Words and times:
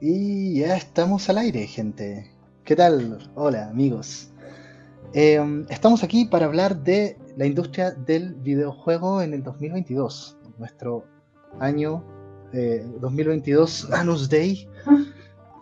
Y 0.00 0.60
ya 0.60 0.76
estamos 0.76 1.28
al 1.28 1.38
aire, 1.38 1.66
gente. 1.66 2.30
¿Qué 2.64 2.76
tal? 2.76 3.18
Hola, 3.34 3.68
amigos. 3.68 4.30
Em, 5.12 5.66
estamos 5.70 6.04
aquí 6.04 6.24
para 6.24 6.46
hablar 6.46 6.84
de 6.84 7.18
la 7.36 7.46
industria 7.46 7.90
del 7.90 8.34
videojuego 8.34 9.22
en 9.22 9.34
el 9.34 9.42
2022, 9.42 10.36
nuestro 10.58 11.04
año 11.58 12.04
2022 13.00 13.88
eh, 13.90 13.94
Anus 13.96 14.28
Day, 14.28 14.68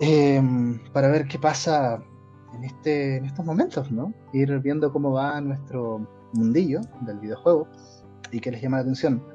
em, 0.00 0.79
para 0.93 1.08
ver 1.08 1.26
qué 1.29 1.38
pasa 1.38 2.02
en, 2.54 2.64
este, 2.64 3.16
en 3.16 3.24
estos 3.24 3.46
momentos, 3.46 3.90
¿no? 3.90 4.12
Ir 4.35 4.58
viendo 4.58 4.93
cómo 4.93 5.12
va 5.12 5.40
nuestro 5.40 6.07
mundillo 6.35 6.82
del 7.07 7.21
videojuego 7.21 7.68
y 8.30 8.38
qué 8.38 8.50
les 8.50 8.60
llama 8.60 8.76
la 8.76 8.82
atención. 8.82 9.32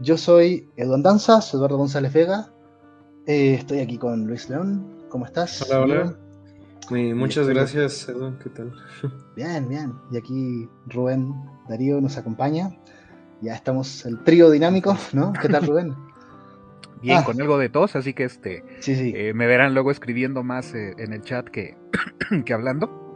Yo 0.00 0.16
soy 0.16 0.70
Eduardo 0.76 1.02
Danzas, 1.02 1.52
Eduardo 1.52 1.76
González 1.76 2.12
Vega. 2.12 2.48
Eh, 3.26 3.54
estoy 3.54 3.80
aquí 3.80 3.98
con 3.98 4.26
Luis 4.28 4.48
León. 4.48 4.86
¿Cómo 5.08 5.26
estás? 5.26 5.62
Hola, 5.62 5.80
hola. 6.90 7.14
muchas 7.16 7.48
gracias, 7.48 8.08
Eduardo. 8.08 8.38
¿Qué 8.38 8.50
tal? 8.50 8.72
Bien, 9.36 9.68
bien. 9.68 9.94
Y 10.12 10.16
aquí 10.16 10.68
Rubén 10.86 11.34
Darío 11.68 12.00
nos 12.00 12.16
acompaña. 12.16 12.78
Ya 13.40 13.54
estamos 13.54 14.06
el 14.06 14.22
trío 14.22 14.50
dinámico, 14.50 14.96
¿no? 15.12 15.32
¿Qué 15.32 15.48
tal, 15.48 15.66
Rubén? 15.66 15.94
Bien, 17.02 17.18
ah. 17.18 17.24
con 17.24 17.40
algo 17.40 17.58
de 17.58 17.68
tos, 17.68 17.96
así 17.96 18.12
que 18.12 18.24
este 18.24 18.64
sí, 18.80 18.94
sí. 18.94 19.12
Eh, 19.14 19.32
me 19.34 19.46
verán 19.46 19.74
luego 19.74 19.90
escribiendo 19.90 20.42
más 20.42 20.74
eh, 20.74 20.94
en 20.98 21.12
el 21.12 21.22
chat 21.22 21.46
que, 21.48 21.76
que 22.44 22.52
hablando. 22.52 23.08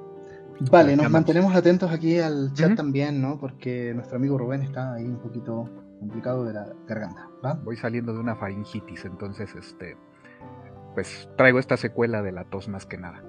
Vale, 0.70 0.97
nos 0.97 1.11
mantenemos 1.11 1.55
atentos 1.55 1.91
aquí 1.91 2.19
al 2.19 2.53
chat 2.55 2.77
también, 2.77 3.20
¿no? 3.20 3.39
Porque 3.39 3.92
nuestro 3.95 4.17
amigo 4.17 4.39
Rubén 4.39 4.62
está 4.62 4.95
ahí 4.95 5.05
un 5.05 5.19
poquito 5.19 5.69
complicado 6.03 6.45
de 6.45 6.53
la 6.53 6.67
garganta. 6.86 7.28
Voy 7.64 7.77
saliendo 7.77 8.12
de 8.12 8.19
una 8.19 8.34
faringitis, 8.34 9.05
entonces 9.05 9.55
este 9.55 9.97
pues 10.95 11.28
traigo 11.36 11.58
esta 11.58 11.77
secuela 11.77 12.22
de 12.22 12.33
la 12.33 12.45
tos 12.45 12.69
más 12.69 12.86
que 12.86 12.98
nada. 12.98 13.22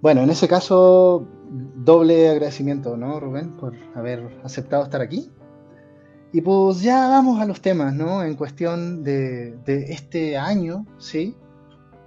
Bueno, 0.00 0.22
en 0.22 0.30
ese 0.30 0.48
caso, 0.48 1.26
doble 1.76 2.28
agradecimiento, 2.28 2.96
¿no, 2.96 3.20
Rubén? 3.20 3.56
Por 3.56 3.74
haber 3.94 4.40
aceptado 4.42 4.82
estar 4.84 5.00
aquí. 5.00 5.30
Y 6.32 6.40
pues 6.40 6.82
ya 6.82 7.08
vamos 7.08 7.40
a 7.40 7.46
los 7.46 7.60
temas, 7.60 7.94
¿no? 7.94 8.22
En 8.22 8.34
cuestión 8.34 9.04
de, 9.04 9.58
este 9.66 10.36
año, 10.36 10.84
¿sí? 10.98 11.36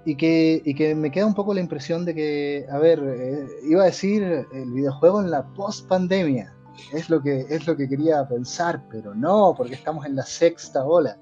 Y 0.06 0.16
que, 0.16 0.62
y 0.66 0.76
que, 0.76 0.96
me 0.96 1.12
queda 1.12 1.26
un 1.26 1.34
poco 1.34 1.54
la 1.54 1.62
impresión 1.62 2.04
de 2.04 2.16
que, 2.16 2.66
a 2.72 2.78
ver, 2.78 3.00
eh, 3.00 3.48
iba 3.70 3.84
a 3.84 3.86
decir 3.86 4.24
el 4.24 4.72
videojuego 4.72 5.22
en 5.22 5.32
la 5.32 5.48
post-pandemia, 5.54 6.54
es 6.94 7.10
lo 7.10 7.22
que, 7.22 7.46
es 7.50 7.68
lo 7.68 7.76
que 7.76 7.88
quería 7.88 8.28
pensar, 8.28 8.84
pero 8.90 9.14
no, 9.14 9.54
porque 9.56 9.76
estamos 9.76 10.06
en 10.06 10.16
la 10.16 10.24
sexta 10.24 10.86
ola. 10.86 11.18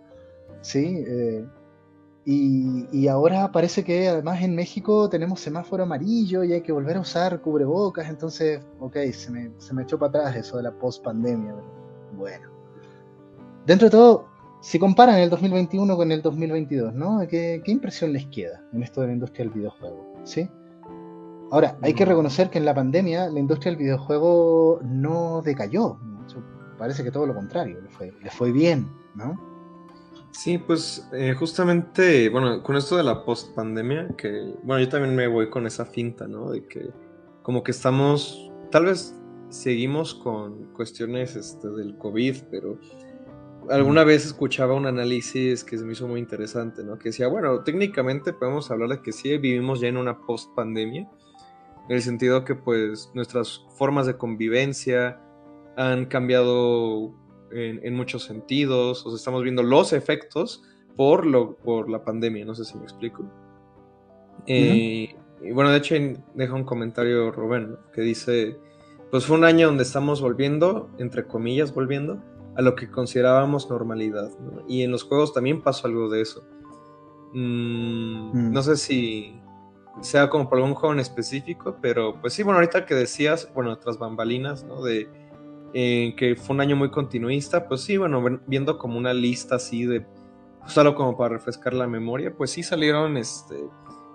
¿sí? 0.61 1.03
Eh, 1.07 1.45
y, 2.25 3.07
ahora 3.07 3.51
parece 3.53 3.85
que 3.85 4.09
además 4.09 4.41
en 4.41 4.53
México 4.53 5.09
tenemos 5.09 5.39
semáforo 5.39 5.83
amarillo 5.83 6.43
y 6.43 6.51
hay 6.51 6.61
que 6.61 6.73
volver 6.73 6.97
a 6.97 6.99
usar 6.99 7.39
cubrebocas, 7.39 8.09
entonces, 8.09 8.61
ok, 8.81 8.97
se 9.13 9.31
me, 9.31 9.51
se 9.59 9.73
me 9.73 9.83
echó 9.83 9.97
para 9.97 10.09
atrás 10.09 10.35
eso 10.35 10.57
de 10.57 10.63
la 10.63 10.71
post-pandemia. 10.71 11.55
Bueno. 12.17 12.49
Dentro 13.65 13.87
de 13.87 13.91
todo, 13.91 14.27
si 14.59 14.77
comparan 14.77 15.19
el 15.19 15.29
2021 15.29 15.95
con 15.95 16.11
el 16.11 16.21
2022, 16.21 16.93
¿no? 16.93 17.25
¿Qué, 17.29 17.61
¿Qué, 17.63 17.71
impresión 17.71 18.11
les 18.11 18.25
queda 18.25 18.61
en 18.73 18.83
esto 18.83 19.01
de 19.01 19.07
la 19.07 19.13
industria 19.13 19.45
del 19.45 19.53
videojuego? 19.53 20.13
¿Sí? 20.25 20.49
Ahora, 21.51 21.77
hay 21.81 21.93
que 21.93 22.05
mm. 22.05 22.09
reconocer 22.09 22.49
que 22.49 22.57
en 22.57 22.65
la 22.65 22.75
pandemia 22.75 23.29
la 23.29 23.39
industria 23.39 23.71
del 23.71 23.79
videojuego 23.79 24.79
no 24.83 25.41
decayó. 25.41 25.99
Parece 26.77 27.03
que 27.03 27.11
todo 27.11 27.25
lo 27.25 27.33
contrario, 27.33 27.81
le 27.81 27.89
fue, 27.89 28.13
le 28.21 28.29
fue 28.29 28.51
bien, 28.51 28.87
¿no? 29.15 29.35
Sí, 30.31 30.59
pues 30.59 31.09
eh, 31.13 31.33
justamente, 31.33 32.29
bueno, 32.29 32.61
con 32.61 32.75
esto 32.75 32.95
de 32.95 33.03
la 33.03 33.25
post-pandemia, 33.25 34.09
que, 34.15 34.53
bueno, 34.61 34.83
yo 34.83 34.89
también 34.89 35.15
me 35.15 35.27
voy 35.27 35.49
con 35.49 35.65
esa 35.65 35.85
finta, 35.85 36.27
¿no? 36.27 36.51
De 36.51 36.67
que 36.67 36.91
como 37.41 37.63
que 37.63 37.71
estamos, 37.71 38.51
tal 38.69 38.85
vez 38.85 39.15
seguimos 39.49 40.13
con 40.13 40.65
cuestiones 40.73 41.35
este, 41.35 41.69
del 41.69 41.97
COVID, 41.97 42.35
pero 42.51 42.77
alguna 43.69 44.03
vez 44.03 44.25
escuchaba 44.25 44.75
un 44.75 44.85
análisis 44.85 45.63
que 45.63 45.77
se 45.77 45.85
me 45.85 45.93
hizo 45.93 46.07
muy 46.07 46.19
interesante, 46.19 46.83
¿no? 46.83 46.99
Que 46.99 47.09
decía, 47.09 47.27
bueno, 47.27 47.63
técnicamente 47.63 48.33
podemos 48.33 48.69
hablar 48.69 48.89
de 48.89 49.01
que 49.01 49.11
sí 49.11 49.35
vivimos 49.37 49.79
ya 49.79 49.87
en 49.87 49.97
una 49.97 50.19
post-pandemia, 50.19 51.09
en 51.87 51.95
el 51.95 52.01
sentido 52.01 52.43
que 52.43 52.55
pues 52.55 53.11
nuestras 53.13 53.65
formas 53.75 54.07
de 54.07 54.17
convivencia 54.17 55.19
han 55.77 56.05
cambiado 56.05 57.13
en, 57.51 57.93
muchos 57.95 58.23
sentidos, 58.23 59.05
o 59.05 59.09
sea, 59.09 59.15
estamos 59.15 59.43
viendo 59.43 59.63
los 59.63 59.93
efectos 59.93 60.63
por, 60.95 61.25
lo, 61.25 61.55
por 61.55 61.89
la 61.89 62.03
pandemia, 62.03 62.45
no 62.45 62.55
sé 62.55 62.65
si 62.65 62.77
me 62.77 62.83
explico. 62.83 63.23
Eh, 64.47 65.15
y 65.41 65.51
bueno, 65.51 65.69
de 65.69 65.77
hecho 65.77 65.95
deja 66.33 66.53
un 66.53 66.63
comentario 66.63 67.31
Rubén, 67.31 67.77
que 67.93 68.01
dice, 68.01 68.57
pues 69.11 69.25
fue 69.25 69.37
un 69.37 69.43
año 69.43 69.67
donde 69.67 69.83
estamos 69.83 70.21
volviendo, 70.21 70.89
entre 70.97 71.25
comillas, 71.25 71.73
volviendo 71.73 72.21
a 72.55 72.61
lo 72.61 72.75
que 72.75 72.89
considerábamos 72.89 73.69
normalidad, 73.69 74.31
y 74.67 74.81
en 74.81 74.91
los 74.91 75.03
juegos 75.03 75.33
también 75.33 75.61
pasó 75.61 75.87
algo 75.87 76.09
de 76.09 76.21
eso. 76.21 76.43
Mm, 77.33 78.31
mm. 78.33 78.51
No 78.51 78.63
sé 78.63 78.77
si, 78.77 79.39
sea 80.01 80.29
como 80.29 80.49
por 80.49 80.59
algún 80.59 80.75
juego 80.75 80.93
en 80.93 80.99
específico, 80.99 81.77
pero 81.81 82.19
pues 82.21 82.33
sí, 82.33 82.43
bueno, 82.43 82.59
ahorita 82.59 82.85
que 82.85 82.95
decías, 82.95 83.49
bueno, 83.53 83.71
otras 83.71 83.97
bambalinas, 83.97 84.63
¿no? 84.63 84.81
De 84.81 85.09
eh, 85.73 86.13
que 86.15 86.35
fue 86.35 86.55
un 86.55 86.61
año 86.61 86.75
muy 86.75 86.89
continuista, 86.89 87.67
pues 87.67 87.81
sí, 87.81 87.97
bueno, 87.97 88.23
viendo 88.47 88.77
como 88.77 88.97
una 88.97 89.13
lista 89.13 89.55
así 89.55 89.85
de, 89.85 90.05
solo 90.65 90.95
como 90.95 91.17
para 91.17 91.35
refrescar 91.35 91.73
la 91.73 91.87
memoria, 91.87 92.33
pues 92.35 92.51
sí 92.51 92.63
salieron, 92.63 93.17
este, 93.17 93.55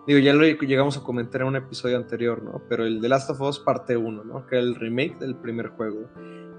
digo, 0.06 0.18
ya 0.18 0.32
lo 0.32 0.44
llegamos 0.44 0.96
a 0.96 1.02
comentar 1.02 1.42
en 1.42 1.48
un 1.48 1.56
episodio 1.56 1.96
anterior, 1.98 2.42
¿no? 2.42 2.62
Pero 2.68 2.86
el 2.86 3.00
The 3.00 3.08
Last 3.08 3.30
of 3.30 3.40
Us 3.42 3.58
parte 3.58 3.96
1, 3.96 4.24
¿no? 4.24 4.46
Que 4.46 4.56
era 4.56 4.64
el 4.64 4.74
remake 4.74 5.18
del 5.18 5.36
primer 5.36 5.68
juego. 5.68 6.08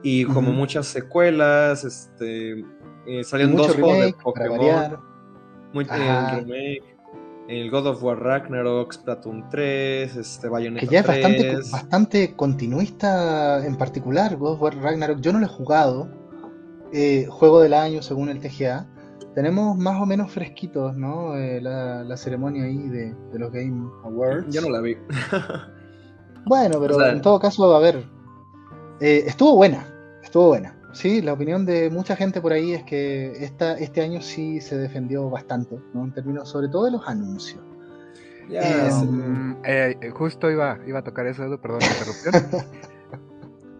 Y 0.03 0.25
como 0.25 0.51
muchas 0.51 0.85
secuelas, 0.87 1.85
este, 1.85 2.63
eh, 3.07 3.23
salieron 3.23 3.55
dos 3.55 3.73
juegos 3.73 3.99
de 3.99 4.13
Pokémon. 4.21 4.99
Muy, 5.73 5.85
eh, 5.85 6.35
remake 6.35 6.92
el 7.47 7.69
God 7.69 7.87
of 7.87 8.03
War 8.03 8.19
Ragnarok, 8.19 8.93
Splatoon 8.93 9.49
3, 9.49 10.15
este 10.15 10.47
Bayonetta 10.47 10.87
Que 10.87 10.93
ya 10.93 10.99
es 11.01 11.07
bastante, 11.07 11.55
bastante 11.71 12.35
continuista 12.35 13.65
en 13.65 13.77
particular, 13.77 14.37
God 14.37 14.53
of 14.53 14.61
War 14.61 14.75
Ragnarok. 14.77 15.19
Yo 15.19 15.33
no 15.33 15.39
lo 15.39 15.45
he 15.45 15.49
jugado. 15.49 16.09
Eh, 16.93 17.25
juego 17.27 17.59
del 17.61 17.73
año 17.73 18.01
según 18.01 18.29
el 18.29 18.39
TGA. 18.39 18.87
Tenemos 19.33 19.75
más 19.77 19.99
o 19.99 20.05
menos 20.05 20.31
fresquitos, 20.31 20.95
¿no? 20.95 21.35
Eh, 21.35 21.59
la, 21.59 22.15
ceremonia 22.17 22.65
ahí 22.65 22.77
de, 22.77 23.15
los 23.33 23.51
Game 23.51 23.89
Awards. 24.03 24.53
Yo 24.53 24.61
no 24.61 24.69
la 24.69 24.79
vi. 24.79 24.95
bueno, 26.45 26.79
pero 26.79 27.03
en 27.07 27.21
todo 27.21 27.39
caso, 27.39 27.75
a 27.75 27.79
ver. 27.79 28.05
Eh, 29.01 29.23
estuvo 29.25 29.55
buena. 29.55 29.87
Estuvo 30.21 30.49
buena. 30.49 30.77
Sí, 30.93 31.23
la 31.23 31.33
opinión 31.33 31.65
de 31.65 31.89
mucha 31.89 32.15
gente 32.15 32.39
por 32.39 32.53
ahí 32.53 32.73
es 32.73 32.83
que 32.83 33.31
esta, 33.43 33.73
este 33.77 34.01
año 34.01 34.21
sí 34.21 34.61
se 34.61 34.77
defendió 34.77 35.27
bastante, 35.29 35.79
¿no? 35.93 36.05
En 36.05 36.13
términos 36.13 36.49
sobre 36.49 36.69
todo 36.69 36.85
de 36.85 36.91
los 36.91 37.07
anuncios. 37.07 37.63
Um, 38.49 39.55
eh, 39.63 40.11
justo 40.13 40.51
iba, 40.51 40.77
iba 40.85 40.99
a 40.99 41.03
tocar 41.03 41.25
eso, 41.25 41.43
perdón 41.59 41.79
la 41.79 41.87
interrupción. 41.87 42.63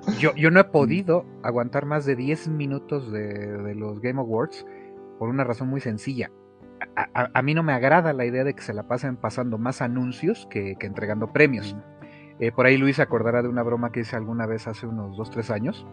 yo, 0.19 0.33
yo 0.35 0.49
no 0.49 0.59
he 0.59 0.63
podido 0.63 1.25
aguantar 1.43 1.85
más 1.85 2.05
de 2.05 2.15
10 2.15 2.47
minutos 2.47 3.11
de, 3.11 3.75
los 3.75 3.99
Game 4.01 4.19
Awards 4.19 4.65
por 5.19 5.29
una 5.29 5.43
razón 5.43 5.67
muy 5.67 5.81
sencilla. 5.81 6.31
A, 6.95 7.41
mí 7.43 7.53
no 7.53 7.63
me 7.63 7.73
agrada 7.73 8.11
la 8.11 8.25
idea 8.25 8.43
de 8.43 8.55
que 8.55 8.61
se 8.61 8.73
la 8.73 8.87
pasen 8.87 9.15
pasando 9.15 9.57
más 9.57 9.81
anuncios 9.81 10.47
que, 10.49 10.75
entregando 10.81 11.31
premios. 11.31 11.77
Eh, 12.39 12.51
por 12.51 12.65
ahí 12.65 12.75
Luis 12.77 12.97
se 12.97 13.03
acordará 13.03 13.41
de 13.41 13.47
una 13.47 13.63
broma 13.63 13.91
que 13.91 14.01
hice 14.01 14.15
alguna 14.15 14.45
vez 14.47 14.67
hace 14.67 14.87
unos 14.87 15.15
2-3 15.17 15.53
años 15.53 15.85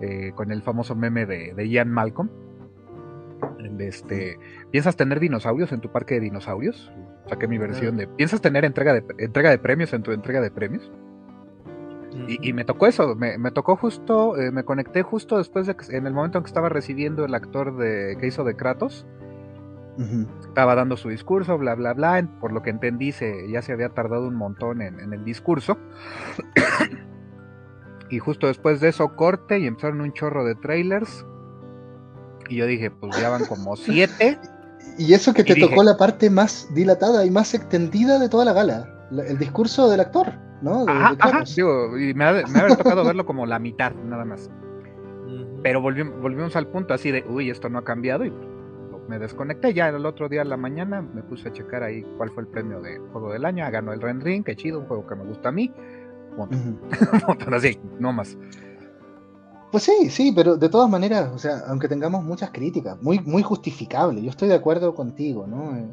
eh, 0.00 0.32
con 0.34 0.52
el 0.52 0.62
famoso 0.62 0.94
meme 0.94 1.26
de, 1.26 1.68
Ian 1.68 1.90
Malcolm. 1.90 2.30
Este, 3.78 4.38
¿Piensas 4.70 4.96
tener 4.96 5.20
dinosaurios 5.20 5.72
en 5.72 5.80
tu 5.80 5.90
parque 5.90 6.14
de 6.14 6.20
dinosaurios? 6.20 6.92
Saqué 7.26 7.48
mi 7.48 7.58
versión 7.58 7.96
de. 7.96 8.06
¿Piensas 8.06 8.40
tener 8.40 8.64
entrega 8.64 8.92
de, 8.92 9.04
entrega 9.18 9.50
de 9.50 9.58
premios 9.58 9.92
en 9.92 10.02
tu 10.02 10.12
entrega 10.12 10.40
de 10.40 10.50
premios? 10.50 10.90
Y, 12.26 12.52
me 12.52 12.64
tocó 12.64 12.86
eso, 12.86 13.14
me, 13.14 13.38
tocó 13.52 13.76
justo, 13.76 14.36
eh, 14.36 14.50
me 14.50 14.64
conecté 14.64 15.02
justo 15.02 15.38
después 15.38 15.66
de 15.66 15.76
que, 15.76 15.96
en 15.96 16.06
el 16.06 16.14
momento 16.14 16.38
en 16.38 16.44
que 16.44 16.48
estaba 16.48 16.68
recibiendo 16.68 17.24
el 17.24 17.34
actor 17.34 17.76
de, 17.76 18.16
que 18.18 18.26
hizo 18.26 18.44
de 18.44 18.56
Kratos. 18.56 19.06
Estaba 20.40 20.76
dando 20.76 20.96
su 20.96 21.08
discurso, 21.08 21.58
bla, 21.58 21.74
bla, 21.74 21.92
bla. 21.92 22.24
Por 22.40 22.52
lo 22.52 22.62
que 22.62 22.70
entendí, 22.70 23.10
se, 23.10 23.50
ya 23.50 23.62
se 23.62 23.72
había 23.72 23.88
tardado 23.88 24.28
un 24.28 24.36
montón 24.36 24.80
en, 24.80 25.00
en 25.00 25.12
el 25.12 25.24
discurso. 25.24 25.76
Y 28.10 28.18
justo 28.18 28.46
después 28.46 28.80
de 28.80 28.88
eso 28.88 29.14
corte 29.16 29.58
y 29.58 29.66
empezaron 29.66 30.00
un 30.00 30.12
chorro 30.12 30.44
de 30.44 30.54
trailers. 30.54 31.26
Y 32.48 32.56
yo 32.56 32.66
dije, 32.66 32.90
pues 32.90 33.20
ya 33.20 33.30
van 33.30 33.44
como 33.46 33.76
siete. 33.76 34.38
Y 34.96 35.12
eso 35.12 35.32
que 35.32 35.44
te 35.44 35.54
tocó 35.54 35.84
la 35.84 35.96
parte 35.96 36.28
más 36.28 36.68
dilatada 36.74 37.24
y 37.24 37.30
más 37.30 37.54
extendida 37.54 38.18
de 38.18 38.28
toda 38.28 38.44
la 38.44 38.52
gala. 38.52 39.08
El 39.28 39.38
discurso 39.38 39.88
del 39.88 40.00
actor, 40.00 40.32
¿no? 40.60 40.86
ajá, 40.88 41.44
y 41.56 42.14
me 42.14 42.24
ha, 42.24 42.76
tocado 42.76 43.04
verlo 43.04 43.24
como 43.24 43.46
la 43.46 43.60
mitad, 43.60 43.92
nada 43.94 44.24
más. 44.24 44.50
Pero 45.62 45.80
volvimos, 45.80 46.20
volvimos 46.20 46.56
al 46.56 46.66
punto 46.66 46.94
así 46.94 47.12
de, 47.12 47.24
uy, 47.28 47.48
esto 47.48 47.68
no 47.68 47.78
ha 47.78 47.84
cambiado 47.84 48.24
y 48.24 48.32
me 49.08 49.18
desconecté. 49.18 49.74
Ya 49.74 49.88
el 49.88 50.06
otro 50.06 50.28
día 50.28 50.42
en 50.42 50.50
la 50.50 50.56
mañana 50.56 51.02
me 51.02 51.22
puse 51.22 51.48
a 51.48 51.52
checar 51.52 51.82
ahí 51.82 52.04
cuál 52.16 52.30
fue 52.30 52.42
el 52.42 52.48
premio 52.48 52.80
de 52.80 52.98
juego 53.12 53.32
del 53.32 53.44
año. 53.44 53.68
Ganó 53.70 53.92
el 53.92 54.00
Ren 54.00 54.20
Ring, 54.20 54.44
qué 54.44 54.54
chido, 54.54 54.78
un 54.80 54.86
juego 54.86 55.06
que 55.06 55.16
me 55.16 55.24
gusta 55.24 55.48
a 55.48 55.52
mí. 55.52 55.72
así, 57.52 57.78
no 57.98 58.12
más. 58.12 58.36
Pues 59.70 59.82
sí, 59.82 60.08
sí, 60.08 60.32
pero 60.34 60.56
de 60.56 60.68
todas 60.68 60.88
maneras, 60.88 61.30
o 61.34 61.38
sea, 61.38 61.64
aunque 61.68 61.88
tengamos 61.88 62.24
muchas 62.24 62.50
críticas, 62.50 63.00
muy, 63.02 63.18
muy 63.20 63.42
justificable, 63.42 64.22
yo 64.22 64.30
estoy 64.30 64.48
de 64.48 64.54
acuerdo 64.54 64.94
contigo, 64.94 65.46
¿no? 65.46 65.76
Eh, 65.76 65.88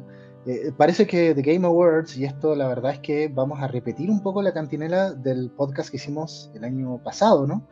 eh, 0.46 0.72
parece 0.74 1.06
que 1.06 1.34
The 1.34 1.42
Game 1.42 1.66
Awards, 1.66 2.16
y 2.16 2.24
esto 2.24 2.54
la 2.54 2.68
verdad 2.68 2.92
es 2.92 3.00
que 3.00 3.28
vamos 3.28 3.60
a 3.60 3.68
repetir 3.68 4.10
un 4.10 4.22
poco 4.22 4.40
la 4.40 4.54
cantinela 4.54 5.12
del 5.12 5.50
podcast 5.50 5.90
que 5.90 5.96
hicimos 5.98 6.50
el 6.54 6.64
año 6.64 7.02
pasado, 7.02 7.46
¿no? 7.46 7.66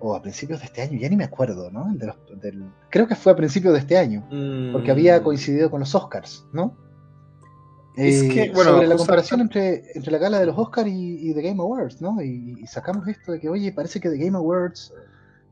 O 0.00 0.14
a 0.14 0.22
principios 0.22 0.60
de 0.60 0.66
este 0.66 0.80
año, 0.80 0.98
ya 0.98 1.08
ni 1.08 1.16
me 1.16 1.24
acuerdo, 1.24 1.70
¿no? 1.70 1.92
del, 1.94 2.64
creo 2.90 3.06
que 3.06 3.14
fue 3.14 3.32
a 3.32 3.36
principios 3.36 3.74
de 3.74 3.80
este 3.80 3.98
año, 3.98 4.26
porque 4.72 4.90
había 4.90 5.20
mm. 5.20 5.24
coincidido 5.24 5.70
con 5.70 5.80
los 5.80 5.94
Oscars, 5.94 6.46
¿no? 6.52 6.76
Es 7.96 8.22
que, 8.24 8.42
eh, 8.44 8.52
bueno, 8.52 8.72
sobre 8.72 8.88
la 8.88 8.96
comparación 8.96 9.40
entre, 9.40 9.92
entre 9.94 10.10
la 10.10 10.18
gala 10.18 10.40
de 10.40 10.46
los 10.46 10.58
Oscars 10.58 10.90
y, 10.90 11.32
The 11.32 11.42
Game 11.42 11.60
Awards, 11.60 12.00
¿no? 12.00 12.20
Y, 12.20 12.56
y, 12.60 12.66
sacamos 12.66 13.06
esto 13.06 13.32
de 13.32 13.40
que, 13.40 13.48
oye, 13.48 13.72
parece 13.72 14.00
que 14.00 14.10
The 14.10 14.18
Game 14.18 14.36
Awards 14.36 14.92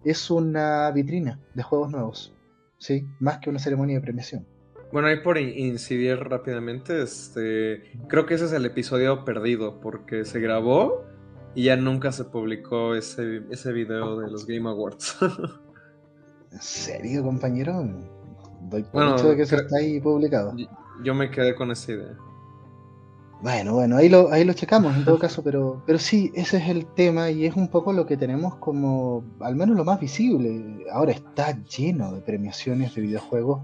es 0.04 0.30
una 0.30 0.90
vitrina 0.90 1.38
de 1.54 1.62
juegos 1.62 1.90
nuevos, 1.90 2.34
¿sí? 2.78 3.06
Más 3.20 3.38
que 3.38 3.50
una 3.50 3.60
ceremonia 3.60 3.96
de 3.96 4.02
premiación. 4.02 4.46
Bueno, 4.92 5.08
ahí 5.08 5.20
por 5.22 5.38
incidir 5.38 6.18
rápidamente, 6.18 7.02
este, 7.02 7.82
creo 8.08 8.26
que 8.26 8.34
ese 8.34 8.44
es 8.44 8.52
el 8.52 8.66
episodio 8.66 9.24
perdido, 9.24 9.80
porque 9.80 10.24
se 10.24 10.38
grabó 10.38 11.04
y 11.54 11.64
ya 11.64 11.76
nunca 11.76 12.12
se 12.12 12.24
publicó 12.24 12.94
ese, 12.94 13.42
ese 13.50 13.72
video 13.72 14.18
de 14.20 14.30
los 14.30 14.46
Game 14.46 14.68
Awards. 14.68 15.16
¿En 16.52 16.60
serio, 16.60 17.22
compañero? 17.22 17.88
Doy 18.68 18.82
por 18.82 18.92
bueno, 18.92 19.22
de 19.22 19.36
que 19.36 19.46
se 19.46 19.56
está 19.56 19.78
ahí 19.78 19.98
publicado. 19.98 20.54
Yo 21.02 21.14
me 21.14 21.30
quedé 21.30 21.54
con 21.54 21.70
esa 21.70 21.92
idea. 21.92 22.18
Bueno, 23.42 23.74
bueno, 23.74 23.96
ahí 23.96 24.08
lo, 24.08 24.30
ahí 24.32 24.44
lo 24.44 24.52
checamos 24.52 24.96
en 24.96 25.04
todo 25.04 25.18
caso, 25.18 25.42
pero, 25.42 25.82
pero 25.84 25.98
sí, 25.98 26.30
ese 26.34 26.58
es 26.58 26.68
el 26.68 26.86
tema 26.86 27.30
y 27.30 27.46
es 27.46 27.56
un 27.56 27.68
poco 27.68 27.92
lo 27.92 28.06
que 28.06 28.16
tenemos 28.16 28.54
como, 28.56 29.24
al 29.40 29.56
menos 29.56 29.76
lo 29.76 29.84
más 29.84 29.98
visible. 29.98 30.86
Ahora 30.92 31.12
está 31.12 31.58
lleno 31.64 32.12
de 32.12 32.20
premiaciones 32.20 32.94
de 32.94 33.02
videojuegos 33.02 33.62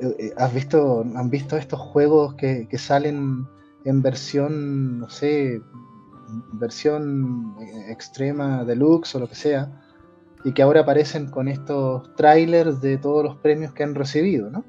eh, 0.00 0.16
eh, 0.18 0.32
¿Has 0.36 0.52
visto, 0.54 1.04
han 1.14 1.30
visto 1.30 1.56
estos 1.56 1.78
juegos 1.78 2.34
que, 2.34 2.66
salen 2.78 3.46
en 3.84 4.02
versión, 4.02 5.00
no 5.00 5.08
sé, 5.08 5.60
versión 6.52 7.56
eh, 7.60 7.92
extrema, 7.92 8.64
deluxe 8.64 9.14
o 9.16 9.20
lo 9.20 9.28
que 9.28 9.34
sea, 9.34 9.70
y 10.44 10.52
que 10.52 10.62
ahora 10.62 10.80
aparecen 10.80 11.30
con 11.30 11.48
estos 11.48 12.14
trailers 12.16 12.80
de 12.80 12.98
todos 12.98 13.22
los 13.24 13.36
premios 13.36 13.72
que 13.72 13.82
han 13.82 13.94
recibido, 13.94 14.50
¿no? 14.50 14.64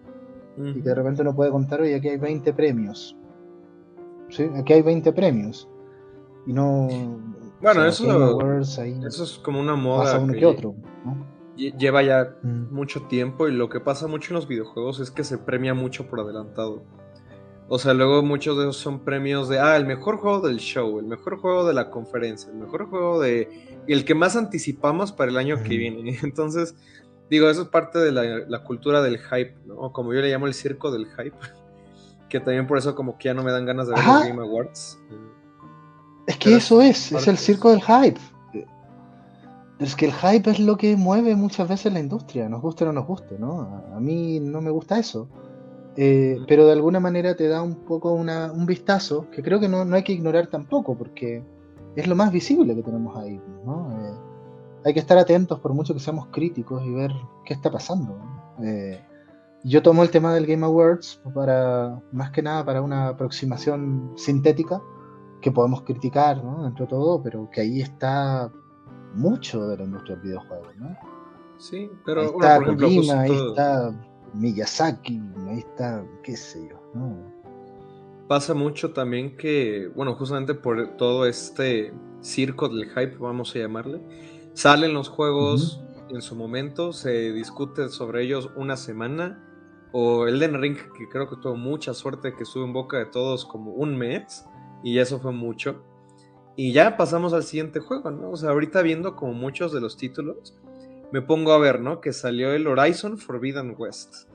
Y 0.57 0.81
que 0.81 0.89
de 0.89 0.95
repente 0.95 1.21
uno 1.21 1.33
puede 1.33 1.49
contar, 1.49 1.81
oye, 1.81 1.95
aquí 1.95 2.09
hay 2.09 2.17
20 2.17 2.53
premios. 2.53 3.17
¿Sí? 4.31 4.49
Aquí 4.55 4.73
hay 4.73 4.81
20 4.81 5.13
premios. 5.13 5.69
Y 6.47 6.53
no... 6.53 6.87
Bueno, 7.61 7.85
eso, 7.85 8.59
eso 8.59 9.23
es 9.23 9.39
como 9.43 9.59
una 9.59 9.75
moda. 9.75 10.17
uno 10.17 10.33
que 10.33 10.45
otro, 10.45 10.73
¿no? 11.05 11.31
lleva 11.55 12.01
ya 12.01 12.37
mm. 12.41 12.73
mucho 12.73 13.03
tiempo 13.03 13.47
y 13.47 13.51
lo 13.51 13.69
que 13.69 13.79
pasa 13.79 14.07
mucho 14.07 14.31
en 14.31 14.35
los 14.35 14.47
videojuegos 14.47 14.99
es 14.99 15.11
que 15.11 15.23
se 15.23 15.37
premia 15.37 15.73
mucho 15.73 16.07
por 16.07 16.19
adelantado. 16.19 16.83
O 17.67 17.79
sea, 17.79 17.93
luego 17.93 18.21
muchos 18.21 18.57
de 18.57 18.63
esos 18.63 18.77
son 18.77 19.05
premios 19.05 19.47
de, 19.47 19.59
ah, 19.59 19.77
el 19.77 19.85
mejor 19.85 20.17
juego 20.17 20.45
del 20.45 20.57
show, 20.57 20.99
el 20.99 21.05
mejor 21.05 21.37
juego 21.37 21.65
de 21.65 21.73
la 21.73 21.89
conferencia, 21.89 22.51
el 22.51 22.57
mejor 22.57 22.89
juego 22.89 23.21
de... 23.21 23.79
el 23.87 24.03
que 24.03 24.13
más 24.13 24.35
anticipamos 24.35 25.13
para 25.13 25.31
el 25.31 25.37
año 25.37 25.63
que 25.63 25.77
viene. 25.77 26.19
Entonces, 26.23 26.75
digo, 27.29 27.49
eso 27.49 27.61
es 27.61 27.67
parte 27.69 27.99
de 27.99 28.11
la, 28.11 28.63
cultura 28.63 29.01
del 29.01 29.19
hype, 29.19 29.55
¿no? 29.65 29.93
Como 29.93 30.13
yo 30.13 30.19
le 30.19 30.29
llamo 30.29 30.47
el 30.47 30.53
circo 30.53 30.91
del 30.91 31.05
hype. 31.11 31.37
Que 32.31 32.39
también 32.39 32.65
por 32.65 32.79
eso 32.79 32.95
como 32.95 33.17
que 33.17 33.25
ya 33.25 33.33
no 33.35 33.43
me 33.43 33.51
dan 33.51 33.65
ganas 33.65 33.87
de 33.87 33.93
ver 33.93 34.05
los 34.05 34.23
Game 34.23 34.41
Awards. 34.41 34.97
Es 36.25 36.37
que 36.37 36.55
eso 36.55 36.81
es, 36.81 37.11
es 37.11 37.27
el 37.27 37.37
circo 37.37 37.69
del 37.69 37.81
hype 37.81 38.19
es 39.81 39.95
que 39.95 40.05
el 40.05 40.13
hype 40.13 40.49
es 40.49 40.59
lo 40.59 40.77
que 40.77 40.95
mueve 40.95 41.35
muchas 41.35 41.67
veces 41.67 41.91
la 41.91 41.99
industria, 41.99 42.47
nos 42.47 42.61
guste 42.61 42.83
o 42.83 42.87
no 42.87 42.93
nos 42.93 43.07
guste, 43.07 43.39
¿no? 43.39 43.83
A, 43.95 43.99
mí 43.99 44.39
no 44.39 44.61
me 44.61 44.69
gusta 44.69 44.99
eso. 44.99 45.27
Eh, 45.97 46.37
pero 46.47 46.67
de 46.67 46.73
alguna 46.73 46.99
manera 46.99 47.35
te 47.35 47.47
da 47.47 47.63
un 47.63 47.75
poco 47.75 48.13
un 48.13 48.65
vistazo 48.65 49.29
que 49.31 49.41
creo 49.41 49.59
que 49.59 49.67
no, 49.67 49.81
hay 49.93 50.03
que 50.03 50.13
ignorar 50.13 50.47
tampoco, 50.47 50.95
porque 50.95 51.43
es 51.95 52.07
lo 52.07 52.15
más 52.15 52.31
visible 52.31 52.75
que 52.75 52.83
tenemos 52.83 53.17
ahí, 53.17 53.41
¿no? 53.65 53.91
Eh, 53.91 54.13
hay 54.85 54.93
que 54.93 54.99
estar 54.99 55.17
atentos 55.17 55.59
por 55.59 55.73
mucho 55.73 55.95
que 55.95 55.99
seamos 55.99 56.27
críticos 56.27 56.83
y 56.85 56.91
ver 56.91 57.11
qué 57.43 57.55
está 57.55 57.71
pasando. 57.71 58.19
Eh, 58.63 59.01
yo 59.63 59.81
tomo 59.81 60.03
el 60.03 60.09
tema 60.09 60.33
del 60.33 60.45
Game 60.45 60.65
Awards 60.65 61.21
para, 61.33 62.01
más 62.11 62.31
que 62.31 62.41
nada, 62.41 62.65
para 62.65 62.81
una 62.81 63.09
aproximación 63.09 64.13
sintética 64.15 64.81
que 65.41 65.51
podemos 65.51 65.83
criticar, 65.83 66.43
¿no? 66.43 66.63
Dentro 66.63 66.85
de 66.85 66.89
todo, 66.89 67.21
pero 67.21 67.49
que 67.51 67.61
ahí 67.61 67.81
está 67.81 68.51
mucho 69.13 69.67
de 69.67 69.77
la 69.77 69.83
industria 69.83 70.15
del 70.15 70.25
videojuego, 70.25 70.65
¿no? 70.77 70.97
Sí, 71.57 71.91
pero 72.05 72.21
ahí 72.21 72.27
está 72.27 72.59
por 72.59 72.83
ejemplo, 72.83 73.19
ahí 73.19 73.31
está 73.31 73.93
Miyazaki, 74.33 75.21
ahí 75.49 75.59
está, 75.59 76.03
qué 76.23 76.35
sé 76.35 76.67
yo, 76.69 76.81
¿no? 76.93 77.31
Pasa 78.27 78.53
mucho 78.53 78.93
también 78.93 79.35
que, 79.35 79.91
bueno, 79.95 80.15
justamente 80.15 80.53
por 80.53 80.95
todo 80.95 81.25
este 81.25 81.93
circo 82.21 82.69
del 82.69 82.89
hype, 82.89 83.17
vamos 83.17 83.55
a 83.55 83.59
llamarle, 83.59 84.01
salen 84.53 84.93
los 84.93 85.09
juegos 85.09 85.83
en 86.09 86.21
su 86.21 86.35
momento, 86.35 86.93
se 86.93 87.33
discute 87.33 87.89
sobre 87.89 88.23
ellos 88.23 88.49
una 88.55 88.77
semana, 88.77 89.50
o 89.91 90.27
Elden 90.27 90.61
Ring, 90.61 90.77
que 90.97 91.09
creo 91.09 91.29
que 91.29 91.35
tuvo 91.35 91.55
mucha 91.55 91.93
suerte, 91.93 92.33
que 92.35 92.43
estuvo 92.43 92.63
en 92.63 92.73
boca 92.73 92.97
de 92.97 93.05
todos 93.05 93.45
como 93.45 93.71
un 93.71 93.97
mes, 93.97 94.45
y 94.83 94.99
eso 94.99 95.19
fue 95.19 95.31
mucho. 95.31 95.83
Y 96.55 96.73
ya 96.73 96.97
pasamos 96.97 97.33
al 97.33 97.43
siguiente 97.43 97.79
juego, 97.79 98.11
¿no? 98.11 98.31
O 98.31 98.37
sea, 98.37 98.51
ahorita 98.51 98.81
viendo 98.81 99.15
como 99.15 99.33
muchos 99.33 99.71
de 99.71 99.81
los 99.81 99.97
títulos, 99.97 100.55
me 101.11 101.21
pongo 101.21 101.53
a 101.53 101.57
ver, 101.57 101.79
¿no? 101.79 102.01
Que 102.01 102.13
salió 102.13 102.53
el 102.53 102.67
Horizon 102.67 103.17
Forbidden 103.17 103.75
West. 103.77 104.29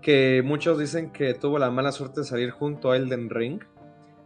Que 0.00 0.42
muchos 0.44 0.78
dicen 0.78 1.12
que 1.12 1.34
tuvo 1.34 1.58
la 1.58 1.70
mala 1.70 1.92
suerte 1.92 2.20
de 2.20 2.26
salir 2.26 2.50
junto 2.50 2.90
a 2.90 2.96
Elden 2.96 3.30
Ring. 3.30 3.62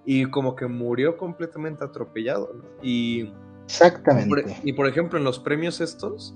Y 0.05 0.27
como 0.27 0.55
que 0.55 0.67
murió 0.67 1.17
completamente 1.17 1.85
atropellado, 1.85 2.53
¿no? 2.55 2.65
Y. 2.83 3.33
Exactamente. 3.65 4.57
y 4.63 4.73
por 4.73 4.87
ejemplo, 4.87 5.19
en 5.19 5.25
los 5.25 5.39
premios 5.39 5.81
estos. 5.81 6.35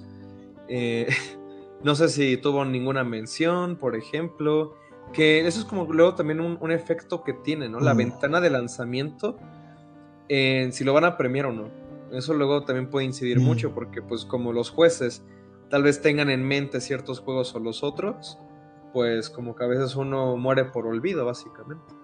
Eh, 0.69 1.09
no 1.83 1.95
sé 1.95 2.09
si 2.09 2.37
tuvo 2.37 2.65
ninguna 2.65 3.05
mención, 3.05 3.77
por 3.77 3.97
ejemplo. 3.97 4.75
Que 5.13 5.47
eso 5.47 5.59
es 5.59 5.65
como 5.65 5.93
luego 5.93 6.15
también 6.15 6.41
un, 6.41 6.71
efecto 6.71 7.25
que 7.25 7.33
tiene, 7.33 7.69
¿no? 7.69 7.81
La 7.81 7.95
mm. 7.95 7.99
ventana 7.99 8.41
de 8.41 8.51
lanzamiento 8.51 9.37
en 10.29 10.73
si 10.73 10.85
lo 10.85 10.93
van 10.93 11.05
a 11.05 11.17
premiar 11.17 11.47
o 11.47 11.53
no. 11.53 11.69
Eso 12.13 12.33
luego 12.35 12.65
también 12.65 12.89
puede 12.91 13.07
incidir 13.07 13.41
mm. 13.41 13.43
mucho 13.43 13.75
porque 13.75 14.03
pues 14.03 14.25
como 14.25 14.53
los 14.53 14.71
jueces 14.71 15.25
tal 15.69 15.83
vez 15.83 16.01
tengan 16.01 16.31
en 16.31 16.47
mente 16.47 16.81
ciertos 16.81 17.21
juegos 17.21 17.55
o 17.55 17.61
los 17.61 17.83
otros, 17.83 18.39
pues 18.93 19.31
como 19.31 19.55
que 19.55 19.65
a 19.65 19.67
veces 19.67 19.97
uno 19.97 20.37
muere 20.37 20.67
por 20.67 20.87
olvido 20.87 21.25
básicamente. 21.25 21.95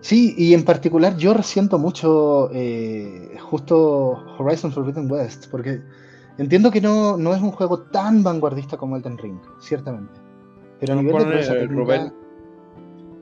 Sí, 0.00 0.34
y 0.36 0.52
en 0.54 0.64
particular 0.64 1.16
yo 1.16 1.32
resiento 1.32 1.78
mucho 1.78 2.50
eh, 2.52 3.36
justo 3.40 4.20
Horizon 4.36 4.72
Forbidden 4.72 5.10
West, 5.10 5.46
porque 5.48 5.80
entiendo 6.38 6.70
que 6.70 6.80
no, 6.80 7.16
no, 7.16 7.34
es 7.34 7.42
un 7.42 7.52
juego 7.52 7.80
tan 7.80 8.22
vanguardista 8.22 8.76
como 8.76 8.96
Elden 8.96 9.18
Ring, 9.18 9.38
ciertamente. 9.60 10.20
Pero 10.80 10.94
a 10.94 10.96
nivel 10.96 11.28
de 11.28 11.66
Rubén, 11.66 12.12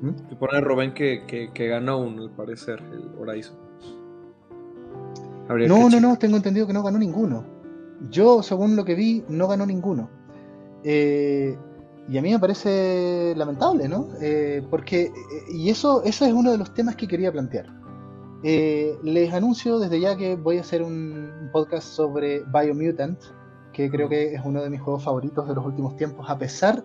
¿Mm? 0.00 0.10
Y 0.30 0.34
pone 0.34 0.60
Rubén 0.60 0.94
que, 0.94 1.24
que, 1.26 1.68
ganó 1.68 1.98
uno, 1.98 2.22
al 2.22 2.30
parecer, 2.30 2.82
el 2.92 3.10
Horizon. 3.20 3.56
no, 5.48 5.90
no, 5.90 6.00
no, 6.00 6.18
tengo 6.18 6.36
entendido 6.36 6.66
que 6.66 6.72
no 6.72 6.82
ganó 6.82 6.98
ninguno. 6.98 7.44
Yo, 8.08 8.42
según 8.42 8.76
lo 8.76 8.84
que 8.84 8.94
vi, 8.94 9.24
no 9.28 9.46
ganó 9.46 9.66
ninguno. 9.66 10.08
Eh, 10.84 11.56
y 12.08 12.16
a 12.18 12.22
mí 12.22 12.32
me 12.32 12.38
parece 12.38 13.34
lamentable, 13.36 13.88
¿no? 13.88 14.08
Eh, 14.22 14.62
porque, 14.70 15.02
eh, 15.02 15.12
y 15.52 15.68
eso, 15.68 16.02
eso 16.02 16.24
es 16.24 16.32
uno 16.32 16.50
de 16.50 16.58
los 16.58 16.72
temas 16.72 16.96
que 16.96 17.06
quería 17.06 17.30
plantear. 17.30 17.66
Les 18.42 19.32
anuncio 19.32 19.78
desde 19.78 20.00
ya 20.00 20.16
que 20.16 20.36
voy 20.36 20.58
a 20.58 20.60
hacer 20.62 20.82
un 20.82 21.50
podcast 21.52 21.88
sobre 21.88 22.42
Biomutant, 22.44 23.18
que 23.72 23.90
creo 23.90 24.08
que 24.08 24.34
es 24.34 24.40
uno 24.44 24.62
de 24.62 24.70
mis 24.70 24.80
juegos 24.80 25.04
favoritos 25.04 25.46
de 25.46 25.54
los 25.54 25.64
últimos 25.64 25.96
tiempos, 25.96 26.28
a 26.28 26.38
pesar 26.38 26.82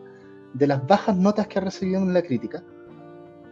de 0.53 0.67
las 0.67 0.85
bajas 0.87 1.15
notas 1.15 1.47
que 1.47 1.59
ha 1.59 1.61
recibido 1.61 2.01
en 2.01 2.13
la 2.13 2.21
crítica. 2.21 2.63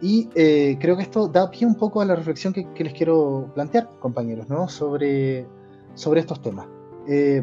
Y 0.00 0.28
eh, 0.34 0.76
creo 0.80 0.96
que 0.96 1.02
esto 1.02 1.28
da 1.28 1.50
pie 1.50 1.66
un 1.66 1.76
poco 1.76 2.00
a 2.00 2.04
la 2.04 2.16
reflexión 2.16 2.52
que, 2.52 2.66
les 2.82 2.92
quiero 2.92 3.50
plantear, 3.54 3.88
compañeros, 4.00 4.48
¿no? 4.48 4.68
sobre, 4.68 5.46
sobre 5.94 6.20
estos 6.20 6.42
temas. 6.42 6.66
Eh, 7.08 7.42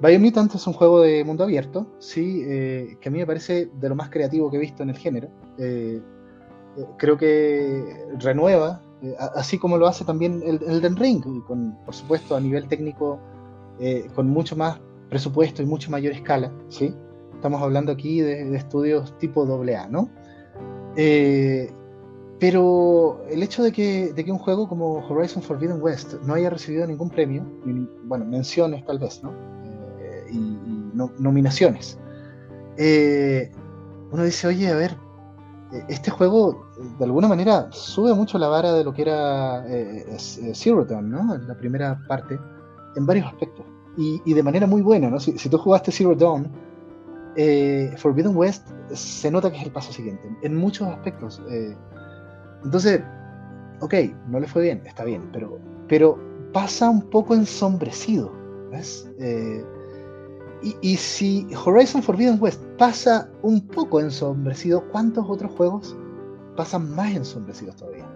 Biomutant 0.00 0.54
es 0.54 0.66
un 0.66 0.72
juego 0.72 1.00
de 1.00 1.22
mundo 1.24 1.44
abierto, 1.44 1.86
sí, 1.98 2.42
eh, 2.44 2.96
que 3.00 3.08
a 3.08 3.12
mí 3.12 3.18
me 3.18 3.26
parece 3.26 3.70
de 3.78 3.88
lo 3.88 3.94
más 3.94 4.10
creativo 4.10 4.50
que 4.50 4.56
he 4.56 4.60
visto 4.60 4.82
en 4.82 4.90
el 4.90 4.96
género. 4.96 5.28
Eh, 5.58 6.00
creo 6.98 7.16
que 7.16 8.06
renueva, 8.18 8.82
así 9.34 9.58
como 9.58 9.76
lo 9.76 9.86
hace 9.86 10.04
también 10.04 10.42
el 10.44 10.62
Elden 10.62 10.96
Ring, 10.96 11.22
con, 11.46 11.76
por 11.84 11.94
supuesto 11.94 12.36
a 12.36 12.40
nivel 12.40 12.68
técnico 12.68 13.18
con 14.14 14.28
mucho 14.28 14.54
más 14.54 14.78
presupuesto 15.12 15.62
y 15.62 15.66
mucho 15.66 15.90
mayor 15.90 16.14
escala, 16.14 16.50
¿sí? 16.68 16.94
Estamos 17.34 17.60
hablando 17.60 17.92
aquí 17.92 18.20
de, 18.20 18.56
estudios 18.56 19.18
tipo 19.18 19.44
AA, 19.44 19.88
¿no? 19.88 20.08
Eh, 20.96 21.70
pero 22.38 23.22
el 23.28 23.42
hecho 23.42 23.62
de 23.62 23.72
que, 23.72 24.12
de 24.14 24.24
que, 24.24 24.32
un 24.32 24.38
juego 24.38 24.66
como 24.66 25.06
Horizon 25.06 25.42
Forbidden 25.42 25.82
West 25.82 26.14
no 26.22 26.32
haya 26.32 26.48
recibido 26.48 26.86
ningún 26.86 27.10
premio, 27.10 27.44
bueno, 28.04 28.24
menciones 28.24 28.86
tal 28.86 28.98
vez, 28.98 29.22
¿no? 29.22 29.32
Eh, 30.00 30.24
y, 30.32 30.58
nominaciones, 31.18 31.98
eh, 32.78 33.50
uno 34.12 34.24
dice, 34.24 34.46
oye, 34.46 34.68
a 34.68 34.76
ver, 34.76 34.96
este 35.88 36.10
juego 36.10 36.66
de 36.98 37.04
alguna 37.04 37.28
manera 37.28 37.68
sube 37.70 38.14
mucho 38.14 38.38
la 38.38 38.48
vara 38.48 38.72
de 38.72 38.84
lo 38.84 38.92
que 38.92 39.02
era 39.02 39.64
Zero 40.18 40.84
Dawn, 40.84 41.10
¿no? 41.10 41.38
La 41.38 41.56
primera 41.56 41.98
parte, 42.06 42.38
en 42.96 43.06
varios 43.06 43.26
aspectos. 43.26 43.64
Y, 43.96 44.32
de 44.32 44.42
manera 44.42 44.66
muy 44.66 44.82
buena, 44.82 45.10
¿no? 45.10 45.20
Si, 45.20 45.38
si 45.38 45.48
tú 45.48 45.58
jugaste 45.58 45.92
Zero 45.92 46.14
Dawn, 46.14 46.50
eh, 47.36 47.94
Forbidden 47.96 48.36
West 48.36 48.68
se 48.92 49.30
nota 49.30 49.50
que 49.50 49.56
es 49.56 49.64
el 49.64 49.72
paso 49.72 49.92
siguiente, 49.92 50.28
en 50.42 50.56
muchos 50.56 50.88
aspectos. 50.88 51.40
Eh. 51.50 51.74
entonces, 52.64 53.02
ok, 53.80 53.94
no 54.28 54.38
le 54.40 54.46
fue 54.46 54.62
bien, 54.62 54.82
está 54.84 55.04
bien, 55.04 55.30
pero, 55.32 55.58
pero 55.88 56.18
pasa 56.52 56.90
un 56.90 57.02
poco 57.02 57.34
ensombrecido. 57.34 58.32
¿ves? 58.70 59.08
Eh, 59.18 59.64
y, 60.80 60.96
si 60.96 61.46
Horizon 61.64 62.02
Forbidden 62.02 62.38
West 62.40 62.62
pasa 62.78 63.28
un 63.42 63.66
poco 63.66 64.00
ensombrecido, 64.00 64.84
¿cuántos 64.90 65.28
otros 65.28 65.50
juegos 65.52 65.96
pasan 66.56 66.94
más 66.94 67.14
ensombrecidos 67.14 67.76
todavía? 67.76 68.06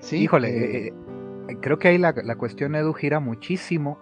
¿Sí? 0.00 0.18
Híjole, 0.18 0.92
creo 1.60 1.78
que 1.78 1.88
ahí 1.88 1.98
la, 1.98 2.14
la 2.24 2.36
cuestión, 2.36 2.74
Edu, 2.74 2.92
gira 2.92 3.18
muchísimo 3.18 3.98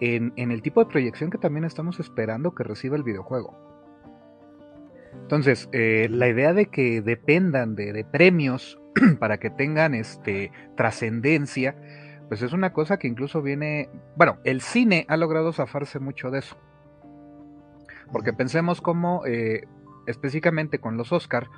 en, 0.00 0.50
el 0.50 0.62
tipo 0.62 0.82
de 0.82 0.90
proyección 0.90 1.30
que 1.30 1.38
también 1.38 1.64
estamos 1.64 2.00
esperando 2.00 2.54
que 2.54 2.64
reciba 2.64 2.96
el 2.96 3.02
videojuego. 3.02 3.56
Entonces, 5.22 5.68
eh, 5.72 6.08
la 6.10 6.28
idea 6.28 6.52
de 6.52 6.66
que 6.66 7.02
dependan 7.02 7.74
de, 7.74 8.04
premios 8.10 8.80
para 9.20 9.38
que 9.38 9.50
tengan 9.50 9.94
este, 9.94 10.50
trascendencia, 10.76 11.76
pues 12.28 12.42
es 12.42 12.52
una 12.52 12.72
cosa 12.72 12.98
que 12.98 13.08
incluso 13.08 13.42
viene, 13.42 13.90
bueno, 14.16 14.38
el 14.44 14.60
cine 14.60 15.04
ha 15.08 15.16
logrado 15.16 15.52
zafarse 15.52 15.98
mucho 15.98 16.30
de 16.30 16.40
eso. 16.40 16.56
Porque 18.12 18.32
pensemos 18.32 18.80
como, 18.80 19.24
eh, 19.26 19.66
específicamente 20.06 20.78
con 20.78 20.96
los 20.96 21.12
Oscar, 21.12 21.48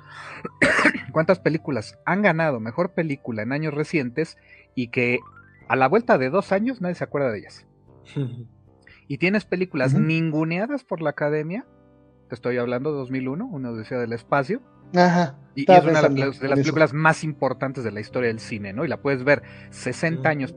cuántas 1.11 1.39
películas 1.39 1.99
han 2.05 2.21
ganado 2.21 2.59
mejor 2.59 2.93
película 2.93 3.41
en 3.41 3.51
años 3.51 3.73
recientes 3.73 4.37
y 4.75 4.89
que 4.89 5.19
a 5.67 5.75
la 5.75 5.87
vuelta 5.87 6.17
de 6.17 6.29
dos 6.29 6.51
años 6.51 6.81
nadie 6.81 6.95
se 6.95 7.03
acuerda 7.03 7.31
de 7.31 7.39
ellas. 7.39 7.65
y 9.07 9.17
tienes 9.17 9.45
películas 9.45 9.93
ninguneadas 9.93 10.83
por 10.83 11.01
la 11.01 11.11
academia. 11.11 11.65
Te 12.29 12.35
estoy 12.35 12.57
hablando 12.57 12.91
de 12.91 12.97
2001, 12.99 13.45
una 13.45 13.71
odisea 13.71 13.99
del 13.99 14.13
espacio. 14.13 14.61
Ajá, 14.95 15.37
y, 15.55 15.71
es 15.71 15.83
una 15.83 16.01
de 16.01 16.19
las, 16.25 16.39
películas 16.59 16.93
más 16.93 17.23
importantes 17.23 17.83
de 17.83 17.91
la 17.91 17.99
historia 17.99 18.29
del 18.29 18.39
cine, 18.39 18.73
¿no? 18.73 18.85
Y 18.85 18.87
la 18.87 19.01
puedes 19.01 19.23
ver 19.23 19.43
60 19.69 20.27
años, 20.27 20.55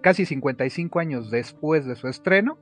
casi 0.00 0.24
55 0.24 0.98
años 1.00 1.30
después 1.30 1.84
de 1.84 1.96
su 1.96 2.08
estreno, 2.08 2.58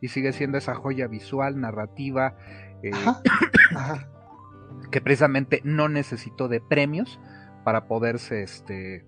y 0.00 0.08
sigue 0.08 0.32
siendo 0.32 0.58
esa 0.58 0.74
joya 0.74 1.06
visual, 1.06 1.60
narrativa, 1.60 2.36
eh, 2.82 2.90
que 4.90 5.00
precisamente 5.00 5.60
no 5.64 5.88
necesitó 5.88 6.48
de 6.48 6.60
premios 6.60 7.20
para 7.64 7.86
poderse 7.86 8.42
este, 8.42 9.04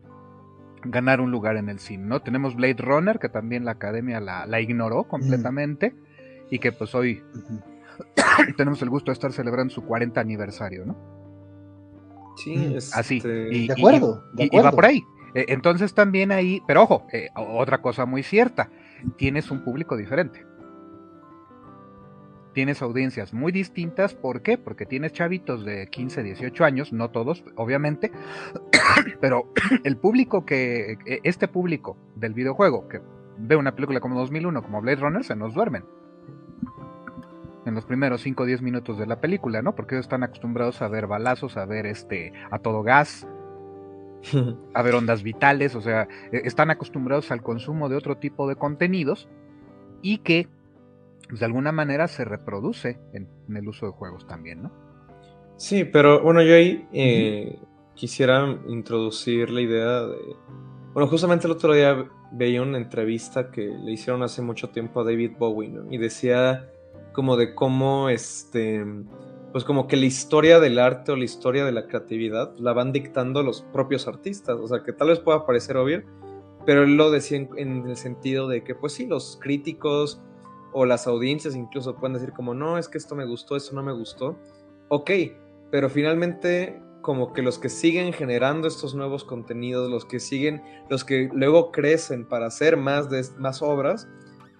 ganar 0.84 1.20
un 1.20 1.30
lugar 1.30 1.56
en 1.56 1.68
el 1.68 1.78
cine, 1.78 2.04
¿no? 2.04 2.20
Tenemos 2.20 2.54
Blade 2.54 2.76
Runner, 2.78 3.18
que 3.18 3.28
también 3.28 3.64
la 3.64 3.72
academia 3.72 4.20
la, 4.20 4.60
ignoró 4.60 5.04
completamente, 5.04 5.94
y 6.50 6.58
que 6.58 6.72
pues 6.72 6.94
hoy 6.94 7.22
tenemos 8.56 8.82
el 8.82 8.90
gusto 8.90 9.10
de 9.10 9.14
estar 9.14 9.32
celebrando 9.32 9.72
su 9.72 9.84
40 9.84 10.20
aniversario, 10.20 10.84
¿no? 10.84 10.96
Sí, 12.36 12.76
así. 12.94 13.18
Este, 13.18 13.54
y, 13.54 13.66
de 13.68 13.74
acuerdo, 13.74 14.24
y, 14.36 14.58
va 14.58 14.72
por 14.72 14.86
ahí. 14.86 15.02
E, 15.34 15.46
entonces 15.48 15.94
también 15.94 16.32
ahí, 16.32 16.62
pero 16.66 16.82
ojo, 16.82 17.06
eh, 17.12 17.28
otra 17.34 17.80
cosa 17.80 18.04
muy 18.04 18.22
cierta, 18.22 18.70
tienes 19.16 19.50
un 19.50 19.64
público 19.64 19.96
diferente 19.96 20.44
tienes 22.52 22.82
audiencias 22.82 23.32
muy 23.32 23.52
distintas. 23.52 24.14
¿Por 24.14 24.42
qué? 24.42 24.58
Porque 24.58 24.86
tienes 24.86 25.12
chavitos 25.12 25.64
de 25.64 25.88
15, 25.88 26.22
18 26.22 26.64
años, 26.64 26.92
no 26.92 27.10
todos, 27.10 27.44
obviamente, 27.56 28.12
pero 29.20 29.52
el 29.84 29.96
público 29.96 30.44
que, 30.44 30.98
e, 31.06 31.20
este 31.24 31.48
público 31.48 31.96
del 32.16 32.34
videojuego 32.34 32.88
que 32.88 33.00
ve 33.38 33.56
una 33.56 33.74
película 33.74 34.00
como 34.00 34.18
2001, 34.18 34.62
como 34.62 34.80
Blade 34.80 35.00
Runner, 35.00 35.24
se 35.24 35.36
nos 35.36 35.54
duermen. 35.54 35.84
En 37.64 37.74
los 37.74 37.84
primeros 37.84 38.22
5 38.22 38.42
o 38.42 38.46
10 38.46 38.60
minutos 38.62 38.98
de 38.98 39.06
la 39.06 39.20
película, 39.20 39.62
¿no? 39.62 39.74
Porque 39.74 39.94
ellos 39.94 40.06
están 40.06 40.24
acostumbrados 40.24 40.82
a 40.82 40.88
ver 40.88 41.06
balazos, 41.06 41.56
a 41.56 41.64
ver 41.64 41.86
este, 41.86 42.32
a 42.50 42.58
todo 42.58 42.82
gas, 42.82 43.26
a 44.74 44.82
ver 44.82 44.94
ondas 44.94 45.22
vitales, 45.22 45.74
o 45.74 45.80
sea, 45.80 46.08
e, 46.32 46.42
están 46.44 46.70
acostumbrados 46.70 47.30
al 47.30 47.42
consumo 47.42 47.88
de 47.88 47.96
otro 47.96 48.16
tipo 48.16 48.48
de 48.48 48.56
contenidos 48.56 49.28
y 50.02 50.18
que 50.18 50.48
pues, 51.32 51.40
de 51.40 51.46
alguna 51.46 51.72
manera 51.72 52.08
se 52.08 52.26
reproduce 52.26 52.98
en, 53.14 53.26
el 53.56 53.66
uso 53.66 53.86
de 53.86 53.92
juegos 53.92 54.26
también, 54.26 54.64
¿no? 54.64 54.70
Sí, 55.56 55.84
pero 55.84 56.22
bueno, 56.22 56.42
yo 56.42 56.54
ahí 56.54 56.86
eh, 56.92 57.58
quisiera 57.94 58.58
introducir 58.68 59.48
la 59.48 59.62
idea 59.62 60.02
de... 60.02 60.18
Bueno, 60.92 61.08
justamente 61.08 61.46
el 61.46 61.52
otro 61.52 61.72
día 61.72 62.06
veía 62.32 62.60
una 62.60 62.76
entrevista 62.76 63.50
que 63.50 63.62
le 63.62 63.92
hicieron 63.92 64.22
hace 64.22 64.42
mucho 64.42 64.68
tiempo 64.68 65.00
a 65.00 65.04
David 65.04 65.32
Bowie, 65.38 65.70
¿no? 65.70 65.90
Y 65.90 65.96
decía 65.96 66.68
como 67.14 67.38
de 67.38 67.54
cómo, 67.54 68.10
este, 68.10 68.84
pues 69.52 69.64
como 69.64 69.86
que 69.86 69.96
la 69.96 70.04
historia 70.04 70.60
del 70.60 70.78
arte 70.78 71.12
o 71.12 71.16
la 71.16 71.24
historia 71.24 71.64
de 71.64 71.72
la 71.72 71.86
creatividad 71.86 72.54
la 72.58 72.74
van 72.74 72.92
dictando 72.92 73.42
los 73.42 73.62
propios 73.62 74.06
artistas, 74.06 74.58
o 74.60 74.68
sea, 74.68 74.82
que 74.82 74.92
tal 74.92 75.08
vez 75.08 75.18
pueda 75.18 75.46
parecer 75.46 75.78
obvio, 75.78 76.02
pero 76.66 76.82
él 76.82 76.98
lo 76.98 77.10
decía 77.10 77.38
en 77.56 77.88
el 77.88 77.96
sentido 77.96 78.48
de 78.48 78.62
que, 78.62 78.74
pues 78.74 78.92
sí, 78.92 79.06
los 79.06 79.38
críticos 79.40 80.20
o 80.72 80.86
las 80.86 81.06
audiencias 81.06 81.54
incluso 81.54 81.96
pueden 81.96 82.14
decir 82.14 82.32
como, 82.32 82.54
no, 82.54 82.78
es 82.78 82.88
que 82.88 82.98
esto 82.98 83.14
me 83.14 83.24
gustó, 83.24 83.56
esto 83.56 83.74
no 83.74 83.82
me 83.82 83.92
gustó. 83.92 84.38
Ok, 84.88 85.10
pero 85.70 85.88
finalmente 85.88 86.80
como 87.02 87.32
que 87.32 87.42
los 87.42 87.58
que 87.58 87.68
siguen 87.68 88.12
generando 88.12 88.68
estos 88.68 88.94
nuevos 88.94 89.24
contenidos, 89.24 89.90
los 89.90 90.04
que 90.04 90.20
siguen, 90.20 90.62
los 90.88 91.04
que 91.04 91.28
luego 91.32 91.72
crecen 91.72 92.26
para 92.26 92.46
hacer 92.46 92.76
más, 92.76 93.10
de, 93.10 93.24
más 93.38 93.60
obras, 93.60 94.08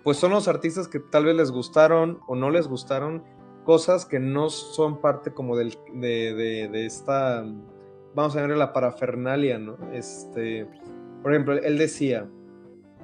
pues 0.03 0.17
son 0.17 0.33
los 0.33 0.49
artistas 0.49 0.89
que 0.89 0.99
tal 0.99 1.25
vez 1.25 1.37
les 1.37 1.51
gustaron 1.53 2.19
o 2.27 2.35
no 2.35 2.51
les 2.51 2.67
gustaron 2.67 3.23
cosas 3.65 4.05
que 4.05 4.19
no 4.19 4.51
son 4.51 5.01
parte 5.01 5.33
como 5.33 5.57
del, 5.57 5.79
de, 5.95 6.35
de, 6.35 6.69
de 6.69 6.87
esta, 6.87 7.45
vamos 8.15 8.35
a 8.35 8.41
llamarle 8.41 8.57
la 8.57 8.73
parafernalia, 8.73 9.59
¿no? 9.59 9.79
Este, 9.93 10.67
por 11.23 11.33
ejemplo, 11.33 11.55
él 11.55 11.79
decía, 11.79 12.29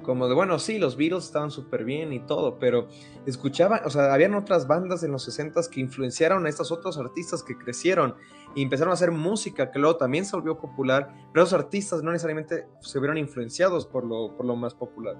como 0.03 0.27
de, 0.27 0.35
bueno, 0.35 0.59
sí, 0.59 0.79
los 0.79 0.97
Beatles 0.97 1.25
estaban 1.25 1.51
súper 1.51 1.83
bien 1.83 2.13
y 2.13 2.19
todo, 2.19 2.57
pero 2.59 2.87
escuchaban, 3.25 3.81
o 3.85 3.89
sea, 3.89 4.13
habían 4.13 4.33
otras 4.33 4.67
bandas 4.67 5.03
en 5.03 5.11
los 5.11 5.23
60 5.23 5.61
que 5.71 5.79
influenciaron 5.79 6.45
a 6.45 6.49
estos 6.49 6.71
otros 6.71 6.97
artistas 6.97 7.43
que 7.43 7.57
crecieron 7.57 8.15
y 8.55 8.63
empezaron 8.63 8.91
a 8.91 8.93
hacer 8.93 9.11
música 9.11 9.71
que 9.71 9.79
luego 9.79 9.97
también 9.97 10.25
se 10.25 10.35
volvió 10.35 10.57
popular, 10.57 11.13
pero 11.33 11.45
esos 11.45 11.59
artistas 11.59 12.03
no 12.03 12.11
necesariamente 12.11 12.67
se 12.81 12.99
vieron 12.99 13.17
influenciados 13.17 13.85
por 13.85 14.05
lo, 14.05 14.35
por 14.35 14.45
lo 14.45 14.55
más 14.55 14.73
popular. 14.73 15.15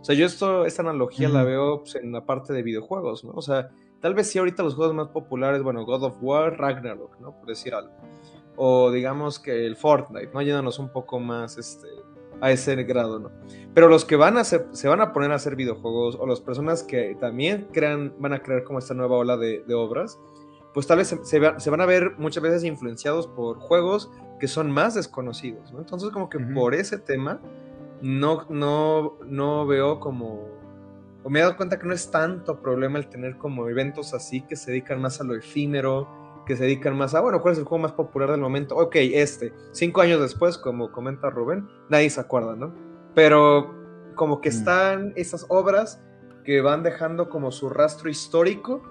O 0.00 0.04
sea, 0.04 0.14
yo 0.14 0.26
esto, 0.26 0.66
esta 0.66 0.82
analogía 0.82 1.30
la 1.30 1.44
veo 1.44 1.80
pues, 1.80 1.94
en 1.94 2.12
la 2.12 2.26
parte 2.26 2.52
de 2.52 2.62
videojuegos, 2.62 3.24
¿no? 3.24 3.32
O 3.32 3.42
sea, 3.42 3.70
tal 4.00 4.14
vez 4.14 4.30
sí 4.30 4.38
ahorita 4.38 4.62
los 4.62 4.74
juegos 4.74 4.94
más 4.94 5.08
populares, 5.08 5.62
bueno, 5.62 5.86
God 5.86 6.04
of 6.04 6.16
War, 6.20 6.58
Ragnarok, 6.58 7.18
¿no? 7.20 7.32
Por 7.32 7.48
decir 7.48 7.74
algo. 7.74 7.94
O 8.56 8.90
digamos 8.90 9.38
que 9.38 9.64
el 9.64 9.76
Fortnite, 9.76 10.30
¿no? 10.34 10.42
Yéndonos 10.42 10.78
un 10.78 10.90
poco 10.90 11.18
más, 11.18 11.56
este, 11.56 11.88
a 12.40 12.50
ese 12.50 12.74
grado, 12.84 13.18
¿no? 13.18 13.30
Pero 13.74 13.88
los 13.88 14.04
que 14.04 14.16
van 14.16 14.36
a 14.36 14.40
hacer, 14.40 14.68
se 14.72 14.88
van 14.88 15.00
a 15.00 15.12
poner 15.12 15.32
a 15.32 15.34
hacer 15.34 15.56
videojuegos 15.56 16.16
o 16.20 16.26
las 16.26 16.40
personas 16.40 16.82
que 16.82 17.16
también 17.20 17.68
crean, 17.72 18.14
van 18.18 18.32
a 18.32 18.40
crear 18.40 18.64
como 18.64 18.78
esta 18.78 18.94
nueva 18.94 19.16
ola 19.16 19.36
de, 19.36 19.62
obras, 19.74 20.18
pues 20.72 20.86
tal 20.86 20.98
vez 20.98 21.16
se, 21.22 21.38
van 21.38 21.80
a 21.80 21.86
ver 21.86 22.14
muchas 22.18 22.42
veces 22.42 22.64
influenciados 22.64 23.26
por 23.26 23.58
juegos 23.58 24.10
que 24.38 24.48
son 24.48 24.70
más 24.70 24.94
desconocidos, 24.94 25.72
¿no? 25.72 25.80
Entonces 25.80 26.10
como 26.10 26.28
que 26.28 26.38
por 26.38 26.74
ese 26.74 26.98
tema 26.98 27.40
no, 28.00 28.46
no, 28.48 29.18
no 29.26 29.66
veo 29.66 30.00
como... 30.00 30.52
O 31.22 31.30
me 31.30 31.38
he 31.38 31.42
dado 31.42 31.56
cuenta 31.56 31.78
que 31.78 31.86
no 31.86 31.94
es 31.94 32.10
tanto 32.10 32.60
problema 32.60 32.98
el 32.98 33.08
tener 33.08 33.38
como 33.38 33.68
eventos 33.68 34.12
así 34.12 34.42
que 34.42 34.56
se 34.56 34.72
dedican 34.72 35.00
más 35.00 35.20
a 35.20 35.24
lo 35.24 35.34
efímero, 35.34 36.23
que 36.44 36.56
se 36.56 36.64
dedican 36.64 36.96
más 36.96 37.14
a, 37.14 37.20
bueno, 37.20 37.40
¿cuál 37.40 37.52
es 37.52 37.58
el 37.58 37.64
juego 37.64 37.82
más 37.82 37.92
popular 37.92 38.30
del 38.30 38.40
momento? 38.40 38.76
Ok, 38.76 38.96
este. 38.96 39.52
Cinco 39.72 40.00
años 40.00 40.20
después, 40.20 40.58
como 40.58 40.92
comenta 40.92 41.30
Rubén, 41.30 41.66
nadie 41.88 42.10
se 42.10 42.20
acuerda, 42.20 42.54
¿no? 42.56 42.74
Pero 43.14 43.74
como 44.14 44.40
que 44.40 44.50
mm. 44.50 44.52
están 44.52 45.12
esas 45.16 45.46
obras 45.48 46.02
que 46.44 46.60
van 46.60 46.82
dejando 46.82 47.28
como 47.28 47.50
su 47.50 47.68
rastro 47.68 48.10
histórico 48.10 48.82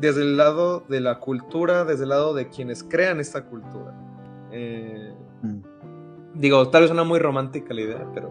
desde 0.00 0.22
el 0.22 0.36
lado 0.36 0.84
de 0.88 1.00
la 1.00 1.18
cultura, 1.18 1.84
desde 1.84 2.04
el 2.04 2.10
lado 2.10 2.34
de 2.34 2.48
quienes 2.48 2.82
crean 2.84 3.20
esta 3.20 3.44
cultura. 3.44 3.94
Eh, 4.52 5.14
mm. 5.42 5.60
Digo, 6.34 6.68
tal 6.68 6.82
vez 6.82 6.90
una 6.90 7.04
muy 7.04 7.18
romántica 7.18 7.74
la 7.74 7.80
idea, 7.80 8.06
pero 8.14 8.28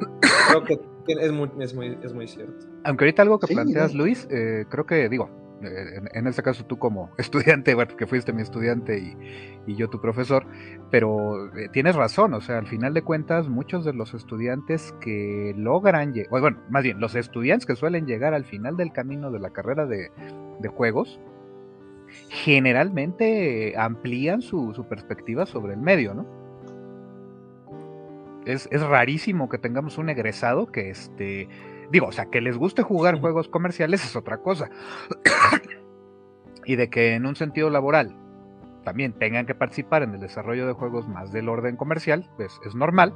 creo 0.49 0.63
que 0.63 0.79
es 1.07 1.31
muy, 1.31 1.49
es 1.59 1.73
muy, 1.73 1.97
es 2.01 2.13
muy 2.13 2.27
cierto. 2.27 2.65
Aunque 2.83 3.05
ahorita 3.05 3.21
algo 3.21 3.39
que 3.39 3.53
planteas, 3.53 3.93
Luis, 3.93 4.27
eh, 4.31 4.65
creo 4.69 4.85
que, 4.85 5.09
digo, 5.09 5.29
eh, 5.63 6.01
en, 6.13 6.27
este 6.27 6.43
caso 6.43 6.65
tú 6.65 6.77
como 6.77 7.11
estudiante, 7.17 7.73
bueno, 7.73 7.95
que 7.95 8.05
fuiste 8.05 8.33
mi 8.33 8.41
estudiante 8.41 8.99
y, 8.99 9.75
yo 9.75 9.89
tu 9.89 9.99
profesor, 9.99 10.45
pero 10.91 11.53
eh, 11.57 11.67
tienes 11.71 11.95
razón, 11.95 12.33
o 12.33 12.41
sea, 12.41 12.57
al 12.57 12.67
final 12.67 12.93
de 12.93 13.01
cuentas 13.01 13.49
muchos 13.49 13.83
de 13.83 13.93
los 13.93 14.13
estudiantes 14.13 14.93
que 15.01 15.53
logran, 15.57 16.13
bueno, 16.29 16.57
más 16.69 16.83
bien 16.83 16.99
los 16.99 17.15
estudiantes 17.15 17.65
que 17.65 17.75
suelen 17.75 18.05
llegar 18.05 18.33
al 18.33 18.45
final 18.45 18.77
del 18.77 18.93
camino 18.93 19.29
de 19.29 19.39
la 19.39 19.49
carrera 19.49 19.85
de, 19.85 20.09
juegos, 20.69 21.19
generalmente 22.29 23.75
amplían 23.77 24.41
su, 24.41 24.85
perspectiva 24.89 25.45
sobre 25.45 25.73
el 25.73 25.79
medio, 25.79 26.13
¿no? 26.13 26.25
Es 28.45 28.69
rarísimo 28.81 29.49
que 29.49 29.57
tengamos 29.57 29.97
un 29.97 30.09
egresado 30.09 30.67
que 30.67 30.89
este 30.89 31.49
Digo, 31.91 32.07
o 32.07 32.11
sea, 32.11 32.25
que 32.25 32.41
les 32.41 32.57
guste 32.57 32.83
jugar 32.83 33.19
juegos 33.19 33.47
comerciales 33.47 34.03
es 34.03 34.15
otra 34.15 34.37
cosa. 34.37 34.69
y 36.65 36.75
de 36.75 36.89
que 36.89 37.13
en 37.13 37.25
un 37.25 37.35
sentido 37.35 37.69
laboral 37.69 38.15
también 38.83 39.13
tengan 39.13 39.45
que 39.45 39.55
participar 39.55 40.03
en 40.03 40.13
el 40.13 40.21
desarrollo 40.21 40.65
de 40.65 40.73
juegos 40.73 41.07
más 41.09 41.33
del 41.33 41.49
orden 41.49 41.75
comercial, 41.75 42.29
pues 42.37 42.57
es 42.65 42.73
normal, 42.73 43.13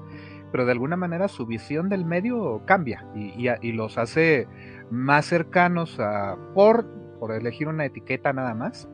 pero 0.51 0.65
de 0.65 0.73
alguna 0.73 0.97
manera 0.97 1.29
su 1.29 1.45
visión 1.45 1.87
del 1.87 2.03
medio 2.03 2.61
cambia 2.65 3.05
y, 3.15 3.71
los 3.71 3.97
hace 3.97 4.47
más 4.89 5.25
cercanos 5.25 5.97
a, 5.99 6.37
por, 6.53 6.85
por 7.19 7.31
elegir 7.31 7.69
una 7.69 7.85
etiqueta 7.85 8.33
nada 8.33 8.53
más, 8.53 8.89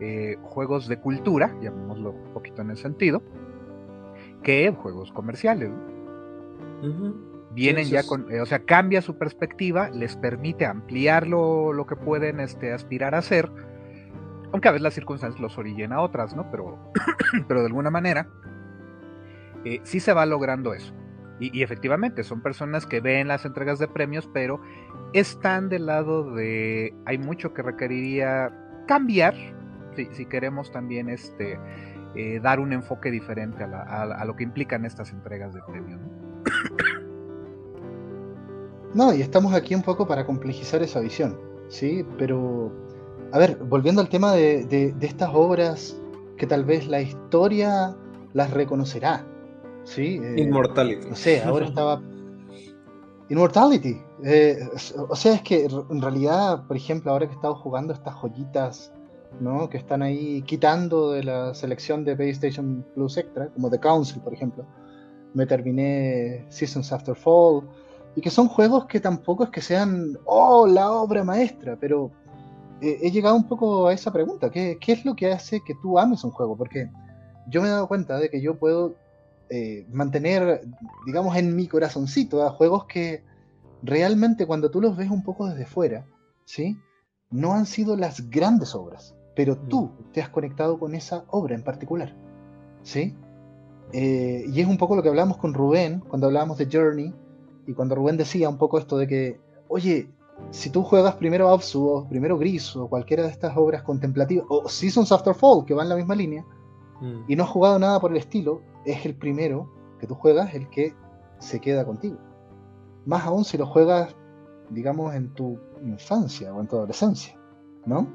eh, 0.00 0.36
juegos 0.42 0.88
de 0.88 0.98
cultura, 0.98 1.54
llamémoslo 1.60 2.12
un 2.12 2.32
poquito 2.32 2.62
en 2.62 2.70
el 2.70 2.78
sentido, 2.78 3.22
que 4.42 4.70
juegos 4.70 5.12
comerciales 5.12 5.70
vienen 7.54 7.88
ya 7.88 8.02
con, 8.02 8.30
eh, 8.30 8.40
o 8.40 8.46
sea, 8.46 8.60
cambia 8.60 9.00
su 9.00 9.16
perspectiva, 9.16 9.88
les 9.90 10.16
permite 10.16 10.66
ampliar 10.66 11.26
lo, 11.26 11.86
que 11.88 11.96
pueden 11.96 12.40
este, 12.40 12.72
aspirar 12.72 13.14
a 13.14 13.18
hacer, 13.18 13.50
aunque 14.52 14.68
a 14.68 14.72
veces 14.72 14.82
las 14.82 14.94
circunstancias 14.94 15.40
los 15.40 15.56
orillen 15.56 15.92
a 15.92 16.00
otras, 16.00 16.34
¿no? 16.34 16.50
Pero, 16.50 16.92
pero 17.48 17.60
de 17.60 17.66
alguna 17.66 17.90
manera, 17.90 18.28
eh, 19.64 19.80
sí 19.84 20.00
se 20.00 20.12
va 20.12 20.26
logrando 20.26 20.74
eso. 20.74 20.92
Y, 21.40 21.62
efectivamente, 21.62 22.22
son 22.22 22.42
personas 22.42 22.86
que 22.86 23.00
ven 23.00 23.26
las 23.26 23.44
entregas 23.44 23.80
de 23.80 23.88
premios, 23.88 24.30
pero 24.32 24.60
están 25.12 25.68
del 25.68 25.86
lado 25.86 26.32
de, 26.32 26.94
hay 27.06 27.18
mucho 27.18 27.52
que 27.52 27.62
requeriría 27.62 28.52
cambiar, 28.86 29.34
si, 29.96 30.26
queremos 30.26 30.70
también 30.70 31.08
este, 31.08 31.58
eh, 32.14 32.40
dar 32.40 32.60
un 32.60 32.72
enfoque 32.72 33.10
diferente 33.10 33.64
a, 33.64 34.02
a, 34.02 34.24
lo 34.24 34.36
que 34.36 34.44
implican 34.44 34.84
estas 34.84 35.10
entregas 35.10 35.52
de 35.54 35.60
premios. 35.62 36.00
¿no? 36.00 36.08
No, 38.94 39.12
y 39.12 39.22
estamos 39.22 39.52
aquí 39.54 39.74
un 39.74 39.82
poco 39.82 40.06
para 40.06 40.24
complejizar 40.24 40.80
esa 40.82 41.00
visión, 41.00 41.36
¿sí? 41.68 42.06
Pero, 42.16 42.72
a 43.32 43.38
ver, 43.38 43.56
volviendo 43.56 44.00
al 44.00 44.08
tema 44.08 44.32
de, 44.32 44.94
estas 45.00 45.30
obras 45.34 46.00
que 46.36 46.46
tal 46.46 46.64
vez 46.64 46.86
la 46.86 47.00
historia 47.00 47.96
las 48.32 48.52
reconocerá, 48.52 49.26
¿sí? 49.82 50.20
Eh, 50.22 50.42
Immortality. 50.42 51.08
No 51.08 51.16
sé, 51.16 51.42
ahora 51.42 51.66
estaba... 51.66 52.00
Immortality. 53.28 53.96
Eh, 54.22 54.58
o 55.08 55.16
sea, 55.16 55.34
es 55.34 55.42
que 55.42 55.64
en 55.64 56.00
realidad, 56.00 56.66
por 56.66 56.76
ejemplo, 56.76 57.10
ahora 57.10 57.26
que 57.26 57.32
he 57.32 57.36
estado 57.36 57.56
jugando 57.56 57.92
estas 57.94 58.14
joyitas, 58.14 58.92
¿no? 59.40 59.68
Que 59.68 59.78
están 59.78 60.02
ahí 60.02 60.42
quitando 60.42 61.10
de 61.12 61.24
la 61.24 61.54
selección 61.54 62.04
de 62.04 62.14
PlayStation 62.14 62.84
Plus 62.94 63.16
Extra, 63.16 63.48
como 63.48 63.70
The 63.70 63.80
Council, 63.80 64.22
por 64.22 64.34
ejemplo. 64.34 64.64
Me 65.32 65.46
terminé 65.46 66.46
Seasons 66.48 66.92
After 66.92 67.16
Fall 67.16 67.62
y 68.16 68.20
que 68.20 68.30
son 68.30 68.48
juegos 68.48 68.86
que 68.86 69.00
tampoco 69.00 69.44
es 69.44 69.50
que 69.50 69.60
sean, 69.60 70.18
oh, 70.24 70.66
la 70.66 70.90
obra 70.90 71.24
maestra, 71.24 71.76
pero 71.80 72.10
eh, 72.80 72.98
he 73.02 73.10
llegado 73.10 73.34
un 73.34 73.48
poco 73.48 73.88
a 73.88 73.92
esa 73.92 74.12
pregunta, 74.12 74.50
¿qué, 74.50 74.78
es 74.86 75.04
lo 75.04 75.16
que 75.16 75.32
hace 75.32 75.60
que 75.64 75.74
tú 75.82 75.98
ames 75.98 76.22
un 76.24 76.30
juego? 76.30 76.56
Porque 76.56 76.90
yo 77.48 77.60
me 77.60 77.68
he 77.68 77.70
dado 77.70 77.88
cuenta 77.88 78.18
de 78.18 78.30
que 78.30 78.40
yo 78.40 78.58
puedo 78.58 78.94
eh, 79.50 79.86
mantener, 79.90 80.62
digamos, 81.06 81.36
en 81.36 81.56
mi 81.56 81.66
corazoncito 81.66 82.46
a 82.46 82.50
juegos 82.50 82.84
que 82.86 83.22
realmente 83.82 84.46
cuando 84.46 84.70
tú 84.70 84.80
los 84.80 84.96
ves 84.96 85.10
un 85.10 85.22
poco 85.22 85.48
desde 85.48 85.66
fuera, 85.66 86.06
¿sí? 86.44 86.78
No 87.30 87.52
han 87.54 87.66
sido 87.66 87.96
las 87.96 88.30
grandes 88.30 88.74
obras, 88.74 89.14
pero 89.34 89.56
tú 89.56 89.86
mm. 89.86 90.12
te 90.12 90.22
has 90.22 90.28
conectado 90.28 90.78
con 90.78 90.94
esa 90.94 91.24
obra 91.28 91.54
en 91.54 91.62
particular, 91.62 92.14
¿sí? 92.82 93.14
Eh, 93.92 94.44
y 94.48 94.60
es 94.60 94.66
un 94.66 94.78
poco 94.78 94.96
lo 94.96 95.02
que 95.02 95.08
hablamos 95.08 95.36
con 95.36 95.54
Rubén 95.54 96.00
cuando 96.00 96.26
hablábamos 96.26 96.58
de 96.58 96.68
Journey, 96.70 97.12
y 97.66 97.72
cuando 97.74 97.94
Rubén 97.94 98.16
decía 98.16 98.48
un 98.48 98.58
poco 98.58 98.78
esto 98.78 98.96
de 98.96 99.06
que, 99.06 99.40
oye, 99.68 100.10
si 100.50 100.70
tú 100.70 100.82
juegas 100.82 101.14
primero 101.16 101.48
Absu 101.48 101.86
o 101.86 102.08
primero 102.08 102.38
Gris 102.38 102.74
o 102.76 102.88
cualquiera 102.88 103.22
de 103.22 103.30
estas 103.30 103.56
obras 103.56 103.82
contemplativas, 103.82 104.46
o 104.48 104.68
Seasons 104.68 105.12
After 105.12 105.34
Fall, 105.34 105.64
que 105.64 105.74
va 105.74 105.82
en 105.82 105.88
la 105.88 105.96
misma 105.96 106.14
línea, 106.14 106.44
mm. 107.00 107.24
y 107.28 107.36
no 107.36 107.44
has 107.44 107.50
jugado 107.50 107.78
nada 107.78 108.00
por 108.00 108.10
el 108.10 108.16
estilo, 108.16 108.60
es 108.84 109.06
el 109.06 109.14
primero 109.14 109.70
que 109.98 110.06
tú 110.06 110.14
juegas 110.14 110.54
el 110.54 110.68
que 110.68 110.94
se 111.38 111.60
queda 111.60 111.84
contigo. 111.84 112.18
Más 113.06 113.24
aún 113.24 113.44
si 113.44 113.56
lo 113.58 113.66
juegas, 113.66 114.14
digamos, 114.70 115.14
en 115.14 115.32
tu 115.34 115.58
infancia 115.82 116.52
o 116.54 116.60
en 116.60 116.66
tu 116.66 116.76
adolescencia, 116.76 117.38
¿no? 117.86 118.08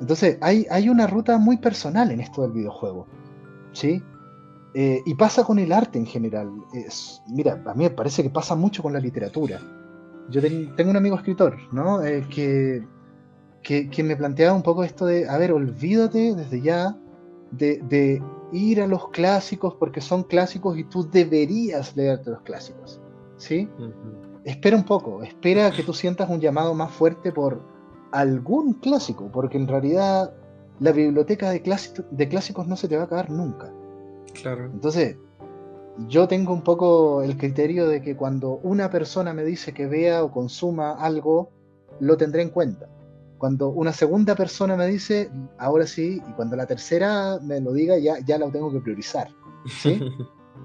Entonces, 0.00 0.38
hay, 0.40 0.66
hay 0.70 0.88
una 0.88 1.06
ruta 1.06 1.38
muy 1.38 1.56
personal 1.56 2.10
en 2.10 2.20
esto 2.20 2.42
del 2.42 2.52
videojuego, 2.52 3.06
¿sí? 3.72 4.02
Eh, 4.74 5.02
y 5.06 5.14
pasa 5.14 5.44
con 5.44 5.60
el 5.60 5.72
arte 5.72 5.98
en 5.98 6.06
general. 6.06 6.50
Es, 6.72 7.22
mira, 7.28 7.62
a 7.64 7.74
mí 7.74 7.84
me 7.84 7.90
parece 7.90 8.24
que 8.24 8.30
pasa 8.30 8.56
mucho 8.56 8.82
con 8.82 8.92
la 8.92 8.98
literatura. 8.98 9.60
Yo 10.30 10.40
tengo 10.40 10.90
un 10.90 10.96
amigo 10.96 11.16
escritor, 11.16 11.56
¿no? 11.72 12.02
Eh, 12.02 12.26
que, 12.28 12.82
que, 13.62 14.02
me 14.02 14.16
planteaba 14.16 14.54
un 14.54 14.62
poco 14.62 14.82
esto 14.82 15.06
de, 15.06 15.28
a 15.28 15.38
ver, 15.38 15.52
olvídate 15.52 16.34
desde 16.34 16.60
ya 16.60 16.96
de, 17.52 18.22
ir 18.52 18.80
a 18.80 18.86
los 18.86 19.08
clásicos 19.08 19.74
porque 19.74 20.00
son 20.00 20.24
clásicos 20.24 20.76
y 20.76 20.84
tú 20.84 21.08
deberías 21.08 21.96
leerte 21.96 22.30
los 22.30 22.42
clásicos, 22.42 23.00
¿sí? 23.36 23.68
Espera 24.44 24.76
un 24.76 24.84
poco, 24.84 25.22
espera 25.22 25.70
que 25.70 25.82
tú 25.82 25.92
sientas 25.92 26.28
un 26.30 26.40
llamado 26.40 26.74
más 26.74 26.90
fuerte 26.90 27.32
por 27.32 27.62
algún 28.12 28.74
clásico, 28.74 29.30
porque 29.32 29.56
en 29.56 29.66
realidad 29.66 30.34
la 30.80 30.92
biblioteca 30.92 31.50
de, 31.50 31.62
de 32.10 32.28
clásicos 32.28 32.66
no 32.66 32.76
se 32.76 32.88
te 32.88 32.96
va 32.96 33.02
a 33.02 33.06
acabar 33.06 33.30
nunca. 33.30 33.72
Claro. 34.34 34.66
Entonces, 34.66 35.16
yo 36.08 36.26
tengo 36.26 36.52
un 36.52 36.62
poco 36.62 37.22
el 37.22 37.36
criterio 37.36 37.88
de 37.88 38.02
que 38.02 38.16
cuando 38.16 38.58
una 38.62 38.90
persona 38.90 39.32
me 39.32 39.44
dice 39.44 39.72
que 39.72 39.86
vea 39.86 40.24
o 40.24 40.30
consuma 40.30 40.92
algo, 40.92 41.50
lo 42.00 42.16
tendré 42.16 42.42
en 42.42 42.50
cuenta. 42.50 42.88
Cuando 43.38 43.68
una 43.68 43.92
segunda 43.92 44.34
persona 44.34 44.76
me 44.76 44.86
dice, 44.86 45.30
ahora 45.58 45.86
sí, 45.86 46.20
y 46.26 46.32
cuando 46.32 46.56
la 46.56 46.66
tercera 46.66 47.38
me 47.42 47.60
lo 47.60 47.72
diga, 47.72 47.98
ya, 47.98 48.18
ya 48.20 48.38
lo 48.38 48.50
tengo 48.50 48.72
que 48.72 48.80
priorizar. 48.80 49.28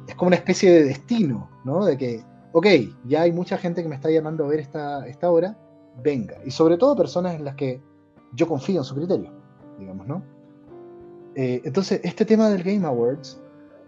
es 0.08 0.15
como 0.15 0.27
una 0.27 0.38
especie 0.38 0.71
de 0.71 0.84
destino, 0.86 1.49
¿no? 1.63 1.86
De 1.86 1.97
que, 1.97 2.23
ok, 2.53 2.65
ya 3.05 3.21
hay 3.21 3.32
mucha 3.32 3.58
gente 3.58 3.84
que 3.84 3.89
me 3.89 3.95
está 3.95 4.10
llamando 4.10 4.45
a 4.45 4.47
ver 4.47 4.60
esta, 4.60 5.08
esta 5.08 5.29
obra, 5.29 5.58
venga. 6.03 6.38
Y 6.45 6.51
sobre 6.51 6.77
todo 6.77 6.95
personas 6.95 7.36
en 7.36 7.45
las 7.45 7.55
que 7.55 7.82
yo 8.34 8.47
confío 8.47 8.79
en 8.79 8.86
su 8.86 8.95
criterio, 8.95 9.32
digamos, 9.77 10.08
¿no? 10.08 10.23
Eh, 11.36 11.62
entonces, 11.63 12.01
este 12.03 12.25
tema 12.25 12.49
del 12.49 12.63
Game 12.63 12.86
Awards 12.86 13.41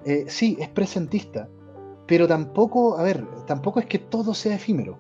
eh, 0.06 0.26
sí, 0.28 0.58
es 0.60 0.70
presentista, 0.70 1.48
pero 2.08 2.28
tampoco, 2.28 2.98
a 2.98 3.04
ver, 3.04 3.26
tampoco 3.46 3.80
es 3.80 3.86
que 3.86 4.00
todo 4.00 4.34
sea 4.34 4.56
efímero. 4.56 4.98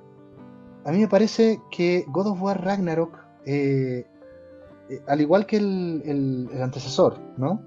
A 0.85 0.91
mí 0.91 0.99
me 0.99 1.07
parece 1.07 1.61
que 1.71 2.05
God 2.07 2.27
of 2.27 2.41
War 2.41 2.63
Ragnarok, 2.63 3.17
eh, 3.45 4.05
eh, 4.89 5.01
al 5.07 5.21
igual 5.21 5.45
que 5.45 5.57
el, 5.57 6.49
antecesor, 6.61 7.19
¿no? 7.37 7.61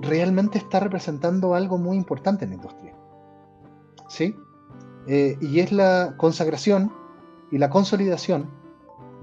Realmente 0.00 0.58
está 0.58 0.80
representando 0.80 1.54
algo 1.54 1.78
muy 1.78 1.96
importante 1.96 2.44
en 2.44 2.50
la 2.50 2.56
industria. 2.56 2.94
¿Sí? 4.08 4.36
y 5.06 5.60
es 5.60 5.70
la 5.70 6.14
consagración 6.16 6.90
y 7.50 7.58
la 7.58 7.68
consolidación 7.68 8.48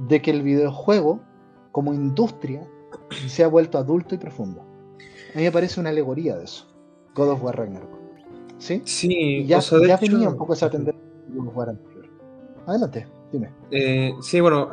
de 0.07 0.21
que 0.21 0.29
el 0.29 0.43
videojuego, 0.43 1.21
como 1.71 1.91
industria, 1.91 2.69
se 3.27 3.43
ha 3.43 3.47
vuelto 3.47 3.79
adulto 3.79 4.13
y 4.13 4.19
profundo. 4.19 4.61
A 5.33 5.37
mí 5.37 5.43
me 5.43 5.51
parece 5.51 5.79
una 5.79 5.89
alegoría 5.89 6.37
de 6.37 6.43
eso. 6.43 6.70
God 7.15 7.29
of 7.29 7.43
War 7.43 7.57
Ragnarok. 7.57 7.89
¿Sí? 8.57 8.81
Sí, 8.85 9.45
ya, 9.45 9.59
ya 9.59 9.97
venía 9.97 10.29
un 10.29 10.37
poco 10.37 10.53
esa 10.53 10.69
tendencia 10.69 11.01
de 11.27 11.35
God 11.35 11.47
of 11.47 11.57
War 11.57 11.69
anterior. 11.69 12.05
Adelante, 12.67 13.07
dime. 13.31 13.51
Eh, 13.71 14.13
sí, 14.21 14.39
bueno, 14.39 14.69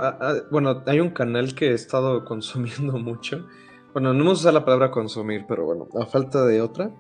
bueno, 0.51 0.83
hay 0.87 1.01
un 1.01 1.11
canal 1.11 1.55
que 1.55 1.70
he 1.70 1.74
estado 1.74 2.24
consumiendo 2.27 2.98
mucho. 2.98 3.46
Bueno, 3.92 4.12
no 4.12 4.20
hemos 4.22 4.40
usado 4.40 4.55
la 4.59 4.64
palabra 4.64 4.90
consumir, 4.90 5.46
pero 5.48 5.64
bueno, 5.64 5.88
a 5.98 6.07
falta 6.07 6.44
de 6.44 6.61
otra. 6.61 6.90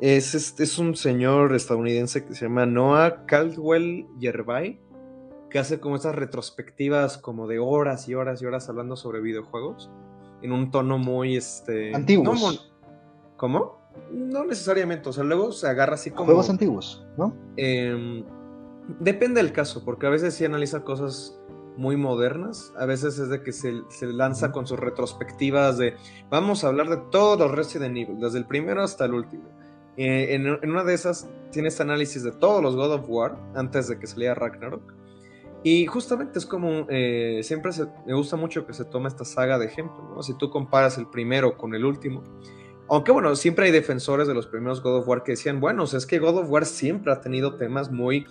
Es, 0.00 0.34
es, 0.34 0.78
un 0.78 0.94
señor 0.94 1.56
estadounidense 1.56 2.24
que 2.24 2.34
se 2.34 2.44
llama 2.44 2.66
Noah 2.66 3.24
Caldwell 3.26 4.06
Yerbay, 4.20 4.80
que 5.50 5.58
hace 5.58 5.80
como 5.80 5.96
estas 5.96 6.14
retrospectivas 6.14 7.18
como 7.18 7.48
de 7.48 7.58
horas 7.58 8.08
y 8.08 8.14
horas 8.14 8.40
y 8.40 8.46
horas 8.46 8.68
hablando 8.68 8.94
sobre 8.94 9.20
videojuegos 9.20 9.90
en 10.42 10.52
un 10.52 10.70
tono 10.70 10.98
muy 10.98 11.36
este 11.36 11.94
antiguos. 11.94 12.70
¿Cómo? 13.36 13.78
No 14.10 14.44
necesariamente, 14.44 15.08
o 15.08 15.12
sea, 15.12 15.24
luego 15.24 15.52
se 15.52 15.68
agarra 15.68 15.94
así 15.94 16.10
como... 16.10 16.26
Juegos 16.26 16.50
antiguos, 16.50 17.06
¿no? 17.16 17.34
Em, 17.56 18.24
depende 19.00 19.42
del 19.42 19.52
caso, 19.52 19.84
porque 19.84 20.06
a 20.06 20.10
veces 20.10 20.34
sí 20.34 20.44
analiza 20.44 20.84
cosas 20.84 21.38
muy 21.78 21.96
modernas. 21.96 22.72
A 22.76 22.84
veces 22.84 23.18
es 23.18 23.28
de 23.28 23.42
que 23.42 23.52
se, 23.52 23.72
lanza 24.02 24.52
con 24.52 24.66
sus 24.66 24.78
retrospectivas 24.78 25.78
de 25.78 25.94
vamos 26.28 26.64
a 26.64 26.68
hablar 26.68 26.90
de 26.90 26.98
todos 27.10 27.38
los 27.38 27.52
Resident 27.52 27.96
Evil, 27.96 28.20
desde 28.20 28.38
el 28.38 28.44
primero 28.44 28.82
hasta 28.82 29.06
el 29.06 29.14
último. 29.14 29.44
Eh, 29.96 30.34
en, 30.34 30.70
una 30.70 30.84
de 30.84 30.94
esas 30.94 31.28
tiene 31.50 31.68
este 31.68 31.82
análisis 31.82 32.22
de 32.22 32.32
todos 32.32 32.62
los 32.62 32.76
God 32.76 32.92
of 32.92 33.04
War 33.08 33.38
antes 33.54 33.88
de 33.88 33.98
que 33.98 34.06
saliera 34.06 34.34
Ragnarok. 34.34 34.94
Y 35.62 35.86
justamente 35.86 36.38
es 36.38 36.46
como, 36.46 36.86
eh, 36.88 37.40
siempre 37.42 37.72
me 38.06 38.14
gusta 38.14 38.36
mucho 38.36 38.66
que 38.66 38.72
se 38.74 38.84
tome 38.84 39.08
esta 39.08 39.24
saga 39.24 39.58
de 39.58 39.66
ejemplo, 39.66 40.14
¿no? 40.14 40.22
Si 40.22 40.34
tú 40.34 40.50
comparas 40.50 40.98
el 40.98 41.06
primero 41.06 41.56
con 41.56 41.74
el 41.74 41.84
último, 41.84 42.22
aunque 42.88 43.12
bueno, 43.12 43.34
siempre 43.36 43.66
hay 43.66 43.72
defensores 43.72 44.26
de 44.26 44.34
los 44.34 44.46
primeros 44.46 44.82
God 44.82 44.98
of 44.98 45.08
War 45.08 45.22
que 45.22 45.32
decían, 45.32 45.60
bueno, 45.60 45.84
es 45.84 46.06
que 46.06 46.18
God 46.18 46.38
of 46.38 46.50
War 46.50 46.64
siempre 46.64 47.12
ha 47.12 47.20
tenido 47.20 47.56
temas 47.56 47.90
muy 47.90 48.26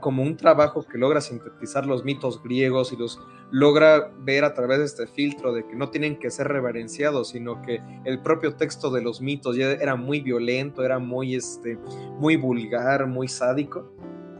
como 0.00 0.22
un 0.22 0.36
trabajo 0.36 0.82
que 0.82 0.98
logra 0.98 1.20
sintetizar 1.20 1.86
los 1.86 2.04
mitos 2.04 2.42
griegos 2.42 2.92
y 2.92 2.96
los 2.96 3.20
logra 3.50 4.10
ver 4.18 4.44
a 4.44 4.52
través 4.52 4.78
de 4.78 4.84
este 4.84 5.06
filtro 5.06 5.52
de 5.52 5.66
que 5.66 5.76
no 5.76 5.90
tienen 5.90 6.18
que 6.18 6.30
ser 6.30 6.48
reverenciados, 6.48 7.28
sino 7.28 7.62
que 7.62 7.80
el 8.04 8.20
propio 8.20 8.56
texto 8.56 8.90
de 8.90 9.02
los 9.02 9.20
mitos 9.20 9.56
ya 9.56 9.72
era 9.72 9.94
muy 9.94 10.20
violento, 10.20 10.84
era 10.84 10.98
muy, 10.98 11.34
este, 11.34 11.78
muy 12.18 12.36
vulgar, 12.36 13.06
muy 13.06 13.28
sádico. 13.28 13.92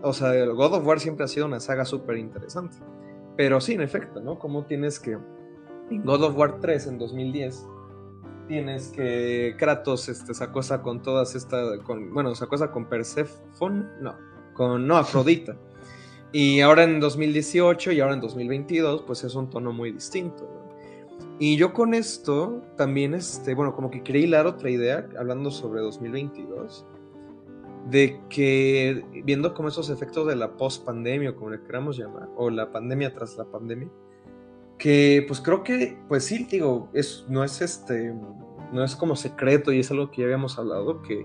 O 0.02 0.12
sea, 0.12 0.34
el 0.34 0.52
God 0.54 0.74
of 0.74 0.86
War 0.86 0.98
siempre 0.98 1.24
ha 1.24 1.28
sido 1.28 1.46
una 1.46 1.60
saga 1.60 1.84
súper 1.84 2.16
interesante. 2.16 2.76
Pero 3.36 3.60
sí, 3.60 3.74
en 3.74 3.82
efecto, 3.82 4.20
¿no? 4.20 4.38
Como 4.38 4.64
tienes 4.64 4.98
que... 4.98 5.16
God 5.90 6.22
of 6.24 6.36
War 6.36 6.58
3 6.60 6.86
en 6.86 6.98
2010 6.98 7.66
tienes 8.48 8.88
que 8.88 9.54
Kratos 9.58 10.08
este, 10.08 10.34
se 10.34 10.44
acosa 10.44 10.82
con 10.82 11.02
todas 11.02 11.34
estas, 11.34 11.78
con, 11.80 12.12
bueno, 12.12 12.34
se 12.34 12.44
acosa 12.44 12.70
con 12.70 12.86
Persephone, 12.86 13.86
no, 14.00 14.16
con, 14.54 14.86
no, 14.86 14.96
Afrodita. 14.96 15.56
Y 16.34 16.62
ahora 16.62 16.84
en 16.84 16.98
2018 16.98 17.92
y 17.92 18.00
ahora 18.00 18.14
en 18.14 18.22
2022, 18.22 19.02
pues 19.02 19.22
es 19.22 19.34
un 19.34 19.50
tono 19.50 19.70
muy 19.70 19.92
distinto. 19.92 20.48
Y 21.38 21.56
yo 21.56 21.74
con 21.74 21.92
esto 21.92 22.62
también, 22.76 23.12
este, 23.12 23.54
bueno, 23.54 23.74
como 23.74 23.90
que 23.90 24.02
quería 24.02 24.22
hilar 24.22 24.46
otra 24.46 24.70
idea, 24.70 25.06
hablando 25.18 25.50
sobre 25.50 25.82
2022, 25.82 26.86
de 27.90 28.18
que 28.30 29.04
viendo 29.24 29.52
como 29.52 29.68
esos 29.68 29.90
efectos 29.90 30.26
de 30.26 30.36
la 30.36 30.56
post-pandemia, 30.56 31.34
como 31.34 31.50
le 31.50 31.60
queramos 31.62 31.98
llamar, 31.98 32.28
o 32.36 32.48
la 32.48 32.72
pandemia 32.72 33.12
tras 33.12 33.36
la 33.36 33.44
pandemia, 33.44 33.90
que 34.82 35.24
pues 35.28 35.40
creo 35.40 35.62
que, 35.62 35.96
pues 36.08 36.24
sí, 36.24 36.44
digo, 36.50 36.88
es, 36.92 37.24
no 37.28 37.44
es 37.44 37.62
este, 37.62 38.12
no 38.72 38.82
es 38.82 38.96
como 38.96 39.14
secreto 39.14 39.70
y 39.70 39.78
es 39.78 39.92
algo 39.92 40.10
que 40.10 40.22
ya 40.22 40.24
habíamos 40.24 40.58
hablado, 40.58 41.02
que 41.02 41.24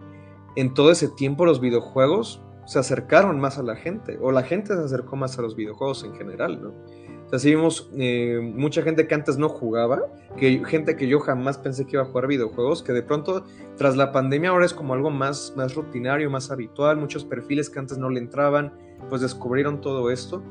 en 0.55 0.75
todo 0.75 0.91
ese 0.91 1.07
tiempo 1.07 1.43
los 1.43 1.59
videojuegos 1.59 2.39
se 2.67 2.77
acercaron 2.77 3.39
más 3.39 3.57
a 3.57 3.63
la 3.63 3.75
gente, 3.75 4.19
o 4.21 4.31
la 4.31 4.43
gente 4.43 4.75
se 4.75 4.79
acercó 4.83 5.15
más 5.15 5.39
a 5.39 5.41
los 5.41 5.55
videojuegos 5.55 6.03
en 6.03 6.13
general, 6.13 6.61
¿no? 6.61 6.69
O 6.69 7.29
sea, 7.31 7.39
sí 7.39 7.49
vimos 7.49 7.89
eh, 7.97 8.39
mucha 8.43 8.83
gente 8.83 9.07
que 9.07 9.15
antes 9.15 9.39
no 9.39 9.49
jugaba, 9.49 10.03
que 10.37 10.63
gente 10.63 10.95
que 10.95 11.07
yo 11.07 11.19
jamás 11.19 11.57
pensé 11.57 11.85
que 11.85 11.95
iba 11.95 12.03
a 12.03 12.05
jugar 12.05 12.27
videojuegos, 12.27 12.83
que 12.83 12.93
de 12.93 13.01
pronto 13.01 13.43
tras 13.75 13.97
la 13.97 14.11
pandemia 14.11 14.51
ahora 14.51 14.67
es 14.67 14.73
como 14.75 14.93
algo 14.93 15.09
más, 15.09 15.55
más 15.57 15.73
rutinario, 15.73 16.29
más 16.29 16.51
habitual, 16.51 16.97
muchos 16.97 17.25
perfiles 17.25 17.71
que 17.71 17.79
antes 17.79 17.97
no 17.97 18.11
le 18.11 18.19
entraban, 18.19 18.71
pues 19.09 19.21
descubrieron 19.21 19.81
todo 19.81 20.11
esto. 20.11 20.43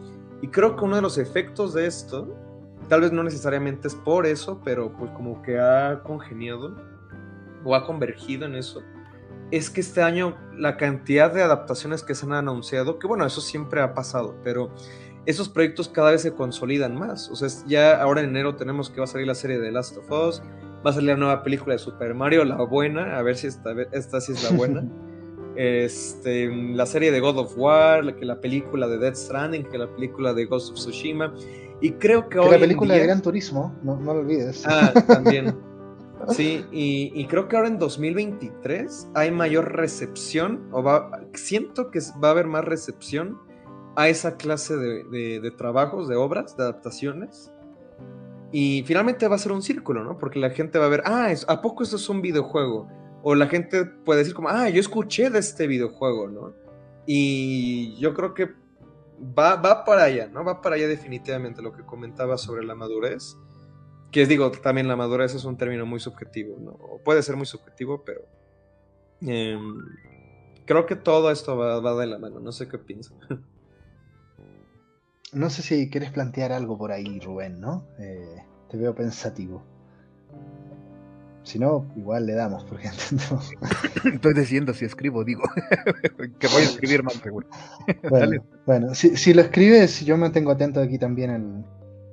Y 0.43 0.49
creo 0.49 0.75
que 0.75 0.85
uno 0.85 0.97
de 0.97 1.03
los 1.03 1.19
efectos 1.19 1.73
de 1.73 1.87
esto, 1.87 2.37
tal 2.89 3.01
vez 3.01 3.13
no 3.13 3.23
necesariamente 3.23 3.89
es 3.89 3.95
por 3.95 4.27
eso, 4.27 4.61
pero 4.65 4.93
pues 4.93 5.11
como 5.13 5.43
que 5.43 5.59
ha 5.59 6.03
congeniado 6.03 6.77
o 7.65 7.75
ha 7.75 7.85
convergido 7.87 8.47
en 8.47 8.55
eso, 8.55 8.83
es 9.51 9.71
que 9.71 9.81
este 9.81 10.03
año 10.03 10.37
la 10.57 10.77
cantidad 10.77 11.33
de 11.33 11.43
adaptaciones 11.43 12.03
que 12.03 12.15
se 12.15 12.27
han 12.27 12.33
anunciado, 12.33 12.99
que 12.99 13.07
bueno, 13.07 13.25
eso 13.27 13.41
siempre 13.41 13.81
ha 13.81 13.95
pasado, 13.95 14.37
pero 14.43 14.71
esos 15.25 15.49
proyectos 15.49 15.89
cada 15.89 16.13
vez 16.13 16.23
se 16.23 16.33
consolidan 16.33 16.97
más. 16.97 17.29
O 17.31 17.37
sea, 17.37 17.49
ya 17.67 18.01
ahora 18.01 18.21
en 18.21 18.31
enero 18.31 18.55
tenemos 18.55 18.91
que 18.91 18.99
va 18.99 19.05
a 19.05 19.09
salir 19.09 19.27
la 19.27 19.35
serie 19.35 19.59
de 19.59 19.73
Last 19.73 19.97
of 19.97 20.11
Us, 20.11 20.43
va 20.85 20.91
a 20.91 20.93
salir 20.93 21.11
la 21.11 21.17
nueva 21.17 21.43
película 21.43 21.75
de 21.75 21.79
Super 21.79 22.15
Mario, 22.15 22.45
la 22.45 22.57
buena, 22.63 23.19
a 23.19 23.23
ver 23.23 23.37
si 23.37 23.49
esta, 23.49 23.73
esta 23.93 24.21
sí 24.21 24.33
es 24.33 24.49
la 24.49 24.57
buena. 24.57 24.85
este, 25.57 26.49
la 26.49 26.87
serie 26.87 27.11
de 27.11 27.21
God 27.21 27.39
of 27.39 27.55
War, 27.57 28.15
que 28.17 28.25
la 28.25 28.41
película 28.41 28.87
de 28.87 28.99
Dead 28.99 29.15
Stranding, 29.15 29.65
que 29.65 29.79
la 29.79 29.89
película 29.89 30.33
de 30.33 30.45
Ghost 30.45 30.73
of 30.73 30.77
Tsushima. 30.77 31.35
Y 31.81 31.93
creo 31.93 32.29
que, 32.29 32.39
que 32.39 32.51
la 32.51 32.59
película 32.59 32.95
de 32.95 33.03
Gran 33.03 33.23
Turismo, 33.23 33.75
no, 33.83 33.97
no 33.97 34.15
lo 34.15 34.21
olvides. 34.21 34.65
Ah, 34.67 34.93
también. 35.07 35.57
Sí, 36.31 36.65
y, 36.73 37.27
creo 37.27 37.47
que 37.47 37.57
ahora 37.57 37.69
en 37.69 37.79
2023 37.79 39.11
hay 39.15 39.31
mayor 39.31 39.77
recepción, 39.77 40.67
o 40.73 40.83
va, 40.83 41.11
siento 41.35 41.91
que 41.91 42.01
va 42.23 42.29
a 42.29 42.31
haber 42.33 42.47
más 42.47 42.65
recepción 42.65 43.39
a 43.97 44.09
esa 44.09 44.37
clase 44.37 44.77
de, 44.77 45.53
trabajos, 45.57 46.09
de 46.09 46.17
obras, 46.17 46.57
de 46.57 46.65
adaptaciones. 46.65 47.53
Y 48.51 48.83
finalmente 48.87 49.29
va 49.29 49.37
a 49.37 49.39
ser 49.39 49.53
un 49.53 49.63
círculo, 49.63 50.05
¿no? 50.05 50.19
Porque 50.19 50.39
la 50.39 50.51
gente 50.51 50.79
va 50.79 50.87
a 50.87 50.89
ver, 50.89 51.03
ah, 51.05 51.33
¿a 51.49 51.63
poco 51.63 51.83
esto 51.83 51.97
es 51.97 52.09
un 52.09 52.23
videojuego? 52.23 52.89
O 53.23 53.35
la 53.35 53.47
gente 53.47 53.85
puede 53.85 54.21
decir 54.21 54.35
como, 54.35 54.49
ah, 54.49 54.69
yo 54.69 54.81
escuché 54.81 55.31
de 55.31 55.39
este 55.39 55.67
videojuego, 55.67 56.29
¿no? 56.29 56.55
Y 57.07 57.97
yo 57.99 58.15
creo 58.15 58.35
que 58.35 58.51
va, 59.21 59.57
va 59.57 59.85
para 59.85 60.05
allá, 60.05 60.29
¿no? 60.29 60.45
Va 60.45 60.61
para 60.61 60.77
allá 60.77 60.89
definitivamente 60.89 61.63
lo 61.63 61.73
que 61.73 61.83
comentaba 61.85 62.39
sobre 62.39 62.65
la 62.65 62.75
madurez 62.75 63.37
que 64.11 64.27
digo, 64.27 64.51
también 64.51 64.89
la 64.89 64.97
madurez 64.97 65.35
es 65.35 65.45
un 65.45 65.57
término 65.57 65.85
muy 65.85 66.01
subjetivo, 66.01 66.57
¿no? 66.59 66.79
puede 67.05 67.23
ser 67.23 67.37
muy 67.37 67.45
subjetivo, 67.47 68.03
pero 68.05 68.23
em, 69.21 69.77
creo 70.65 70.87
que 70.87 70.97
todo 70.97 71.31
esto 71.31 71.57
va, 71.57 71.95
de 71.95 72.07
la 72.07 72.19
mano, 72.19 72.41
no 72.41 72.51
sé 72.51 72.69
qué 72.69 72.79
piensas. 72.79 73.17
No 75.33 75.51
sé 75.51 75.61
si 75.63 75.91
quieres 75.91 76.13
plantear 76.13 76.53
algo 76.53 76.79
por 76.79 76.93
ahí, 76.93 77.19
Rubén, 77.19 77.61
¿no? 77.61 77.85
Eh, 77.99 78.43
te 78.71 78.79
veo 78.79 78.95
pensativo. 78.95 79.63
Si 81.47 81.61
no, 81.61 81.87
igual 81.95 82.27
le 82.27 82.35
damos, 82.35 82.65
porque 82.65 82.89
Estoy 84.13 84.35
diciendo 84.35 84.75
si 84.75 84.85
escribo, 84.85 85.23
digo. 85.23 85.45
que 86.41 86.49
voy 86.49 86.63
a 86.63 86.65
escribir 86.65 87.05
más 87.05 87.15
seguro. 87.15 87.47
bueno, 88.67 88.93
si, 88.97 89.33
lo 89.33 89.43
escribes, 89.43 90.05
yo 90.05 90.17
me 90.17 90.23
mantengo 90.23 90.51
atento 90.51 90.81
aquí 90.81 90.99
también 90.99 91.65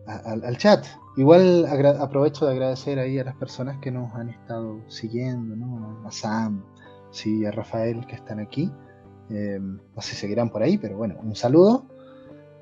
al 0.06 0.58
chat. 0.58 0.86
Igual 1.18 1.66
aprovecho 2.00 2.46
de 2.46 2.52
agradecer 2.52 3.00
ahí 3.00 3.18
a 3.18 3.24
las 3.24 3.36
personas 3.36 3.80
que 3.80 3.90
nos 3.90 4.14
han 4.14 4.30
estado 4.30 4.80
siguiendo, 4.88 5.56
¿no? 5.56 6.08
A 6.08 6.12
Sam, 6.12 6.64
sí, 7.10 7.44
a 7.44 7.50
Rafael 7.50 8.06
que 8.06 8.14
están 8.14 8.40
aquí. 8.40 8.72
Eh, 9.32 9.58
no 9.60 10.02
sé 10.02 10.12
si 10.12 10.18
seguirán 10.18 10.52
por 10.52 10.62
ahí, 10.62 10.78
pero 10.78 10.96
bueno, 10.96 11.16
un 11.24 11.36
saludo. 11.36 11.88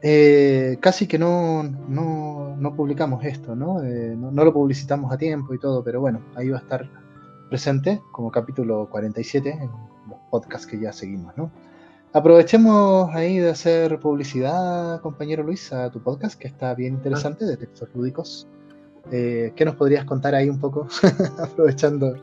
Eh, 0.03 0.77
casi 0.79 1.07
que 1.07 1.19
no, 1.19 1.63
no, 1.63 2.75
publicamos 2.75 3.23
esto, 3.23 3.55
¿no? 3.55 3.83
Eh, 3.83 4.15
¿no? 4.17 4.31
¿no? 4.31 4.43
lo 4.43 4.53
publicitamos 4.53 5.11
a 5.11 5.17
tiempo 5.17 5.53
y 5.53 5.59
todo, 5.59 5.83
pero 5.83 6.01
bueno, 6.01 6.21
ahí 6.35 6.49
va 6.49 6.57
a 6.57 6.61
estar 6.61 6.89
presente 7.49 8.01
como 8.11 8.31
capítulo 8.31 8.87
47 8.89 9.49
en 9.49 9.69
los 10.09 10.19
podcasts 10.31 10.65
que 10.65 10.79
ya 10.79 10.91
seguimos, 10.91 11.35
¿no? 11.37 11.51
Aprovechemos 12.13 13.13
ahí 13.15 13.37
de 13.37 13.49
hacer 13.49 13.99
publicidad, 13.99 14.99
compañero 15.01 15.43
Luis, 15.43 15.71
a 15.71 15.89
tu 15.91 16.01
podcast, 16.01 16.37
que 16.37 16.47
está 16.47 16.73
bien 16.75 16.95
interesante, 16.95 17.45
de 17.45 17.55
textos 17.55 17.87
lúdicos. 17.95 18.47
Eh, 19.11 19.53
¿Qué 19.55 19.63
nos 19.63 19.75
podrías 19.75 20.03
contar 20.03 20.35
ahí 20.35 20.49
un 20.49 20.59
poco, 20.59 20.87
aprovechando 21.39 22.15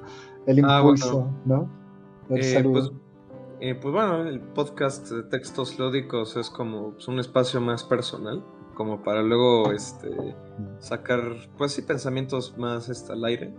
el 0.47 0.65
ah, 0.65 0.79
impulso, 0.79 1.31
¿no? 1.47 1.71
Eh, 2.31 2.63
pues, 2.63 2.93
eh, 3.61 3.75
pues, 3.75 3.93
bueno, 3.93 4.29
el 4.29 4.41
podcast 4.41 5.11
de 5.11 5.23
textos 5.25 5.79
lúdicos 5.79 6.37
es 6.37 6.51
como 6.51 6.93
pues, 6.93 7.09
un 7.09 7.19
espacio 7.19 7.61
más 7.61 7.85
personal, 7.85 8.45
como 8.75 9.03
para 9.03 9.23
luego 9.23 9.73
este, 9.73 10.35
sacar, 10.79 11.21
pues 11.57 11.73
sí, 11.73 11.83
pensamientos 11.83 12.57
más 12.57 12.89
este, 12.89 13.13
al 13.13 13.25
aire. 13.25 13.55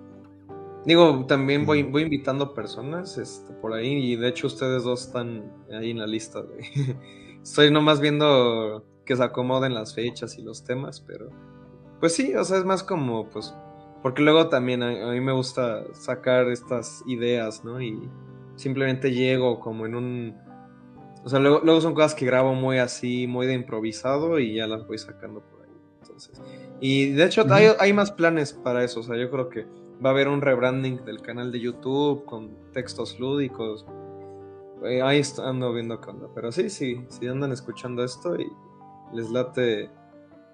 Digo, 0.85 1.25
también 1.27 1.65
voy, 1.65 1.83
voy 1.83 2.03
invitando 2.03 2.53
personas 2.53 3.17
este, 3.17 3.53
por 3.55 3.73
ahí 3.73 4.12
y 4.12 4.15
de 4.15 4.29
hecho 4.29 4.47
ustedes 4.47 4.83
dos 4.83 5.07
están 5.07 5.51
ahí 5.71 5.91
en 5.91 5.99
la 5.99 6.07
lista. 6.07 6.41
De... 6.41 6.97
Estoy 7.43 7.69
nomás 7.69 7.99
viendo 7.99 8.85
que 9.05 9.15
se 9.15 9.23
acomoden 9.23 9.73
las 9.73 9.93
fechas 9.93 10.38
y 10.38 10.41
los 10.41 10.63
temas, 10.63 11.01
pero 11.01 11.29
pues 11.99 12.15
sí, 12.15 12.33
o 12.35 12.43
sea, 12.45 12.59
es 12.59 12.65
más 12.65 12.83
como, 12.83 13.29
pues, 13.29 13.53
porque 14.01 14.21
luego 14.21 14.47
también 14.47 14.83
a, 14.83 15.12
mí 15.12 15.19
me 15.19 15.33
gusta 15.33 15.83
sacar 15.93 16.47
estas 16.47 17.03
ideas, 17.07 17.65
¿no? 17.65 17.81
Y 17.81 18.09
simplemente 18.60 19.12
llego 19.12 19.60
como 19.60 19.86
en 19.86 19.95
un... 19.95 20.38
O 21.24 21.30
sea, 21.30 21.39
luego, 21.39 21.62
luego 21.63 21.82
son 21.82 21.93
cosas 21.93 22.15
que 22.15 22.26
grabo 22.26 22.54
muy 22.54 22.78
así, 22.78 23.28
muy 23.28 23.45
de 23.45 23.54
improvisado 23.54 24.39
y 24.39 24.56
ya 24.56 24.67
las 24.67 24.88
voy 24.88 24.98
sacando 24.98 25.41
por 25.41 25.63
ahí. 25.63 25.69
Entonces, 26.02 26.41
y 26.80 27.12
de 27.12 27.26
hecho 27.26 27.45
hay, 27.50 27.67
hay 27.78 27.93
más 27.93 28.12
planes 28.12 28.54
para 28.54 28.84
eso, 28.84 29.02
o 29.02 29.04
sea, 29.04 29.17
yo 29.17 29.30
creo 29.30 29.50
que 29.50 29.65
Va 30.04 30.12
a 30.12 30.13
haber 30.13 30.30
un 30.30 30.39
rebranding 30.41 31.04
del 31.04 31.22
canal 31.22 31.52
de 31.52 31.60
YouTube 31.60 32.24
con 32.24 32.72
textos 32.72 33.19
lúdicos. 33.19 33.86
Ahí 34.82 35.22
ando 35.43 35.74
viendo 35.74 36.00
qué 36.00 36.10
onda. 36.10 36.28
Pero 36.34 36.54
sí, 36.54 36.69
sí, 36.69 37.06
si 37.10 37.28
andan 37.28 37.52
escuchando 37.52 38.02
esto 38.02 38.39
y 38.39 38.50
les 39.13 39.30
late 39.30 39.91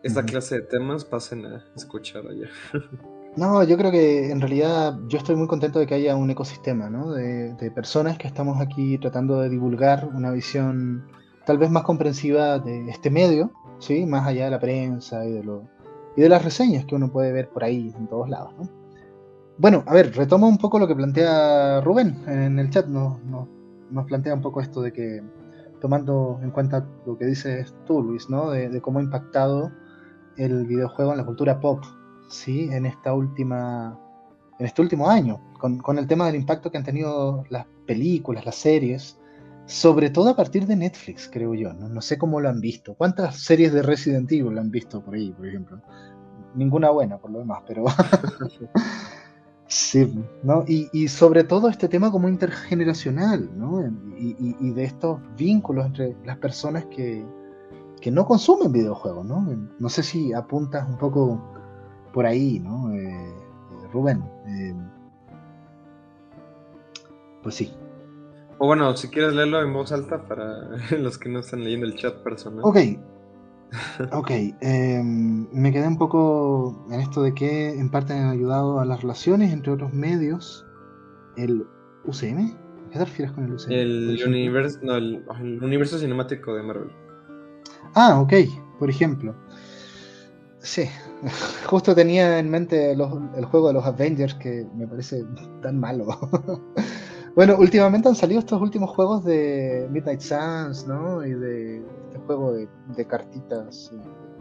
esta 0.02 0.24
clase 0.26 0.56
de 0.56 0.62
temas, 0.63 1.06
pasen 1.06 1.46
a 1.46 1.63
escuchar 1.76 2.26
allá. 2.28 2.50
No, 3.38 3.63
yo 3.63 3.78
creo 3.78 3.91
que 3.91 4.32
en 4.32 4.39
realidad 4.39 4.98
yo 5.08 5.17
estoy 5.17 5.36
muy 5.36 5.48
contento 5.48 5.80
de 5.80 5.88
que 5.88 5.95
haya 5.95 6.15
un 6.15 6.30
ecosistema, 6.30 6.89
¿no? 6.89 7.12
De, 7.12 7.54
de, 7.56 7.71
personas 7.71 8.17
que 8.17 8.28
estamos 8.28 8.62
aquí 8.62 8.98
tratando 8.98 9.41
de 9.41 9.50
divulgar 9.50 10.10
una 10.13 10.32
visión 10.32 11.06
tal 11.45 11.58
vez 11.58 11.69
más 11.69 11.84
comprensiva 11.84 12.60
de 12.60 12.89
este 12.89 13.10
medio, 13.10 13.52
¿sí? 13.80 14.06
Más 14.06 14.26
allá 14.26 14.45
de 14.45 14.52
la 14.52 14.60
prensa 14.60 15.26
y 15.26 15.34
de, 15.34 15.43
lo, 15.43 15.63
y 16.15 16.21
de 16.21 16.30
las 16.30 16.43
reseñas 16.43 16.86
que 16.86 16.95
uno 16.95 17.12
puede 17.12 17.32
ver 17.32 17.50
por 17.50 17.63
ahí 17.63 17.93
en 17.98 18.08
todos 18.08 18.30
lados, 18.30 18.54
¿no? 18.58 18.69
Bueno, 19.58 19.84
a 19.88 19.93
ver, 19.93 20.13
retomo 20.15 20.48
un 20.48 20.58
poco 20.58 20.80
lo 20.80 20.88
que 20.88 20.95
plantea 20.95 21.80
Rubén 21.80 22.24
en 22.28 22.60
el 22.60 22.69
chat, 22.69 22.88
nos, 22.88 23.24
nos, 23.24 24.06
plantea 24.06 24.34
un 24.34 24.41
poco 24.41 24.60
esto 24.60 24.82
de 24.82 24.91
que, 24.91 25.24
tomando 25.80 26.39
en 26.41 26.52
cuenta 26.52 26.86
lo 27.06 27.17
que 27.17 27.26
dices 27.26 27.74
tú, 27.86 28.04
Luis, 28.04 28.30
¿no? 28.30 28.52
De, 28.52 28.82
cómo 28.82 29.00
ha 29.00 29.04
impactado 29.04 29.71
el 30.36 30.65
videojuego 30.65 31.12
en 31.12 31.17
la 31.17 31.26
cultura 31.26 31.62
pop, 31.62 31.86
¿sí? 32.28 32.70
En 32.72 32.86
esta 32.86 33.14
última, 33.14 34.00
en 34.60 34.66
este 34.66 34.82
último 34.82 35.10
año, 35.10 35.42
con, 35.60 35.80
con 35.80 35.98
el 35.98 36.08
tema 36.08 36.28
del 36.28 36.36
impacto 36.36 36.72
que 36.72 36.78
han 36.78 36.84
tenido 36.84 37.44
las 37.50 37.66
películas, 37.86 38.46
las 38.46 38.56
series, 38.56 39.20
sobre 39.66 40.10
todo 40.12 40.30
a 40.30 40.36
partir 40.36 40.68
de 40.68 40.76
Netflix, 40.76 41.30
creo 41.32 41.54
yo. 41.54 41.74
¿no? 41.74 41.90
no 41.90 42.02
sé 42.02 42.18
cómo 42.18 42.40
lo 42.40 42.50
han 42.50 42.62
visto. 42.62 42.94
¿Cuántas 42.96 43.38
series 43.38 43.74
de 43.74 43.82
Resident 43.82 44.32
Evil 44.32 44.54
lo 44.54 44.62
han 44.62 44.72
visto 44.72 45.04
por 45.04 45.16
ahí, 45.16 45.32
por 45.32 45.48
ejemplo? 45.48 45.82
Ninguna 46.54 46.90
buena, 46.92 47.18
por 47.18 47.32
lo 47.32 47.40
demás, 47.40 47.64
pero... 47.68 47.86
sí, 49.68 50.14
¿no? 50.44 50.64
Y, 50.68 51.08
sobre 51.08 51.44
todo 51.44 51.70
este 51.70 51.88
tema 51.88 52.12
como 52.12 52.30
intergeneracional, 52.30 53.50
¿no? 53.58 53.84
Y, 54.18 54.72
de 54.72 54.84
estos 54.84 55.20
vínculos 55.36 55.88
entre 55.88 56.16
las 56.24 56.38
personas 56.38 56.86
que, 56.86 57.26
que, 58.00 58.12
no 58.12 58.26
consumen 58.26 58.72
videojuegos, 58.72 59.26
¿no? 59.26 59.46
No 59.80 59.90
sé 59.90 60.04
si 60.04 60.32
apuntas 60.32 60.88
un 60.88 60.98
poco 60.98 61.42
por 62.15 62.25
ahí, 62.25 62.62
¿no? 62.62 62.93
Eh, 62.93 63.10
eh, 63.10 63.88
Rubén. 63.91 64.23
Eh, 64.47 64.73
pues 67.43 67.56
sí. 67.56 67.73
O 68.58 68.67
bueno, 68.67 68.95
si 68.95 69.10
quieres 69.10 69.34
leerlo 69.34 69.62
en 69.62 69.73
voz 69.73 69.91
alta 69.91 70.25
para 70.25 70.78
los 70.97 71.17
que 71.17 71.28
no 71.28 71.39
están 71.39 71.65
leyendo 71.65 71.86
el 71.86 71.95
chat 71.95 72.15
personal. 72.23 72.62
Ok. 72.63 72.78
Ok. 74.13 74.32
Em, 74.62 75.49
me 75.51 75.73
quedé 75.73 75.86
un 75.86 75.97
poco 75.97 76.88
en 76.89 77.01
esto 77.01 77.21
de 77.21 77.34
que 77.34 77.78
en 77.78 77.91
parte 77.91 78.13
han 78.13 78.30
ayudado 78.30 78.80
a 78.80 78.86
las 78.86 79.01
relaciones 79.01 79.51
entre 79.51 79.73
otros 79.73 79.93
medios. 79.93 80.65
El 81.36 81.67
UCM. 82.06 82.56
¿Qué 82.91 82.99
te 82.99 83.04
refieres 83.04 83.34
con 83.34 83.43
el 83.43 83.54
UCM? 83.56 83.71
El 83.73 84.23
universo, 84.25 84.80
no, 84.84 84.95
el, 84.95 85.25
universo 85.62 85.97
cinemático 85.97 86.56
de 86.56 86.63
Marvel. 86.63 86.91
Ah, 87.93 88.21
ok. 88.21 88.34
Por 88.80 88.89
ejemplo. 88.89 89.36
Sí, 90.65 90.89
justo 91.67 91.93
tenía 91.93 92.39
en 92.39 92.49
mente 92.49 92.91
el 92.91 93.45
juego 93.45 93.67
de 93.67 93.73
los 93.75 93.86
Avengers 93.86 94.34
que 94.34 94.65
me 94.75 94.88
parece 94.88 95.23
tan 95.62 95.80
malo. 95.80 96.08
Bueno, 97.36 97.58
últimamente 97.60 98.08
han 98.08 98.15
salido 98.15 98.39
estos 98.39 98.62
últimos 98.62 98.91
juegos 98.91 99.25
de 99.25 99.89
Midnight 99.91 100.21
Suns, 100.21 100.88
¿no? 100.88 101.25
Y 101.25 101.34
de 101.34 101.80
este 101.80 102.17
juego 102.19 102.54
de, 102.54 103.06
cartitas 103.08 103.91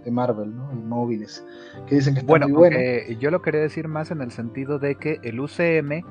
de 0.05 0.11
Marvel, 0.13 0.55
¿no? 0.55 0.73
Y 0.73 0.77
móviles, 0.77 1.45
que 1.89 1.97
dicen 1.97 2.15
que 2.15 2.21
está 2.21 2.31
bueno, 2.31 2.47
muy 2.47 2.57
bueno. 2.57 2.79
yo 3.19 3.33
lo 3.33 3.43
quería 3.43 3.63
decir 3.63 3.89
más 3.89 4.13
en 4.13 4.23
el 4.23 4.31
sentido 4.31 4.79
de 4.79 4.95
que 4.95 5.19
el 5.25 5.41
UCM 5.41 6.05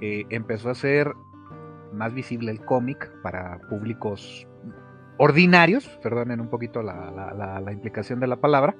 eh, 0.00 0.22
empezó 0.30 0.70
a 0.70 0.76
ser 0.76 1.12
más 1.92 2.14
visible 2.14 2.52
el 2.52 2.64
cómic 2.64 3.10
para 3.22 3.58
públicos 3.68 4.46
ordinarios, 5.18 5.88
perdonen 6.02 6.40
un 6.40 6.48
poquito 6.48 6.82
la, 6.82 7.62
implicación 7.70 8.20
de 8.20 8.26
la 8.26 8.36
palabra, 8.36 8.74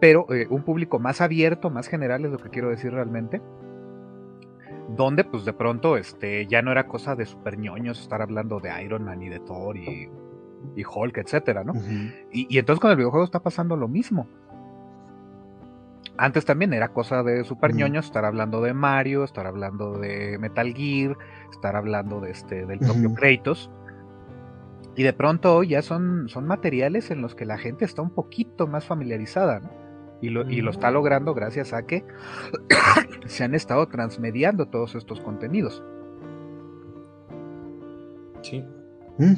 pero 0.00 0.26
eh, 0.32 0.46
un 0.50 0.62
público 0.62 0.98
más 0.98 1.20
abierto, 1.20 1.70
más 1.70 1.88
general 1.88 2.24
es 2.24 2.32
lo 2.32 2.38
que 2.38 2.50
quiero 2.50 2.68
decir 2.70 2.92
realmente, 2.92 3.40
donde 4.96 5.24
pues 5.24 5.44
de 5.44 5.52
pronto 5.52 5.96
este, 5.96 6.46
ya 6.46 6.62
no 6.62 6.70
era 6.70 6.86
cosa 6.86 7.16
de 7.16 7.26
super 7.26 7.58
ñoños 7.58 8.00
estar 8.00 8.22
hablando 8.22 8.60
de 8.60 8.82
Iron 8.82 9.04
Man 9.04 9.22
y 9.22 9.28
de 9.28 9.40
Thor 9.40 9.76
y, 9.76 10.08
Hulk, 10.84 11.18
etcétera, 11.18 11.64
¿no? 11.64 11.74
y, 12.32 12.58
entonces 12.58 12.80
con 12.80 12.90
el 12.90 12.96
videojuego 12.96 13.24
está 13.24 13.40
pasando 13.40 13.76
lo 13.76 13.88
mismo. 13.88 14.26
Antes 16.18 16.46
también 16.46 16.72
era 16.72 16.88
cosa 16.88 17.22
de 17.22 17.44
super 17.44 17.74
ñoños 17.74 18.06
estar 18.06 18.24
hablando 18.24 18.62
de 18.62 18.72
Mario, 18.72 19.22
estar 19.22 19.46
hablando 19.46 19.98
de 19.98 20.38
Metal 20.38 20.72
Gear, 20.74 21.16
estar 21.50 21.76
hablando 21.76 22.20
de 22.20 22.30
este, 22.30 22.64
del 22.64 22.78
propio 22.78 23.12
Kratos. 23.14 23.70
Y 24.94 25.02
de 25.02 25.12
pronto 25.12 25.62
ya 25.62 25.82
son, 25.82 26.30
son 26.30 26.46
materiales 26.46 27.10
en 27.10 27.20
los 27.20 27.34
que 27.34 27.44
la 27.44 27.58
gente 27.58 27.84
está 27.84 28.00
un 28.00 28.08
poquito 28.10 28.66
más 28.66 28.86
familiarizada, 28.86 29.60
¿no? 29.60 29.85
Y 30.20 30.30
lo, 30.30 30.48
y 30.50 30.62
lo 30.62 30.70
está 30.70 30.90
logrando 30.90 31.34
gracias 31.34 31.72
a 31.72 31.86
que 31.86 32.04
se 33.26 33.44
han 33.44 33.54
estado 33.54 33.86
transmediando 33.88 34.66
todos 34.66 34.94
estos 34.94 35.20
contenidos. 35.20 35.82
Sí. 38.42 38.64
Mm. 39.18 39.34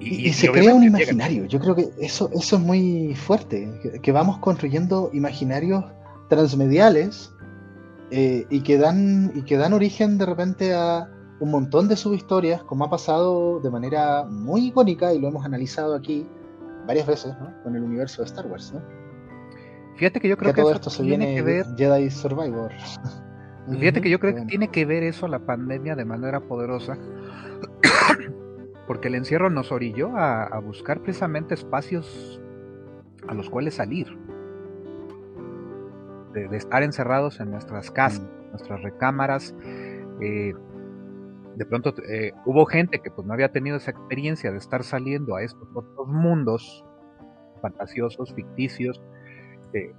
Y, 0.00 0.32
se 0.32 0.50
crea 0.50 0.74
un 0.74 0.84
imaginario. 0.84 1.44
Yo 1.44 1.60
creo 1.60 1.74
que 1.74 1.90
eso, 1.98 2.30
eso 2.32 2.56
es 2.56 2.62
muy 2.62 3.14
fuerte. 3.14 4.00
Que, 4.02 4.12
vamos 4.12 4.38
construyendo 4.38 5.10
imaginarios 5.12 5.84
transmediales 6.28 7.30
eh, 8.10 8.46
y, 8.48 8.62
que 8.62 8.78
dan, 8.78 9.30
y 9.34 9.42
que 9.42 9.58
dan 9.58 9.74
origen 9.74 10.16
de 10.16 10.24
repente 10.24 10.74
a 10.74 11.10
un 11.38 11.50
montón 11.50 11.88
de 11.88 11.96
subhistorias, 11.96 12.62
como 12.62 12.84
ha 12.84 12.90
pasado 12.90 13.60
de 13.60 13.70
manera 13.70 14.24
muy 14.24 14.68
icónica, 14.68 15.12
y 15.12 15.18
lo 15.18 15.28
hemos 15.28 15.44
analizado 15.44 15.94
aquí 15.94 16.26
varias 16.86 17.06
veces, 17.06 17.34
¿no? 17.38 17.52
con 17.62 17.76
el 17.76 17.82
universo 17.82 18.22
de 18.22 18.26
Star 18.26 18.46
Wars. 18.46 18.72
¿no? 18.72 18.99
Fíjate 20.00 20.18
que 20.18 20.28
yo 20.30 20.38
creo 20.38 20.54
que, 20.54 20.62
todo 20.62 20.72
esto 20.72 20.88
se 20.88 21.02
tiene 21.02 21.34
que 21.34 21.42
ver 21.42 21.66
Jedi 21.76 22.08
Survivor. 22.08 22.72
Fíjate 23.70 24.00
que 24.00 24.08
yo 24.08 24.18
creo 24.18 24.34
que 24.34 24.46
tiene 24.46 24.68
que 24.68 24.86
ver 24.86 25.02
eso 25.02 25.28
la 25.28 25.40
pandemia 25.40 25.94
de 25.94 26.06
manera 26.06 26.40
poderosa. 26.40 26.96
Porque 28.86 29.08
el 29.08 29.16
encierro 29.16 29.50
nos 29.50 29.70
orilló 29.70 30.16
a, 30.16 30.58
buscar 30.60 31.02
precisamente 31.02 31.52
espacios 31.52 32.40
a 33.28 33.34
los 33.34 33.50
cuales 33.50 33.74
salir. 33.74 34.06
De, 36.32 36.56
estar 36.56 36.82
encerrados 36.82 37.38
en 37.38 37.50
nuestras 37.50 37.90
casas, 37.90 38.22
mm. 38.22 38.50
nuestras 38.52 38.80
recámaras. 38.80 39.54
Eh, 40.22 40.54
de 41.56 41.66
pronto 41.66 41.92
eh, 42.08 42.32
hubo 42.46 42.64
gente 42.64 43.00
que 43.00 43.10
pues 43.10 43.26
no 43.26 43.34
había 43.34 43.52
tenido 43.52 43.76
esa 43.76 43.90
experiencia 43.90 44.50
de 44.50 44.56
estar 44.56 44.82
saliendo 44.82 45.36
a 45.36 45.42
estos 45.42 45.68
otros 45.74 46.08
mundos 46.08 46.86
fantasiosos, 47.60 48.32
ficticios, 48.32 48.98
este, 49.72 49.94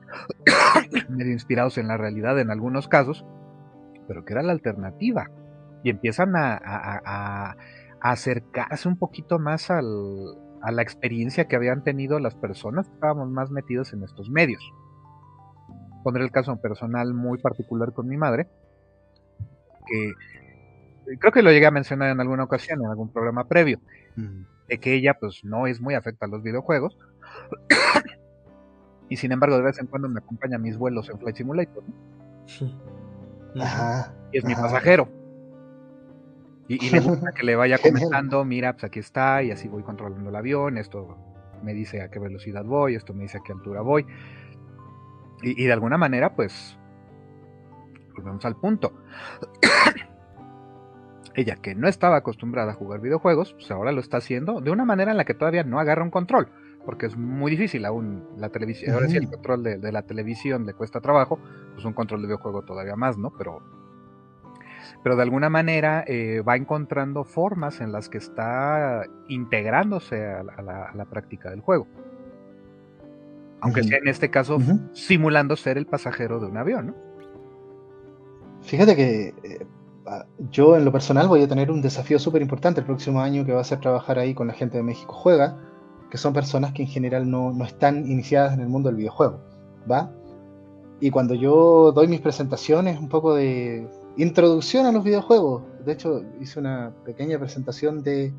medio 1.09 1.31
inspirados 1.31 1.77
en 1.77 1.87
la 1.87 1.97
realidad 1.97 2.39
en 2.39 2.51
algunos 2.51 2.87
casos, 2.87 3.25
pero 4.07 4.25
que 4.25 4.33
era 4.33 4.43
la 4.43 4.51
alternativa. 4.51 5.29
Y 5.83 5.89
empiezan 5.89 6.35
a, 6.35 7.55
acercarse 8.03 8.87
un 8.87 8.97
poquito 8.97 9.37
más 9.37 9.69
a 9.69 9.81
la 9.81 10.81
experiencia 10.81 11.47
que 11.47 11.55
habían 11.55 11.83
tenido 11.83 12.19
las 12.19 12.35
personas 12.35 12.87
que 12.87 12.93
estábamos 12.95 13.29
más 13.29 13.51
metidos 13.51 13.93
en 13.93 14.03
estos 14.03 14.29
medios. 14.29 14.63
Pondré 16.03 16.23
el 16.23 16.31
caso 16.31 16.59
personal 16.59 17.13
muy 17.13 17.37
particular 17.39 17.93
con 17.93 18.07
mi 18.07 18.17
madre, 18.17 18.47
que 19.85 20.13
creo 21.19 21.31
que 21.31 21.43
lo 21.43 21.51
llegué 21.51 21.67
a 21.67 21.71
mencionar 21.71 22.09
en 22.09 22.19
alguna 22.19 22.43
ocasión, 22.43 22.81
en 22.81 22.89
algún 22.89 23.11
programa 23.11 23.47
previo, 23.47 23.79
de 24.67 24.79
que 24.79 24.95
ella 24.95 25.15
pues 25.19 25.41
no 25.43 25.67
es 25.67 25.79
muy 25.79 25.93
afecta 25.93 26.25
a 26.25 26.29
los 26.29 26.41
videojuegos, 26.41 26.97
y 29.11 29.17
sin 29.17 29.33
embargo 29.33 29.57
de 29.57 29.63
vez 29.63 29.77
en 29.77 29.87
cuando 29.87 30.07
me 30.07 30.19
acompaña 30.19 30.55
a 30.55 30.59
mis 30.59 30.77
vuelos 30.77 31.09
en 31.09 31.19
Flight 31.19 31.35
Simulator. 31.35 31.83
y 34.31 34.37
es 34.37 34.45
mi 34.45 34.55
pasajero. 34.55 35.09
Y, 36.69 36.89
le 36.89 36.99
gusta 37.01 37.33
que 37.33 37.43
le 37.43 37.57
vaya 37.57 37.77
comentando, 37.77 38.45
mira, 38.45 38.71
pues 38.71 38.85
aquí 38.85 38.99
está, 38.99 39.43
y 39.43 39.51
así 39.51 39.67
voy 39.67 39.83
controlando 39.83 40.29
el 40.29 40.35
avión, 40.37 40.77
esto 40.77 41.17
me 41.61 41.73
dice 41.73 42.01
a 42.01 42.09
qué 42.09 42.19
velocidad 42.19 42.63
voy, 42.63 42.95
esto 42.95 43.13
me 43.13 43.23
dice 43.23 43.39
a 43.39 43.41
qué 43.43 43.51
altura 43.51 43.81
voy. 43.81 44.05
Y, 45.43 45.65
de 45.65 45.73
alguna 45.73 45.97
manera, 45.97 46.33
pues, 46.33 46.79
volvemos 48.15 48.45
al 48.45 48.55
punto. 48.55 48.93
Ella 51.35 51.57
que 51.57 51.75
no 51.75 51.89
estaba 51.89 52.15
acostumbrada 52.15 52.71
a 52.71 52.75
jugar 52.75 53.01
videojuegos, 53.01 53.51
pues 53.55 53.69
ahora 53.71 53.91
lo 53.91 53.99
está 53.99 54.17
haciendo 54.17 54.61
de 54.61 54.71
una 54.71 54.85
manera 54.85 55.11
en 55.11 55.17
la 55.17 55.25
que 55.25 55.33
todavía 55.33 55.65
no 55.65 55.81
agarra 55.81 56.01
un 56.01 56.11
control 56.11 56.47
porque 56.85 57.05
es 57.05 57.17
muy 57.17 57.51
difícil 57.51 57.85
aún 57.85 58.23
la 58.37 58.49
televisión. 58.49 58.93
Ahora 58.93 59.07
sí 59.07 59.17
el 59.17 59.29
control 59.29 59.63
de, 59.63 59.91
la 59.91 60.01
televisión 60.03 60.65
le 60.65 60.73
cuesta 60.73 61.01
trabajo, 61.01 61.39
pues 61.73 61.85
un 61.85 61.93
control 61.93 62.21
de 62.21 62.27
videojuego 62.27 62.63
todavía 62.63 62.95
más, 62.95 63.17
¿no? 63.17 63.31
Pero, 63.37 63.61
pero 65.03 65.15
de 65.15 65.23
alguna 65.23 65.49
manera 65.49 66.03
eh, 66.07 66.41
va 66.41 66.55
encontrando 66.55 67.23
formas 67.23 67.81
en 67.81 67.91
las 67.91 68.09
que 68.09 68.17
está 68.17 69.03
integrándose 69.27 70.25
a 70.25 70.43
la, 70.43 71.05
práctica 71.05 71.49
del 71.49 71.61
juego. 71.61 71.87
Aunque 73.61 73.83
sea 73.83 73.99
en 73.99 74.07
este 74.07 74.31
caso 74.31 74.57
simulando 74.93 75.55
ser 75.55 75.77
el 75.77 75.85
pasajero 75.85 76.39
de 76.39 76.47
un 76.47 76.57
avión, 76.57 76.87
¿no? 76.87 76.95
Fíjate 78.63 78.95
que 78.95 79.33
eh, 79.43 79.65
yo 80.51 80.77
en 80.77 80.85
lo 80.85 80.91
personal 80.91 81.27
voy 81.27 81.43
a 81.43 81.47
tener 81.47 81.71
un 81.71 81.81
desafío 81.81 82.19
súper 82.19 82.41
importante 82.41 82.79
el 82.79 82.85
próximo 82.85 83.21
año 83.21 83.45
que 83.45 83.53
va 83.53 83.61
a 83.61 83.63
ser 83.63 83.79
trabajar 83.79 84.19
ahí 84.19 84.33
con 84.33 84.47
la 84.47 84.53
gente 84.53 84.77
de 84.77 84.83
México 84.83 85.13
Juega 85.13 85.57
que 86.11 86.17
son 86.17 86.33
personas 86.33 86.73
que 86.73 86.83
en 86.83 86.89
general 86.89 87.31
no, 87.31 87.55
están 87.63 88.05
iniciadas 88.05 88.53
en 88.53 88.59
el 88.59 88.67
mundo 88.67 88.89
del 88.89 88.97
videojuego, 88.97 89.39
¿va? 89.89 90.11
Y 90.99 91.09
cuando 91.09 91.33
yo 91.33 91.93
doy 91.93 92.07
mis 92.07 92.19
presentaciones, 92.19 92.99
un 92.99 93.09
poco 93.09 93.33
de 93.33 93.87
introducción 94.17 94.85
a 94.85 94.91
los 94.91 95.03
videojuegos, 95.03 95.63
de 95.85 95.93
hecho 95.93 96.21
hice 96.39 96.59
una 96.59 96.93
pequeña 97.05 97.39
presentación 97.39 98.03
de 98.03 98.33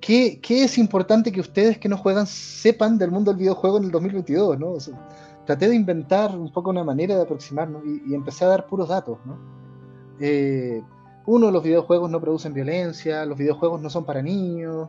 ¿qué, 0.00 0.40
es 0.48 0.78
importante 0.78 1.32
que 1.32 1.40
ustedes 1.40 1.78
que 1.78 1.88
no 1.88 1.98
juegan 1.98 2.26
sepan 2.26 2.96
del 2.96 3.10
mundo 3.10 3.32
del 3.32 3.40
videojuego 3.40 3.78
en 3.78 3.84
el 3.84 3.90
2022? 3.90 4.58
¿no? 4.58 4.74
traté 5.44 5.68
de 5.68 5.74
inventar 5.74 6.36
un 6.36 6.52
poco 6.52 6.70
una 6.70 6.84
manera 6.84 7.16
de 7.16 7.22
aproximarnos 7.22 7.82
y, 8.06 8.14
empecé 8.14 8.44
a 8.44 8.48
dar 8.48 8.66
puros 8.66 8.88
datos. 8.88 9.18
¿no? 9.26 9.36
Eh, 10.20 10.80
uno, 11.26 11.50
los 11.50 11.62
videojuegos 11.62 12.08
no 12.08 12.20
producen 12.20 12.54
violencia, 12.54 13.26
los 13.26 13.36
videojuegos 13.36 13.82
no 13.82 13.90
son 13.90 14.04
para 14.04 14.22
niños, 14.22 14.88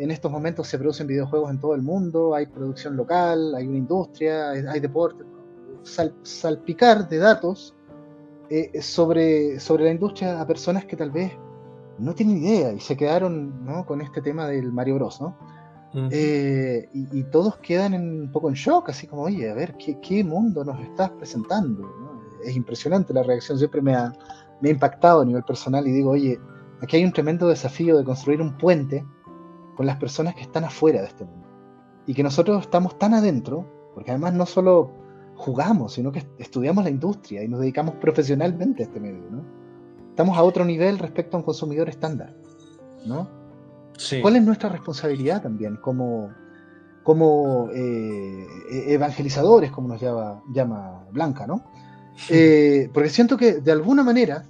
en 0.00 0.10
estos 0.10 0.32
momentos 0.32 0.66
se 0.66 0.78
producen 0.78 1.06
videojuegos 1.06 1.50
en 1.50 1.60
todo 1.60 1.74
el 1.74 1.82
mundo, 1.82 2.34
hay 2.34 2.46
producción 2.46 2.96
local, 2.96 3.54
hay 3.54 3.66
una 3.66 3.76
industria, 3.76 4.50
hay, 4.50 4.80
deporte, 4.80 5.24
salpicar 6.22 7.06
de 7.08 7.18
datos 7.18 7.74
eh, 8.48 8.80
sobre, 8.80 9.60
sobre 9.60 9.84
la 9.84 9.90
industria 9.90 10.40
a 10.40 10.46
personas 10.46 10.86
que 10.86 10.96
tal 10.96 11.10
vez 11.10 11.32
no 11.98 12.14
tienen 12.14 12.38
idea 12.38 12.72
y 12.72 12.80
se 12.80 12.96
quedaron 12.96 13.62
¿no? 13.64 13.84
con 13.84 14.00
este 14.00 14.22
tema 14.22 14.48
del 14.48 14.72
Mario 14.72 14.94
Bros. 14.94 15.20
¿no? 15.20 15.36
Eh, 16.10 16.88
y, 16.94 17.22
todos 17.24 17.58
quedan 17.58 17.94
un 17.94 18.30
poco 18.32 18.48
en 18.48 18.54
shock, 18.54 18.88
así 18.88 19.06
como, 19.06 19.22
oye, 19.22 19.50
a 19.50 19.54
ver, 19.54 19.76
¿qué, 19.76 20.24
mundo 20.24 20.64
nos 20.64 20.80
estás 20.80 21.10
presentando? 21.10 21.92
Es 22.42 22.56
impresionante 22.56 23.12
la 23.12 23.22
reacción, 23.22 23.58
siempre 23.58 23.82
me 23.82 23.94
ha, 23.94 24.12
me 24.62 24.70
ha 24.70 24.72
impactado 24.72 25.20
a 25.20 25.24
nivel 25.26 25.42
personal 25.42 25.86
y 25.86 25.92
digo, 25.92 26.12
oye, 26.12 26.40
aquí 26.80 26.96
hay 26.96 27.04
un 27.04 27.12
tremendo 27.12 27.48
desafío 27.48 27.98
de 27.98 28.04
construir 28.04 28.40
un 28.40 28.56
puente 28.56 29.04
con 29.80 29.86
las 29.86 29.96
personas 29.96 30.34
que 30.34 30.42
están 30.42 30.64
afuera 30.64 31.00
de 31.00 31.06
este 31.06 31.24
mundo. 31.24 31.48
Y 32.06 32.12
que 32.12 32.22
nosotros 32.22 32.60
estamos 32.60 32.98
tan 32.98 33.14
adentro, 33.14 33.64
porque 33.94 34.10
además 34.10 34.34
no 34.34 34.44
solo 34.44 34.92
jugamos, 35.36 35.94
sino 35.94 36.12
que 36.12 36.22
estudiamos 36.36 36.84
la 36.84 36.90
industria 36.90 37.42
y 37.42 37.48
nos 37.48 37.60
dedicamos 37.60 37.94
profesionalmente 37.94 38.82
a 38.82 38.86
este 38.86 39.00
medio, 39.00 39.22
¿no? 39.30 39.42
Estamos 40.10 40.36
a 40.36 40.42
otro 40.42 40.66
nivel 40.66 40.98
respecto 40.98 41.34
a 41.34 41.40
un 41.40 41.44
consumidor 41.46 41.88
estándar, 41.88 42.36
¿no? 43.06 43.26
¿Cuál 44.20 44.36
es 44.36 44.42
nuestra 44.42 44.68
responsabilidad 44.68 45.40
también 45.40 45.76
como, 45.76 46.28
como 47.02 47.70
eh, 47.72 48.46
e-, 48.70 48.92
evangelizadores, 48.92 49.70
como 49.70 49.88
nos 49.88 49.98
llama, 49.98 50.42
llama 50.52 51.06
Blanca, 51.10 51.46
¿no? 51.46 51.64
Eh, 52.28 52.90
porque 52.92 53.08
siento 53.08 53.38
que 53.38 53.62
de 53.62 53.72
alguna 53.72 54.04
manera 54.04 54.44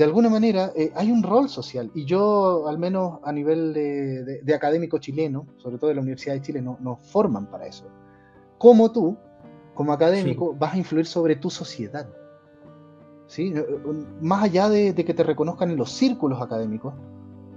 de 0.00 0.06
alguna 0.06 0.30
manera 0.30 0.72
eh, 0.74 0.90
hay 0.96 1.12
un 1.12 1.22
rol 1.22 1.50
social 1.50 1.90
y 1.94 2.06
yo 2.06 2.66
al 2.66 2.78
menos 2.78 3.18
a 3.22 3.30
nivel 3.32 3.74
de, 3.74 4.54
académico 4.54 4.96
chileno, 4.96 5.46
sobre 5.58 5.76
todo 5.76 5.88
de 5.88 5.96
la 5.96 6.00
Universidad 6.00 6.32
de 6.36 6.40
Chile, 6.40 6.62
nos 6.62 6.98
forman 7.02 7.50
para 7.50 7.66
eso. 7.66 7.84
Como 8.56 8.90
tú, 8.92 9.18
como 9.74 9.92
académico, 9.92 10.54
vas 10.58 10.72
a 10.72 10.78
influir 10.78 11.04
sobre 11.04 11.36
tu 11.36 11.50
sociedad. 11.50 12.08
¿Sí? 13.26 13.52
Eh, 13.54 13.62
más 14.22 14.42
allá 14.42 14.70
de, 14.70 14.94
que 14.94 15.12
te 15.12 15.22
reconozcan 15.22 15.70
en 15.70 15.76
los 15.76 15.92
círculos 15.92 16.40
académicos, 16.40 16.94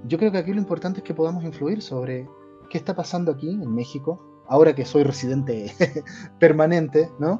yo 0.05 0.17
creo 0.17 0.33
que 0.33 0.39
aquí 0.39 0.51
lo 0.51 0.59
importante 0.59 0.99
es 0.99 1.05
que 1.05 1.13
podamos 1.13 1.45
influir 1.45 1.81
sobre 1.81 2.27
qué 2.69 2.77
está 2.77 2.93
pasando 2.93 3.31
aquí 3.31 3.51
en 3.51 3.73
México, 3.73 4.21
ahora 4.49 4.75
que 4.75 4.83
soy 4.83 5.03
residente 5.03 5.71
permanente, 6.41 7.09
¿no? 7.19 7.39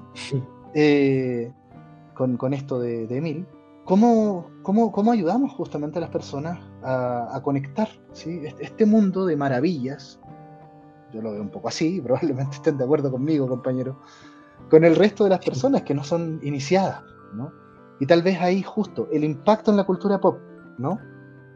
Eh, 0.73 1.51
con, 2.13 2.37
con, 2.37 2.53
esto 2.53 2.79
de, 2.79 3.05
de 3.05 3.17
Emil 3.17 3.45
¿Cómo, 3.85 4.49
cómo, 4.63 5.11
ayudamos 5.11 5.51
justamente 5.51 5.97
a 5.97 6.01
las 6.01 6.09
personas 6.09 6.57
a, 6.83 7.39
conectar 7.43 7.89
¿sí? 8.13 8.41
este 8.59 8.85
mundo 8.85 9.25
de 9.25 9.35
maravillas? 9.35 10.21
Yo 11.11 11.21
lo 11.21 11.33
veo 11.33 11.41
un 11.41 11.49
poco 11.49 11.67
así, 11.67 11.99
probablemente 12.03 12.55
estén 12.55 12.77
de 12.77 12.85
acuerdo 12.85 13.11
conmigo, 13.11 13.47
compañero, 13.47 13.99
con 14.69 14.85
el 14.85 14.95
resto 14.95 15.25
de 15.25 15.31
las 15.31 15.43
personas 15.43 15.81
que 15.81 15.93
no 15.93 16.03
son 16.03 16.39
iniciadas, 16.43 17.03
¿no? 17.33 17.51
Y 17.99 18.05
tal 18.05 18.23
vez 18.23 18.39
ahí 18.41 18.63
justo 18.63 19.09
el 19.11 19.23
impacto 19.23 19.71
en 19.71 19.77
la 19.77 19.83
cultura 19.83 20.19
pop, 20.19 20.39
¿no? 20.77 20.97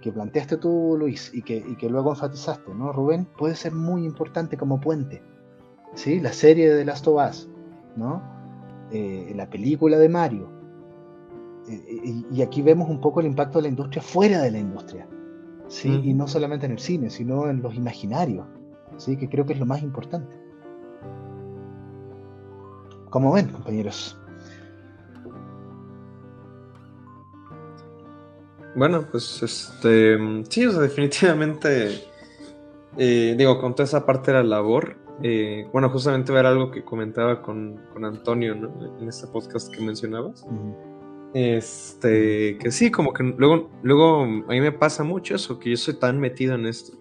Que 0.01 0.11
planteaste 0.11 0.57
tú, 0.57 0.95
Luis, 0.99 1.31
y 1.33 1.41
que, 1.41 1.77
que 1.77 1.89
luego 1.89 2.11
enfatizaste, 2.11 2.73
¿no, 2.75 2.91
Rubén? 2.91 3.25
Puede 3.37 3.55
ser 3.55 3.73
muy 3.73 4.05
importante 4.05 4.57
como 4.57 4.81
puente, 4.81 5.23
¿sí? 5.95 6.19
La 6.19 6.33
serie 6.33 6.69
de 6.69 6.79
The 6.79 6.85
Last 6.85 7.07
of 7.07 7.29
Us, 7.29 7.49
¿no? 7.95 8.21
Eh, 8.91 9.33
la 9.35 9.49
película 9.49 9.97
de 9.97 10.09
Mario, 10.09 10.56
y, 11.67 12.41
aquí 12.41 12.61
vemos 12.61 12.89
un 12.89 13.01
poco 13.01 13.19
el 13.19 13.25
impacto 13.25 13.59
de 13.59 13.63
la 13.63 13.67
industria 13.69 14.01
fuera 14.01 14.41
de 14.41 14.51
la 14.51 14.59
industria, 14.59 15.07
¿sí? 15.67 16.01
Y 16.03 16.13
no 16.13 16.27
solamente 16.27 16.65
en 16.65 16.73
el 16.73 16.79
cine, 16.79 17.09
sino 17.09 17.49
en 17.49 17.61
los 17.61 17.75
imaginarios, 17.75 18.45
¿sí? 18.97 19.17
Que 19.17 19.27
creo 19.27 19.45
que 19.45 19.53
es 19.53 19.59
lo 19.59 19.65
más 19.65 19.83
importante. 19.83 20.33
Como 23.09 23.33
ven, 23.33 23.49
compañeros. 23.49 24.17
Bueno, 28.75 29.05
pues 29.09 29.41
este, 29.41 30.17
sí, 30.49 30.65
o 30.65 30.71
sea, 30.71 30.81
definitivamente, 30.81 32.03
eh, 32.97 33.35
digo, 33.37 33.59
con 33.59 33.73
toda 33.73 33.85
esa 33.85 34.05
parte 34.05 34.31
de 34.31 34.37
la 34.37 34.43
labor, 34.43 34.97
eh, 35.23 35.67
bueno, 35.73 35.89
justamente 35.89 36.31
ver 36.31 36.45
algo 36.45 36.69
que 36.69 36.85
comentaba 36.85 37.41
con, 37.41 37.79
Antonio, 38.03 38.53
¿no? 38.53 38.99
En 38.99 39.09
este 39.09 39.25
podcast 39.27 39.73
que 39.73 39.81
mencionabas. 39.81 40.45
Este, 41.39 42.57
que 42.57 42.71
sí, 42.71 42.89
como 42.89 43.13
que 43.13 43.21
luego, 43.21 43.69
luego 43.83 44.23
a 44.23 44.25
mí 44.25 44.59
me 44.59 44.71
pasa 44.71 45.03
mucho 45.03 45.35
eso, 45.35 45.59
que 45.59 45.69
yo 45.69 45.77
soy 45.77 45.93
tan 45.93 46.19
metido 46.19 46.55
en 46.55 46.65
esto, 46.65 46.97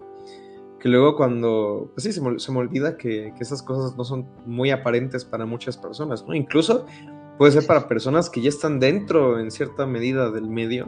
que 0.79 0.89
luego 0.89 1.15
cuando, 1.15 1.89
pues 1.95 2.03
sí, 2.03 2.11
se 2.11 2.21
me, 2.21 2.59
olvida 2.59 2.97
que, 2.97 3.33
esas 3.39 3.63
cosas 3.63 3.97
no 3.97 4.03
son 4.03 4.27
muy 4.45 4.69
aparentes 4.69 5.25
para 5.25 5.47
muchas 5.47 5.75
personas, 5.75 6.23
¿no? 6.27 6.35
Incluso 6.35 6.85
puede 7.39 7.53
ser 7.53 7.65
para 7.65 7.87
personas 7.87 8.29
que 8.29 8.39
ya 8.41 8.49
están 8.49 8.79
dentro 8.79 9.39
en 9.39 9.49
cierta 9.49 9.87
medida 9.87 10.29
del 10.29 10.47
medio, 10.47 10.87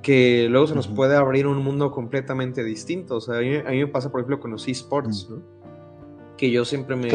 que 0.00 0.46
luego 0.48 0.66
se 0.66 0.74
nos 0.74 0.88
puede 0.88 1.16
abrir 1.16 1.46
un 1.46 1.62
mundo 1.62 1.90
completamente 1.90 2.64
distinto. 2.64 3.16
O 3.16 3.20
sea, 3.20 3.40
a 3.40 3.40
mí, 3.42 3.78
me 3.78 3.88
pasa, 3.88 4.10
por 4.10 4.20
ejemplo, 4.20 4.40
con 4.40 4.52
los 4.52 4.66
esports, 4.68 5.28
¿no? 5.28 5.42
Que 6.38 6.50
yo 6.50 6.64
siempre 6.64 6.96
me, 6.96 7.10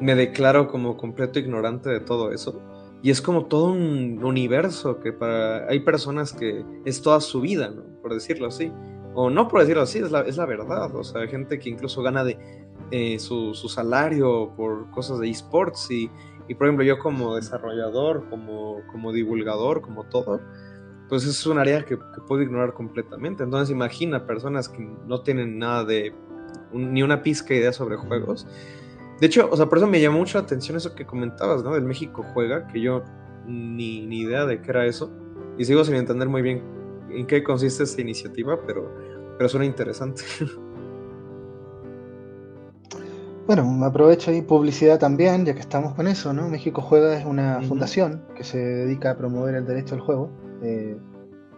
me 0.00 0.14
declaro 0.14 0.68
como 0.68 0.96
completo 0.96 1.38
ignorante 1.38 1.90
de 1.90 2.00
todo 2.00 2.32
eso 2.32 2.62
y 3.04 3.10
es 3.10 3.20
como 3.20 3.44
todo 3.44 3.66
un 3.66 4.24
universo 4.24 4.98
que 4.98 5.12
para 5.12 5.68
hay 5.68 5.80
personas 5.80 6.32
que 6.32 6.64
es 6.86 7.02
toda 7.02 7.20
su 7.20 7.42
vida. 7.42 7.70
Por 8.00 8.14
decirlo 8.14 8.46
así. 8.46 8.72
O 9.14 9.28
no 9.28 9.46
por 9.46 9.60
decirlo 9.60 9.82
así, 9.82 9.98
es 9.98 10.10
la, 10.10 10.22
es 10.22 10.38
la 10.38 10.46
verdad. 10.46 10.96
O 10.96 11.04
sea, 11.04 11.26
gente 11.26 11.58
que 11.58 11.68
incluso 11.68 12.02
gana 12.02 12.24
de 12.24 12.38
eh, 12.90 13.18
su, 13.18 13.52
su, 13.52 13.68
salario 13.68 14.54
por 14.56 14.90
cosas 14.90 15.18
de 15.18 15.28
esports. 15.28 15.90
Y, 15.90 16.10
y, 16.48 16.54
por 16.54 16.66
ejemplo, 16.66 16.82
yo 16.82 16.98
como 16.98 17.36
desarrollador, 17.36 18.26
como, 18.30 18.80
como 18.90 19.12
divulgador, 19.12 19.82
como 19.82 20.04
todo, 20.04 20.40
pues 21.10 21.26
es 21.26 21.44
un 21.44 21.58
área 21.58 21.84
que, 21.84 21.98
puedo 22.26 22.40
ignorar 22.40 22.72
completamente. 22.72 23.42
Entonces 23.42 23.70
imagina 23.70 24.26
personas 24.26 24.70
que 24.70 24.78
no 25.06 25.20
tienen 25.20 25.58
nada 25.58 25.84
de, 25.84 26.14
ni 26.72 27.02
una 27.02 27.22
pizca 27.22 27.52
idea 27.52 27.74
sobre 27.74 27.96
juegos 27.96 28.46
de 29.24 29.28
hecho, 29.28 29.48
o 29.50 29.56
sea, 29.56 29.70
por 29.70 29.78
eso 29.78 29.86
me 29.86 30.02
llamó 30.02 30.18
mucho 30.18 30.36
la 30.36 30.44
atención 30.44 30.76
eso 30.76 30.94
que 30.94 31.06
comentabas, 31.06 31.64
¿no? 31.64 31.72
Del 31.72 31.84
México 31.84 32.22
juega, 32.34 32.66
que 32.66 32.78
yo 32.82 33.02
ni, 33.46 34.04
ni 34.04 34.18
idea 34.18 34.44
de 34.44 34.60
qué 34.60 34.70
era 34.70 34.84
eso. 34.84 35.10
Y 35.56 35.64
sigo 35.64 35.82
sin 35.82 35.94
entender 35.94 36.28
muy 36.28 36.42
bien 36.42 36.62
en 37.08 37.26
qué 37.26 37.42
consiste 37.42 37.84
esa 37.84 38.02
iniciativa, 38.02 38.58
pero, 38.66 38.86
pero 39.38 39.48
suena 39.48 39.64
interesante. 39.64 40.22
Bueno, 43.46 43.84
aprovecho 43.84 44.30
ahí 44.30 44.40
publicidad 44.40 44.98
también, 44.98 45.44
ya 45.44 45.52
que 45.52 45.60
estamos 45.60 45.92
con 45.92 46.06
eso, 46.06 46.32
¿no? 46.32 46.48
México 46.48 46.80
Juega 46.80 47.18
es 47.18 47.26
una 47.26 47.60
fundación 47.60 48.24
que 48.34 48.42
se 48.42 48.56
dedica 48.56 49.10
a 49.10 49.18
promover 49.18 49.54
el 49.54 49.66
derecho 49.66 49.94
al 49.94 50.00
juego 50.00 50.30
eh, 50.62 50.96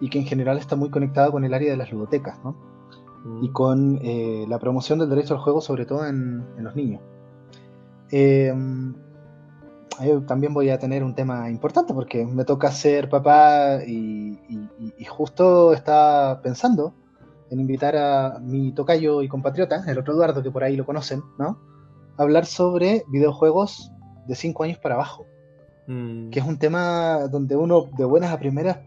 y 0.01 0.11
que 0.11 0.19
en 0.19 0.27
general 0.27 0.59
está 0.59 0.75
muy 0.75 0.91
conectada 0.91 1.31
con 1.31 1.45
el 1.45 1.55
área 1.55 1.71
de 1.71 1.77
las 1.77 1.93
ludotecas, 1.93 2.41
¿no? 2.43 2.57
Y 3.41 3.51
con 3.51 4.01
eh, 4.03 4.47
la 4.49 4.59
promoción 4.59 4.99
del 4.99 5.11
derecho 5.11 5.35
al 5.35 5.41
juego, 5.41 5.61
sobre 5.61 5.87
todo 5.87 6.05
en 6.05 6.45
los 6.59 6.75
niños. 6.75 7.03
Eh, 8.11 8.53
también 10.27 10.53
voy 10.53 10.71
a 10.71 10.79
tener 10.79 11.03
un 11.03 11.15
tema 11.15 11.51
importante 11.51 11.95
porque 11.95 12.25
me 12.25 12.45
toca 12.45 12.71
ser 12.71 13.09
papá 13.09 13.81
y, 13.87 14.39
justo 15.09 15.73
estaba 15.73 16.43
pensando 16.43 16.95
en 17.51 17.61
invitar 17.61 17.97
a 17.97 18.39
mi 18.41 18.73
tocayo 18.73 19.23
y 19.23 19.29
compatriota, 19.29 19.85
el 19.87 19.99
otro 19.99 20.15
Eduardo, 20.15 20.43
que 20.43 20.51
por 20.51 20.65
ahí 20.65 20.77
lo 20.77 20.85
conocen, 20.85 21.23
¿no? 21.39 21.59
A 22.17 22.23
hablar 22.23 22.45
sobre 22.45 23.05
videojuegos 23.09 23.93
de 24.27 24.35
5 24.35 24.65
años 24.65 24.79
para 24.79 24.97
abajo. 24.97 25.27
Mm. 25.87 26.31
Que 26.31 26.41
es 26.41 26.47
un 26.47 26.59
tema 26.59 27.29
donde 27.29 27.55
uno 27.57 27.89
de 27.97 28.05
buenas 28.05 28.33
a 28.33 28.39
primeras 28.39 28.79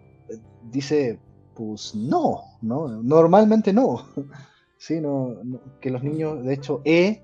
dice, 0.70 1.20
pues 1.56 1.96
no, 1.96 2.42
¿no? 2.62 2.88
Normalmente 2.88 3.72
no. 3.72 4.06
sí, 4.78 5.00
no, 5.00 5.36
que 5.80 5.90
los 5.90 6.04
niños, 6.04 6.44
de 6.44 6.54
hecho, 6.54 6.82
E 6.84 7.24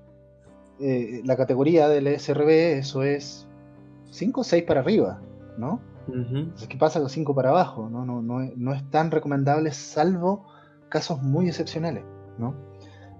eh, 0.78 1.22
la 1.24 1.36
categoría 1.36 1.88
del 1.88 2.06
SRB, 2.18 2.78
eso 2.78 3.02
es 3.02 3.46
5 4.10 4.40
o 4.40 4.44
6 4.44 4.64
para 4.64 4.80
arriba, 4.80 5.20
¿no? 5.56 5.80
¿Qué 6.68 6.76
pasa 6.78 7.00
con 7.00 7.08
5 7.08 7.34
para 7.34 7.50
abajo? 7.50 7.88
¿no? 7.90 8.04
No, 8.04 8.22
no, 8.22 8.72
es 8.72 8.90
tan 8.90 9.10
recomendable, 9.10 9.72
salvo 9.72 10.44
casos 10.88 11.20
muy 11.22 11.48
excepcionales, 11.48 12.04
¿no? 12.38 12.54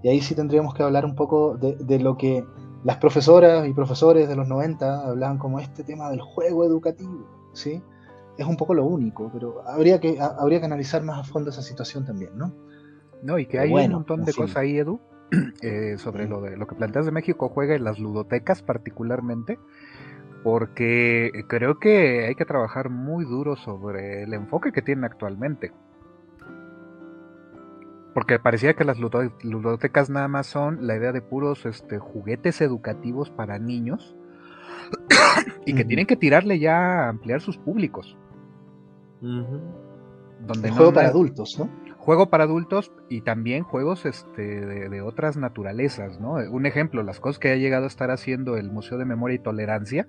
Y 0.03 0.09
ahí 0.09 0.21
sí 0.21 0.35
tendríamos 0.35 0.75
que 0.75 0.83
hablar 0.83 1.05
un 1.05 1.17
poco 1.17 1.57
de, 1.57 1.99
lo 1.99 2.17
que 2.17 2.45
las 2.85 2.99
profesoras 2.99 3.67
y 3.67 3.73
profesores 3.73 4.29
de 4.29 4.37
los 4.37 4.47
90 4.47 5.09
hablaban 5.09 5.39
como 5.39 5.59
este 5.59 5.83
tema 5.83 6.11
del 6.11 6.21
juego 6.21 6.65
educativo, 6.65 7.27
¿sí? 7.55 7.83
Es 8.39 8.47
un 8.47 8.57
poco 8.57 8.75
lo 8.75 8.85
único, 8.85 9.31
pero 9.33 9.67
habría 9.67 9.99
que, 9.99 10.21
habría 10.21 10.61
que 10.61 10.67
analizar 10.67 11.03
más 11.03 11.19
a 11.19 11.25
fondo 11.25 11.51
esa 11.51 11.63
situación 11.63 12.05
también, 12.05 12.37
¿no? 12.37 12.53
No, 13.23 13.39
y 13.39 13.47
que 13.47 13.59
hay 13.59 13.73
un 13.73 13.93
montón 13.93 14.25
de 14.25 14.33
cosas 14.33 14.59
ahí, 14.59 14.77
Edu, 14.77 15.01
eh, 15.63 15.97
sobre 15.99 16.29
lo 16.29 16.41
de 16.41 16.57
lo 16.57 16.67
que 16.67 16.75
planteas 16.75 17.07
de 17.07 17.13
México 17.13 17.49
juega 17.49 17.75
en 17.75 17.85
las 17.85 17.99
ludotecas 17.99 18.63
particularmente, 18.63 19.59
porque 20.43 21.45
creo 21.49 21.79
que 21.79 22.27
hay 22.27 22.35
que 22.35 22.45
trabajar 22.45 22.91
muy 22.91 23.25
duro 23.25 23.57
sobre 23.57 24.23
el 24.23 24.35
enfoque 24.35 24.73
que 24.73 24.83
tienen 24.83 25.05
actualmente. 25.05 25.73
Porque 28.15 28.39
parecía 28.39 28.75
que 28.75 28.85
las 28.85 28.99
ludotecas 28.99 30.09
nada 30.09 30.29
más 30.29 30.47
son 30.47 30.87
la 30.87 30.97
idea 30.97 31.13
de 31.13 31.21
puros 31.21 31.67
este, 31.67 31.99
juguetes 31.99 32.63
educativos 32.63 33.29
para 33.29 33.59
niños 33.59 34.17
y 35.67 35.75
que 35.75 35.85
tienen 35.85 36.07
que 36.07 36.17
tirarle 36.17 36.59
ya 36.59 37.05
a 37.05 37.09
ampliar 37.11 37.41
sus 37.41 37.59
públicos. 37.59 38.17
Donde 39.21 40.71
juego 40.71 40.93
para 40.93 41.09
adultos, 41.09 41.59
¿no? 41.59 41.69
Juego 42.07 42.31
para 42.31 42.45
adultos 42.45 42.93
y 43.09 43.23
también 43.23 43.65
juegos 43.65 44.07
este, 44.07 44.65
de, 44.65 45.03
otras 45.03 45.37
naturalezas, 45.37 46.21
¿no? 46.21 46.35
Un 46.35 46.65
ejemplo, 46.65 47.03
las 47.03 47.19
cosas 47.19 47.41
que 47.41 47.51
ha 47.51 47.57
llegado 47.57 47.83
a 47.83 47.89
estar 47.89 48.13
haciendo 48.13 48.57
el 48.57 48.71
Museo 48.71 48.97
de 48.97 49.05
Memoria 49.05 49.35
y 49.35 49.39
Tolerancia, 49.41 50.07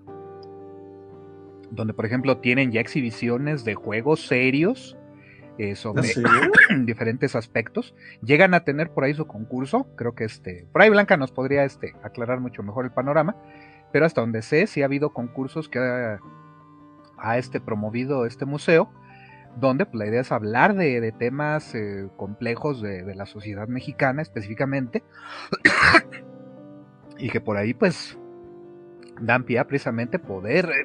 donde 1.71 1.95
por 1.95 2.05
ejemplo 2.05 2.37
tienen 2.37 2.71
ya 2.71 2.81
exhibiciones 2.81 3.65
de 3.65 3.73
juegos 3.73 4.27
serios 4.27 4.95
eh, 5.57 5.75
sobre 5.75 6.03
diferentes 6.85 7.35
aspectos. 7.35 7.95
Llegan 8.21 8.53
a 8.53 8.59
tener 8.59 8.91
por 8.91 9.03
ahí 9.03 9.15
su 9.15 9.25
concurso, 9.25 9.87
creo 9.95 10.13
que 10.13 10.25
este, 10.25 10.67
por 10.71 10.83
ahí 10.83 10.91
Blanca 10.91 11.17
nos 11.17 11.31
podría 11.31 11.63
este, 11.63 11.95
aclarar 12.03 12.39
mucho 12.39 12.61
mejor 12.61 12.85
el 12.85 12.91
panorama, 12.91 13.35
pero 13.91 14.05
hasta 14.05 14.21
donde 14.21 14.43
sé, 14.43 14.67
sí 14.67 14.83
ha 14.83 14.85
habido 14.85 15.13
concursos 15.13 15.67
que 15.67 15.79
ha, 17.17 17.37
este, 17.39 17.59
promovido 17.59 18.27
este 18.27 18.45
museo, 18.45 18.91
donde 19.59 19.85
pues, 19.85 19.95
la 19.95 20.07
idea 20.07 20.21
es 20.21 20.31
hablar 20.31 20.75
de, 20.75 21.11
temas 21.17 21.73
eh, 21.75 22.09
complejos 22.15 22.81
de, 22.81 23.15
la 23.15 23.25
sociedad 23.25 23.67
mexicana 23.67 24.21
específicamente, 24.21 25.03
y 27.17 27.29
que 27.29 27.41
por 27.41 27.57
ahí 27.57 27.73
pues 27.73 28.17
dan 29.19 29.43
pie 29.43 29.59
a 29.59 29.67
precisamente 29.67 30.19
poder 30.19 30.69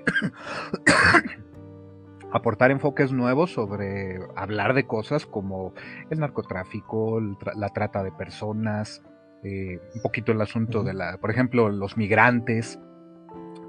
aportar 2.33 2.70
enfoques 2.70 3.12
nuevos 3.12 3.53
sobre 3.53 4.18
hablar 4.37 4.73
de 4.73 4.87
cosas 4.87 5.27
como 5.27 5.75
el 6.09 6.20
narcotráfico, 6.20 7.20
la 7.20 7.68
trata 7.68 8.03
de 8.03 8.12
personas, 8.12 9.03
eh, 9.45 9.81
un 9.95 10.03
poquito 10.03 10.33
el 10.33 10.41
asunto 10.41 10.83
de 10.83 10.95
la, 10.95 11.18
por 11.18 11.31
ejemplo, 11.31 11.68
los 11.68 11.99
migrantes, 11.99 12.79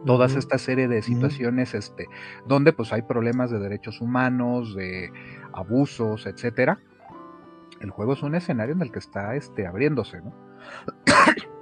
todas 0.05 0.35
esta 0.35 0.57
serie 0.57 0.87
de 0.87 1.01
situaciones 1.01 1.73
este, 1.73 2.07
donde 2.45 2.73
pues 2.73 2.91
hay 2.93 3.03
problemas 3.03 3.51
de 3.51 3.59
derechos 3.59 4.01
humanos, 4.01 4.75
de 4.75 5.11
abusos, 5.53 6.25
etcétera. 6.25 6.79
El 7.79 7.89
juego 7.89 8.13
es 8.13 8.23
un 8.23 8.35
escenario 8.35 8.73
en 8.73 8.81
el 8.81 8.91
que 8.91 8.99
está 8.99 9.35
este, 9.35 9.67
abriéndose, 9.67 10.21
¿no? 10.21 10.33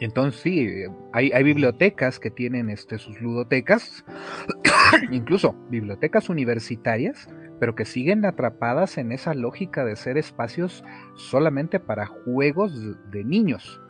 Entonces 0.00 0.40
sí, 0.40 0.68
hay, 1.12 1.42
bibliotecas 1.42 2.20
que 2.20 2.30
tienen 2.30 2.70
este, 2.70 2.98
sus 2.98 3.20
ludotecas, 3.20 4.04
incluso 5.10 5.56
bibliotecas 5.70 6.28
universitarias, 6.28 7.28
pero 7.58 7.74
que 7.74 7.84
siguen 7.84 8.24
atrapadas 8.24 8.96
en 8.98 9.10
esa 9.10 9.34
lógica 9.34 9.84
de 9.84 9.96
ser 9.96 10.16
espacios 10.16 10.84
solamente 11.14 11.80
para 11.80 12.06
juegos 12.06 12.80
de 13.10 13.24
niños. 13.24 13.82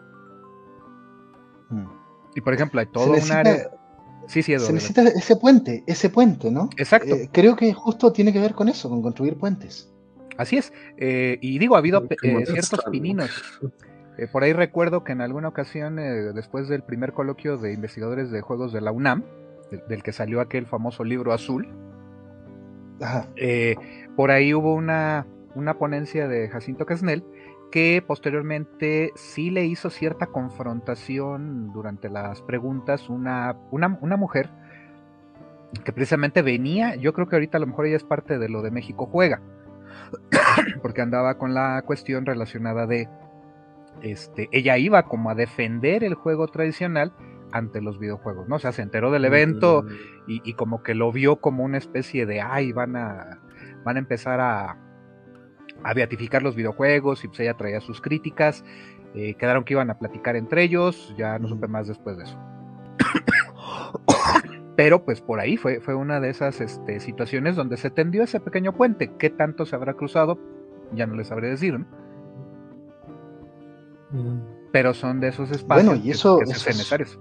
Mm. 1.68 2.07
Y 2.34 2.40
por 2.40 2.54
ejemplo, 2.54 2.80
hay 2.80 2.86
todo 2.86 3.12
un 3.12 3.32
área... 3.32 3.70
Sí, 4.26 4.42
sí, 4.42 4.58
se 4.58 4.72
necesita 4.72 5.02
ese 5.04 5.36
puente, 5.36 5.84
ese 5.86 6.10
puente, 6.10 6.50
¿no? 6.50 6.68
Exacto. 6.76 7.14
Eh, 7.14 7.30
creo 7.32 7.56
que 7.56 7.72
justo 7.72 8.12
tiene 8.12 8.30
que 8.32 8.40
ver 8.40 8.52
con 8.52 8.68
eso, 8.68 8.90
con 8.90 9.00
construir 9.00 9.38
puentes. 9.38 9.90
Así 10.36 10.58
es. 10.58 10.72
Eh, 10.98 11.38
y 11.40 11.58
digo, 11.58 11.76
ha 11.76 11.78
habido 11.78 12.04
eh, 12.22 12.44
ciertos 12.44 12.84
pininos. 12.90 13.30
Eh, 14.18 14.26
por 14.30 14.42
ahí 14.44 14.52
recuerdo 14.52 15.02
que 15.02 15.12
en 15.12 15.22
alguna 15.22 15.48
ocasión, 15.48 15.98
eh, 15.98 16.32
después 16.34 16.68
del 16.68 16.82
primer 16.82 17.12
coloquio 17.12 17.56
de 17.56 17.72
investigadores 17.72 18.30
de 18.30 18.40
juegos 18.42 18.72
de 18.72 18.80
la 18.80 18.92
UNAM, 18.92 19.24
del, 19.88 20.02
que 20.02 20.12
salió 20.12 20.40
aquel 20.40 20.66
famoso 20.66 21.04
libro 21.04 21.32
azul, 21.32 21.68
eh, 23.36 23.76
por 24.16 24.30
ahí 24.30 24.52
hubo 24.52 24.74
una, 24.74 25.26
una 25.54 25.78
ponencia 25.78 26.28
de 26.28 26.48
Jacinto 26.48 26.84
Casnel 26.84 27.24
que 27.70 28.02
posteriormente 28.06 29.12
sí 29.14 29.50
le 29.50 29.64
hizo 29.66 29.90
cierta 29.90 30.26
confrontación 30.26 31.72
durante 31.72 32.08
las 32.08 32.42
preguntas 32.42 33.08
una, 33.08 33.56
una, 33.70 33.98
una 34.00 34.16
mujer 34.16 34.50
que 35.84 35.92
precisamente 35.92 36.42
venía, 36.42 36.96
yo 36.96 37.12
creo 37.12 37.28
que 37.28 37.36
ahorita 37.36 37.58
a 37.58 37.60
lo 37.60 37.66
mejor 37.66 37.86
ella 37.86 37.96
es 37.96 38.04
parte 38.04 38.38
de 38.38 38.48
lo 38.48 38.62
de 38.62 38.70
México 38.70 39.06
Juega, 39.06 39.40
porque 40.82 41.02
andaba 41.02 41.36
con 41.36 41.52
la 41.52 41.82
cuestión 41.82 42.24
relacionada 42.24 42.86
de 42.86 43.08
este, 44.02 44.48
ella 44.52 44.78
iba 44.78 45.02
como 45.04 45.30
a 45.30 45.34
defender 45.34 46.04
el 46.04 46.14
juego 46.14 46.48
tradicional 46.48 47.12
ante 47.52 47.80
los 47.80 47.98
videojuegos, 47.98 48.48
¿no? 48.48 48.56
O 48.56 48.58
sea, 48.58 48.72
se 48.72 48.82
enteró 48.82 49.10
del 49.10 49.24
evento 49.24 49.84
y, 50.26 50.52
como 50.54 50.82
que 50.82 50.94
lo 50.94 51.10
vio 51.12 51.36
como 51.36 51.64
una 51.64 51.78
especie 51.78 52.26
de, 52.26 52.40
ay, 52.40 52.72
van 52.72 52.96
a, 52.96 53.40
van 53.84 53.96
a 53.96 53.98
empezar 53.98 54.40
a, 54.40 54.76
a 55.82 55.94
beatificar 55.94 56.42
los 56.42 56.54
videojuegos 56.54 57.24
y 57.24 57.28
pues 57.28 57.40
ella 57.40 57.54
traía 57.54 57.80
sus 57.80 58.00
críticas, 58.00 58.64
eh, 59.14 59.34
quedaron 59.34 59.64
que 59.64 59.74
iban 59.74 59.90
a 59.90 59.98
platicar 59.98 60.36
entre 60.36 60.62
ellos, 60.62 61.14
ya 61.16 61.38
no 61.38 61.48
supe 61.48 61.68
más 61.68 61.88
después 61.88 62.16
de 62.16 62.24
eso. 62.24 62.38
Pero 64.76 65.04
pues 65.04 65.20
por 65.20 65.40
ahí 65.40 65.56
fue, 65.56 65.80
fue 65.80 65.94
una 65.94 66.20
de 66.20 66.30
esas 66.30 66.60
este, 66.60 67.00
situaciones 67.00 67.56
donde 67.56 67.76
se 67.76 67.90
tendió 67.90 68.22
ese 68.22 68.38
pequeño 68.38 68.72
puente. 68.72 69.12
¿Qué 69.18 69.28
tanto 69.28 69.66
se 69.66 69.74
habrá 69.74 69.94
cruzado? 69.94 70.38
Ya 70.92 71.06
no 71.06 71.16
les 71.16 71.28
sabré 71.28 71.48
decir, 71.48 71.78
¿no? 71.78 71.86
Pero 74.72 74.94
son 74.94 75.20
de 75.20 75.28
esos 75.28 75.50
espacios 75.50 75.86
bueno, 75.86 76.02
y 76.04 76.10
eso, 76.10 76.38
que, 76.38 76.46
son 76.46 76.72
necesarios. 76.72 77.18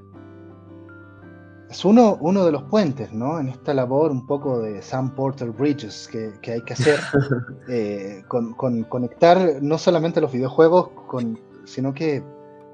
Es 1.70 1.84
uno, 1.84 2.18
uno 2.22 2.46
de 2.46 2.52
los 2.52 2.64
puentes, 2.64 3.12
¿no? 3.12 3.40
En 3.40 3.50
esta 3.50 3.74
labor 3.74 4.12
un 4.12 4.26
poco 4.26 4.60
de 4.60 4.82
Sam 4.82 5.14
Porter 5.16 5.50
Bridges 5.50 6.08
que, 6.08 6.52
hay 6.52 6.62
que 6.62 6.74
hacer, 6.74 7.00
eh, 7.68 8.24
con, 8.28 8.84
conectar 8.84 9.62
no 9.62 9.78
solamente 9.78 10.22
los 10.22 10.32
videojuegos, 10.32 10.90
con, 11.08 11.40
sino 11.66 11.94
que 11.94 12.24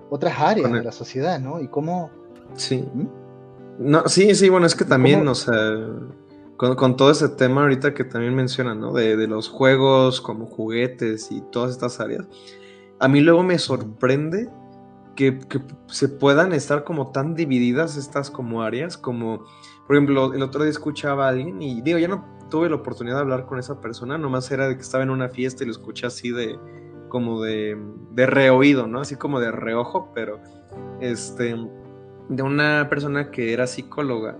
otras 0.09 0.39
áreas 0.39 0.71
de 0.71 0.83
la 0.83 0.91
sociedad, 0.91 1.39
¿no? 1.39 1.59
Y 1.59 1.67
cómo... 1.67 2.11
Sí. 2.55 2.87
¿Mm? 2.93 3.07
No, 3.79 4.07
sí, 4.07 4.35
sí, 4.35 4.49
bueno, 4.49 4.67
es 4.67 4.75
que 4.75 4.85
también, 4.85 5.27
o 5.27 5.33
sea, 5.33 5.55
con, 6.57 6.95
todo 6.95 7.09
ese 7.09 7.29
tema 7.29 7.61
ahorita 7.61 7.95
que 7.95 8.03
también 8.03 8.35
mencionan, 8.35 8.79
¿no? 8.79 8.93
De, 8.93 9.17
de 9.17 9.27
los 9.27 9.49
juegos 9.49 10.21
como 10.21 10.45
juguetes 10.45 11.31
y 11.31 11.41
todas 11.41 11.71
estas 11.71 11.99
áreas 11.99 12.27
a 13.03 13.09
mí 13.09 13.19
luego 13.19 13.43
me 13.43 13.59
sorprende 13.59 14.49
que, 15.15 15.39
se 15.87 16.09
puedan 16.09 16.53
estar 16.53 16.83
como 16.83 17.11
tan 17.11 17.35
divididas 17.35 17.97
estas 17.97 18.31
como 18.31 18.63
áreas, 18.63 18.97
como, 18.97 19.45
por 19.87 19.95
ejemplo, 19.95 20.33
el 20.33 20.41
otro 20.41 20.63
día 20.63 20.71
escuchaba 20.71 21.25
a 21.25 21.29
alguien 21.29 21.61
y 21.61 21.81
digo, 21.81 21.99
ya 21.99 22.07
no 22.07 22.25
tuve 22.49 22.69
la 22.69 22.75
oportunidad 22.75 23.15
de 23.15 23.21
hablar 23.21 23.45
con 23.45 23.59
esa 23.59 23.79
persona, 23.81 24.17
nomás 24.17 24.49
era 24.51 24.67
de 24.67 24.75
que 24.75 24.81
estaba 24.81 25.03
en 25.03 25.09
una 25.09 25.29
fiesta 25.29 25.63
y 25.63 25.67
lo 25.67 25.71
escuché 25.71 26.07
así 26.07 26.31
de, 26.31 26.57
como 27.09 27.41
de, 27.41 27.77
de 28.11 28.25
reoído, 28.25 28.87
¿no? 28.87 29.01
Así 29.01 29.15
como 29.15 29.39
de 29.39 29.51
reojo, 29.51 30.11
pero, 30.13 30.39
este, 30.99 31.55
de 32.29 32.43
una 32.43 32.87
persona 32.89 33.31
que 33.31 33.53
era 33.53 33.67
psicóloga, 33.67 34.37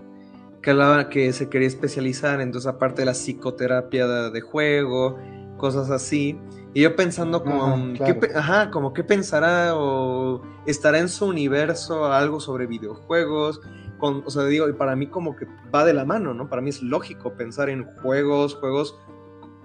que 0.62 0.72
hablaba 0.72 1.10
que 1.10 1.34
se 1.34 1.50
quería 1.50 1.68
especializar, 1.68 2.40
entonces 2.40 2.68
aparte 2.68 3.02
de 3.02 3.06
la 3.06 3.14
psicoterapia 3.14 4.08
de 4.30 4.42
juego, 4.42 5.18
cosas 5.64 5.90
así. 5.92 6.38
Y 6.74 6.82
yo 6.82 6.94
pensando 6.94 7.42
como, 7.42 7.94
¿qué, 7.94 8.20
ajá, 8.36 8.70
como 8.70 8.92
qué 8.92 9.02
pensará 9.02 9.78
o 9.78 10.42
estará 10.66 11.00
en 11.00 11.08
su 11.08 11.26
universo 11.26 12.12
algo 12.12 12.42
sobre 12.42 12.68
videojuegos. 12.68 13.62
Con, 13.98 14.24
o 14.26 14.30
sea, 14.30 14.44
digo, 14.44 14.68
y 14.68 14.74
para 14.74 14.98
mí 14.98 15.08
como 15.08 15.38
que 15.38 15.48
va 15.74 15.86
de 15.86 15.94
la 15.94 16.04
mano, 16.04 16.34
¿no? 16.34 16.50
Para 16.50 16.62
mí 16.62 16.70
es 16.70 16.82
lógico 16.82 17.32
pensar 17.36 17.70
en 17.70 17.86
juegos, 18.02 18.56
juegos, 18.56 19.00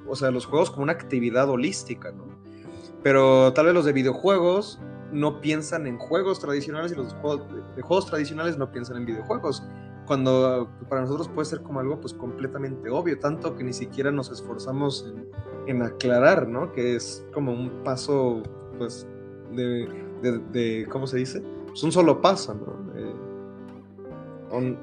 o 0.07 0.15
sea, 0.15 0.31
los 0.31 0.47
juegos 0.47 0.71
como 0.71 0.85
una 0.85 0.93
actividad 0.93 1.51
holística, 1.51 2.13
¿no? 2.13 2.27
Pero 3.03 3.53
tal 3.53 3.65
vez 3.67 3.75
los 3.75 3.85
de 3.85 3.93
videojuegos 3.93 4.79
no 5.11 5.41
piensan 5.41 5.89
en 5.89 5.99
juegos 5.99 6.39
tradicionales 6.39 6.93
y 6.93 6.95
los 6.95 7.13
juegos, 7.15 7.43
de 7.75 7.83
juegos 7.83 8.07
tradicionales 8.07 8.57
no 8.57 8.71
piensan 8.71 8.99
en 8.99 9.07
videojuegos 9.07 9.65
cuando 10.09 10.71
para 10.89 11.03
nosotros 11.03 11.29
puede 11.29 11.45
ser 11.45 11.61
como 11.63 11.81
algo 11.81 12.01
pues 12.01 12.15
completamente 12.15 12.89
obvio, 12.89 13.19
tanto 13.19 13.55
que 13.55 13.63
ni 13.63 13.75
siquiera 13.75 14.11
nos 14.11 14.33
esforzamos 14.33 15.15
en, 15.67 15.83
aclarar, 15.83 16.49
¿no? 16.49 16.73
Que 16.73 16.97
es 16.97 17.25
como 17.33 17.53
un 17.53 17.85
paso 17.85 18.43
pues 18.79 19.07
de, 19.53 20.87
¿cómo 20.91 21.07
se 21.07 21.19
dice? 21.19 21.43
Pues 21.67 21.83
un 21.85 21.93
solo 21.93 22.23
paso, 22.23 22.55
¿no? 22.55 22.99
Eh, 22.99 24.77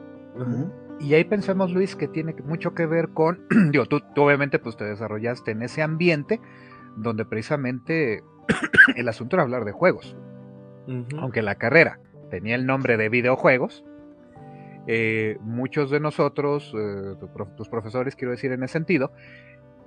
y 0.99 1.13
ahí 1.13 1.23
pensemos, 1.23 1.71
Luis, 1.71 1.95
que 1.95 2.07
tiene 2.07 2.35
mucho 2.45 2.73
que 2.75 2.85
ver 2.85 3.09
con, 3.09 3.39
digo, 3.71 3.85
tú, 3.87 3.99
obviamente 4.17 4.59
pues 4.59 4.77
te 4.77 4.85
desarrollaste 4.85 5.51
en 5.51 5.63
ese 5.63 5.81
ambiente 5.81 6.39
donde 6.95 7.25
precisamente 7.25 8.23
el 8.95 9.09
asunto 9.09 9.35
era 9.35 9.43
hablar 9.43 9.65
de 9.65 9.71
juegos. 9.71 10.15
Aunque 11.17 11.41
la 11.41 11.55
carrera 11.55 11.99
tenía 12.29 12.53
el 12.53 12.67
nombre 12.67 12.95
de 12.95 13.09
videojuegos, 13.09 13.83
eh, 14.87 15.37
muchos 15.41 15.89
de 15.89 15.99
nosotros, 15.99 16.73
eh, 16.77 17.15
tus 17.57 17.69
profesores, 17.69 18.15
quiero 18.15 18.31
decir 18.31 18.51
en 18.51 18.63
ese 18.63 18.73
sentido, 18.73 19.11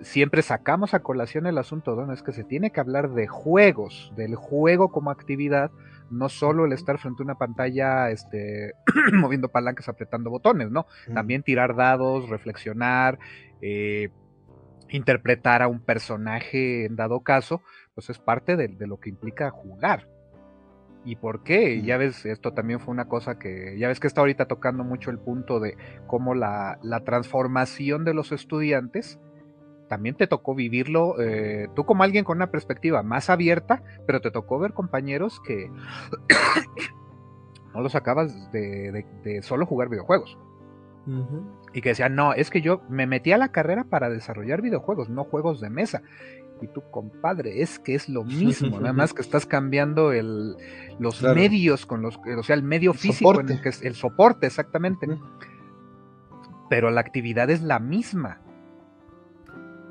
siempre 0.01 0.43
sacamos 0.43 0.95
a 0.95 1.01
colación 1.01 1.47
el 1.47 1.59
asunto, 1.59 1.95
¿no? 1.95 2.13
Es 2.13 2.23
que 2.23 2.33
se 2.33 2.45
tiene 2.45 2.71
que 2.71 2.81
hablar 2.81 3.11
de 3.11 3.27
juegos, 3.27 4.13
del 4.17 4.35
juego 4.35 4.91
como 4.91 5.11
actividad, 5.11 5.71
no 6.11 6.29
solo 6.29 6.65
el 6.65 6.73
estar 6.73 6.99
frente 6.99 7.23
a 7.23 7.25
una 7.25 7.35
pantalla 7.35 8.11
este, 8.11 8.73
moviendo 9.13 9.49
palancas, 9.49 9.89
apretando 9.89 10.31
botones, 10.31 10.71
¿no? 10.71 10.87
También 11.13 11.43
tirar 11.43 11.75
dados, 11.77 12.29
reflexionar, 12.29 13.19
eh, 13.61 14.11
interpretar 14.91 15.63
a 15.63 15.69
un 15.69 15.81
personaje 15.81 16.87
en 16.87 16.97
dado 16.97 17.21
caso, 17.21 17.63
pues 17.95 18.11
es 18.11 18.19
parte 18.19 18.57
de, 18.57 18.87
lo 18.87 18.99
que 18.99 19.11
implica 19.11 19.51
jugar. 19.51 20.09
¿Y 21.05 21.17
por 21.17 21.43
qué? 21.43 21.83
Ya 21.83 21.97
ves, 21.97 22.27
esto 22.27 22.53
también 22.53 22.81
fue 22.81 22.93
una 22.93 23.09
cosa 23.09 23.39
que, 23.39 23.77
ya 23.79 23.89
ves 23.89 24.01
que 24.01 24.07
está 24.07 24.21
ahorita 24.21 24.47
tocando 24.47 24.85
mucho 24.85 25.11
el 25.11 25.19
punto 25.19 25.61
de 25.61 25.77
cómo 26.07 26.35
la, 26.35 26.79
la 26.83 27.05
transformación 27.05 28.05
de 28.05 28.15
los 28.15 28.33
estudiantes 28.33 29.19
también 29.89 30.15
te 30.15 30.27
tocó 30.27 30.55
vivirlo, 30.55 31.21
eh, 31.21 31.69
tú 31.75 31.85
como 31.85 32.05
alguien 32.05 32.25
con 32.25 32.39
una 32.39 32.51
perspectiva 32.51 33.03
más 33.03 33.31
abierta, 33.31 33.83
pero 34.07 34.21
te 34.21 34.31
tocó 34.31 34.59
ver 34.59 34.75
compañeros 34.75 35.41
que 35.45 35.71
no 37.75 37.81
los 37.81 37.95
acabas 37.95 38.53
de, 38.53 39.41
solo 39.43 39.67
jugar 39.67 39.89
videojuegos. 39.89 40.39
Y 41.73 41.81
que 41.81 41.89
decían, 41.89 42.15
no, 42.15 42.35
es 42.35 42.51
que 42.51 42.61
yo 42.61 42.83
me 42.91 43.07
metí 43.07 43.33
a 43.33 43.39
la 43.39 43.49
carrera 43.49 43.85
para 43.85 44.11
desarrollar 44.11 44.61
videojuegos, 44.61 45.09
no 45.09 45.25
juegos 45.25 45.59
de 45.59 45.71
mesa. 45.71 46.03
Y 46.61 46.69
tú, 46.69 46.83
compadre, 46.91 47.63
es 47.63 47.79
que 47.79 47.95
es 47.95 48.09
lo 48.09 48.25
mismo, 48.25 48.81
nada 48.81 48.93
más 48.93 49.13
que 49.15 49.23
estás 49.23 49.47
cambiando 49.47 50.13
el, 50.13 50.57
los 50.99 51.23
medios 51.23 51.87
con 51.87 52.03
los, 52.03 52.19
o 52.19 52.43
sea, 52.43 52.55
el 52.55 52.63
medio 52.63 52.95
físico 52.95 53.41
en 53.41 53.51
el 53.51 53.61
que 53.61 53.71
es 53.71 53.83
el 53.83 53.95
soporte, 53.95 54.47
exactamente. 54.47 55.07
Pero 56.69 56.91
la 56.91 57.01
actividad 57.01 57.49
es 57.51 57.63
la 57.63 57.79
misma 57.79 58.41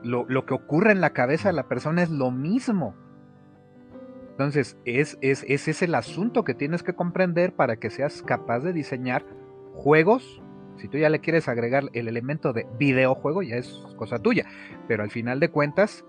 lo, 0.07 0.45
que 0.45 0.53
ocurre 0.53 0.91
en 0.91 1.01
la 1.01 1.11
cabeza 1.11 1.49
de 1.49 1.53
la 1.53 1.68
persona 1.68 2.03
es 2.03 2.09
lo 2.09 2.32
mismo. 2.32 2.95
Entonces, 4.32 4.78
es, 4.86 5.18
es, 5.22 5.43
ese 5.47 5.72
es 5.72 5.82
el 5.82 5.95
asunto 5.95 6.43
que 6.43 6.53
tienes 6.53 6.84
que 6.84 6.93
comprender 6.93 7.53
para 7.53 7.78
que 7.78 7.89
seas 7.89 8.22
capaz 8.22 8.59
de 8.59 8.74
diseñar 8.74 9.26
juegos. 9.74 10.41
Si 10.78 10.88
tú 10.88 10.97
ya 10.97 11.09
le 11.09 11.20
quieres 11.20 11.47
agregar 11.47 11.86
el 11.93 12.07
elemento 12.07 12.53
de 12.53 12.68
videojuego, 12.78 13.41
ya 13.41 13.55
es 13.55 13.84
cosa 13.95 14.20
tuya. 14.20 14.45
Pero 14.88 15.03
al 15.03 15.09
final 15.09 15.39
de 15.39 15.49
cuentas, 15.49 16.05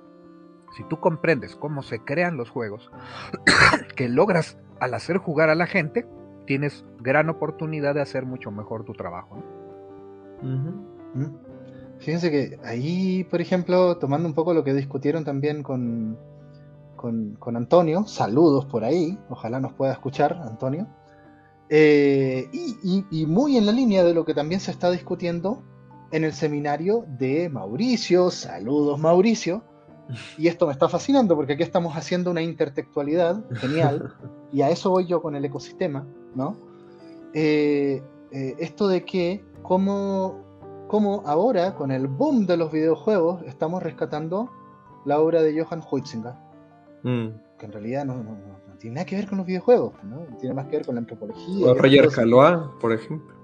si 0.77 0.85
tú 0.85 1.01
comprendes 1.01 1.57
cómo 1.57 1.83
se 1.83 2.01
crean 2.01 2.37
los 2.37 2.51
juegos, 2.51 2.91
que 3.97 4.09
logras 4.09 4.59
al 4.81 4.95
hacer 4.95 5.19
jugar 5.19 5.51
a 5.51 5.55
la 5.55 5.67
gente, 5.67 6.07
tienes 6.47 6.85
gran 7.01 7.29
oportunidad 7.29 7.95
de 7.95 8.01
hacer 8.01 8.25
mucho 8.25 8.51
mejor 8.51 8.85
tu 8.85 8.95
trabajo. 8.95 9.43
Fíjense 11.99 12.31
que 12.31 12.59
ahí, 12.65 13.25
por 13.25 13.41
ejemplo, 13.41 13.99
tomando 13.99 14.29
un 14.29 14.35
poco 14.35 14.55
lo 14.55 14.63
que 14.65 14.73
discutieron 14.73 15.25
también 15.25 15.63
con, 15.63 16.17
con, 16.97 17.57
Antonio, 17.57 18.07
saludos 18.07 18.67
por 18.67 18.85
ahí, 18.85 19.19
ojalá 19.29 19.61
nos 19.61 19.73
pueda 19.73 19.93
escuchar 19.93 20.41
Antonio, 20.43 20.87
eh, 21.71 22.49
y, 22.53 23.27
muy 23.27 23.57
en 23.57 23.67
la 23.67 23.73
línea 23.73 24.05
de 24.05 24.15
lo 24.15 24.25
que 24.25 24.33
también 24.35 24.61
se 24.61 24.71
está 24.71 24.91
discutiendo 24.91 25.63
en 26.13 26.25
el 26.25 26.33
seminario 26.33 27.05
de 27.19 27.49
Mauricio, 27.49 28.31
saludos 28.31 28.99
Mauricio, 28.99 29.65
y 30.37 30.49
esto 30.49 30.67
me 30.67 30.73
está 30.73 30.89
fascinando 30.89 31.37
porque 31.37 31.55
aquí 31.55 31.63
estamos 31.63 31.97
haciendo 31.97 32.31
una 32.31 32.43
intertextualidad 32.43 33.45
genial, 33.57 34.15
y 34.53 34.63
a 34.63 34.71
eso 34.71 34.91
voy 34.91 35.07
yo 35.07 35.21
con 35.21 35.37
el 35.37 35.45
ecosistema, 35.45 36.07
¿no? 36.35 36.57
Eh, 37.35 38.03
eh, 38.33 38.57
esto 38.59 38.89
de 38.89 39.05
que 39.05 39.45
cómo 39.63 40.49
como 40.89 41.23
ahora, 41.27 41.75
con 41.75 41.93
el 41.93 42.07
boom 42.09 42.47
de 42.47 42.57
los 42.57 42.73
videojuegos, 42.73 43.43
estamos 43.43 43.83
rescatando 43.83 44.51
la 45.05 45.21
obra 45.21 45.43
de 45.43 45.63
Johann 45.63 45.83
Huizinga, 45.89 46.41
mm. 47.03 47.29
que 47.59 47.67
en 47.67 47.73
realidad 47.73 48.07
no, 48.07 48.25
tiene 48.79 48.95
nada 48.95 49.07
que 49.07 49.17
ver 49.17 49.29
con 49.29 49.39
los 49.39 49.47
videojuegos, 49.47 49.93
¿no? 50.03 50.27
tiene 50.41 50.55
más 50.55 50.67
que 50.67 50.79
ver 50.79 50.87
con 50.87 50.95
la 50.95 51.01
antropología. 51.01 51.67
O 51.67 51.75
Roger 51.75 52.09
Calois, 52.09 52.59
por 52.81 52.93
ejemplo. 52.93 53.37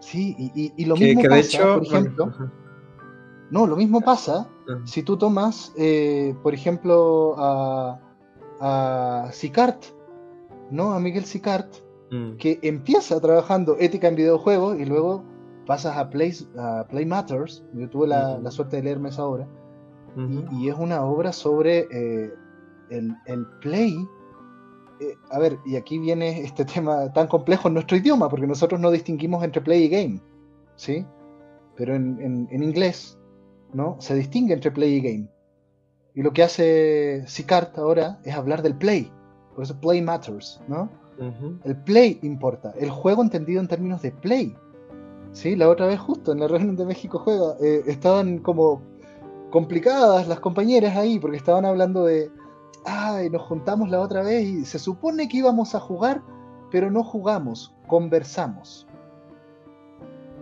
Sí, 0.00 0.34
y, 0.54 0.84
lo 0.84 0.96
mismo 0.96 1.22
pasa, 1.28 1.74
por 1.74 1.86
ejemplo. 1.86 2.32
no, 3.50 3.66
lo 3.66 3.76
mismo 3.76 4.00
pasa 4.00 4.48
si 4.84 5.02
tú 5.02 5.16
tomas, 5.16 5.72
eh, 5.76 6.34
por 6.42 6.54
ejemplo, 6.54 7.34
a, 7.38 8.00
a 8.60 9.28
Sicart, 9.32 9.84
¿no? 10.70 10.92
A 10.92 11.00
Miguel 11.00 11.24
Sicart, 11.24 11.76
mm. 12.10 12.36
que 12.36 12.58
empieza 12.62 13.20
trabajando 13.20 13.76
ética 13.78 14.08
en 14.08 14.16
videojuegos 14.16 14.78
y 14.78 14.84
luego 14.84 15.24
pasas 15.66 15.96
a 15.96 16.08
Play, 16.08 16.32
Play 16.88 17.06
Matters, 17.06 17.64
yo 17.74 17.88
tuve 17.90 18.06
la, 18.06 18.50
suerte 18.50 18.76
de 18.76 18.84
leerme 18.84 19.10
esa 19.10 19.26
obra, 19.26 19.46
y, 20.52 20.68
es 20.68 20.74
una 20.78 21.04
obra 21.04 21.30
sobre 21.32 21.86
eh, 21.90 22.32
el, 22.88 23.46
Play. 23.60 24.08
Eh, 24.98 25.14
a 25.30 25.38
ver, 25.38 25.58
y 25.66 25.76
aquí 25.76 25.98
viene 25.98 26.40
este 26.42 26.64
tema 26.74 27.12
tan 27.12 27.26
complejo 27.26 27.68
en 27.68 27.74
nuestro 27.74 27.98
idioma, 27.98 28.30
porque 28.30 28.46
nosotros 28.46 28.80
no 28.80 28.90
distinguimos 28.90 29.44
entre 29.44 29.60
Play 29.60 29.84
y 29.84 29.88
Game, 29.88 30.22
¿sí? 30.76 31.04
Pero 31.76 31.94
en, 31.94 32.48
inglés, 32.50 33.18
¿no? 33.72 33.96
Se 34.00 34.14
distingue 34.14 34.54
entre 34.54 34.70
Play 34.70 34.94
y 34.94 35.00
Game. 35.00 35.28
Y 36.14 36.22
lo 36.22 36.32
que 36.32 36.42
hace 36.42 37.24
Sicart 37.26 37.76
ahora 37.78 38.20
es 38.24 38.34
hablar 38.34 38.62
del 38.62 38.76
Play, 38.76 39.10
por 39.54 39.64
eso 39.64 39.78
Play 39.80 40.00
Matters, 40.02 40.60
¿no? 40.68 40.88
El 41.64 41.76
Play 41.82 42.18
importa, 42.22 42.74
el 42.78 42.90
juego 42.90 43.22
entendido 43.22 43.60
en 43.60 43.68
términos 43.68 44.02
de 44.02 44.12
Play 44.12 44.54
Sí, 45.36 45.54
la 45.54 45.68
otra 45.68 45.86
vez 45.86 46.00
justo 46.00 46.32
en 46.32 46.40
la 46.40 46.48
reunión 46.48 46.76
de 46.76 46.86
México 46.86 47.18
Juega, 47.18 47.56
eh, 47.60 47.82
estaban 47.86 48.38
como 48.38 48.80
complicadas 49.50 50.26
las 50.28 50.40
compañeras 50.40 50.96
ahí 50.96 51.18
porque 51.18 51.36
estaban 51.36 51.66
hablando 51.66 52.06
de, 52.06 52.30
ay, 52.86 53.28
nos 53.28 53.42
juntamos 53.42 53.90
la 53.90 54.00
otra 54.00 54.22
vez 54.22 54.46
y 54.46 54.64
se 54.64 54.78
supone 54.78 55.28
que 55.28 55.36
íbamos 55.36 55.74
a 55.74 55.80
jugar, 55.80 56.22
pero 56.70 56.90
no 56.90 57.04
jugamos, 57.04 57.74
conversamos. 57.86 58.85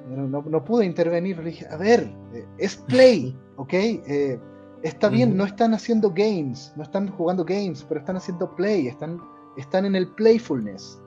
No, 0.06 0.64
pude 0.64 0.84
intervenir, 0.84 1.38
le 1.38 1.44
dije, 1.44 1.66
a 1.68 1.76
ver, 1.76 2.12
eh, 2.34 2.46
es 2.58 2.76
play, 2.76 3.36
¿ok? 3.56 3.72
Eh, 3.72 4.38
está 4.82 5.08
bien, 5.08 5.36
no 5.36 5.44
están 5.44 5.72
haciendo 5.72 6.10
games, 6.10 6.72
no 6.76 6.82
están 6.82 7.08
jugando 7.08 7.44
games, 7.44 7.84
pero 7.88 8.00
están 8.00 8.16
haciendo 8.16 8.54
play, 8.54 8.86
están, 8.86 9.18
están 9.56 9.86
en 9.86 9.96
el 9.96 10.08
playfulness. 10.08 11.00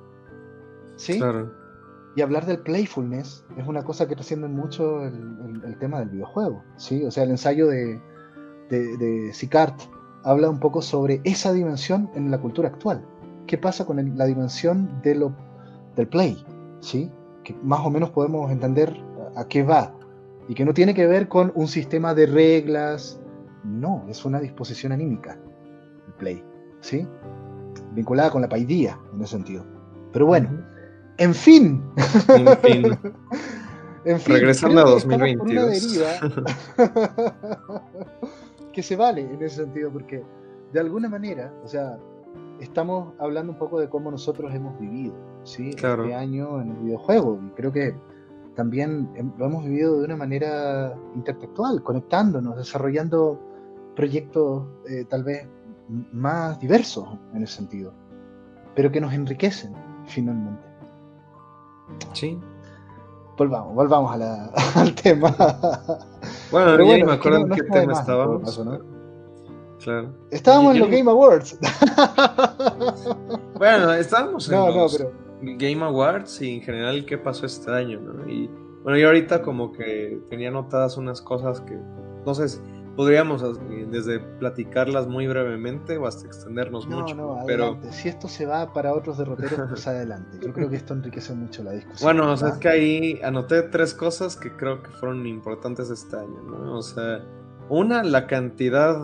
¿Sí? 0.95 1.19
Claro. 1.19 1.51
Y 2.15 2.21
hablar 2.21 2.47
del 2.47 2.59
playfulness 2.61 3.45
es 3.57 3.67
una 3.67 3.83
cosa 3.83 4.07
que 4.07 4.15
trasciende 4.15 4.47
mucho 4.47 5.05
el, 5.05 5.77
tema 5.79 5.99
del 5.99 6.09
videojuego. 6.09 6.63
¿sí? 6.75 7.03
O 7.05 7.11
sea, 7.11 7.23
el 7.23 7.29
ensayo 7.29 7.67
de, 7.67 8.01
de, 8.69 9.31
Sicart 9.31 9.79
habla 10.23 10.49
un 10.49 10.59
poco 10.59 10.81
sobre 10.81 11.21
esa 11.23 11.53
dimensión 11.53 12.09
en 12.15 12.31
la 12.31 12.39
cultura 12.39 12.69
actual. 12.69 13.05
¿Qué 13.45 13.59
pasa 13.59 13.85
con 13.85 14.17
la 14.17 14.25
dimensión 14.25 14.99
de 15.03 15.13
lo, 15.13 15.35
del 15.95 16.07
play? 16.07 16.43
¿sí? 16.79 17.11
Que 17.47 17.55
más 17.63 17.79
o 17.85 17.89
menos 17.89 18.09
podemos 18.09 18.51
entender 18.51 18.93
a, 19.37 19.47
qué 19.47 19.63
va. 19.63 19.95
Y 20.49 20.53
que 20.53 20.65
no 20.65 20.73
tiene 20.73 20.93
que 20.93 21.07
ver 21.07 21.29
con 21.29 21.53
un 21.55 21.69
sistema 21.69 22.13
de 22.13 22.25
reglas. 22.25 23.21
No, 23.63 24.03
es 24.09 24.25
una 24.25 24.41
disposición 24.41 24.91
anímica. 24.91 25.39
El 26.07 26.13
play. 26.15 26.43
¿sí? 26.81 27.07
Vinculada 27.93 28.31
con 28.31 28.41
la 28.41 28.49
paidía 28.49 28.99
en 29.13 29.21
ese 29.21 29.31
sentido. 29.31 29.65
Pero 30.11 30.25
bueno. 30.25 30.49
En 31.19 31.33
fin. 31.33 31.81
En 32.27 32.57
fin. 32.57 32.97
Regresando 34.33 34.81
a 34.81 34.89
2022. 34.89 36.07
que 38.73 38.83
se 38.83 38.97
vale 38.97 39.21
en 39.21 39.41
ese 39.41 39.63
sentido, 39.63 39.89
porque 39.89 40.21
de 40.73 40.79
alguna 40.81 41.07
manera, 41.07 41.53
o 41.63 41.67
sea, 41.69 41.97
estamos 42.59 43.13
hablando 43.19 43.53
un 43.53 43.57
poco 43.57 43.79
de 43.79 43.89
cómo 43.89 44.11
nosotros 44.11 44.53
hemos 44.53 44.79
vivido, 44.79 45.15
¿sí? 45.43 45.69
Este 45.69 46.15
año 46.15 46.61
en 46.61 46.71
el 46.71 46.77
videojuego, 46.77 47.39
y 47.45 47.49
creo 47.51 47.71
que 47.71 47.95
también 48.55 49.09
lo 49.37 49.45
hemos 49.45 49.63
vivido 49.63 49.99
de 49.99 50.05
una 50.05 50.17
manera 50.17 50.95
intertextual, 51.15 51.83
conectándonos, 51.83 52.57
desarrollando 52.57 53.39
proyectos 53.95 54.65
eh, 54.89 55.05
tal 55.07 55.23
vez 55.23 55.47
más 56.11 56.59
diversos 56.59 57.07
en 57.33 57.43
ese 57.43 57.55
sentido, 57.55 57.93
pero 58.75 58.91
que 58.91 58.99
nos 58.99 59.13
enriquecen 59.13 59.73
finalmente. 60.05 60.67
Sí. 62.13 62.39
Volvamos, 63.37 63.75
volvamos 63.75 64.11
al 64.75 64.95
tema. 64.95 65.35
Bueno, 66.51 66.83
ya 66.83 67.05
me 67.05 67.11
acuerdo 67.11 67.39
en 67.39 67.49
qué 67.49 67.63
tema 67.63 67.93
estábamos. 67.93 68.59
Claro. 69.83 70.13
Estábamos 70.31 70.73
en 70.73 70.79
los 70.81 70.89
Game 70.89 71.09
Awards. 71.09 71.57
bueno, 73.57 73.93
estábamos 73.93 74.49
en 74.49 74.59
los 74.59 74.97
Game 75.41 75.83
Awards 75.83 76.41
y 76.41 76.55
en 76.55 76.61
general 76.61 77.05
qué 77.05 77.17
pasó 77.17 77.45
este 77.45 77.71
año, 77.71 77.99
¿no? 77.99 78.27
Y 78.29 78.49
bueno, 78.83 78.97
yo 78.97 79.07
ahorita 79.07 79.41
como 79.41 79.71
que 79.71 80.21
tenía 80.29 80.49
notadas 80.49 80.97
unas 80.97 81.21
cosas 81.21 81.61
que, 81.61 81.77
no 82.25 82.33
sé, 82.33 82.59
podríamos 82.95 83.43
eh, 83.43 83.87
desde 83.89 84.19
platicarlas 84.19 85.07
muy 85.07 85.27
brevemente 85.27 85.97
o 85.97 86.07
hasta 86.07 86.25
extendernos 86.25 86.87
mucho. 86.87 87.13
No, 87.13 87.43
pero 87.45 87.77
si 87.91 88.09
esto 88.09 88.27
se 88.27 88.45
va 88.45 88.73
para 88.73 88.93
otros 88.93 89.19
derroteros, 89.19 89.69
pues 89.69 89.87
adelante. 89.87 90.39
Yo 90.41 90.51
creo 90.51 90.69
que 90.69 90.77
esto 90.77 90.95
enriquece 90.95 91.33
mucho 91.35 91.63
la 91.63 91.73
discusión. 91.73 92.07
Bueno, 92.07 92.31
o 92.31 92.37
sea, 92.37 92.49
es 92.49 92.57
que 92.57 92.67
ahí 92.67 93.19
anoté 93.23 93.61
tres 93.61 93.93
cosas 93.93 94.35
que 94.35 94.51
creo 94.51 94.81
que 94.81 94.89
fueron 94.89 95.25
importantes 95.27 95.89
este 95.91 96.17
año, 96.17 96.41
¿no? 96.41 96.77
O 96.77 96.81
sea, 96.81 97.21
Una, 97.69 98.03
la 98.03 98.25
cantidad 98.25 98.97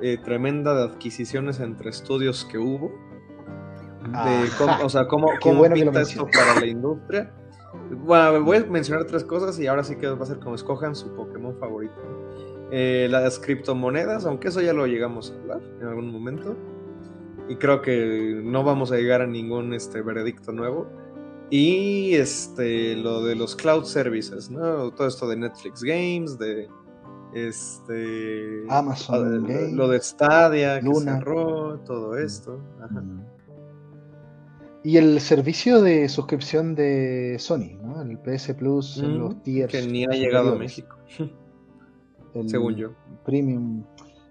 eh, 0.00 0.18
tremenda 0.18 0.74
de 0.74 0.82
adquisiciones 0.84 1.60
entre 1.60 1.90
estudios 1.90 2.44
que 2.44 2.58
hubo. 2.58 2.92
De 4.04 4.48
cómo, 4.58 4.84
o 4.84 4.88
sea, 4.88 5.06
cómo, 5.06 5.28
cómo 5.42 5.64
pinta 5.64 6.02
esto 6.02 6.26
para 6.26 6.60
la 6.60 6.66
industria. 6.66 7.32
Bueno, 7.90 8.42
voy 8.42 8.58
a 8.58 8.64
mencionar 8.64 9.06
tres 9.06 9.24
cosas 9.24 9.58
y 9.58 9.66
ahora 9.66 9.82
sí 9.82 9.96
que 9.96 10.06
va 10.08 10.22
a 10.22 10.26
ser 10.26 10.38
como 10.38 10.54
escojan 10.54 10.94
su 10.94 11.14
Pokémon 11.14 11.56
favorito. 11.58 11.94
Eh, 12.70 13.08
las 13.10 13.38
criptomonedas, 13.38 14.26
aunque 14.26 14.48
eso 14.48 14.60
ya 14.60 14.72
lo 14.72 14.86
llegamos 14.86 15.30
a 15.30 15.40
hablar 15.40 15.60
en 15.80 15.86
algún 15.86 16.10
momento. 16.10 16.56
Y 17.48 17.56
creo 17.56 17.82
que 17.82 18.40
no 18.42 18.64
vamos 18.64 18.90
a 18.90 18.96
llegar 18.96 19.20
a 19.20 19.26
ningún 19.26 19.74
este, 19.74 20.02
veredicto 20.02 20.52
nuevo. 20.52 20.86
Y 21.50 22.14
este, 22.14 22.96
lo 22.96 23.22
de 23.22 23.36
los 23.36 23.54
cloud 23.54 23.84
services, 23.84 24.50
¿no? 24.50 24.90
Todo 24.92 25.06
esto 25.06 25.28
de 25.28 25.36
Netflix 25.36 25.82
Games, 25.82 26.38
de 26.38 26.68
este 27.34 28.64
Amazon 28.68 29.42
lo, 29.42 29.68
lo 29.72 29.88
de 29.88 30.00
Stadia, 30.00 30.80
que 30.80 30.94
cerró, 30.94 31.80
todo 31.80 32.16
esto. 32.16 32.60
Y 34.84 34.98
el 34.98 35.20
servicio 35.20 35.80
de 35.82 36.08
suscripción 36.08 36.74
de 36.74 37.36
Sony, 37.38 37.78
¿no? 37.82 38.02
El 38.02 38.18
PS 38.18 38.54
Plus, 38.54 38.98
los 38.98 39.42
tiers. 39.42 39.72
Que 39.72 39.86
ni 39.86 40.04
ha 40.04 40.10
llegado 40.10 40.52
a 40.52 40.58
México. 40.58 40.96
según 42.46 42.76
yo. 42.76 42.94
Premium. 43.24 43.84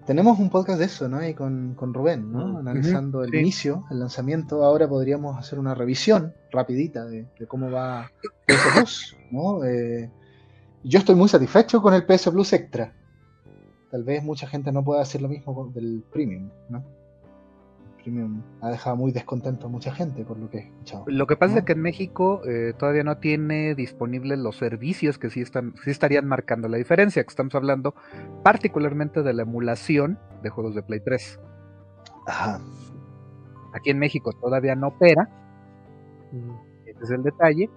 Tenemos 0.05 0.37
un 0.37 0.49
podcast 0.49 0.79
de 0.79 0.85
eso, 0.85 1.07
¿no? 1.07 1.25
Y 1.25 1.33
con, 1.33 1.75
Rubén, 1.77 2.31
¿no? 2.31 2.57
Analizando 2.57 3.23
el 3.23 3.33
inicio, 3.33 3.85
el 3.89 3.99
lanzamiento. 3.99 4.63
Ahora 4.63 4.87
podríamos 4.87 5.37
hacer 5.37 5.59
una 5.59 5.73
revisión 5.73 6.33
rapidita 6.51 7.05
de, 7.05 7.25
cómo 7.47 7.71
va 7.71 8.11
PS 8.45 8.73
Plus, 8.75 9.17
¿no? 9.31 9.63
Eh, 9.63 10.11
yo 10.83 10.99
estoy 10.99 11.15
muy 11.15 11.29
satisfecho 11.29 11.81
con 11.81 11.93
el 11.93 12.05
PS 12.05 12.29
Plus 12.29 12.53
Extra. 12.53 12.93
Tal 13.89 14.03
vez 14.03 14.23
mucha 14.23 14.47
gente 14.47 14.71
no 14.71 14.83
pueda 14.83 15.01
hacer 15.01 15.21
lo 15.21 15.29
mismo 15.29 15.53
con, 15.53 15.73
del 15.73 16.03
Premium, 16.11 16.49
¿no? 16.69 16.83
Premium 18.01 18.41
ha 18.59 18.69
dejado 18.69 18.97
muy 18.97 19.11
descontento 19.11 19.67
a 19.67 19.69
mucha 19.69 19.93
gente, 19.93 20.25
por 20.25 20.37
lo 20.37 20.49
que 20.49 20.57
he 20.57 20.61
escuchado. 20.61 21.05
Lo 21.07 21.25
que 21.25 21.37
pasa 21.37 21.59
es 21.59 21.63
que 21.63 21.73
en 21.73 21.81
México 21.81 22.41
eh, 22.45 22.73
todavía 22.77 23.03
no 23.03 23.17
tiene 23.19 23.75
disponibles 23.75 24.39
los 24.39 24.57
servicios 24.57 25.17
que 25.17 25.29
sí, 25.29 25.41
están, 25.41 25.73
sí 25.83 25.91
estarían 25.91 26.27
marcando 26.27 26.67
la 26.67 26.77
diferencia, 26.77 27.23
que 27.23 27.29
estamos 27.29 27.55
hablando 27.55 27.95
particularmente 28.43 29.23
de 29.23 29.33
la 29.33 29.43
emulación 29.43 30.19
de 30.41 30.49
juegos 30.49 30.75
de 30.75 30.83
Play 30.83 30.99
3. 30.99 31.39
Ajá. 32.27 32.59
Aquí 33.73 33.89
en 33.89 33.99
México 33.99 34.31
todavía 34.33 34.75
no 34.75 34.87
opera. 34.87 35.29
Ese 36.85 37.03
es 37.03 37.11
el 37.11 37.23
detalle 37.23 37.69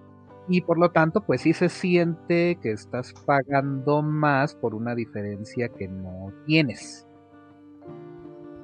y 0.49 0.61
por 0.61 0.77
lo 0.77 0.91
tanto 0.91 1.21
pues 1.21 1.41
sí 1.41 1.53
se 1.53 1.69
siente 1.69 2.57
que 2.61 2.71
estás 2.71 3.13
pagando 3.25 4.01
más 4.01 4.55
por 4.55 4.73
una 4.75 4.95
diferencia 4.95 5.69
que 5.69 5.87
no 5.87 6.31
tienes. 6.45 7.05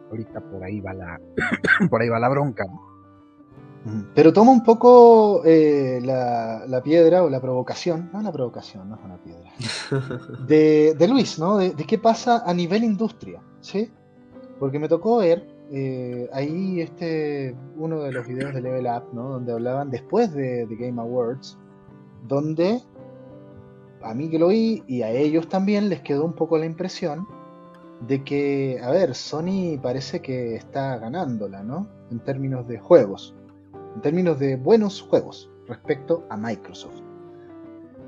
Ahorita 0.09 0.41
por 0.41 0.63
ahí 0.63 0.79
va 0.79 0.93
la 0.93 1.19
por 1.89 2.01
ahí 2.01 2.09
va 2.09 2.19
la 2.19 2.29
bronca. 2.29 2.65
Pero 4.15 4.31
toma 4.31 4.51
un 4.51 4.63
poco 4.63 5.43
eh, 5.43 5.99
la, 6.01 6.81
piedra 6.83 7.23
o 7.23 7.29
la 7.29 7.41
provocación, 7.41 8.09
no 8.13 8.21
la 8.21 8.31
provocación, 8.31 8.87
no 8.89 8.95
es 8.95 9.01
una 9.03 9.17
piedra, 9.17 9.51
de, 10.47 11.07
Luis, 11.09 11.37
¿no? 11.37 11.57
De, 11.57 11.75
qué 11.75 11.97
pasa 11.97 12.43
a 12.45 12.53
nivel 12.53 12.85
industria, 12.85 13.41
¿sí? 13.59 13.91
Porque 14.57 14.79
me 14.79 14.87
tocó 14.87 15.17
ver 15.17 15.45
eh, 15.69 16.29
ahí 16.31 16.79
este 16.79 17.57
uno 17.75 17.99
de 18.03 18.13
los 18.13 18.25
videos 18.25 18.53
de 18.53 18.61
Level 18.61 18.85
Up, 18.85 19.13
¿no? 19.13 19.31
Donde 19.31 19.51
hablaban 19.51 19.89
después 19.89 20.33
de, 20.33 20.65
de 20.65 20.75
Game 20.77 21.01
Awards, 21.01 21.57
donde 22.27 22.81
a 24.01 24.13
mí 24.13 24.29
que 24.29 24.39
lo 24.39 24.49
vi 24.49 24.83
y 24.87 25.01
a 25.01 25.09
ellos 25.11 25.47
también 25.47 25.89
les 25.89 26.01
quedó 26.01 26.25
un 26.25 26.33
poco 26.33 26.57
la 26.57 26.65
impresión 26.65 27.25
de 28.07 28.23
que, 28.23 28.79
a 28.83 28.91
ver, 28.91 29.15
Sony 29.15 29.79
parece 29.81 30.21
que 30.21 30.55
está 30.55 30.97
ganándola, 30.97 31.63
¿no? 31.63 31.87
En 32.11 32.19
términos 32.19 32.67
de 32.67 32.77
juegos, 32.79 33.33
en 33.95 34.01
términos 34.01 34.39
de 34.39 34.57
buenos 34.57 35.01
juegos 35.01 35.49
respecto 35.67 36.25
a 36.29 36.37
Microsoft. 36.37 37.01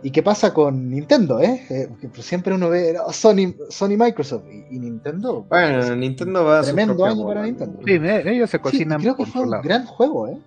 ¿Y 0.04 0.12
qué 0.12 0.22
pasa 0.22 0.54
con 0.54 0.90
Nintendo, 0.90 1.40
eh? 1.40 1.66
eh 1.70 1.90
siempre 2.20 2.54
uno 2.54 2.70
ve 2.70 2.96
Sony, 3.12 3.56
Sony 3.70 3.98
Microsoft 3.98 4.44
y, 4.70 4.78
Nintendo. 4.78 5.46
Bueno, 5.50 5.96
Nintendo 5.96 6.44
va 6.44 6.60
a 6.60 6.62
Tremendo 6.62 7.04
año 7.06 7.26
para 7.26 7.44
Nintendo. 7.44 7.80
Sí, 7.84 7.94
ellos 7.94 8.50
se 8.50 8.60
cocinan. 8.60 9.00
creo 9.00 9.16
que 9.16 9.26
fue 9.26 9.44
un 9.44 9.62
gran 9.62 9.86
juego, 9.86 10.28
¿eh? 10.28 10.38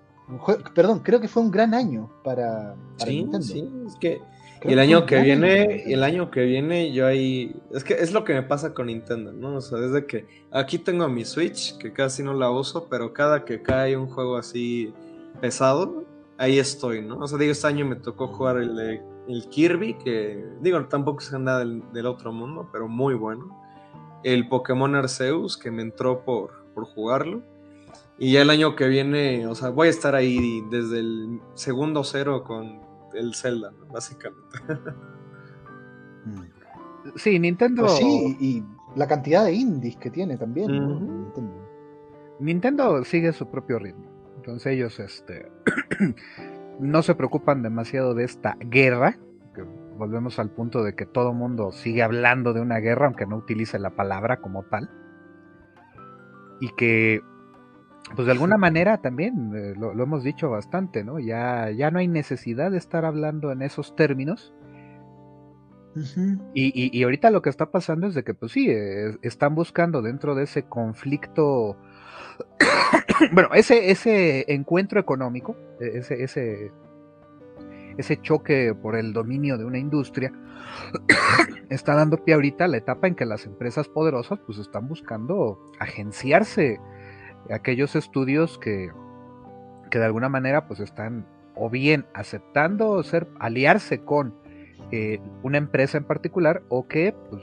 Perdón, 0.75 1.01
creo 1.01 1.21
que 1.21 1.29
fue 1.29 1.43
un 1.43 1.51
gran 1.51 1.75
año 1.75 2.11
para, 2.23 2.75
sí, 2.99 3.27
Sí, 3.41 3.69
es 3.87 3.97
que 3.97 4.21
y 4.65 4.73
el 4.73 4.79
año 4.81 5.07
que 5.07 5.21
viene, 5.21 5.85
el 5.93 6.03
año 6.03 6.31
que 6.31 6.45
viene 6.45 6.93
yo 6.93 7.07
ahí, 7.07 7.55
es 7.73 7.85
que 7.85 7.95
es 7.95 8.13
lo 8.13 8.25
que 8.25 8.35
me 8.35 8.43
pasa 8.43 8.75
con 8.75 8.87
Nintendo, 8.87 9.33
¿no? 9.33 9.57
O 9.57 9.61
sea, 9.61 9.79
desde 9.79 10.07
que 10.07 10.27
aquí 10.51 10.79
tengo 10.79 11.09
mi 11.09 11.25
Switch, 11.25 11.79
que 11.79 11.93
casi 11.93 12.23
no 12.23 12.35
la 12.35 12.51
uso, 12.51 12.89
pero 12.89 13.13
cada 13.13 13.45
que 13.45 13.63
cae 13.63 13.97
un 13.97 14.09
juego 14.09 14.37
así 14.37 14.93
pesado, 15.41 16.05
ahí 16.39 16.59
estoy, 16.59 17.03
¿no? 17.03 17.19
O 17.19 17.29
sea, 17.29 17.39
digo, 17.39 17.53
este 17.53 17.69
año 17.69 17.87
me 17.87 17.97
tocó 17.97 18.29
jugar 18.29 18.57
el, 18.57 19.01
el 19.29 19.49
Kirby, 19.49 19.95
que 19.95 20.45
digo, 20.61 20.85
tampoco 20.87 21.21
es 21.21 21.33
nada 21.33 21.61
del, 21.61 21.83
del, 21.93 22.07
otro 22.07 22.33
mundo, 22.33 22.69
pero 22.73 22.89
muy 22.89 23.15
bueno. 23.15 23.57
El 24.25 24.49
Pokémon 24.49 24.97
Arceus, 24.97 25.57
que 25.57 25.71
me 25.71 25.83
entró 25.83 26.25
por, 26.25 26.65
por 26.75 26.85
jugarlo. 26.85 27.43
Y 28.19 28.33
ya 28.33 28.43
el 28.43 28.51
año 28.51 28.75
que 28.75 28.89
viene, 28.89 29.47
o 29.47 29.55
sea, 29.55 29.71
voy 29.71 29.87
a 29.87 29.91
estar 29.91 30.15
ahí 30.15 30.65
desde 30.71 30.99
el 30.99 31.41
segundo 31.55 32.03
cero 32.03 32.43
con 32.45 32.81
el 33.15 33.35
Zelda, 33.35 33.73
básicamente. 33.93 34.59
Sí, 37.17 37.39
Nintendo. 37.39 37.85
Pues 37.85 37.97
sí, 37.97 38.37
y 38.41 38.65
la 38.97 39.07
cantidad 39.07 39.45
de 39.45 39.53
indies 39.53 39.97
que 39.97 40.11
tiene 40.11 40.37
también. 40.37 41.31
Nintendo. 42.39 43.05
sigue 43.05 43.33
su 43.33 43.47
propio 43.49 43.79
ritmo. 43.79 44.05
Entonces 44.37 44.75
ellos 44.75 44.99
este, 45.01 45.51
no 46.81 47.03
se 47.03 47.15
preocupan 47.15 47.63
demasiado 47.63 48.15
de 48.15 48.25
esta 48.25 48.57
guerra. 48.61 49.19
Que 49.55 49.63
volvemos 49.97 50.39
al 50.39 50.51
punto 50.51 50.83
de 50.83 50.95
que 50.95 51.07
todo 51.07 51.33
mundo 51.33 51.73
sigue 51.73 52.03
hablando 52.03 52.53
de 52.53 52.61
una 52.61 52.79
guerra, 52.79 53.07
aunque 53.07 53.27
no 53.27 53.37
utilice 53.37 53.79
la 53.79 53.91
palabra 53.91 54.41
como 54.41 54.65
tal. 54.65 54.91
Y 56.61 56.71
que 56.77 57.23
pues 58.15 58.27
de 58.27 58.33
alguna 58.33 58.57
manera 58.57 58.99
también 58.99 59.53
eh, 59.55 59.75
lo, 59.77 59.93
hemos 59.93 60.23
dicho 60.23 60.51
bastante, 60.51 61.05
¿no? 61.05 61.19
Ya, 61.19 61.71
ya 61.71 61.91
no 61.91 61.99
hay 61.99 62.09
necesidad 62.09 62.71
de 62.71 62.79
estar 62.79 63.05
hablando 63.05 63.53
en 63.53 63.63
esos 63.63 63.95
términos. 63.97 64.55
y, 66.55 66.97
y, 66.97 67.03
ahorita 67.03 67.31
lo 67.31 67.43
que 67.43 67.51
está 67.51 67.73
pasando 67.73 68.07
es 68.07 68.15
de 68.15 68.23
que, 68.23 68.33
pues 68.33 68.53
sí, 68.53 68.69
están 69.23 69.57
buscando 69.57 70.01
dentro 70.01 70.37
de 70.37 70.45
ese 70.45 70.63
conflicto, 70.63 71.77
bueno, 73.33 73.49
ese, 73.55 73.91
ese 73.91 74.45
encuentro 74.53 75.01
económico, 75.01 75.57
e, 75.81 75.99
ese, 75.99 76.23
ese, 76.23 76.71
ese 77.97 78.21
choque 78.21 78.77
por 78.81 78.95
el 78.95 79.13
dominio 79.13 79.59
de 79.59 79.65
una 79.65 79.79
industria, 79.79 80.33
está 81.69 81.95
dando 81.95 82.23
pie 82.23 82.35
ahorita 82.35 82.67
a 82.67 82.69
la 82.69 82.77
etapa 82.77 83.09
en 83.09 83.17
que 83.17 83.27
las 83.27 83.45
empresas 83.45 83.89
poderosas 83.89 84.39
pues 84.47 84.59
están 84.59 84.87
buscando 84.87 85.59
agenciarse 85.81 86.79
aquellos 87.51 87.97
estudios 87.97 88.59
que, 88.59 88.91
que 89.91 89.99
de 89.99 90.05
alguna 90.05 90.29
manera 90.29 90.67
pues 90.67 90.81
están 90.81 91.27
o 91.55 91.69
bien 91.69 92.07
aceptando 92.15 93.03
ser 93.03 93.29
aliarse 93.39 94.05
con 94.05 94.35
eh, 94.91 95.21
una 95.43 95.59
empresa 95.59 95.99
en 95.99 96.05
particular 96.05 96.63
o 96.69 96.87
que 96.87 97.15
pues, 97.31 97.43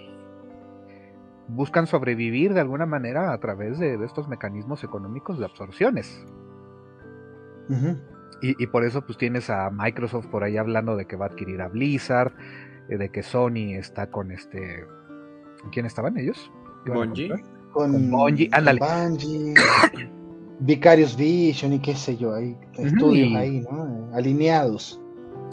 buscan 1.48 1.86
sobrevivir 1.86 2.54
de 2.54 2.62
alguna 2.62 2.86
manera 2.86 3.34
a 3.34 3.38
través 3.40 3.78
de, 3.78 4.04
estos 4.04 4.28
mecanismos 4.28 4.84
económicos 4.84 5.38
de 5.38 5.46
absorciones. 5.46 6.26
y, 8.42 8.68
por 8.68 8.84
eso 8.84 9.02
pues 9.06 9.18
tienes 9.18 9.50
a 9.50 9.70
Microsoft 9.72 10.28
por 10.28 10.44
ahí 10.44 10.58
hablando 10.58 10.96
de 10.96 11.06
que 11.06 11.16
va 11.16 11.26
a 11.26 11.30
adquirir 11.30 11.62
a 11.62 11.68
Blizzard, 11.68 12.34
eh, 12.90 12.98
de 12.98 13.10
que 13.10 13.22
Sony 13.22 13.76
está 13.78 14.10
con 14.10 14.32
este... 14.32 14.86
¿Quién 15.72 15.86
estaban 15.86 16.18
ellos? 16.18 16.52
Con, 17.76 18.10
Bungie, 18.10 18.50
Vicarious 20.60 21.18
Vision 21.18 21.74
y 21.74 21.80
qué 21.80 21.94
sé 21.94 22.16
yo, 22.16 22.34
hay 22.34 22.56
estudios 22.78 23.36
ahí, 23.36 23.60
¿no? 23.70 24.10
Alineados. 24.14 25.02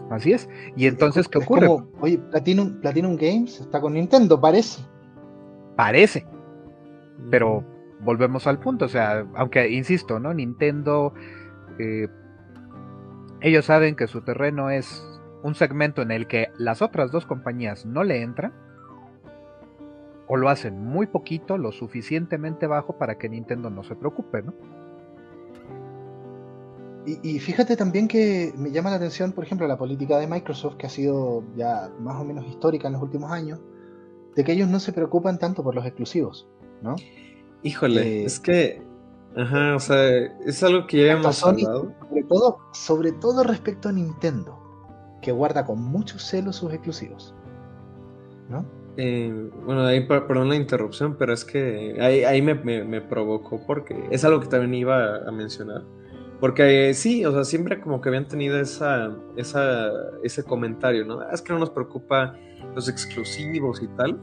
Así 0.09 0.33
es. 0.33 0.49
Y 0.77 0.87
entonces, 0.87 1.27
¿qué 1.27 1.39
ocurre? 1.39 1.69
oye, 2.01 2.19
Platinum, 2.31 2.81
Platinum 2.81 3.17
Games 3.17 3.61
está 3.61 3.81
con 3.81 3.95
Nintendo, 3.95 4.41
parece. 4.41 4.83
Parece. 5.77 6.25
Pero 7.31 7.65
volvemos 8.01 8.47
al 8.47 8.61
punto, 8.61 8.85
o 8.85 8.89
sea, 8.89 9.27
aunque 9.35 9.69
insisto, 9.71 10.21
¿no? 10.21 10.33
Nintendo, 10.33 11.13
eh, 11.81 12.07
ellos 13.41 13.65
saben 13.65 13.97
que 13.97 14.07
su 14.07 14.23
terreno 14.23 14.71
es 14.71 15.05
un 15.43 15.57
segmento 15.57 16.03
en 16.03 16.13
el 16.13 16.29
que 16.29 16.51
las 16.57 16.83
otras 16.83 17.11
dos 17.11 17.27
compañías 17.27 17.85
no 17.85 18.05
le 18.05 18.23
entran 18.23 18.53
o 20.33 20.37
lo 20.39 20.49
hacen 20.49 20.83
muy 20.83 21.07
poquito, 21.07 21.59
lo 21.59 21.73
suficientemente 21.73 22.67
bajo 22.67 22.97
para 22.97 23.19
que 23.19 23.29
Nintendo 23.29 23.69
no 23.69 23.85
se 23.85 23.97
preocupe, 23.97 24.43
¿no? 24.43 24.55
Y, 27.05 27.39
fíjate 27.39 27.77
también 27.77 28.09
que 28.09 28.51
me 28.57 28.71
llama 28.71 28.89
la 28.89 28.97
atención, 28.97 29.33
por 29.33 29.45
ejemplo, 29.45 29.67
la 29.67 29.77
política 29.77 30.19
de 30.19 30.27
Microsoft, 30.27 30.77
que 30.77 30.87
ha 30.87 30.89
sido 30.89 31.45
ya 31.55 31.91
más 32.01 32.19
o 32.19 32.25
menos 32.25 32.47
histórica 32.47 32.87
en 32.87 32.95
los 32.95 33.03
últimos 33.03 33.31
años, 33.31 33.61
de 34.35 34.43
que 34.43 34.53
ellos 34.53 34.71
no 34.71 34.81
se 34.81 34.95
preocupan 34.95 35.39
tanto 35.39 35.63
por 35.63 35.75
los 35.75 35.85
exclusivos, 35.85 36.49
¿no? 36.81 36.97
Híjole, 37.63 38.23
eh, 38.23 38.25
es 38.25 38.41
que, 38.41 38.81
ajá, 39.37 39.77
o 39.77 39.81
sea, 39.81 40.09
es 40.47 40.63
algo 40.63 40.87
que 40.87 41.05
ya 41.05 41.13
hemos 41.13 41.45
hablado. 41.45 41.93
Sobre 42.09 42.23
todo, 42.23 42.59
sobre 42.73 43.13
todo 43.13 43.45
respecto 43.45 43.91
a 43.91 43.93
Nintendo, 43.93 44.59
que 45.21 45.31
guarda 45.31 45.67
con 45.67 45.83
mucho 45.83 46.19
celo 46.19 46.55
sus 46.55 46.73
exclusivos, 46.73 47.35
¿no? 48.49 48.65
Eh, 48.97 49.51
bueno, 49.65 49.87
ahí 49.87 50.07
perdón 50.07 50.51
la 50.51 50.57
interrupción, 50.57 51.17
pero 51.19 51.33
es 51.33 51.45
que 51.45 51.97
ahí, 52.01 52.43
me, 52.43 53.01
provocó 53.01 53.65
porque 53.67 53.97
es 54.11 54.25
algo 54.25 54.41
que 54.41 54.49
también 54.49 54.75
iba 54.75 55.17
a 55.27 55.31
mencionar. 55.33 55.83
Porque 56.41 56.93
sí, 56.95 57.25
o 57.25 57.33
sea, 57.33 57.45
siempre 57.45 57.81
como 57.81 58.01
que 58.01 58.09
habían 58.09 58.27
tenido 58.27 58.59
esa, 58.59 59.17
esa, 59.37 59.91
ese 60.25 60.43
comentario, 60.43 61.05
¿no? 61.05 61.21
Ah, 61.21 61.31
es 61.33 61.41
que 61.41 61.53
no 61.53 61.61
nos 61.61 61.71
preocupa 61.71 62.35
los 62.75 62.89
exclusivos 62.89 63.81
y 63.83 63.87
tal. 63.97 64.21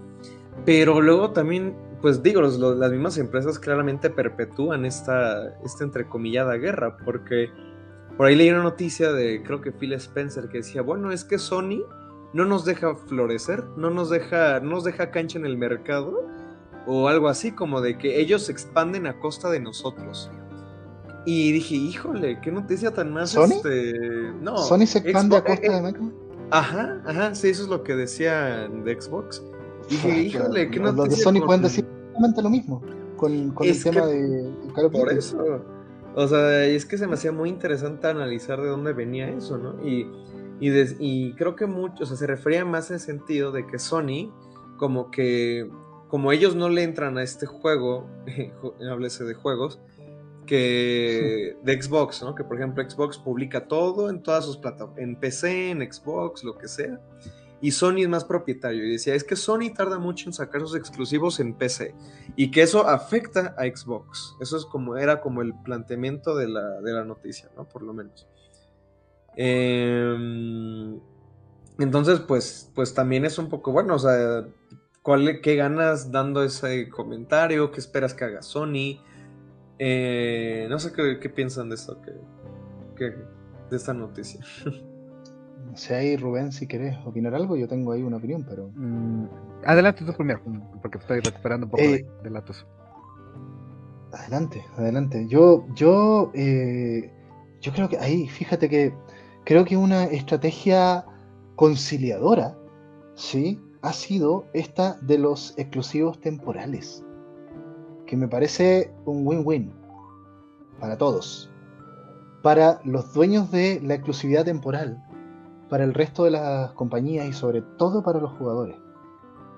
Pero 0.66 1.02
luego 1.02 1.32
también, 1.32 1.76
pues 2.02 2.22
digo, 2.22 2.42
las 2.42 2.92
mismas 2.92 3.18
empresas 3.18 3.58
claramente 3.58 4.10
perpetúan 4.10 4.86
esta, 4.86 5.56
esta 5.64 5.86
entrecomillada 5.86 6.58
guerra, 6.58 6.98
porque 7.06 7.50
por 8.18 8.28
ahí 8.28 8.36
leí 8.36 8.50
una 8.50 8.64
noticia 8.64 9.14
de, 9.14 9.42
creo 9.42 9.62
que 9.62 9.72
Phil 9.72 9.94
Spencer, 9.94 10.50
que 10.50 10.58
decía, 10.58 10.82
bueno, 10.82 11.14
es 11.14 11.24
que 11.24 11.40
Sony 11.40 11.86
no 12.34 12.46
nos 12.46 12.66
deja 12.66 12.96
florecer, 12.96 13.64
no 13.78 13.90
nos 13.90 14.10
deja, 14.10 14.60
no 14.60 14.72
nos 14.72 14.84
deja 14.84 15.12
cancha 15.12 15.38
en 15.38 15.46
el 15.46 15.58
mercado, 15.58 16.28
o 16.88 17.08
algo 17.08 17.28
así, 17.28 17.52
como 17.52 17.82
de 17.82 17.98
que 17.98 18.20
ellos 18.20 18.44
se 18.44 18.52
expanden 18.52 19.08
a 19.08 19.20
costa 19.20 19.50
de 19.50 19.60
nosotros. 19.60 20.32
Y 21.26 21.52
dije, 21.52 21.76
híjole, 21.76 22.40
qué 22.42 22.52
noticia 22.52 22.92
tan 22.92 23.14
más. 23.14 23.32
¿Sony? 23.32 23.56
Este... 23.56 24.34
No, 24.42 24.58
¿Sony 24.58 24.86
se 24.86 25.00
expande 25.00 25.38
a 25.38 25.44
costa 25.44 25.72
de 25.72 25.82
Microsoft? 25.82 26.14
Ajá, 26.52 27.02
ajá, 27.06 27.36
sí, 27.36 27.50
eso 27.50 27.64
es 27.64 27.70
lo 27.70 27.84
que 27.84 27.96
decían 27.96 28.84
de 28.84 29.00
Xbox. 29.00 29.44
dije, 29.90 30.22
híjole, 30.22 30.72
qué 30.72 30.80
noticia. 30.80 31.06
Los 31.06 31.10
de 31.10 31.24
Sony 31.24 31.46
pueden 31.46 31.62
decir 31.62 31.86
exactamente 31.86 32.42
lo 32.42 32.50
mismo 32.50 32.82
con, 33.20 33.52
con 33.52 33.68
el 33.68 33.84
tema 33.84 34.06
de 34.08 34.52
Por 34.92 35.12
eso. 35.12 35.62
O 36.16 36.28
sea, 36.28 36.66
es 36.66 36.86
que 36.86 36.98
se 36.98 37.06
me 37.06 37.14
hacía 37.14 37.32
muy 37.32 37.50
interesante 37.50 38.08
analizar 38.08 38.60
de 38.62 38.70
dónde 38.70 38.94
venía 38.94 39.30
eso, 39.30 39.58
¿no? 39.58 39.76
Y 39.86 40.08
y, 40.60 41.34
creo 41.34 41.56
que 41.56 41.66
mucho, 41.66 42.04
o 42.04 42.06
sea, 42.06 42.18
se 42.18 42.28
refería 42.28 42.66
más 42.66 42.90
en 42.90 42.96
el 42.96 43.00
sentido 43.00 43.52
de 43.52 43.66
que 43.66 43.80
Sony, 43.80 44.34
como 44.78 45.10
que, 45.12 45.70
como 46.08 46.32
ellos 46.32 46.56
no 46.56 46.70
le 46.70 46.84
entran 46.84 47.18
a 47.18 47.24
este 47.24 47.46
juego, 47.46 48.10
háblese 48.92 49.24
de 49.24 49.34
juegos, 49.34 49.80
que 50.46 51.58
de 51.64 51.82
Xbox, 51.82 52.22
¿no? 52.24 52.36
Que 52.36 52.44
por 52.44 52.58
ejemplo 52.58 52.88
Xbox 52.88 53.18
publica 53.18 53.68
todo 53.68 54.10
en 54.10 54.22
todas 54.22 54.46
sus 54.46 54.58
plataformas, 54.58 55.00
en 55.00 55.16
PC, 55.16 55.70
en 55.70 55.94
Xbox, 55.94 56.44
lo 56.44 56.58
que 56.58 56.68
sea. 56.68 57.00
Y 57.62 57.72
Sony 57.72 58.00
es 58.00 58.10
más 58.10 58.24
propietario. 58.24 58.86
Y 58.86 58.92
decía, 58.92 59.16
es 59.16 59.26
que 59.26 59.36
Sony 59.36 59.74
tarda 59.76 60.00
mucho 60.00 60.30
en 60.30 60.34
sacar 60.34 60.62
sus 60.62 60.76
exclusivos 60.76 61.42
en 61.42 61.54
PC. 61.54 61.94
Y 62.38 62.52
que 62.52 62.62
eso 62.62 62.88
afecta 62.88 63.54
a 63.58 63.66
Xbox. 63.66 64.36
Eso 64.40 64.56
es 64.56 64.66
como, 64.66 64.96
era 64.96 65.20
como 65.20 65.42
el 65.42 65.54
planteamiento 65.54 66.38
de 66.38 66.48
la, 66.48 66.80
de 66.80 66.94
la 66.94 67.04
noticia, 67.04 67.50
¿no? 67.58 67.68
Por 67.68 67.84
lo 67.84 67.94
menos. 67.94 68.28
Em, 69.42 71.00
entonces, 71.80 72.20
pues, 72.20 72.70
pues 72.76 72.94
también 72.94 73.24
es 73.24 73.38
un 73.38 73.48
poco 73.48 73.72
bueno, 73.72 73.96
o 73.96 74.00
sea, 74.00 74.46
¿cuál, 75.02 75.40
¿qué 75.42 75.56
ganas 75.56 76.12
dando 76.12 76.44
ese 76.44 76.90
comentario? 76.90 77.72
¿Qué 77.72 77.80
esperas 77.80 78.14
que 78.14 78.26
haga 78.26 78.42
Sony? 78.42 79.00
Eh, 79.78 80.68
no 80.70 80.78
sé 80.78 80.92
qué, 80.92 81.30
piensan 81.30 81.70
de 81.70 81.76
esto, 81.76 82.02
que, 82.98 83.06
de 83.06 83.76
esta 83.76 83.94
noticia. 83.94 84.42
No 85.60 85.78
sé 85.78 85.94
ahí, 85.94 86.18
Rubén, 86.18 86.52
si 86.52 86.66
querés 86.68 86.98
opinar 87.06 87.36
algo, 87.36 87.56
yo 87.56 87.68
tengo 87.68 87.92
ahí 87.92 88.02
una 88.02 88.18
opinión, 88.18 88.44
pero... 88.48 88.72
Mm, 88.74 89.28
adelante 89.66 90.04
tú 90.04 90.14
primero, 90.14 90.42
porque 90.82 90.98
estoy 90.98 91.20
recuperando 91.20 91.68
un 91.68 91.72
poco 91.72 91.84
de, 91.84 91.96
eh, 91.98 92.30
datos. 92.32 92.66
Adelante, 94.14 94.66
adelante. 94.78 95.28
Yo, 95.28 95.68
yo, 95.76 96.32
eh, 96.34 97.12
yo 97.62 97.74
creo 97.74 97.88
que 97.88 98.00
ahí, 98.00 98.28
fíjate 98.28 98.68
que 98.68 98.94
creo 99.50 99.66
que 99.66 99.76
una 99.76 100.04
estrategia 100.04 101.04
conciliadora, 101.56 102.56
¿sí? 103.16 103.60
Ha 103.82 103.94
sido 103.94 104.46
esta 104.54 105.00
de 105.02 105.18
los 105.18 105.58
exclusivos 105.58 106.22
temporales, 106.22 107.04
que 108.06 108.16
me 108.16 108.28
parece 108.28 108.94
un 109.06 109.26
win-win 109.26 109.74
para 110.80 111.00
todos, 111.00 111.50
para 112.44 112.80
los 112.84 113.12
dueños 113.12 113.50
de 113.50 113.82
la 113.84 113.96
exclusividad 113.96 114.46
temporal, 114.46 115.04
para 115.68 115.84
el 115.84 115.96
resto 115.96 116.26
de 116.26 116.32
las 116.32 116.72
compañías 116.74 117.28
y 117.28 117.34
sobre 117.34 117.64
todo 117.64 118.04
para 118.04 118.20
los 118.20 118.32
jugadores, 118.34 118.78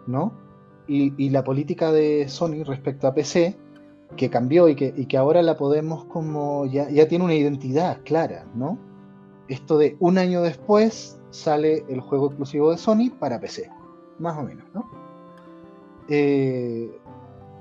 ¿no? 0.08 0.32
Y, 0.88 1.30
la 1.32 1.44
política 1.44 1.92
de 1.92 2.30
Sony 2.30 2.64
respecto 2.64 3.08
a 3.08 3.14
PC, 3.14 3.58
que 4.16 4.30
cambió 4.30 4.70
y 4.70 4.76
que, 4.76 5.18
ahora 5.18 5.42
la 5.42 5.58
podemos 5.58 6.06
como, 6.06 6.66
ya 6.66 7.08
tiene 7.10 7.26
una 7.26 7.36
identidad 7.36 8.00
clara, 8.06 8.46
¿no? 8.56 8.91
Esto 9.52 9.78
de 9.78 9.98
un 10.00 10.18
año 10.18 10.42
después 10.42 11.20
sale 11.30 11.84
el 11.90 12.00
juego 12.00 12.28
exclusivo 12.28 12.72
de 12.72 12.78
Sony 12.78 13.12
para 13.20 13.40
PC, 13.40 13.70
más 14.20 14.38
o 14.38 14.44
menos, 14.44 14.66
¿no? 14.74 14.90
Eh, 16.08 16.90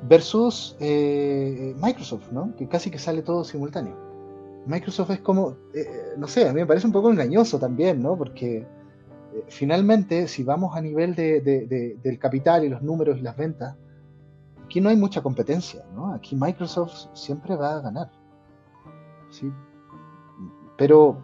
versus 0.08 0.76
eh, 0.80 1.74
Microsoft, 1.82 2.30
¿no? 2.30 2.54
Que 2.56 2.68
casi 2.68 2.90
que 2.90 2.98
sale 2.98 3.22
todo 3.22 3.44
simultáneo. 3.44 3.96
Microsoft 4.66 5.10
es 5.10 5.20
como, 5.20 5.56
eh, 5.74 6.14
no 6.16 6.28
sé, 6.28 6.48
a 6.48 6.52
mí 6.52 6.60
me 6.60 6.66
parece 6.66 6.86
un 6.86 6.92
poco 6.92 7.10
engañoso 7.10 7.58
también, 7.58 8.00
¿no? 8.02 8.16
Porque 8.16 8.66
finalmente, 9.48 10.28
si 10.28 10.44
vamos 10.44 10.76
a 10.76 10.80
nivel 10.80 11.14
del 11.14 12.18
capital 12.18 12.64
y 12.64 12.68
los 12.68 12.82
números 12.82 13.18
y 13.18 13.22
las 13.22 13.36
ventas, 13.36 13.76
aquí 14.64 14.80
no 14.80 14.90
hay 14.90 14.96
mucha 14.96 15.22
competencia, 15.22 15.84
¿no? 15.94 16.14
Aquí 16.14 16.36
Microsoft 16.36 17.08
siempre 17.14 17.56
va 17.56 17.76
a 17.76 17.80
ganar. 17.80 18.10
¿sí? 19.30 19.52
Pero 20.76 21.20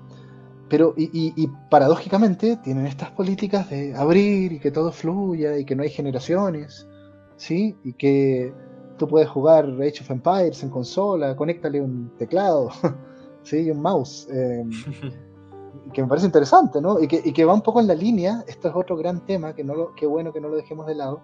pero, 0.69 0.95
y, 0.97 1.49
paradójicamente, 1.71 2.57
tienen 2.57 2.87
estas 2.87 3.11
políticas 3.11 3.71
de 3.71 3.95
abrir 3.95 4.53
y 4.53 4.59
que 4.59 4.71
todo 4.71 4.91
fluya 4.91 5.57
y 5.59 5.65
que 5.65 5.77
no 5.77 5.83
hay 5.83 5.91
generaciones, 5.91 6.89
¿sí? 7.37 7.77
Y 7.85 7.93
que 7.93 8.53
tú 8.99 9.07
puedes 9.07 9.29
jugar 9.29 9.67
Age 9.67 10.01
of 10.01 10.11
Empires 10.11 10.63
en 10.63 10.71
consola, 10.71 11.37
conéctale 11.37 11.81
un 11.81 12.11
teclado, 12.19 12.71
¿sí? 13.43 13.59
Y 13.59 13.71
un 13.71 13.81
mouse. 13.81 14.29
Em, 14.31 14.71
que 15.93 16.03
me 16.03 16.09
parece 16.09 16.27
interesante, 16.27 16.81
¿no? 16.81 17.01
Y 17.01 17.07
que, 17.07 17.21
y 17.25 17.33
que, 17.33 17.45
va 17.45 17.55
un 17.55 17.63
poco 17.63 17.81
en 17.81 17.87
la 17.87 17.95
línea, 17.95 18.43
esto 18.49 18.69
es 18.69 18.75
otro 18.75 18.97
gran 18.97 19.25
tema, 19.25 19.55
que 19.55 19.63
no 19.63 19.75
lo, 19.75 19.95
qué 19.95 20.07
bueno 20.07 20.33
que 20.33 20.41
no 20.41 20.49
lo 20.49 20.57
dejemos 20.57 20.87
de 20.87 20.97
lado, 20.97 21.21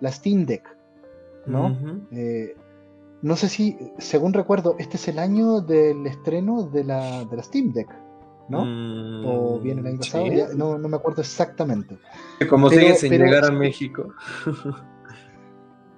la 0.00 0.10
Steam 0.10 0.46
Deck, 0.46 0.64
¿no? 1.46 1.76
Eh, 2.10 2.56
no 3.20 3.36
sé 3.36 3.48
si, 3.48 3.76
según 3.98 4.32
recuerdo, 4.32 4.76
este 4.78 4.96
es 4.96 5.08
el 5.08 5.18
año 5.18 5.60
del 5.60 6.06
estreno 6.06 6.64
de 6.64 6.84
la, 6.84 7.24
de 7.24 7.36
la 7.36 7.42
Steam 7.42 7.72
Deck. 7.72 8.01
¿No? 8.48 8.62
o 9.24 9.58
viene 9.60 9.80
el 9.80 9.86
año 9.86 9.98
pasado, 9.98 10.26
no, 10.54 10.78
me 10.78 10.96
acuerdo 10.96 11.22
exactamente. 11.22 11.98
Como 12.48 12.70
sigue 12.70 12.94
sin 12.94 13.12
llegar 13.12 13.44
a 13.44 13.50
México. 13.50 14.08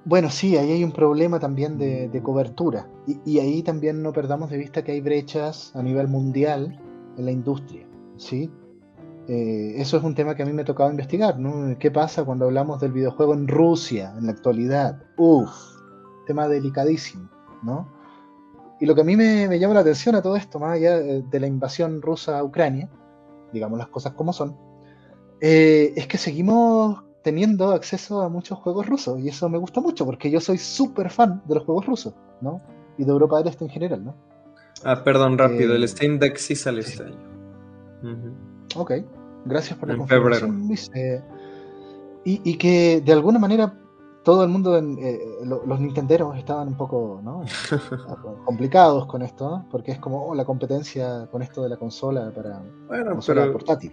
bueno, 0.05 0.31
sí, 0.31 0.57
ahí 0.57 0.73
hay 0.73 0.85
un 0.85 0.93
problema 0.93 1.41
también 1.41 1.79
de, 1.79 2.21
cobertura. 2.23 2.89
Y, 3.25 3.39
ahí 3.39 3.63
también 3.63 4.03
no 4.03 4.13
perdamos 4.13 4.51
de 4.51 4.59
vista 4.59 4.85
que 4.85 4.93
hay 4.93 5.01
brechas 5.01 5.73
a 5.75 5.83
nivel 5.83 6.09
mundial 6.09 6.79
en 7.17 7.25
la 7.25 7.31
industria, 7.31 7.87
¿sí? 8.17 8.51
Eh, 9.27 9.75
eso 9.77 9.97
es 9.97 10.05
un 10.05 10.15
tema 10.15 10.35
que 10.35 10.43
a 10.43 10.47
mí 10.47 10.53
me 10.53 10.63
ha 10.63 10.67
tocado 10.67 10.91
investigar, 10.91 11.39
¿no? 11.39 11.79
¿Qué 11.79 11.91
pasa 11.91 12.25
cuando 12.25 12.45
hablamos 12.45 12.81
del 12.81 12.93
videojuego 12.93 13.33
en 13.33 13.49
Rusia, 13.49 14.13
en 14.19 14.27
la 14.27 14.33
actualidad? 14.33 15.03
Uf, 15.17 15.51
tema 16.27 16.47
delicadísimo, 16.47 17.31
¿no? 17.63 17.89
Y 18.81 18.87
lo 18.87 18.95
que 18.95 19.03
a 19.03 19.05
mí 19.05 19.17
me, 19.17 19.59
llama 19.59 19.75
la 19.75 19.81
atención 19.81 20.15
a 20.15 20.23
todo 20.23 20.37
esto, 20.37 20.59
más 20.59 20.75
allá 20.75 20.99
de 20.99 21.41
la 21.41 21.47
invasión 21.47 22.03
rusa 22.03 22.39
a 22.39 22.45
Ucrania, 22.45 22.89
digamos 23.53 23.79
las 23.79 23.89
cosas 23.89 24.13
como 24.15 24.33
son, 24.33 24.57
eh, 25.41 25.93
es 25.97 26.07
que 26.07 26.19
seguimos 26.19 27.03
teniendo 27.23 27.71
acceso 27.71 28.21
a 28.21 28.29
muchos 28.29 28.59
juegos 28.59 28.87
rusos 28.87 29.19
y 29.21 29.29
eso 29.29 29.49
me 29.49 29.59
gusta 29.59 29.81
mucho 29.81 30.05
porque 30.05 30.31
yo 30.31 30.41
soy 30.41 30.59
súper 30.59 31.11
fan 31.11 31.43
de 31.47 31.55
los 31.55 31.65
juegos 31.65 31.87
rusos, 31.87 32.15
¿no? 32.41 32.61
Y 32.99 33.05
de 33.05 33.11
Europa 33.11 33.39
del 33.39 33.49
Este 33.49 33.65
en 33.65 33.71
general, 33.71 34.05
¿no? 34.05 34.17
Ah, 34.85 35.03
perdón, 35.03 35.39
rápido, 35.39 35.73
eh, 35.73 35.77
el 35.77 35.89
Steam 35.89 36.19
Deck 36.19 36.37
sí 36.37 36.55
sale 36.55 36.81
este 36.81 37.05
año. 37.05 37.35
Ok, 38.77 38.93
gracias 39.47 39.79
por 39.79 39.89
la 39.89 39.97
confirmación, 39.97 40.67
Luis. 40.69 40.91
Eh, 40.95 41.23
y, 42.25 42.41
y, 42.45 42.59
que 42.59 43.01
de 43.05 43.13
alguna 43.13 43.39
manera 43.39 43.75
todo 44.25 44.43
el 44.43 44.49
mundo, 44.49 44.77
eh, 44.79 45.21
los 45.45 45.79
nintenderos 45.79 46.37
estaban 46.37 46.69
un 46.69 46.77
poco 46.77 47.23
complicados 48.45 49.07
con 49.07 49.23
esto, 49.23 49.65
porque 49.71 49.93
es 49.93 49.99
como 49.99 50.27
oh, 50.27 50.35
la 50.35 50.45
competencia 50.45 51.29
con 51.31 51.43
esto 51.43 51.63
de 51.63 51.69
la 51.69 51.77
consola 51.77 52.33
para 52.35 52.63
bueno, 52.89 53.13
consola 53.13 53.53
portátil. 53.53 53.91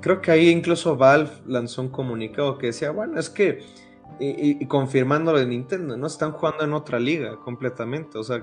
Creo, 0.00 0.20
que 0.20 0.30
ahí 0.30 0.48
incluso 0.48 0.96
Valve 0.96 1.30
lanzó 1.46 1.82
un 1.82 1.88
comunicado 1.88 2.56
que 2.56 2.68
decía, 2.68 2.90
bueno, 2.90 3.20
es 3.20 3.28
que, 3.28 3.60
y, 4.18 4.64
confirmando 4.66 5.32
lo 5.32 5.38
de 5.38 5.46
Nintendo, 5.46 5.96
no 5.96 6.06
están 6.06 6.32
jugando 6.32 6.64
en 6.64 6.72
otra 6.72 6.98
liga 6.98 7.36
completamente, 7.36 8.16
o 8.16 8.24
sea, 8.24 8.42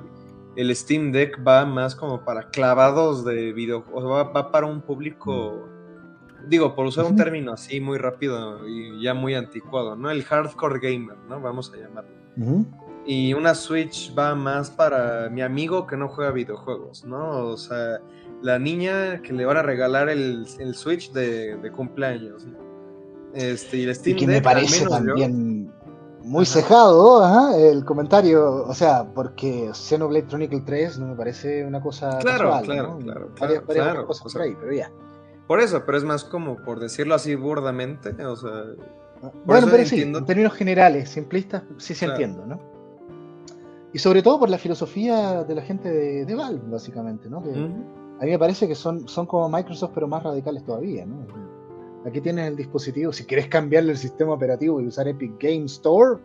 el 0.56 0.76
Steam 0.76 1.12
Deck 1.12 1.40
va 1.46 1.66
más 1.66 1.96
como 1.96 2.24
para 2.24 2.50
clavados 2.50 3.26
de 3.26 3.52
videojuegos, 3.52 4.06
va, 4.06 4.24
va 4.32 4.52
para 4.52 4.68
un 4.68 4.82
público 4.82 5.71
digo, 6.48 6.76
por 6.76 6.86
usar 6.86 7.06
un 7.06 7.16
término 7.16 7.54
así 7.54 7.80
muy 7.80 7.98
rápido 7.98 8.68
y 8.68 9.02
ya 9.02 9.14
muy 9.14 9.36
anticuado, 9.36 9.96
¿no? 9.96 10.10
El 10.10 10.24
hardcore 10.24 10.80
gamer, 10.80 11.18
¿no? 11.30 11.40
Vamos 11.42 11.72
a 11.74 11.78
llamarlo. 11.78 12.12
Y 13.06 13.34
una 13.34 13.56
Switch 13.56 14.14
va 14.18 14.36
más 14.36 14.70
para 14.70 15.30
mi 15.30 15.42
amigo 15.42 15.88
que 15.88 15.98
no 15.98 16.08
juega 16.08 16.32
videojuegos, 16.32 17.04
¿no? 17.04 17.48
O 17.48 17.58
sea, 17.58 18.00
la 18.42 18.60
niña 18.60 19.22
que 19.22 19.34
le 19.34 19.46
van 19.46 19.58
a 19.58 19.62
regalar 19.64 20.10
el, 20.10 20.46
Switch 20.74 21.12
de, 21.12 21.72
cumpleaños, 21.76 22.46
¿no? 22.46 22.60
Este, 23.34 23.78
y 23.78 23.84
el 23.84 23.96
Steam 23.96 24.18
que 24.18 24.28
me 24.28 24.42
parece 24.42 24.86
también 24.86 25.72
muy 26.24 26.46
cejado 26.46 27.56
el 27.56 27.84
comentario, 27.86 28.66
o 28.68 28.74
sea, 28.74 29.06
porque 29.14 29.72
Xenoblade 29.74 30.28
Chronicle 30.28 30.62
3 30.62 31.00
no 31.00 31.08
me 31.08 31.16
parece 31.16 31.66
una 31.66 31.82
cosa 31.82 32.20
claro, 32.20 32.60
claro, 32.64 33.00
claro, 33.00 33.32
varias, 33.40 33.66
varias 33.66 34.04
cosas 34.06 34.34
por 34.34 34.42
ahí, 34.42 34.56
pero 34.60 34.74
ya. 34.74 34.92
Por 35.52 35.60
eso, 35.60 35.84
pero 35.86 35.98
es 35.98 36.06
más 36.06 36.24
como 36.24 36.56
por 36.56 36.80
decirlo 36.80 37.14
así 37.14 37.36
burdamente, 37.36 38.12
o 38.24 38.38
sea... 38.38 38.68
Bueno, 39.44 39.68
pero 39.70 39.86
sí, 39.86 40.02
en 40.02 40.26
términos 40.26 40.54
generales, 40.54 41.10
simplistas, 41.10 41.64
sí 41.76 41.94
se 41.94 42.06
entiendo, 42.06 42.46
¿no? 42.46 42.58
Y 43.92 44.00
sobre 44.00 44.22
todo 44.22 44.40
por 44.40 44.50
la 44.50 44.58
filosofía 44.58 45.44
de 45.44 45.54
la 45.54 45.62
gente 45.62 45.92
de, 46.24 46.36
Valve, 46.36 46.62
básicamente, 46.68 47.30
¿no? 47.30 47.40
A 47.40 48.24
mí 48.24 48.32
me 48.32 48.40
parece 48.40 48.66
que 48.66 48.76
son, 48.76 49.10
son 49.10 49.26
como 49.26 49.50
Microsoft, 49.50 49.92
pero 49.94 50.08
más 50.08 50.24
radicales 50.24 50.64
todavía, 50.64 51.06
¿no? 51.06 51.18
Aquí 52.06 52.22
tienes 52.22 52.48
el 52.48 52.56
dispositivo, 52.56 53.12
si 53.12 53.26
quieres 53.26 53.48
cambiarle 53.48 53.92
el 53.92 53.98
sistema 53.98 54.32
operativo 54.32 54.80
y 54.80 54.88
usar 54.88 55.10
Epic 55.10 55.34
Game 55.38 55.66
Store, 55.66 56.18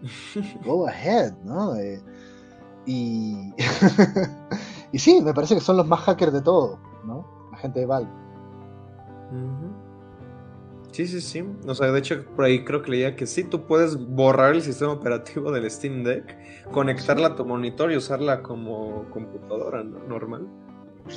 go 0.64 0.88
ahead, 0.88 1.34
¿no? 1.44 1.76
Eh, 1.76 2.00
y... 2.86 3.52
y 4.92 4.98
sí, 4.98 5.20
me 5.20 5.34
parece 5.34 5.56
que 5.56 5.60
son 5.60 5.76
los 5.76 5.86
más 5.86 6.00
hackers 6.00 6.32
de 6.32 6.40
todo, 6.40 6.78
¿no? 7.04 7.50
La 7.52 7.58
gente 7.58 7.80
de 7.80 7.84
Valve. 7.84 8.21
Sí, 10.92 11.06
sí, 11.06 11.20
sí. 11.22 11.44
O 11.66 11.74
sea, 11.74 11.90
de 11.90 11.98
hecho, 11.98 12.22
por 12.36 12.44
ahí 12.44 12.64
creo 12.64 12.82
que 12.82 12.90
leía 12.90 13.16
que 13.16 13.26
sí, 13.26 13.44
tú 13.44 13.66
puedes 13.66 13.96
borrar 13.96 14.54
el 14.54 14.62
sistema 14.62 14.92
operativo 14.92 15.50
del 15.50 15.70
Steam 15.70 16.04
Deck, 16.04 16.36
conectarla 16.70 17.28
a 17.28 17.36
tu 17.36 17.46
monitor 17.46 17.90
y 17.90 17.96
usarla 17.96 18.42
como 18.42 19.08
computadora 19.10 19.82
normal. 19.82 20.46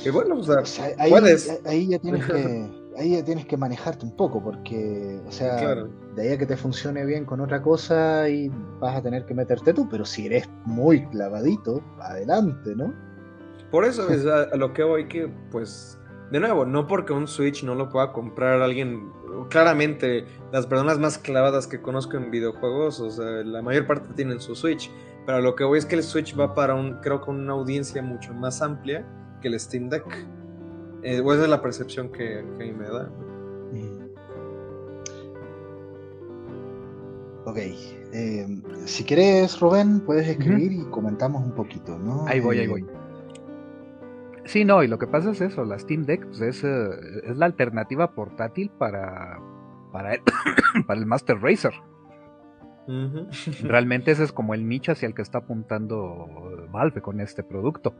Y 0.04 0.10
bueno, 0.10 0.38
o 0.38 0.42
sea, 0.42 0.62
ahí, 0.98 1.10
puedes. 1.10 1.60
Ahí 1.66 1.88
ya 1.88 1.98
tienes 1.98 2.24
que, 2.24 2.70
ahí 2.98 3.12
ya 3.12 3.24
tienes 3.24 3.46
que 3.46 3.56
manejarte 3.58 4.06
un 4.06 4.16
poco, 4.16 4.42
porque, 4.42 5.20
o 5.26 5.30
sea, 5.30 5.74
de 6.14 6.22
ahí 6.22 6.28
a 6.30 6.38
que 6.38 6.46
te 6.46 6.56
funcione 6.56 7.04
bien 7.04 7.26
con 7.26 7.40
otra 7.40 7.60
cosa 7.60 8.28
y 8.30 8.50
vas 8.80 8.96
a 8.96 9.02
tener 9.02 9.26
que 9.26 9.34
meterte 9.34 9.74
tú, 9.74 9.86
pero 9.90 10.06
si 10.06 10.26
eres 10.26 10.48
muy 10.64 11.06
clavadito, 11.08 11.82
adelante, 12.00 12.74
¿no? 12.74 12.94
Por 13.70 13.84
eso 13.84 14.08
es 14.08 14.24
a 14.26 14.56
lo 14.56 14.72
que 14.72 14.82
voy 14.82 15.06
que, 15.06 15.28
pues, 15.50 15.98
de 16.30 16.40
nuevo, 16.40 16.64
no 16.64 16.86
porque 16.86 17.12
un 17.12 17.28
Switch 17.28 17.62
no 17.62 17.74
lo 17.74 17.88
pueda 17.88 18.12
comprar 18.12 18.60
alguien, 18.60 19.12
claramente 19.48 20.24
las 20.52 20.66
personas 20.66 20.98
más 20.98 21.18
clavadas 21.18 21.66
que 21.66 21.80
conozco 21.80 22.16
en 22.16 22.30
videojuegos, 22.30 23.00
o 23.00 23.10
sea, 23.10 23.24
la 23.44 23.62
mayor 23.62 23.86
parte 23.86 24.08
tienen 24.14 24.40
su 24.40 24.56
Switch, 24.56 24.90
pero 25.24 25.40
lo 25.40 25.54
que 25.54 25.64
voy 25.64 25.78
es 25.78 25.86
que 25.86 25.96
el 25.96 26.02
Switch 26.02 26.38
va 26.38 26.54
para 26.54 26.74
un, 26.74 26.94
creo 27.00 27.22
que 27.22 27.30
una 27.30 27.52
audiencia 27.52 28.02
mucho 28.02 28.34
más 28.34 28.60
amplia 28.62 29.06
que 29.40 29.48
el 29.48 29.58
Steam 29.58 29.88
Deck. 29.88 30.04
Eh, 31.02 31.22
esa 31.24 31.42
es 31.42 31.48
la 31.48 31.62
percepción 31.62 32.10
que, 32.10 32.40
a 32.40 32.42
mí 32.42 32.72
me 32.72 32.88
da. 32.88 33.10
Ok, 37.46 37.58
em, 38.12 38.60
si 38.86 39.04
quieres, 39.04 39.60
Rubén, 39.60 40.00
puedes 40.00 40.26
escribir 40.26 40.72
y 40.72 40.84
comentamos 40.86 41.44
un 41.44 41.52
poquito, 41.52 41.96
¿no? 41.96 42.26
Ahí 42.26 42.40
voy, 42.40 42.58
ahí 42.58 42.66
voy. 42.66 42.84
Sí, 44.46 44.64
no, 44.64 44.82
y 44.82 44.88
lo 44.88 44.98
que 44.98 45.06
pasa 45.06 45.30
es 45.32 45.40
eso, 45.40 45.64
la 45.64 45.78
Steam 45.78 46.04
Deck 46.04 46.24
pues, 46.26 46.40
es, 46.40 46.64
eh, 46.64 46.88
es, 47.24 47.36
la 47.36 47.46
alternativa 47.46 48.12
portátil 48.14 48.70
para, 48.70 49.40
para, 49.92 50.14
el, 50.14 50.20
para 50.86 51.00
el 51.00 51.06
Master 51.06 51.40
Racer. 51.40 51.74
Realmente 53.64 54.12
ese 54.12 54.22
es 54.22 54.30
como 54.30 54.54
el 54.54 54.68
nicho 54.68 54.92
hacia 54.92 55.08
el 55.08 55.14
que 55.14 55.22
está 55.22 55.38
apuntando 55.38 56.68
Valve 56.70 57.02
con 57.02 57.20
este 57.20 57.42
producto. 57.42 57.94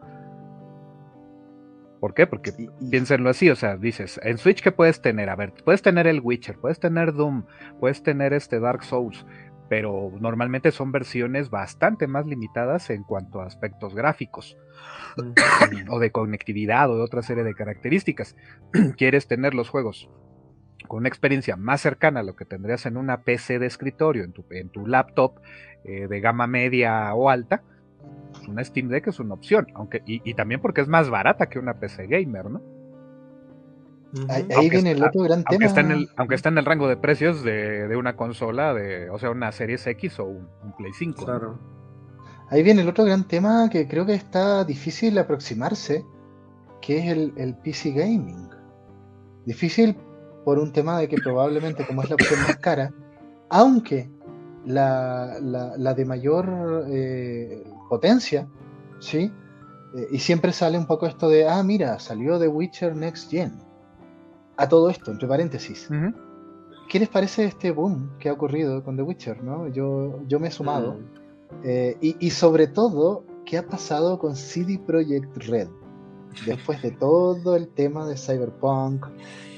¿Por 2.01 2.15
qué? 2.15 2.27
Porque 2.27 2.53
piénsenlo 2.91 3.31
así, 3.31 3.51
o 3.51 3.57
sea, 3.57 3.77
dices, 3.77 4.21
en 4.23 4.39
Switch 4.39 4.63
¿qué 4.63 4.71
puedes 4.71 5.01
tener? 5.01 5.29
A 5.31 5.35
ver, 5.35 5.53
puedes 5.65 5.83
tener 5.83 6.07
el 6.07 6.21
Witcher, 6.21 6.57
puedes 6.59 6.79
tener 6.79 7.15
Doom, 7.15 7.45
puedes 7.81 8.03
tener 8.03 8.33
este 8.33 8.61
Dark 8.61 8.85
Souls, 8.85 9.27
pero 9.69 10.13
normalmente 10.21 10.71
son 10.71 10.93
versiones 10.93 11.51
bastante 11.51 12.07
más 12.07 12.27
limitadas 12.27 12.91
en 12.91 13.03
cuanto 13.03 13.41
a 13.41 13.47
aspectos 13.47 13.95
gráficos 13.95 14.57
o 15.89 15.99
de 15.99 16.11
conectividad 16.11 16.91
o 16.91 16.97
de 16.97 17.03
otra 17.03 17.23
serie 17.23 17.45
de 17.45 17.55
características. 17.55 18.37
Quieres 18.97 19.27
tener 19.27 19.55
los 19.55 19.69
juegos 19.69 20.09
con 20.87 20.99
una 20.99 21.09
experiencia 21.09 21.57
más 21.57 21.81
cercana 21.81 22.21
a 22.21 22.23
lo 22.23 22.37
que 22.37 22.45
tendrías 22.45 22.87
en 22.87 22.97
una 22.97 23.23
PC 23.23 23.59
de 23.59 23.67
escritorio, 23.67 24.25
en 24.25 24.33
tu, 24.33 24.45
en 24.51 24.69
tu 24.69 24.87
laptop 24.87 25.41
eh, 25.85 26.07
de 26.09 26.21
gama 26.21 26.47
media 26.47 27.13
o 27.15 27.29
alta, 27.29 27.63
pues 28.33 28.49
una 28.49 28.63
Steam 28.65 28.89
Deck 28.89 29.09
es 29.09 29.19
una 29.19 29.35
opción, 29.35 29.67
aunque 29.75 30.03
y, 30.07 30.35
también 30.35 30.61
porque 30.61 30.81
es 30.81 30.89
más 30.89 31.11
barata 31.11 31.49
que 31.49 31.59
una 31.59 31.75
PC 31.75 32.07
gamer, 32.07 32.51
¿no? 32.51 32.63
Ahí, 34.29 34.71
viene 34.71 34.93
el 34.93 35.03
otro 35.03 35.23
gran 35.23 35.45
tema. 35.45 35.67
Está 35.67 35.81
en 35.81 35.91
el, 35.91 36.09
aunque 36.17 36.35
está 36.35 36.49
en 36.49 36.59
el 36.59 36.65
rango 36.65 36.89
de 36.89 36.97
precios 36.97 37.43
de, 37.43 37.95
una 37.97 38.17
consola, 38.17 38.75
de, 38.75 39.11
o 39.11 39.19
sea, 39.19 39.31
una 39.31 39.53
Series 39.53 39.87
X 39.87 40.19
o 40.21 40.25
un, 40.25 40.49
Play 40.77 40.93
5. 40.93 41.25
Claro. 41.25 41.59
Ahí 42.51 42.63
viene 42.63 42.83
el 42.83 42.89
otro 42.89 43.05
gran 43.05 43.27
tema 43.27 43.69
que 43.71 43.89
creo 43.89 44.07
que 44.07 44.15
está 44.15 44.65
difícil 44.65 45.19
aproximarse, 45.19 46.05
que 46.81 46.99
es 46.99 47.33
el, 47.37 47.57
PC 47.63 47.91
Gaming. 47.93 48.49
Difícil 49.45 49.97
por 50.45 50.59
un 50.59 50.73
tema 50.73 50.99
de 50.99 51.09
que 51.09 51.17
probablemente 51.17 51.87
como 51.87 52.03
es 52.03 52.09
la 52.09 52.15
opción 52.15 52.41
más 52.43 52.57
cara, 52.57 52.93
aunque 53.49 54.09
la, 54.65 55.39
de 55.41 56.05
mayor 56.05 56.85
eh, 56.89 57.65
potencia, 57.89 58.49
¿sí? 59.01 59.33
Eh, 59.97 60.09
y 60.13 60.19
siempre 60.19 60.53
sale 60.53 60.79
un 60.79 60.87
poco 60.87 61.07
esto 61.07 61.29
de, 61.29 61.49
ah, 61.49 61.63
mira, 61.63 61.99
salió 61.99 62.39
The 62.39 62.49
Witcher 62.49 62.95
Next 62.95 63.31
Gen 63.31 63.66
a 64.57 64.69
todo 64.69 64.91
esto, 64.91 65.11
entre 65.11 65.29
paréntesis. 65.29 65.89
¿Qué 66.89 67.01
les 67.01 67.09
parece 67.09 67.45
este 67.45 67.71
boom 67.73 68.17
que 68.19 68.29
ha 68.29 68.33
ocurrido 68.33 68.83
con 68.83 68.97
The 68.97 69.03
Witcher? 69.03 69.43
¿no? 69.43 69.69
Yo, 69.69 70.21
yo 70.27 70.39
me 70.39 70.49
he 70.49 70.51
sumado. 70.51 70.95
Mm. 70.95 71.27
Eh, 71.65 71.97
y, 72.01 72.31
sobre 72.31 72.67
todo, 72.67 73.25
¿qué 73.45 73.59
ha 73.59 73.67
pasado 73.67 74.19
con 74.19 74.37
CD 74.37 74.81
Projekt 74.87 75.37
Red? 75.49 75.69
Después 76.47 76.83
de 76.83 76.91
todo 76.91 77.57
el 77.57 77.69
tema 77.69 78.07
de 78.07 78.17
Cyberpunk 78.17 79.07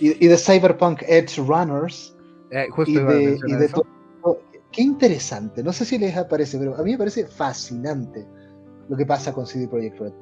y, 0.00 0.28
de 0.28 0.36
Cyberpunk 0.36 1.02
Edge 1.02 1.38
Runners. 1.38 2.16
Eh, 2.50 2.68
y 2.86 2.94
de, 2.94 3.68
todo. 3.68 4.40
Qué 4.70 4.82
interesante. 4.82 5.62
No 5.62 5.72
sé 5.72 5.84
si 5.84 5.98
les 5.98 6.16
aparece, 6.16 6.58
pero 6.58 6.76
a 6.76 6.82
mí 6.82 6.92
me 6.92 6.98
parece 6.98 7.26
fascinante 7.26 8.26
lo 8.88 8.96
que 8.96 9.04
pasa 9.04 9.32
con 9.32 9.44
CD 9.46 9.66
Projekt 9.66 9.98
Red 9.98 10.12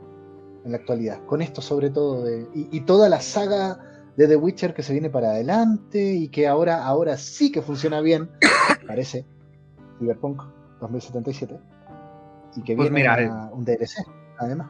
en 0.65 0.73
la 0.73 0.79
actualidad. 0.79 1.25
Con 1.27 1.43
esto, 1.43 1.61
sobre 1.61 1.91
todo, 1.91 2.25
de, 2.25 2.49
y 2.55 2.81
toda 2.81 3.09
la 3.09 3.21
saga 3.21 3.79
de 4.17 4.27
The 4.27 4.37
Witcher 4.37 4.75
que 4.75 4.83
se 4.83 4.93
viene 4.93 5.11
para 5.11 5.31
adelante 5.31 6.15
y 6.15 6.29
que 6.29 6.47
ahora, 6.47 6.85
ahora 6.85 7.17
sí 7.17 7.53
que 7.53 7.63
funciona 7.63 8.01
bien, 8.01 8.31
parece, 8.87 9.27
Cyberpunk 9.99 10.43
2077, 10.81 11.59
y 12.57 12.63
que 12.63 12.77
pues 12.77 12.91
viene 12.91 13.25
eh, 13.25 13.31
un 13.53 13.65
DLC, 13.65 14.07
además. 14.39 14.69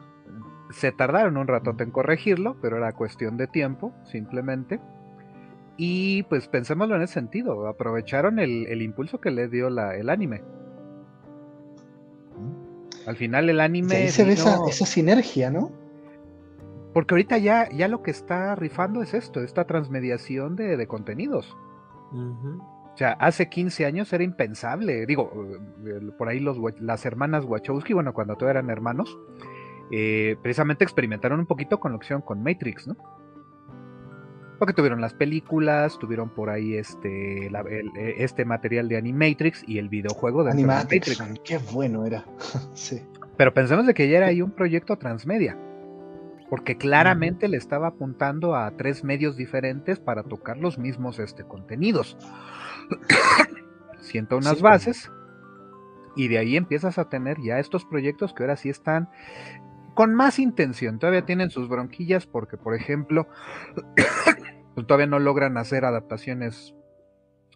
Se 0.71 0.91
tardaron 0.91 1.37
un 1.37 1.47
ratote 1.47 1.83
en 1.83 1.91
corregirlo, 1.91 2.57
pero 2.61 2.77
era 2.77 2.91
cuestión 2.91 3.37
de 3.37 3.47
tiempo, 3.47 3.93
simplemente. 4.03 4.81
Y 5.77 6.23
pues 6.23 6.47
pensémoslo 6.49 6.95
en 6.95 7.03
ese 7.03 7.13
sentido, 7.13 7.67
aprovecharon 7.67 8.39
el, 8.39 8.81
impulso 8.81 9.21
que 9.21 9.31
le 9.31 9.47
dio 9.47 9.69
la, 9.69 9.95
el 9.95 10.09
anime. 10.09 10.43
Al 13.05 13.15
final 13.15 13.49
el 13.49 13.61
anime... 13.61 13.95
ahí 13.95 14.09
se 14.09 14.25
ve 14.25 14.33
esa, 14.33 14.59
esa 14.67 14.85
sinergia, 14.85 15.49
¿no? 15.49 15.71
Porque 16.97 17.13
ahorita 17.13 17.37
ya, 17.37 17.69
ya 17.69 17.87
lo 17.87 18.01
que 18.01 18.09
está 18.09 18.55
rifando 18.55 19.03
es 19.03 19.13
esto, 19.13 19.43
esta 19.43 19.67
transmediación 19.67 20.55
de, 20.55 20.87
contenidos. 20.87 21.55
O 22.11 22.97
sea, 22.97 23.11
hace 23.19 23.49
15 23.49 23.85
años 23.85 24.11
era 24.13 24.23
impensable. 24.23 25.05
Digo, 25.05 25.31
eh, 25.85 26.09
por 26.17 26.27
ahí 26.27 26.39
los, 26.39 26.57
las 26.79 27.05
hermanas 27.05 27.45
Wachowski, 27.45 27.93
bueno, 27.93 28.15
cuando 28.15 28.35
todavía 28.35 28.61
eran 28.61 28.71
hermanos, 28.71 29.15
eh, 29.91 30.37
precisamente 30.41 30.83
experimentaron 30.83 31.39
un 31.39 31.45
poquito 31.45 31.79
con 31.79 31.91
lo 31.91 31.99
que 31.99 32.05
hicieron 32.05 32.23
con 32.23 32.41
Matrix, 32.41 32.87
¿no? 32.87 32.97
Porque 34.57 34.73
tuvieron 34.73 34.99
las 34.99 35.13
películas, 35.13 35.99
tuvieron 35.99 36.31
por 36.31 36.49
ahí 36.49 36.73
este, 36.73 37.45
eh, 37.45 38.15
este 38.17 38.43
material 38.43 38.89
de 38.89 38.97
Animatrix 38.97 39.63
y 39.67 39.77
el 39.77 39.87
videojuego 39.89 40.43
de 40.43 40.49
Animatrix. 40.49 41.21
Qué 41.43 41.59
bueno 41.71 42.07
era. 42.07 42.25
sí. 42.73 43.03
Pero 43.37 43.53
pensemos 43.53 43.85
de 43.85 43.93
que 43.93 44.09
ya 44.09 44.17
era 44.17 44.25
ahí 44.25 44.41
un 44.41 44.49
proyecto 44.49 44.97
transmedia 44.97 45.59
porque 46.49 46.77
claramente 46.77 47.47
le 47.47 47.57
estaba 47.57 47.87
apuntando 47.87 48.55
a 48.55 48.71
tres 48.71 49.03
medios 49.03 49.35
diferentes 49.35 49.99
para 49.99 50.23
tocar 50.23 50.57
los 50.57 50.77
mismos 50.77 51.19
este, 51.19 51.43
contenidos. 51.43 52.17
Sienta 53.99 54.35
unas 54.35 54.61
bases 54.61 55.11
y 56.15 56.29
de 56.29 56.37
ahí 56.37 56.55
empiezas 56.55 56.97
a 56.97 57.09
tener 57.09 57.37
ya 57.41 57.59
estos 57.59 57.85
proyectos 57.85 58.33
que 58.33 58.43
ahora 58.43 58.55
sí 58.55 58.69
están 58.69 59.09
con 59.93 60.15
más 60.15 60.39
intención. 60.39 60.99
Todavía 60.99 61.25
tienen 61.25 61.49
sus 61.49 61.67
bronquillas 61.67 62.25
porque, 62.25 62.55
por 62.55 62.75
ejemplo, 62.75 63.27
pues, 64.75 64.87
todavía 64.87 65.07
no 65.07 65.19
logran 65.19 65.57
hacer 65.57 65.83
adaptaciones 65.83 66.75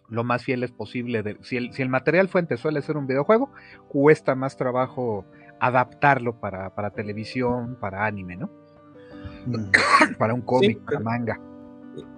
lo 0.08 0.24
más 0.24 0.44
fieles 0.44 0.70
posible. 0.70 1.22
De, 1.22 1.38
si, 1.40 1.56
el, 1.56 1.72
si 1.72 1.80
el 1.80 1.88
material 1.88 2.28
fuente 2.28 2.58
suele 2.58 2.82
ser 2.82 2.98
un 2.98 3.06
videojuego, 3.06 3.50
cuesta 3.88 4.34
más 4.34 4.56
trabajo 4.58 5.24
adaptarlo 5.60 6.40
para, 6.40 6.74
para 6.74 6.90
televisión, 6.90 7.78
para 7.80 8.04
anime, 8.04 8.36
¿no? 8.36 8.61
Mm. 9.46 9.70
para 10.18 10.34
un 10.34 10.42
cómic, 10.42 10.80
para 10.84 11.00
manga. 11.00 11.40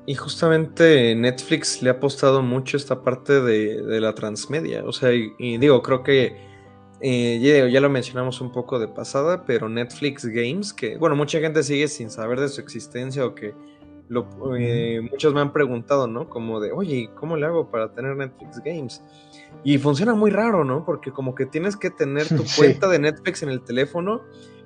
Y 0.07 0.15
justamente 0.15 1.15
Netflix 1.15 1.83
le 1.83 1.89
ha 1.91 1.95
apostado 1.95 2.43
mucho 2.43 2.77
esta 2.77 3.03
parte 3.03 3.41
de, 3.41 4.01
la 4.01 4.15
transmedia. 4.15 4.85
O 4.85 4.93
sea, 4.93 5.13
y, 5.13 5.59
digo, 5.59 5.83
creo 5.83 6.03
que 6.03 6.37
eh, 7.01 7.71
ya, 7.73 7.81
lo 7.81 7.89
mencionamos 7.89 8.41
un 8.41 8.53
poco 8.53 8.79
de 8.79 8.87
pasada, 8.87 9.45
pero 9.45 9.69
Netflix 9.69 10.27
Games, 10.27 10.73
que 10.73 10.99
bueno, 10.99 11.17
mucha 11.17 11.41
gente 11.41 11.63
sigue 11.63 11.89
sin 11.89 12.11
saber 12.11 12.39
de 12.39 12.49
su 12.49 12.61
existencia 12.61 13.25
o 13.25 13.35
que 13.35 13.55
lo, 14.09 14.29
eh, 14.59 15.01
muchos 15.11 15.33
me 15.33 15.41
han 15.41 15.53
preguntado, 15.53 16.07
¿no? 16.07 16.29
Como 16.29 16.61
de, 16.61 16.71
oye, 16.73 17.09
¿cómo 17.15 17.37
le 17.39 17.47
hago 17.47 17.71
para 17.71 17.93
tener 17.93 18.15
Netflix 18.15 18.61
Games? 18.63 19.03
Y 19.65 19.79
funciona 19.79 20.15
muy 20.15 20.31
raro, 20.31 20.65
¿no? 20.65 20.85
Porque 20.85 21.11
como 21.11 21.35
que 21.35 21.47
tienes 21.47 21.77
que 21.77 21.89
tener 21.89 22.29
tu 22.29 22.45
cuenta 22.57 22.89
de 22.89 22.99
Netflix 22.99 23.43
en 23.43 23.49
el 23.49 23.63
teléfono 23.63 24.23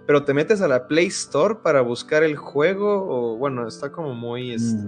pero 0.09 0.25
te 0.25 0.33
metes 0.33 0.63
a 0.63 0.69
la 0.69 0.89
Play 0.89 1.09
Store 1.09 1.57
para 1.63 1.83
buscar 1.83 2.23
el 2.23 2.35
juego 2.35 3.05
o 3.11 3.37
bueno, 3.37 3.69
está 3.69 3.93
como 3.93 4.15
muy 4.15 4.53
este, 4.53 4.81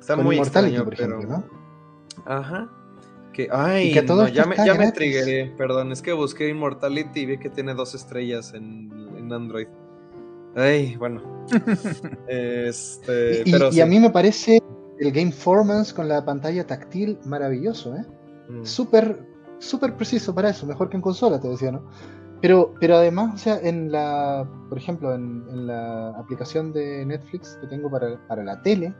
está 0.00 0.16
muy 0.16 0.38
extraño, 0.38 0.86
pero 0.88 1.20
¿no? 1.20 1.44
Ajá. 2.24 2.72
Que 3.34 3.46
ay, 3.52 3.92
ya 4.32 4.46
me, 4.46 4.56
ya 4.56 4.74
me 4.74 4.90
triggeré, 4.90 5.52
perdón, 5.58 5.92
es 5.92 6.00
que 6.00 6.14
busqué 6.14 6.48
Immortality 6.48 7.20
y 7.20 7.26
vi 7.26 7.38
que 7.38 7.50
tiene 7.50 7.74
dos 7.74 7.94
estrellas 7.94 8.54
en, 8.54 8.90
en 9.18 9.30
Android. 9.30 9.68
Ay, 10.56 10.96
bueno. 10.96 11.44
este, 12.26 13.42
y, 13.44 13.52
pero 13.52 13.70
y 13.70 13.82
a 13.82 13.86
mí 13.86 14.00
me 14.00 14.08
parece 14.08 14.62
el 14.98 15.12
Game 15.12 15.32
Formance 15.32 15.92
con 15.92 16.08
la 16.08 16.24
pantalla 16.24 16.66
táctil 16.66 17.18
maravilloso, 17.26 17.94
¿eh? 17.94 18.06
Mm. 18.48 18.64
Súper, 18.64 19.28
súper 19.58 19.94
preciso 19.94 20.34
para 20.34 20.48
eso, 20.48 20.64
mejor 20.64 20.88
que 20.88 20.96
en 20.96 21.02
consola, 21.02 21.38
te 21.38 21.48
decía, 21.48 21.70
¿no? 21.70 21.82
Pero, 22.44 22.74
pero 22.78 22.96
además, 22.96 23.36
o 23.36 23.38
sea, 23.38 23.58
en 23.62 23.90
la, 23.90 24.46
por 24.68 24.76
ejemplo, 24.76 25.14
en, 25.14 25.66
la 25.66 26.10
aplicación 26.10 26.74
de 26.74 27.06
Netflix 27.06 27.56
que 27.58 27.66
tengo 27.68 27.90
para, 27.90 28.44
la 28.44 28.60
tele, 28.60 28.92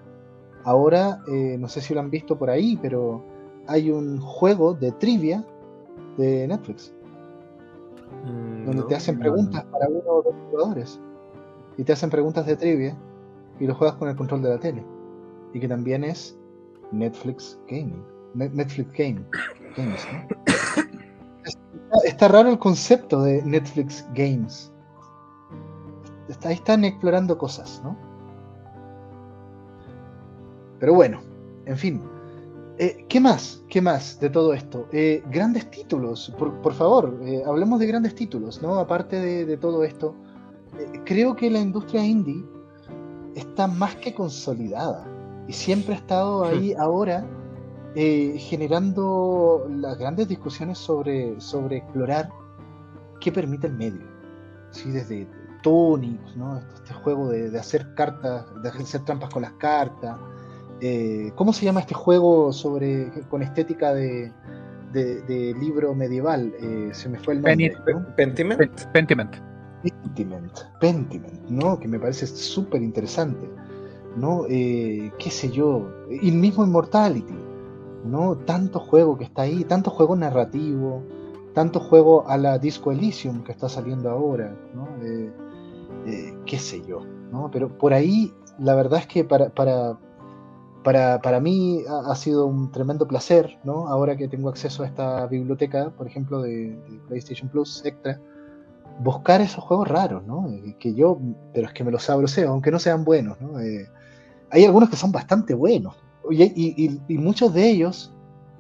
ahora, 0.64 1.18
eh, 1.28 1.58
no 1.60 1.68
sé 1.68 1.82
si 1.82 1.92
lo 1.92 2.00
han 2.00 2.08
visto 2.08 2.38
por 2.38 2.48
ahí, 2.48 2.78
pero 2.80 3.22
hay 3.66 3.90
un 3.90 4.18
juego 4.18 4.72
de 4.72 4.92
trivia 4.92 5.44
de 6.16 6.48
Netflix. 6.48 6.94
Mm, 8.24 8.64
donde 8.64 8.82
te 8.84 8.94
hacen 8.94 9.18
preguntas 9.18 9.62
para 9.64 9.88
uno 9.90 10.08
o 10.10 10.22
dos 10.22 10.34
jugadores. 10.50 10.98
Y 11.76 11.84
te 11.84 11.92
hacen 11.92 12.08
preguntas 12.08 12.46
de 12.46 12.56
trivia 12.56 12.96
y 13.60 13.66
lo 13.66 13.74
juegas 13.74 13.96
con 13.96 14.08
el 14.08 14.16
control 14.16 14.40
de 14.40 14.48
la 14.48 14.58
tele. 14.58 14.82
Y 15.52 15.60
que 15.60 15.68
también 15.68 16.02
es 16.02 16.34
Netflix 16.92 17.60
Gaming. 17.68 18.02
Netflix 18.32 18.90
Game. 18.96 19.22
Games, 19.76 20.08
está 22.04 22.28
raro 22.28 22.50
el 22.50 22.58
concepto 22.58 23.22
de 23.22 23.42
Netflix 23.42 24.04
Games. 24.14 24.72
ahí 26.44 26.54
están 26.54 26.84
explorando 26.84 27.38
cosas, 27.38 27.80
¿no? 27.84 27.96
Pero 30.80 30.94
bueno, 30.94 31.20
en 31.66 31.78
fin. 31.78 32.02
Eh, 32.78 33.06
¿Qué 33.08 33.20
más? 33.20 33.62
¿Qué 33.68 33.80
más 33.80 34.18
de 34.18 34.28
todo 34.30 34.52
esto? 34.52 34.88
Eh, 34.92 35.22
grandes 35.30 35.70
títulos, 35.70 36.34
por, 36.36 36.74
favor, 36.74 37.18
eh, 37.22 37.42
hablemos 37.46 37.78
de 37.78 37.86
grandes 37.86 38.16
títulos, 38.16 38.60
¿no? 38.60 38.74
Aparte 38.76 39.20
de, 39.20 39.46
de 39.46 39.56
todo 39.56 39.84
esto, 39.84 40.16
creo 41.04 41.36
que 41.36 41.50
la 41.50 41.60
industria 41.60 42.04
indie 42.04 42.44
está 43.36 43.68
más 43.68 43.94
que 43.96 44.12
consolidada 44.12 45.06
y 45.46 45.52
siempre 45.52 45.94
ha 45.94 45.98
estado 45.98 46.44
ahí 46.44 46.74
ahora 46.74 47.24
eh, 47.96 48.34
generando 48.38 49.68
las 49.70 49.96
grandes 49.98 50.26
discusiones 50.26 50.78
sobre, 50.78 51.40
sobre 51.40 51.76
explorar 51.76 52.28
qué 53.20 53.30
permite 53.30 53.68
el 53.68 53.74
medio. 53.74 54.02
¿sí? 54.72 54.90
Desde 54.90 55.28
Tony, 55.62 56.18
¿no? 56.34 56.58
Este, 56.58 56.74
este, 56.74 56.94
juego 56.94 57.28
de, 57.28 57.56
hacer 57.56 57.94
cartas, 57.94 58.46
de 58.62 58.68
hacer 58.68 59.04
trampas 59.04 59.30
con 59.30 59.42
las 59.42 59.52
cartas. 59.52 60.16
Eh, 60.80 61.30
¿Cómo 61.36 61.52
se 61.52 61.64
llama 61.64 61.80
este 61.80 61.94
juego 61.94 62.52
sobre 62.52 63.12
con 63.30 63.42
estética 63.42 63.94
de, 63.94 64.32
de, 64.92 65.54
libro 65.60 65.94
medieval? 65.94 66.52
Eh, 66.60 66.90
se 66.92 67.08
me 67.08 67.20
fue 67.20 67.34
el 67.34 67.42
nombre. 67.42 67.76
Pentiment. 68.16 68.66
Pentiment. 68.92 69.36
Pentiment. 70.02 70.58
Pentiment, 70.80 71.48
¿no? 71.48 71.78
Que 71.78 71.86
me 71.86 72.00
parece 72.00 72.26
súper 72.26 72.82
interesante. 72.82 73.48
¿no? 74.16 74.44
qué 74.46 75.28
sé 75.28 75.50
yo, 75.50 75.90
el 76.08 76.34
mismo 76.34 76.64
Immortality, 76.64 77.34
¿no? 78.04 78.36
Tanto 78.36 78.80
juego 78.80 79.16
que 79.16 79.24
está 79.24 79.42
ahí, 79.42 79.64
tanto 79.64 79.90
juego 79.90 80.14
narrativo, 80.14 81.02
tanto 81.54 81.80
juego 81.80 82.28
a 82.28 82.36
la 82.36 82.58
Disco 82.58 82.92
Elysium 82.92 83.42
que 83.42 83.52
está 83.52 83.68
saliendo 83.68 84.10
ahora, 84.10 84.54
¿no? 84.74 84.88
Eh, 85.02 85.32
eh, 86.06 86.38
qué 86.44 86.58
sé 86.58 86.82
yo, 86.86 87.00
¿no? 87.30 87.50
Pero 87.50 87.78
por 87.78 87.94
ahí 87.94 88.34
la 88.58 88.74
verdad 88.74 89.00
es 89.00 89.06
que 89.06 89.24
para, 89.24 89.48
para, 89.50 89.98
para, 90.82 91.40
mí 91.40 91.82
ha, 91.88 92.14
sido 92.14 92.46
un 92.46 92.70
tremendo 92.70 93.08
placer, 93.08 93.58
¿no? 93.64 93.88
Ahora 93.88 94.16
que 94.16 94.28
tengo 94.28 94.48
acceso 94.48 94.82
a 94.82 94.86
esta 94.86 95.26
biblioteca, 95.26 95.90
por 95.90 96.06
ejemplo, 96.06 96.42
de, 96.42 96.78
PlayStation 97.08 97.48
Plus 97.48 97.84
Extra, 97.84 98.20
buscar 99.00 99.40
esos 99.40 99.64
juegos 99.64 99.88
raros, 99.88 100.24
¿no? 100.26 100.48
Eh, 100.50 100.76
que 100.78 100.92
yo, 100.94 101.18
pero 101.52 101.68
es 101.68 101.72
que 101.72 101.84
me 101.84 101.90
los 101.90 102.02
sabroseo, 102.02 102.50
aunque 102.50 102.70
no 102.70 102.78
sean 102.78 103.04
buenos, 103.04 103.40
¿no? 103.40 103.58
hay 104.50 104.64
algunos 104.64 104.88
que 104.88 104.94
son 104.94 105.10
bastante 105.10 105.52
buenos, 105.52 105.96
y, 106.30 107.00
muchos 107.18 107.52
de 107.54 107.68
ellos 107.68 108.12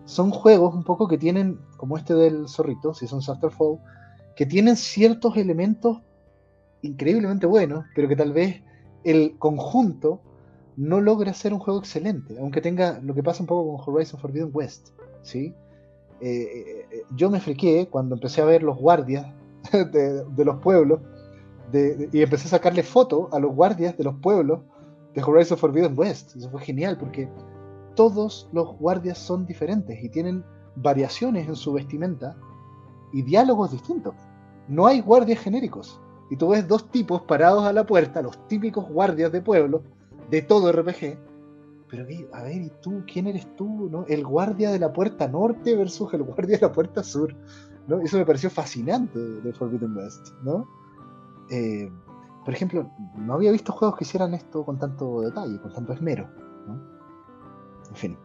son 0.04 0.30
juegos 0.30 0.74
un 0.74 0.84
poco 0.84 1.08
que 1.08 1.18
tienen, 1.18 1.58
como 1.76 1.96
este 1.96 2.14
del 2.14 2.48
zorrito, 2.48 2.94
si 2.94 3.06
son 3.06 3.22
Fall, 3.22 3.78
que 4.36 4.46
tienen 4.46 4.76
ciertos 4.76 5.36
elementos 5.36 6.02
increíblemente 6.82 7.46
buenos, 7.46 7.84
pero 7.94 8.08
que 8.08 8.16
tal 8.16 8.32
vez 8.32 8.62
el 9.04 9.38
conjunto 9.38 10.20
no 10.76 11.00
logra 11.00 11.32
ser 11.32 11.52
un 11.52 11.60
juego 11.60 11.80
excelente, 11.80 12.36
aunque 12.38 12.60
tenga 12.60 13.00
lo 13.02 13.14
que 13.14 13.22
pasa 13.22 13.42
un 13.42 13.46
poco 13.46 13.76
con 13.76 13.94
Horizon 13.94 14.20
Forbidden 14.20 14.50
West, 14.52 14.88
¿sí? 15.22 15.54
Eh, 16.20 16.86
eh, 16.90 17.02
yo 17.14 17.30
me 17.30 17.40
friqué 17.40 17.88
cuando 17.90 18.14
empecé 18.14 18.40
a 18.40 18.44
ver 18.44 18.62
los 18.62 18.76
guardias 18.76 19.26
de, 19.72 20.44
los 20.44 20.60
pueblos 20.60 21.00
y 22.12 22.22
empecé 22.22 22.46
a 22.46 22.50
sacarle 22.50 22.82
fotos 22.82 23.32
a 23.32 23.38
los 23.38 23.54
guardias 23.54 23.96
de 23.96 24.04
los 24.04 24.14
pueblos 24.16 24.60
de 25.14 25.22
Horizon 25.22 25.58
Forbidden 25.58 25.98
West. 25.98 26.36
Eso 26.36 26.50
fue 26.50 26.60
genial 26.60 26.96
porque 26.98 27.28
todos 27.94 28.48
los 28.52 28.76
guardias 28.78 29.18
son 29.18 29.46
diferentes 29.46 30.02
y 30.02 30.08
tienen 30.08 30.44
variaciones 30.76 31.48
en 31.48 31.56
su 31.56 31.72
vestimenta 31.72 32.36
y 33.12 33.22
diálogos 33.22 33.70
distintos. 33.72 34.14
No 34.68 34.86
hay 34.86 35.00
guardias 35.00 35.40
genéricos. 35.40 36.00
Y 36.30 36.36
tú 36.36 36.48
ves 36.48 36.66
dos 36.66 36.90
tipos 36.90 37.22
parados 37.22 37.64
a 37.64 37.72
la 37.72 37.84
puerta, 37.84 38.22
los 38.22 38.48
típicos 38.48 38.88
guardias 38.88 39.30
de 39.30 39.42
pueblo, 39.42 39.82
de 40.30 40.42
todo 40.42 40.72
RPG. 40.72 41.18
Pero, 41.88 42.06
a 42.32 42.42
ver, 42.42 42.62
¿y 42.62 42.72
tú? 42.82 43.04
¿Quién 43.06 43.26
eres 43.26 43.54
tú? 43.56 43.88
¿No? 43.90 44.04
El 44.08 44.24
guardia 44.24 44.70
de 44.70 44.78
la 44.78 44.92
puerta 44.92 45.28
norte 45.28 45.76
versus 45.76 46.12
el 46.14 46.22
guardia 46.22 46.56
de 46.56 46.66
la 46.66 46.72
puerta 46.72 47.02
sur. 47.02 47.34
¿no? 47.86 48.00
Eso 48.00 48.16
me 48.16 48.26
pareció 48.26 48.50
fascinante 48.50 49.18
de 49.18 49.52
Forbidden 49.52 49.96
West. 49.96 50.28
¿no? 50.42 50.66
Eh, 51.50 51.90
por 52.44 52.52
ejemplo, 52.52 52.90
no 53.16 53.34
había 53.34 53.52
visto 53.52 53.72
juegos 53.72 53.98
que 53.98 54.04
hicieran 54.04 54.34
esto 54.34 54.64
con 54.64 54.78
tanto 54.78 55.20
detalle, 55.20 55.60
con 55.60 55.72
tanto 55.72 55.92
esmero. 55.92 56.28
En 57.94 57.96
fin. 57.96 58.18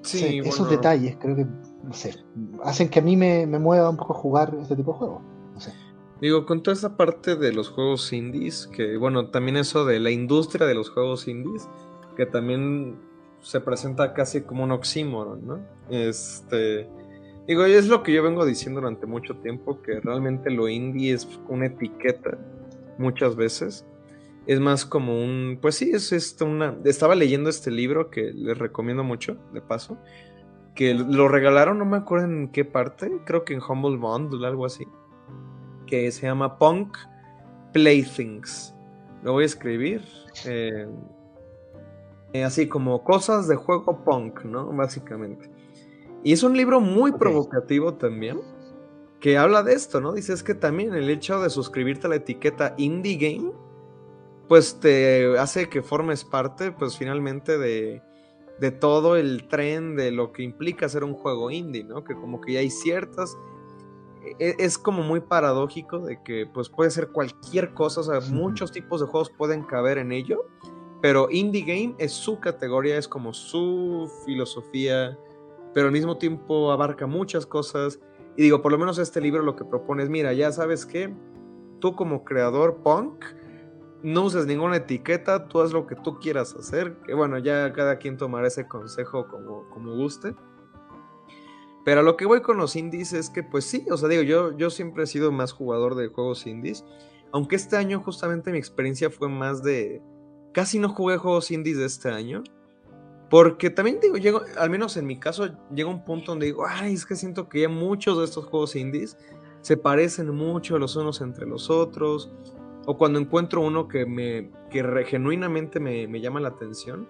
Sí, 0.00 0.38
esos 0.38 0.70
detalles 0.70 1.16
creo 1.20 1.36
que, 1.36 1.44
no 1.82 1.92
sé, 1.92 2.14
hacen 2.62 2.88
que 2.88 3.00
a 3.00 3.02
mí 3.02 3.16
me, 3.16 3.46
mueva 3.46 3.90
un 3.90 3.96
poco 3.96 4.14
jugar 4.14 4.56
este 4.60 4.76
tipo 4.76 4.92
de 4.92 4.98
juegos. 4.98 5.22
No 5.52 5.60
sé. 5.60 5.74
Digo, 6.20 6.46
con 6.46 6.62
toda 6.62 6.74
esa 6.74 6.96
parte 6.96 7.36
de 7.36 7.52
los 7.52 7.68
juegos 7.68 8.12
indies, 8.12 8.66
que 8.68 8.96
bueno, 8.96 9.28
también 9.28 9.58
eso 9.58 9.84
de 9.84 10.00
la 10.00 10.10
industria 10.10 10.66
de 10.66 10.74
los 10.74 10.88
juegos 10.88 11.28
indies, 11.28 11.68
que 12.16 12.24
también 12.24 12.96
se 13.42 13.60
presenta 13.60 14.14
casi 14.14 14.40
como 14.40 14.64
un 14.64 14.72
oxímoron, 14.72 15.46
¿no? 15.46 15.58
Este. 15.90 16.88
Digo, 17.46 17.64
es 17.64 17.88
lo 17.88 18.02
que 18.02 18.12
yo 18.12 18.22
vengo 18.22 18.46
diciendo 18.46 18.80
durante 18.80 19.06
mucho 19.06 19.36
tiempo, 19.36 19.82
que 19.82 20.00
realmente 20.00 20.50
lo 20.50 20.68
indie 20.68 21.12
es 21.12 21.28
una 21.48 21.66
etiqueta 21.66 22.38
muchas 22.98 23.36
veces 23.36 23.84
es 24.46 24.60
más 24.60 24.84
como 24.84 25.18
un, 25.22 25.58
pues 25.60 25.76
sí, 25.76 25.90
es 25.92 26.12
esto 26.12 26.46
una, 26.46 26.76
estaba 26.84 27.14
leyendo 27.14 27.50
este 27.50 27.70
libro 27.70 28.10
que 28.10 28.32
les 28.32 28.56
recomiendo 28.56 29.02
mucho, 29.02 29.36
de 29.52 29.60
paso, 29.60 29.98
que 30.74 30.94
lo 30.94 31.28
regalaron, 31.28 31.78
no 31.78 31.84
me 31.84 31.96
acuerdo 31.96 32.26
en 32.26 32.48
qué 32.48 32.64
parte, 32.64 33.10
creo 33.24 33.44
que 33.44 33.54
en 33.54 33.60
Humble 33.60 33.96
Bundle, 33.96 34.46
algo 34.46 34.66
así, 34.66 34.86
que 35.86 36.10
se 36.12 36.26
llama 36.26 36.58
Punk 36.58 36.96
Playthings. 37.72 38.74
Lo 39.22 39.32
voy 39.32 39.44
a 39.44 39.46
escribir. 39.46 40.02
Eh, 40.44 40.86
eh, 42.32 42.44
así 42.44 42.68
como 42.68 43.02
cosas 43.02 43.48
de 43.48 43.56
juego 43.56 44.04
punk, 44.04 44.44
¿no? 44.44 44.66
Básicamente. 44.66 45.50
Y 46.22 46.32
es 46.32 46.42
un 46.42 46.56
libro 46.56 46.80
muy 46.80 47.12
provocativo 47.12 47.94
también, 47.94 48.40
que 49.20 49.38
habla 49.38 49.62
de 49.62 49.72
esto, 49.72 50.00
¿no? 50.00 50.12
Dice 50.12 50.32
es 50.32 50.42
que 50.42 50.54
también 50.54 50.94
el 50.94 51.08
hecho 51.08 51.40
de 51.40 51.50
suscribirte 51.50 52.06
a 52.06 52.10
la 52.10 52.16
etiqueta 52.16 52.74
Indie 52.76 53.16
Game, 53.16 53.52
pues 54.48 54.78
te 54.80 55.38
hace 55.38 55.68
que 55.68 55.82
formes 55.82 56.24
parte, 56.24 56.72
pues 56.72 56.96
finalmente 56.96 57.58
de, 57.58 58.02
de 58.60 58.70
todo 58.70 59.16
el 59.16 59.48
tren 59.48 59.96
de 59.96 60.10
lo 60.12 60.32
que 60.32 60.42
implica 60.42 60.88
ser 60.88 61.04
un 61.04 61.14
juego 61.14 61.50
indie, 61.50 61.84
¿no? 61.84 62.04
Que 62.04 62.14
como 62.14 62.40
que 62.40 62.54
ya 62.54 62.60
hay 62.60 62.70
ciertas... 62.70 63.36
e, 64.38 64.54
Es 64.58 64.78
como 64.78 65.02
muy 65.02 65.20
paradójico 65.20 65.98
de 65.98 66.22
que 66.22 66.46
pues 66.46 66.68
puede 66.68 66.90
ser 66.90 67.08
cualquier 67.08 67.74
cosa, 67.74 68.00
o 68.00 68.04
sea, 68.04 68.20
muchos 68.32 68.72
tipos 68.72 69.00
de 69.00 69.06
juegos 69.06 69.30
pueden 69.30 69.62
caber 69.64 69.98
en 69.98 70.12
ello, 70.12 70.46
pero 71.02 71.28
indie 71.30 71.62
game 71.62 71.94
es 71.98 72.12
su 72.12 72.40
categoría, 72.40 72.96
es 72.98 73.08
como 73.08 73.34
su 73.34 74.10
filosofía, 74.24 75.18
pero 75.74 75.86
al 75.86 75.92
mismo 75.92 76.16
tiempo 76.16 76.72
abarca 76.72 77.06
muchas 77.06 77.46
cosas. 77.46 78.00
Y 78.36 78.42
digo, 78.42 78.62
por 78.62 78.72
lo 78.72 78.78
menos 78.78 78.98
este 78.98 79.20
libro 79.20 79.42
lo 79.42 79.56
que 79.56 79.64
propone 79.64 80.02
es, 80.02 80.08
mira, 80.08 80.32
ya 80.32 80.52
sabes 80.52 80.86
que 80.86 81.14
tú 81.80 81.94
como 81.94 82.24
creador 82.24 82.76
punk, 82.82 83.24
no 84.02 84.24
uses 84.24 84.46
ninguna 84.46 84.76
etiqueta, 84.76 85.48
tú 85.48 85.60
haz 85.60 85.72
lo 85.72 85.86
que 85.86 85.96
tú 85.96 86.18
quieras 86.18 86.54
hacer, 86.54 86.96
que 87.06 87.14
bueno, 87.14 87.38
ya 87.38 87.72
cada 87.72 87.98
quien 87.98 88.16
tomará 88.16 88.46
ese 88.46 88.66
consejo 88.66 89.26
como, 89.28 89.68
como 89.70 89.94
guste. 89.94 90.34
Pero 91.84 92.00
a 92.00 92.02
lo 92.02 92.16
que 92.16 92.26
voy 92.26 92.42
con 92.42 92.56
los 92.56 92.74
indies 92.76 93.12
es 93.12 93.30
que 93.30 93.42
pues 93.42 93.64
sí, 93.64 93.86
o 93.90 93.96
sea, 93.96 94.08
digo, 94.08 94.22
yo, 94.22 94.56
yo 94.56 94.70
siempre 94.70 95.04
he 95.04 95.06
sido 95.06 95.30
más 95.32 95.52
jugador 95.52 95.94
de 95.94 96.08
juegos 96.08 96.46
indies, 96.46 96.84
aunque 97.32 97.56
este 97.56 97.76
año 97.76 98.00
justamente 98.00 98.50
mi 98.52 98.58
experiencia 98.58 99.10
fue 99.10 99.28
más 99.28 99.62
de... 99.62 100.02
Casi 100.52 100.78
no 100.78 100.88
jugué 100.88 101.16
juegos 101.16 101.50
indies 101.50 101.76
de 101.78 101.84
este 101.84 102.08
año, 102.08 102.42
porque 103.28 103.70
también 103.70 103.98
digo, 104.00 104.16
llego, 104.16 104.42
al 104.56 104.70
menos 104.70 104.96
en 104.96 105.06
mi 105.06 105.18
caso, 105.18 105.48
llega 105.74 105.88
un 105.88 106.04
punto 106.04 106.32
donde 106.32 106.46
digo, 106.46 106.64
ay, 106.66 106.94
es 106.94 107.04
que 107.04 107.16
siento 107.16 107.48
que 107.48 107.62
ya 107.62 107.68
muchos 107.68 108.18
de 108.18 108.24
estos 108.24 108.46
juegos 108.46 108.76
indies 108.76 109.16
se 109.60 109.76
parecen 109.76 110.32
mucho 110.34 110.78
los 110.78 110.94
unos 110.96 111.20
entre 111.20 111.46
los 111.46 111.70
otros, 111.70 112.30
o 112.86 112.96
cuando 112.96 113.18
encuentro 113.18 113.60
uno 113.60 113.88
que 113.88 114.06
me 114.06 114.50
que 114.70 114.82
genuinamente 115.04 115.80
me, 115.80 116.06
me, 116.06 116.20
llama 116.20 116.40
la 116.40 116.48
atención, 116.48 117.08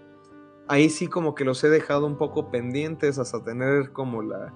ahí 0.69 0.89
sí 0.89 1.07
como 1.07 1.35
que 1.35 1.45
los 1.45 1.63
he 1.65 1.69
dejado 1.69 2.07
un 2.07 2.17
poco 2.17 2.51
pendientes 2.51 3.19
hasta 3.19 3.45
tener 3.45 3.93
como 3.93 4.23
la, 4.23 4.53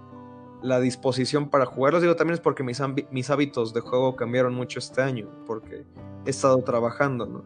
la 0.63 0.81
disposición 0.81 1.49
para 1.51 1.67
jugarlos. 1.67 2.03
Digo, 2.03 2.17
también 2.17 2.35
es 2.35 2.41
porque 2.41 2.63
mis, 2.63 2.81
mis 3.11 3.31
hábitos 3.31 3.75
de 3.75 3.81
juego 3.81 4.17
cambiaron 4.17 4.55
mucho 4.55 4.79
este 4.79 5.03
año, 5.03 5.29
porque 5.47 5.85
he 6.25 6.31
estado 6.31 6.59
trabajando, 6.63 7.27
¿no? 7.27 7.45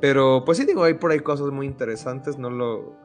Pero 0.00 0.44
pues 0.44 0.58
sí 0.58 0.64
digo, 0.64 0.84
hay 0.84 0.94
por 0.94 1.10
ahí 1.12 1.20
cosas 1.20 1.50
muy 1.50 1.66
interesantes, 1.66 2.38
no 2.38 2.50
lo... 2.50 2.96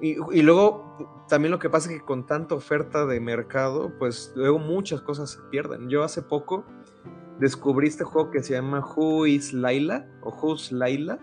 Y, 0.00 0.16
y, 0.36 0.42
luego 0.42 1.24
también 1.28 1.52
lo 1.52 1.60
que 1.60 1.70
pasa 1.70 1.88
es 1.88 1.98
que 1.98 2.04
con 2.04 2.26
tanta 2.26 2.56
oferta 2.56 3.06
de 3.06 3.20
mercado, 3.20 3.92
pues 4.00 4.32
luego 4.34 4.58
muchas 4.58 5.00
cosas 5.00 5.30
se 5.30 5.38
pierden. 5.50 5.88
Yo 5.88 6.02
hace 6.02 6.22
poco 6.22 6.64
descubrí 7.38 7.88
este 7.88 8.04
juego 8.04 8.30
que 8.30 8.42
se 8.42 8.54
llama 8.54 8.80
Who 8.80 9.26
is 9.26 9.52
Laila 9.52 10.06
o 10.22 10.30
Who's 10.30 10.72
Laila, 10.72 11.18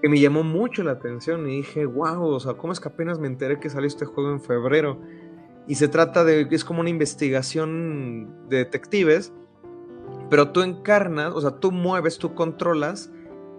que 0.00 0.08
me 0.08 0.20
llamó 0.20 0.42
mucho 0.42 0.82
la 0.82 0.92
atención 0.92 1.48
y 1.48 1.58
dije, 1.58 1.86
wow, 1.86 2.24
o 2.24 2.40
sea, 2.40 2.54
¿cómo 2.54 2.72
es 2.72 2.80
que 2.80 2.88
apenas 2.88 3.18
me 3.18 3.28
enteré 3.28 3.60
que 3.60 3.70
salió 3.70 3.86
este 3.86 4.04
juego 4.04 4.30
en 4.30 4.40
febrero? 4.40 5.00
Y 5.68 5.76
se 5.76 5.88
trata 5.88 6.24
de, 6.24 6.48
es 6.50 6.64
como 6.64 6.80
una 6.80 6.90
investigación 6.90 8.48
de 8.48 8.58
detectives, 8.58 9.32
pero 10.28 10.50
tú 10.50 10.62
encarnas, 10.62 11.32
o 11.34 11.40
sea, 11.40 11.52
tú 11.52 11.70
mueves, 11.70 12.18
tú 12.18 12.34
controlas 12.34 13.12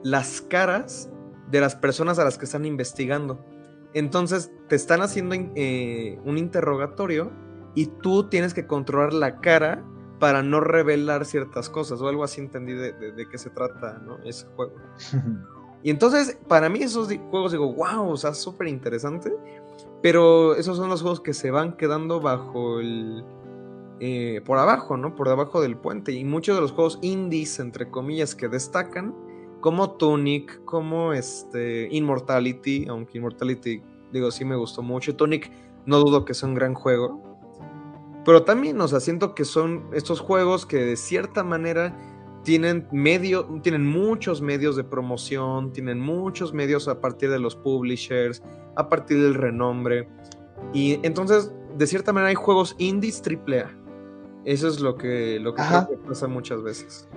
las 0.03 0.41
caras 0.41 1.09
de 1.49 1.61
las 1.61 1.75
personas 1.75 2.19
a 2.19 2.25
las 2.25 2.37
que 2.37 2.45
están 2.45 2.65
investigando. 2.65 3.45
Entonces 3.93 4.51
te 4.67 4.75
están 4.75 5.01
haciendo 5.01 5.35
eh, 5.55 6.19
un 6.25 6.37
interrogatorio 6.37 7.31
y 7.75 7.85
tú 7.85 8.27
tienes 8.27 8.53
que 8.53 8.67
controlar 8.67 9.13
la 9.13 9.39
cara 9.39 9.85
para 10.23 10.41
no 10.41 10.61
revelar 10.61 11.25
ciertas 11.25 11.69
cosas 11.69 11.99
o 11.99 12.07
algo 12.07 12.23
así 12.23 12.39
entendí 12.39 12.71
de, 12.71 12.93
de, 12.93 13.11
de 13.11 13.27
qué 13.27 13.37
se 13.37 13.49
trata, 13.49 14.01
¿no? 14.05 14.19
Ese 14.23 14.45
juego. 14.55 14.71
y 15.83 15.89
entonces, 15.89 16.37
para 16.47 16.69
mí 16.69 16.81
esos 16.81 17.09
juegos 17.29 17.51
digo, 17.51 17.73
wow, 17.73 18.09
o 18.09 18.15
sea, 18.15 18.33
súper 18.33 18.69
interesante, 18.69 19.33
pero 20.01 20.55
esos 20.55 20.77
son 20.77 20.87
los 20.87 21.01
juegos 21.01 21.19
que 21.19 21.33
se 21.33 21.51
van 21.51 21.75
quedando 21.75 22.21
bajo 22.21 22.79
el... 22.79 23.25
Eh, 23.99 24.39
por 24.45 24.59
abajo, 24.59 24.95
¿no? 24.95 25.13
Por 25.13 25.27
debajo 25.27 25.59
del 25.59 25.75
puente. 25.75 26.13
Y 26.13 26.23
muchos 26.23 26.55
de 26.55 26.61
los 26.61 26.71
juegos 26.71 26.99
indies, 27.01 27.59
entre 27.59 27.89
comillas, 27.89 28.33
que 28.33 28.47
destacan, 28.47 29.13
como 29.59 29.91
Tunic, 29.97 30.63
como 30.63 31.11
este 31.11 31.89
Immortality, 31.91 32.85
aunque 32.87 33.17
Immortality, 33.17 33.81
digo, 34.13 34.31
sí 34.31 34.45
me 34.45 34.55
gustó 34.55 34.83
mucho. 34.83 35.17
Tunic, 35.17 35.51
no 35.85 35.99
dudo 35.99 36.23
que 36.23 36.33
sea 36.33 36.47
un 36.47 36.55
gran 36.55 36.75
juego. 36.75 37.32
Pero 38.25 38.43
también, 38.43 38.79
o 38.79 38.87
sea, 38.87 38.99
siento 38.99 39.35
que 39.35 39.45
son 39.45 39.85
estos 39.93 40.19
juegos 40.19 40.65
que 40.65 40.77
de 40.77 40.95
cierta 40.95 41.43
manera 41.43 41.95
tienen 42.43 42.87
medio, 42.91 43.45
tienen 43.61 43.85
muchos 43.85 44.41
medios 44.41 44.75
de 44.75 44.83
promoción, 44.83 45.71
tienen 45.71 45.99
muchos 45.99 46.53
medios 46.53 46.87
a 46.87 46.99
partir 46.99 47.29
de 47.29 47.39
los 47.39 47.55
publishers, 47.55 48.41
a 48.75 48.89
partir 48.89 49.21
del 49.21 49.33
renombre. 49.33 50.07
Y 50.73 50.99
entonces, 51.03 51.51
de 51.77 51.87
cierta 51.87 52.13
manera, 52.13 52.29
hay 52.29 52.35
juegos 52.35 52.75
indies 52.77 53.21
AAA. 53.21 53.71
Eso 54.45 54.67
es 54.67 54.79
lo 54.79 54.97
que, 54.97 55.39
lo 55.39 55.53
que, 55.55 55.63
creo 55.63 55.87
que 55.89 55.97
pasa 56.07 56.27
muchas 56.27 56.61
veces. 56.61 57.07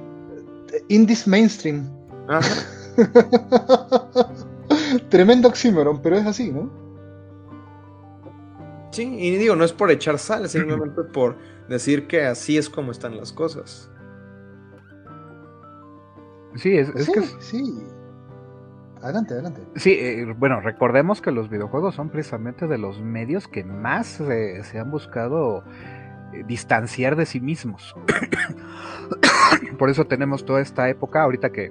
Indies 0.88 1.26
mainstream. 1.26 1.88
Ajá. 2.28 2.48
Tremendo 5.10 5.48
oxímoron, 5.48 6.00
pero 6.00 6.16
es 6.16 6.26
así, 6.26 6.50
¿no? 6.52 6.85
Sí, 8.96 9.14
y 9.14 9.36
digo, 9.36 9.54
no 9.56 9.64
es 9.64 9.74
por 9.74 9.90
echar 9.90 10.18
sal, 10.18 10.48
simplemente 10.48 11.02
por 11.02 11.36
decir 11.68 12.06
que 12.06 12.24
así 12.24 12.56
es 12.56 12.70
como 12.70 12.92
están 12.92 13.16
las 13.16 13.32
cosas. 13.32 13.90
Sí, 16.54 16.78
es, 16.78 16.88
es 16.94 17.04
sí, 17.04 17.12
que... 17.12 17.20
Sí. 17.40 17.86
Adelante, 19.02 19.34
adelante. 19.34 19.60
Sí, 19.76 19.92
eh, 19.92 20.34
bueno, 20.38 20.60
recordemos 20.62 21.20
que 21.20 21.30
los 21.30 21.50
videojuegos 21.50 21.94
son 21.94 22.08
precisamente 22.08 22.66
de 22.66 22.78
los 22.78 23.02
medios 23.02 23.46
que 23.46 23.62
más 23.62 24.18
eh, 24.20 24.64
se 24.64 24.78
han 24.78 24.90
buscado 24.90 25.62
eh, 26.32 26.42
distanciar 26.48 27.14
de 27.14 27.26
sí 27.26 27.38
mismos. 27.38 27.94
Por 29.78 29.90
eso 29.90 30.06
tenemos 30.06 30.46
toda 30.46 30.62
esta 30.62 30.88
época, 30.88 31.22
ahorita 31.22 31.52
que, 31.52 31.70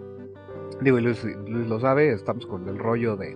digo, 0.82 0.99
Luis, 0.99 1.23
Luis 1.23 1.67
lo 1.67 1.80
sabe, 1.80 2.13
estamos 2.13 2.45
con 2.45 2.69
el 2.69 2.78
rollo 2.78 3.17
de 3.17 3.36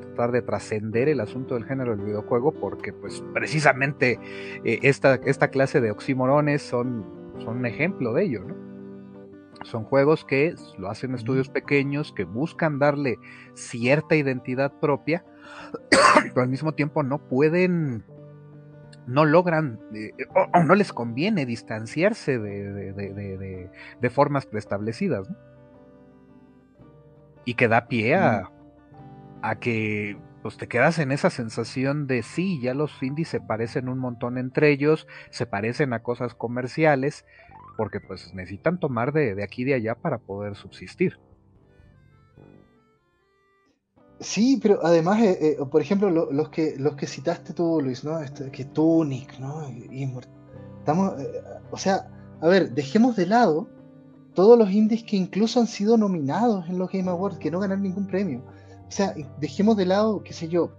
tratar 0.00 0.32
de 0.32 0.42
trascender 0.42 1.08
el 1.08 1.20
asunto 1.20 1.54
del 1.54 1.64
género 1.64 1.96
del 1.96 2.04
videojuego, 2.04 2.52
porque 2.52 2.92
pues 2.92 3.22
precisamente 3.32 4.18
eh, 4.64 4.78
esta, 4.82 5.14
esta 5.14 5.48
clase 5.48 5.80
de 5.80 5.90
oxímorones 5.90 6.62
son, 6.62 7.04
son 7.38 7.58
un 7.58 7.66
ejemplo 7.66 8.12
de 8.12 8.24
ello, 8.24 8.44
¿no? 8.44 8.64
Son 9.64 9.84
juegos 9.84 10.24
que 10.24 10.54
lo 10.76 10.90
hacen 10.90 11.14
estudios 11.14 11.48
pequeños, 11.48 12.12
que 12.12 12.24
buscan 12.24 12.78
darle 12.78 13.18
cierta 13.54 14.14
identidad 14.14 14.72
propia, 14.80 15.24
pero 16.22 16.42
al 16.42 16.48
mismo 16.48 16.72
tiempo 16.72 17.02
no 17.02 17.26
pueden, 17.28 18.04
no 19.06 19.24
logran, 19.24 19.80
eh, 19.94 20.12
o, 20.34 20.58
o, 20.58 20.62
no 20.64 20.74
les 20.74 20.92
conviene 20.92 21.46
distanciarse 21.46 22.38
de, 22.38 22.72
de, 22.72 22.92
de, 22.92 23.70
de 24.00 24.10
formas 24.10 24.44
preestablecidas, 24.44 25.30
¿no? 25.30 25.36
Y 27.46 27.54
que 27.54 27.68
da 27.68 27.88
pie 27.88 28.14
a, 28.14 28.50
a 29.44 29.56
que 29.56 30.16
pues 30.40 30.56
te 30.56 30.68
quedas 30.68 30.98
en 30.98 31.12
esa 31.12 31.28
sensación 31.28 32.06
de 32.06 32.22
sí, 32.22 32.60
ya 32.62 32.72
los 32.72 33.02
indies 33.02 33.28
se 33.28 33.40
parecen 33.40 33.90
un 33.90 33.98
montón 33.98 34.38
entre 34.38 34.70
ellos, 34.70 35.06
se 35.30 35.44
parecen 35.44 35.92
a 35.92 36.02
cosas 36.02 36.34
comerciales, 36.34 37.26
porque 37.76 38.00
pues 38.00 38.32
necesitan 38.32 38.80
tomar 38.80 39.12
de, 39.12 39.34
de 39.34 39.44
aquí 39.44 39.60
y 39.60 39.64
de 39.66 39.74
allá 39.74 39.96
para 39.96 40.16
poder 40.16 40.56
subsistir. 40.56 41.18
Sí, 44.18 44.58
pero 44.62 44.78
además, 44.82 45.20
eh, 45.20 45.38
eh, 45.40 45.56
por 45.70 45.82
ejemplo, 45.82 46.08
lo, 46.08 46.32
los, 46.32 46.48
que, 46.48 46.76
los 46.78 46.96
que 46.96 47.06
citaste 47.06 47.52
tú, 47.52 47.82
Luis, 47.82 48.02
¿no? 48.02 48.20
Este, 48.20 48.50
que 48.50 48.64
Tunic, 48.64 49.38
¿no? 49.38 49.68
Estamos, 50.78 51.20
eh, 51.20 51.42
o 51.70 51.76
sea, 51.76 52.08
a 52.40 52.48
ver, 52.48 52.70
dejemos 52.70 53.16
de 53.16 53.26
lado 53.26 53.68
todos 54.32 54.58
los 54.58 54.70
indies 54.70 55.04
que 55.04 55.16
incluso 55.16 55.60
han 55.60 55.66
sido 55.66 55.98
nominados 55.98 56.66
en 56.66 56.78
los 56.78 56.90
Game 56.90 57.10
Awards, 57.10 57.38
que 57.38 57.50
no 57.50 57.60
ganan 57.60 57.82
ningún 57.82 58.06
premio. 58.06 58.42
O 58.94 58.96
sea, 58.96 59.12
dejemos 59.40 59.76
de 59.76 59.86
lado, 59.86 60.22
qué 60.22 60.32
sé 60.32 60.46
yo, 60.46 60.70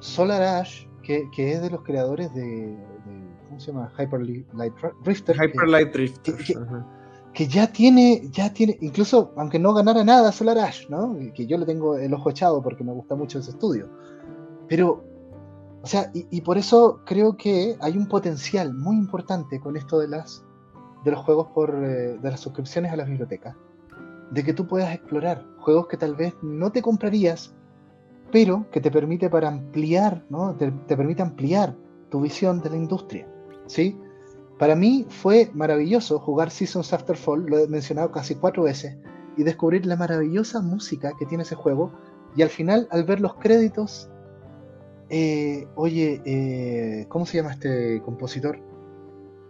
Solar 0.00 0.42
Ash, 0.42 0.86
que, 1.02 1.26
que 1.34 1.52
es 1.52 1.62
de 1.62 1.70
los 1.70 1.80
creadores 1.84 2.34
de, 2.34 2.42
de, 2.42 2.76
¿cómo 3.48 3.58
se 3.58 3.72
llama? 3.72 3.90
Hyper 3.98 4.20
Light 4.52 4.74
Drifter. 5.02 5.34
Hyper 5.34 5.66
Light 5.66 5.90
Drifter. 5.90 6.36
Que, 6.36 6.44
que, 6.44 6.54
que, 7.32 7.48
ya 7.48 7.72
tiene, 7.72 8.28
ya 8.30 8.52
tiene, 8.52 8.76
incluso 8.82 9.32
aunque 9.38 9.58
no 9.58 9.72
ganara 9.72 10.04
nada 10.04 10.32
Solar 10.32 10.58
Ash, 10.58 10.86
¿no? 10.90 11.16
Que 11.34 11.46
yo 11.46 11.56
le 11.56 11.64
tengo 11.64 11.96
el 11.96 12.12
ojo 12.12 12.28
echado 12.28 12.62
porque 12.62 12.84
me 12.84 12.92
gusta 12.92 13.14
mucho 13.14 13.38
ese 13.38 13.52
estudio. 13.52 13.88
Pero, 14.68 15.02
o 15.80 15.86
sea, 15.86 16.10
y, 16.12 16.26
y 16.30 16.42
por 16.42 16.58
eso 16.58 17.00
creo 17.06 17.38
que 17.38 17.78
hay 17.80 17.96
un 17.96 18.06
potencial 18.06 18.74
muy 18.74 18.96
importante 18.96 19.60
con 19.60 19.78
esto 19.78 19.98
de 19.98 20.08
las 20.08 20.44
de 21.06 21.10
los 21.10 21.20
juegos 21.20 21.46
por 21.54 21.70
eh, 21.74 22.18
de 22.18 22.30
las 22.30 22.40
suscripciones 22.40 22.92
a 22.92 22.96
las 22.96 23.08
bibliotecas 23.08 23.56
de 24.30 24.44
que 24.44 24.52
tú 24.52 24.66
puedas 24.66 24.94
explorar 24.94 25.44
juegos 25.58 25.86
que 25.88 25.96
tal 25.96 26.14
vez 26.14 26.34
no 26.42 26.72
te 26.72 26.82
comprarías, 26.82 27.54
pero 28.32 28.68
que 28.70 28.80
te 28.80 28.90
permite 28.90 29.30
para 29.30 29.48
ampliar, 29.48 30.24
¿no? 30.30 30.54
te, 30.54 30.70
te 30.70 30.96
permite 30.96 31.22
ampliar 31.22 31.76
tu 32.10 32.20
visión 32.20 32.60
de 32.60 32.70
la 32.70 32.76
industria. 32.76 33.28
¿sí? 33.66 33.98
Para 34.58 34.74
mí 34.74 35.06
fue 35.08 35.50
maravilloso 35.54 36.18
jugar 36.18 36.50
Seasons 36.50 36.92
After 36.92 37.16
Fall, 37.16 37.46
lo 37.46 37.58
he 37.58 37.68
mencionado 37.68 38.10
casi 38.10 38.34
cuatro 38.34 38.62
veces, 38.62 38.96
y 39.36 39.42
descubrir 39.42 39.84
la 39.84 39.96
maravillosa 39.96 40.62
música 40.62 41.12
que 41.18 41.26
tiene 41.26 41.42
ese 41.42 41.54
juego. 41.54 41.92
Y 42.36 42.42
al 42.42 42.48
final, 42.48 42.88
al 42.90 43.04
ver 43.04 43.20
los 43.20 43.34
créditos, 43.34 44.08
eh, 45.10 45.66
oye, 45.74 46.22
eh, 46.24 47.06
¿cómo 47.08 47.26
se 47.26 47.36
llama 47.36 47.52
este 47.52 48.00
compositor? 48.02 48.58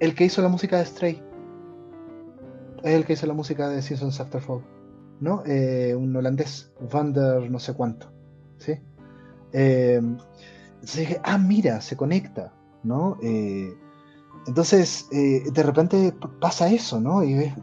El 0.01 0.15
que 0.15 0.25
hizo 0.25 0.43
la 0.43 0.49
música 0.49 0.79
de 0.79 0.87
Stray. 0.87 1.23
Es 2.83 2.95
el 2.95 3.05
que 3.05 3.15
hizo 3.15 3.27
la 3.27 3.35
música 3.35 3.69
de 3.69 3.83
Seasons 3.83 4.21
After 4.21 4.41
Fall. 4.41 4.65
¿No? 5.21 5.43
Eh, 5.47 5.95
un 5.95 6.15
holandés, 6.15 6.73
Vander 6.93 7.51
no 7.51 7.59
sé 7.59 7.75
cuánto. 7.75 8.13
¿Sí? 8.59 8.75
entonces 9.53 11.01
dije, 11.01 11.21
ah, 11.23 11.39
mira, 11.39 11.81
se 11.81 11.97
conecta. 11.97 12.53
¿No? 12.83 13.19
entonces, 14.47 15.09
de 15.11 15.63
repente 15.63 16.15
pasa 16.41 16.71
eso, 16.71 17.01
¿no? 17.01 17.25
Y 17.25 17.35
ves 17.35 17.55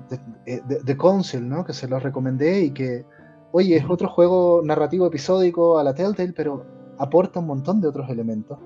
The 0.86 0.98
Council, 0.98 1.48
¿no? 1.48 1.64
Que 1.64 1.74
se 1.74 1.88
lo 1.88 2.00
recomendé 2.00 2.62
y 2.62 2.72
que, 2.72 3.06
oye, 3.52 3.78
es 3.78 3.86
otro 3.88 4.10
juego 4.10 4.62
narrativo 4.64 5.06
episódico 5.08 5.78
a 5.78 5.84
la 5.84 5.94
Telltale, 5.94 6.34
pero 6.34 6.66
aporta 6.98 7.40
un 7.40 7.48
montón 7.48 7.82
de 7.82 7.88
otros 7.88 8.10
elementos. 8.10 8.60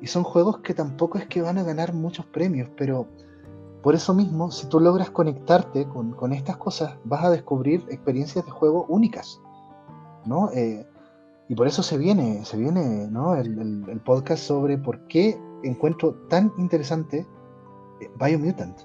Y 0.00 0.06
son 0.08 0.24
juegos 0.24 0.58
que 0.58 0.74
tampoco 0.74 1.18
es 1.18 1.26
que 1.26 1.42
van 1.42 1.58
a 1.58 1.62
ganar 1.62 1.94
muchos 1.94 2.26
premios, 2.26 2.68
pero 2.76 3.06
por 3.82 3.94
eso 3.94 4.14
mismo, 4.14 4.50
si 4.50 4.68
tú 4.68 4.78
logras 4.80 5.10
conectarte 5.10 5.86
con, 5.86 6.32
estas 6.32 6.56
cosas, 6.56 6.94
vas 7.04 7.24
a 7.24 7.30
descubrir 7.30 7.84
experiencias 7.90 8.44
de 8.44 8.50
juego 8.50 8.86
únicas, 8.88 9.40
¿no? 10.24 10.50
Eh, 10.52 10.86
y 11.48 11.54
por 11.54 11.66
eso 11.66 11.82
se 11.82 11.98
viene, 11.98 12.44
se 12.44 12.56
viene 12.56 13.08
¿no? 13.10 13.34
el, 13.34 14.00
podcast 14.04 14.44
sobre 14.44 14.78
por 14.78 15.06
qué 15.08 15.38
encuentro 15.64 16.14
tan 16.28 16.52
interesante 16.58 17.26
eh, 18.00 18.10
Biomutant. 18.18 18.78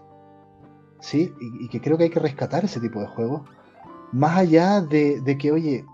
¿Sí? 0.99 1.31
Y, 1.39 1.69
que 1.69 1.79
creo 1.79 1.97
que 1.97 2.05
hay 2.05 2.09
que 2.09 2.19
rescatar 2.19 2.65
ese 2.65 2.79
tipo 2.79 2.99
de 2.99 3.07
juegos. 3.07 3.43
Más 4.11 4.35
allá 4.37 4.81
de, 4.81 5.21
de 5.21 5.37
que, 5.37 5.51
oye, 5.51 5.85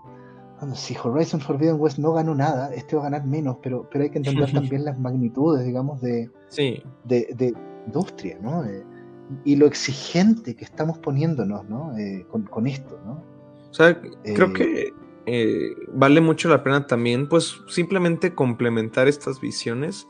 si 0.74 0.96
Horizon 0.96 1.40
Forbidden 1.40 1.78
West 1.78 1.98
no 1.98 2.12
ganó 2.14 2.34
nada, 2.34 2.72
este 2.72 2.96
va 2.96 3.02
a 3.02 3.10
ganar 3.10 3.26
menos, 3.26 3.58
pero, 3.62 3.86
pero 3.90 4.04
hay 4.04 4.10
que 4.10 4.18
entender 4.18 4.50
también 4.52 4.84
las 4.84 4.98
magnitudes, 4.98 5.66
digamos, 5.66 6.00
de, 6.00 6.30
de, 7.04 7.54
industria, 7.86 8.38
¿no? 8.40 8.64
Eh, 8.64 8.82
y 9.44 9.56
lo 9.56 9.66
exigente 9.66 10.54
que 10.54 10.64
estamos 10.64 10.98
poniéndonos, 10.98 11.68
¿no? 11.68 11.96
Eh, 11.98 12.26
con, 12.28 12.66
esto, 12.66 13.00
¿no? 13.04 13.24
O 13.70 13.74
sea, 13.74 14.00
creo 14.00 14.52
eh, 14.54 14.92
que 15.24 15.74
vale 15.92 16.20
mucho 16.20 16.48
la 16.48 16.62
pena 16.62 16.86
también, 16.86 17.28
pues, 17.28 17.54
simplemente 17.68 18.34
complementar 18.34 19.08
estas 19.08 19.40
visiones. 19.40 20.06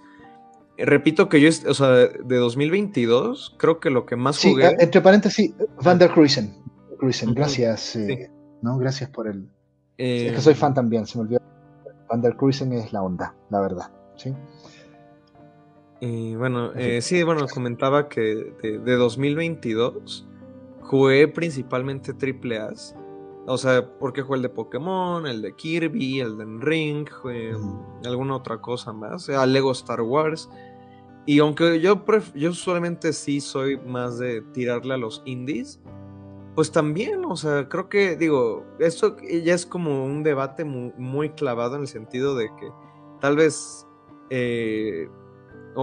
Repito 0.77 1.29
que 1.29 1.41
yo, 1.41 1.49
o 1.69 1.75
sea, 1.75 1.89
de 1.89 2.37
2022, 2.37 3.57
creo 3.59 3.79
que 3.79 3.91
lo 3.91 4.07
que 4.07 4.17
más 4.17 4.41
jugué... 4.43 4.75
entre 4.79 5.01
paréntesis, 5.01 5.55
Van 5.83 5.99
der 5.99 6.11
Cruisen. 6.11 6.55
gracias, 7.35 7.97
¿no? 8.61 8.77
Gracias 8.79 9.09
por 9.11 9.29
el, 9.29 9.49
es 9.97 10.33
que 10.33 10.41
soy 10.41 10.55
fan 10.55 10.73
eh, 10.73 10.75
también, 10.75 11.07
se 11.07 11.19
me 11.19 11.25
olvidó. 11.25 11.41
Van 12.09 12.23
Cruisen 12.33 12.73
es 12.73 12.93
la 12.93 13.03
onda, 13.03 13.35
la 13.51 13.61
verdad. 13.61 13.91
¿sí? 14.17 14.35
Y 16.07 16.37
bueno, 16.37 16.71
eh, 16.75 17.01
sí, 17.01 17.23
bueno, 17.23 17.47
comentaba 17.49 18.11
que 18.11 18.53
de, 18.61 18.97
2022 18.97 20.29
jugué 20.83 21.29
principalmente 21.29 22.13
triple 22.13 22.59
A. 22.59 22.75
O 23.47 23.57
sea, 23.57 23.89
porque 23.99 24.21
jugué 24.21 24.37
el 24.37 24.43
de 24.43 24.49
Pokémon, 24.51 25.27
el 25.27 25.41
de 25.41 25.55
Kirby, 25.55 26.21
el 26.21 26.37
de 26.37 26.45
Ring, 26.61 27.09
alguna 28.05 28.37
otra 28.37 28.61
cosa 28.61 28.93
más, 28.93 29.15
o 29.15 29.19
sea, 29.19 29.47
Lego 29.47 29.73
Star 29.73 30.03
Wars. 30.03 30.51
Y 31.25 31.39
aunque 31.39 31.81
yo, 31.81 32.05
yo 32.35 32.53
solamente 32.53 33.15
sí 33.15 33.41
soy 33.41 33.79
más 33.79 34.19
de 34.19 34.43
tirarle 34.53 34.93
a 34.93 34.99
los 34.99 35.23
indies, 35.25 35.81
pues 36.55 36.71
también, 36.71 37.25
o 37.25 37.37
sea, 37.37 37.67
creo 37.71 37.89
que, 37.89 38.17
digo, 38.17 38.67
esto 38.79 39.17
ya 39.23 39.55
es 39.55 39.65
como 39.65 40.05
un 40.05 40.23
debate 40.23 40.67
muy, 40.67 41.31
clavado 41.31 41.77
en 41.77 41.83
el 41.83 41.89
sentido 41.89 42.37
de 42.37 42.49
que 42.61 42.71
tal 43.23 43.37
vez, 43.37 43.87
eh, 44.29 45.09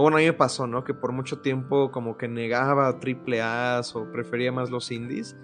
bueno, 0.00 0.16
a 0.16 0.20
mí 0.20 0.26
me 0.26 0.32
pasó, 0.32 0.66
¿no? 0.66 0.84
Que 0.84 0.94
por 0.94 1.12
mucho 1.12 1.40
tiempo 1.40 1.90
como 1.90 2.16
que 2.16 2.28
negaba 2.28 2.98
triple 2.98 3.42
A 3.42 3.82
o 3.94 4.10
prefería 4.10 4.50
más 4.50 4.70
los 4.70 4.90
indies. 4.90 5.36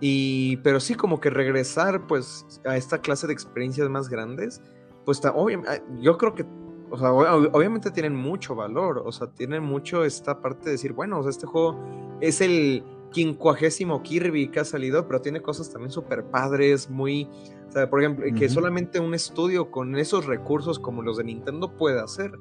Y, 0.00 0.56
pero 0.58 0.80
sí, 0.80 0.96
como 0.96 1.20
que 1.20 1.30
regresar 1.30 2.08
pues 2.08 2.60
a 2.64 2.76
esta 2.76 2.98
clase 2.98 3.28
de 3.28 3.32
experiencias 3.32 3.88
más 3.88 4.08
grandes, 4.08 4.60
pues 5.04 5.18
está, 5.18 5.28
ah, 5.28 5.78
yo 6.00 6.18
creo 6.18 6.34
que, 6.34 6.44
o 6.90 6.98
sea, 6.98 7.12
obviamente 7.12 7.92
tienen 7.92 8.16
mucho 8.16 8.56
valor, 8.56 9.02
o 9.04 9.12
sea, 9.12 9.28
tienen 9.28 9.62
mucho 9.62 10.04
esta 10.04 10.40
parte 10.40 10.64
de 10.64 10.70
decir, 10.72 10.92
bueno, 10.92 11.20
o 11.20 11.22
sea, 11.22 11.30
este 11.30 11.46
juego 11.46 11.78
es 12.20 12.40
el 12.40 12.82
quincuagésimo 13.12 14.02
Kirby 14.02 14.48
que 14.48 14.58
ha 14.58 14.64
salido, 14.64 15.06
pero 15.06 15.20
tiene 15.20 15.40
cosas 15.40 15.70
también 15.70 15.92
súper 15.92 16.24
padres, 16.24 16.90
muy, 16.90 17.28
o 17.68 17.72
sea, 17.72 17.88
por 17.88 18.00
ejemplo, 18.00 18.26
que 18.36 18.48
solamente 18.48 18.98
un 18.98 19.14
estudio 19.14 19.70
con 19.70 19.96
esos 19.96 20.26
recursos 20.26 20.80
como 20.80 21.02
los 21.02 21.18
de 21.18 21.24
Nintendo 21.24 21.76
puede 21.76 22.00
hacer. 22.00 22.32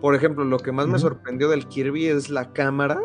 Por 0.00 0.14
ejemplo, 0.14 0.44
lo 0.44 0.58
que 0.58 0.72
más 0.72 0.86
me 0.86 0.98
sorprendió 0.98 1.48
del 1.48 1.66
Kirby 1.66 2.06
es 2.06 2.30
la 2.30 2.52
cámara 2.52 3.00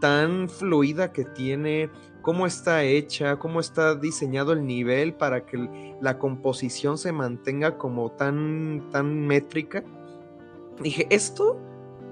tan 0.00 0.48
fluida 0.48 1.12
que 1.12 1.24
tiene, 1.24 1.90
cómo 2.20 2.46
está 2.46 2.82
hecha, 2.82 3.38
cómo 3.38 3.60
está 3.60 3.94
diseñado 3.94 4.52
el 4.52 4.66
nivel 4.66 5.14
para 5.14 5.46
que 5.46 5.96
la 6.00 6.18
composición 6.18 6.98
se 6.98 7.12
mantenga 7.12 7.78
como 7.78 8.10
tan, 8.12 8.88
tan 8.90 9.26
métrica. 9.26 9.82
Dije, 10.80 11.06
esto 11.10 11.58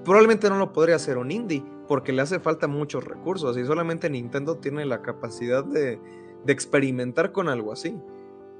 probablemente 0.03 0.49
no 0.49 0.57
lo 0.57 0.73
podría 0.73 0.95
hacer 0.95 1.17
un 1.17 1.31
indie 1.31 1.63
porque 1.87 2.13
le 2.13 2.21
hace 2.21 2.39
falta 2.39 2.67
muchos 2.67 3.03
recursos 3.03 3.57
y 3.57 3.65
solamente 3.65 4.09
Nintendo 4.09 4.57
tiene 4.57 4.85
la 4.85 5.01
capacidad 5.01 5.63
de, 5.63 5.99
experimentar 6.47 7.31
con 7.31 7.47
algo 7.49 7.71
así. 7.71 7.95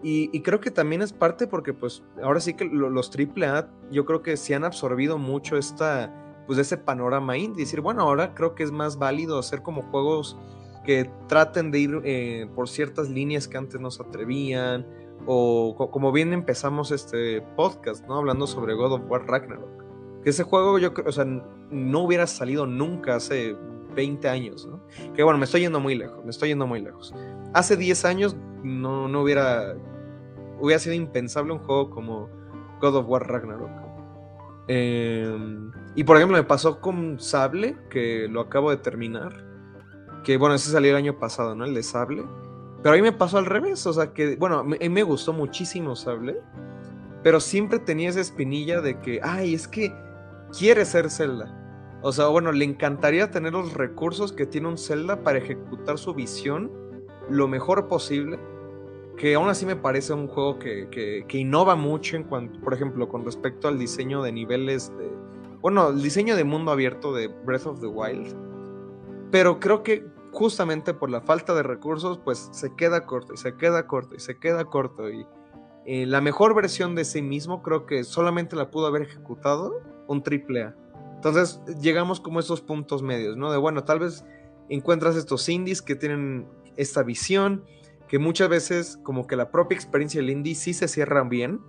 Y, 0.04 0.42
creo 0.42 0.60
que 0.60 0.70
también 0.70 1.02
es 1.02 1.14
parte 1.14 1.48
porque 1.48 1.74
pues 1.74 2.04
ahora 2.22 2.42
sí 2.42 2.56
que 2.56 2.66
los 2.66 3.10
AAA 3.10 3.70
yo 3.90 4.06
creo 4.06 4.22
que 4.22 4.36
se 4.36 4.54
han 4.54 4.66
absorbido 4.66 5.18
mucho 5.18 5.58
esta, 5.58 6.14
pues 6.46 6.60
ese 6.60 6.78
panorama 6.78 7.38
indie. 7.38 7.64
Decir, 7.64 7.80
bueno, 7.80 8.02
ahora 8.02 8.34
creo 8.36 8.54
que 8.54 8.64
es 8.64 8.72
más 8.72 8.98
válido 8.98 9.40
hacer 9.40 9.62
como 9.62 9.82
juegos 9.84 10.38
que 10.84 11.10
traten 11.28 11.72
de 11.72 11.80
ir 11.80 12.02
eh, 12.04 12.50
por 12.54 12.68
ciertas 12.68 13.10
líneas 13.10 13.48
que 13.48 13.58
antes 13.58 13.80
no 13.80 13.92
se 13.92 14.04
atrevían. 14.04 14.86
O 15.26 15.76
como 15.90 16.12
bien 16.12 16.34
empezamos 16.34 16.92
este 16.92 17.42
podcast, 17.56 18.06
¿no? 18.06 18.18
Hablando 18.18 18.46
sobre 18.46 18.74
God 18.74 18.92
of 18.92 19.02
War 19.10 19.26
Ragnarok 19.26 19.84
que 20.24 20.30
ese 20.30 20.44
juego 20.44 20.80
yo 20.80 20.94
o 21.06 21.12
sea, 21.12 21.26
no 21.26 22.00
hubiera 22.00 22.26
salido 22.28 22.66
nunca 22.66 23.16
hace 23.16 23.56
20 23.96 24.28
años, 24.30 24.66
¿no? 24.66 24.82
Que 25.14 25.24
bueno, 25.24 25.38
me 25.38 25.46
estoy 25.46 25.62
yendo 25.62 25.80
muy 25.80 25.96
lejos, 25.96 26.24
me 26.24 26.32
estoy 26.32 26.50
yendo 26.50 26.66
muy 26.66 26.82
lejos. 26.82 27.14
Hace 27.54 27.78
10 27.78 28.06
años 28.06 28.36
no, 28.64 29.08
no 29.08 29.22
hubiera, 29.22 29.76
hubiera 30.64 30.80
sido 30.80 30.96
impensable 30.96 31.52
un 31.52 31.60
juego 31.60 31.90
como 31.90 32.30
God 32.80 32.96
of 32.96 33.10
War 33.10 33.28
Ragnarok. 33.28 33.70
Em, 34.70 35.74
y 35.94 36.06
por 36.06 36.16
ejemplo 36.16 36.38
me 36.38 36.44
pasó 36.44 36.80
con 36.80 37.20
Sable, 37.20 37.76
que 37.90 38.30
lo 38.30 38.40
acabo 38.40 38.70
de 38.70 38.78
terminar. 38.78 39.46
Que 40.24 40.38
bueno, 40.38 40.56
ese 40.56 40.72
salió 40.72 40.92
el 40.92 40.96
año 40.96 41.20
pasado, 41.20 41.54
¿no? 41.54 41.66
El 41.66 41.74
de 41.74 41.84
Sable. 41.84 42.24
Pero 42.82 42.94
a 42.94 42.96
mí 42.96 43.02
me 43.02 43.12
pasó 43.12 43.40
al 43.40 43.46
revés, 43.46 43.86
o 43.86 43.92
sea 43.92 44.14
que, 44.14 44.38
bueno, 44.38 44.60
a 44.60 44.64
mí 44.64 44.78
me 44.90 45.04
gustó 45.04 45.34
muchísimo 45.34 45.98
Sable. 45.98 46.40
Pero 47.24 47.42
siempre 47.42 47.80
tenía 47.80 48.10
esa 48.10 48.22
espinilla 48.22 48.80
de 48.80 49.02
que, 49.02 49.20
ay, 49.22 49.54
es 49.54 49.68
que 49.68 49.94
quiere 50.58 50.86
ser 50.86 51.10
Zelda. 51.10 51.54
O 52.02 52.14
sea, 52.14 52.28
bueno, 52.28 52.54
le 52.54 52.64
encantaría 52.64 53.32
tener 53.32 53.52
los 53.52 53.74
recursos 53.74 54.32
que 54.32 54.46
tiene 54.46 54.70
un 54.70 54.78
Zelda 54.78 55.24
para 55.24 55.40
ejecutar 55.40 55.98
su 55.98 56.14
visión 56.14 56.72
lo 57.30 57.50
mejor 57.50 57.90
posible. 57.90 58.40
Que 59.18 59.36
aún 59.36 59.50
así 59.50 59.66
me 59.66 59.76
parece 59.76 60.14
un 60.14 60.28
juego 60.28 60.60
que, 60.60 61.26
innova 61.32 61.76
mucho 61.76 62.16
en 62.16 62.24
cuanto, 62.24 62.60
por 62.62 62.74
ejemplo, 62.74 63.08
con 63.08 63.24
respecto 63.26 63.68
al 63.68 63.78
diseño 63.78 64.22
de 64.24 64.32
niveles. 64.32 64.92
Bueno, 65.62 65.90
el 65.90 66.02
diseño 66.02 66.36
de 66.36 66.44
mundo 66.44 66.72
abierto 66.72 67.14
de 67.14 67.28
Breath 67.28 67.68
of 67.68 67.80
the 67.80 67.88
Wild. 67.88 68.36
Pero 69.32 69.60
creo 69.60 69.84
que 69.84 70.06
justamente 70.32 70.94
por 70.94 71.10
la 71.10 71.22
falta 71.22 71.54
de 71.54 71.64
recursos, 71.64 72.20
pues 72.20 72.50
se 72.52 72.76
queda 72.76 73.06
corto 73.06 73.34
y 73.34 73.38
se 73.38 73.56
queda 73.56 73.88
corto 73.88 74.16
y 74.16 74.20
se 74.20 74.38
queda 74.38 74.66
corto. 74.66 75.10
Y 75.10 75.26
eh, 75.86 76.06
la 76.06 76.22
mejor 76.22 76.56
versión 76.56 76.96
de 76.96 77.06
sí 77.06 77.22
mismo 77.22 77.62
creo 77.62 77.86
que 77.86 78.04
solamente 78.04 78.56
la 78.56 78.72
pudo 78.72 78.88
haber 78.88 79.04
ejecutado 79.04 79.82
un 80.08 80.24
triple 80.24 80.64
A. 80.64 80.76
Entonces 81.16 81.62
llegamos 81.80 82.20
como 82.20 82.40
a 82.40 82.42
estos 82.42 82.62
puntos 82.62 83.02
medios, 83.02 83.38
¿no? 83.38 83.52
De 83.52 83.58
bueno, 83.58 83.84
tal 83.84 84.00
vez 84.00 84.26
encuentras 84.70 85.16
estos 85.16 85.48
indies 85.48 85.82
que 85.82 85.96
tienen 85.96 86.48
esta 86.76 87.04
visión, 87.04 87.64
que 88.08 88.20
muchas 88.20 88.50
veces 88.50 88.98
como 89.04 89.28
que 89.28 89.36
la 89.36 89.52
propia 89.52 89.76
experiencia 89.76 90.22
del 90.22 90.30
indie 90.30 90.56
sí 90.56 90.74
se 90.74 90.88
cierran 90.88 91.30
bien, 91.30 91.62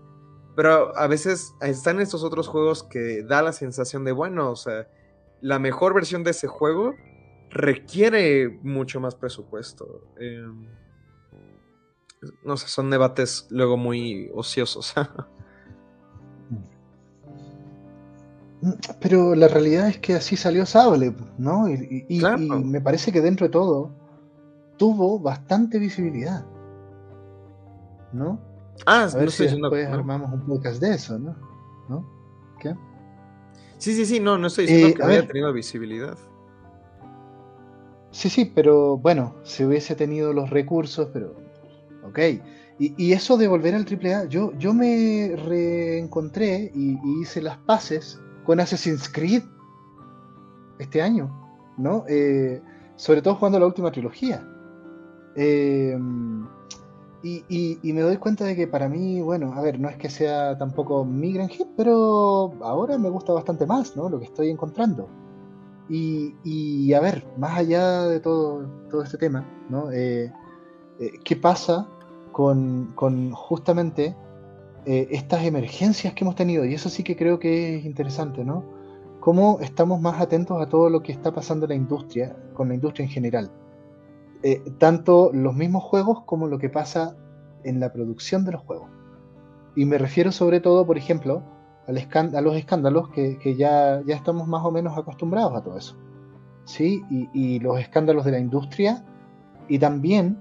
pero 0.56 0.96
a 0.96 1.06
veces 1.06 1.54
están 1.60 2.00
estos 2.00 2.22
otros 2.22 2.48
juegos 2.48 2.82
que 2.82 3.22
da 3.22 3.42
la 3.42 3.52
sensación 3.52 4.04
de, 4.04 4.12
bueno, 4.12 4.50
o 4.50 4.56
sea, 4.56 4.88
la 5.40 5.58
mejor 5.58 5.94
versión 5.94 6.22
de 6.24 6.30
ese 6.30 6.46
juego 6.46 6.94
requiere 7.50 8.48
mucho 8.62 9.00
más 9.00 9.14
presupuesto. 9.14 10.02
Em, 10.18 10.66
no 12.44 12.56
sé, 12.56 12.68
son 12.68 12.90
debates 12.90 13.46
luego 13.50 13.76
muy 13.76 14.30
ociosos. 14.34 14.94
Pero 19.00 19.34
la 19.34 19.48
realidad 19.48 19.88
es 19.88 19.98
que 19.98 20.14
así 20.14 20.36
salió 20.36 20.64
Sable, 20.64 21.14
¿no? 21.36 21.68
Y, 21.68 22.22
me 22.64 22.80
parece 22.80 23.12
que 23.12 23.20
dentro 23.20 23.46
de 23.46 23.52
todo 23.52 23.90
tuvo 24.76 25.18
bastante 25.18 25.78
visibilidad. 25.78 26.44
¿no? 28.14 28.38
Ah, 28.86 29.08
a 29.12 29.18
ver 29.18 29.30
si 29.30 29.46
después 29.46 29.86
armamos 29.88 30.32
un 30.32 30.46
podcast 30.46 30.80
de 30.80 30.94
eso, 30.94 31.18
¿no? 31.18 31.36
¿No? 31.88 32.04
¿Qué? 32.60 32.74
Sí, 33.78 33.94
sí, 33.94 34.06
sí, 34.06 34.20
no, 34.20 34.38
no 34.38 34.46
estoy 34.46 34.66
diciendo 34.66 34.96
que 34.96 35.02
haya 35.02 35.26
tenido 35.26 35.52
visibilidad. 35.52 36.16
Sí, 38.10 38.30
sí, 38.30 38.50
pero 38.54 38.96
bueno, 38.96 39.34
si 39.42 39.64
hubiese 39.64 39.94
tenido 39.96 40.32
los 40.32 40.50
recursos, 40.50 41.08
pero. 41.12 41.34
Ok. 42.06 42.18
Y, 42.78 43.12
eso 43.12 43.36
de 43.36 43.46
volver 43.46 43.74
al 43.74 43.86
AAA, 43.86 44.24
yo, 44.24 44.52
yo 44.58 44.74
me 44.74 45.36
reencontré 45.36 46.72
y, 46.74 46.98
hice 47.20 47.40
las 47.40 47.56
paces 47.58 48.20
con 48.44 48.58
Assassin's 48.58 49.08
Creed 49.08 49.42
este 50.80 51.00
año, 51.00 51.30
¿no? 51.78 52.04
Eh, 52.08 52.60
sobre 52.96 53.22
todo 53.22 53.36
jugando 53.36 53.60
la 53.60 53.66
última 53.66 53.92
trilogía. 53.92 54.44
Eh, 55.36 55.98
y, 57.26 57.92
me 57.94 58.02
doy 58.02 58.18
cuenta 58.18 58.44
de 58.44 58.54
que 58.54 58.66
para 58.66 58.86
mí, 58.86 59.22
bueno, 59.22 59.54
a 59.54 59.62
ver, 59.62 59.80
no 59.80 59.88
es 59.88 59.96
que 59.96 60.10
sea 60.10 60.58
tampoco 60.58 61.06
mi 61.06 61.32
gran 61.32 61.48
hit, 61.48 61.66
pero 61.74 62.52
ahora 62.62 62.98
me 62.98 63.08
gusta 63.08 63.32
bastante 63.32 63.64
más, 63.64 63.96
¿no? 63.96 64.10
Lo 64.10 64.18
que 64.18 64.26
estoy 64.26 64.50
encontrando. 64.50 65.08
Y, 65.88 66.92
a 66.92 67.00
ver, 67.00 67.26
más 67.38 67.58
allá 67.58 68.02
de 68.04 68.20
todo, 68.20 68.66
todo 68.90 69.02
este 69.02 69.16
tema, 69.16 69.46
¿no? 69.70 69.90
Eh, 69.90 70.30
eh, 71.00 71.10
¿Qué 71.24 71.36
pasa 71.36 71.88
con, 72.32 72.94
justamente 73.32 74.14
eh, 74.84 75.08
estas 75.10 75.44
emergencias 75.44 76.12
que 76.12 76.24
hemos 76.24 76.34
tenido? 76.36 76.66
Y 76.66 76.74
eso 76.74 76.90
sí 76.90 77.02
que 77.02 77.16
creo 77.16 77.38
que 77.38 77.76
es 77.78 77.86
interesante, 77.86 78.44
¿no? 78.44 78.64
Cómo 79.20 79.60
estamos 79.60 79.98
más 79.98 80.20
atentos 80.20 80.60
a 80.60 80.68
todo 80.68 80.90
lo 80.90 81.02
que 81.02 81.12
está 81.12 81.32
pasando 81.32 81.64
en 81.64 81.70
la 81.70 81.76
industria, 81.76 82.36
con 82.52 82.68
la 82.68 82.74
industria 82.74 83.04
en 83.04 83.10
general. 83.10 83.50
Eh, 84.46 84.62
tanto 84.76 85.30
los 85.32 85.54
mismos 85.54 85.82
juegos 85.82 86.22
como 86.26 86.46
lo 86.48 86.58
que 86.58 86.68
pasa 86.68 87.16
en 87.64 87.80
la 87.80 87.90
producción 87.94 88.44
de 88.44 88.52
los 88.52 88.60
juegos. 88.60 88.90
Y 89.74 89.86
me 89.86 89.96
refiero 89.96 90.32
sobre 90.32 90.60
todo, 90.60 90.86
por 90.86 90.98
ejemplo, 90.98 91.42
al 91.86 91.96
a 92.34 92.40
los 92.42 92.54
escándalos 92.54 93.08
que, 93.08 93.56
ya, 93.56 94.02
ya, 94.04 94.14
estamos 94.14 94.46
más 94.46 94.62
o 94.62 94.70
menos 94.70 94.98
acostumbrados 94.98 95.56
a 95.56 95.62
todo 95.62 95.78
eso. 95.78 95.96
¿sí? 96.64 97.02
Y, 97.32 97.58
los 97.60 97.80
escándalos 97.80 98.26
de 98.26 98.32
la 98.32 98.38
industria 98.38 99.02
y 99.66 99.78
también 99.78 100.38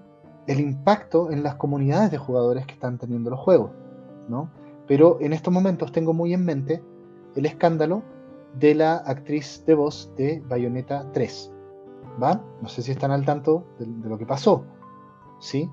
el 0.47 0.59
impacto 0.59 1.31
en 1.31 1.41
las 1.41 1.55
comunidades 1.55 2.11
de 2.11 2.17
jugadores 2.17 2.65
que 2.65 2.73
están 2.73 2.97
teniendo 2.97 3.29
los 3.29 3.39
juegos. 3.39 3.71
¿no? 4.27 4.51
Pero 4.85 5.17
en 5.21 5.31
estos 5.31 5.53
momentos 5.53 5.93
tengo 5.93 6.13
muy 6.13 6.33
en 6.33 6.43
mente 6.43 6.83
el 7.37 7.45
escándalo 7.45 8.03
de 8.59 8.75
la 8.75 8.97
actriz 8.97 9.63
de 9.65 9.75
voz 9.75 10.11
de 10.17 10.43
Bayonetta 10.45 11.09
3. 11.13 11.52
No 12.17 12.67
sé 12.67 12.81
si 12.81 12.91
están 12.91 13.11
al 13.11 13.25
tanto 13.25 13.65
de, 13.79 13.87
lo 14.07 14.17
que 14.17 14.25
pasó, 14.25 14.65
¿sí? 15.39 15.69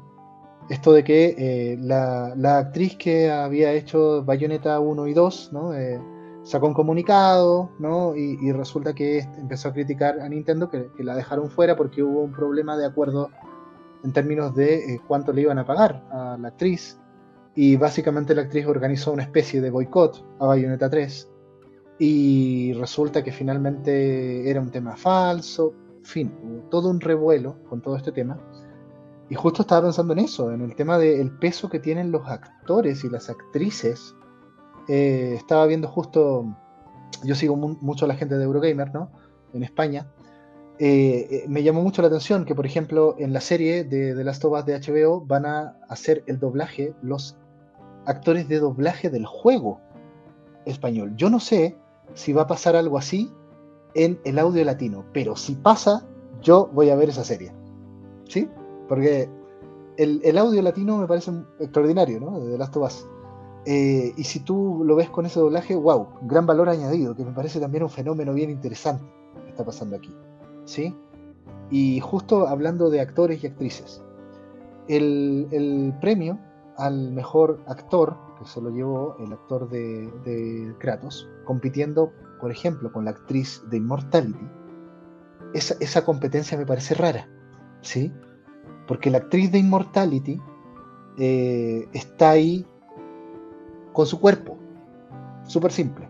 Esto 0.68 0.92
de 0.92 1.04
que 1.04 1.34
eh, 1.38 1.78
la, 1.80 2.58
actriz 2.58 2.96
que 2.96 3.30
había 3.30 3.72
hecho 3.72 4.24
Bayonetta 4.24 4.78
1 4.80 5.06
y 5.06 5.14
2, 5.14 5.50
¿no? 5.52 5.74
Eh, 5.74 6.00
sacó 6.42 6.66
un 6.66 6.74
comunicado, 6.74 7.70
¿no? 7.78 8.14
Y, 8.16 8.52
resulta 8.52 8.94
que 8.94 9.20
empezó 9.38 9.68
a 9.68 9.72
criticar 9.72 10.20
a 10.20 10.28
Nintendo 10.28 10.68
que, 10.70 10.90
la 10.98 11.14
dejaron 11.14 11.50
fuera 11.50 11.76
porque 11.76 12.02
hubo 12.02 12.20
un 12.22 12.32
problema 12.32 12.76
de 12.76 12.86
acuerdo 12.86 13.30
en 14.02 14.12
términos 14.12 14.54
de 14.54 14.94
eh, 14.94 15.00
cuánto 15.06 15.32
le 15.32 15.42
iban 15.42 15.58
a 15.58 15.66
pagar 15.66 16.04
a 16.10 16.38
la 16.40 16.48
actriz. 16.48 16.98
Y 17.54 17.76
básicamente 17.76 18.34
la 18.34 18.42
actriz 18.42 18.66
organizó 18.66 19.12
una 19.12 19.24
especie 19.24 19.60
de 19.60 19.70
boicot 19.70 20.24
a 20.38 20.46
Bayonetta 20.46 20.88
3. 20.88 21.28
Y 21.98 22.72
resulta 22.74 23.22
que 23.22 23.32
finalmente 23.32 24.48
era 24.48 24.60
un 24.60 24.70
tema 24.70 24.96
falso, 24.96 25.74
fin, 26.02 26.32
todo 26.70 26.90
un 26.90 27.01
revuelo 27.01 27.56
con 27.68 27.81
todo 27.81 27.97
este 27.97 28.12
tema. 28.12 28.39
Y 29.28 29.35
justo 29.35 29.62
estaba 29.62 29.82
pensando 29.82 30.12
en 30.12 30.20
eso, 30.20 30.52
en 30.52 30.60
el 30.60 30.74
tema 30.74 30.98
del 30.98 31.31
peso 31.31 31.68
que 31.68 31.78
tienen 31.78 32.10
los 32.10 32.27
actores 32.28 33.05
y 33.05 33.09
las 33.09 33.31
actrices. 33.31 34.14
Eh, 34.89 35.35
estaba 35.36 35.66
viendo 35.66 35.86
justo, 35.86 36.47
yo 37.22 37.35
sigo 37.36 37.56
mucho 37.56 38.06
a 38.06 38.09
la 38.09 38.16
gente 38.16 38.36
de 38.36 38.44
Eurogamer, 38.44 38.93
¿no? 38.93 39.10
En 39.52 39.62
España. 39.62 40.10
Eh, 40.81 41.28
eh, 41.31 41.44
me 41.47 41.62
llamó 41.62 41.82
mucho 41.82 42.02
la 42.02 42.09
atención 42.09 42.44
que, 42.44 42.55
por 42.55 42.66
ejemplo, 42.66 43.14
en 43.18 43.32
la 43.32 43.40
serie 43.40 43.85
de, 43.85 44.14
de 44.14 44.24
Last 44.24 44.44
of 44.44 44.64
de 44.64 44.81
HBO 44.81 45.20
van 45.20 45.47
a 45.47 45.77
hacer 45.89 46.24
el 46.27 46.40
doblaje 46.40 46.94
los 47.02 47.36
actores 48.06 48.48
de 48.48 48.59
doblaje 48.59 49.10
del 49.10 49.27
juego 49.27 49.81
español. 50.64 51.14
Yo 51.16 51.31
no 51.31 51.39
sé 51.39 51.77
si 52.14 52.32
va 52.32 52.43
a 52.43 52.47
pasar 52.47 52.77
algo 52.77 52.98
así 52.98 53.31
en 53.94 54.20
el 54.24 54.38
audio 54.38 54.64
latino. 54.64 55.04
Pero 55.12 55.36
si 55.36 55.54
pasa, 55.54 56.06
yo 56.42 56.70
voy 56.72 56.90
a 56.90 56.96
ver 56.96 57.08
esa 57.08 57.24
serie. 57.24 57.52
¿Sí? 58.28 58.48
Porque 58.88 59.28
el, 59.96 60.38
audio 60.38 60.62
latino 60.62 60.98
me 60.98 61.06
parece 61.06 61.32
extraordinario, 61.58 62.20
¿no? 62.20 62.40
De 62.40 62.56
Last 62.56 62.76
of 62.76 62.86
Us. 62.86 63.06
Eh, 63.66 64.14
y 64.16 64.24
si 64.24 64.40
tú 64.40 64.82
lo 64.84 64.96
ves 64.96 65.10
con 65.10 65.26
ese 65.26 65.38
doblaje, 65.38 65.76
wow, 65.76 66.08
gran 66.22 66.46
valor 66.46 66.68
añadido, 66.68 67.14
que 67.14 67.24
me 67.24 67.32
parece 67.32 67.60
también 67.60 67.82
un 67.82 67.90
fenómeno 67.90 68.32
bien 68.32 68.50
interesante 68.50 69.04
que 69.44 69.50
está 69.50 69.64
pasando 69.64 69.96
aquí. 69.96 70.14
¿Sí? 70.64 70.94
Y 71.70 72.00
justo 72.00 72.48
hablando 72.48 72.90
de 72.90 73.00
actores 73.00 73.44
y 73.44 73.46
actrices, 73.46 74.02
el, 74.88 75.46
el 75.52 75.94
premio 76.00 76.38
al 76.76 77.12
mejor 77.12 77.60
actor, 77.66 78.16
que 78.38 78.46
se 78.46 78.60
lo 78.60 78.70
llevó 78.70 79.16
el 79.20 79.32
actor 79.32 79.68
de, 79.68 80.10
de 80.24 80.74
Kratos, 80.78 81.28
compitiendo 81.44 82.10
por 82.40 82.50
ejemplo, 82.50 82.92
con 82.92 83.04
la 83.04 83.12
actriz 83.12 83.62
de 83.70 83.76
Immortality, 83.76 84.48
esa, 85.52 86.04
competencia 86.04 86.56
me 86.56 86.66
parece 86.66 86.94
rara, 86.94 87.28
¿sí? 87.80 88.12
Porque 88.86 89.10
la 89.10 89.18
actriz 89.18 89.50
de 89.50 89.58
Immortality 89.58 90.40
eh, 91.18 91.88
está 91.92 92.30
ahí 92.30 92.66
con 93.92 94.06
su 94.06 94.20
cuerpo, 94.20 94.56
súper 95.44 95.72
simple. 95.72 96.08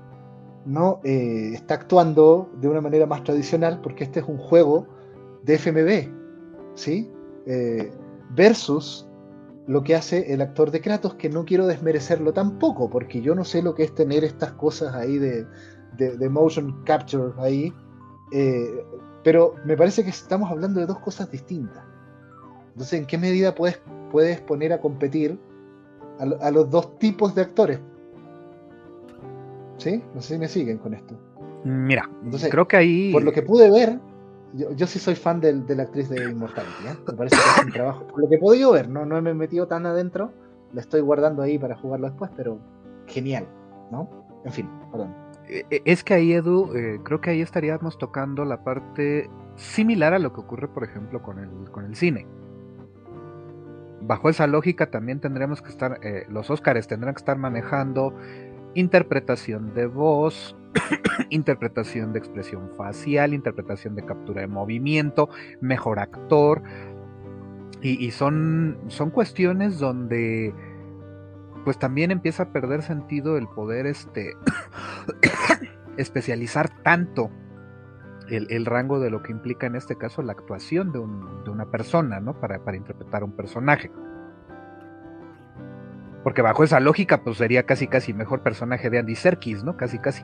No 0.66 1.00
eh, 1.04 1.52
está 1.54 1.74
actuando 1.74 2.50
de 2.60 2.68
una 2.68 2.80
manera 2.80 3.06
más 3.06 3.24
tradicional 3.24 3.80
porque 3.80 4.04
este 4.04 4.20
es 4.20 4.26
un 4.28 4.36
juego 4.36 4.86
de 5.42 5.54
FMV, 5.58 6.12
¿sí? 6.74 7.10
Eh, 7.46 7.90
versus 8.34 9.06
lo 9.66 9.82
que 9.82 9.94
hace 9.94 10.32
el 10.32 10.42
actor 10.42 10.70
de 10.70 10.80
Kratos, 10.80 11.14
que 11.14 11.28
no 11.28 11.44
quiero 11.44 11.66
desmerecerlo 11.66 12.32
tampoco, 12.32 12.90
porque 12.90 13.22
yo 13.22 13.34
no 13.34 13.44
sé 13.44 13.62
lo 13.62 13.74
que 13.74 13.84
es 13.84 13.94
tener 13.94 14.24
estas 14.24 14.52
cosas 14.52 14.94
ahí 14.94 15.16
de, 15.16 15.46
de, 15.96 16.28
motion 16.28 16.82
capture 16.84 17.32
ahí, 17.38 17.72
eh, 18.32 18.84
pero 19.22 19.54
me 19.64 19.76
parece 19.76 20.02
que 20.02 20.10
estamos 20.10 20.50
hablando 20.50 20.80
de 20.80 20.86
dos 20.86 20.98
cosas 20.98 21.30
distintas. 21.30 21.84
Entonces, 22.68 23.00
¿en 23.00 23.06
qué 23.06 23.18
medida 23.18 23.54
puedes, 23.54 23.80
puedes 24.10 24.40
poner 24.40 24.72
a 24.72 24.80
competir 24.80 25.38
a, 26.18 26.50
los 26.50 26.70
dos 26.70 26.98
tipos 26.98 27.34
de 27.34 27.42
actores? 27.42 27.80
¿Sí? 29.78 30.02
No 30.14 30.20
sé 30.20 30.34
si 30.34 30.38
me 30.38 30.48
siguen 30.48 30.78
con 30.78 30.94
esto. 30.94 31.14
Mira, 31.64 32.08
Entonces, 32.22 32.50
creo 32.50 32.66
que 32.66 32.76
ahí. 32.76 33.12
Por 33.12 33.22
lo 33.22 33.32
que 33.32 33.42
pude 33.42 33.70
ver, 33.70 33.98
yo, 34.54 34.86
sí 34.86 34.98
soy 34.98 35.14
fan 35.14 35.40
de, 35.40 35.62
la 35.74 35.82
actriz 35.82 36.08
de 36.08 36.30
Immortality. 36.30 36.86
¿eh? 36.88 36.96
Me 37.06 37.14
parece 37.14 37.36
que 37.36 37.60
es 37.60 37.66
un 37.66 37.72
trabajo. 37.72 38.06
Por 38.06 38.20
lo 38.20 38.28
que 38.28 38.36
he 38.36 38.38
podido 38.38 38.72
ver, 38.72 38.88
no, 38.88 39.04
no 39.04 39.20
me 39.20 39.30
he 39.30 39.34
metido 39.34 39.66
tan 39.66 39.86
adentro. 39.86 40.32
La 40.72 40.80
estoy 40.80 41.00
guardando 41.00 41.42
ahí 41.42 41.58
para 41.58 41.76
jugarlo 41.76 42.08
después, 42.08 42.30
pero 42.36 42.58
genial, 43.06 43.46
¿no? 43.90 44.08
En 44.44 44.52
fin, 44.52 44.68
perdón. 44.90 45.14
E, 45.50 45.66
e, 45.68 45.82
es 45.84 46.04
que 46.04 46.14
ahí, 46.14 46.32
Edu, 46.32 46.72
eh, 46.76 47.00
creo 47.02 47.20
que 47.20 47.30
ahí 47.30 47.40
estaríamos 47.40 47.98
tocando 47.98 48.44
la 48.44 48.62
parte 48.62 49.28
similar 49.56 50.14
a 50.14 50.20
lo 50.20 50.32
que 50.32 50.40
ocurre, 50.40 50.68
por 50.68 50.84
ejemplo, 50.84 51.20
con 51.22 51.40
el, 51.40 51.70
con 51.72 51.84
el 51.84 51.96
cine. 51.96 52.26
Bajo 54.00 54.30
esa 54.30 54.46
lógica 54.46 54.90
también 54.90 55.20
tendremos 55.20 55.60
que 55.60 55.70
estar, 55.70 55.98
eh, 56.02 56.24
los 56.28 56.50
Óscares 56.50 56.86
tendrán 56.86 57.14
que 57.14 57.18
estar 57.18 57.36
manejando 57.36 58.14
interpretación 58.74 59.74
de 59.74 59.86
voz, 59.86 60.56
interpretación 61.30 62.12
de 62.12 62.20
expresión 62.20 62.70
facial, 62.76 63.34
interpretación 63.34 63.96
de 63.96 64.04
captura 64.04 64.42
de 64.42 64.46
movimiento, 64.46 65.28
mejor 65.60 65.98
actor. 65.98 66.62
Y, 67.82 68.04
y 68.04 68.12
son, 68.12 68.78
son 68.86 69.10
cuestiones 69.10 69.80
donde 69.80 70.54
pues 71.64 71.78
también 71.78 72.10
empieza 72.10 72.44
a 72.44 72.52
perder 72.52 72.82
sentido 72.82 73.36
el 73.36 73.48
poder 73.48 73.86
este 73.86 74.34
especializar 75.96 76.68
tanto 76.82 77.30
el, 78.28 78.64
rango 78.66 79.00
de 79.00 79.10
lo 79.10 79.22
que 79.22 79.32
implica 79.32 79.66
en 79.66 79.74
este 79.74 79.96
caso 79.96 80.22
la 80.22 80.32
actuación 80.32 80.92
de, 80.92 80.98
una 80.98 81.66
persona, 81.66 82.20
¿no? 82.20 82.34
Para, 82.34 82.60
interpretar 82.76 83.24
un 83.24 83.32
personaje. 83.32 83.90
Porque 86.22 86.42
bajo 86.42 86.62
esa 86.62 86.80
lógica, 86.80 87.22
pues 87.22 87.38
sería 87.38 87.64
casi 87.64 87.88
casi 87.88 88.12
mejor 88.12 88.42
personaje 88.42 88.88
de 88.90 88.98
Andy 88.98 89.16
Serkis, 89.16 89.64
¿no? 89.64 89.76
Casi 89.76 89.98
casi. 89.98 90.22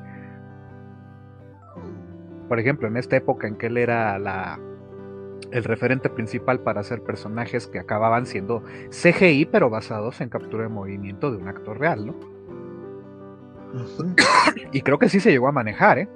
Por 2.48 2.60
ejemplo, 2.60 2.86
en 2.86 2.96
esta 2.96 3.16
época 3.16 3.48
en 3.48 3.56
que 3.56 3.66
él 3.66 3.76
era 3.76 4.18
la, 4.18 4.60
el 5.50 5.64
referente 5.64 6.08
principal 6.08 6.60
para 6.60 6.80
hacer 6.80 7.02
personajes 7.02 7.66
que 7.66 7.78
acababan 7.78 8.26
siendo 8.26 8.62
CGI, 8.90 9.46
pero 9.46 9.70
basados 9.70 10.20
en 10.20 10.28
captura 10.28 10.64
de 10.64 10.68
movimiento 10.68 11.30
de 11.30 11.38
un 11.38 11.48
actor 11.48 11.78
real, 11.78 12.06
¿no? 12.06 12.14
y 14.72 14.80
creo 14.80 14.98
que 14.98 15.08
sí 15.08 15.20
se 15.20 15.30
llegó 15.30 15.48
a 15.48 15.52
manejar, 15.52 15.98
¿eh? 15.98 16.08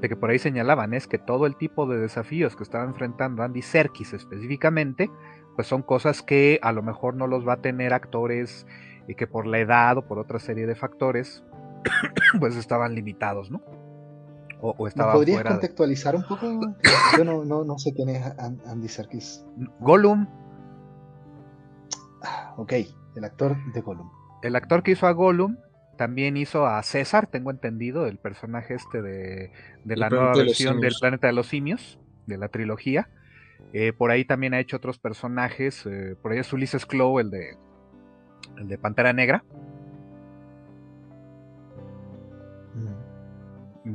de 0.00 0.08
que 0.08 0.16
por 0.16 0.30
ahí 0.30 0.38
señalaban 0.38 0.92
es 0.92 1.06
que 1.06 1.18
todo 1.18 1.46
el 1.46 1.56
tipo 1.56 1.86
de 1.86 1.98
desafíos 1.98 2.54
que 2.54 2.62
estaba 2.62 2.84
enfrentando 2.84 3.42
Andy 3.42 3.62
Serkis 3.62 4.12
específicamente, 4.12 5.10
pues 5.54 5.66
son 5.66 5.82
cosas 5.82 6.22
que 6.22 6.58
a 6.62 6.72
lo 6.72 6.82
mejor 6.82 7.14
no 7.14 7.26
los 7.26 7.46
va 7.46 7.54
a 7.54 7.62
tener 7.62 7.94
actores 7.94 8.66
y 9.08 9.14
que 9.14 9.26
por 9.26 9.46
la 9.46 9.58
edad 9.58 9.96
o 9.96 10.06
por 10.06 10.18
otra 10.18 10.38
serie 10.38 10.66
de 10.66 10.74
factores, 10.74 11.44
pues 12.40 12.56
estaban 12.56 12.94
limitados, 12.94 13.50
¿no? 13.50 13.62
O, 14.60 14.70
o 14.70 14.88
¿Podrías 15.12 15.42
contextualizar 15.42 16.16
un 16.16 16.22
poco? 16.24 16.46
Yo 17.16 17.24
no, 17.24 17.44
no, 17.44 17.64
no, 17.64 17.78
sé 17.78 17.92
quién 17.92 18.08
es 18.08 18.24
Andy 18.66 18.88
Serkis. 18.88 19.44
Gollum. 19.80 20.26
Ah, 22.22 22.54
ok, 22.56 22.72
el 23.16 23.24
actor 23.24 23.56
de 23.72 23.80
Gollum. 23.80 24.10
El 24.42 24.56
actor 24.56 24.82
que 24.82 24.92
hizo 24.92 25.06
a 25.06 25.12
Gollum 25.12 25.56
también 25.96 26.36
hizo 26.36 26.66
a 26.66 26.82
César, 26.82 27.26
tengo 27.26 27.50
entendido, 27.50 28.06
el 28.06 28.18
personaje 28.18 28.74
este 28.74 29.02
de, 29.02 29.50
la 29.84 30.08
nueva 30.08 30.32
versión 30.34 30.80
del 30.80 30.94
Planeta 30.98 31.26
de 31.26 31.32
los 31.32 31.48
Simios, 31.48 31.98
de 32.26 32.38
la 32.38 32.48
trilogía. 32.48 33.08
Eh, 33.72 33.92
por 33.92 34.10
ahí 34.10 34.24
también 34.24 34.54
ha 34.54 34.60
hecho 34.60 34.76
otros 34.76 34.98
personajes. 34.98 35.84
Eh, 35.86 36.16
por 36.20 36.32
ahí 36.32 36.38
es 36.38 36.52
Ulises 36.52 36.86
Clow, 36.86 37.18
el 37.18 37.30
de, 37.30 37.56
el 38.58 38.68
de 38.68 38.78
Pantera 38.78 39.12
Negra. 39.12 39.44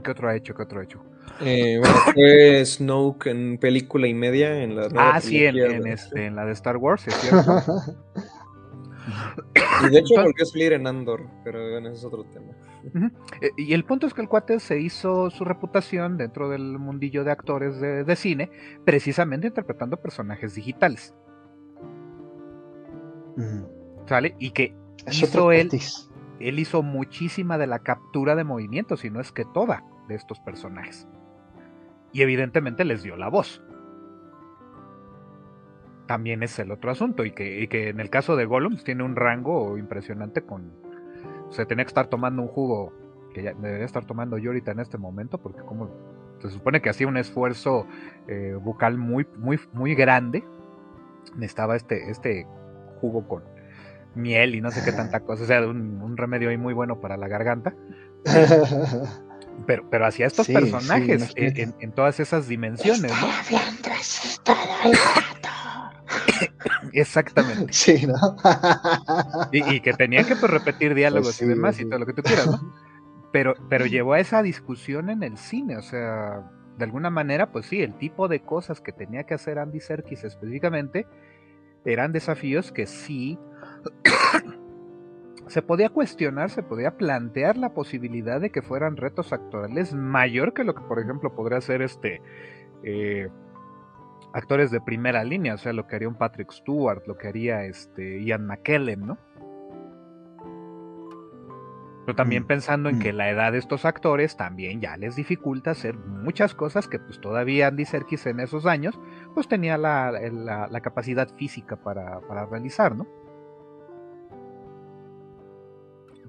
¿Qué 0.02 0.11
otro 0.11 0.30
ha 0.30 0.36
hecho? 0.36 0.53
¿Qué 0.56 0.64
otro 0.64 0.80
ha 0.80 0.84
hecho? 0.84 1.03
Eh, 1.41 1.78
bueno, 1.80 1.95
fue 2.14 2.65
Snoke 2.65 3.28
en 3.28 3.57
película 3.57 4.07
y 4.07 4.14
media 4.14 4.61
en 4.61 4.76
la 4.76 4.88
Ah, 4.95 5.22
sí, 5.22 5.44
en, 5.44 5.88
este, 5.88 6.28
en 6.28 6.36
la 6.36 6.45
de 6.45 6.53
Star 6.53 6.78
Wars, 6.78 7.07
es 7.07 7.15
cierto. 7.15 7.64
Y 9.84 9.90
de 9.90 9.99
hecho 9.99 10.15
volvió 10.15 10.44
a 10.44 10.45
salir 10.45 10.73
en 10.73 10.88
Andor, 10.88 11.28
pero 11.44 11.78
ese 11.80 11.91
es 11.91 12.03
otro 12.03 12.23
tema. 12.26 12.53
Eh, 13.41 13.49
y 13.57 13.73
el 13.73 13.84
punto 13.84 14.07
es 14.07 14.14
que 14.14 14.22
el 14.22 14.28
cuate 14.28 14.60
se 14.60 14.80
hizo 14.80 15.30
su 15.30 15.44
reputación 15.44 16.18
dentro 16.18 16.49
del 16.49 16.78
mundillo 16.80 17.23
de 17.23 17.32
actores 17.32 17.80
de, 17.80 18.15
cine, 18.15 18.52
precisamente 18.86 19.48
interpretando 19.48 19.98
personajes 19.98 20.56
digitales. 20.56 21.14
¿Sale? 24.07 24.36
Y 24.40 24.52
que 24.52 24.76
hizo 25.11 25.52
él, 25.52 25.69
él 26.47 26.59
hizo 26.59 26.84
muchísima 26.84 27.57
de 27.57 27.68
la 27.68 27.80
captura 27.80 28.35
de 28.35 28.43
movimientos, 28.43 29.05
y 29.05 29.09
no 29.09 29.19
es 29.19 29.31
que 29.31 29.45
toda, 29.45 29.84
de 30.07 30.15
estos 30.15 30.39
personajes. 30.39 31.07
Y 32.13 32.22
evidentemente 32.22 32.85
les 32.85 33.03
dio 33.03 33.15
la 33.15 33.30
voz 33.30 33.63
también 36.11 36.43
es 36.43 36.59
el 36.59 36.72
otro 36.72 36.91
asunto. 36.91 37.23
Y 37.23 37.31
que, 37.31 37.89
en 37.89 38.01
el 38.01 38.09
caso 38.09 38.35
de 38.35 38.43
Gollum 38.43 38.73
pues, 38.73 38.84
tiene 38.84 39.01
un 39.03 39.15
rango 39.15 39.77
impresionante 39.77 40.41
con. 40.41 40.73
O 41.47 41.53
sea, 41.53 41.65
tenía 41.65 41.85
que 41.85 41.89
estar 41.89 42.07
tomando 42.07 42.41
un 42.41 42.49
jugo 42.49 42.91
que 43.34 43.41
debería 43.41 43.85
estar 43.85 44.03
tomando 44.03 44.38
yo 44.38 44.49
ahorita 44.49 44.72
en 44.72 44.81
este 44.81 44.97
momento, 44.97 45.38
porque 45.38 45.61
como 45.61 45.89
se 46.39 46.49
supone 46.49 46.81
que 46.81 46.89
hacía 46.89 47.07
un 47.07 47.15
esfuerzo 47.15 47.88
eh, 48.27 48.57
bucal 48.61 48.97
muy, 48.97 49.26
muy, 49.38 49.57
muy 49.72 49.95
grande. 49.95 50.43
Necesitaba 51.35 51.77
este, 51.77 52.11
este 52.11 52.45
jugo 52.99 53.26
con 53.26 53.43
miel 54.15 54.55
y 54.55 54.61
no 54.61 54.71
sé 54.71 54.83
qué 54.83 54.91
tanta 54.91 55.19
cosa. 55.21 55.43
O 55.43 55.45
sea, 55.45 55.61
un, 55.67 56.17
remedio 56.17 56.49
ahí 56.49 56.57
muy 56.57 56.73
bueno 56.73 56.99
para 56.99 57.17
la 57.17 57.27
garganta. 57.27 57.75
Pero, 59.67 59.83
pero 59.89 60.05
hacia 60.05 60.27
estos 60.27 60.47
personajes 60.47 61.33
en, 61.35 61.91
todas 61.91 62.19
esas 62.19 62.47
dimensiones, 62.47 63.11
¿no? 63.11 63.27
Exactamente. 66.93 67.71
Sí, 67.71 68.07
¿no? 68.07 68.15
y, 69.51 69.79
que 69.81 69.93
tenía 69.93 70.23
que 70.23 70.35
pues, 70.35 70.51
repetir 70.51 70.95
diálogos 70.95 71.38
pues 71.38 71.41
y 71.41 71.45
demás 71.45 71.79
y 71.79 71.85
todo 71.85 71.99
lo 71.99 72.05
que 72.05 72.13
tú 72.13 72.21
quieras, 72.21 72.47
¿no? 72.47 72.59
Pero, 73.33 73.55
pero 73.69 73.85
llevó 73.85 74.11
a 74.11 74.19
esa 74.19 74.43
discusión 74.43 75.09
en 75.09 75.23
el 75.23 75.38
cine, 75.38 75.77
o 75.77 75.81
sea, 75.81 76.51
de 76.77 76.83
alguna 76.83 77.09
manera, 77.09 77.49
pues 77.49 77.65
sí, 77.65 77.81
el 77.81 77.97
tipo 77.97 78.27
de 78.27 78.41
cosas 78.41 78.81
que 78.81 78.91
tenía 78.91 79.23
que 79.23 79.33
hacer 79.33 79.57
Andy 79.57 79.79
Serkis 79.79 80.25
específicamente 80.25 81.07
eran 81.85 82.11
desafíos 82.11 82.73
que 82.73 82.88
sí 82.88 83.39
se 85.48 85.62
podía 85.62 85.90
cuestionar, 85.90 86.49
se 86.49 86.64
podía 86.64 86.98
plantear 86.98 87.58
la 87.58 87.74
posibilidad 87.74 88.40
de 88.40 88.52
que 88.52 88.62
fueran 88.62 88.98
retos 88.98 89.34
actorales 89.34 89.94
mayor 89.94 90.53
que 90.53 90.64
lo 90.64 90.76
que, 90.76 90.82
por 90.82 90.99
ejemplo, 90.99 91.36
podría 91.36 91.62
ser 91.62 91.82
este 91.82 92.22
eh, 92.84 93.30
actores 94.34 94.72
de 94.72 94.82
primera 94.82 95.24
línea, 95.24 95.56
o 95.56 95.58
sea, 95.58 95.74
lo 95.74 95.88
que 95.88 95.95
haría 95.95 96.08
un 96.08 96.16
Patrick 96.16 96.52
Stewart, 96.52 97.03
lo 97.08 97.18
que 97.18 97.28
haría 97.28 97.66
este 97.66 98.24
Ian 98.24 98.48
McKellen, 98.48 99.06
¿no? 99.06 99.18
Pero 102.06 102.16
también 102.16 102.44
mm, 102.44 102.48
pensando 102.48 102.90
en 102.90 102.99
que 102.99 103.14
mm. 103.14 103.16
la 103.16 103.30
edad 103.30 103.52
de 103.52 103.60
estos 103.60 103.86
actores 103.86 104.36
también 104.36 104.82
ya 104.82 104.98
les 104.98 105.16
dificulta 105.16 105.72
hacer 105.72 105.98
muchas 105.98 106.56
cosas 106.56 106.88
que 106.88 106.99
pues 106.99 107.20
todavía 107.22 107.68
Andy 107.68 107.86
Serkis 107.86 108.26
en 108.26 108.40
esos 108.40 108.66
años 108.66 108.99
pues 109.34 109.48
tenía 109.48 109.78
la, 109.78 110.12
capacidad 110.82 111.30
física 111.36 111.76
para, 111.76 112.20
realizar, 112.49 112.95
¿no? 112.95 113.08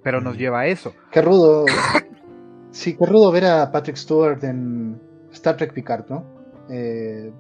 Pero 0.02 0.20
nos 0.20 0.36
mm. 0.36 0.38
lleva 0.38 0.60
a 0.60 0.66
eso. 0.66 0.92
Qué 1.10 1.22
rudo. 1.22 1.64
sí, 2.70 2.96
qué 2.96 3.06
rudo 3.06 3.32
ver 3.32 3.46
a 3.46 3.70
Patrick 3.70 3.96
Stewart 3.96 4.42
en 4.44 5.00
Star 5.32 5.56
Trek 5.56 5.72
Picard, 5.72 6.08
¿no? 6.08 6.24
Eh, 6.68 7.32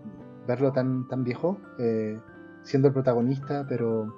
verlo 0.46 0.72
tan, 0.72 1.06
tan 1.08 1.24
viejo, 1.24 1.60
eh, 1.78 2.18
siendo 2.62 2.88
el 2.88 2.94
protagonista, 2.94 3.64
pero 3.68 4.14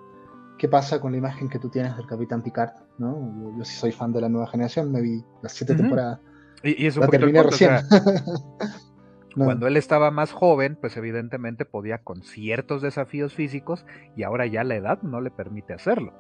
¿qué 0.59 0.69
pasa 0.69 1.01
con 1.01 1.13
la 1.13 1.19
imagen 1.19 1.49
que 1.49 1.59
tú 1.59 1.69
tienes 1.69 1.97
del 1.97 2.07
Capitán 2.07 2.43
Picard? 2.43 2.73
¿no? 2.99 3.55
Yo, 3.59 3.65
sí 3.65 3.77
soy 3.77 3.93
fan 3.93 4.13
de 4.13 4.21
la 4.21 4.29
nueva 4.29 4.47
generación, 4.47 4.91
me 4.91 5.01
vi 5.01 5.23
las 5.43 5.53
siete 5.53 5.75
temporadas. 5.75 6.21
Y, 6.63 6.87
eso 6.87 7.01
terminé 7.09 7.43
recién. 7.43 7.73
Cuando 9.37 9.67
él 9.67 9.77
estaba 9.77 10.11
más 10.11 10.33
joven, 10.33 10.79
pues 10.81 10.97
evidentemente 10.97 11.65
podía 11.65 11.99
con 11.99 12.23
ciertos 12.23 12.83
desafíos 12.83 13.35
físicos 13.35 13.85
y 14.17 14.23
ahora 14.23 14.47
ya 14.47 14.63
la 14.63 14.77
edad 14.77 15.03
no 15.03 15.21
le 15.21 15.31
permite 15.31 15.75
hacerlo. 15.75 16.15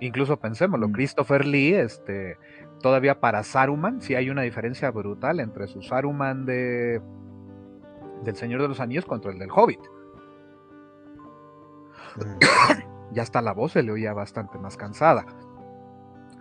Incluso 0.00 0.38
pensémoslo, 0.38 0.88
mm. 0.88 0.92
Christopher 0.92 1.46
Lee, 1.46 1.74
este, 1.74 2.36
todavía 2.82 3.20
para 3.20 3.42
Saruman, 3.42 4.00
sí 4.00 4.14
hay 4.14 4.30
una 4.30 4.42
diferencia 4.42 4.90
brutal 4.90 5.40
entre 5.40 5.66
su 5.66 5.82
Saruman 5.82 6.46
de 6.46 7.00
del 8.24 8.36
Señor 8.36 8.60
de 8.60 8.68
los 8.68 8.80
Anillos 8.80 9.06
contra 9.06 9.30
el 9.30 9.38
del 9.38 9.50
Hobbit. 9.50 9.80
Mm. 12.16 13.12
ya 13.12 13.22
hasta 13.22 13.40
la 13.42 13.52
voz 13.52 13.72
se 13.72 13.82
le 13.82 13.92
oía 13.92 14.12
bastante 14.12 14.58
más 14.58 14.76
cansada. 14.76 15.24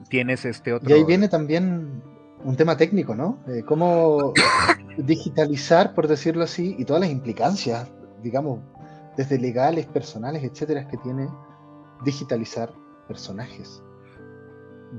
Tienes 0.09 0.45
este 0.45 0.73
otro. 0.73 0.89
Y 0.89 0.93
ahí 0.93 1.03
viene 1.03 1.27
también 1.27 2.01
un 2.43 2.55
tema 2.55 2.77
técnico, 2.77 3.15
¿no? 3.15 3.39
cómo 3.65 4.33
digitalizar, 4.97 5.93
por 5.93 6.07
decirlo 6.07 6.43
así, 6.43 6.75
y 6.79 6.85
todas 6.85 7.01
las 7.01 7.11
implicancias, 7.11 7.91
digamos, 8.23 8.61
desde 9.17 9.37
legales, 9.37 9.85
personales, 9.87 10.43
etcétera, 10.43 10.87
que 10.87 10.97
tiene 10.97 11.27
digitalizar 12.05 12.71
personajes. 13.09 13.83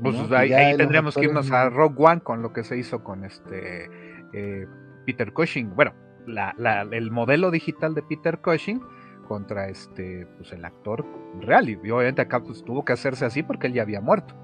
Pues 0.03 0.31
ahí, 0.33 0.77
tendríamos 0.77 1.15
que 1.15 1.25
irnos 1.25 1.51
a 1.51 1.71
Rogue 1.71 1.97
One 1.99 2.21
con 2.21 2.43
lo 2.43 2.53
que 2.53 2.63
se 2.65 2.77
hizo 2.77 3.03
con 3.03 3.25
este 3.25 3.91
eh, 4.33 4.67
Peter 5.07 5.33
Cushing. 5.33 5.75
Bueno, 5.75 5.95
el 6.93 7.11
modelo 7.11 7.51
digital 7.51 7.95
de 7.95 8.03
Peter 8.03 8.39
Cushing 8.41 8.83
contra 9.27 9.69
este, 9.69 10.27
pues 10.37 10.53
el 10.53 10.65
actor 10.65 11.07
real. 11.41 11.69
Y 11.69 11.77
obviamente 11.77 12.23
acá 12.23 12.43
pues, 12.43 12.65
tuvo 12.65 12.85
que 12.85 12.93
hacerse 12.93 13.25
así 13.25 13.43
porque 13.43 13.69
él 13.69 13.73
ya 13.73 13.83
había 13.83 14.01
muerto. 14.01 14.35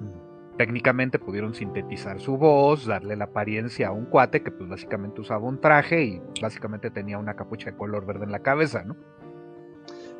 Mm. 0.00 0.56
Técnicamente 0.56 1.18
pudieron 1.18 1.54
sintetizar 1.54 2.20
su 2.20 2.36
voz, 2.36 2.86
darle 2.86 3.16
la 3.16 3.26
apariencia 3.26 3.88
a 3.88 3.92
un 3.92 4.06
cuate 4.06 4.42
que 4.42 4.50
pues 4.50 4.68
básicamente 4.68 5.20
usaba 5.20 5.46
un 5.46 5.60
traje 5.60 6.04
y 6.04 6.22
básicamente 6.40 6.90
tenía 6.90 7.18
una 7.18 7.34
capucha 7.34 7.70
de 7.70 7.76
color 7.76 8.06
verde 8.06 8.24
en 8.24 8.32
la 8.32 8.40
cabeza, 8.40 8.82
¿no? 8.84 8.96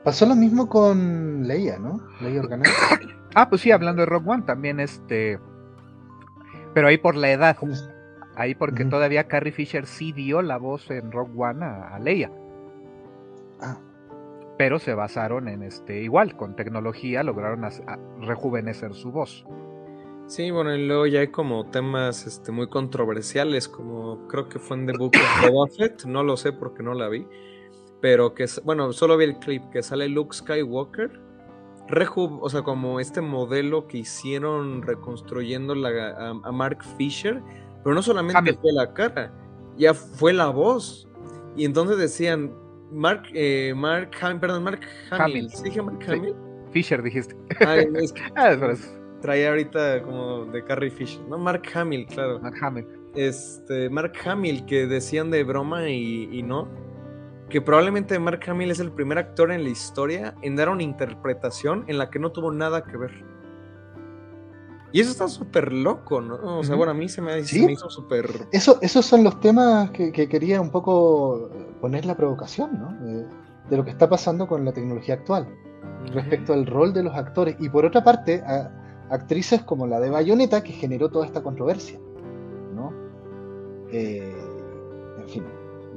Pasó 0.04 0.26
lo 0.26 0.34
mismo 0.34 0.68
con 0.68 1.48
Leia, 1.48 1.78
¿no? 1.78 2.00
Leia 2.20 2.40
Organa. 2.40 2.64
ah, 3.34 3.48
pues 3.48 3.62
sí, 3.62 3.70
hablando 3.70 4.02
de 4.02 4.06
Rock 4.06 4.28
One, 4.28 4.42
también 4.42 4.78
este. 4.78 5.40
Pero 6.74 6.88
ahí 6.88 6.98
por 6.98 7.16
la 7.16 7.30
edad. 7.32 7.56
Ahí 8.36 8.54
porque 8.54 8.84
todavía 8.84 9.28
Carrie 9.28 9.52
Fisher 9.52 9.86
sí 9.86 10.12
dio 10.12 10.42
la 10.42 10.58
voz 10.58 10.90
en 10.90 11.10
Rock 11.10 11.30
One 11.36 11.64
a, 11.64 11.98
Leia. 12.00 12.30
Ah. 13.60 13.78
Pero 14.58 14.78
se 14.78 14.94
basaron 14.94 15.48
en 15.48 15.62
este, 15.62 16.02
igual, 16.02 16.36
con 16.36 16.54
tecnología 16.54 17.22
lograron 17.22 17.66
rejuvenecer 18.20 18.94
su 18.94 19.10
voz. 19.10 19.44
Sí, 20.26 20.50
bueno, 20.50 20.74
y 20.74 20.86
luego 20.86 21.06
ya 21.06 21.20
hay 21.20 21.28
como 21.28 21.66
temas 21.66 22.26
este, 22.26 22.50
muy 22.50 22.68
controversiales, 22.68 23.68
como 23.68 24.26
creo 24.28 24.48
que 24.48 24.58
fue 24.58 24.78
en 24.78 24.86
The 24.86 24.92
Book 24.96 25.12
of 25.16 25.50
Boba 25.50 25.66
Fett, 25.68 26.04
no 26.04 26.22
lo 26.22 26.36
sé 26.36 26.52
porque 26.52 26.82
no 26.82 26.94
la 26.94 27.08
vi, 27.08 27.26
pero 28.04 28.34
que, 28.34 28.44
bueno, 28.64 28.92
solo 28.92 29.16
vi 29.16 29.24
el 29.24 29.38
clip 29.38 29.62
que 29.70 29.82
sale 29.82 30.10
Luke 30.10 30.36
Skywalker, 30.36 31.10
o 32.18 32.50
sea, 32.50 32.60
como 32.60 33.00
este 33.00 33.22
modelo 33.22 33.88
que 33.88 33.96
hicieron 33.96 34.82
reconstruyendo 34.82 35.72
a 35.72 36.52
Mark 36.52 36.84
Fisher, 36.98 37.40
pero 37.82 37.94
no 37.94 38.02
solamente 38.02 38.52
fue 38.60 38.74
la 38.74 38.92
cara, 38.92 39.32
ya 39.78 39.94
fue 39.94 40.34
la 40.34 40.48
voz. 40.50 41.08
Y 41.56 41.64
entonces 41.64 41.96
decían, 41.96 42.52
Mark, 42.92 43.22
eh, 43.32 43.72
Mark, 43.74 44.10
perdón, 44.38 44.64
Mark 44.64 44.80
Hamill. 45.10 45.48
¿Sí 45.48 45.62
dije 45.64 45.80
Mark 45.80 46.04
Hamill? 46.06 46.34
Fisher 46.72 47.02
dijiste. 47.02 47.34
Ay, 47.66 47.88
es 47.94 48.12
que 48.12 48.20
ah, 48.36 48.74
traía 49.22 49.48
ahorita 49.48 50.02
como 50.02 50.44
de 50.44 50.62
Carrie 50.62 50.90
Fisher, 50.90 51.22
¿no? 51.30 51.38
Mark 51.38 51.62
Hamill, 51.72 52.04
claro. 52.08 52.38
Mark 52.38 52.56
Hamill. 52.60 52.86
este, 53.14 53.88
Mark 53.88 54.12
Hamill, 54.26 54.66
que 54.66 54.86
decían 54.86 55.30
de 55.30 55.42
broma 55.42 55.88
y, 55.88 56.42
no, 56.42 56.68
que 57.48 57.60
probablemente 57.60 58.18
Mark 58.18 58.40
Hamill 58.46 58.70
es 58.70 58.80
el 58.80 58.90
primer 58.90 59.18
actor 59.18 59.52
en 59.52 59.64
la 59.64 59.70
historia 59.70 60.34
en 60.42 60.56
dar 60.56 60.68
una 60.68 60.82
interpretación 60.82 61.84
en 61.88 61.98
la 61.98 62.10
que 62.10 62.18
no 62.18 62.32
tuvo 62.32 62.50
nada 62.52 62.84
que 62.84 62.96
ver. 62.96 63.24
Y 64.92 65.00
eso 65.00 65.10
está 65.10 65.26
súper 65.26 65.72
loco, 65.72 66.20
¿no? 66.20 66.58
O 66.58 66.62
sea, 66.62 66.76
bueno, 66.76 66.92
a 66.92 66.94
mí 66.94 67.08
se 67.08 67.20
me, 67.20 67.40
hizo 67.40 67.90
súper... 67.90 68.30
Eso, 68.52 68.78
esos 68.80 69.04
son 69.04 69.24
los 69.24 69.40
temas 69.40 69.90
que, 69.90 70.12
quería 70.12 70.60
un 70.60 70.70
poco 70.70 71.50
poner 71.80 72.06
la 72.06 72.16
provocación, 72.16 72.78
¿no? 72.78 72.94
De, 73.68 73.76
lo 73.76 73.84
que 73.84 73.90
está 73.90 74.08
pasando 74.08 74.46
con 74.46 74.64
la 74.64 74.72
tecnología 74.72 75.14
actual 75.14 75.48
respecto 76.12 76.52
al 76.52 76.64
rol 76.66 76.92
de 76.92 77.02
los 77.02 77.14
actores. 77.16 77.56
Y 77.58 77.68
por 77.70 77.84
otra 77.84 78.04
parte, 78.04 78.40
a, 78.46 78.70
actrices 79.10 79.62
como 79.62 79.86
la 79.88 79.98
de 79.98 80.10
Bayonetta, 80.10 80.62
que 80.62 80.72
generó 80.72 81.10
toda 81.10 81.26
esta 81.26 81.42
controversia. 81.42 81.98
¿no? 82.74 82.92
Eh, 83.90 84.32
en 85.18 85.28
fin. 85.28 85.44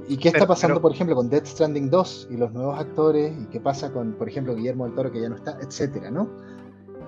¿Y 0.09 0.17
qué 0.17 0.29
está 0.29 0.47
pasando, 0.47 0.81
por 0.81 0.93
ejemplo, 0.93 1.15
con 1.15 1.29
Death 1.29 1.45
Stranding 1.45 1.89
2 1.89 2.29
y 2.31 2.37
los 2.37 2.53
nuevos 2.53 2.79
actores? 2.79 3.33
¿Y 3.41 3.45
qué 3.47 3.59
pasa 3.59 3.91
con, 3.91 4.13
por 4.13 4.29
ejemplo, 4.29 4.55
Guillermo 4.55 4.85
del 4.85 4.95
Toro, 4.95 5.11
que 5.11 5.19
ya 5.21 5.29
no 5.29 5.35
está, 5.35 5.57
etcétera, 5.61 6.09
¿no? 6.09 6.29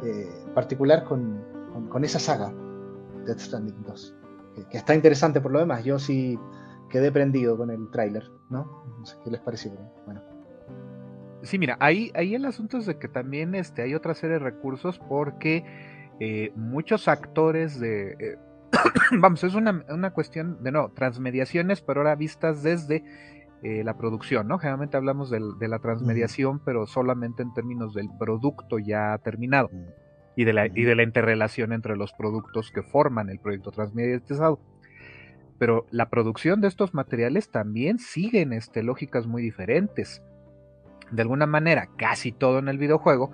Eh, 0.03 0.29
en 0.47 0.53
particular 0.53 1.05
con, 1.05 1.41
con, 1.89 2.03
esa 2.03 2.19
saga, 2.19 2.53
Death 3.25 3.39
Stranding 3.39 3.83
2. 3.83 4.15
Que, 4.69 4.77
está 4.77 4.93
interesante 4.95 5.39
por 5.39 5.51
lo 5.51 5.59
demás. 5.59 5.85
Yo 5.85 5.97
sí 5.97 6.37
quedé 6.89 7.11
prendido 7.11 7.57
con 7.57 7.69
el 7.71 7.89
tráiler, 7.89 8.29
¿no? 8.49 8.83
No 8.99 9.05
sé 9.05 9.15
qué 9.23 9.31
les 9.31 9.39
pareció. 9.39 9.71
Bueno. 10.05 10.21
Sí, 11.43 11.57
mira, 11.57 11.77
ahí, 11.79 12.11
ahí 12.15 12.35
el 12.35 12.43
asunto 12.45 12.77
es 12.77 12.85
de 12.85 12.97
que 12.99 13.07
también 13.07 13.55
este, 13.55 13.81
hay 13.81 13.95
otra 13.95 14.13
serie 14.13 14.39
de 14.39 14.43
recursos 14.43 14.99
porque 14.99 15.63
eh, 16.19 16.51
muchos 16.55 17.07
actores 17.07 17.79
de... 17.79 18.11
Eh, 18.19 18.37
vamos, 19.19 19.43
es 19.43 19.55
una, 19.55 19.83
una, 19.89 20.11
cuestión 20.11 20.63
de 20.63 20.71
no, 20.71 20.89
transmediaciones, 20.89 21.81
pero 21.81 22.01
ahora 22.01 22.15
vistas 22.15 22.63
desde 22.63 23.03
eh, 23.61 23.83
la 23.83 23.97
producción, 23.97 24.47
¿no? 24.47 24.57
Generalmente 24.57 24.97
hablamos 24.97 25.29
de, 25.29 25.67
la 25.67 25.79
transmediación, 25.79 26.59
pero 26.59 26.87
solamente 26.87 27.43
en 27.43 27.53
términos 27.53 27.93
del 27.93 28.09
producto 28.17 28.79
ya 28.79 29.17
terminado 29.23 29.69
y 30.35 30.45
de, 30.45 30.53
la, 30.53 30.67
y 30.67 30.83
de 30.83 30.95
la 30.95 31.03
interrelación 31.03 31.73
entre 31.73 31.97
los 31.97 32.13
productos 32.13 32.71
que 32.71 32.83
forman 32.83 33.29
el 33.29 33.39
proyecto 33.39 33.71
transmediatizado. 33.71 34.59
Pero 35.57 35.85
la 35.91 36.09
producción 36.09 36.61
de 36.61 36.69
estos 36.69 36.93
materiales 36.93 37.51
también 37.51 37.99
siguen 37.99 38.53
este, 38.53 38.81
lógicas 38.81 39.27
muy 39.27 39.41
diferentes 39.41 40.23
de 41.11 41.21
alguna 41.21 41.45
manera 41.45 41.89
casi 41.97 42.31
todo 42.31 42.59
en 42.59 42.69
el 42.69 42.77
videojuego 42.77 43.31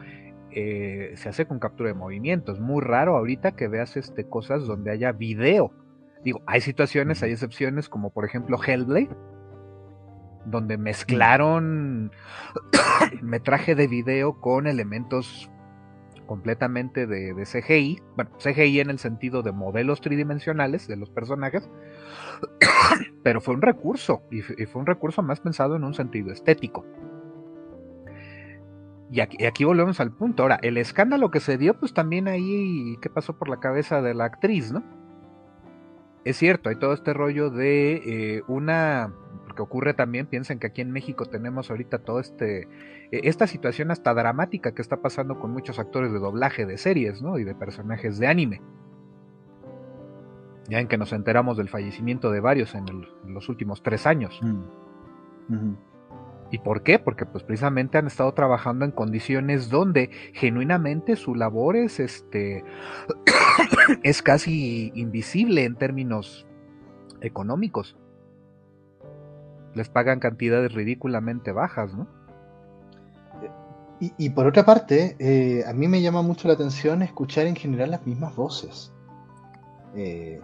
eh, 0.57 1.11
se 1.17 1.27
hace 1.27 1.45
con 1.45 1.59
captura 1.59 1.89
de 1.89 1.95
movimiento. 1.95 2.53
Es 2.53 2.61
muy 2.61 2.81
raro 2.81 3.17
ahorita 3.17 3.57
que 3.57 3.67
veas 3.67 3.97
este, 3.97 4.25
cosas 4.25 4.65
donde 4.65 4.89
haya 4.89 5.11
video. 5.11 5.73
Digo, 6.23 6.41
hay 6.47 6.61
situaciones, 6.61 7.21
hay 7.23 7.33
excepciones, 7.33 7.89
como 7.89 8.09
por 8.09 8.23
ejemplo 8.23 8.57
Hellblade, 8.65 9.09
donde 10.45 10.77
mezclaron 10.77 12.11
metraje 13.21 13.75
de 13.75 13.87
video 13.87 14.39
con 14.39 14.65
elementos 14.65 15.51
completamente 16.25 17.05
de, 17.05 17.33
CGI, 17.43 18.01
bueno, 18.15 18.31
CGI 18.39 18.79
en 18.79 18.89
el 18.89 18.97
sentido 18.97 19.43
de 19.43 19.51
modelos 19.51 19.99
tridimensionales 19.99 20.87
de 20.87 20.95
los 20.95 21.09
personajes, 21.09 21.69
pero 23.23 23.41
fue 23.41 23.55
un 23.55 23.61
recurso, 23.61 24.23
y 24.31 24.41
fue 24.41 24.79
un 24.79 24.87
recurso 24.87 25.21
más 25.21 25.41
pensado 25.41 25.75
en 25.75 25.83
un 25.83 25.93
sentido 25.93 26.31
estético. 26.31 26.85
Y 29.11 29.21
aquí, 29.21 29.63
volvemos 29.63 29.99
al 29.99 30.11
punto. 30.11 30.43
Ahora, 30.43 30.59
el 30.61 30.77
escándalo 30.77 31.29
que 31.29 31.39
se 31.39 31.57
dio, 31.57 31.79
pues 31.79 31.93
también 31.93 32.27
ahí, 32.27 32.97
¿qué 33.01 33.09
pasó 33.09 33.37
por 33.37 33.49
la 33.49 33.59
cabeza 33.59 34.01
de 34.01 34.15
la 34.15 34.25
actriz, 34.25 34.71
no? 34.71 34.83
Es 36.23 36.37
cierto, 36.37 36.69
hay 36.69 36.77
todo 36.77 36.93
este 36.93 37.13
rollo 37.13 37.51
de 37.51 38.37
eh, 38.37 38.43
una, 38.47 39.13
porque 39.45 39.61
ocurre 39.61 39.93
también, 39.93 40.25
piensen 40.25 40.57
que 40.57 40.67
aquí 40.67 40.81
en 40.81 40.91
México 40.91 41.27
tenemos 41.27 41.69
ahorita 41.69 41.99
todo 41.99 42.19
este, 42.19 42.67
e, 43.11 43.29
esta 43.29 43.45
situación 43.45 43.91
hasta 43.91 44.11
dramática 44.15 44.73
que 44.73 44.81
está 44.81 44.97
pasando 44.97 45.39
con 45.39 45.51
muchos 45.51 45.77
actores 45.77 46.11
de 46.11 46.17
doblaje 46.17 46.65
de 46.65 46.79
series, 46.79 47.21
¿no? 47.21 47.37
Y 47.37 47.43
de 47.43 47.53
personajes 47.53 48.17
de 48.17 48.25
anime. 48.25 48.61
Ya 50.67 50.79
en 50.79 50.87
que 50.87 50.97
nos 50.97 51.13
enteramos 51.13 51.57
del 51.57 51.69
fallecimiento 51.69 52.31
de 52.31 52.39
varios 52.39 52.73
en, 52.73 52.85
los 53.27 53.47
últimos 53.47 53.83
tres 53.83 54.07
años. 54.07 54.39
Mm. 54.41 55.75
¿Y 56.55 56.59
por 56.59 56.83
qué? 56.83 56.99
Porque 56.99 57.25
pues 57.25 57.43
precisamente 57.43 57.97
han 57.97 58.07
estado 58.07 58.33
trabajando 58.33 58.85
en 58.85 58.91
condiciones 58.91 59.69
donde 59.69 60.09
genuinamente 60.31 61.17
su 61.17 61.35
labor 61.35 61.75
es 61.75 61.99
este 61.99 62.63
es 64.03 64.21
casi 64.21 64.89
invisible 64.95 65.65
en 65.65 65.75
términos 65.75 66.47
económicos. 67.19 67.97
Les 69.73 69.89
pagan 69.89 70.21
cantidades 70.21 70.73
ridículamente 70.73 71.51
bajas, 71.51 71.93
¿no? 71.93 72.07
Y, 73.99 74.29
por 74.29 74.47
otra 74.47 74.65
parte, 74.65 75.17
eh, 75.19 75.65
a 75.67 75.73
mí 75.73 75.89
me 75.89 76.01
llama 76.01 76.21
mucho 76.21 76.47
la 76.47 76.53
atención 76.53 77.01
escuchar 77.01 77.47
en 77.47 77.55
general 77.57 77.91
las 77.91 78.07
mismas 78.07 78.33
voces. 78.33 78.93
Eh, 79.93 80.39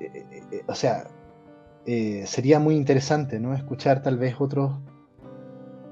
eh, 0.00 0.62
o 0.66 0.74
sea, 0.74 1.04
sería 1.86 2.58
muy 2.58 2.76
interesante, 2.76 3.40
¿no? 3.40 3.54
Escuchar 3.54 4.02
tal 4.02 4.18
vez 4.18 4.34
otros 4.38 4.72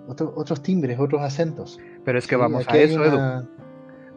otros 0.06 0.62
timbres, 0.62 0.98
otros 0.98 1.22
acentos. 1.22 1.78
Pero 2.04 2.18
es 2.18 2.26
que 2.26 2.36
vamos 2.36 2.66
a 2.68 2.76
eso, 2.76 3.04
Edu. 3.04 3.46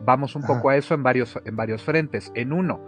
Vamos 0.02 0.36
un 0.36 0.44
poco 0.44 0.70
a 0.70 0.78
eso 0.78 0.94
en 0.94 1.03
varios, 1.03 1.38
en 1.44 1.56
varios 1.56 1.84
frentes. 1.84 2.32
En 2.34 2.53
uno, 2.53 2.80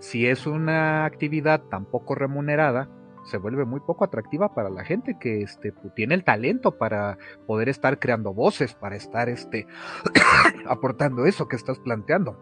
si 0.00 0.26
es 0.26 0.46
una 0.46 1.06
actividad 1.06 1.62
tan 1.62 1.86
poco 1.86 2.14
remunerada, 2.14 2.88
se 3.24 3.36
vuelve 3.38 3.64
muy 3.64 3.80
poco 3.80 4.04
atractiva 4.04 4.54
para 4.54 4.70
la 4.70 4.84
gente 4.84 5.18
que 5.18 5.42
este, 5.42 5.72
pues, 5.72 5.94
tiene 5.94 6.14
el 6.14 6.24
talento 6.24 6.76
para 6.76 7.18
poder 7.46 7.68
estar 7.68 7.98
creando 7.98 8.32
voces, 8.32 8.74
para 8.74 8.96
estar 8.96 9.28
este, 9.28 9.66
aportando 10.68 11.26
eso 11.26 11.48
que 11.48 11.56
estás 11.56 11.78
planteando. 11.78 12.38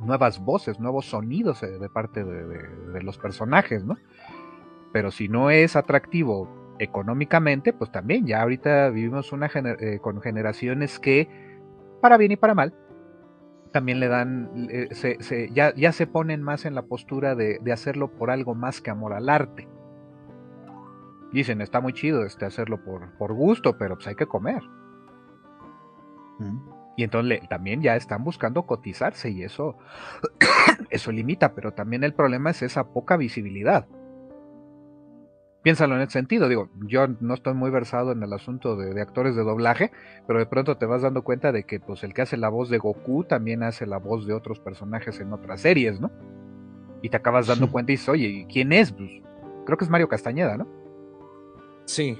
Nuevas 0.00 0.40
voces, 0.44 0.78
nuevos 0.78 1.06
sonidos 1.06 1.62
eh, 1.62 1.78
de 1.78 1.88
parte 1.88 2.24
de, 2.24 2.44
de 2.44 3.02
los 3.02 3.16
personajes, 3.18 3.84
¿no? 3.84 3.96
Pero 4.92 5.10
si 5.10 5.28
no 5.28 5.50
es 5.50 5.74
atractivo 5.76 6.48
económicamente, 6.78 7.72
pues 7.72 7.90
también 7.90 8.26
ya 8.26 8.42
ahorita 8.42 8.90
vivimos 8.90 9.32
una 9.32 9.50
eh, 9.54 9.98
con 10.00 10.20
generaciones 10.20 10.98
que, 10.98 11.28
para 12.00 12.16
bien 12.16 12.32
y 12.32 12.36
para 12.36 12.54
mal, 12.54 12.74
también 13.72 14.00
le 14.00 14.08
dan, 14.08 14.68
se, 14.92 15.50
ya, 15.52 15.74
ya, 15.74 15.92
se 15.92 16.06
ponen 16.06 16.42
más 16.42 16.64
en 16.64 16.74
la 16.74 16.82
postura 16.82 17.34
de, 17.34 17.60
hacerlo 17.72 18.08
por 18.08 18.30
algo 18.30 18.54
más 18.54 18.80
que 18.80 18.90
amor 18.90 19.12
al 19.12 19.28
arte. 19.28 19.68
Dicen, 21.32 21.60
está 21.60 21.80
muy 21.80 21.92
chido 21.92 22.24
este 22.24 22.46
hacerlo 22.46 22.82
por, 22.82 23.12
por 23.18 23.34
gusto, 23.34 23.76
pero 23.76 23.96
pues 23.96 24.06
hay 24.06 24.14
que 24.14 24.26
comer. 24.26 24.62
Y 26.96 27.04
entonces 27.04 27.46
también 27.48 27.82
ya 27.82 27.96
están 27.96 28.24
buscando 28.24 28.62
cotizarse 28.64 29.30
y 29.30 29.42
eso, 29.42 29.76
eso 30.90 31.12
limita, 31.12 31.54
pero 31.54 31.72
también 31.72 32.04
el 32.04 32.14
problema 32.14 32.50
es 32.50 32.62
esa 32.62 32.92
poca 32.92 33.16
visibilidad 33.16 33.86
piénsalo 35.66 35.96
en 35.96 36.02
ese 36.02 36.12
sentido. 36.12 36.48
Digo, 36.48 36.68
yo 36.86 37.08
no 37.18 37.34
estoy 37.34 37.52
muy 37.54 37.72
versado 37.72 38.12
en 38.12 38.22
el 38.22 38.32
asunto 38.32 38.76
de, 38.76 39.02
actores 39.02 39.34
de 39.34 39.42
doblaje, 39.42 39.90
pero 40.24 40.38
de 40.38 40.46
pronto 40.46 40.76
te 40.76 40.86
vas 40.86 41.02
dando 41.02 41.24
cuenta 41.24 41.50
de 41.50 41.64
que 41.64 41.80
pues 41.80 42.04
el 42.04 42.14
que 42.14 42.22
hace 42.22 42.36
la 42.36 42.48
voz 42.48 42.70
de 42.70 42.78
Goku 42.78 43.24
también 43.24 43.64
hace 43.64 43.84
la 43.84 43.98
voz 43.98 44.28
de 44.28 44.32
otros 44.32 44.60
personajes 44.60 45.18
en 45.18 45.32
otras 45.32 45.62
series, 45.62 46.00
¿no? 46.00 46.12
Y 47.02 47.08
te 47.08 47.16
acabas 47.16 47.48
dando 47.48 47.68
cuenta 47.68 47.90
y 47.90 47.94
dices, 47.94 48.08
oye, 48.08 48.46
¿quién 48.48 48.72
es? 48.72 48.92
Pues, 48.92 49.10
creo 49.64 49.76
que 49.76 49.84
es 49.84 49.90
Mario 49.90 50.08
Castañeda, 50.08 50.56
¿no? 50.56 50.68
Sí. 51.84 52.16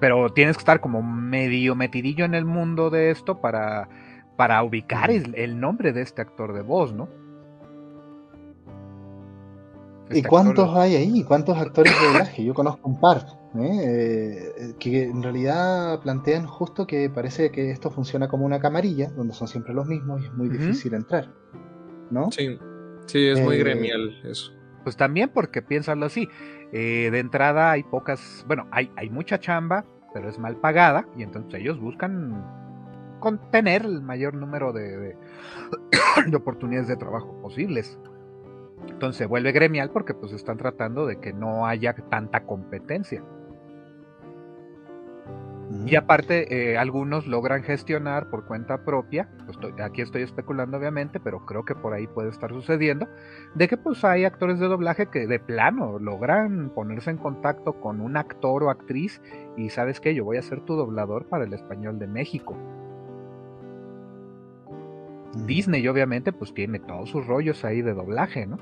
Pero 0.00 0.30
tienes 0.30 0.56
que 0.56 0.62
estar 0.62 0.80
como 0.80 1.02
medio 1.02 1.74
metidillo 1.74 2.24
en 2.24 2.34
el 2.34 2.46
mundo 2.46 2.88
de 2.88 3.10
esto 3.10 3.42
para, 3.42 3.90
para 4.38 4.62
ubicar 4.62 5.10
el 5.10 5.60
nombre 5.60 5.92
de 5.92 6.00
este 6.00 6.22
actor 6.22 6.54
de 6.54 6.62
voz, 6.62 6.94
¿no? 6.94 7.10
¿Y 10.12 10.22
cuántos 10.22 10.76
hay 10.76 10.96
ahí? 10.96 11.24
¿Cuántos 11.24 11.56
actores 11.58 11.92
de 11.92 12.06
doblaje? 12.06 12.44
Yo 12.44 12.54
conozco 12.54 12.88
un 12.88 13.00
par, 13.00 13.26
¿eh? 13.56 14.52
Eh, 14.58 14.74
que 14.78 15.04
en 15.04 15.22
realidad 15.22 16.00
plantean 16.00 16.46
justo 16.46 16.86
que 16.86 17.08
parece 17.10 17.50
que 17.50 17.70
esto 17.70 17.90
funciona 17.90 18.28
como 18.28 18.44
una 18.44 18.60
camarilla, 18.60 19.10
donde 19.10 19.34
son 19.34 19.48
siempre 19.48 19.74
los 19.74 19.86
mismos 19.86 20.22
y 20.22 20.26
es 20.26 20.32
muy 20.32 20.48
difícil 20.48 20.94
entrar, 20.94 21.32
¿no? 22.10 22.30
Sí, 22.32 22.58
sí, 23.06 23.26
es 23.26 23.40
muy 23.40 23.56
eh, 23.56 23.58
gremial 23.58 24.20
eso. 24.24 24.52
Pues 24.82 24.96
también 24.96 25.30
porque 25.32 25.62
piénsalo 25.62 26.06
así, 26.06 26.28
de 26.72 27.18
entrada 27.18 27.70
hay 27.70 27.82
pocas, 27.82 28.44
bueno, 28.46 28.66
hay, 28.72 28.90
hay 28.96 29.10
mucha 29.10 29.38
chamba, 29.38 29.84
pero 30.14 30.28
es 30.28 30.38
mal 30.38 30.56
pagada 30.56 31.06
y 31.16 31.22
entonces 31.22 31.60
ellos 31.60 31.78
buscan 31.78 32.42
contener 33.20 33.84
el 33.84 34.00
mayor 34.00 34.34
número 34.34 34.72
de, 34.72 34.96
de 34.96 35.16
oportunidades 36.36 36.88
de 36.88 36.96
trabajo 36.96 37.38
posibles. 37.42 37.98
Entonces 38.88 39.16
se 39.16 39.26
vuelve 39.26 39.52
gremial 39.52 39.90
porque 39.90 40.14
pues 40.14 40.32
están 40.32 40.56
tratando 40.58 41.06
de 41.06 41.20
que 41.20 41.32
no 41.32 41.66
haya 41.66 41.94
tanta 41.94 42.44
competencia. 42.44 43.22
Y 45.86 45.94
aparte, 45.94 46.72
eh, 46.72 46.76
algunos 46.76 47.28
logran 47.28 47.62
gestionar 47.62 48.28
por 48.28 48.44
cuenta 48.44 48.84
propia, 48.84 49.28
pues, 49.46 49.56
aquí 49.80 50.02
estoy 50.02 50.22
especulando 50.22 50.76
obviamente, 50.76 51.20
pero 51.20 51.46
creo 51.46 51.64
que 51.64 51.76
por 51.76 51.94
ahí 51.94 52.08
puede 52.08 52.28
estar 52.28 52.50
sucediendo, 52.50 53.08
de 53.54 53.68
que 53.68 53.76
pues 53.76 54.04
hay 54.04 54.24
actores 54.24 54.58
de 54.58 54.66
doblaje 54.66 55.06
que 55.06 55.28
de 55.28 55.38
plano 55.38 56.00
logran 56.00 56.70
ponerse 56.74 57.10
en 57.10 57.18
contacto 57.18 57.80
con 57.80 58.00
un 58.00 58.16
actor 58.16 58.64
o 58.64 58.70
actriz 58.70 59.22
y 59.56 59.70
sabes 59.70 60.00
que 60.00 60.12
yo 60.12 60.24
voy 60.24 60.38
a 60.38 60.42
ser 60.42 60.60
tu 60.62 60.74
doblador 60.74 61.26
para 61.28 61.44
el 61.44 61.52
español 61.52 62.00
de 62.00 62.08
México. 62.08 62.56
Disney 65.34 65.86
obviamente 65.88 66.32
pues 66.32 66.52
tiene 66.54 66.80
todos 66.80 67.10
sus 67.10 67.26
rollos 67.26 67.64
ahí 67.64 67.82
de 67.82 67.94
doblaje, 67.94 68.46
¿no? 68.46 68.58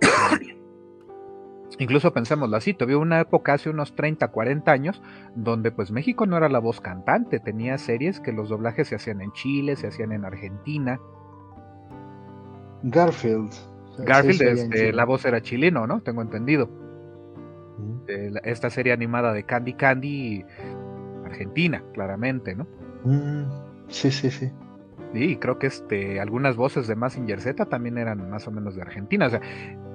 Incluso 1.78 2.12
pensémoslo 2.12 2.56
así, 2.56 2.74
tuve 2.74 2.94
una 2.94 3.20
época 3.20 3.54
hace 3.54 3.70
unos 3.70 3.96
30, 3.96 4.28
40 4.28 4.70
años 4.70 5.02
donde 5.34 5.72
pues 5.72 5.90
México 5.90 6.26
no 6.26 6.36
era 6.36 6.48
la 6.48 6.60
voz 6.60 6.80
cantante, 6.80 7.40
tenía 7.40 7.78
series 7.78 8.20
que 8.20 8.32
los 8.32 8.48
doblajes 8.48 8.88
se 8.88 8.96
hacían 8.96 9.20
en 9.20 9.32
Chile, 9.32 9.76
se 9.76 9.88
hacían 9.88 10.12
en 10.12 10.24
Argentina. 10.24 11.00
Garfield. 12.82 13.52
Garfield, 13.98 14.42
este, 14.42 14.92
la 14.92 15.04
voz 15.04 15.24
era 15.24 15.40
chileno, 15.40 15.86
¿no? 15.86 16.00
Tengo 16.00 16.22
entendido. 16.22 16.68
Eh, 18.06 18.32
esta 18.44 18.70
serie 18.70 18.92
animada 18.92 19.32
de 19.32 19.44
Candy 19.44 19.74
Candy, 19.74 20.44
Argentina, 21.24 21.82
claramente, 21.92 22.54
¿no? 22.54 22.66
Mm, 23.04 23.44
sí, 23.88 24.10
sí, 24.10 24.30
sí. 24.30 24.50
Sí, 25.14 25.36
creo 25.36 25.60
que 25.60 25.68
este, 25.68 26.20
algunas 26.20 26.56
voces 26.56 26.88
de 26.88 26.96
Massinger 26.96 27.40
Z 27.40 27.66
también 27.66 27.98
eran 27.98 28.28
más 28.30 28.48
o 28.48 28.50
menos 28.50 28.74
de 28.74 28.82
Argentina. 28.82 29.28
O 29.28 29.30
sea, 29.30 29.40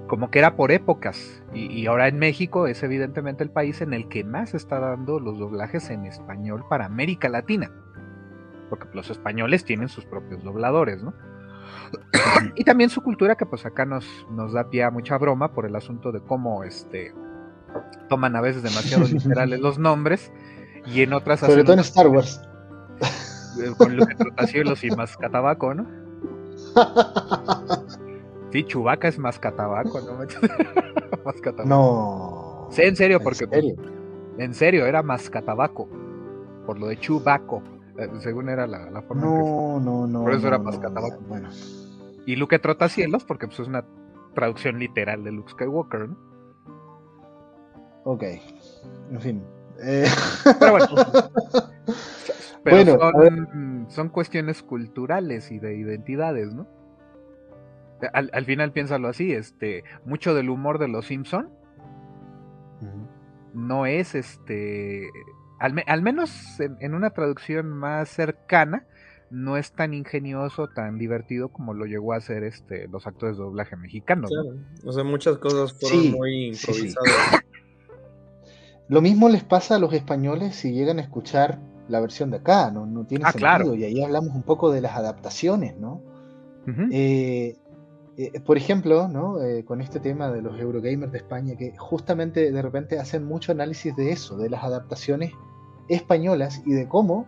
como 0.07 0.31
que 0.31 0.39
era 0.39 0.55
por 0.55 0.71
épocas. 0.71 1.43
Y, 1.53 1.85
ahora 1.87 2.07
en 2.07 2.19
México 2.19 2.67
es 2.67 2.83
evidentemente 2.83 3.43
el 3.43 3.49
país 3.49 3.81
en 3.81 3.93
el 3.93 4.07
que 4.07 4.23
más 4.23 4.53
está 4.53 4.79
dando 4.79 5.19
los 5.19 5.37
doblajes 5.37 5.89
en 5.89 6.05
español 6.05 6.63
para 6.69 6.85
América 6.85 7.27
Latina. 7.27 7.69
Porque 8.69 8.87
los 8.93 9.09
españoles 9.09 9.65
tienen 9.65 9.89
sus 9.89 10.05
propios 10.05 10.41
dobladores, 10.41 11.03
¿no? 11.03 11.13
y 12.55 12.63
también 12.63 12.89
su 12.89 13.01
cultura 13.01 13.35
que 13.35 13.45
pues 13.45 13.65
acá 13.65 13.83
nos, 13.83 14.07
nos 14.31 14.53
da 14.53 14.69
pie 14.69 14.83
a 14.85 14.91
mucha 14.91 15.17
broma 15.17 15.51
por 15.51 15.65
el 15.65 15.75
asunto 15.75 16.13
de 16.13 16.21
cómo 16.21 16.63
este 16.63 17.13
toman 18.07 18.37
a 18.37 18.41
veces 18.41 18.63
demasiado 18.63 19.05
literales 19.11 19.59
los 19.59 19.77
nombres 19.79 20.31
y 20.87 21.01
en 21.01 21.13
otras 21.13 21.41
sobre 21.41 21.63
todo 21.63 21.73
en 21.73 21.79
Star 21.79 22.07
Wars 22.07 22.48
con 23.77 23.97
los 23.97 24.83
y 24.83 24.91
más 24.91 25.17
catabaco, 25.17 25.73
¿no? 25.73 25.87
Sí, 28.51 28.63
Chubaca 28.63 29.07
es 29.07 29.19
más 29.19 29.37
catabaco, 29.37 30.01
¿no? 30.01 30.13
más 31.25 31.65
No. 31.65 32.67
Sí, 32.71 32.81
en 32.81 32.95
serio, 32.95 33.19
porque. 33.19 33.43
¿En 33.43 33.51
serio? 33.51 33.75
En 34.37 34.53
serio, 34.53 34.85
era 34.85 35.03
más 35.03 35.29
catabaco. 35.29 35.87
Por 36.65 36.79
lo 36.79 36.87
de 36.87 36.99
Chubaco. 36.99 37.61
Eh, 37.97 38.09
según 38.19 38.49
era 38.49 38.65
la, 38.65 39.01
forma. 39.03 39.21
No, 39.21 39.79
no, 39.79 40.07
no. 40.07 40.23
Por 40.23 40.33
eso 40.33 40.47
era 40.47 40.57
más 40.57 40.79
catabaco. 40.79 41.19
bueno. 41.27 41.49
Y 42.25 42.35
Luke 42.35 42.57
Trotacielos, 42.59 43.23
porque 43.23 43.47
pues, 43.47 43.59
es 43.59 43.67
una 43.67 43.85
traducción 44.33 44.79
literal 44.79 45.23
de 45.23 45.31
Luke 45.31 45.51
Skywalker, 45.51 46.09
¿no? 46.09 46.17
Ok. 48.05 48.23
En 49.11 49.21
fin. 49.21 49.43
Eh... 49.81 50.07
Pero 50.59 50.71
bueno. 50.71 50.87
Pero 52.63 52.99
son, 52.99 53.85
son 53.89 54.09
cuestiones 54.09 54.63
culturales 54.63 55.51
y 55.51 55.59
de 55.59 55.75
identidades, 55.77 56.53
¿no? 56.53 56.67
al, 58.13 58.45
final 58.45 58.71
piénsalo 58.71 59.09
así, 59.09 59.33
este, 59.33 59.83
mucho 60.05 60.33
del 60.33 60.49
humor 60.49 60.79
de 60.79 60.87
los 60.87 61.05
Simpson 61.05 61.49
no 63.53 63.85
es 63.85 64.15
este, 64.15 65.09
al, 65.59 66.01
menos 66.01 66.59
en, 66.59 66.93
una 66.93 67.11
traducción 67.11 67.69
más 67.69 68.09
cercana, 68.09 68.85
no 69.29 69.57
es 69.57 69.71
tan 69.73 69.93
ingenioso, 69.93 70.67
tan 70.67 70.97
divertido 70.97 71.49
como 71.49 71.73
lo 71.73 71.85
llegó 71.85 72.13
a 72.13 72.21
ser 72.21 72.43
este, 72.43 72.87
los 72.87 73.05
actores 73.05 73.37
de 73.37 73.43
doblaje 73.43 73.75
mexicanos. 73.75 74.31
O 74.83 74.91
sea, 74.91 75.03
muchas 75.03 75.37
cosas 75.37 75.73
fueron 75.73 76.11
muy 76.11 76.47
improvisadas. 76.47 77.43
Lo 78.87 79.01
mismo 79.01 79.29
les 79.29 79.43
pasa 79.43 79.75
a 79.75 79.79
los 79.79 79.93
españoles 79.93 80.55
si 80.55 80.73
llegan 80.73 80.97
a 80.97 81.03
escuchar 81.03 81.59
la 81.89 81.99
versión 81.99 82.31
de 82.31 82.37
acá, 82.37 82.71
no, 82.71 82.85
no 82.85 83.05
tiene 83.05 83.25
ah, 83.25 83.31
sentido. 83.31 83.75
Y 83.75 83.83
ahí 83.83 84.03
hablamos 84.03 84.33
un 84.35 84.43
poco 84.43 84.71
de 84.71 84.81
las 84.81 84.95
adaptaciones, 84.95 85.77
¿no? 85.77 86.01
Eh, 88.21 88.39
por 88.45 88.57
ejemplo, 88.57 89.07
¿no? 89.07 89.41
Eh, 89.41 89.63
con 89.63 89.81
este 89.81 89.99
tema 89.99 90.29
de 90.29 90.41
los 90.41 90.59
Eurogamers 90.59 91.11
de 91.11 91.19
España, 91.19 91.55
que 91.55 91.75
justamente 91.77 92.51
de 92.51 92.61
repente 92.61 92.99
hacen 92.99 93.23
mucho 93.23 93.51
análisis 93.53 93.95
de 93.95 94.11
eso, 94.11 94.37
de 94.37 94.49
las 94.49 94.63
adaptaciones 94.63 95.31
españolas 95.87 96.61
y 96.65 96.73
de 96.73 96.87
cómo 96.87 97.25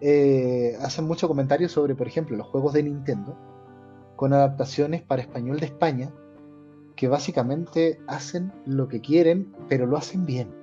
eh, 0.00 0.76
hacen 0.80 1.06
mucho 1.06 1.26
comentario 1.26 1.68
sobre, 1.68 1.96
por 1.96 2.06
ejemplo, 2.06 2.36
los 2.36 2.46
juegos 2.46 2.72
de 2.72 2.84
Nintendo, 2.84 3.36
con 4.14 4.32
adaptaciones 4.32 5.02
para 5.02 5.22
español 5.22 5.58
de 5.58 5.66
España, 5.66 6.12
que 6.94 7.08
básicamente 7.08 8.00
hacen 8.06 8.52
lo 8.64 8.88
que 8.88 9.00
quieren, 9.00 9.52
pero 9.68 9.86
lo 9.86 9.96
hacen 9.96 10.24
bien. 10.24 10.54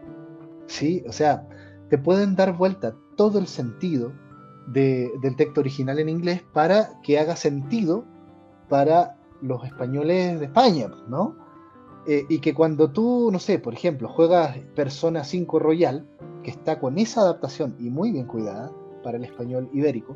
¿Sí? 0.67 1.03
O 1.07 1.11
sea, 1.11 1.47
te 1.89 1.97
pueden 1.97 2.35
dar 2.35 2.53
vuelta 2.53 2.95
todo 3.15 3.39
el 3.39 3.47
sentido 3.47 4.11
del 4.67 5.35
texto 5.35 5.61
original 5.61 5.99
en 5.99 6.09
inglés 6.09 6.43
para 6.53 6.99
que 7.01 7.19
haga 7.19 7.35
sentido 7.35 8.03
para 8.67 9.15
los 9.41 9.63
españoles 9.63 10.39
de 10.39 10.45
España, 10.47 10.89
¿no? 11.07 11.35
Eh, 12.07 12.25
y 12.29 12.39
que 12.39 12.53
cuando 12.53 12.91
tú, 12.91 13.29
no 13.31 13.39
sé, 13.39 13.59
por 13.59 13.73
ejemplo, 13.73 14.09
juegas 14.09 14.57
Persona 14.75 15.23
5 15.23 15.59
Royal, 15.59 16.07
que 16.43 16.51
está 16.51 16.79
con 16.79 16.97
esa 16.97 17.21
adaptación 17.21 17.75
y 17.79 17.89
muy 17.89 18.11
bien 18.11 18.25
cuidada 18.25 18.71
para 19.03 19.17
el 19.17 19.23
español 19.23 19.69
ibérico, 19.73 20.15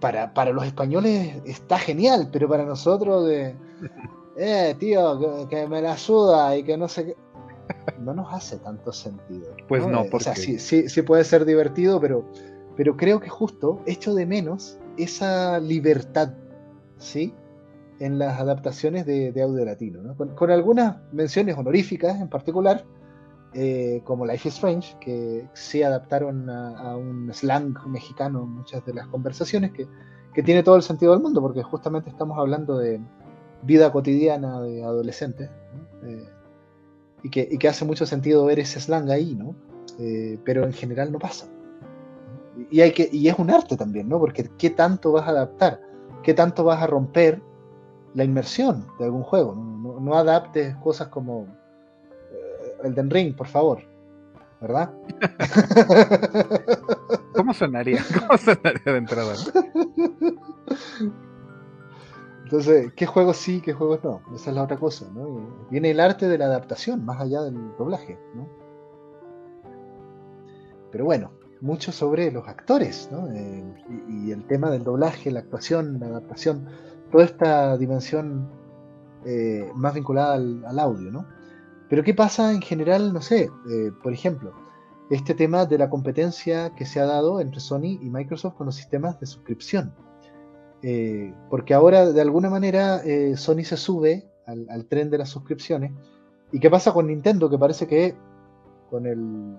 para, 0.00 0.34
para 0.34 0.52
los 0.52 0.66
españoles 0.66 1.40
está 1.46 1.78
genial, 1.78 2.28
pero 2.30 2.46
para 2.46 2.66
nosotros 2.66 3.26
de, 3.26 3.56
eh, 4.36 4.74
tío, 4.78 5.48
que, 5.48 5.66
me 5.66 5.80
la 5.80 5.96
suda 5.96 6.54
y 6.56 6.62
que 6.62 6.76
no 6.76 6.88
sé 6.88 7.06
qué, 7.06 7.16
no 8.00 8.14
nos 8.14 8.32
hace 8.32 8.58
tanto 8.58 8.92
sentido. 8.92 9.54
Pues 9.68 9.86
no, 9.86 10.02
porque... 10.02 10.16
O 10.16 10.20
sea, 10.20 10.36
sí, 10.36 10.58
sí, 10.58 10.88
sí 10.88 11.02
puede 11.02 11.24
ser 11.24 11.44
divertido, 11.44 12.00
pero, 12.00 12.24
pero 12.76 12.96
creo 12.96 13.20
que 13.20 13.28
justo 13.28 13.80
echo 13.86 14.14
de 14.14 14.26
menos 14.26 14.78
esa 14.96 15.58
libertad, 15.60 16.34
¿sí? 16.98 17.34
en 18.00 18.18
las 18.18 18.40
adaptaciones 18.40 19.06
de, 19.06 19.32
audio 19.42 19.64
latino, 19.64 20.14
con, 20.16 20.50
algunas 20.50 20.96
menciones 21.12 21.56
honoríficas 21.56 22.20
en 22.20 22.28
particular, 22.28 22.84
eh, 23.54 24.02
como 24.04 24.26
Life 24.26 24.48
is 24.48 24.54
Strange, 24.54 24.96
que 25.00 25.48
sí 25.52 25.82
adaptaron 25.82 26.50
a, 26.50 26.96
un 26.96 27.32
slang 27.32 27.74
mexicano 27.86 28.46
muchas 28.46 28.84
de 28.84 28.94
las 28.94 29.06
conversaciones, 29.08 29.72
que, 29.72 29.86
tiene 30.42 30.64
todo 30.64 30.74
el 30.74 30.82
sentido 30.82 31.12
del 31.12 31.22
mundo, 31.22 31.40
porque 31.40 31.62
justamente 31.62 32.10
estamos 32.10 32.36
hablando 32.36 32.76
de 32.76 33.00
vida 33.62 33.92
cotidiana 33.92 34.60
de 34.60 34.82
adolescentes, 34.82 35.48
eh, 36.02 36.28
y, 37.24 37.30
que, 37.30 37.68
hace 37.68 37.84
mucho 37.84 38.06
sentido 38.06 38.44
ver 38.44 38.60
ese 38.60 38.80
slang 38.80 39.10
ahí, 39.10 39.34
¿no? 39.34 39.56
Eh, 39.98 40.38
pero 40.44 40.64
en 40.64 40.72
general 40.72 41.10
no 41.10 41.18
pasa. 41.18 41.46
Y, 42.70 42.82
hay 42.82 42.92
que, 42.92 43.08
y 43.10 43.28
es 43.28 43.38
un 43.38 43.50
arte 43.50 43.76
también, 43.76 44.08
¿no? 44.08 44.20
Porque 44.20 44.48
¿qué 44.58 44.70
tanto 44.70 45.12
vas 45.12 45.26
a 45.26 45.30
adaptar? 45.30 45.80
¿Qué 46.22 46.34
tanto 46.34 46.62
vas 46.62 46.80
a 46.80 46.86
romper 46.86 47.42
la 48.14 48.24
inmersión 48.24 48.86
de 48.98 49.04
algún 49.04 49.22
juego. 49.22 49.54
No, 49.54 50.14
adaptes 50.14 50.74
cosas 50.76 51.08
como 51.08 51.46
el 52.82 52.86
eh, 52.86 52.90
Elden 52.90 53.10
Ring, 53.10 53.34
por 53.34 53.48
favor. 53.48 53.82
¿Verdad? 54.60 54.92
¿Cómo 57.34 57.52
sonaría? 57.52 58.02
¿Cómo 58.18 58.38
sonaría 58.38 58.92
de 58.92 58.96
entrada? 58.96 59.34
Entonces, 62.54 62.92
¿qué 62.94 63.04
juegos 63.04 63.38
sí, 63.38 63.60
qué 63.60 63.72
juegos 63.72 64.04
no? 64.04 64.22
Esa 64.32 64.50
es 64.50 64.54
la 64.54 64.62
otra 64.62 64.76
cosa, 64.76 65.06
viene 65.72 65.90
el 65.90 65.98
arte 65.98 66.28
de 66.28 66.38
la 66.38 66.44
adaptación, 66.44 67.04
más 67.04 67.20
allá 67.20 67.42
del 67.42 67.76
doblaje, 67.76 68.16
¿no? 68.32 68.48
Pero 70.92 71.04
bueno, 71.04 71.32
mucho 71.60 71.90
sobre 71.90 72.30
los 72.30 72.46
actores, 72.46 73.08
¿no? 73.10 73.26
Eh, 73.32 73.64
y, 74.08 74.30
el 74.30 74.46
tema 74.46 74.70
del 74.70 74.84
doblaje, 74.84 75.32
la 75.32 75.40
actuación, 75.40 75.98
la 75.98 76.06
adaptación 76.06 76.68
toda 77.10 77.24
esta 77.24 77.76
dimensión 77.76 78.48
eh, 79.24 79.68
más 79.74 79.94
vinculada 79.94 80.34
al, 80.34 80.78
audio, 80.78 81.10
¿no? 81.10 81.26
Pero 81.88 82.04
¿qué 82.04 82.14
pasa 82.14 82.52
en 82.52 82.62
general, 82.62 83.12
no 83.12 83.20
sé, 83.20 83.50
eh, 83.68 83.90
por 84.00 84.12
ejemplo, 84.12 84.52
este 85.10 85.34
tema 85.34 85.66
de 85.66 85.76
la 85.76 85.90
competencia 85.90 86.72
que 86.76 86.86
se 86.86 87.00
ha 87.00 87.06
dado 87.06 87.40
entre 87.40 87.58
Sony 87.58 87.98
y 88.00 88.10
Microsoft 88.10 88.54
con 88.54 88.66
los 88.66 88.76
sistemas 88.76 89.18
de 89.18 89.26
suscripción? 89.26 89.92
Eh, 90.86 91.32
porque 91.48 91.72
ahora, 91.72 92.12
de 92.12 92.20
alguna 92.20 92.50
manera, 92.50 93.02
Sony 93.36 93.64
se 93.64 93.78
sube 93.78 94.28
al, 94.46 94.84
tren 94.86 95.10
de 95.10 95.18
las 95.18 95.30
suscripciones. 95.30 95.92
¿Y 96.52 96.60
qué 96.60 96.70
pasa 96.70 96.92
con 96.92 97.06
Nintendo? 97.06 97.48
Que 97.48 97.58
parece 97.58 97.86
que 97.86 98.14
con 98.90 99.06
el, 99.06 99.56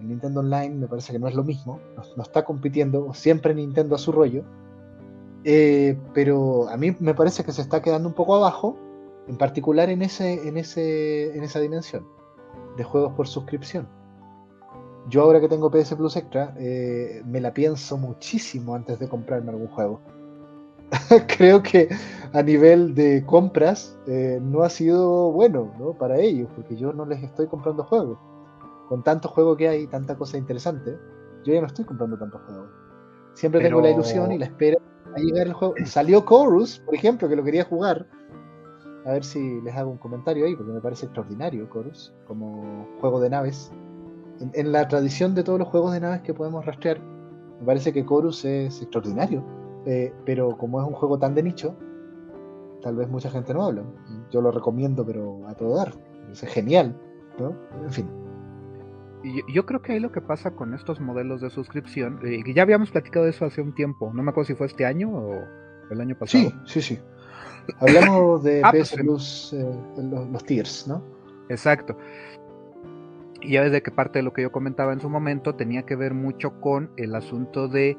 Nintendo 0.00 0.40
Online 0.40 0.70
me 0.70 0.86
parece 0.86 1.12
que 1.12 1.18
no 1.18 1.28
es 1.28 1.34
lo 1.34 1.44
mismo, 1.44 1.80
no 2.16 2.22
está 2.22 2.44
compitiendo, 2.44 3.12
siempre 3.12 3.54
Nintendo 3.54 3.94
a 3.94 3.98
su 3.98 4.12
rollo, 4.12 4.44
eh, 5.44 5.98
pero 6.12 6.68
a 6.68 6.76
mí 6.76 6.96
me 7.00 7.14
parece 7.14 7.44
que 7.44 7.52
se 7.52 7.62
está 7.62 7.82
quedando 7.82 8.08
un 8.08 8.14
poco 8.14 8.36
abajo, 8.36 8.76
en 9.28 9.36
particular 9.36 9.90
en, 9.90 10.02
ese, 10.02 10.48
en, 10.48 10.56
ese, 10.56 11.36
en 11.36 11.42
esa 11.42 11.60
dimensión 11.60 12.06
de 12.76 12.84
juegos 12.84 13.12
por 13.14 13.28
suscripción. 13.28 13.88
yo 15.08 15.22
ahora 15.22 15.40
que 15.40 15.48
tengo 15.48 15.70
PS 15.70 15.94
Plus 15.94 16.16
Extra, 16.16 16.54
eh, 16.58 17.22
me 17.24 17.40
la 17.40 17.52
pienso 17.52 17.96
muchísimo 17.96 18.74
antes 18.74 18.98
de 18.98 19.08
comprarme 19.08 19.50
algún 19.50 19.68
juego. 19.68 20.00
Creo 21.38 21.62
que 21.62 21.88
a 22.32 22.42
nivel 22.42 22.94
de 22.94 23.24
compras 23.26 23.98
eh, 24.06 24.38
no 24.40 24.62
ha 24.62 24.70
sido 24.70 25.32
bueno 25.32 25.72
¿no? 25.78 25.94
para 25.94 26.18
ellos, 26.18 26.48
porque 26.54 26.76
yo 26.76 26.92
no 26.92 27.04
les 27.04 27.22
estoy 27.22 27.46
comprando 27.46 27.84
juegos. 27.84 28.18
Con 28.88 29.02
tanto 29.02 29.28
juego 29.28 29.56
que 29.56 29.68
hay, 29.68 29.86
tanta 29.86 30.16
cosa 30.16 30.36
interesante, 30.36 30.98
yo 31.44 31.54
ya 31.54 31.60
no 31.60 31.66
estoy 31.66 31.84
comprando 31.84 32.18
tantos 32.18 32.40
juegos. 32.42 32.70
Siempre 33.34 33.60
tengo 33.60 33.80
la 33.80 33.90
ilusión 33.90 34.32
y 34.32 34.38
la 34.38 34.46
espera 34.46 34.78
a 35.14 35.18
llegar 35.18 35.46
el 35.46 35.52
juego. 35.52 35.74
Salió 35.84 36.24
Chorus, 36.28 36.80
por 36.80 36.94
ejemplo, 36.94 37.28
que 37.28 37.36
lo 37.36 37.44
quería 37.44 37.64
jugar. 37.64 38.06
A 39.06 39.12
ver 39.12 39.24
si 39.24 39.60
les 39.62 39.74
hago 39.76 39.90
un 39.90 39.98
comentario 39.98 40.44
ahí, 40.44 40.54
porque 40.54 40.72
me 40.72 40.80
parece 40.80 41.06
extraordinario 41.06 41.68
Chorus, 41.72 42.12
como 42.26 42.86
juego 43.00 43.20
de 43.20 43.30
naves. 43.30 43.72
En, 44.54 44.72
la 44.72 44.88
tradición 44.88 45.34
de 45.34 45.42
todos 45.42 45.58
los 45.58 45.68
juegos 45.68 45.92
de 45.92 46.00
naves 46.00 46.22
que 46.22 46.34
podemos 46.34 46.64
rastrear, 46.64 47.00
me 47.60 47.66
parece 47.66 47.92
que 47.92 48.04
Chorus 48.04 48.44
es 48.44 48.82
extraordinario. 48.82 49.44
Eh, 49.86 50.12
pero 50.24 50.56
como 50.56 50.80
es 50.80 50.86
un 50.86 50.94
juego 50.94 51.18
tan 51.18 51.34
de 51.34 51.42
nicho, 51.42 51.76
tal 52.82 52.96
vez 52.96 53.08
mucha 53.08 53.30
gente 53.30 53.54
no 53.54 53.64
habla. 53.64 53.82
Yo 54.30 54.40
lo 54.40 54.50
recomiendo, 54.50 55.04
pero 55.04 55.46
a 55.46 55.54
todo 55.54 55.76
dar. 55.76 55.92
Es 56.30 56.40
genial, 56.42 56.96
¿no? 57.38 57.54
En 57.82 57.92
fin. 57.92 58.08
Yo, 59.52 59.66
creo 59.66 59.82
que 59.82 59.92
ahí 59.92 60.00
lo 60.00 60.12
que 60.12 60.22
pasa 60.22 60.52
con 60.52 60.72
estos 60.72 60.98
modelos 60.98 61.42
de 61.42 61.50
suscripción, 61.50 62.20
eh, 62.24 62.42
ya 62.54 62.62
habíamos 62.62 62.90
platicado 62.90 63.26
de 63.26 63.32
eso 63.32 63.44
hace 63.44 63.60
un 63.60 63.74
tiempo, 63.74 64.10
no 64.14 64.22
me 64.22 64.30
acuerdo 64.30 64.46
si 64.46 64.54
fue 64.54 64.66
este 64.66 64.86
año 64.86 65.10
o 65.10 65.44
el 65.90 66.00
año 66.00 66.16
pasado. 66.16 66.50
Sí, 66.64 66.80
sí, 66.80 66.82
sí. 66.82 67.00
Hablamos 67.80 68.42
de 68.44 68.62
ah, 68.64 68.70
PS 68.70 68.92
pues, 68.92 68.92
Plus, 68.94 69.52
eh, 69.52 69.74
los, 70.32 70.44
tiers, 70.44 70.88
¿no? 70.88 71.02
Exacto. 71.50 71.98
Y 73.42 73.52
ya 73.52 73.62
desde 73.62 73.82
que 73.82 73.90
parte 73.90 74.20
de 74.20 74.22
lo 74.22 74.32
que 74.32 74.42
yo 74.42 74.52
comentaba 74.52 74.92
en 74.94 75.00
su 75.00 75.10
momento 75.10 75.54
tenía 75.54 75.82
que 75.84 75.96
ver 75.96 76.14
mucho 76.14 76.58
con 76.60 76.90
el 76.96 77.14
asunto 77.14 77.68
de 77.68 77.98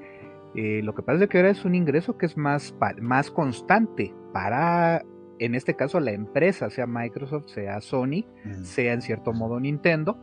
eh, 0.56 0.82
lo 0.84 0.94
que 0.94 1.02
pasa 1.02 1.24
es 1.24 1.30
que 1.30 1.38
ahora 1.38 1.50
es 1.50 1.64
un 1.66 1.76
ingreso 1.76 2.18
que 2.18 2.26
es 2.26 2.38
más, 2.38 2.76
más 3.02 3.32
constante 3.32 4.14
para, 4.34 5.04
en 5.40 5.56
este 5.56 5.76
caso, 5.76 6.00
la 6.00 6.12
empresa, 6.12 6.70
sea 6.70 6.88
Microsoft, 6.88 7.48
sea 7.48 7.80
Sony, 7.82 8.26
sea 8.64 8.94
en 8.94 9.02
cierto 9.02 9.34
modo 9.34 9.60
Nintendo 9.60 10.18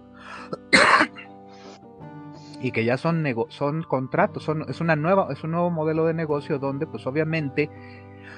y 2.60 2.72
que 2.72 2.84
ya 2.84 2.96
son, 2.96 3.24
son 3.48 3.82
contratos, 3.84 4.42
son, 4.42 4.66
es, 4.68 4.80
una 4.80 4.96
nueva, 4.96 5.28
es 5.32 5.42
un 5.44 5.52
nuevo 5.52 5.70
modelo 5.70 6.04
de 6.04 6.14
negocio 6.14 6.58
donde 6.58 6.86
pues 6.86 7.06
obviamente 7.06 7.70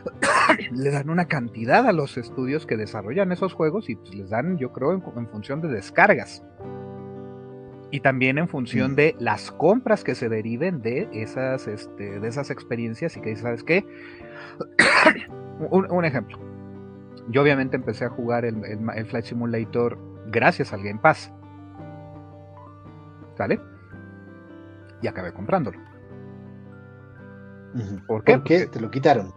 le 0.72 0.90
dan 0.90 1.10
una 1.10 1.26
cantidad 1.26 1.86
a 1.86 1.92
los 1.92 2.16
estudios 2.16 2.66
que 2.66 2.76
desarrollan 2.76 3.32
esos 3.32 3.52
juegos 3.52 3.88
y 3.88 3.96
pues, 3.96 4.14
les 4.14 4.30
dan, 4.30 4.58
yo 4.58 4.72
creo, 4.72 4.92
en, 4.92 5.28
función 5.28 5.60
de 5.60 5.68
descargas. 5.68 6.44
Y 7.90 8.00
también 8.00 8.38
en 8.38 8.48
función 8.48 8.92
mm. 8.92 8.94
de 8.94 9.16
las 9.18 9.50
compras 9.50 10.04
que 10.04 10.14
se 10.14 10.28
deriven 10.28 10.80
de 10.80 11.08
esas, 11.12 11.66
este, 11.66 12.20
de 12.20 12.28
esas 12.28 12.50
experiencias 12.50 13.16
y 13.16 13.20
que, 13.20 13.34
¿sabes 13.36 13.64
qué? 13.64 13.84
un, 15.70 16.04
ejemplo. 16.04 16.38
Yo 17.28 17.42
obviamente 17.42 17.76
empecé 17.76 18.04
a 18.04 18.10
jugar 18.10 18.44
el, 18.44 18.62
el 18.64 19.06
Flight 19.06 19.24
Simulator 19.24 19.98
gracias 20.26 20.72
al 20.72 20.82
Game 20.82 21.00
Pass. 21.00 21.32
¿Sale? 23.36 23.60
Y 25.02 25.08
acabé 25.08 25.32
comprándolo. 25.32 25.78
¿Por 28.06 28.24
qué? 28.24 28.34
Porque 28.34 28.66
te 28.66 28.80
lo 28.80 28.90
quitaron. 28.90 29.32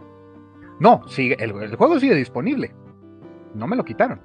No, 0.80 1.06
sigue, 1.08 1.36
el, 1.42 1.76
juego 1.76 1.98
sigue 2.00 2.14
disponible. 2.14 2.74
No 3.54 3.66
me 3.66 3.76
lo 3.76 3.84
quitaron. 3.84 4.20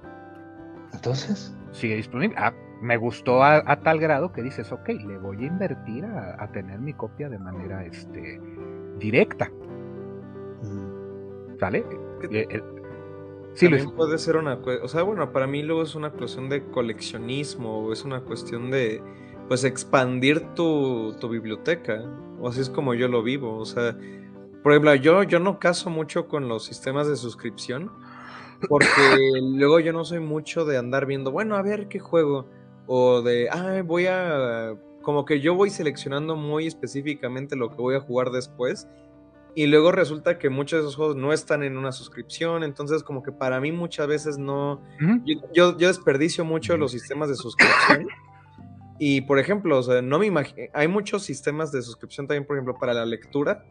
Entonces. 0.94 1.56
Sigue 1.72 1.96
disponible. 1.96 2.36
Ah, 2.38 2.54
me 2.82 2.98
gustó 2.98 3.44
a, 3.44 3.80
tal 3.82 4.00
grado 4.00 4.32
que 4.32 4.42
dices, 4.42 4.72
ok, 4.72 4.90
le 4.90 5.18
voy 5.18 5.44
a 5.44 5.48
invertir 5.48 6.06
a, 6.06 6.50
tener 6.52 6.80
mi 6.80 6.94
copia 6.94 7.30
de 7.30 7.38
manera 7.38 7.86
este, 7.86 8.40
directa. 8.98 9.52
¿Sale? 11.60 11.86
Eh, 12.32 12.48
eh, 12.50 12.64
sí, 13.54 13.70
También 13.70 13.92
puede 13.92 14.18
ser 14.18 14.38
una... 14.38 14.56
O 14.82 14.88
sea, 14.88 15.04
bueno, 15.04 15.32
para 15.32 15.46
mí 15.46 15.62
luego 15.62 15.84
es 15.84 15.96
una 15.96 16.12
cuestión 16.12 16.48
de 16.48 16.64
coleccionismo, 16.70 17.80
o 17.80 17.94
es 17.94 18.06
una 18.06 18.22
cuestión 18.22 18.72
de 18.72 19.02
pues 19.50 19.64
expandir 19.64 20.42
tu, 20.56 21.14
biblioteca. 21.30 22.04
O 22.40 22.48
así 22.48 22.62
es 22.62 22.70
como 22.70 22.94
yo 22.94 23.10
lo 23.10 23.24
vivo. 23.24 23.58
O 23.58 23.66
sea, 23.66 23.98
por 24.64 24.72
ejemplo, 24.72 24.96
yo, 24.96 25.24
yo 25.24 25.40
no 25.40 25.60
caso 25.60 25.90
mucho 25.90 26.28
con 26.28 26.48
los 26.48 26.64
sistemas 26.66 27.08
de 27.10 27.18
suscripción. 27.18 27.92
Porque 28.70 28.86
luego 29.42 29.80
yo 29.82 29.92
no 29.92 30.06
soy 30.06 30.20
mucho 30.20 30.66
de 30.66 30.78
andar 30.78 31.06
viendo, 31.06 31.32
bueno, 31.32 31.56
a 31.56 31.62
ver 31.62 31.90
qué 31.90 32.00
juego. 32.00 32.48
O 32.92 33.22
de, 33.22 33.48
ah, 33.52 33.84
voy 33.86 34.08
a. 34.08 34.76
Como 35.04 35.24
que 35.24 35.40
yo 35.40 35.54
voy 35.54 35.70
seleccionando 35.70 36.36
muy 36.36 36.66
específicamente 36.66 37.56
lo 37.56 37.70
que 37.70 37.76
voy 37.76 37.96
a 37.96 38.00
jugar 38.00 38.32
después. 38.32 38.88
Y 39.54 39.68
luego 39.68 39.92
resulta 39.92 40.40
que 40.40 40.50
muchos 40.50 40.80
de 40.80 40.86
esos 40.86 40.96
juegos 40.96 41.16
no 41.16 41.32
están 41.32 41.62
en 41.62 41.78
una 41.78 41.92
suscripción. 41.92 42.64
Entonces, 42.64 43.04
como 43.04 43.22
que 43.22 43.32
para 43.32 43.62
mí 43.62 43.72
muchas 43.72 44.08
veces 44.08 44.40
no. 44.40 44.82
yo, 45.54 45.78
yo, 45.78 45.88
desperdicio 45.88 46.44
mucho 46.44 46.78
los 46.78 46.92
sistemas 46.92 47.30
de 47.30 47.36
suscripción. 47.36 48.08
Y 49.02 49.22
por 49.22 49.40
ejemplo, 49.40 49.82
no 50.02 50.20
me 50.20 50.26
imagino, 50.26 50.68
hay 50.74 50.90
muchos 50.90 51.24
sistemas 51.24 51.72
de 51.72 51.82
suscripción 51.82 52.28
también, 52.28 52.46
por 52.46 52.58
ejemplo, 52.58 52.78
para 52.78 52.94
la 52.94 53.06
lectura, 53.06 53.64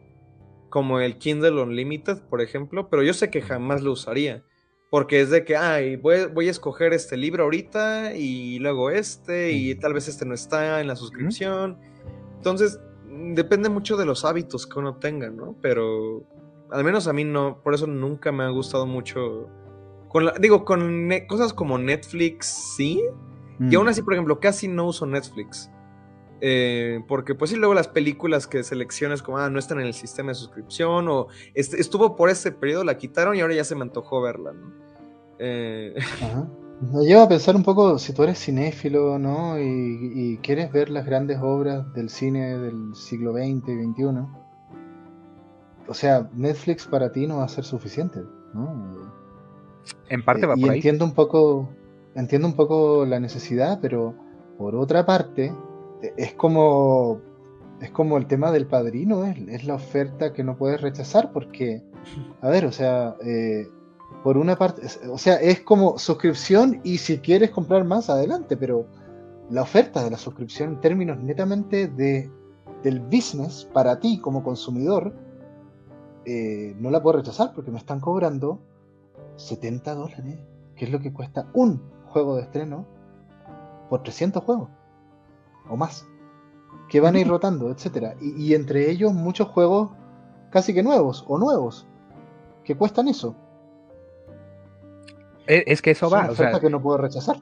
como 0.69 0.99
el 0.99 1.19
Kindle 1.19 1.61
Unlimited, 1.61 2.17
por 2.29 2.41
ejemplo, 2.41 2.89
pero 2.89 3.03
yo 3.03 3.13
sé 3.13 3.29
que 3.29 3.43
jamás 3.43 3.83
lo 3.83 3.91
usaría, 3.91 4.43
porque 4.89 5.21
es 5.21 5.29
de 5.29 5.45
que, 5.45 5.55
ay, 5.55 5.97
voy, 5.97 6.25
voy 6.33 6.47
a 6.47 6.51
escoger 6.51 6.93
este 6.93 7.15
libro 7.15 7.43
ahorita 7.43 8.15
y 8.15 8.59
luego 8.59 8.89
este, 8.89 9.51
y 9.51 9.75
tal 9.75 9.93
vez 9.93 10.07
este 10.07 10.25
no 10.25 10.33
está 10.33 10.81
en 10.81 10.87
la 10.87 10.95
suscripción. 10.95 11.77
Entonces, 12.37 12.79
depende 13.05 13.69
mucho 13.69 13.97
de 13.97 14.05
los 14.05 14.25
hábitos 14.25 14.65
que 14.65 14.79
uno 14.79 14.95
tenga, 14.95 15.29
¿no? 15.29 15.55
Pero 15.61 16.23
al 16.71 16.83
menos 16.83 17.07
a 17.07 17.13
mí 17.13 17.23
no, 17.23 17.61
por 17.63 17.73
eso 17.73 17.85
nunca 17.85 18.31
me 18.31 18.43
ha 18.43 18.49
gustado 18.49 18.85
mucho. 18.85 19.47
Con 20.07 20.25
la, 20.25 20.33
digo, 20.39 20.65
con 20.65 21.11
cosas 21.27 21.53
como 21.53 21.77
Netflix, 21.77 22.47
sí, 22.75 23.03
y 23.59 23.75
aún 23.75 23.85
mm. 23.85 23.89
así, 23.89 24.01
por 24.01 24.13
ejemplo, 24.13 24.39
casi 24.39 24.67
no 24.67 24.87
uso 24.87 25.05
Netflix. 25.05 25.69
Eh, 26.41 27.01
porque 27.07 27.35
pues 27.35 27.51
sí, 27.51 27.57
luego 27.57 27.73
las 27.73 27.87
películas 27.87 28.47
que 28.47 28.63
selecciones 28.63 29.21
como, 29.21 29.37
ah, 29.37 29.49
no 29.49 29.59
están 29.59 29.79
en 29.79 29.87
el 29.87 29.93
sistema 29.93 30.29
de 30.29 30.35
suscripción 30.35 31.07
o 31.09 31.27
estuvo 31.53 32.15
por 32.15 32.29
ese 32.29 32.51
periodo, 32.51 32.83
la 32.83 32.97
quitaron 32.97 33.35
y 33.35 33.41
ahora 33.41 33.55
ya 33.55 33.63
se 33.63 33.75
me 33.75 33.81
antojó 33.81 34.21
verla, 34.21 34.53
¿no? 34.53 34.71
Eh... 35.39 35.95
Me 36.81 37.03
lleva 37.03 37.23
a 37.23 37.27
pensar 37.27 37.57
un 37.57 37.63
poco, 37.63 37.99
si 37.99 38.13
tú 38.13 38.23
eres 38.23 38.39
cinéfilo, 38.39 39.19
¿no? 39.19 39.59
Y, 39.59 40.39
quieres 40.41 40.71
ver 40.71 40.89
las 40.89 41.05
grandes 41.05 41.37
obras 41.41 41.93
del 41.93 42.09
cine 42.09 42.57
del 42.57 42.95
siglo 42.95 43.33
XX 43.33 43.67
y 43.67 43.83
XXI, 43.83 44.05
o 45.89 45.93
sea, 45.93 46.29
Netflix 46.33 46.87
para 46.87 47.11
ti 47.11 47.27
no 47.27 47.39
va 47.39 47.43
a 47.43 47.49
ser 47.49 47.65
suficiente, 47.65 48.21
¿no? 48.53 49.11
En 50.07 50.23
parte 50.23 50.45
va 50.45 50.55
por 50.55 50.73
y 50.73 50.77
entiendo 50.77 51.03
un 51.03 51.13
poco 51.13 51.69
entiendo 52.15 52.47
un 52.47 52.55
poco 52.55 53.05
la 53.05 53.19
necesidad, 53.19 53.79
pero 53.81 54.15
por 54.57 54.75
otra 54.75 55.05
parte, 55.05 55.53
es 56.01 56.33
como, 56.33 57.19
es 57.81 57.91
como 57.91 58.17
el 58.17 58.27
tema 58.27 58.51
del 58.51 58.67
padrino, 58.67 59.23
es, 59.25 59.63
la 59.65 59.75
oferta 59.75 60.33
que 60.33 60.43
no 60.43 60.57
puedes 60.57 60.81
rechazar, 60.81 61.31
porque, 61.31 61.83
a 62.41 62.49
ver, 62.49 62.65
o 62.65 62.71
sea, 62.71 63.15
eh, 63.23 63.67
por 64.23 64.37
una 64.37 64.57
parte, 64.57 64.81
o 65.09 65.17
sea, 65.17 65.35
es 65.35 65.61
como 65.61 65.97
suscripción 65.97 66.81
y 66.83 66.97
si 66.97 67.19
quieres 67.19 67.51
comprar 67.51 67.83
más, 67.85 68.09
adelante, 68.09 68.57
pero 68.57 68.85
la 69.49 69.61
oferta 69.61 70.03
de 70.03 70.11
la 70.11 70.17
suscripción 70.17 70.73
en 70.73 70.81
términos 70.81 71.19
netamente 71.19 71.87
de, 71.87 72.29
del 72.83 72.99
business 72.99 73.67
para 73.73 73.99
ti 73.99 74.19
como 74.19 74.43
consumidor, 74.43 75.13
eh, 76.25 76.75
no 76.79 76.91
la 76.91 77.01
puedo 77.01 77.17
rechazar 77.17 77.53
porque 77.53 77.71
me 77.71 77.77
están 77.77 77.99
cobrando 77.99 78.59
70 79.37 79.95
dólares, 79.95 80.37
que 80.75 80.85
es 80.85 80.91
lo 80.91 80.99
que 80.99 81.11
cuesta 81.11 81.49
un 81.53 81.81
juego 82.07 82.35
de 82.35 82.43
estreno 82.43 82.85
por 83.89 84.03
300 84.03 84.43
juegos 84.43 84.69
o 85.69 85.77
más 85.77 86.07
que 86.89 86.99
van 86.99 87.15
a 87.15 87.19
ir 87.19 87.27
rotando, 87.29 87.69
etcétera. 87.71 88.15
Y, 88.19 88.53
entre 88.53 88.89
ellos 88.89 89.13
muchos 89.13 89.47
juegos 89.47 89.91
casi 90.49 90.73
que 90.73 90.83
nuevos 90.83 91.23
o 91.27 91.37
nuevos 91.37 91.87
que 92.63 92.75
cuestan 92.75 93.07
eso. 93.07 93.35
E, 95.47 95.63
es, 95.67 95.81
que 95.81 95.91
eso 95.91 96.09
va, 96.09 96.29
o 96.29 96.35
sea, 96.35 96.59
que 96.59 96.69
no 96.69 96.81
puedo 96.81 96.97
rechazar. 96.97 97.37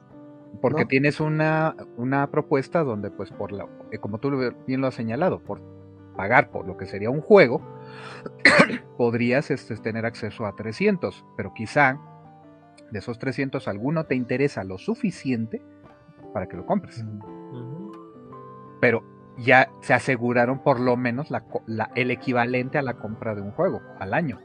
Porque 0.62 0.86
tienes 0.86 1.20
una, 1.20 1.76
una, 1.96 2.30
propuesta 2.30 2.82
donde, 2.82 3.10
pues, 3.10 3.30
por 3.30 3.52
la, 3.52 3.66
eh, 3.90 3.98
como 3.98 4.18
tú 4.18 4.30
bien 4.66 4.80
lo 4.80 4.86
has 4.86 4.94
señalado, 4.94 5.40
por 5.40 5.60
pagar 6.16 6.50
por 6.50 6.66
lo 6.66 6.76
que 6.76 6.86
sería 6.86 7.10
un 7.10 7.20
juego, 7.20 7.60
podrías 8.96 9.50
este, 9.50 9.76
tener 9.76 10.06
acceso 10.06 10.46
a 10.46 10.56
300, 10.56 11.24
pero 11.36 11.52
quizá 11.54 12.00
de 12.90 12.98
esos 12.98 13.18
300 13.18 13.68
alguno 13.68 14.04
te 14.04 14.14
interesa 14.14 14.64
lo 14.64 14.78
suficiente 14.78 15.62
para 16.32 16.48
que 16.48 16.56
lo 16.56 16.66
compres. 16.66 17.04
Pero 18.80 19.02
ya 19.38 19.70
se 19.80 19.94
aseguraron 19.94 20.58
por 20.60 20.80
lo 20.80 20.96
menos 20.96 21.28
el 21.94 22.10
equivalente 22.10 22.78
a 22.78 22.82
la 22.82 22.94
compra 22.94 23.34
de 23.34 23.42
un 23.42 23.52
juego 23.52 23.80
al 23.98 24.14
año. 24.14 24.40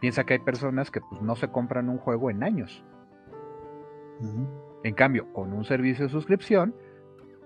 Piensa 0.00 0.24
que 0.24 0.34
hay 0.34 0.38
personas 0.38 0.90
que 0.90 1.00
pues, 1.00 1.20
no 1.22 1.36
se 1.36 1.48
compran 1.48 1.88
un 1.88 1.98
juego 1.98 2.30
en 2.30 2.42
años. 2.42 2.84
En 4.82 4.94
cambio, 4.94 5.32
con 5.32 5.52
un 5.52 5.64
servicio 5.64 6.04
de 6.04 6.12
suscripción, 6.12 6.74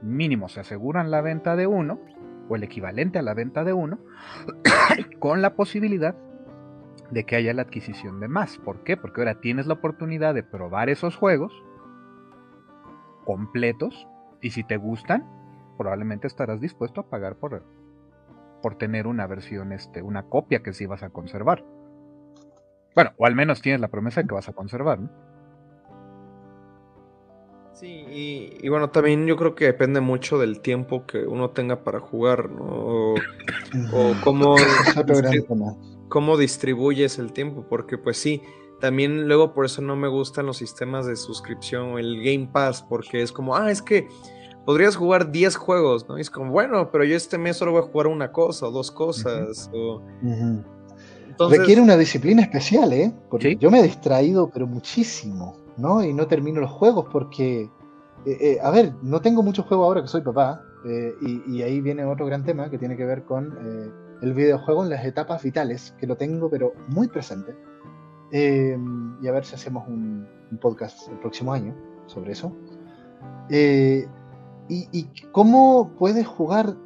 mínimo 0.03 0.49
se 0.49 0.61
aseguran 0.61 1.11
la 1.11 1.21
venta 1.21 1.57
de 1.57 1.67
uno, 1.67 1.99
o 2.49 2.57
el 2.57 2.65
equivalente 2.65 3.19
a 3.19 3.23
la 3.23 3.35
venta 3.35 3.65
de 3.65 3.73
uno, 3.73 3.99
con 5.19 5.41
la 5.41 5.55
posibilidad 5.55 6.17
de 7.11 7.25
que 7.25 7.37
haya 7.37 7.55
la 7.55 7.63
adquisición 7.63 8.21
de 8.21 8.29
más. 8.29 8.59
¿Por 8.59 8.85
qué? 8.85 8.97
Porque 8.97 9.21
ahora 9.21 9.41
tienes 9.41 9.67
la 9.67 9.75
oportunidad 9.75 10.35
de 10.35 10.43
probar 10.43 10.91
esos 10.91 11.17
juegos 11.17 11.53
completos 13.25 14.09
y 14.41 14.51
si 14.51 14.65
te 14.65 14.77
gustan, 14.77 15.40
probablemente 15.81 16.27
estarás 16.27 16.61
dispuesto 16.61 17.01
a 17.01 17.09
pagar 17.09 17.37
por, 17.37 17.65
por 18.61 18.75
tener 18.77 19.07
una 19.07 19.27
versión, 19.27 19.73
este, 19.73 20.03
una 20.03 20.25
copia 20.25 20.63
que 20.63 20.75
sí 20.75 20.85
vas 20.85 21.03
a 21.03 21.09
conservar. 21.09 21.65
Bueno, 22.95 23.13
o 23.17 23.25
al 23.25 23.35
menos 23.35 23.63
tienes 23.63 23.81
la 23.81 23.89
promesa 23.89 24.21
de 24.21 24.29
que 24.29 24.35
vas 24.35 24.47
a 24.51 24.53
conservar, 24.53 25.01
¿no? 25.01 25.09
Sí, 27.73 28.59
y, 28.61 28.69
bueno, 28.69 28.91
también 28.91 29.27
yo 29.27 29.39
creo 29.39 29.55
que 29.55 29.65
depende 29.65 30.03
mucho 30.03 30.39
del 30.39 30.61
tiempo 30.61 31.07
que 31.07 31.27
uno 31.27 31.49
tenga 31.49 31.83
para 31.83 31.99
jugar, 31.99 32.51
¿no? 32.51 33.15
O, 33.15 33.15
cómo, 34.23 34.57
cómo 36.11 36.37
distribuyes 36.37 37.19
el 37.19 37.33
tiempo, 37.33 37.65
porque 37.71 37.97
pues 37.97 38.19
sí, 38.19 38.43
también 38.83 39.29
luego 39.29 39.55
por 39.55 39.65
eso 39.65 39.81
no 39.81 39.97
me 39.97 40.09
gustan 40.09 40.45
los 40.45 40.59
sistemas 40.59 41.07
de 41.07 41.17
suscripción 41.17 41.95
o 41.95 41.99
el 41.99 42.23
Game 42.23 42.51
Pass, 42.53 42.83
porque 42.83 43.23
es 43.23 43.33
como, 43.33 43.57
ah, 43.57 43.71
es 43.71 43.81
que 43.81 44.09
podrías 44.71 44.95
jugar 44.95 45.33
10 45.33 45.57
juegos, 45.57 46.09
¿no? 46.09 46.17
Y 46.17 46.21
es 46.21 46.31
como, 46.31 46.53
bueno, 46.53 46.93
pero 46.93 47.03
yo 47.03 47.17
este 47.17 47.39
mes 47.39 47.57
solo 47.57 47.73
voy 47.73 47.81
a 47.81 47.87
jugar 47.87 48.07
una 48.07 48.31
cosa 48.31 48.69
o 48.69 48.71
dos 48.71 48.93
cosas. 48.93 49.69
Requiere 51.51 51.81
una 51.81 51.97
disciplina 51.97 52.43
especial, 52.43 52.93
¿eh? 52.93 53.13
Porque 53.29 53.57
yo 53.57 53.69
me 53.69 53.81
he 53.81 53.83
distraído, 53.83 54.49
pero 54.49 54.69
muchísimo, 54.69 55.57
¿no? 55.77 56.05
Y 56.05 56.15
no 56.15 56.29
termino 56.29 56.61
los 56.61 56.71
juegos 56.71 57.07
porque, 57.11 57.63
eh, 57.63 57.69
eh, 58.41 58.59
a 58.63 58.71
ver, 58.71 58.93
no 59.03 59.21
tengo 59.21 59.43
mucho 59.43 59.65
juego 59.65 59.83
ahora 59.83 60.03
que 60.03 60.07
soy 60.07 60.21
papá, 60.21 60.63
eh, 60.87 61.15
y, 61.49 61.63
ahí 61.63 61.81
viene 61.81 62.05
otro 62.05 62.27
gran 62.27 62.45
tema 62.45 62.71
que 62.71 62.79
tiene 62.79 62.97
que 62.97 63.05
ver 63.05 63.25
con 63.25 63.93
el 64.23 64.35
videojuego 64.35 64.85
en 64.85 64.91
las 64.91 65.05
etapas 65.05 65.43
vitales, 65.43 65.97
que 65.99 66.07
lo 66.07 66.17
tengo, 66.17 66.49
pero 66.49 66.75
muy 66.87 67.09
presente. 67.09 67.57
y 68.31 69.27
a 69.27 69.33
ver 69.33 69.45
si 69.45 69.57
hacemos 69.57 69.89
un, 69.89 70.29
podcast 70.61 71.09
el 71.09 71.19
próximo 71.19 71.53
año 71.53 71.75
sobre 72.07 72.31
eso. 72.35 72.55
Y, 74.71 74.89
y, 74.93 75.09
cómo 75.33 75.91
puedes 75.99 76.27
jugar 76.27 76.77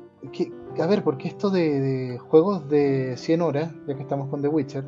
a 0.82 0.86
ver, 0.86 1.05
porque 1.05 1.28
esto 1.28 1.51
de, 1.51 2.19
juegos 2.28 2.69
de 2.69 3.16
100 3.16 3.43
horas, 3.43 3.73
ya 3.86 3.94
que 3.94 4.02
estamos 4.02 4.28
con 4.28 4.43
The 4.43 4.48
Witcher, 4.48 4.85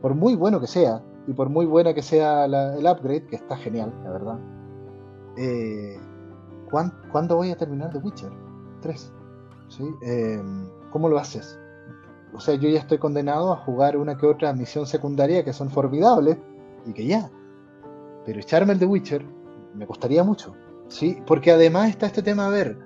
por 0.00 0.14
muy 0.14 0.34
bueno 0.34 0.60
que 0.60 0.66
sea, 0.66 1.02
y 1.26 1.32
por 1.32 1.48
muy 1.48 1.66
buena 1.66 1.94
que 1.94 2.02
sea 2.02 2.46
el 2.46 2.86
upgrade, 2.86 3.26
que 3.26 3.36
está 3.36 3.56
genial, 3.56 3.92
la 4.02 4.10
verdad, 4.10 4.38
eh, 5.36 5.96
¿cuándo, 7.10 7.36
voy 7.36 7.50
a 7.50 7.56
terminar 7.56 7.92
The 7.92 7.98
Witcher 7.98 8.32
3? 8.80 9.12
¿Sí? 9.68 9.84
Em, 10.02 10.68
¿Cómo 10.90 11.08
lo 11.08 11.18
haces? 11.18 11.58
O 12.34 12.40
sea, 12.40 12.54
yo 12.54 12.68
ya 12.68 12.80
estoy 12.80 12.98
condenado 12.98 13.52
a 13.52 13.56
jugar 13.56 13.96
una 13.96 14.16
que 14.16 14.26
otra 14.26 14.52
misión 14.52 14.86
secundaria 14.86 15.44
que 15.44 15.52
son 15.52 15.70
formidables 15.70 16.38
y 16.86 16.92
que 16.92 17.06
ya. 17.06 17.30
Pero 18.24 18.40
echarme 18.40 18.72
el 18.72 18.78
The 18.78 18.86
Witcher 18.86 19.24
me 19.74 19.86
costaría 19.86 20.24
mucho. 20.24 20.54
¿Sí? 20.88 21.18
Porque 21.26 21.50
además 21.50 21.90
está 21.90 22.06
este 22.06 22.22
tema, 22.22 22.46
a 22.46 22.50
ver, 22.50 22.78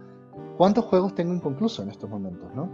¿cuántos 0.56 0.84
juegos 0.84 1.14
tengo 1.14 1.34
inconcluso 1.34 1.82
en 1.82 1.90
estos 1.90 2.08
momentos, 2.08 2.54
no? 2.54 2.68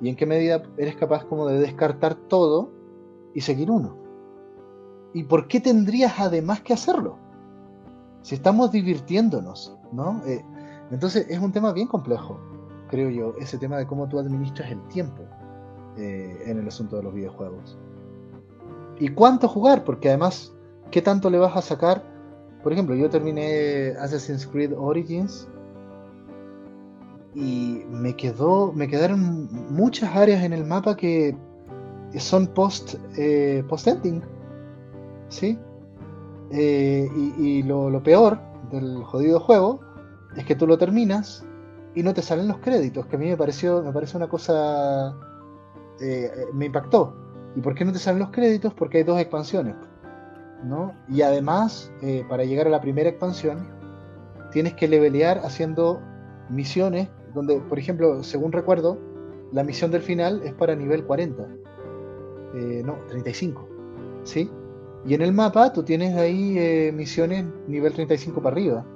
Y 0.00 0.08
en 0.08 0.16
qué 0.16 0.26
medida 0.26 0.62
eres 0.76 0.96
capaz 0.96 1.24
como 1.24 1.46
de 1.46 1.58
descartar 1.58 2.14
todo 2.14 2.72
y 3.34 3.40
seguir 3.40 3.70
uno. 3.70 3.96
¿Y 5.12 5.24
por 5.24 5.46
qué 5.46 5.60
tendrías 5.60 6.18
además 6.18 6.60
que 6.62 6.72
hacerlo? 6.72 7.18
Si 8.22 8.34
estamos 8.34 8.72
divirtiéndonos, 8.72 9.76
¿no? 9.92 10.22
Eh, 10.26 10.44
entonces 10.90 11.26
es 11.28 11.38
un 11.38 11.52
tema 11.52 11.72
bien 11.72 11.86
complejo, 11.86 12.38
creo 12.88 13.10
yo, 13.10 13.34
ese 13.38 13.58
tema 13.58 13.76
de 13.76 13.86
cómo 13.86 14.08
tú 14.08 14.18
administras 14.18 14.70
el 14.70 14.80
tiempo 14.88 15.22
eh, 15.96 16.42
en 16.46 16.58
el 16.58 16.66
asunto 16.66 16.96
de 16.96 17.02
los 17.02 17.14
videojuegos. 17.14 17.78
¿Y 18.98 19.08
cuánto 19.08 19.48
jugar? 19.48 19.84
Porque 19.84 20.08
además, 20.08 20.54
¿qué 20.90 21.02
tanto 21.02 21.30
le 21.30 21.38
vas 21.38 21.56
a 21.56 21.62
sacar? 21.62 22.13
Por 22.64 22.72
ejemplo, 22.72 22.96
yo 22.96 23.10
terminé 23.10 23.90
Assassin's 24.00 24.46
Creed 24.46 24.72
Origins 24.74 25.46
y 27.34 27.82
me 27.90 28.16
quedó 28.16 28.72
me 28.72 28.88
quedaron 28.88 29.48
muchas 29.70 30.16
áreas 30.16 30.42
en 30.44 30.54
el 30.54 30.64
mapa 30.64 30.96
que 30.96 31.36
son 32.16 32.46
post 32.46 32.94
eh, 33.18 33.64
post 33.68 33.88
ending 33.88 34.22
sí 35.28 35.58
eh, 36.52 37.08
y, 37.36 37.64
lo, 37.64 38.00
peor 38.04 38.38
del 38.70 39.02
jodido 39.02 39.40
juego 39.40 39.80
es 40.36 40.44
que 40.44 40.54
tú 40.54 40.66
lo 40.68 40.78
terminas 40.78 41.44
y 41.96 42.04
no 42.04 42.14
te 42.14 42.22
salen 42.22 42.46
los 42.46 42.58
créditos 42.58 43.06
que 43.06 43.16
a 43.16 43.18
mí 43.18 43.26
me 43.26 43.36
pareció 43.36 43.82
me 43.82 43.92
parece 43.92 44.16
una 44.16 44.28
cosa 44.28 45.14
eh, 46.00 46.30
me 46.52 46.66
impactó. 46.66 47.14
Y 47.56 47.60
por 47.60 47.74
qué 47.74 47.84
no 47.84 47.92
te 47.92 47.98
salen 47.98 48.20
los 48.20 48.30
créditos 48.30 48.74
porque 48.74 48.98
hay 48.98 49.04
dos 49.04 49.18
expansiones 49.20 49.74
no 50.62 50.94
y 51.08 51.22
además 51.22 51.90
para 52.28 52.44
llegar 52.44 52.66
a 52.66 52.70
la 52.70 52.80
primera 52.80 53.08
expansión 53.08 53.68
tienes 54.52 54.74
que 54.74 54.88
levelear 54.88 55.40
haciendo 55.44 56.00
misiones 56.48 57.08
donde, 57.34 57.60
por 57.60 57.78
ejemplo, 57.78 58.22
según 58.22 58.52
recuerdo, 58.52 58.98
la 59.52 59.64
misión 59.64 59.90
del 59.90 60.02
final 60.02 60.42
es 60.44 60.54
para 60.54 60.74
nivel 60.74 61.04
40. 61.04 61.46
Eh, 62.54 62.82
no, 62.84 62.96
35. 63.08 63.68
¿Sí? 64.22 64.50
Y 65.04 65.14
en 65.14 65.22
el 65.22 65.32
mapa 65.32 65.72
tú 65.72 65.82
tienes 65.82 66.16
ahí 66.16 66.56
eh, 66.58 66.92
misiones 66.94 67.44
nivel 67.66 67.92
35 67.92 68.40
para 68.40 68.54
arriba. 68.54 68.86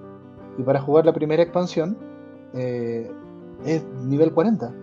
Y 0.56 0.62
para 0.62 0.80
jugar 0.80 1.04
la 1.04 1.12
primera 1.12 1.42
expansión 1.42 1.98
eh, 2.54 3.10
es 3.64 3.84
nivel 4.04 4.32
40. 4.32 4.74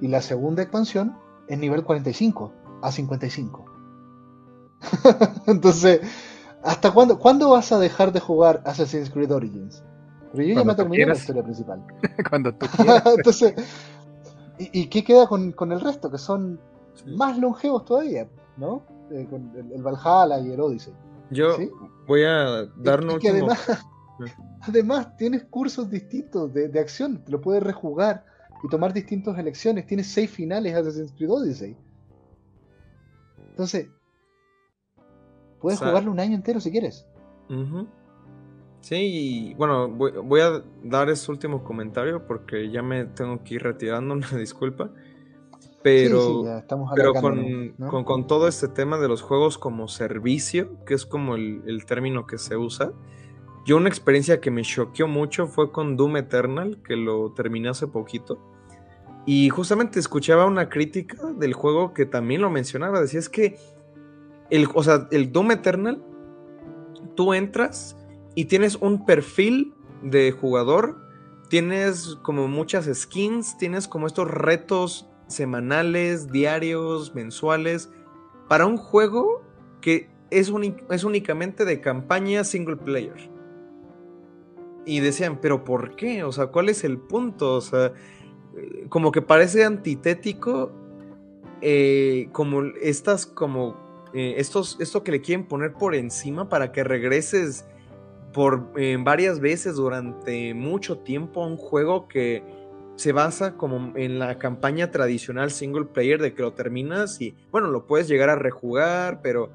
Y 0.00 0.08
la 0.08 0.20
segunda 0.20 0.62
expansión 0.62 1.16
es 1.48 1.58
nivel 1.58 1.84
45 1.84 2.52
a 2.82 2.92
55. 2.92 3.64
Entonces, 5.46 6.00
¿hasta 6.62 6.92
cuándo, 6.92 7.18
cuándo 7.18 7.50
vas 7.50 7.72
a 7.72 7.78
dejar 7.78 8.12
de 8.12 8.20
jugar 8.20 8.62
Assassin's 8.64 9.10
Creed 9.10 9.32
Origins? 9.32 9.82
Pero 10.32 10.44
yo 10.44 10.54
ya 10.54 10.64
me 10.64 10.74
terminé 10.74 11.06
la 11.06 11.14
historia 11.14 11.42
principal. 11.42 11.84
Cuando 12.28 12.52
tú 12.54 12.66
quieras. 12.76 13.02
Entonces, 13.06 13.54
¿y, 14.58 14.86
qué 14.88 15.04
queda 15.04 15.26
con, 15.26 15.72
el 15.72 15.80
resto? 15.80 16.10
Que 16.10 16.18
son 16.18 16.60
más 17.06 17.38
longevos 17.38 17.84
todavía, 17.84 18.28
¿no? 18.56 18.82
Eh, 19.10 19.26
con 19.28 19.52
el, 19.56 19.82
Valhalla 19.82 20.40
y 20.40 20.52
el 20.52 20.60
Odyssey. 20.60 20.94
Yo 21.30 21.56
voy 22.06 22.24
a 22.24 22.64
darnos. 22.76 23.18
que 23.18 23.30
además, 23.30 23.66
además 24.60 25.16
tienes 25.16 25.44
cursos 25.44 25.90
distintos 25.90 26.52
de, 26.52 26.68
de 26.68 26.80
acción, 26.80 27.24
te 27.24 27.32
lo 27.32 27.40
puedes 27.40 27.62
rejugar 27.62 28.24
y 28.62 28.68
tomar 28.68 28.92
distintas 28.92 29.38
elecciones. 29.38 29.86
Tienes 29.86 30.08
seis 30.08 30.30
finales 30.30 30.74
Assassin's 30.74 31.12
Creed 31.12 31.30
Odyssey. 31.30 31.76
Entonces, 33.50 33.88
puedes 35.64 35.78
jugarlo 35.78 36.10
un 36.10 36.20
año 36.20 36.34
entero 36.34 36.60
si 36.60 36.70
quieres. 36.70 37.06
Sí, 38.82 39.54
bueno, 39.56 39.88
voy, 39.88 40.40
a 40.42 40.62
dar 40.82 41.08
ese 41.08 41.30
último 41.30 41.64
comentario 41.64 42.26
porque 42.26 42.70
ya 42.70 42.82
me 42.82 43.06
tengo 43.06 43.42
que 43.42 43.54
ir 43.54 43.62
retirando, 43.62 44.12
una 44.14 44.28
disculpa. 44.32 44.90
Pero, 45.82 46.44
pero 46.94 47.14
con, 47.14 48.26
todo 48.26 48.46
este 48.46 48.68
tema 48.68 48.98
de 48.98 49.08
los 49.08 49.22
juegos 49.22 49.56
como 49.56 49.88
servicio, 49.88 50.84
que 50.84 50.92
es 50.92 51.06
como 51.06 51.34
el, 51.34 51.84
término 51.86 52.26
que 52.26 52.36
se 52.36 52.58
usa, 52.58 52.92
yo 53.64 53.78
una 53.78 53.88
experiencia 53.88 54.38
que 54.38 54.50
me 54.50 54.60
choqueó 54.62 55.08
mucho 55.08 55.46
fue 55.46 55.72
con 55.72 55.96
Doom 55.96 56.18
Eternal, 56.18 56.82
que 56.86 56.96
lo 56.96 57.32
terminé 57.32 57.70
hace 57.70 57.86
poquito. 57.86 58.38
Y 59.24 59.48
justamente 59.48 59.98
escuchaba 59.98 60.44
una 60.44 60.68
crítica 60.68 61.16
del 61.38 61.54
juego 61.54 61.94
que 61.94 62.04
también 62.04 62.42
lo 62.42 62.50
mencionaba. 62.50 63.00
Decía, 63.00 63.20
es 63.20 63.30
que 63.30 63.56
el, 64.50 64.68
o 64.74 64.82
sea, 64.82 65.08
el 65.10 65.32
Doom 65.32 65.52
Eternal, 65.52 66.02
tú 67.14 67.34
entras 67.34 67.96
y 68.34 68.46
tienes 68.46 68.76
un 68.76 69.04
perfil 69.04 69.74
de 70.02 70.32
jugador, 70.32 70.98
tienes 71.48 72.16
como 72.22 72.48
muchas 72.48 72.88
skins, 72.92 73.56
tienes 73.58 73.88
como 73.88 74.06
estos 74.06 74.30
retos 74.30 75.08
semanales, 75.26 76.30
diarios, 76.30 77.14
mensuales, 77.14 77.90
para 78.48 78.66
un 78.66 78.76
juego 78.76 79.42
que 79.80 80.08
es, 80.30 80.52
es 80.90 81.04
únicamente 81.04 81.64
de 81.64 81.80
campaña 81.80 82.44
single 82.44 82.76
player. 82.76 83.30
Y 84.86 85.00
decían, 85.00 85.38
pero 85.40 85.64
¿por 85.64 85.96
qué? 85.96 86.24
O 86.24 86.32
sea, 86.32 86.48
¿cuál 86.48 86.68
es 86.68 86.84
el 86.84 86.98
punto? 86.98 87.54
O 87.54 87.60
sea, 87.60 87.92
eh, 88.56 88.86
como 88.88 89.12
que 89.12 89.22
parece 89.22 89.64
antitético, 89.64 90.72
eh, 91.62 92.28
como 92.32 92.62
estas, 92.82 93.24
como 93.24 93.83
eh, 94.14 94.36
esto 94.38 95.02
que 95.02 95.10
le 95.10 95.20
quieren 95.20 95.46
poner 95.46 95.72
por 95.72 95.94
encima 95.94 96.48
para 96.48 96.70
que 96.70 96.84
regreses 96.84 97.66
por 98.32 98.72
eh, 98.76 98.96
varias 99.00 99.40
veces 99.40 99.76
durante 99.76 100.54
mucho 100.54 100.98
tiempo 100.98 101.44
un 101.44 101.56
juego 101.56 102.06
que 102.08 102.42
se 102.96 103.12
basa 103.12 103.56
como 103.56 103.96
en 103.96 104.18
la 104.18 104.38
campaña 104.38 104.90
tradicional 104.90 105.50
single 105.50 105.86
player 105.86 106.20
de 106.20 106.32
que 106.32 106.42
lo 106.42 106.52
terminas 106.52 107.20
y 107.20 107.34
bueno, 107.50 107.68
lo 107.68 107.86
puedes 107.86 108.06
llegar 108.06 108.30
a 108.30 108.36
rejugar, 108.36 109.20
pero 109.20 109.50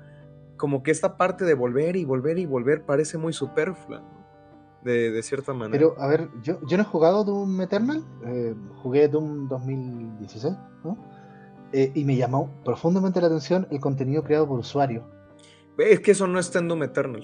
como 0.58 0.84
que 0.84 0.92
esta 0.92 1.16
parte 1.16 1.46
de 1.46 1.54
volver 1.54 1.96
y 1.96 2.04
volver 2.04 2.38
y 2.38 2.46
volver 2.46 2.84
parece 2.84 3.18
muy 3.18 3.32
superflua. 3.32 4.04
de, 4.84 5.22
cierta 5.24 5.54
manera. 5.54 5.78
Pero, 5.78 6.02
a 6.02 6.08
ver, 6.08 6.30
yo, 6.42 6.60
yo 6.66 6.78
no 6.78 6.84
he 6.84 6.86
jugado 6.86 7.24
Doom 7.24 7.62
Eternal, 7.62 8.04
eh, 8.26 8.56
jugué 8.82 9.08
Doom 9.08 9.48
2016, 9.48 10.54
¿no? 10.84 10.98
Eh, 11.72 11.92
y 11.94 12.04
me 12.04 12.16
llamó 12.16 12.50
profundamente 12.64 13.22
la 13.22 13.28
atención 13.28 13.68
el 13.70 13.80
contenido 13.80 14.24
creado 14.24 14.48
por 14.48 14.60
usuario. 14.60 15.04
Es 15.78 16.00
que 16.00 16.12
eso 16.12 16.28
no 16.28 16.40
está 16.40 16.60
en 16.60 16.68
Doom 16.68 16.84
Eternal. 16.84 17.24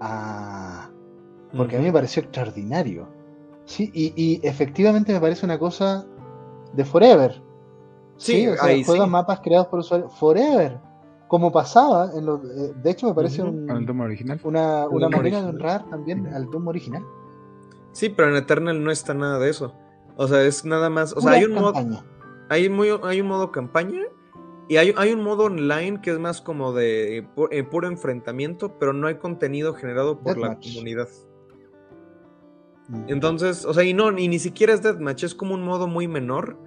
Ah, 0.00 0.90
porque 1.56 1.76
a 1.76 1.78
mí 1.78 1.86
me 1.86 1.92
pareció 1.92 2.22
extraordinario. 2.22 3.08
Sí, 3.64 3.90
y, 3.94 4.40
efectivamente 4.46 5.12
me 5.12 5.20
parece 5.20 5.46
una 5.46 5.58
cosa 5.58 6.04
de 6.72 6.84
Forever. 6.84 7.42
Sí, 8.16 8.46
o 8.46 8.56
sea, 8.56 8.84
juegan 8.84 9.10
mapas 9.10 9.40
creados 9.40 9.68
por 9.68 9.80
usuarios. 9.80 10.12
Forever. 10.18 10.78
Como 11.28 11.50
pasaba 11.50 12.10
en 12.14 12.26
los. 12.26 12.44
Eh, 12.44 12.74
de 12.82 12.90
hecho, 12.90 13.06
me 13.06 13.14
parece 13.14 13.42
un, 13.42 13.68
original. 14.00 14.38
una, 14.44 14.86
una 14.86 15.08
manera 15.08 15.40
de 15.40 15.48
honrar 15.48 15.88
también 15.88 16.26
al 16.26 16.46
Doom 16.50 16.68
original. 16.68 17.02
Sí, 17.92 18.10
pero 18.10 18.28
en 18.28 18.36
Eternal 18.36 18.82
no 18.82 18.90
está 18.90 19.14
nada 19.14 19.38
de 19.38 19.48
eso. 19.48 19.72
O 20.16 20.28
sea, 20.28 20.42
es 20.42 20.64
nada 20.64 20.90
más. 20.90 21.14
O 21.16 21.20
sea, 21.20 21.32
hay 21.32 21.44
un 21.44 21.54
modo. 21.54 21.72
Hay, 22.48 22.68
muy, 22.68 22.88
hay 23.02 23.20
un 23.20 23.28
modo 23.28 23.50
campaña 23.50 24.02
y 24.68 24.76
hay, 24.76 24.94
hay, 24.96 25.12
un 25.12 25.22
modo 25.22 25.44
online 25.44 26.00
que 26.00 26.10
es 26.10 26.18
más 26.18 26.40
como 26.40 26.72
de 26.72 27.26
eh, 27.50 27.62
puro 27.64 27.88
enfrentamiento, 27.88 28.78
pero 28.78 28.92
no 28.92 29.06
hay 29.06 29.16
contenido 29.16 29.74
generado 29.74 30.20
por 30.20 30.38
la 30.38 30.58
comunidad. 30.58 31.08
Mm. 32.88 33.04
Entonces, 33.08 33.64
o 33.64 33.74
sea, 33.74 33.84
y 33.84 33.94
no, 33.94 34.16
y 34.16 34.28
ni 34.28 34.38
siquiera 34.38 34.72
es 34.72 34.82
Deathmatch, 34.82 35.24
es 35.24 35.34
como 35.34 35.54
un 35.54 35.64
modo 35.64 35.86
muy 35.86 36.08
menor, 36.08 36.58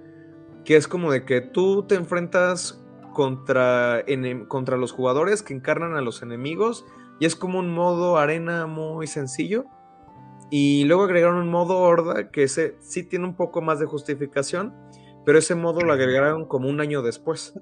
que 0.64 0.76
es 0.76 0.88
como 0.88 1.10
de 1.12 1.24
que 1.24 1.40
tú 1.40 1.84
te 1.84 1.94
enfrentas 1.94 2.84
contra, 3.12 4.04
contra 4.48 4.76
los 4.76 4.92
jugadores 4.92 5.42
que 5.42 5.54
encarnan 5.54 5.96
a 5.96 6.00
los 6.00 6.22
enemigos, 6.22 6.84
y 7.18 7.26
es 7.26 7.34
como 7.34 7.58
un 7.58 7.72
modo 7.72 8.18
arena 8.18 8.66
muy 8.66 9.06
sencillo. 9.06 9.64
Y 10.50 10.84
luego 10.84 11.04
agregaron 11.04 11.38
un 11.38 11.50
modo 11.50 11.78
horda 11.78 12.30
que 12.30 12.44
ese 12.44 12.76
sí 12.80 13.02
tiene 13.02 13.24
un 13.24 13.34
poco 13.34 13.62
más 13.62 13.80
de 13.80 13.86
justificación, 13.86 14.72
pero 15.26 15.40
ese 15.40 15.56
modo 15.56 15.80
lo 15.80 15.92
agregaron 15.92 16.46
como 16.46 16.68
un 16.68 16.80
año 16.80 17.02
después. 17.02 17.52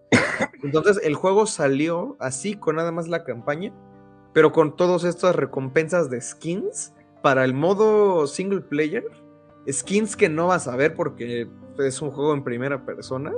Entonces 0.62 1.00
el 1.02 1.14
juego 1.14 1.46
salió 1.46 2.14
así, 2.20 2.54
con 2.56 2.76
nada 2.76 2.92
más 2.92 3.08
la 3.08 3.24
campaña, 3.24 3.72
pero 4.34 4.52
con 4.52 4.76
todas 4.76 5.02
estas 5.04 5.34
recompensas 5.34 6.10
de 6.10 6.20
skins 6.20 6.92
para 7.22 7.42
el 7.42 7.54
modo 7.54 8.26
single 8.26 8.60
player. 8.60 9.02
Skins 9.66 10.14
que 10.14 10.28
no 10.28 10.48
vas 10.48 10.68
a 10.68 10.76
ver 10.76 10.94
porque 10.94 11.48
es 11.78 12.02
un 12.02 12.10
juego 12.10 12.34
en 12.34 12.44
primera 12.44 12.84
persona. 12.84 13.32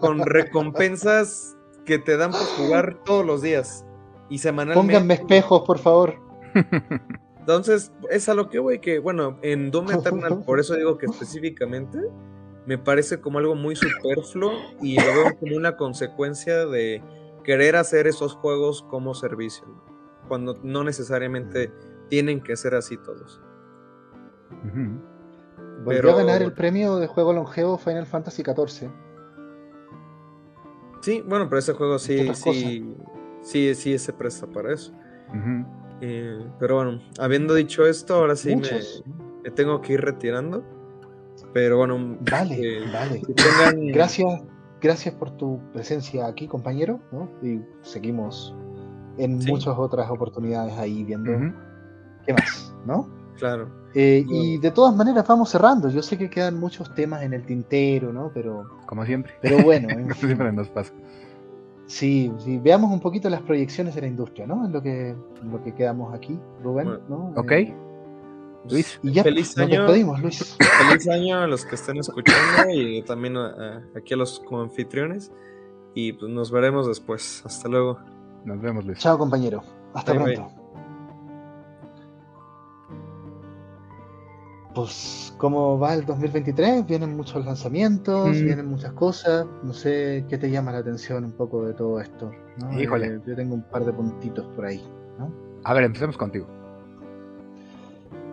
con, 0.00 0.20
recompensas 0.24 1.56
que 1.84 1.98
te 1.98 2.16
dan 2.16 2.30
por 2.30 2.46
jugar 2.56 3.02
todos 3.04 3.26
los 3.26 3.42
días. 3.42 3.84
Y 4.30 4.38
semanalmente. 4.38 4.92
Pónganme 4.92 5.14
espejos, 5.14 5.62
por 5.66 5.80
favor. 5.80 6.14
Entonces, 7.42 7.92
es 8.08 8.28
a 8.28 8.34
lo 8.34 8.48
que 8.48 8.60
voy, 8.60 8.78
que 8.78 9.00
bueno, 9.00 9.36
en 9.42 9.72
Doom 9.72 9.90
Eternal, 9.90 10.44
por 10.46 10.60
eso 10.60 10.76
digo 10.76 10.96
que 10.96 11.06
específicamente, 11.06 11.98
me 12.66 12.78
parece 12.78 13.20
como 13.20 13.38
algo 13.38 13.56
muy 13.56 13.74
superfluo 13.74 14.52
y 14.80 14.94
lo 14.94 15.06
veo 15.06 15.38
como 15.40 15.56
una 15.56 15.76
consecuencia 15.76 16.66
de 16.66 17.02
querer 17.42 17.74
hacer 17.74 18.06
esos 18.06 18.34
juegos 18.34 18.82
como 18.88 19.14
servicio, 19.14 19.64
cuando 20.28 20.56
no 20.62 20.84
necesariamente 20.84 21.72
tienen 22.08 22.40
que 22.40 22.56
ser 22.56 22.76
así 22.76 22.96
todos. 22.96 23.40
Volvió 25.84 26.12
a 26.12 26.18
ganar 26.18 26.42
el 26.42 26.52
premio 26.52 26.98
de 26.98 27.08
juego 27.08 27.32
longevo 27.32 27.76
Final 27.76 28.06
Fantasy 28.06 28.44
XIV. 28.44 28.88
Sí, 31.00 31.20
bueno, 31.26 31.48
pero 31.48 31.58
ese 31.58 31.72
juego 31.72 31.98
sí, 31.98 32.32
sí, 32.34 32.94
sí, 33.42 33.74
sí, 33.74 33.98
se 33.98 34.12
presta 34.12 34.46
para 34.46 34.72
eso. 34.72 34.92
Eh, 36.04 36.44
pero 36.58 36.74
bueno, 36.74 37.00
habiendo 37.18 37.54
dicho 37.54 37.86
esto, 37.86 38.16
ahora 38.16 38.34
sí 38.34 38.56
me, 38.56 39.50
tengo 39.52 39.80
que 39.80 39.94
ir 39.94 40.00
retirando. 40.00 40.64
Pero 41.54 41.76
bueno, 41.78 42.18
vale, 42.28 42.56
eh, 42.60 42.84
vale. 42.92 43.22
Gracias, 43.92 44.42
gracias 44.80 45.14
por 45.14 45.30
tu 45.36 45.60
presencia 45.72 46.26
aquí, 46.26 46.48
compañero. 46.48 47.00
Y 47.40 47.60
seguimos 47.82 48.54
en 49.16 49.38
muchas 49.38 49.78
otras 49.78 50.10
oportunidades 50.10 50.76
ahí 50.76 51.04
viendo 51.04 51.54
qué 52.26 52.32
más, 52.32 52.74
¿no? 52.84 53.08
Claro. 53.38 53.70
Eh, 53.94 54.24
y 54.28 54.58
de 54.58 54.70
todas 54.72 54.96
maneras 54.96 55.26
vamos 55.26 55.50
cerrando. 55.50 55.88
Yo 55.88 56.02
sé 56.02 56.18
que 56.18 56.28
quedan 56.28 56.58
muchos 56.58 56.92
temas 56.96 57.22
en 57.22 57.32
el 57.32 57.44
tintero, 57.44 58.12
¿no? 58.12 58.32
Pero 58.34 58.68
como 58.86 59.04
siempre. 59.06 59.34
Pero 59.40 59.62
bueno, 59.62 59.88
siempre 60.16 60.50
nos 60.52 60.68
pasa. 60.68 60.92
Sí, 61.92 62.32
sí, 62.38 62.56
veamos 62.56 62.90
un 62.90 63.00
poquito 63.00 63.28
las 63.28 63.42
proyecciones 63.42 63.94
de 63.94 64.00
la 64.00 64.06
industria, 64.06 64.46
¿no? 64.46 64.64
En 64.64 64.72
lo 64.72 64.80
que, 64.80 65.14
lo 65.44 65.62
que 65.62 65.74
quedamos 65.74 66.14
aquí, 66.14 66.40
Rubén, 66.62 66.88
¿no? 67.06 67.34
Ok. 67.36 67.52
Eh, 67.52 67.76
Luis, 68.70 68.98
y 69.02 69.12
ya 69.12 69.22
feliz 69.22 69.54
nos 69.58 69.66
año, 69.66 69.82
despedimos, 69.82 70.22
Luis. 70.22 70.56
Feliz 70.88 71.06
año 71.08 71.40
a 71.40 71.46
los 71.46 71.66
que 71.66 71.74
estén 71.74 71.98
escuchando 71.98 72.70
y 72.72 73.02
también 73.02 73.36
aquí 73.94 74.14
a 74.14 74.16
los 74.16 74.40
como 74.40 74.62
anfitriones. 74.62 75.32
Y 75.94 76.14
pues 76.14 76.32
nos 76.32 76.50
veremos 76.50 76.86
después. 76.86 77.42
Hasta 77.44 77.68
luego. 77.68 77.98
Nos 78.46 78.58
vemos, 78.62 78.86
Luis. 78.86 78.98
Chao, 78.98 79.18
compañero. 79.18 79.62
Hasta 79.92 80.14
pronto. 80.14 80.50
Pues, 84.74 85.34
¿cómo 85.38 85.78
va 85.78 85.94
el 85.94 86.06
2023? 86.06 86.86
Vienen 86.86 87.16
muchos 87.16 87.44
lanzamientos, 87.44 88.28
mm. 88.28 88.44
vienen 88.44 88.66
muchas 88.66 88.92
cosas. 88.92 89.46
No 89.62 89.72
sé 89.72 90.24
qué 90.28 90.38
te 90.38 90.50
llama 90.50 90.72
la 90.72 90.78
atención 90.78 91.24
un 91.24 91.32
poco 91.32 91.66
de 91.66 91.74
todo 91.74 92.00
esto. 92.00 92.30
Híjole. 92.78 93.06
Eh, 93.06 93.20
yo 93.26 93.36
tengo 93.36 93.54
un 93.54 93.62
par 93.62 93.84
de 93.84 93.92
puntitos 93.92 94.46
por 94.56 94.66
ahí. 94.66 94.82
A 95.64 95.74
ver, 95.74 95.84
empecemos 95.84 96.16
contigo. 96.16 96.46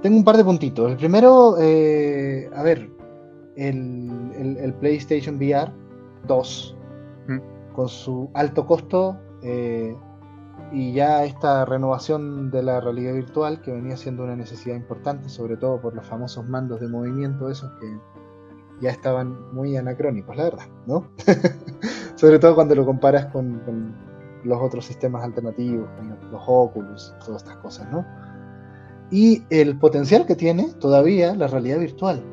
Tengo 0.01 0.17
un 0.17 0.23
par 0.23 0.37
de 0.37 0.43
puntitos. 0.45 0.91
El 0.91 0.97
primero, 0.97 1.57
eh, 1.59 2.49
a 2.55 2.63
ver, 2.63 2.89
el, 3.57 4.73
PlayStation 4.79 5.35
VR 5.35 5.71
2, 6.27 6.77
mm. 7.27 7.73
con 7.73 7.89
su 7.89 8.29
alto 8.33 8.65
costo, 8.65 9.17
eh, 9.43 9.95
y 10.71 10.93
ya 10.93 11.23
esta 11.23 11.65
renovación 11.65 12.51
de 12.51 12.63
la 12.63 12.79
realidad 12.79 13.13
virtual 13.13 13.61
que 13.61 13.71
venía 13.71 13.97
siendo 13.97 14.23
una 14.23 14.35
necesidad 14.35 14.75
importante, 14.75 15.29
sobre 15.29 15.57
todo 15.57 15.81
por 15.81 15.95
los 15.95 16.05
famosos 16.05 16.47
mandos 16.47 16.79
de 16.79 16.87
movimiento, 16.87 17.49
esos 17.49 17.71
que 17.79 17.97
ya 18.81 18.91
estaban 18.91 19.53
muy 19.53 19.75
anacrónicos, 19.75 20.35
la 20.35 20.43
verdad, 20.43 20.65
¿no? 20.85 21.07
sobre 22.15 22.39
todo 22.39 22.55
cuando 22.55 22.75
lo 22.75 22.85
comparas 22.85 23.27
con, 23.27 23.61
los 24.45 24.61
otros 24.61 24.85
sistemas 24.85 25.23
alternativos, 25.23 25.89
con 25.97 26.31
los 26.31 26.41
Oculus, 26.47 27.13
todas 27.25 27.43
estas 27.43 27.57
cosas, 27.57 27.91
¿no? 27.91 28.05
Y 29.11 29.43
el 29.49 29.77
potencial 29.77 30.25
que 30.25 30.35
tiene 30.35 30.71
todavía 30.79 31.35
la 31.35 31.47
realidad 31.47 31.79
virtual. 31.79 32.23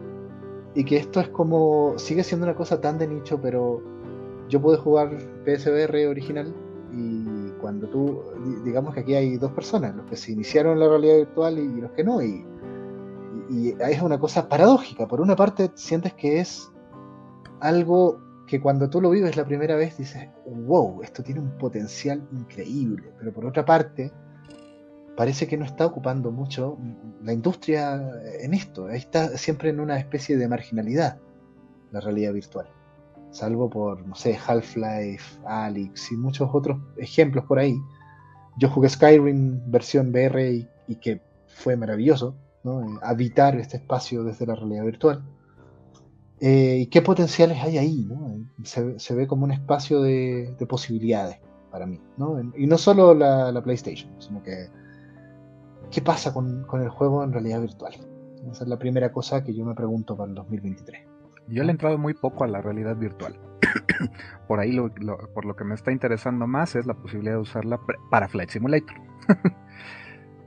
Y 0.74 0.84
que 0.84 0.98
esto 0.98 1.20
es 1.20 1.28
como, 1.30 1.94
sigue 1.96 2.22
siendo 2.22 2.46
una 2.46 2.54
cosa 2.54 2.80
tan 2.80 2.98
de 2.98 3.08
nicho, 3.08 3.40
pero 3.40 3.82
yo 4.48 4.60
puedo 4.60 4.78
jugar 4.78 5.16
PSVR 5.44 6.06
original 6.06 6.54
y 6.92 7.25
cuando 7.66 7.88
tú, 7.88 8.22
digamos 8.64 8.94
que 8.94 9.00
aquí 9.00 9.16
hay 9.16 9.38
dos 9.38 9.50
personas, 9.50 9.92
los 9.96 10.06
que 10.06 10.14
se 10.14 10.30
iniciaron 10.30 10.74
en 10.74 10.78
la 10.78 10.88
realidad 10.88 11.16
virtual 11.16 11.58
y, 11.58 11.80
los 11.80 11.90
que 11.90 12.04
no, 12.04 12.22
y, 12.22 12.46
y, 13.50 13.74
es 13.80 14.00
una 14.00 14.20
cosa 14.20 14.48
paradójica. 14.48 15.08
Por 15.08 15.20
una 15.20 15.34
parte 15.34 15.72
sientes 15.74 16.14
que 16.14 16.38
es 16.38 16.70
algo 17.58 18.20
que 18.46 18.60
cuando 18.60 18.88
tú 18.88 19.00
lo 19.00 19.10
vives 19.10 19.36
la 19.36 19.44
primera 19.44 19.74
vez 19.74 19.98
dices, 19.98 20.28
wow, 20.46 21.02
esto 21.02 21.24
tiene 21.24 21.40
un 21.40 21.58
potencial 21.58 22.24
increíble, 22.30 23.12
pero 23.18 23.32
por 23.32 23.44
otra 23.44 23.64
parte 23.64 24.12
parece 25.16 25.48
que 25.48 25.56
no 25.56 25.64
está 25.64 25.86
ocupando 25.86 26.30
mucho 26.30 26.78
la 27.24 27.32
industria 27.32 28.00
en 28.42 28.54
esto, 28.54 28.90
está 28.90 29.36
siempre 29.36 29.70
en 29.70 29.80
una 29.80 29.98
especie 29.98 30.36
de 30.36 30.46
marginalidad 30.46 31.18
la 31.90 31.98
realidad 31.98 32.32
virtual 32.32 32.75
salvo 33.36 33.68
por, 33.68 34.06
no 34.06 34.14
sé, 34.14 34.38
Half-Life, 34.46 35.40
Alyx 35.44 36.12
y 36.12 36.16
muchos 36.16 36.48
otros 36.52 36.78
ejemplos 36.96 37.44
por 37.44 37.58
ahí. 37.58 37.76
Yo 38.56 38.70
jugué 38.70 38.88
Skyrim 38.88 39.60
versión 39.70 40.08
VR 40.08 40.66
y, 40.88 40.96
que 40.96 41.20
fue 41.46 41.76
maravilloso, 41.76 42.34
¿no? 42.64 42.82
Eh, 42.82 42.98
habitar 43.02 43.56
este 43.56 43.76
espacio 43.76 44.24
desde 44.24 44.46
la 44.46 44.54
realidad 44.54 44.84
virtual. 44.84 45.22
Eh, 46.40 46.78
¿Y 46.80 46.86
qué 46.86 47.02
potenciales 47.02 47.62
hay 47.62 47.76
ahí? 47.78 48.06
¿no? 48.08 48.28
Eh, 48.28 48.94
se, 48.98 49.14
ve 49.14 49.26
como 49.26 49.44
un 49.44 49.52
espacio 49.52 50.00
de, 50.00 50.54
posibilidades 50.68 51.38
para 51.70 51.86
mí. 51.86 52.00
¿no? 52.16 52.40
Y 52.56 52.66
no 52.66 52.78
solo 52.78 53.14
la, 53.14 53.60
PlayStation, 53.62 54.10
sino 54.18 54.42
que 54.42 54.68
qué 55.90 56.00
pasa 56.00 56.32
con, 56.32 56.64
con, 56.64 56.82
el 56.82 56.88
juego 56.88 57.22
en 57.22 57.32
realidad 57.32 57.60
virtual. 57.60 57.94
Esa 58.50 58.64
es 58.64 58.68
la 58.68 58.78
primera 58.78 59.12
cosa 59.12 59.44
que 59.44 59.54
yo 59.54 59.64
me 59.66 59.74
pregunto 59.74 60.16
para 60.16 60.28
el 60.30 60.34
2023. 60.34 61.15
Yo 61.48 61.62
le 61.62 61.68
he 61.68 61.72
entrado 61.72 61.98
muy 61.98 62.14
poco 62.14 62.44
a 62.44 62.46
la 62.48 62.60
realidad 62.60 62.96
virtual. 62.96 63.38
por 64.48 64.60
ahí, 64.60 64.78
por 65.34 65.44
lo 65.44 65.56
que 65.56 65.64
me 65.64 65.74
está 65.74 65.92
interesando 65.92 66.46
más 66.46 66.76
es 66.76 66.86
la 66.86 66.94
posibilidad 66.94 67.34
de 67.34 67.40
usarla 67.40 67.80
para 68.10 68.28
Flight 68.28 68.50
Simulator. 68.50 68.96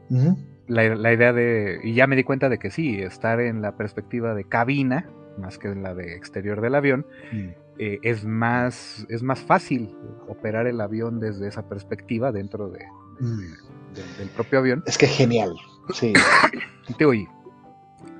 la, 0.67 1.13
idea 1.13 1.33
de. 1.33 1.79
Y 1.83 1.93
ya 1.93 2.07
me 2.07 2.15
di 2.15 2.23
cuenta 2.23 2.49
de 2.49 2.59
que 2.59 2.71
sí, 2.71 3.01
estar 3.01 3.39
en 3.39 3.61
la 3.61 3.75
perspectiva 3.75 4.33
de 4.33 4.43
cabina, 4.43 5.09
más 5.37 5.57
que 5.57 5.69
en 5.69 5.83
la 5.83 5.95
de 5.95 6.15
exterior 6.15 6.61
del 6.61 6.75
avión, 6.75 7.05
mm. 7.31 7.47
eh, 7.79 7.99
es, 8.03 8.25
más, 8.25 9.05
es 9.09 9.23
más 9.23 9.39
fácil 9.39 9.95
operar 10.27 10.67
el 10.67 10.81
avión 10.81 11.19
desde 11.19 11.47
esa 11.47 11.67
perspectiva 11.67 12.31
dentro 12.31 12.69
de, 12.69 12.85
mm, 13.19 13.39
del 14.17 14.29
propio 14.35 14.59
avión. 14.59 14.83
Es 14.85 14.97
que 14.97 15.07
genial, 15.07 15.55
sí. 15.93 16.13
Te 16.97 17.05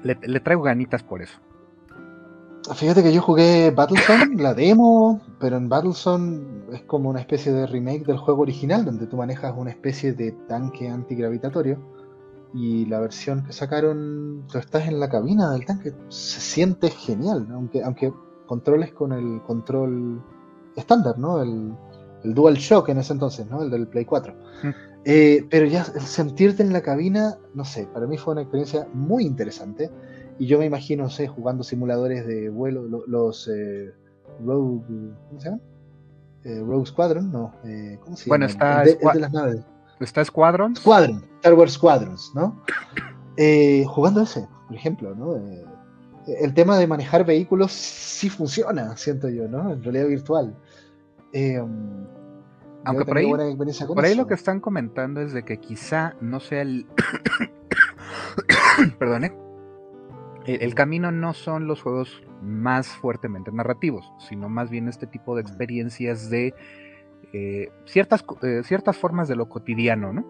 le, 0.03 0.17
le 0.21 0.39
traigo 0.39 0.61
ganitas 0.61 1.03
por 1.03 1.21
eso. 1.21 1.39
Fíjate 2.75 3.01
que 3.01 3.13
yo 3.13 3.21
jugué 3.21 3.71
Battlezone, 3.71 4.35
la 4.41 4.53
demo, 4.53 5.21
pero 5.39 5.57
en 5.57 5.69
Battlezone 5.69 6.41
es 6.73 6.81
como 6.83 7.09
una 7.09 7.21
especie 7.21 7.51
de 7.51 7.65
remake 7.65 8.05
del 8.05 8.17
juego 8.17 8.41
original, 8.41 8.85
donde 8.85 9.07
tú 9.07 9.17
manejas 9.17 9.53
una 9.57 9.71
especie 9.71 10.13
de 10.13 10.33
tanque 10.47 10.89
antigravitatorio. 10.89 11.79
Y 12.53 12.85
la 12.87 12.99
versión 12.99 13.43
que 13.45 13.53
sacaron, 13.53 14.45
tú 14.51 14.57
estás 14.57 14.87
en 14.87 14.99
la 14.99 15.09
cabina 15.09 15.51
del 15.51 15.65
tanque, 15.65 15.93
se 16.09 16.39
siente 16.41 16.89
genial, 16.89 17.47
aunque, 17.51 17.83
aunque 17.83 18.11
controles 18.45 18.91
con 18.91 19.13
el 19.13 19.41
control 19.43 20.21
estándar, 20.75 21.17
¿no? 21.17 21.41
El, 21.41 21.73
el 22.23 22.33
Dual 22.33 22.55
Shock 22.55 22.89
en 22.89 22.97
ese 22.97 23.13
entonces, 23.13 23.47
¿no? 23.49 23.61
El 23.61 23.69
del 23.69 23.87
Play 23.87 24.05
4. 24.05 24.33
Mm. 24.63 24.67
Eh, 25.05 25.47
pero 25.49 25.65
ya 25.65 25.85
el 25.95 26.01
sentirte 26.01 26.61
en 26.61 26.73
la 26.73 26.81
cabina, 26.81 27.37
no 27.53 27.63
sé, 27.63 27.87
para 27.87 28.05
mí 28.05 28.17
fue 28.17 28.33
una 28.33 28.41
experiencia 28.41 28.87
muy 28.93 29.25
interesante. 29.25 29.89
Y 30.39 30.45
yo 30.45 30.57
me 30.57 30.65
imagino, 30.65 31.03
no 31.03 31.09
sé, 31.09 31.27
jugando 31.27 31.63
simuladores 31.63 32.25
de 32.25 32.49
vuelo, 32.49 32.83
los 33.05 33.49
eh, 33.49 33.93
Rogue, 34.43 34.81
¿cómo 35.27 35.39
se 35.41 35.49
llama? 35.49 35.61
Eh, 36.45 36.63
Rogue 36.65 36.85
Squadron, 36.85 37.29
no, 37.29 37.53
eh, 37.65 37.99
¿cómo 38.01 38.15
se 38.15 38.23
llama? 38.23 38.29
Bueno, 38.29 38.45
está, 38.45 38.83
de, 38.83 38.97
las 39.19 39.33
naves. 39.33 39.65
está 39.99 40.23
Squadron. 40.23 40.77
Squadron, 40.77 41.25
Star 41.35 41.53
Wars 41.55 41.73
Squadrons, 41.73 42.31
¿no? 42.33 42.57
jugando 43.89 44.21
ese, 44.21 44.47
por 44.67 44.75
ejemplo, 44.75 45.13
¿no? 45.13 45.35
el 46.25 46.53
tema 46.53 46.77
de 46.77 46.87
manejar 46.87 47.25
vehículos 47.25 47.73
sí 47.73 48.29
funciona, 48.29 48.95
siento 48.95 49.27
yo, 49.27 49.49
¿no? 49.49 49.73
En 49.73 49.83
realidad 49.83 50.07
virtual. 50.07 50.55
Aunque 52.85 53.03
por 53.05 53.17
ahí, 53.17 53.29
por 53.87 54.05
ahí 54.05 54.15
lo 54.15 54.25
que 54.25 54.35
están 54.35 54.61
comentando 54.61 55.19
es 55.21 55.33
de 55.33 55.43
que 55.43 55.59
quizá 55.59 56.15
no 56.21 56.39
sea 56.39 56.61
el... 56.61 56.85
Perdone 58.99 59.48
el, 60.55 60.75
camino 60.75 61.11
no 61.11 61.33
son 61.33 61.67
los 61.67 61.81
juegos 61.81 62.23
más 62.41 62.87
fuertemente 62.87 63.51
narrativos, 63.51 64.11
sino 64.19 64.49
más 64.49 64.69
bien 64.69 64.87
este 64.87 65.07
tipo 65.07 65.35
de 65.35 65.41
experiencias 65.41 66.29
de 66.29 66.53
eh, 67.33 67.71
ciertas, 67.85 68.23
eh, 68.43 68.61
ciertas 68.63 68.97
formas 68.97 69.27
de 69.27 69.35
lo 69.35 69.49
cotidiano, 69.49 70.13
¿no? 70.13 70.25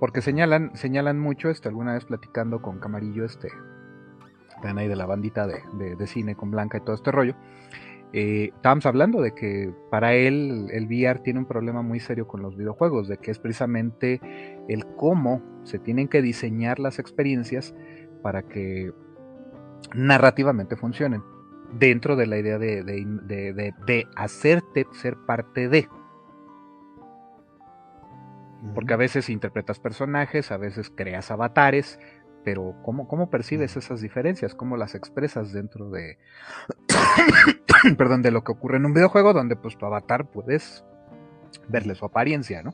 Porque 0.00 0.20
señalan, 0.20 0.74
señalan 0.74 1.18
mucho, 1.18 1.48
este, 1.48 1.68
alguna 1.68 1.94
vez 1.94 2.04
platicando 2.04 2.60
con 2.60 2.78
Camarillo, 2.80 3.24
este, 3.24 3.48
están 4.48 4.78
ahí 4.78 4.88
de 4.88 4.96
la 4.96 5.06
bandita 5.06 5.46
de, 5.46 5.96
de 5.96 6.06
cine 6.06 6.34
con 6.34 6.50
Blanca 6.50 6.78
y 6.78 6.80
todo 6.82 6.94
este 6.94 7.12
rollo, 7.12 7.34
eh, 8.12 8.50
estábamos 8.54 8.86
hablando 8.86 9.20
de 9.20 9.34
que 9.34 9.74
para 9.90 10.14
él 10.14 10.68
el 10.70 10.86
VR 10.86 11.20
tiene 11.20 11.40
un 11.40 11.46
problema 11.46 11.82
muy 11.82 12.00
serio 12.00 12.26
con 12.26 12.40
los 12.40 12.56
videojuegos, 12.56 13.08
de 13.08 13.18
que 13.18 13.30
es 13.30 13.38
precisamente 13.38 14.20
el 14.68 14.86
cómo 14.96 15.42
se 15.64 15.78
tienen 15.78 16.08
que 16.08 16.22
diseñar 16.22 16.78
las 16.78 16.98
experiencias 16.98 17.74
para 18.22 18.42
que 18.42 18.92
narrativamente 19.94 20.76
funcionen, 20.76 21.22
dentro 21.78 22.16
de 22.16 22.26
la 22.26 22.38
idea 22.38 22.58
de, 22.58 22.82
de 22.84 24.08
hacerte 24.16 24.86
ser 24.92 25.16
parte 25.26 25.68
de. 25.68 25.88
Porque 28.74 28.94
a 28.94 28.96
veces 28.96 29.28
interpretas 29.28 29.78
personajes, 29.78 30.50
a 30.50 30.56
veces 30.56 30.90
creas 30.90 31.30
avatares, 31.30 31.98
pero 32.46 32.76
¿cómo, 32.84 33.08
cómo 33.08 33.28
percibes 33.28 33.76
esas 33.76 34.00
diferencias? 34.00 34.54
¿Cómo 34.54 34.76
las 34.76 34.94
expresas 34.94 35.52
dentro 35.52 35.90
de, 35.90 36.16
perdón, 37.98 38.22
de 38.22 38.30
lo 38.30 38.44
que 38.44 38.52
ocurre 38.52 38.76
en 38.76 38.86
un 38.86 38.94
videojuego 38.94 39.32
donde 39.32 39.56
pues 39.56 39.76
tu 39.76 39.84
avatar 39.84 40.30
puedes 40.30 40.84
verle 41.68 41.96
su 41.96 42.04
apariencia, 42.04 42.62
¿no? 42.62 42.72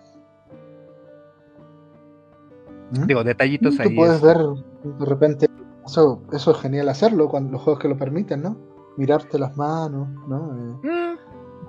Digo, 2.92 3.24
detallitos 3.24 3.78
ahí. 3.80 3.88
Tú 3.88 3.96
puedes 3.96 4.20
ver 4.20 4.36
de 4.36 5.06
repente, 5.06 5.46
eso, 5.86 6.22
eso 6.32 6.50
es 6.50 6.58
genial 6.58 6.88
hacerlo 6.88 7.28
cuando 7.28 7.52
los 7.52 7.62
juegos 7.62 7.80
que 7.80 7.88
lo 7.88 7.96
permiten, 7.96 8.42
¿no? 8.42 8.56
Mirarte 8.96 9.38
las 9.38 9.56
manos, 9.56 10.08
¿no? 10.28 10.80
Eh. 10.84 10.88
Mm, 10.88 11.18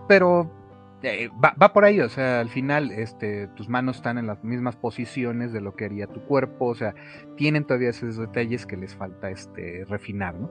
pero 0.07 0.51
eh, 1.01 1.29
va, 1.43 1.73
por 1.73 1.85
ahí, 1.85 1.99
o 1.99 2.09
sea, 2.09 2.39
al 2.39 2.49
final 2.49 2.91
este, 2.91 3.47
tus 3.49 3.69
manos 3.69 3.97
están 3.97 4.17
en 4.17 4.27
las 4.27 4.43
mismas 4.43 4.75
posiciones 4.75 5.53
de 5.53 5.61
lo 5.61 5.75
que 5.75 5.85
haría 5.85 6.07
tu 6.07 6.21
cuerpo, 6.25 6.67
o 6.67 6.75
sea, 6.75 6.95
tienen 7.37 7.65
todavía 7.65 7.89
esos 7.89 8.17
detalles 8.17 8.65
que 8.65 8.77
les 8.77 8.95
falta 8.95 9.29
este, 9.29 9.85
refinar, 9.87 10.35
¿no? 10.35 10.49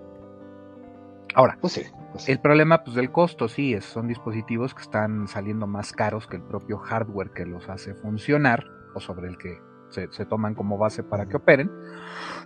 Ahora, 1.35 1.57
pues 1.61 1.73
sí, 1.75 1.83
pues 2.13 2.29
el 2.29 2.41
problema 2.41 2.85
pues, 2.85 2.95
del 2.95 3.11
costo, 3.11 3.49
sí, 3.49 3.73
es, 3.73 3.87
son 3.87 4.09
dispositivos 4.09 4.75
que 4.75 4.83
están 4.83 5.27
saliendo 5.27 5.67
más 5.67 5.93
caros 5.93 6.27
que 6.27 6.37
el 6.37 6.43
propio 6.43 6.77
hardware 6.79 7.31
que 7.31 7.47
los 7.47 7.71
hace 7.71 7.95
funcionar, 7.95 8.67
o 8.95 9.01
sobre 9.01 9.29
el 9.29 9.39
que 9.39 9.59
se, 9.93 10.27
toman 10.27 10.55
como 10.55 10.79
base 10.79 11.03
para 11.03 11.27
que 11.27 11.37
operen, 11.37 11.71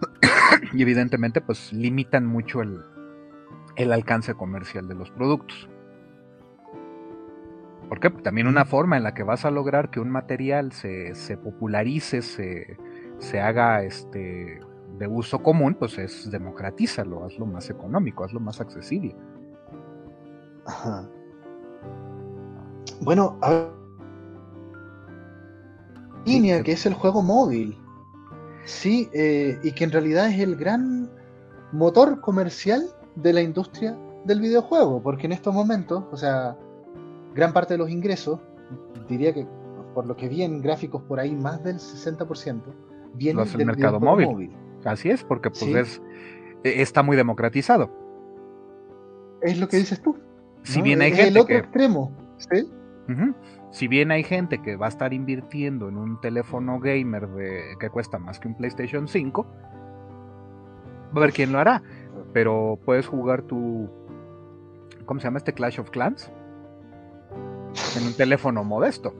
y 0.73 0.83
evidentemente 0.83 1.41
pues 1.41 1.73
limitan 1.73 2.27
mucho 2.27 2.63
el, 2.63 2.83
el 3.77 3.93
alcance 3.93 4.35
comercial 4.35 4.89
de 4.89 4.95
los 4.95 5.11
productos. 5.11 5.69
Porque 7.89 8.11
también 8.11 8.49
una 8.49 8.65
forma 8.65 8.97
en 8.97 9.05
la 9.05 9.15
que 9.15 9.23
vas 9.23 9.45
a 9.45 9.51
lograr 9.51 9.91
que 9.91 10.01
un 10.01 10.11
material 10.11 10.73
se, 10.73 11.15
popularice, 11.43 12.21
se, 12.21 12.77
se, 13.19 13.41
haga 13.41 13.85
este, 13.85 14.61
de 14.99 15.07
uso 15.07 15.43
común, 15.43 15.77
pues 15.79 15.97
es 15.99 16.29
democratízalo, 16.31 17.25
hazlo 17.25 17.47
más 17.47 17.71
económico, 17.71 18.25
hazlo 18.25 18.41
más 18.41 18.61
accesible. 18.61 19.15
Ajá. 20.67 21.09
Bueno, 23.01 23.39
a 23.41 23.69
línea, 26.27 26.63
que 26.63 26.73
es 26.73 26.85
el 26.87 26.95
juego 26.95 27.23
móvil. 27.23 27.79
Sí, 28.65 29.09
eh, 29.13 29.59
y 29.63 29.73
que 29.73 29.85
en 29.85 29.93
realidad 29.93 30.29
es 30.29 30.41
el 30.41 30.57
gran 30.57 31.09
motor 31.73 32.21
comercial 32.21 32.85
de 33.15 33.33
la 33.33 33.41
industria 33.41 33.97
del 34.25 34.41
videojuego, 34.41 35.03
porque 35.03 35.27
en 35.27 35.33
estos 35.33 35.55
momentos, 35.55 36.05
o 36.11 36.17
sea, 36.17 36.57
gran 37.35 37.53
parte 37.53 37.75
de 37.75 37.79
los 37.79 37.91
ingresos, 37.91 38.41
diría 39.09 39.33
que 39.33 39.47
por 39.95 40.07
lo 40.07 40.17
que 40.17 40.29
vi 40.29 40.43
en 40.43 40.61
gráficos 40.61 41.03
por 41.03 41.21
ahí, 41.21 41.35
más 41.35 41.63
del 41.63 41.77
60% 41.77 42.61
viene 43.15 43.45
del 43.45 43.67
mercado 43.67 44.01
móvil. 44.01 44.51
Así 44.85 45.11
es, 45.11 45.25
porque 45.25 45.51
pues 45.51 46.01
e, 46.65 46.83
está 46.83 47.03
muy 47.03 47.17
democratizado. 47.17 47.91
Es 49.43 49.59
lo 49.59 49.69
que 49.69 49.79
dices 49.79 50.03
tú. 50.03 50.17
Si 50.63 50.83
bien 50.83 51.01
hay 51.01 51.13
gente 51.13 51.29
el 51.29 51.39
otro 51.39 51.57
extremo, 51.57 52.13
Si 53.77 53.89
bien 53.89 54.11
hay 54.11 54.25
gente 54.25 54.63
que 54.63 54.77
va 54.77 54.87
a 54.87 54.89
estar 54.89 55.13
invirtiendo 55.13 55.91
en 55.91 55.99
un 55.99 56.19
teléfono 56.19 56.81
gamer 56.81 57.29
que 57.79 57.91
cuesta 57.91 58.19
más 58.19 58.41
que 58.41 58.49
un 58.49 58.55
PlayStation 58.55 59.07
5, 59.07 59.47
va 61.15 61.17
a 61.17 61.21
ver 61.21 61.35
quién 61.35 61.53
lo 61.53 61.59
hará. 61.59 61.83
Pero 62.33 62.79
puedes 62.87 63.07
jugar 63.07 63.43
tu. 63.43 63.91
¿Cómo 65.05 65.21
se 65.21 65.25
llama 65.25 65.37
este 65.37 65.53
Clash 65.53 65.79
of 65.79 65.91
Clans? 65.91 66.33
en 67.99 68.07
un 68.07 68.15
teléfono 68.15 68.65
modesto. 68.65 69.13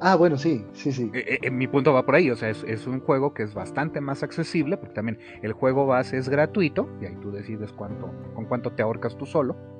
Ah, 0.00 0.16
bueno, 0.16 0.38
sí, 0.38 0.66
sí, 0.72 0.90
sí. 0.90 1.12
Eh, 1.14 1.38
eh, 1.40 1.50
mi 1.52 1.68
punto 1.68 1.92
va 1.92 2.04
por 2.04 2.16
ahí, 2.16 2.28
o 2.32 2.34
sea, 2.34 2.50
es, 2.50 2.86
un 2.88 2.98
juego 2.98 3.32
que 3.32 3.44
es 3.44 3.54
bastante 3.54 4.00
más 4.00 4.24
accesible, 4.24 4.76
porque 4.76 4.94
también 4.94 5.20
el 5.42 5.52
juego 5.52 5.86
base 5.86 6.18
es 6.18 6.28
gratuito, 6.28 6.88
y 7.00 7.06
ahí 7.06 7.16
tú 7.22 7.30
decides 7.30 7.72
cuánto, 7.72 8.10
con 8.34 8.46
cuánto 8.46 8.72
te 8.72 8.82
ahorcas 8.82 9.16
tú 9.16 9.24
solo. 9.24 9.75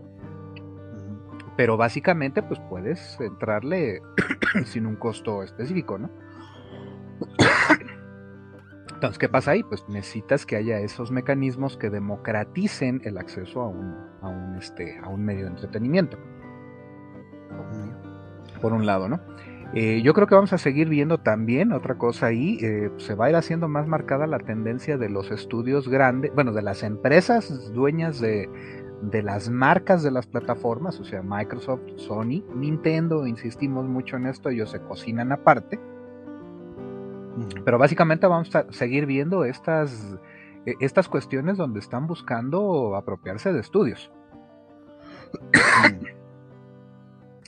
Pero 1.57 1.77
básicamente, 1.77 2.43
pues 2.43 2.61
puedes 2.69 3.19
entrarle 3.21 4.03
sin 4.65 4.87
un 4.87 4.97
costo 4.97 5.43
específico, 5.43 5.99
¿no? 5.99 6.11
Entonces, 8.95 9.19
¿qué 9.19 9.29
pasa 9.29 9.51
ahí? 9.53 9.63
Pues 9.63 9.85
necesitas 9.89 10.47
que 10.47 10.57
haya 10.57 10.79
esos 10.81 11.11
mecanismos 11.11 11.77
que 11.77 11.91
democraticen 11.91 13.03
el 13.05 13.19
acceso 13.19 13.61
a 13.61 13.69
un, 13.69 13.95
a 14.23 14.29
un, 14.29 14.57
este, 14.57 14.99
a 15.03 15.09
un 15.09 15.25
medio 15.25 15.45
de 15.45 15.51
entretenimiento 15.51 16.19
por 18.61 18.73
un 18.73 18.87
lado, 18.87 19.09
¿no? 19.09 19.21
Eh, 19.75 20.01
yo 20.03 20.15
creo 20.15 20.29
que 20.29 20.35
vamos 20.35 20.53
a 20.53 20.59
seguir 20.59 20.89
viendo 20.89 21.19
también 21.19 21.73
otra 21.73 21.97
cosa 21.97 22.27
ahí, 22.27 22.59
eh, 22.63 22.91
se 22.99 23.15
va 23.15 23.27
a 23.27 23.31
ir 23.31 23.37
haciendo 23.37 23.69
más 23.69 23.89
marcada 23.89 24.27
la 24.27 24.39
tendencia 24.39 24.97
de 24.97 25.11
los 25.11 25.33
estudios 25.33 25.89
grandes, 25.89 26.33
bueno, 26.35 26.53
de 26.53 26.63
las 26.63 26.85
empresas 26.85 27.73
dueñas 27.73 28.21
de, 28.21 28.49
las 29.23 29.49
marcas 29.49 30.03
de 30.03 30.11
las 30.11 30.27
plataformas, 30.27 30.99
o 31.01 31.05
sea, 31.05 31.23
Microsoft, 31.23 31.83
Sony, 31.97 32.43
Nintendo, 32.55 33.27
insistimos 33.27 33.87
mucho 33.87 34.17
en 34.17 34.27
esto, 34.27 34.49
ellos 34.49 34.71
se 34.71 34.81
cocinan 34.81 35.33
aparte. 35.33 35.79
Pero 37.65 37.79
básicamente 37.79 38.27
vamos 38.27 38.55
a 38.57 38.67
seguir 38.71 39.07
viendo 39.07 39.45
estas, 39.45 40.17
e, 40.65 40.75
estas 40.81 41.09
cuestiones 41.09 41.59
donde 41.59 41.81
están 41.81 42.07
buscando 42.07 42.97
apropiarse 42.97 43.53
de 43.53 43.61
estudios 43.61 44.11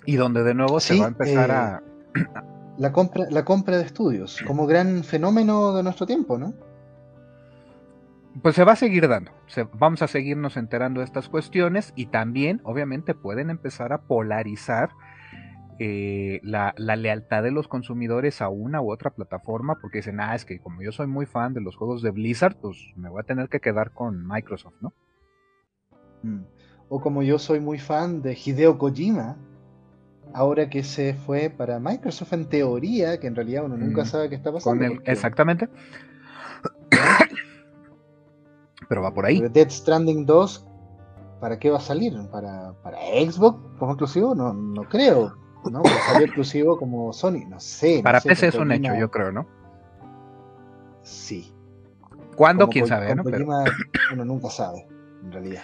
y 0.04 0.16
donde 0.16 0.42
de 0.42 0.54
nuevo 0.54 0.80
se 0.80 0.98
va 0.98 1.06
a 1.06 1.08
empezar 1.08 1.50
a... 1.50 1.82
Eh, 2.14 2.24
la 2.78 2.92
compra, 2.92 3.26
la 3.30 3.44
compra 3.44 3.76
de 3.76 3.84
estudios, 3.84 4.42
como 4.46 4.66
gran 4.66 5.04
fenómeno 5.04 5.74
de 5.74 5.82
nuestro 5.82 6.06
tiempo, 6.06 6.38
¿no? 6.38 6.54
Pues 8.42 8.54
se 8.54 8.64
va 8.64 8.72
a 8.72 8.76
seguir 8.76 9.08
dando. 9.08 9.32
vamos 9.74 10.02
a 10.02 10.08
seguirnos 10.08 10.56
enterando 10.56 11.00
de 11.00 11.06
estas 11.06 11.28
cuestiones 11.28 11.92
y 11.96 12.06
también, 12.06 12.60
obviamente, 12.64 13.14
pueden 13.14 13.50
empezar 13.50 13.92
a 13.92 14.02
polarizar 14.02 14.90
eh, 15.78 16.40
la, 16.42 16.74
lealtad 16.76 17.42
de 17.42 17.52
los 17.52 17.68
consumidores 17.68 18.42
a 18.42 18.48
una 18.48 18.82
u 18.82 18.92
otra 18.92 19.10
plataforma, 19.10 19.78
porque 19.80 19.98
dicen, 19.98 20.20
ah, 20.20 20.34
es 20.34 20.44
que 20.44 20.58
como 20.60 20.82
yo 20.82 20.92
soy 20.92 21.06
muy 21.06 21.24
fan 21.24 21.54
de 21.54 21.60
los 21.60 21.76
juegos 21.76 22.02
de 22.02 22.10
Blizzard, 22.10 22.56
pues 22.56 22.76
me 22.96 23.08
voy 23.08 23.20
a 23.20 23.24
tener 23.24 23.48
que 23.48 23.60
quedar 23.60 23.92
con 23.92 24.26
Microsoft, 24.26 24.74
¿no? 24.80 24.92
Mm. 26.22 26.42
O 26.88 27.00
como 27.00 27.22
yo 27.22 27.38
soy 27.38 27.60
muy 27.60 27.78
fan 27.78 28.22
de 28.22 28.34
Hideo 28.34 28.76
Kojima, 28.76 29.36
ahora 30.34 30.68
que 30.68 30.82
se 30.82 31.14
fue 31.14 31.48
para 31.48 31.78
Microsoft 31.78 32.32
en 32.32 32.48
teoría, 32.48 33.20
que 33.20 33.26
en 33.26 33.36
realidad 33.36 33.64
uno 33.64 33.76
nunca 33.76 34.02
mm. 34.02 34.06
sabe 34.06 34.28
qué 34.28 34.34
está 34.34 34.52
pasando. 34.52 34.84
exactamente. 35.04 35.68
Pero 38.88 39.02
va 39.02 39.12
por 39.12 39.26
ahí. 39.26 39.40
Dead 39.40 39.68
Stranding 39.68 40.24
2, 40.24 40.66
¿para 41.40 41.58
qué 41.58 41.70
va 41.70 41.78
a 41.78 41.80
salir? 41.80 42.14
¿Para, 42.30 42.72
para 42.82 42.98
Xbox 42.98 43.58
como 43.78 43.92
exclusivo? 43.92 44.34
No, 44.34 44.52
no 44.52 44.84
creo. 44.84 45.34
¿no? 45.70 45.82
Salió 45.84 46.26
exclusivo 46.26 46.78
como 46.78 47.12
Sony, 47.12 47.44
no 47.48 47.60
sé. 47.60 48.00
Para 48.02 48.20
PC 48.20 48.48
es 48.48 48.54
un 48.54 48.72
hecho, 48.72 48.94
yo 48.94 49.10
creo, 49.10 49.32
¿no? 49.32 49.46
Sí. 51.02 51.52
¿Cuándo? 52.36 52.68
¿Quién 52.68 52.86
sabe? 52.86 53.14
¿no? 53.14 53.24
Uno 54.12 54.24
nunca 54.24 54.50
sabe, 54.50 54.86
en 55.22 55.32
realidad. 55.32 55.62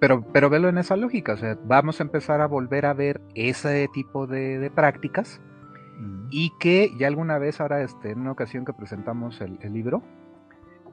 Pero, 0.00 0.24
pero 0.32 0.50
velo 0.50 0.68
en 0.68 0.78
esa 0.78 0.96
lógica, 0.96 1.34
o 1.34 1.36
sea, 1.36 1.58
vamos 1.64 2.00
a 2.00 2.02
empezar 2.02 2.40
a 2.40 2.46
volver 2.46 2.86
a 2.86 2.94
ver 2.94 3.20
ese 3.34 3.88
tipo 3.92 4.26
de, 4.26 4.70
prácticas 4.74 5.40
y 6.30 6.52
que 6.58 6.92
ya 6.98 7.06
alguna 7.06 7.38
vez, 7.38 7.60
ahora 7.60 7.82
este, 7.82 8.10
en 8.10 8.20
una 8.20 8.32
ocasión 8.32 8.64
que 8.64 8.72
presentamos 8.72 9.40
el, 9.40 9.58
libro, 9.72 10.02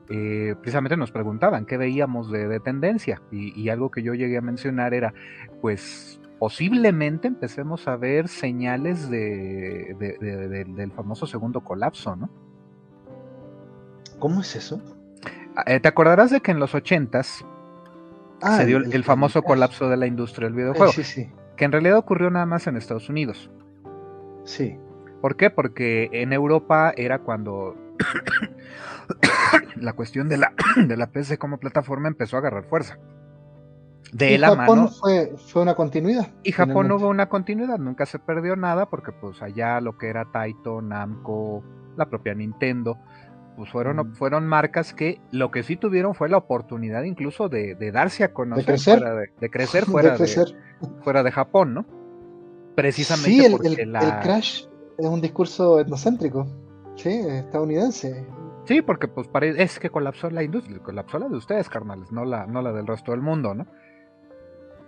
eh, 0.09 0.55
precisamente 0.59 0.97
nos 0.97 1.11
preguntaban 1.11 1.65
qué 1.65 1.77
veíamos 1.77 2.31
de, 2.31 2.59
tendencia 2.59 3.21
y, 3.31 3.59
y, 3.59 3.69
algo 3.69 3.89
que 3.89 4.03
yo 4.03 4.13
llegué 4.13 4.38
a 4.38 4.41
mencionar 4.41 4.93
era, 4.93 5.13
pues 5.61 6.19
posiblemente 6.43 7.30
empecemos 7.30 7.88
a 7.88 7.95
ver 7.95 8.27
señales 8.27 9.09
de, 9.09 9.95
del 10.75 10.91
famoso 10.91 11.25
segundo 11.25 11.61
colapso, 11.61 12.17
¿no? 12.17 12.30
¿Cómo 14.19 14.41
es 14.41 14.53
eso? 14.57 14.81
Ah, 15.55 15.63
eh, 15.67 15.80
¿Te 15.80 15.88
acordarás 15.88 16.31
de 16.31 16.41
que 16.41 16.51
en 16.51 16.59
los 16.59 16.75
ochentas 16.75 17.45
ah, 18.41 18.57
se 18.57 18.65
dio 18.65 18.77
el, 18.80 19.03
famoso 19.05 19.41
colapso 19.41 19.88
de 19.88 19.95
la 19.95 20.05
industria 20.05 20.49
del 20.49 20.55
videojuego? 20.55 20.91
Sí, 20.91 21.05
sí. 21.05 21.31
Que 21.55 21.63
en 21.63 21.71
realidad 21.71 21.97
ocurrió 21.97 22.30
nada 22.30 22.45
más 22.45 22.67
en 22.67 22.75
Estados 22.75 23.07
Unidos. 23.07 23.49
Sí. 24.43 24.77
¿Por 25.21 25.38
qué? 25.38 25.49
Porque 25.49 26.09
en 26.11 26.34
Europa 26.34 26.93
era 26.97 27.19
cuando 27.19 27.77
la 29.75 29.93
cuestión 29.93 30.29
de 30.29 30.37
la, 30.37 30.53
de 30.77 30.97
la 30.97 31.11
PC 31.11 31.37
como 31.37 31.59
plataforma 31.59 32.07
empezó 32.07 32.37
a 32.37 32.39
agarrar 32.39 32.65
fuerza 32.65 32.97
de 34.13 34.37
la 34.37 34.55
Japón 34.55 34.89
Fue, 34.89 35.33
fue 35.37 35.61
una 35.61 35.75
continuidad. 35.75 36.27
Y 36.43 36.51
Japón 36.51 36.91
hubo 36.91 37.07
una 37.07 37.27
continuidad, 37.29 37.79
nunca 37.79 38.05
se 38.05 38.19
perdió 38.19 38.55
nada 38.55 38.85
porque 38.85 39.11
pues 39.11 39.41
allá 39.41 39.81
lo 39.81 39.97
que 39.97 40.07
era 40.07 40.25
Taito, 40.31 40.81
Namco, 40.81 41.63
la 41.97 42.07
propia 42.07 42.33
Nintendo, 42.35 42.97
pues 43.57 43.71
fueron, 43.71 43.97
mm. 43.97 44.13
fueron 44.13 44.47
marcas 44.47 44.93
que 44.93 45.19
lo 45.31 45.51
que 45.51 45.63
sí 45.63 45.75
tuvieron 45.77 46.13
fue 46.13 46.29
la 46.29 46.37
oportunidad 46.37 47.03
incluso 47.03 47.49
de, 47.49 47.75
darse 47.91 48.23
a 48.23 48.33
conocer, 48.33 48.65
de 49.39 49.49
crecer 49.49 49.85
fuera 49.85 50.11
de, 50.11 50.17
crecer 50.17 50.45
fuera 50.45 50.57
de, 50.87 51.01
fuera 51.01 51.23
de 51.23 51.31
Japón, 51.31 51.73
¿no? 51.73 51.85
Precisamente 52.75 53.31
sí, 53.31 53.45
el, 53.45 53.51
porque 53.51 53.67
el, 53.69 53.91
Crash 54.21 54.65
es 54.97 55.05
un 55.05 55.21
discurso 55.21 55.79
etnocéntrico, 55.79 56.47
sí, 56.95 57.09
estadounidense. 57.09 58.27
Sí, 58.65 58.81
porque 58.81 59.07
pues 59.07 59.29
es 59.57 59.79
que 59.79 59.89
colapsó 59.89 60.29
la 60.29 60.43
industria, 60.43 60.79
colapsó 60.79 61.19
la 61.19 61.27
de 61.27 61.35
ustedes, 61.35 61.69
carnales, 61.69 62.11
no 62.11 62.23
la, 62.23 62.47
no 62.47 62.61
la 62.61 62.71
del 62.71 62.87
resto 62.87 63.11
del 63.11 63.21
mundo, 63.21 63.53
¿no? 63.53 63.67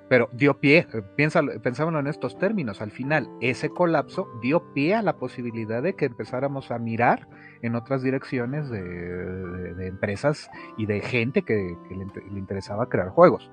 Pero 0.07 0.29
dio 0.31 0.59
pie, 0.59 0.87
eh, 0.93 1.01
pensámoslo 1.15 1.99
en 1.99 2.07
estos 2.07 2.37
términos, 2.37 2.81
al 2.81 2.91
final 2.91 3.29
ese 3.41 3.69
colapso 3.69 4.29
dio 4.41 4.71
pie 4.73 4.95
a 4.95 5.01
la 5.01 5.17
posibilidad 5.17 5.81
de 5.81 5.95
que 5.95 6.05
empezáramos 6.05 6.71
a 6.71 6.77
mirar 6.77 7.27
en 7.61 7.75
otras 7.75 8.03
direcciones 8.03 8.69
de, 8.69 9.87
empresas 9.87 10.49
y 10.77 10.85
de 10.85 11.01
gente 11.01 11.41
que, 11.41 11.75
le, 11.89 12.37
interesaba 12.37 12.87
crear 12.87 13.09
juegos. 13.09 13.51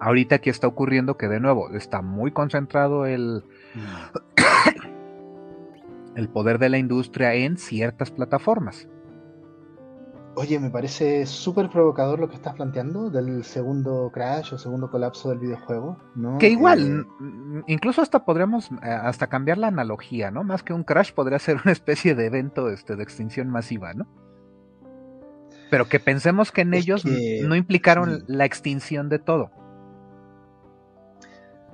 Ahorita 0.00 0.36
aquí 0.36 0.50
está 0.50 0.66
ocurriendo 0.66 1.16
que 1.16 1.28
de 1.28 1.38
nuevo 1.38 1.70
está 1.74 2.02
muy 2.02 2.32
concentrado 2.32 3.06
el, 3.06 3.44
mm. 3.74 4.82
el 6.16 6.28
poder 6.28 6.58
de 6.58 6.68
la 6.68 6.78
industria 6.78 7.34
en 7.34 7.56
ciertas 7.56 8.10
plataformas. 8.10 8.88
Oye, 10.34 10.58
me 10.58 10.70
parece 10.70 11.26
súper 11.26 11.68
provocador 11.68 12.18
lo 12.18 12.28
que 12.28 12.36
estás 12.36 12.54
planteando 12.54 13.10
del 13.10 13.44
segundo 13.44 14.10
crash 14.14 14.54
o 14.54 14.58
segundo 14.58 14.90
colapso 14.90 15.28
del 15.28 15.40
videojuego, 15.40 15.98
¿no? 16.14 16.38
Que 16.38 16.48
igual, 16.48 17.06
eh, 17.20 17.62
incluso 17.66 18.00
hasta 18.00 18.24
podríamos 18.24 18.70
eh, 18.70 18.88
hasta 18.88 19.26
cambiar 19.26 19.58
la 19.58 19.66
analogía, 19.66 20.30
¿no? 20.30 20.42
Más 20.42 20.62
que 20.62 20.72
un 20.72 20.84
crash 20.84 21.12
podría 21.12 21.38
ser 21.38 21.60
una 21.62 21.72
especie 21.72 22.14
de 22.14 22.26
evento 22.26 22.70
este, 22.70 22.96
de 22.96 23.02
extinción 23.02 23.50
masiva, 23.50 23.92
¿no? 23.92 24.06
Pero 25.70 25.88
que 25.88 26.00
pensemos 26.00 26.50
que 26.50 26.62
en 26.62 26.72
ellos 26.72 27.04
no 27.04 27.54
implicaron 27.54 28.24
la 28.26 28.44
extinción 28.44 29.08
de 29.08 29.18
todo. 29.18 29.50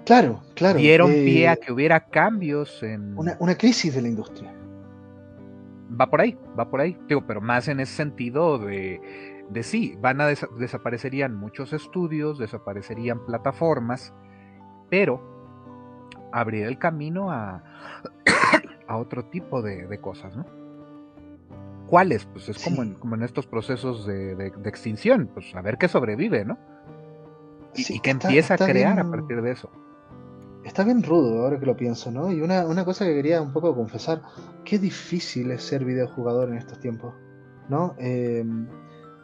Claro, 0.09 0.41
claro. 0.55 0.79
Dieron 0.79 1.13
pie 1.13 1.49
a 1.49 1.53
eh, 1.53 1.61
que 1.65 1.73
hubiera 1.73 2.01
cambios 2.01 2.83
en... 2.83 3.15
una 3.17 3.57
crisis 3.57 3.95
de 3.95 4.03
la 4.03 4.09
industria 4.09 4.53
va 5.89 6.11
por 6.11 6.21
ahí, 6.21 6.37
va 6.59 6.71
por 6.71 6.81
ahí. 6.81 6.97
Digo, 7.07 7.25
pero 7.27 7.41
más 7.41 7.69
en 7.69 7.81
ese 7.81 7.95
sentido 7.95 8.59
de, 8.59 9.01
de 9.49 9.63
sí, 9.63 9.97
van 10.01 10.21
a 10.21 10.27
desaparecerían 10.27 11.35
muchos 11.35 11.73
estudios, 11.73 12.39
desaparecerían 12.39 13.25
plataformas, 13.25 14.13
pero 14.91 15.21
abrir 16.33 16.67
el 16.67 16.79
camino 16.79 17.31
a, 17.31 17.63
a 18.87 18.97
otro 18.97 19.25
tipo 19.27 19.63
de, 19.63 19.99
cosas, 20.01 20.37
¿no? 20.37 20.45
¿Cuáles? 21.87 22.27
Pues 22.27 22.51
es 22.51 22.63
como, 22.63 22.83
en, 22.83 22.95
como 22.95 23.15
en 23.15 23.23
estos 23.23 23.47
procesos 23.47 24.07
de, 24.07 24.53
extinción, 24.67 25.31
pues 25.33 25.55
a 25.55 25.63
ver 25.63 25.79
qué 25.79 25.89
sobrevive, 25.89 26.45
¿no? 26.45 26.59
Y, 27.75 28.01
que 28.01 28.11
empieza 28.11 28.55
a 28.55 28.59
crear 28.59 28.99
a 28.99 29.09
partir 29.09 29.41
de 29.41 29.53
eso 29.53 29.71
está 30.69 30.85
bien 30.85 31.03
rudo 31.03 31.43
ahora 31.43 31.59
que 31.59 31.67
lo 31.67 31.77
pienso, 31.77 32.11
¿no? 32.11 32.31
Y 32.31 32.41
una, 32.41 32.85
cosa 32.85 33.05
que 33.05 33.15
quería 33.15 33.43
un 33.43 33.53
poco 33.53 33.75
confesar, 33.75 34.23
qué 34.65 34.79
difícil 34.79 35.51
es 35.51 35.63
ser 35.63 35.85
videojugador 35.85 36.51
en 36.51 36.57
estos 36.57 36.79
tiempos, 36.79 37.15
¿no? 37.69 37.95
Em, 37.99 38.69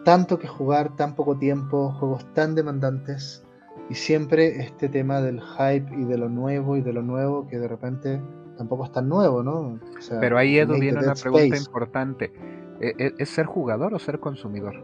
tanto 0.04 0.38
que 0.38 0.48
jugar, 0.48 0.96
tan 0.96 1.14
poco 1.14 1.36
tiempo, 1.36 1.92
juegos 1.92 2.32
tan 2.34 2.54
demandantes 2.54 3.44
y 3.90 3.94
siempre 3.94 4.62
este 4.62 4.88
tema 4.88 5.20
del 5.20 5.40
hype 5.40 5.94
y 5.96 6.04
de 6.04 6.18
lo 6.18 6.28
nuevo 6.28 6.76
y 6.76 6.82
de 6.82 6.92
lo 6.92 7.02
nuevo 7.02 7.46
que 7.46 7.58
de 7.58 7.68
repente 7.68 8.22
tampoco 8.56 8.84
es 8.84 8.92
tan 8.92 9.08
nuevo, 9.08 9.42
¿no? 9.42 9.78
Pero 10.20 10.38
ahí 10.38 10.58
Edu 10.58 10.78
viene 10.78 11.00
una 11.00 11.14
pregunta 11.14 11.56
importante. 11.56 12.32
¿E, 12.80 12.94
e, 12.98 13.14
¿Es 13.18 13.28
ser 13.28 13.46
jugador 13.46 13.94
o 13.94 13.98
ser 13.98 14.18
consumidor? 14.18 14.82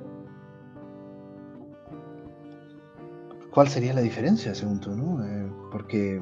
¿Cuál 3.50 3.68
sería 3.68 3.92
la 3.94 4.00
diferencia, 4.00 4.54
según 4.54 4.78
tú, 4.78 4.94
no? 4.94 5.24
Eh, 5.24 5.50
porque 5.72 6.20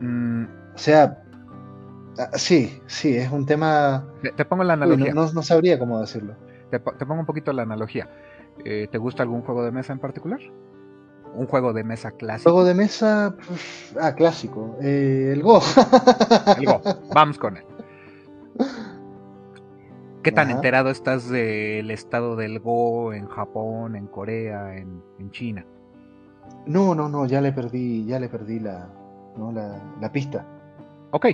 Mm, 0.00 0.44
o 0.74 0.78
sea, 0.78 1.22
ah, 2.18 2.30
sí, 2.34 2.80
sí, 2.86 3.16
es 3.16 3.30
un 3.30 3.46
tema... 3.46 4.06
Te, 4.36 4.44
pongo 4.44 4.64
la 4.64 4.74
analogía. 4.74 5.12
no, 5.14 5.42
sabría 5.42 5.78
cómo 5.78 6.00
decirlo. 6.00 6.34
Te, 6.70 6.78
pongo 6.78 7.20
un 7.20 7.26
poquito 7.26 7.52
la 7.52 7.62
analogía. 7.62 8.08
Eh, 8.64 8.88
¿Te 8.90 8.98
gusta 8.98 9.22
algún 9.22 9.42
juego 9.42 9.64
de 9.64 9.72
mesa 9.72 9.92
en 9.92 9.98
particular? 9.98 10.40
Un 11.34 11.46
juego 11.46 11.72
de 11.72 11.84
mesa 11.84 12.10
clásico. 12.12 12.50
Juego 12.50 12.66
de 12.66 12.74
mesa, 12.74 13.34
ah, 14.00 14.14
clásico. 14.14 14.76
Eh, 14.80 15.30
el 15.32 15.42
Go. 15.42 15.60
el 16.58 16.66
Go. 16.66 16.80
Vamos 17.14 17.38
con 17.38 17.56
él. 17.56 17.64
¿Qué 20.22 20.32
tan 20.32 20.50
enterado 20.50 20.90
estás 20.90 21.28
del 21.28 21.90
estado 21.90 22.34
del 22.36 22.58
Go 22.58 23.12
en 23.12 23.28
Japón, 23.28 23.94
en 23.94 24.08
Corea, 24.08 24.76
en, 24.76 25.02
en 25.18 25.30
China? 25.30 25.64
No, 26.66 26.94
no, 26.94 27.08
no, 27.08 27.24
ya 27.24 27.40
le 27.40 27.52
perdí, 27.52 28.04
ya 28.04 28.18
le 28.18 28.28
perdí 28.28 28.58
la, 28.58 28.90
la, 30.00 30.12
pista. 30.12 30.44
Ok. 31.12 31.26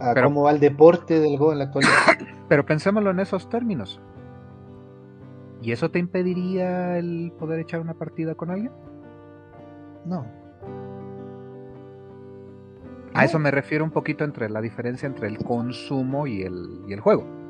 A, 0.00 0.14
cómo 0.22 0.42
va 0.42 0.52
el 0.52 0.60
deporte 0.60 1.18
del 1.18 1.36
Go 1.38 1.52
en 1.52 1.58
la 1.58 1.64
actualidad. 1.64 1.92
Pero 2.48 2.64
pensémoslo 2.64 3.10
en 3.10 3.20
esos 3.20 3.48
términos. 3.48 4.00
¿Y 5.60 5.72
eso 5.72 5.90
te 5.90 5.98
impediría 5.98 6.98
el 6.98 7.32
poder 7.38 7.60
echar 7.60 7.80
una 7.80 7.94
partida 7.94 8.34
con 8.34 8.50
alguien? 8.50 8.72
No. 10.04 10.26
A 13.14 13.24
eso 13.24 13.38
me 13.38 13.50
refiero 13.50 13.84
un 13.84 13.90
poquito 13.90 14.24
entre 14.24 14.48
la 14.48 14.60
diferencia 14.60 15.06
entre 15.06 15.28
el 15.28 15.38
consumo 15.38 16.26
y 16.26 16.42
el, 16.42 16.80
y 16.88 16.92
el 16.92 17.00
juego. 17.00 17.41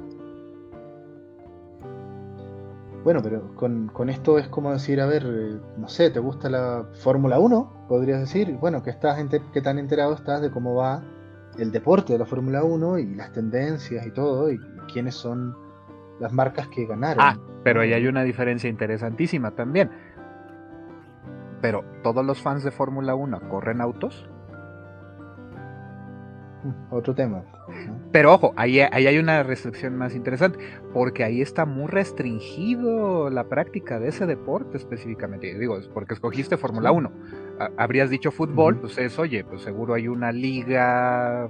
Bueno, 3.05 3.21
pero 3.23 3.55
con, 3.57 4.09
esto 4.09 4.39
es 4.39 4.47
como 4.49 4.73
decir, 4.73 5.01
a 5.01 5.07
ver, 5.07 5.25
eh, 5.27 5.59
no 5.77 5.89
sé, 5.89 6.11
¿te 6.11 6.21
gusta 6.21 6.49
la 6.49 6.87
Fórmula 7.03 7.39
1? 7.41 7.87
Podrías 7.89 8.21
decir, 8.21 8.57
bueno, 8.61 8.83
que 8.83 8.91
estás 8.91 9.19
que 9.53 9.61
tan 9.61 9.79
enterado 9.79 10.15
estás 10.15 10.41
de 10.41 10.51
cómo 10.51 10.77
va 10.77 11.03
el 11.59 11.73
deporte 11.73 12.13
de 12.13 12.21
la 12.21 12.27
Fórmula 12.27 12.63
1 12.63 12.99
y 12.99 13.15
las 13.15 13.33
tendencias 13.33 14.07
y 14.07 14.11
todo, 14.13 14.51
y, 14.51 14.59
quiénes 14.93 15.15
son 15.15 15.57
las 16.21 16.33
marcas 16.33 16.69
que 16.69 16.87
ganaron. 16.87 17.25
Ah, 17.25 17.39
pero 17.65 17.81
ahí 17.81 17.93
hay 17.93 18.07
una 18.07 18.23
diferencia 18.23 18.69
interesantísima 18.69 19.53
también. 19.53 19.91
Pero, 21.61 21.85
¿todos 22.03 22.25
los 22.25 22.41
fans 22.41 22.65
de 22.65 22.71
Fórmula 22.71 23.15
1 23.15 23.49
corren 23.49 23.81
autos? 23.81 24.29
Otro 26.91 27.15
tema. 27.15 27.45
Pero 28.11 28.35
ojo, 28.35 28.53
ahí, 28.57 28.81
ahí, 28.81 29.07
hay 29.07 29.19
una 29.19 29.43
restricción 29.43 29.97
más 29.97 30.15
interesante, 30.15 30.59
porque 30.93 31.25
ahí 31.25 31.41
está 31.41 31.65
muy 31.65 31.87
restringido 31.87 33.31
la 33.31 33.45
práctica 33.45 33.99
de 33.99 34.09
ese 34.09 34.27
deporte 34.27 34.77
específicamente. 34.77 35.59
Digo, 35.59 35.79
es 35.79 35.89
porque 35.89 36.15
escogiste 36.15 36.57
Fórmula 36.57 36.93
1. 36.93 37.11
Habrías 37.77 38.11
dicho 38.11 38.31
fútbol, 38.31 38.79
pues 38.79 38.99
es, 38.99 39.19
oye, 39.19 39.45
pues 39.45 39.63
seguro 39.63 39.95
hay 39.95 40.09
una 40.09 40.33
liga 40.33 41.49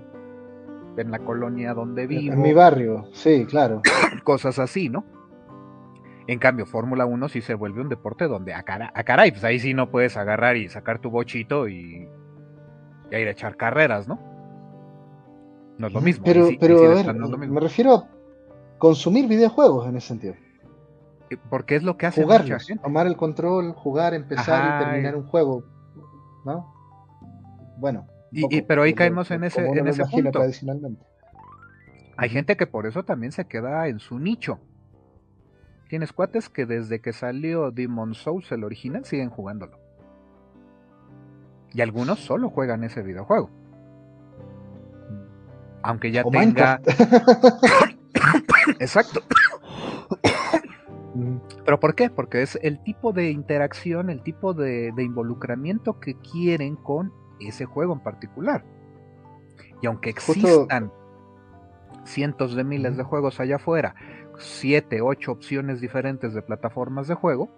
en 0.97 1.11
la 1.11 1.19
colonia 1.21 1.75
donde 1.75 2.07
vivo. 2.07 2.35
En 2.35 2.43
mi 2.43 2.53
barrio, 2.53 3.09
sí, 3.13 3.47
claro. 3.47 3.83
Cosas 4.25 4.59
así, 4.59 4.89
¿no? 4.89 5.05
En 6.27 6.39
cambio, 6.39 6.67
Fórmula 6.67 7.05
1 7.05 7.29
sí 7.29 7.41
se 7.41 7.55
vuelve 7.55 7.81
un 7.81 7.89
deporte 7.89 8.29
donde 8.29 8.55
a, 8.55 8.63
cara, 8.63 8.93
a 8.95 9.03
caray, 9.05 9.33
pues 9.33 9.43
ahí 9.45 9.59
sí 9.59 9.75
no 9.75 9.91
puedes 9.91 10.17
agarrar 10.17 10.57
y 10.57 10.69
sacar 10.69 11.01
tu 11.01 11.11
bochito 11.11 11.69
y, 11.69 12.09
ir 13.11 13.29
a 13.29 13.31
echar 13.31 13.57
carreras, 13.57 14.07
¿no? 14.07 14.32
No 15.83 15.89
es 15.89 15.95
lo 15.95 16.01
mismo. 16.01 16.25
Pero, 16.25 16.49
pero 16.61 16.93
a 16.93 17.03
ver, 17.03 17.13
me 17.13 17.61
refiero 17.61 17.95
a 17.97 18.09
consumir 18.79 19.27
videojuegos 19.27 19.89
en 19.89 19.97
ese 19.97 20.07
sentido. 20.07 20.35
Eh, 21.29 21.37
porque 21.51 21.75
es 21.75 21.83
lo 21.83 21.97
que 21.97 22.07
hace 22.07 22.25
mucha 22.25 22.61
gente. 22.61 22.81
Tomar 22.85 23.09
el 23.09 23.17
control, 23.17 23.73
jugar, 23.73 24.15
empezar 24.15 24.77
y 24.81 24.85
terminar 24.85 25.17
un 25.17 25.25
juego, 25.25 25.65
¿no? 26.45 26.73
Bueno. 27.79 28.07
y, 28.31 28.63
pero 28.63 28.83
ahí 28.83 28.95
caemos 28.95 29.29
en 29.33 29.43
ese, 29.43 29.67
en 29.67 29.89
ese 29.89 30.05
punto. 30.05 30.31
Tradicionalmente. 30.31 31.05
Hay 32.17 32.29
gente 32.29 32.57
que 32.57 32.69
por 32.69 32.87
eso 32.87 33.03
también 33.03 33.33
se 33.33 33.49
queda 33.49 33.89
en 33.89 33.99
su 33.99 34.21
nicho. 34.21 34.61
Tienes 35.89 36.13
cuates 36.13 36.49
que 36.49 36.65
desde 36.65 37.01
que 37.01 37.13
salió 37.13 37.73
Demon 37.73 38.15
Souls, 38.15 38.53
el 38.53 38.63
original, 38.63 39.05
siguen 39.05 39.31
jugándolo. 39.31 39.81
Y 41.75 41.81
algunos 41.81 42.21
solo 42.21 42.51
juegan 42.51 42.85
ese 42.85 43.03
videojuego. 43.03 43.51
Aunque 45.83 46.11
ya 46.11 46.25
tenga. 46.25 46.81
Exacto. 48.79 49.23
¿Pero 51.65 51.79
por 51.79 51.95
qué? 51.95 52.11
Porque 52.11 52.43
es 52.43 52.59
el 52.63 52.83
tipo 52.83 53.13
de 53.13 53.31
interacción, 53.31 54.11
el 54.11 54.23
tipo 54.23 54.55
de, 54.55 54.93
involucramiento 54.99 56.01
que 56.01 56.15
quieren 56.15 56.77
con 56.77 57.13
ese 57.41 57.65
juego 57.65 57.93
en 57.93 58.01
particular. 58.01 58.65
Y 59.81 59.87
aunque 59.87 60.11
existan 60.11 60.93
cientos 62.05 62.55
de 62.55 62.65
miles 62.65 62.97
de 62.97 63.03
juegos 63.03 63.41
allá 63.41 63.57
afuera, 63.57 63.95
siete, 64.39 65.03
ocho 65.03 65.33
opciones 65.33 65.81
diferentes 65.81 66.35
de 66.35 66.43
plataformas 66.43 67.09
de 67.09 67.15
juego, 67.15 67.51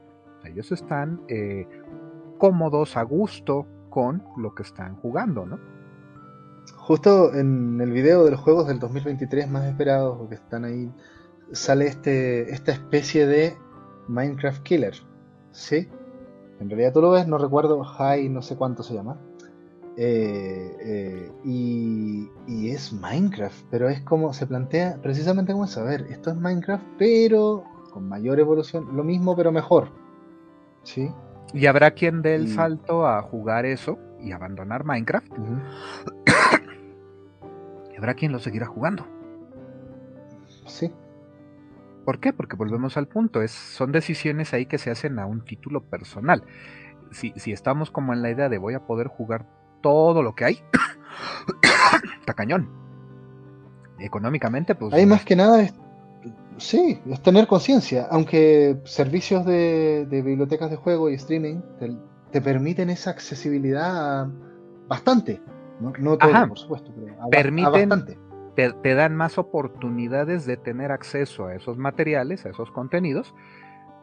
ellos 0.44 0.72
están 0.72 1.22
eh, 1.28 1.66
cómodos, 2.38 2.96
a 2.96 3.02
gusto 3.02 3.66
con 3.88 4.22
lo 4.36 4.54
que 4.54 4.64
están 4.64 4.96
jugando, 4.96 5.46
¿no? 5.46 5.58
Justo 6.86 7.32
en 7.32 7.80
el 7.80 7.92
video 7.92 8.26
de 8.26 8.32
los 8.32 8.40
juegos 8.40 8.66
del 8.66 8.78
2023 8.78 9.48
más 9.50 9.64
esperados, 9.64 10.28
que 10.28 10.34
están 10.34 10.66
ahí, 10.66 10.92
sale 11.50 11.86
este, 11.86 12.52
esta 12.52 12.72
especie 12.72 13.26
de 13.26 13.56
Minecraft 14.08 14.62
Killer. 14.62 14.94
¿Sí? 15.50 15.88
En 16.60 16.68
realidad 16.68 16.92
tú 16.92 17.00
lo 17.00 17.10
ves, 17.10 17.26
no 17.26 17.38
recuerdo, 17.38 17.82
High, 17.82 18.28
no 18.28 18.42
sé 18.42 18.56
cuánto 18.56 18.82
se 18.82 18.92
llama. 18.92 19.18
Eh, 19.96 20.76
eh, 20.84 21.32
y, 21.42 22.28
y, 22.46 22.68
es 22.68 22.92
Minecraft, 22.92 23.64
pero 23.70 23.88
es 23.88 24.02
como 24.02 24.34
se 24.34 24.46
plantea 24.46 24.98
precisamente 25.00 25.54
como 25.54 25.66
ver, 25.86 26.06
esto 26.10 26.32
es 26.32 26.36
Minecraft, 26.36 26.84
pero 26.98 27.64
con 27.92 28.06
mayor 28.10 28.40
evolución, 28.40 28.94
lo 28.94 29.04
mismo 29.04 29.34
pero 29.34 29.52
mejor. 29.52 29.88
¿Sí? 30.82 31.10
Y 31.54 31.64
habrá 31.64 31.92
quien 31.92 32.20
dé 32.20 32.34
el 32.34 32.48
salto 32.48 33.06
a 33.06 33.22
jugar 33.22 33.64
eso 33.64 33.98
y 34.20 34.32
abandonar 34.32 34.84
Minecraft. 34.84 35.32
y 37.94 37.96
habrá 37.96 38.14
quien 38.14 38.32
lo 38.32 38.40
seguirá 38.40 38.66
jugando. 38.66 39.06
Sí. 40.66 40.92
¿Por 42.04 42.18
qué? 42.18 42.32
Porque 42.32 42.56
volvemos 42.56 42.96
al 42.96 43.06
punto, 43.06 43.40
es, 43.40 43.52
son 43.52 43.92
decisiones 43.92 44.52
ahí 44.52 44.66
que 44.66 44.78
se 44.78 44.90
hacen 44.90 45.18
a 45.18 45.26
un 45.26 45.44
título 45.44 45.82
personal. 45.82 46.42
Si, 47.12 47.32
si 47.36 47.52
estamos 47.52 47.90
como 47.90 48.12
en 48.12 48.22
la 48.22 48.30
idea 48.30 48.48
de 48.48 48.58
voy 48.58 48.74
a 48.74 48.86
poder 48.86 49.06
jugar 49.06 49.46
todo 49.80 50.22
lo 50.22 50.34
que 50.34 50.44
hay, 50.44 50.58
está 52.20 52.34
cañón. 52.34 52.68
Económicamente, 53.98 54.74
pues... 54.74 54.92
Hay 54.92 55.06
más 55.06 55.24
que 55.24 55.36
nada, 55.36 55.66
sí, 56.56 57.00
es 57.08 57.22
tener 57.22 57.46
conciencia, 57.46 58.06
aunque 58.10 58.78
servicios 58.84 59.44
de, 59.44 60.06
bibliotecas 60.10 60.70
de 60.70 60.76
juego 60.76 61.10
y 61.10 61.14
streaming 61.14 61.60
te, 62.30 62.40
permiten 62.40 62.90
esa 62.90 63.10
accesibilidad 63.10 64.26
bastante. 64.88 65.40
No, 65.80 66.16
todo, 66.16 66.48
por 66.48 66.58
supuesto, 66.58 66.92
pero 66.94 67.16
permiten, 67.30 67.90
te, 68.54 68.94
dan 68.94 69.16
más 69.16 69.38
oportunidades 69.38 70.46
de 70.46 70.56
tener 70.56 70.92
acceso 70.92 71.46
a 71.46 71.54
esos 71.54 71.76
materiales, 71.76 72.46
a 72.46 72.50
esos 72.50 72.70
contenidos. 72.70 73.34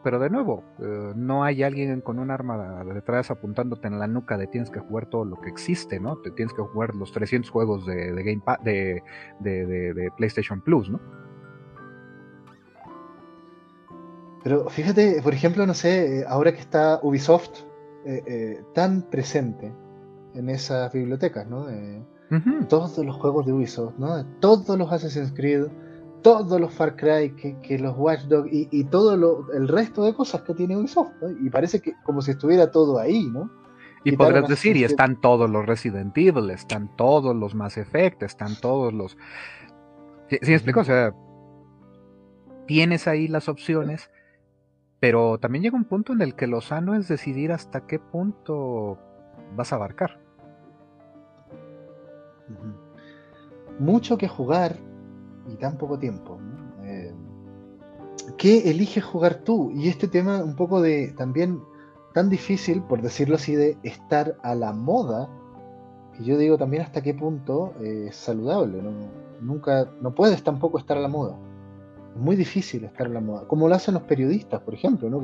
Pero 0.04 0.18
de 0.18 0.30
nuevo, 0.30 0.64
eh, 0.80 1.12
no 1.14 1.44
hay 1.44 1.62
alguien 1.62 2.00
con 2.00 2.18
un 2.18 2.32
arma 2.32 2.82
detrás 2.84 3.30
apuntándote 3.30 3.86
en 3.86 4.00
la 4.00 4.08
nuca 4.08 4.36
de 4.36 4.48
tienes 4.48 4.68
que 4.68 4.80
jugar 4.80 5.06
todo 5.06 5.24
lo 5.24 5.40
que 5.40 5.48
existe, 5.48 6.00
¿no? 6.00 6.16
Te 6.16 6.32
tienes 6.32 6.52
que 6.52 6.62
jugar 6.62 6.96
los 6.96 7.12
300 7.12 7.48
juegos 7.48 7.86
de, 7.86 8.12
Game 8.12 8.42
de, 8.64 9.02
de, 9.38 10.10
PlayStation 10.16 10.60
Plus, 10.60 10.90
¿no? 10.90 11.00
Pero 14.42 14.68
fíjate, 14.68 15.22
por 15.22 15.34
ejemplo, 15.34 15.64
no 15.66 15.74
sé, 15.74 16.24
ahora 16.26 16.52
que 16.52 16.60
está 16.60 16.98
Ubisoft 17.00 17.60
eh, 18.04 18.22
eh, 18.26 18.64
tan 18.74 19.02
presente 19.02 19.72
en 20.34 20.48
esas 20.48 20.92
bibliotecas, 20.92 21.46
¿no? 21.48 21.66
Todos 22.68 22.98
los 22.98 23.16
juegos 23.16 23.46
de 23.46 23.52
Ubisoft, 23.52 23.98
¿no? 23.98 24.24
Todos 24.40 24.78
los 24.78 24.90
Assassin's 24.90 25.32
Creed, 25.32 25.66
todos 26.22 26.60
los 26.60 26.72
Far 26.72 26.96
Cry, 26.96 27.34
que, 27.62 27.78
los 27.78 27.96
Watch 27.96 28.22
Dogs 28.22 28.48
y, 28.50 28.84
todo 28.84 29.16
lo, 29.16 29.52
el 29.52 29.68
resto 29.68 30.04
de 30.04 30.14
cosas 30.14 30.42
que 30.42 30.54
tiene 30.54 30.76
Ubisoft, 30.76 31.12
Y 31.42 31.50
parece 31.50 31.80
que 31.80 31.94
como 32.04 32.22
si 32.22 32.30
estuviera 32.30 32.70
todo 32.70 32.98
ahí, 32.98 33.28
¿no? 33.30 33.50
Y, 34.04 34.16
podrás 34.16 34.48
decir, 34.48 34.76
y 34.76 34.84
están 34.84 35.20
todos 35.20 35.48
los 35.48 35.64
Resident 35.64 36.16
Evil, 36.16 36.50
están 36.50 36.96
todos 36.96 37.36
los 37.36 37.54
Mass 37.54 37.76
Effect, 37.76 38.22
están 38.22 38.56
todos 38.60 38.92
los... 38.92 39.16
¿Sí, 40.28 40.38
me 40.42 40.54
explico? 40.54 40.80
O 40.80 40.84
sea, 40.84 41.14
tienes 42.66 43.06
ahí 43.06 43.28
las 43.28 43.48
opciones, 43.48 44.10
pero 44.98 45.38
también 45.38 45.62
llega 45.62 45.76
un 45.76 45.84
punto 45.84 46.12
en 46.12 46.20
el 46.20 46.34
que 46.34 46.48
lo 46.48 46.60
sano 46.60 46.96
es 46.96 47.06
decidir 47.06 47.52
hasta 47.52 47.86
qué 47.86 48.00
punto 48.00 48.98
vas 49.56 49.72
a 49.72 49.76
abarcar. 49.76 50.18
Mucho 53.78 54.18
que 54.18 54.28
jugar 54.28 54.76
y 55.48 55.56
tan 55.56 55.76
poco 55.78 55.98
tiempo. 55.98 56.38
Eh, 56.84 57.14
¿Qué 58.36 58.70
eliges 58.70 59.04
jugar 59.04 59.36
tú? 59.36 59.70
Y 59.74 59.88
este 59.88 60.08
tema 60.08 60.42
un 60.42 60.54
poco 60.54 60.80
de 60.80 61.12
también 61.16 61.60
tan 62.12 62.28
difícil, 62.28 62.82
por 62.82 63.02
decirlo 63.02 63.36
así, 63.36 63.54
de 63.54 63.76
estar 63.82 64.36
a 64.42 64.54
la 64.54 64.72
moda, 64.72 65.28
que 66.16 66.24
yo 66.24 66.36
digo 66.36 66.58
también 66.58 66.82
hasta 66.82 67.02
qué 67.02 67.14
punto 67.14 67.72
es 67.80 68.14
saludable. 68.14 68.82
Nunca, 69.40 69.90
no 70.00 70.14
puedes 70.14 70.42
tampoco 70.42 70.78
estar 70.78 70.96
a 70.96 71.00
la 71.00 71.08
moda. 71.08 71.36
Es 72.14 72.20
muy 72.20 72.36
difícil 72.36 72.84
estar 72.84 73.06
a 73.06 73.10
la 73.10 73.20
moda. 73.20 73.48
Como 73.48 73.68
lo 73.68 73.74
hacen 73.74 73.94
los 73.94 74.02
periodistas, 74.02 74.60
por 74.60 74.74
ejemplo, 74.74 75.08
¿no? 75.08 75.20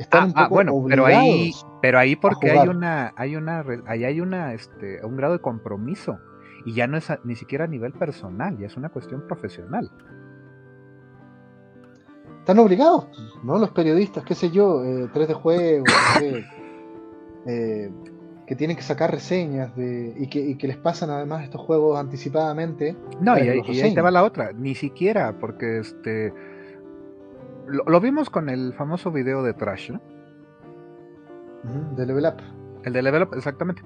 Están 0.00 0.28
un 0.28 0.32
ah, 0.34 0.44
ah, 0.44 0.48
bueno, 0.48 0.72
pero 0.88 1.04
ahí, 1.04 1.52
pero 1.82 1.98
ahí 1.98 2.16
porque 2.16 2.50
hay 2.50 2.68
una, 2.68 3.12
hay 3.16 3.36
una, 3.36 3.64
ahí 3.86 4.04
hay 4.04 4.20
una, 4.20 4.54
este, 4.54 5.04
un 5.04 5.16
grado 5.16 5.34
de 5.34 5.40
compromiso 5.40 6.18
y 6.64 6.74
ya 6.74 6.86
no 6.86 6.96
es 6.96 7.12
ni 7.24 7.36
siquiera 7.36 7.64
a 7.64 7.68
nivel 7.68 7.92
personal, 7.92 8.56
ya 8.58 8.66
es 8.66 8.76
una 8.76 8.88
cuestión 8.88 9.26
profesional. 9.26 9.90
Están 12.38 12.58
obligados, 12.58 13.06
¿no? 13.44 13.58
Los 13.58 13.70
periodistas, 13.70 14.24
qué 14.24 14.34
sé 14.34 14.50
yo, 14.50 14.82
eh, 14.84 15.08
tres 15.12 15.28
de 15.28 15.34
juego, 15.34 15.84
eh, 17.46 17.90
que 18.46 18.56
tienen 18.56 18.76
que 18.76 18.82
sacar 18.82 19.10
reseñas 19.10 19.76
de, 19.76 20.14
y, 20.16 20.56
que, 20.56 20.66
les 20.66 20.78
pasan 20.78 21.10
además 21.10 21.44
estos 21.44 21.60
juegos 21.60 21.98
anticipadamente. 21.98 22.96
No, 23.20 23.38
y, 23.38 23.42
ahí, 23.42 23.94
te 23.94 24.00
va 24.00 24.10
la 24.10 24.24
otra, 24.24 24.52
ni 24.52 24.74
siquiera, 24.74 25.36
porque 25.38 25.80
este 25.80 26.32
lo, 27.70 28.00
vimos 28.00 28.30
con 28.30 28.48
el 28.48 28.74
famoso 28.74 29.10
video 29.10 29.42
de 29.42 29.54
Trash, 29.54 29.92
¿no? 29.92 30.00
de 31.96 32.06
Level 32.06 32.26
Up. 32.26 32.42
El 32.84 32.92
de 32.92 33.02
Level 33.02 33.22
Up, 33.22 33.34
exactamente. 33.34 33.82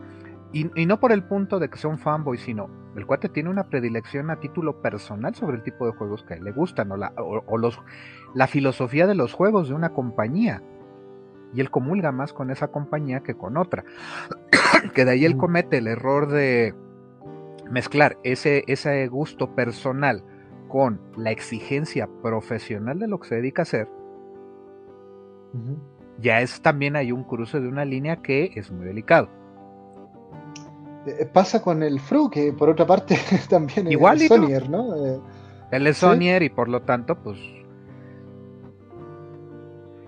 Y, 0.53 0.87
no 0.87 1.01
por 1.01 1.11
el 1.11 1.25
punto 1.25 1.59
de 1.59 1.69
que 1.69 1.77
sea 1.77 1.91
un 1.91 1.99
fanboy, 1.99 2.39
sino 2.39 2.71
el 2.95 3.07
cuate 3.07 3.29
tiene 3.29 3.51
una 3.51 3.65
predilección 3.65 4.31
a 4.31 4.39
título 4.39 4.81
personal 4.81 5.35
sobre 5.35 5.57
el 5.57 5.65
tipo 5.65 5.85
de 5.85 5.93
juegos 5.93 6.23
que 6.23 6.39
le 6.39 6.53
gustan 6.53 6.93
o 6.93 6.97
la, 6.97 7.13
o, 7.17 7.59
los, 7.59 7.81
la 8.35 8.47
filosofía 8.47 9.09
de 9.09 9.17
los 9.17 9.33
juegos 9.33 9.69
de 9.69 9.75
una 9.75 9.89
compañía. 9.89 10.63
Y 11.53 11.61
él 11.61 11.71
comulga 11.71 12.13
más 12.13 12.33
con 12.33 12.53
esa 12.53 12.69
compañía 12.69 13.21
que 13.21 13.35
con 13.35 13.57
otra. 13.57 13.85
que 14.95 15.05
de 15.05 15.11
ahí 15.11 15.25
él 15.25 15.37
comete 15.37 15.79
el 15.79 15.89
error 15.89 16.29
de 16.29 16.73
mezclar 17.69 18.17
ese, 18.23 18.63
ese 18.69 19.09
gusto 19.09 19.57
personal 19.57 20.23
con 20.75 21.01
la 21.17 21.31
exigencia 21.31 22.09
profesional 22.21 22.99
de 22.99 23.07
lo 23.07 23.21
que 23.21 23.29
se 23.29 23.37
dedica 23.37 23.63
a 23.63 23.63
hacer. 23.63 23.89
Ya 26.19 26.41
es 26.41 26.61
también 26.63 26.97
hay 26.97 27.13
un 27.13 27.23
cruce 27.23 27.61
de 27.61 27.69
una 27.69 27.85
línea 27.85 28.17
que 28.23 28.51
es 28.57 28.73
muy 28.73 28.85
delicado. 28.85 29.29
Eh, 31.07 31.31
pasa 31.33 31.63
con 31.63 31.85
el 31.85 32.01
Fru, 32.01 32.29
que 32.29 32.53
por 32.53 32.71
otra 32.71 32.89
parte 32.89 33.17
también 33.49 33.87
Igual 33.87 34.21
es 34.21 34.27
Sonyer, 34.27 34.69
¿no? 34.69 34.97
Eh, 34.97 35.21
Él 35.71 35.87
es 35.87 35.99
Sonyer 35.99 36.43
y 36.43 36.49
por 36.49 36.69
lo 36.69 36.83
tanto, 36.83 37.23
pues. 37.23 37.39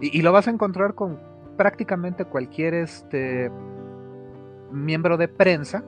Y, 0.00 0.20
lo 0.20 0.32
vas 0.32 0.48
a 0.48 0.50
encontrar 0.50 0.96
con 0.96 1.20
prácticamente 1.56 2.24
cualquier 2.24 2.74
este 2.74 3.52
miembro 4.72 5.16
de 5.16 5.28
prensa 5.28 5.84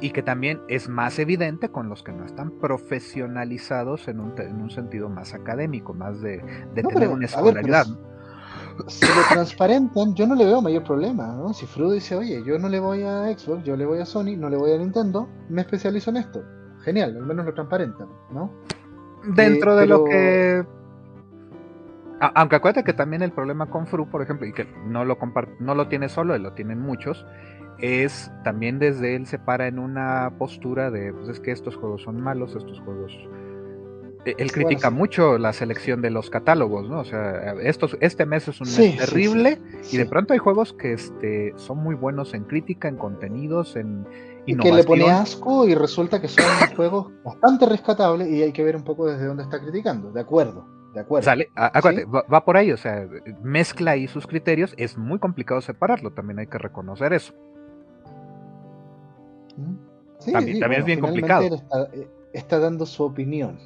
y 0.00 0.10
que 0.10 0.22
también 0.22 0.60
es 0.68 0.88
más 0.88 1.18
evidente 1.18 1.70
con 1.70 1.88
los 1.88 2.02
que 2.02 2.12
no 2.12 2.24
están 2.24 2.52
profesionalizados 2.58 4.08
en 4.08 4.20
un, 4.20 4.34
en 4.38 4.60
un 4.60 4.70
sentido 4.70 5.08
más 5.08 5.34
académico, 5.34 5.94
más 5.94 6.20
de, 6.20 6.42
tener 6.74 7.08
una 7.08 7.26
escolaridad 7.26 7.86
si 8.86 9.06
lo 9.06 9.22
transparentan, 9.28 10.14
yo 10.14 10.26
no 10.26 10.34
le 10.34 10.44
veo 10.44 10.62
mayor 10.62 10.84
problema, 10.84 11.34
¿no? 11.34 11.52
Si 11.52 11.66
Frudo 11.66 11.92
dice, 11.92 12.14
oye, 12.14 12.42
yo 12.44 12.58
no 12.58 12.68
le 12.68 12.78
voy 12.78 13.02
a 13.02 13.24
Xbox, 13.36 13.64
yo 13.64 13.76
le 13.76 13.84
voy 13.84 14.00
a 14.00 14.06
Sony, 14.06 14.36
no 14.36 14.48
le 14.48 14.56
voy 14.56 14.72
a 14.72 14.78
Nintendo, 14.78 15.28
me 15.48 15.62
especializo 15.62 16.10
en 16.10 16.18
esto. 16.18 16.42
Genial, 16.84 17.16
al 17.16 17.26
menos 17.26 17.44
lo 17.44 17.54
transparentan, 17.54 18.08
¿no? 18.30 18.52
Dentro 19.34 19.76
de 19.76 19.86
lo 19.86 20.04
que... 20.04 20.64
Aunque 22.20 22.56
acuérdate 22.56 22.84
que 22.84 22.94
también 22.94 23.22
el 23.22 23.32
problema 23.32 23.66
con 23.66 23.86
Fru, 23.86 24.08
por 24.10 24.22
ejemplo, 24.22 24.46
y 24.46 24.52
que 24.52 24.64
no 24.86 25.04
lo, 25.04 25.18
no 25.60 25.74
lo 25.74 25.88
tiene 25.88 26.08
solo, 26.08 26.34
y 26.34 26.40
lo 26.40 26.52
tienen 26.52 26.80
muchos, 26.80 27.24
es 27.80 28.30
también 28.44 28.78
desde 28.78 29.16
él 29.16 29.26
se 29.26 29.38
para 29.38 29.66
en 29.66 29.78
una 29.78 30.32
postura 30.38 30.90
de, 30.90 31.12
pues 31.12 31.28
es 31.28 31.40
que 31.40 31.52
estos 31.52 31.76
juegos 31.76 32.02
son 32.02 32.20
malos, 32.20 32.54
estos 32.56 32.80
juegos 32.80 33.12
e-, 34.24 34.34
él 34.38 34.52
critica 34.52 34.90
mucho 34.90 35.38
la 35.38 35.52
selección 35.52 36.02
de 36.02 36.10
los 36.10 36.30
catálogos, 36.30 36.88
¿no? 36.88 37.00
O 37.00 37.04
sea, 37.04 37.54
estos, 37.62 37.96
este 38.00 38.26
mes 38.26 38.48
es 38.48 38.60
un 38.60 38.68
mes 38.68 38.96
terrible 38.96 39.60
y 39.90 39.96
de 39.96 40.06
pronto 40.06 40.32
hay 40.32 40.38
juegos 40.38 40.72
que 40.72 40.92
este, 40.92 41.54
son 41.56 41.78
muy 41.78 41.94
buenos 41.94 42.34
en 42.34 42.44
crítica, 42.44 42.88
en 42.88 42.96
contenidos, 42.96 43.76
en 43.76 44.06
y 44.46 44.56
que 44.56 44.72
le 44.72 44.82
pone 44.82 45.10
asco 45.10 45.68
y 45.68 45.74
resulta 45.74 46.20
que 46.20 46.28
son 46.28 46.44
juegos 46.76 47.12
bastante 47.22 47.66
rescatables 47.66 48.28
y 48.28 48.42
hay 48.42 48.52
que 48.52 48.64
ver 48.64 48.76
un 48.76 48.84
poco 48.84 49.06
desde 49.06 49.26
dónde 49.26 49.42
está 49.42 49.60
criticando. 49.60 50.10
De 50.10 50.20
acuerdo, 50.20 50.66
de 50.94 51.00
acuerdo. 51.00 51.24
Sale, 51.24 51.50
acuérdate, 51.54 52.06
va, 52.06 52.44
por 52.44 52.56
ahí, 52.56 52.72
o 52.72 52.76
sea, 52.76 53.06
mezcla 53.42 53.92
ahí 53.92 54.08
sus 54.08 54.26
criterios, 54.26 54.74
es 54.78 54.96
muy 54.96 55.18
complicado 55.18 55.60
separarlo, 55.60 56.12
también 56.12 56.38
hay 56.38 56.46
que 56.46 56.58
reconocer 56.58 57.12
eso. 57.12 57.34
También, 60.32 60.60
también 60.60 60.80
es 60.80 60.86
bien 60.86 61.00
complicado. 61.00 61.62
Eh, 61.92 62.08
está 62.32 62.58
dando 62.58 62.86
su 62.86 63.04
opinión 63.04 63.58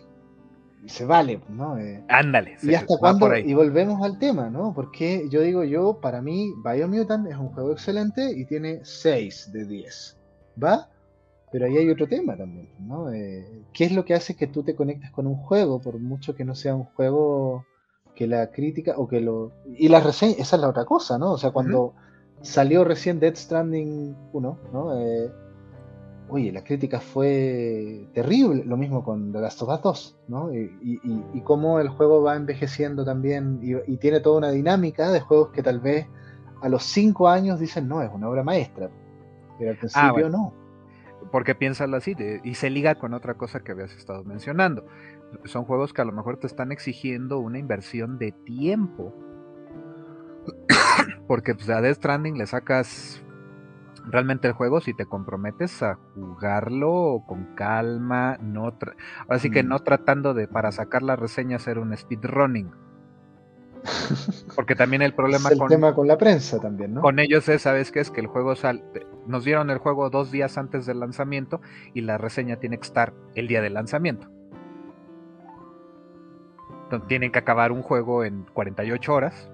se 0.87 1.05
vale, 1.05 1.41
¿no? 1.49 1.79
Eh, 1.79 2.03
Ándale. 2.09 2.57
¿Y 2.63 2.75
hasta 2.75 2.97
cuándo? 2.99 3.37
Y 3.37 3.55
volvemos 3.55 4.03
al 4.03 4.19
tema, 4.19 4.51
¿no? 4.51 4.73
Porque 4.75 5.29
yo 5.31 5.41
digo 5.41 5.65
yo, 5.65 6.01
para 6.01 6.21
mí, 6.21 6.53
Biomutant 6.65 7.27
es 7.29 7.37
un 7.37 7.51
juego 7.51 7.73
excelente 7.73 8.33
y 8.37 8.45
tiene 8.47 8.81
6 8.83 9.51
de 9.53 9.65
10. 9.65 10.19
¿Va? 10.63 10.89
Pero 11.53 11.67
ahí 11.67 11.77
hay 11.77 11.91
otro 11.91 12.09
tema 12.09 12.37
también, 12.37 12.69
¿no? 12.81 13.13
Eh, 13.13 13.65
¿Qué 13.73 13.85
es 13.85 13.93
lo 13.93 14.05
que 14.05 14.15
hace 14.15 14.35
que 14.35 14.47
tú 14.47 14.63
te 14.63 14.75
conectes 14.75 15.11
con 15.11 15.27
un 15.27 15.37
juego, 15.37 15.81
por 15.81 15.99
mucho 15.99 16.35
que 16.35 16.45
no 16.45 16.55
sea 16.55 16.75
un 16.75 16.85
juego 16.85 17.65
que 18.15 18.27
la 18.27 18.51
crítica 18.51 18.95
o 18.97 19.07
que 19.07 19.21
lo... 19.21 19.53
Y 19.67 19.89
la 19.89 20.01
reseña, 20.01 20.35
esa 20.39 20.57
es 20.57 20.63
la 20.63 20.69
otra 20.69 20.85
cosa, 20.85 21.19
¿no? 21.19 21.33
O 21.33 21.39
sea, 21.39 21.51
cuando 21.51 21.95
salió 22.41 22.85
recién 22.85 23.21
Dead 23.21 23.35
Stranding 23.35 24.17
1, 24.33 24.59
¿no? 24.73 24.99
Eh, 24.99 25.31
oye, 26.33 26.51
la 26.51 26.65
crítica 26.65 26.99
fue 26.99 28.09
terrible, 28.15 28.65
lo 28.65 28.79
mismo 28.79 29.05
con 29.05 29.33
The 29.33 29.41
Last 29.41 29.61
of 29.61 29.69
Us 29.69 29.83
2, 29.83 30.19
¿no? 30.29 30.51
Y, 30.55 31.41
cómo 31.45 31.79
el 31.79 31.91
juego 31.91 32.23
va 32.23 32.37
envejeciendo 32.37 33.05
también 33.05 33.61
y, 33.63 33.97
tiene 33.99 34.21
toda 34.21 34.39
una 34.39 34.51
dinámica 34.51 35.11
de 35.11 35.21
juegos 35.21 35.51
que 35.51 35.63
tal 35.63 35.81
vez 35.81 36.07
a 36.63 36.71
los 36.71 36.85
5 36.85 37.29
años 37.29 37.61
dicen, 37.61 37.87
no, 37.87 38.01
es 38.01 38.11
una 38.11 38.31
obra 38.31 38.43
maestra, 38.43 38.89
pero 39.59 39.73
al 39.73 39.77
ah, 39.77 39.81
principio 39.81 40.31
no. 40.31 40.55
Porque 41.31 41.55
piénsalo 41.55 41.99
así, 41.99 42.17
y 42.43 42.55
se 42.55 42.71
liga 42.71 42.95
con 42.95 43.13
otra 43.13 43.35
cosa 43.35 43.61
que 43.61 43.73
habías 43.73 43.93
estado 43.93 44.25
mencionando. 44.25 44.87
Son 45.45 45.65
juegos 45.65 45.93
que 45.93 46.01
a 46.01 46.07
lo 46.07 46.13
mejor 46.13 46.39
te 46.39 46.47
están 46.47 46.73
exigiendo 46.73 47.41
una 47.41 47.59
inversión 47.59 48.19
de 48.19 48.33
tiempo. 48.33 49.15
Porque 51.29 51.55
pues, 51.55 51.69
a 51.69 51.83
Death 51.83 51.97
Stranding 51.97 52.39
le 52.39 52.47
sacas 52.47 53.23
realmente 54.07 54.49
el 54.49 54.55
juego 54.55 54.81
si 54.81 54.95
te 54.95 55.07
comprometes 55.07 55.83
a 55.83 55.99
jugarlo 56.15 57.23
con 57.27 57.55
calma, 57.55 58.39
no 58.41 58.77
así 59.29 59.51
que 59.51 59.63
no 59.63 59.79
tratando 59.81 60.35
de 60.35 60.49
para 60.49 60.73
sacar 60.73 61.03
la 61.03 61.17
reseña 61.17 61.57
hacer 61.57 61.79
un 61.79 61.97
speedrunning. 61.97 62.71
Porque 64.55 64.77
también 64.77 65.03
el 65.03 65.13
problema 65.13 65.51
con, 65.59 65.69
tema 65.69 65.93
con 65.95 66.07
la 66.07 66.17
prensa 66.17 66.61
también, 66.61 66.95
¿no? 66.95 67.01
Con 67.01 67.19
ellos 67.19 67.49
es, 67.49 67.63
¿sabes 67.63 67.91
qué? 67.91 68.01
Es 68.01 68.11
que 68.11 68.21
el 68.21 68.29
juego 68.29 68.55
sal, 68.55 68.85
nos 69.27 69.45
dieron 69.45 69.71
el 69.71 69.79
juego 69.79 70.09
dos 70.09 70.31
días 70.31 70.57
antes 70.57 70.87
del 70.87 71.01
lanzamiento 71.01 71.61
y 71.93 72.03
la 72.03 72.17
reseña 72.17 72.57
tiene 72.57 72.79
que 72.79 72.87
estar 72.87 73.13
el 73.35 73.49
día 73.49 73.61
del 73.61 73.75
lanzamiento. 73.75 74.29
Entonces, 76.85 77.09
tienen 77.09 77.33
que 77.33 77.39
acabar 77.39 77.73
un 77.73 77.83
juego 77.83 78.23
en 78.23 78.45
48 78.53 79.13
horas. 79.13 79.51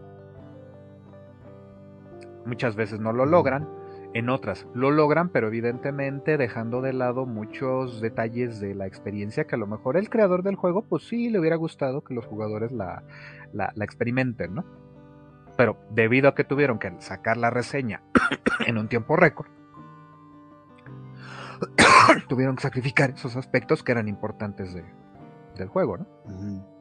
Muchas 2.45 2.77
veces 2.77 3.01
no 3.01 3.13
lo 3.13 3.25
logran 3.25 3.67
en 4.15 4.31
otras 4.31 4.67
lo 4.75 4.91
logran, 4.91 5.29
pero 5.29 5.49
evidentemente 5.49 6.37
dejando 6.37 6.81
de 6.81 6.93
lado 6.93 7.27
muchos 7.27 8.01
detalles 8.01 8.61
de 8.61 8.75
la 8.75 8.87
experiencia 8.87 9.47
que 9.47 9.55
a 9.55 9.59
lo 9.59 9.67
mejor 9.67 9.97
el 9.97 10.09
creador 10.09 10.43
del 10.43 10.57
juego, 10.57 10.83
pues 10.83 11.07
sí 11.07 11.29
le 11.29 11.39
hubiera 11.39 11.57
gustado 11.57 12.03
que 12.03 12.15
los 12.15 12.27
jugadores 12.27 12.73
la, 12.73 13.03
la, 13.53 13.73
experimenten, 13.85 14.55
¿no? 14.55 14.65
Pero 15.57 15.77
debido 15.91 16.29
a 16.29 16.35
que 16.35 16.45
tuvieron 16.45 16.79
que 16.79 16.93
sacar 17.01 17.37
la 17.37 17.51
reseña 17.51 18.03
en 18.67 18.79
un 18.79 18.89
tiempo 18.89 19.17
récord, 19.17 19.49
tuvieron 22.29 22.57
que 22.57 22.63
sacrificar 22.63 23.11
esos 23.11 23.37
aspectos 23.37 23.83
que 23.83 23.93
eran 23.93 24.09
importantes 24.09 24.73
de, 24.73 24.85
del 25.57 25.69
juego, 25.69 25.99
¿no? 25.99 26.78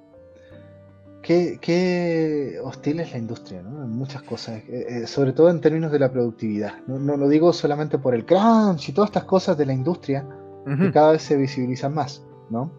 Qué, 1.27 2.57
hostil 2.63 3.01
es 3.01 3.11
la 3.11 3.17
industria, 3.17 3.61
¿no? 3.61 3.83
En 3.83 3.89
muchas 3.89 4.21
cosas, 4.21 4.59
eh, 4.69 4.85
eh, 5.03 5.07
sobre 5.07 5.33
todo 5.33 5.49
en 5.49 5.59
términos 5.59 5.91
de 5.91 5.99
la 5.99 6.09
productividad. 6.09 6.85
No, 6.87 7.17
lo 7.17 7.27
digo 7.27 7.51
solamente 7.51 7.97
por 7.97 8.15
el 8.15 8.25
crunch 8.25 8.87
y 8.87 8.93
todas 8.93 9.09
estas 9.09 9.25
cosas 9.25 9.57
de 9.57 9.65
la 9.65 9.73
industria 9.73 10.25
que 10.65 10.91
cada 10.91 11.13
vez 11.13 11.21
se 11.21 11.37
visibilizan 11.37 11.93
más, 11.93 12.25
¿no? 12.49 12.71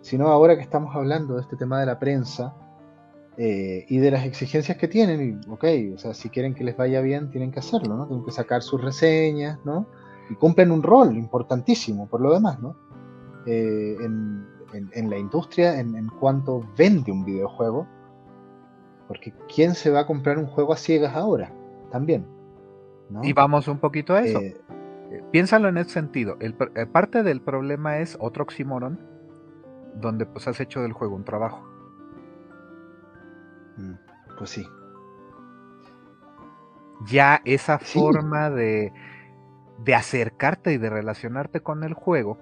Sino 0.00 0.28
ahora 0.28 0.56
que 0.56 0.62
estamos 0.62 0.94
hablando 0.94 1.34
de 1.34 1.42
este 1.42 1.56
tema 1.56 1.78
de 1.78 1.86
la 1.86 1.98
prensa 1.98 2.54
eh, 3.36 3.84
y 3.88 3.98
de 3.98 4.10
las 4.10 4.24
exigencias 4.24 4.76
que 4.76 4.88
tienen, 4.88 5.40
y 5.44 5.50
ok, 5.50 5.94
o 5.94 5.98
sea, 5.98 6.14
si 6.14 6.30
quieren 6.30 6.54
que 6.54 6.64
les 6.64 6.76
vaya 6.76 7.00
bien, 7.00 7.30
tienen 7.30 7.52
que 7.52 7.60
hacerlo, 7.60 7.96
¿no? 7.96 8.06
Tienen 8.06 8.24
que 8.24 8.32
sacar 8.32 8.62
sus 8.62 8.80
reseñas, 8.80 9.58
¿no? 9.64 9.86
Y 10.30 10.34
cumplen 10.34 10.70
un 10.72 10.82
rol 10.84 11.16
importantísimo 11.16 12.08
por 12.08 12.20
lo 12.20 12.32
demás, 12.32 12.60
¿no? 12.60 12.76
en, 13.46 14.44
en, 14.72 15.10
la 15.10 15.18
industria 15.18 15.78
en, 15.80 16.08
cuanto 16.20 16.66
vende 16.76 17.12
un 17.12 17.24
videojuego. 17.24 17.86
Porque 19.06 19.32
¿quién 19.54 19.74
se 19.74 19.90
va 19.90 20.00
a 20.00 20.06
comprar 20.06 20.38
un 20.38 20.46
juego 20.46 20.72
a 20.72 20.76
ciegas 20.76 21.14
ahora? 21.14 21.50
También. 21.90 22.26
Y 23.22 23.32
vamos 23.32 23.68
un 23.68 23.78
poquito 23.78 24.14
a 24.14 24.20
eso. 24.20 24.38
Eh, 24.38 24.60
eh, 25.10 25.22
piénsalo 25.30 25.68
en 25.68 25.78
ese 25.78 25.90
sentido. 25.90 26.36
El, 26.40 26.54
eh, 26.74 26.86
parte 26.86 27.22
del 27.22 27.40
problema 27.40 27.98
es 27.98 28.18
otro 28.20 28.42
oxímoron, 28.42 29.00
donde 29.94 30.26
pues 30.26 30.46
has 30.46 30.60
hecho 30.60 30.82
del 30.82 30.92
juego 30.92 31.16
un 31.16 31.24
trabajo. 31.24 31.66
Mm, 33.78 33.94
pues 34.36 34.50
sí. 34.50 34.66
Ya 37.06 37.40
esa 37.44 37.78
forma 37.78 38.50
de, 38.50 38.92
de 39.78 39.94
acercarte 39.94 40.72
y 40.72 40.78
de 40.78 40.90
relacionarte 40.90 41.60
con 41.60 41.84
el 41.84 41.94
juego 41.94 42.38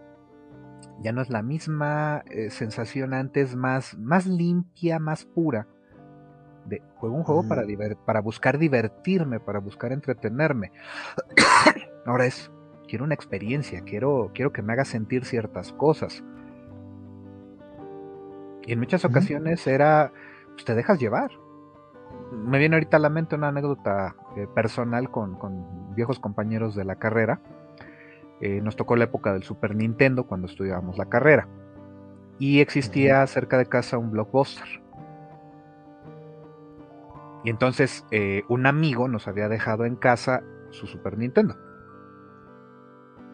ya 1.01 1.13
no 1.13 1.21
es 1.21 1.31
la 1.31 1.43
misma 1.43 2.23
eh, 2.31 2.51
sensación 2.51 3.15
antes, 3.15 3.55
más, 3.55 3.97
más 3.99 4.27
limpia, 4.27 4.99
más 4.99 5.25
pura. 5.25 5.67
De 6.65 6.83
juego 6.97 7.15
un 7.15 7.23
juego 7.23 7.47
para, 7.47 7.65
para 8.05 8.21
buscar 8.21 8.59
divertirme, 8.59 9.39
para 9.39 9.61
buscar 9.61 9.93
entretenerme. 9.93 10.73
Ahora 12.07 12.27
es, 12.27 12.51
quiero 12.89 13.05
una 13.05 13.15
experiencia, 13.15 13.83
quiero, 13.83 14.31
quiero 14.35 14.53
que 14.53 14.63
me 14.63 14.73
haga 14.73 14.85
sentir 14.85 15.25
ciertas 15.25 15.73
cosas. 15.73 16.25
Y 18.67 18.73
en 18.73 18.81
muchas 18.81 19.05
ocasiones 19.05 19.65
era, 19.67 20.13
pues 20.55 20.65
te 20.65 20.75
dejas 20.75 20.99
llevar. 20.99 21.31
Me 22.33 22.59
viene 22.59 22.75
ahorita 22.75 22.97
a 22.97 23.01
la 23.01 23.11
mente 23.11 23.37
una 23.37 23.49
anécdota 23.49 24.17
eh, 24.37 24.49
personal 24.53 25.11
con, 25.11 25.37
con 25.37 25.95
viejos 25.95 26.19
compañeros 26.19 26.75
de 26.75 26.85
la 26.85 26.97
carrera 26.97 27.41
eh, 28.41 28.61
nos 28.61 28.77
tocó 28.77 28.97
la 28.97 29.05
época 29.05 29.33
del 29.33 29.43
Super 29.43 29.75
Nintendo 29.75 30.27
cuando 30.27 30.47
estudiábamos 30.47 30.99
la 30.99 31.07
carrera. 31.07 31.49
Y 32.39 32.61
existía 32.61 33.27
cerca 33.27 33.57
de 33.59 33.67
casa 33.67 33.99
un 33.99 34.11
blockbuster. 34.11 34.83
Y 37.45 37.51
entonces 37.51 38.05
eh, 38.11 38.43
un 38.49 38.67
amigo 38.67 39.09
nos 39.09 39.29
había 39.29 39.49
dejado 39.49 39.85
en 39.85 39.97
casa 39.97 40.43
su 40.71 40.87
Super 40.87 41.17
Nintendo. 41.17 41.57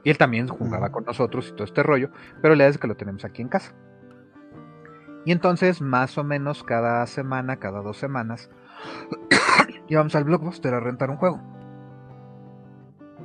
Y 0.05 0.11
él 0.11 0.19
también 0.19 0.49
jugaba 0.49 0.91
con 0.91 1.05
nosotros 1.05 1.49
y 1.49 1.53
todo 1.53 1.65
este 1.65 1.83
rollo, 1.83 2.11
pero 2.41 2.55
le 2.55 2.67
es 2.67 2.79
que 2.79 2.89
lo 2.89 2.97
tenemos 2.97 3.25
aquí 3.25 3.43
en 3.43 3.49
casa. 3.49 3.75
Y 5.25 5.31
entonces, 5.31 5.81
más 5.81 6.19
o 6.19 6.25
menos 6.25 6.65
cada 6.65 7.07
semana, 7.07 7.59
cada 7.59 7.81
dos 7.81 7.97
semanas, 7.97 8.51
íbamos 9.89 10.15
al 10.17 10.25
blockbuster 10.25 10.75
a 10.75 10.81
rentar 10.81 11.11
un 11.11 11.17
juego. 11.17 11.41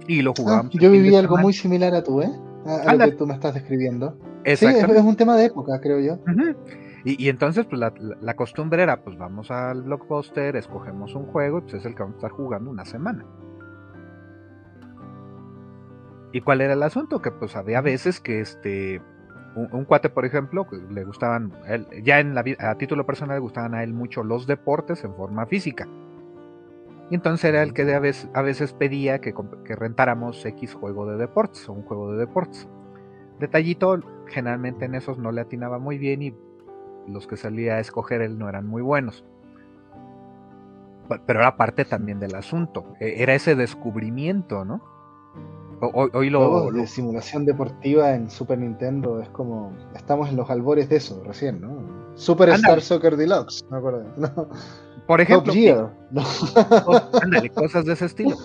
Y 0.08 0.22
lo 0.22 0.34
jugábamos. 0.34 0.74
yo 0.74 0.90
viví 0.90 1.16
algo 1.16 1.38
muy 1.38 1.54
similar 1.54 1.94
a 1.94 2.04
tú, 2.04 2.22
¿eh? 2.22 2.32
A, 2.66 2.96
lo 2.96 3.06
que 3.06 3.12
tú 3.12 3.28
me 3.28 3.34
estás 3.34 3.54
describiendo. 3.54 4.18
Sí, 4.46 4.66
es, 4.66 5.02
un 5.04 5.16
tema 5.16 5.36
de 5.36 5.46
época, 5.46 5.80
creo 5.82 6.00
yo. 6.00 6.20
y, 7.04 7.30
entonces, 7.30 7.66
pues 7.66 7.82
la, 8.22 8.36
costumbre 8.36 8.84
era, 8.84 9.04
pues 9.04 9.18
vamos 9.18 9.52
al 9.52 9.84
blockbuster, 9.84 10.56
escogemos 10.56 11.16
un 11.16 11.26
juego, 11.26 11.62
pues 11.62 11.76
es 11.76 11.86
el 11.86 11.96
que 11.96 12.04
vamos 12.04 12.16
a 12.16 12.18
estar 12.18 12.32
jugando 12.32 12.70
una 12.70 12.86
semana. 12.86 13.26
¿Y 16.32 16.42
cuál 16.42 16.62
era 16.62 16.74
el 16.74 16.84
asunto? 16.84 17.22
Que 17.22 17.32
pues 17.32 17.56
había 17.56 17.82
veces 17.82 18.20
que 18.20 18.42
este 18.42 19.02
un, 19.56 19.86
cuate, 19.86 20.10
por 20.10 20.26
ejemplo, 20.26 20.68
le 20.92 21.04
gustaban, 21.04 21.52
ya 22.04 22.20
en 22.20 22.36
la, 22.36 22.44
a 22.60 22.76
título 22.76 23.06
personal 23.06 23.38
le 23.38 23.42
gustaban 23.42 23.74
a 23.74 23.84
él 23.84 23.94
mucho 23.94 24.24
los 24.24 24.46
deportes 24.46 25.04
en 25.04 25.16
forma 25.16 25.46
física. 25.48 25.88
Y 27.10 27.16
entonces 27.16 27.46
era 27.46 27.64
el 27.64 27.74
que 27.74 27.94
a 27.94 28.00
veces, 28.00 28.30
a 28.34 28.42
veces 28.42 28.74
pedía 28.74 29.20
que, 29.20 29.34
que, 29.64 29.76
rentáramos 29.76 30.46
X 30.46 30.74
juego 30.74 31.06
de 31.06 31.18
deportes 31.18 31.68
o 31.70 31.74
un 31.74 31.84
juego 31.84 32.12
de 32.12 32.18
deportes. 32.18 32.68
Detallito, 33.40 34.00
generalmente 34.28 34.86
en 34.86 34.96
esos 34.96 35.18
no 35.18 35.32
le 35.32 35.42
atinaba 35.42 35.80
muy 35.80 35.98
bien 35.98 36.22
y 36.22 36.36
los 37.08 37.28
que 37.28 37.38
salía 37.38 37.76
a 37.76 37.80
escoger 37.80 38.22
él 38.22 38.38
no 38.38 38.50
eran 38.50 38.68
muy 38.68 38.82
buenos. 38.82 39.24
Pero 41.26 41.40
era 41.40 41.56
parte 41.56 41.86
también 41.86 42.20
del 42.20 42.36
asunto. 42.36 42.94
E, 43.00 43.24
era 43.24 43.34
ese 43.34 43.56
descubrimiento, 43.56 44.66
¿no? 44.66 44.82
Hoy, 45.80 46.32
lo, 46.32 46.72
de 46.72 46.88
simulación 46.88 47.46
deportiva 47.46 48.16
en 48.16 48.32
Super 48.32 48.58
Nintendo 48.58 49.22
es 49.22 49.30
como. 49.30 49.72
Estamos 49.96 50.30
en 50.30 50.36
los 50.36 50.50
albores 50.50 50.90
de 50.90 50.96
eso 50.96 51.24
recién, 51.24 51.62
¿no? 51.62 52.16
Super 52.16 52.50
Star 52.50 52.82
Soccer 52.82 53.16
Deluxe, 53.16 53.64
me 53.70 53.78
acuerdo. 53.78 54.04
Por 55.08 55.22
ejemplo. 55.22 55.54
cosas 57.56 57.86
de 57.86 57.94
ese 57.94 58.06
estilo. 58.06 58.36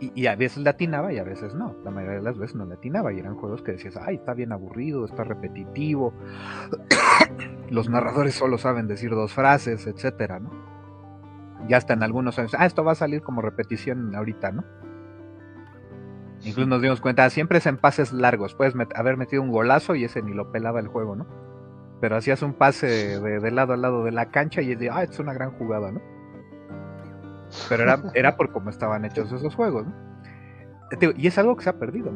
Y, 0.00 0.26
a 0.26 0.34
veces 0.34 0.62
latinaba 0.64 1.12
y 1.12 1.18
a 1.18 1.24
veces 1.24 1.54
no. 1.54 1.76
La 1.84 1.90
mayoría 1.90 2.18
de 2.18 2.24
las 2.24 2.38
veces 2.38 2.56
no 2.56 2.64
latinaba. 2.64 3.12
Y 3.12 3.18
eran 3.18 3.36
juegos 3.36 3.62
que 3.62 3.72
decías, 3.72 3.96
ay, 3.96 4.16
está 4.16 4.34
bien 4.34 4.52
aburrido, 4.52 5.04
está 5.04 5.24
repetitivo. 5.24 6.12
Los 7.70 7.88
narradores 7.88 8.34
solo 8.34 8.58
saben 8.58 8.88
decir 8.88 9.10
dos 9.10 9.32
frases, 9.32 9.86
etcétera, 9.86 10.40
¿no? 10.40 10.50
Ya 11.68 11.76
hasta 11.76 11.92
en 11.92 12.02
algunos 12.02 12.38
años, 12.38 12.54
ah, 12.58 12.64
esto 12.66 12.82
va 12.82 12.92
a 12.92 12.96
salir 12.96 13.20
como 13.22 13.42
repetición 13.42 14.14
ahorita, 14.14 14.50
¿no? 14.50 14.64
Incluso 16.42 16.66
nos 16.66 16.80
dimos 16.80 17.02
cuenta, 17.02 17.28
siempre 17.28 17.58
es 17.58 17.66
en 17.66 17.76
pases 17.76 18.12
largos. 18.12 18.54
Puedes 18.54 18.74
haber 18.94 19.18
metido 19.18 19.42
un 19.42 19.50
golazo 19.50 19.94
y 19.94 20.04
ese 20.04 20.22
ni 20.22 20.32
lo 20.32 20.50
pelaba 20.50 20.80
el 20.80 20.88
juego, 20.88 21.14
¿no? 21.14 21.26
Pero 22.00 22.16
hacías 22.16 22.42
un 22.42 22.54
pase 22.54 23.20
de, 23.20 23.50
lado 23.50 23.74
a 23.74 23.76
lado 23.76 24.04
de 24.04 24.12
la 24.12 24.30
cancha 24.30 24.62
y 24.62 24.72
es 24.72 24.78
de, 24.78 24.90
ah, 24.90 25.02
es 25.02 25.18
una 25.18 25.34
gran 25.34 25.50
jugada, 25.52 25.92
¿no? 25.92 26.00
Pero 27.68 27.82
era, 27.82 28.02
era 28.14 28.36
por 28.36 28.52
cómo 28.52 28.70
estaban 28.70 29.04
hechos 29.04 29.30
esos 29.32 29.54
juegos, 29.54 29.86
¿no? 29.86 30.10
Y 31.16 31.26
es 31.26 31.38
algo 31.38 31.56
que 31.56 31.64
se 31.64 31.70
ha 31.70 31.78
perdido. 31.78 32.10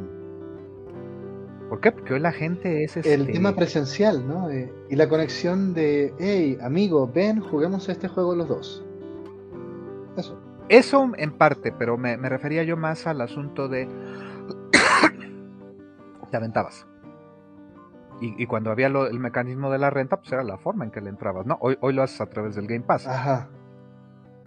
¿Por 1.69 1.81
qué? 1.81 1.93
Porque 1.93 2.15
hoy 2.15 2.20
la 2.20 2.32
gente 2.32 2.85
es 2.85 2.97
El 2.97 3.23
este 3.23 3.32
tema 3.32 3.55
presencial, 3.55 4.27
¿no? 4.27 4.48
y 4.52 4.97
la 4.97 5.09
conexión 5.09 5.74
de, 5.74 6.15
hey, 6.19 6.59
amigo, 6.62 7.11
ven, 7.12 7.40
juguemos 7.40 7.89
este 7.89 8.09
juego 8.09 8.35
los 8.35 8.48
dos. 8.48 8.85
Eso. 10.16 10.39
Eso 10.69 11.12
en 11.16 11.32
parte, 11.36 11.73
pero 11.73 11.98
me, 11.98 12.16
refería 12.16 12.62
yo 12.62 12.77
más 12.77 13.06
al 13.06 13.20
asunto 13.20 13.69
de. 13.69 13.89
te 16.31 16.36
aventabas. 16.36 16.86
Y, 18.20 18.47
cuando 18.47 18.70
había 18.70 18.86
el 18.86 19.19
mecanismo 19.19 19.70
de 19.70 19.78
la 19.78 19.91
renta, 19.91 20.16
pues 20.16 20.32
era 20.32 20.43
la 20.45 20.57
forma 20.57 20.85
en 20.85 20.91
que 20.91 21.03
le 21.03 21.11
entrabas, 21.11 21.45
¿no? 21.45 21.59
Hoy, 21.61 21.77
hoy 21.81 21.93
lo 21.93 22.03
haces 22.03 22.23
a 22.23 22.27
través 22.27 22.55
del 22.55 22.66
Game 22.66 22.85
Pass. 22.85 23.07
Ajá. 23.07 23.51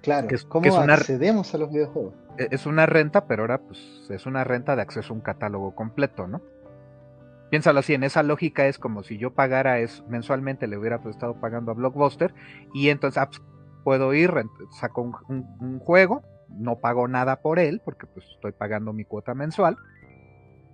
Claro. 0.02 0.27
es, 0.31 0.45
¿Cómo 0.45 0.73
accedemos 0.77 1.53
a 1.53 1.57
los 1.57 1.69
videojuegos? 1.69 2.14
E, 2.38 2.48
es 2.52 2.65
una 2.65 2.85
renta, 2.85 3.27
pero 3.27 3.44
ahora 3.44 3.60
pues 3.60 4.07
es 4.10 4.26
una 4.26 4.44
renta 4.44 4.76
de 4.76 4.81
acceso 4.81 5.14
a 5.14 5.15
un 5.15 5.22
catálogo 5.22 5.76
completo, 5.76 6.27
¿no? 6.27 6.41
Piénsalo 7.49 7.80
así, 7.80 7.94
en 7.94 8.03
esa 8.03 8.23
lógica 8.23 8.68
es 8.68 8.77
como 8.77 9.03
si 9.03 9.18
yo 9.18 9.34
pagara 9.34 9.80
es, 9.80 10.03
mensualmente, 10.07 10.68
le 10.68 10.77
hubiera 10.77 11.02
pues, 11.02 11.15
estado 11.15 11.39
pagando 11.39 11.72
a 11.72 11.76
Blockbuster 11.76 12.34
y 12.73 12.89
entonces 12.89 13.22
ah, 13.22 13.27
pues, 13.27 13.41
puedo 13.84 14.14
ir, 14.14 14.34
saco 14.72 15.14
un, 15.30 15.80
juego, 15.80 16.23
no 16.49 16.80
pago 16.80 17.07
nada 17.07 17.38
por 17.38 17.57
él, 17.57 17.81
porque 17.85 18.06
pues 18.06 18.26
estoy 18.35 18.52
pagando 18.52 18.91
mi 18.91 19.06
cuota 19.06 19.34
mensual, 19.34 19.77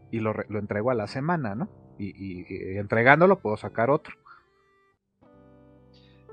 y 0.10 0.20
lo, 0.20 0.34
entrego 0.50 0.90
a 0.90 0.96
la 0.96 1.06
semana, 1.06 1.54
¿no? 1.54 1.70
Y, 1.98 2.78
entregándolo 2.78 3.40
puedo 3.40 3.58
sacar 3.58 3.90
otro. 3.90 4.16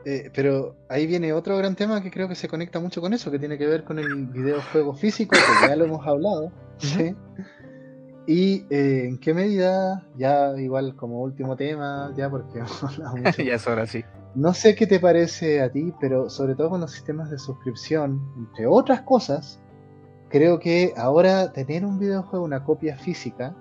Eh, 0.05 0.31
pero 0.35 0.77
ahí 0.89 1.07
viene 1.07 1.33
otro 1.33 1.59
gran 1.59 1.77
tema 1.77 2.03
que 2.03 2.11
creo 2.11 2.27
que 2.27 2.35
se 2.35 2.49
conecta 2.49 2.81
mucho 2.81 3.01
con 3.01 3.13
eso, 3.13 3.31
que 3.31 3.39
tiene 3.39 3.59
que 3.59 3.67
ver 3.67 3.85
con 3.85 3.99
el 3.99 4.27
videojuego 4.27 4.95
físico, 4.95 5.37
que 5.37 5.69
ya 5.69 5.77
lo 5.77 5.85
hemos 5.85 6.07
hablado. 6.07 6.51
¿sí? 6.79 7.15
Y 8.27 8.65
eh, 8.71 9.07
en 9.09 9.19
qué 9.19 9.35
medida, 9.35 10.07
ya 10.17 10.57
igual 10.57 10.95
como 10.95 11.21
último 11.21 11.57
tema, 11.57 12.15
ya 12.17 12.31
porque 12.31 12.59
hemos 12.61 12.83
hablado 12.83 13.17
mucho. 13.25 13.43
ya 13.43 13.55
es 13.55 13.67
hora, 13.67 13.87
sí. 13.87 14.05
No 14.35 14.55
sé 14.55 14.77
qué 14.77 14.87
te 14.87 15.01
parece 15.01 15.61
a 15.61 15.73
ti, 15.73 15.93
pero 16.01 16.31
sobre 16.31 16.55
todo 16.55 16.71
con 16.71 16.81
los 16.81 16.93
sistemas 16.93 17.31
de 17.31 17.39
suscripción, 17.39 18.21
entre 18.39 18.67
otras 18.69 19.03
cosas, 19.03 19.61
creo 20.29 20.61
que 20.61 20.95
ahora 20.97 21.53
tener 21.53 21.85
un 21.85 21.99
videojuego, 21.99 22.45
una 22.45 22.63
copia 22.63 22.97
física, 22.97 23.57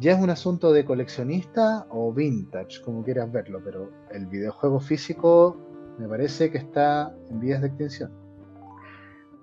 ya 0.00 0.12
es 0.12 0.20
un 0.20 0.30
asunto 0.30 0.72
de 0.72 0.84
coleccionista 0.84 1.86
o 1.90 2.12
vintage, 2.12 2.82
como 2.84 3.04
quieras 3.04 3.30
verlo, 3.30 3.60
pero 3.62 3.90
el 4.10 4.26
videojuego 4.26 4.80
físico 4.80 5.56
me 5.98 6.08
parece 6.08 6.50
que 6.50 6.58
está 6.58 7.14
en 7.30 7.38
vías 7.38 7.60
de 7.60 7.68
extinción. 7.68 8.10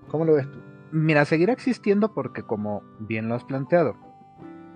¿Cómo 0.09 0.25
lo 0.25 0.33
ves 0.33 0.49
tú? 0.51 0.59
Mira, 0.91 1.25
seguirá 1.25 1.53
existiendo 1.53 2.13
porque 2.13 2.41
como 2.41 2.81
bien 2.99 3.29
lo 3.29 3.35
has 3.35 3.43
planteado, 3.43 3.95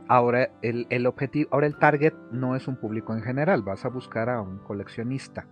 ahora 0.07 0.51
el, 0.61 0.85
el 0.89 1.07
objetivo, 1.07 1.49
ahora 1.51 1.67
el 1.67 1.77
target 1.77 2.13
no 2.31 2.55
es 2.55 2.67
un 2.67 2.75
público 2.75 3.13
en 3.13 3.23
general, 3.23 3.63
vas 3.63 3.83
a 3.83 3.89
buscar 3.89 4.29
a 4.29 4.41
un 4.41 4.59
coleccionista 4.59 5.47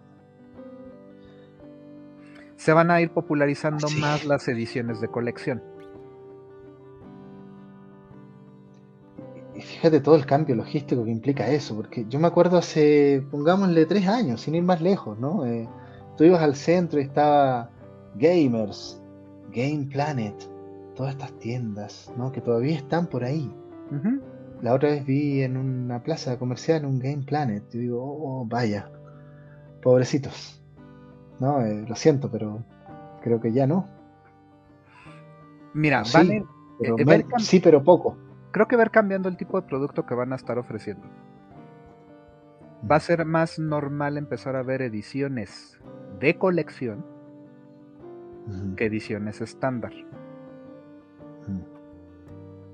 se 2.59 2.73
van 2.73 2.91
a 2.91 2.99
ir 2.99 3.11
popularizando 3.11 3.87
más 4.01 4.25
las 4.25 4.45
ediciones 4.49 4.99
de 4.99 5.07
colección. 5.07 5.63
Y 9.59 9.61
fíjate 9.61 9.99
todo 9.99 10.15
el 10.15 10.25
cambio 10.25 10.55
logístico 10.55 11.03
que 11.03 11.11
implica 11.11 11.49
eso, 11.49 11.75
porque 11.75 12.05
yo 12.07 12.17
me 12.17 12.27
acuerdo 12.27 12.57
hace, 12.57 13.21
pongámosle 13.29 13.85
tres 13.85 14.07
años, 14.07 14.39
sin 14.39 14.55
ir 14.55 14.63
más 14.63 14.79
lejos, 14.79 15.19
¿no? 15.19 15.45
Eh, 15.45 15.67
tú 16.15 16.23
ibas 16.23 16.41
al 16.41 16.55
centro 16.55 16.97
y 17.01 17.03
estaba 17.03 17.69
Gamers, 18.15 19.01
Game 19.51 19.89
Planet, 19.91 20.33
todas 20.95 21.11
estas 21.11 21.33
tiendas, 21.39 22.09
¿no? 22.15 22.31
Que 22.31 22.39
todavía 22.39 22.77
están 22.77 23.07
por 23.07 23.25
ahí. 23.25 23.53
La 24.61 24.73
otra 24.73 24.91
vez 24.91 25.05
vi 25.05 25.41
en 25.41 25.57
una 25.57 26.03
plaza 26.03 26.39
comercial 26.39 26.85
un 26.85 26.97
Game 26.97 27.23
Planet 27.25 27.63
y 27.73 27.79
digo, 27.79 28.01
oh, 28.01 28.45
vaya, 28.45 28.89
pobrecitos. 29.81 30.63
No, 31.41 31.59
eh, 31.59 31.83
lo 31.85 31.95
siento, 31.97 32.31
pero 32.31 32.63
creo 33.21 33.41
que 33.41 33.51
ya 33.51 33.67
no. 33.67 33.89
Mira, 35.73 36.05
sí, 36.05 36.45
pero 36.79 36.95
eh, 36.97 37.25
sí, 37.39 37.59
pero 37.59 37.83
poco. 37.83 38.28
Creo 38.51 38.67
que 38.67 38.75
ver 38.75 38.91
cambiando 38.91 39.29
el 39.29 39.37
tipo 39.37 39.59
de 39.59 39.67
producto 39.67 40.05
que 40.05 40.15
van 40.15 40.33
a 40.33 40.35
estar 40.35 40.57
ofreciendo. 40.57 41.07
Va 42.89 42.95
a 42.95 42.99
ser 42.99 43.25
más 43.25 43.59
normal 43.59 44.17
empezar 44.17 44.55
a 44.55 44.63
ver 44.63 44.81
ediciones 44.81 45.79
de 46.19 46.37
colección 46.37 47.05
que 48.75 48.85
ediciones 48.85 49.41
estándar. 49.41 49.93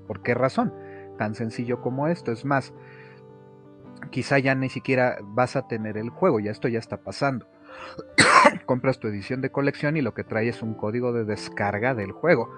¿Por 0.06 0.22
qué 0.22 0.34
razón? 0.34 0.72
Tan 1.18 1.34
sencillo 1.34 1.82
como 1.82 2.08
esto. 2.08 2.32
Es 2.32 2.44
más, 2.44 2.72
quizá 4.10 4.38
ya 4.38 4.54
ni 4.54 4.70
siquiera 4.70 5.18
vas 5.22 5.56
a 5.56 5.66
tener 5.66 5.98
el 5.98 6.10
juego, 6.10 6.40
ya 6.40 6.50
esto 6.50 6.68
ya 6.68 6.78
está 6.78 6.98
pasando 6.98 7.46
compras 8.66 8.98
tu 8.98 9.08
edición 9.08 9.40
de 9.40 9.50
colección 9.50 9.96
y 9.96 10.02
lo 10.02 10.12
que 10.12 10.24
trae 10.24 10.48
es 10.48 10.62
un 10.62 10.74
código 10.74 11.12
de 11.12 11.24
descarga 11.24 11.94
del 11.94 12.12
juego. 12.12 12.50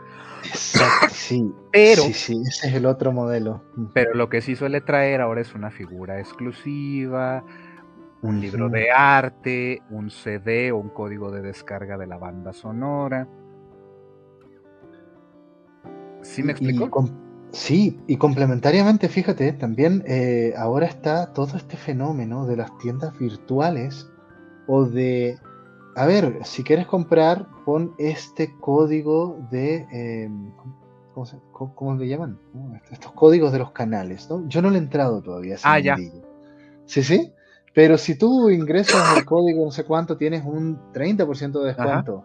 Sí, 1.11 1.53
pero, 1.73 2.03
sí, 2.03 2.13
sí, 2.13 2.43
ese 2.47 2.69
es 2.69 2.75
el 2.75 2.87
otro 2.87 3.13
modelo. 3.13 3.63
Pero 3.93 4.15
lo 4.15 4.29
que 4.29 4.41
sí 4.41 4.57
suele 4.57 4.81
traer 4.81 5.21
ahora 5.21 5.41
es 5.41 5.55
una 5.55 5.71
figura 5.71 6.19
exclusiva, 6.19 7.45
un 8.23 8.41
libro 8.41 8.69
de 8.69 8.91
arte, 8.91 9.83
un 9.91 10.11
CD 10.11 10.73
o 10.73 10.79
un 10.79 10.89
código 10.89 11.31
de 11.31 11.43
descarga 11.43 11.97
de 11.97 12.07
la 12.07 12.19
banda 12.19 12.53
sonora. 12.53 13.29
¿Sí 16.23 16.43
me 16.43 16.53
explico? 16.53 17.09
sí, 17.53 17.99
y 18.07 18.17
complementariamente, 18.17 19.09
fíjate, 19.09 19.53
también 19.53 20.03
eh, 20.07 20.53
ahora 20.57 20.87
está 20.87 21.33
todo 21.33 21.57
este 21.57 21.77
fenómeno 21.77 22.47
de 22.47 22.57
las 22.57 22.77
tiendas 22.79 23.17
virtuales 23.19 24.11
o 24.67 24.85
de, 24.85 25.39
a 25.99 26.07
ver, 26.07 26.39
si 26.45 26.63
quieres 26.63 26.87
comprar, 26.87 27.49
pon 27.65 27.93
este 27.99 28.57
código 28.61 29.37
de, 29.51 29.85
em, 29.91 30.53
¿cómo, 31.53 31.97
le 31.97 32.07
llaman? 32.07 32.39
Estos 32.93 33.11
códigos 33.13 33.51
de 33.51 33.59
los 33.59 33.73
canales, 33.73 34.31
¿no? 34.31 34.47
Yo 34.47 34.63
no 34.63 34.71
le 34.71 34.77
he 34.77 34.81
entrado 34.81 35.21
todavía. 35.21 35.57
ah, 35.65 35.81
ya. 35.81 35.97
Sí, 36.85 37.03
sí. 37.03 37.33
Pero 37.75 37.99
si 37.99 38.17
tú 38.17 38.49
ingresas 38.49 39.19
el 39.19 39.25
código 39.27 39.65
no 39.65 39.73
sé 39.73 39.83
cuánto, 39.83 40.17
tienes 40.17 40.45
un 40.45 40.79
30% 40.93 41.61
de 41.61 41.67
descuento. 41.67 42.25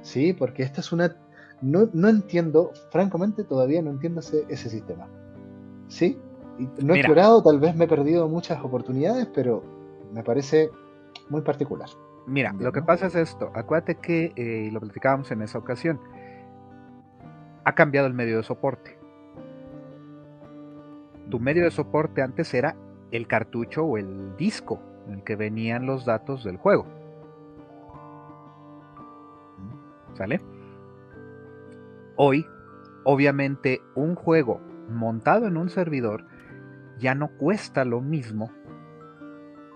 Sí, 0.00 0.32
porque 0.32 0.62
esta 0.62 0.80
es 0.80 0.90
una... 0.90 1.14
no, 1.60 1.90
no 1.92 2.08
entiendo, 2.08 2.70
francamente 2.90 3.44
todavía 3.44 3.82
no 3.82 3.90
entiendo 3.90 4.20
ese, 4.20 4.46
ese 4.48 4.70
sistema. 4.70 5.08
¿Sí? 5.88 6.18
no 6.82 6.94
he 6.94 6.98
explorado, 6.98 7.42
tal 7.42 7.60
vez 7.60 7.74
me 7.76 7.84
he 7.84 7.88
perdido 7.88 8.28
muchas 8.28 8.64
oportunidades, 8.64 9.28
pero 9.34 9.62
me 10.10 10.22
parece 10.22 10.70
muy 11.28 11.42
particular. 11.42 11.88
Mira, 12.26 12.52
lo 12.58 12.72
que 12.72 12.82
pasa 12.82 13.06
es 13.06 13.14
esto. 13.14 13.50
Acuérdate 13.54 13.96
que, 13.96 14.32
eh, 14.36 14.70
lo 14.72 14.80
platicábamos 14.80 15.30
en 15.30 15.42
esa 15.42 15.58
ocasión, 15.58 16.00
ha 17.64 17.74
cambiado 17.74 18.06
el 18.06 18.14
medio 18.14 18.36
de 18.36 18.42
soporte. 18.42 18.98
Tu 21.30 21.38
medio 21.38 21.64
de 21.64 21.70
soporte 21.70 22.22
antes 22.22 22.52
era 22.54 22.76
el 23.10 23.26
cartucho 23.26 23.84
o 23.84 23.98
el 23.98 24.36
disco 24.36 24.80
en 25.06 25.14
el 25.14 25.24
que 25.24 25.36
venían 25.36 25.86
los 25.86 26.04
datos 26.04 26.44
del 26.44 26.56
juego. 26.56 26.86
¿Sale? 30.14 30.40
Hoy, 32.16 32.44
obviamente, 33.04 33.80
un 33.94 34.14
juego 34.14 34.60
montado 34.88 35.46
en 35.46 35.56
un 35.56 35.70
servidor 35.70 36.26
ya 36.98 37.14
no 37.14 37.28
cuesta 37.38 37.84
lo 37.84 38.00
mismo. 38.00 38.50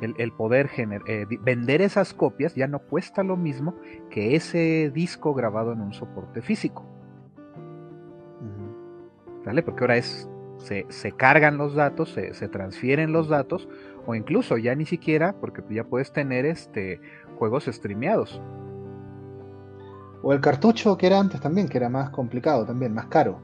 El, 0.04 0.32
poder 0.32 0.70
eh, 0.76 1.26
vender 1.40 1.80
esas 1.80 2.12
copias 2.12 2.54
ya 2.54 2.66
no 2.66 2.80
cuesta 2.80 3.22
lo 3.22 3.36
mismo 3.36 3.74
que 4.10 4.36
ese 4.36 4.90
disco 4.92 5.34
grabado 5.34 5.72
en 5.72 5.80
un 5.80 5.92
soporte 5.92 6.42
físico. 6.42 6.84
¿Vale? 9.44 9.62
Porque 9.62 9.84
ahora 9.84 9.96
es. 9.96 10.28
Se, 10.58 11.12
cargan 11.12 11.58
los 11.58 11.74
datos, 11.74 12.10
se, 12.10 12.48
transfieren 12.48 13.12
los 13.12 13.28
datos, 13.28 13.68
o 14.06 14.14
incluso 14.14 14.56
ya 14.56 14.74
ni 14.74 14.86
siquiera, 14.86 15.34
porque 15.38 15.62
ya 15.68 15.84
puedes 15.84 16.12
tener 16.12 16.46
este 16.46 17.00
juegos 17.36 17.64
streameados. 17.64 18.40
O 20.22 20.32
el 20.32 20.40
cartucho 20.40 20.96
que 20.96 21.06
era 21.06 21.18
antes 21.18 21.40
también, 21.40 21.68
que 21.68 21.76
era 21.76 21.90
más 21.90 22.08
complicado 22.10 22.64
también, 22.64 22.94
más 22.94 23.06
caro. 23.06 23.42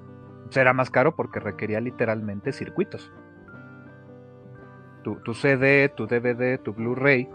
Será 0.49 0.73
más 0.73 0.89
caro 0.89 1.15
porque 1.15 1.41
requería 1.41 1.81
literalmente 1.81 2.53
circuitos 2.53 3.13
tu, 5.03 5.35
CD, 5.35 5.89
tu 5.89 6.07
DVD, 6.07 6.59
tu 6.59 6.73
Blu-ray, 6.73 7.29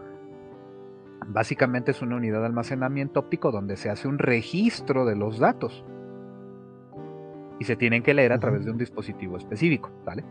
básicamente 1.28 1.92
es 1.92 2.02
una 2.02 2.16
unidad 2.16 2.40
de 2.40 2.48
almacenamiento 2.48 3.20
óptico 3.20 3.52
donde 3.52 3.78
se 3.78 3.90
hace 3.90 4.08
un 4.08 4.20
registro 4.20 5.06
de 5.06 5.16
los 5.16 5.40
datos 5.40 5.86
y 7.60 7.66
se 7.66 7.76
tienen 7.76 8.04
que 8.04 8.14
leer 8.14 8.34
a 8.34 8.40
través 8.40 8.66
de 8.66 8.72
un 8.72 8.78
dispositivo 8.78 9.38
específico, 9.38 9.92
¿vale? 10.06 10.24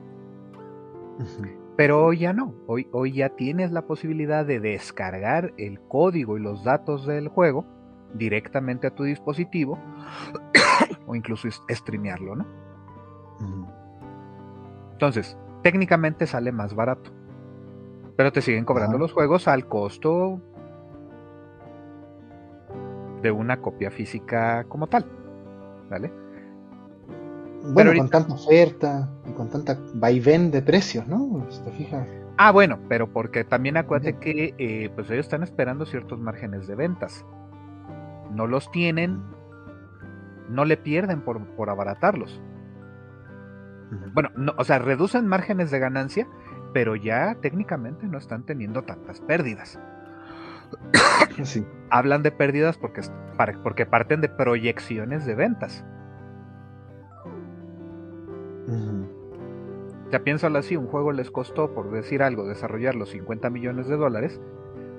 Pero 1.77 2.05
hoy 2.05 2.19
ya 2.19 2.33
no, 2.33 2.55
hoy, 2.67 2.89
hoy 2.93 3.13
ya 3.13 3.31
tienes 3.31 3.73
la 3.73 3.83
posibilidad 3.83 4.45
de 4.45 4.61
descargar 4.61 5.53
el 5.57 5.81
código 5.81 6.37
y 6.37 6.41
los 6.41 6.65
datos 6.65 7.07
del 7.07 7.29
juego 7.29 7.65
directamente 8.15 8.87
a 8.87 8.95
tu 8.95 9.05
dispositivo 9.05 9.79
o 11.07 11.15
incluso 11.15 11.49
streamearlo, 11.69 12.37
¿no? 12.37 12.47
Entonces, 14.93 15.37
técnicamente 15.63 16.27
sale 16.27 16.53
más 16.53 16.75
barato. 16.75 17.11
Pero 18.17 18.33
te 18.33 18.41
siguen 18.41 18.65
cobrando 18.65 18.99
los 18.99 19.13
juegos 19.13 19.49
al 19.49 19.67
costo 19.67 20.41
de 23.23 23.31
una 23.31 23.61
copia 23.61 23.91
física 23.91 24.65
como 24.65 24.87
tal. 24.87 25.07
¿Vale? 25.91 26.13
Bueno, 27.73 27.93
con 27.97 28.11
tanta 28.11 28.35
oferta 28.35 29.09
y 29.27 29.33
con 29.33 29.49
tanta 29.49 29.79
vaivén 29.95 30.51
de 30.51 30.61
precios, 30.61 31.07
¿no? 31.07 31.47
te 31.65 31.71
fijas. 31.73 32.07
Ah, 32.37 32.53
bueno, 32.53 32.79
pero 32.89 33.11
porque 33.13 33.45
también 33.45 33.77
acuérdate 33.77 34.19
que 34.19 34.55
eh, 34.59 34.91
pues 34.95 35.11
ellos 35.11 35.27
están 35.27 35.43
esperando 35.43 35.87
ciertos 35.87 36.19
márgenes 36.19 36.67
de 36.67 36.75
ventas. 36.75 37.25
No 38.33 38.47
los 38.47 38.71
tienen, 38.71 39.23
no 40.51 40.65
le 40.65 40.77
pierden 40.77 41.23
por, 41.23 41.41
por 41.57 41.71
abaratarlos. 41.71 42.43
Bueno, 44.13 44.31
no, 44.37 44.53
o 44.59 44.65
sea, 44.65 44.79
reducen 44.79 45.27
márgenes 45.27 45.71
de 45.71 45.79
ganancia, 45.79 46.27
pero 46.75 46.97
ya 46.97 47.37
técnicamente 47.37 48.07
no 48.07 48.19
están 48.19 48.43
teniendo 48.43 48.83
tantas 48.83 49.21
pérdidas. 49.23 49.81
Hablan 51.91 52.23
de 52.23 52.33
pérdidas 52.33 52.77
porque, 52.77 53.01
porque 53.63 53.87
parten 53.87 54.21
de 54.21 54.29
proyecciones 54.29 55.25
de 55.25 55.35
ventas. 55.37 55.87
Ya 60.11 60.23
piénsalo 60.23 60.59
así, 60.59 60.77
un 60.77 60.87
juego 60.87 61.13
les 61.13 61.31
costó, 61.31 61.73
por 61.73 61.91
decir 61.91 62.23
algo, 62.23 62.47
desarrollar 62.47 62.95
los 62.95 63.11
50 63.11 63.51
millones 63.51 63.89
de 63.89 63.97
dólares, 63.97 64.41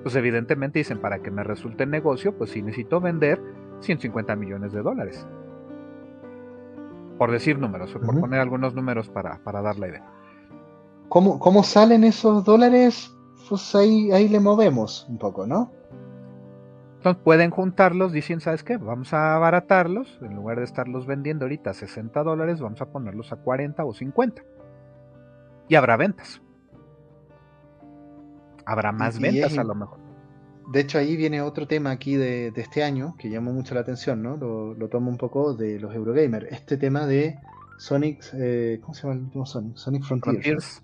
pues 0.02 0.14
evidentemente 0.16 0.78
dicen, 0.78 0.98
para 0.98 1.20
que 1.20 1.30
me 1.30 1.44
resulte 1.44 1.86
negocio, 1.86 2.36
pues 2.36 2.50
sí 2.50 2.62
necesito 2.62 3.00
vender 3.00 3.40
150 3.80 4.34
millones 4.36 4.72
de 4.72 4.82
dólares. 4.82 5.26
Por 7.18 7.30
decir 7.30 7.58
números, 7.58 7.94
o 7.94 8.00
por 8.00 8.18
poner 8.20 8.40
algunos 8.40 8.74
números 8.74 9.08
para, 9.08 9.38
para 9.38 9.62
dar 9.62 9.78
la 9.78 9.88
idea. 9.88 10.15
¿Cómo, 11.08 11.62
salen 11.62 12.04
esos 12.04 12.44
dólares? 12.44 13.12
Pues 13.48 13.74
ahí, 13.74 14.10
ahí 14.12 14.28
le 14.28 14.40
movemos 14.40 15.06
un 15.08 15.18
poco, 15.18 15.46
¿no? 15.46 15.72
Entonces 16.96 17.22
pueden 17.22 17.50
juntarlos, 17.50 18.12
dicen, 18.12 18.40
¿sabes 18.40 18.64
qué? 18.64 18.78
Vamos 18.78 19.12
a 19.12 19.36
abaratarlos, 19.36 20.18
en 20.22 20.34
lugar 20.34 20.58
de 20.58 20.64
estarlos 20.64 21.06
vendiendo 21.06 21.44
ahorita 21.44 21.70
a 21.70 21.74
60 21.74 22.22
dólares, 22.24 22.60
vamos 22.60 22.80
a 22.80 22.86
ponerlos 22.86 23.32
a 23.32 23.36
40 23.36 23.84
o 23.84 23.94
50. 23.94 24.42
Y 25.68 25.74
habrá 25.76 25.96
ventas. 25.96 26.42
Habrá 28.64 28.90
más 28.90 29.20
ventas 29.20 29.56
a 29.56 29.62
lo 29.62 29.76
mejor. 29.76 30.00
De 30.72 30.80
hecho, 30.80 30.98
ahí 30.98 31.16
viene 31.16 31.42
otro 31.42 31.68
tema 31.68 31.92
aquí 31.92 32.16
de, 32.16 32.52
este 32.56 32.82
año 32.82 33.14
que 33.18 33.30
llamó 33.30 33.52
mucho 33.52 33.74
la 33.74 33.82
atención, 33.82 34.20
¿no? 34.22 34.36
Lo, 34.36 34.88
tomo 34.88 35.08
un 35.08 35.16
poco 35.16 35.54
de 35.54 35.78
los 35.78 35.94
Eurogamer. 35.94 36.48
Este 36.50 36.76
tema 36.76 37.06
de 37.06 37.38
Sonic, 37.78 38.24
eh, 38.34 38.80
¿cómo 38.82 38.94
se 38.94 39.02
llama 39.02 39.14
el 39.14 39.20
último 39.20 39.46
Sonic? 39.46 39.76
Sonic 39.76 40.02
Frontiers. 40.02 40.82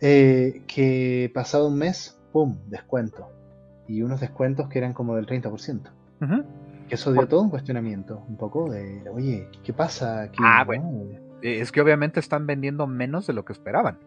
Eh, 0.00 0.62
que 0.66 1.30
pasado 1.34 1.68
un 1.68 1.78
mes, 1.78 2.18
¡pum! 2.32 2.58
Descuento. 2.66 3.28
Y 3.86 4.02
unos 4.02 4.20
descuentos 4.20 4.68
que 4.68 4.78
eran 4.78 4.92
como 4.92 5.16
del 5.16 5.26
30%. 5.26 5.90
Que 6.88 6.94
eso 6.94 7.12
dio 7.12 7.26
todo 7.26 7.40
un 7.40 7.50
cuestionamiento, 7.50 8.24
un 8.28 8.36
poco 8.36 8.70
de, 8.70 9.08
oye, 9.08 9.48
¿qué 9.64 9.72
pasa 9.72 10.22
aquí? 10.22 10.38
Ah, 10.42 10.64
bueno. 10.64 10.90
Es 11.42 11.72
que 11.72 11.80
obviamente 11.80 12.20
están 12.20 12.46
vendiendo 12.46 12.86
menos 12.86 13.26
de 13.26 13.32
lo 13.32 13.44
que 13.44 13.52
esperaban. 13.52 13.98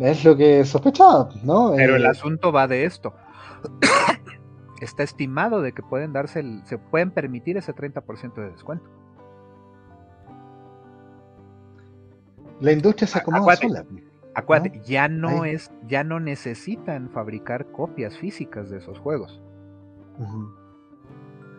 Es 0.00 0.24
lo 0.24 0.36
que 0.36 0.64
sospechaba, 0.64 1.28
¿no? 1.42 1.72
Pero 1.76 1.96
el 1.96 2.04
eh, 2.04 2.08
asunto 2.08 2.52
va 2.52 2.66
de 2.66 2.84
esto. 2.84 3.14
Está 4.80 5.02
estimado 5.02 5.62
de 5.62 5.72
que 5.72 5.82
pueden 5.82 6.12
darse 6.12 6.40
el, 6.40 6.62
se 6.66 6.78
pueden 6.78 7.10
permitir 7.10 7.56
ese 7.56 7.74
30% 7.74 8.34
de 8.34 8.50
descuento. 8.50 8.90
La 12.60 12.72
industria 12.72 13.06
se 13.06 13.18
acomoda 13.18 13.56
sola. 13.56 13.84
Acuérdate, 14.34 14.80
ya 14.84 15.08
no 15.08 15.44
es, 15.44 15.70
ya 15.86 16.02
no 16.02 16.18
necesitan 16.18 17.10
fabricar 17.10 17.70
copias 17.70 18.18
físicas 18.18 18.68
de 18.68 18.78
esos 18.78 18.98
juegos. 18.98 19.40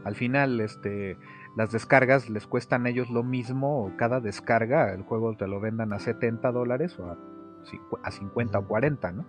Al 0.04 0.16
final, 0.16 0.60
este, 0.60 1.18
las 1.56 1.72
descargas 1.72 2.30
les 2.30 2.48
cuestan 2.48 2.86
a 2.86 2.90
ellos 2.90 3.10
lo 3.10 3.24
mismo, 3.24 3.92
cada 3.98 4.20
descarga, 4.20 4.94
el 4.94 5.04
juego 5.04 5.36
te 5.38 5.48
lo 5.48 5.60
vendan 5.60 5.94
a 5.94 6.00
70 6.00 6.52
dólares 6.52 7.00
o 7.00 7.06
a, 7.06 7.18
a 8.04 8.12
50 8.12 8.60
o 8.60 8.68
40, 8.68 9.12
¿no? 9.14 9.26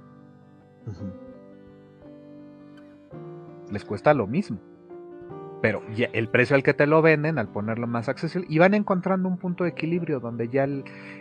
Les 3.70 3.84
cuesta 3.84 4.12
lo 4.12 4.26
mismo 4.26 4.58
pero 5.62 5.82
el 6.12 6.28
precio 6.28 6.54
al 6.54 6.62
que 6.62 6.74
te 6.74 6.86
lo 6.86 7.02
venden, 7.02 7.38
al 7.38 7.48
ponerlo 7.48 7.86
más 7.86 8.08
accesible, 8.08 8.46
y 8.50 8.58
van 8.58 8.74
encontrando 8.74 9.28
un 9.28 9.38
punto 9.38 9.64
de 9.64 9.70
equilibrio 9.70 10.20
donde 10.20 10.48
ya 10.48 10.68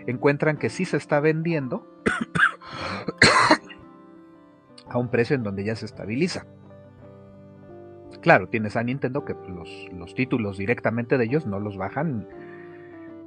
encuentran 0.08 0.58
que 0.58 0.70
sí 0.70 0.86
se 0.86 0.98
está 0.98 1.20
vendiendo 1.20 1.88
a 4.90 4.98
un 4.98 5.10
precio 5.10 5.36
en 5.36 5.44
donde 5.44 5.64
ya 5.64 5.76
se 5.76 5.86
estabiliza. 5.86 6.46
Claro, 8.22 8.50
tienes 8.50 8.76
a 8.76 8.84
Nintendo 8.84 9.24
que 9.24 9.36
los, 9.94 10.16
títulos 10.16 10.58
directamente 10.58 11.18
de 11.18 11.26
ellos 11.26 11.46
no 11.46 11.60
los 11.60 11.78
bajan 11.78 12.28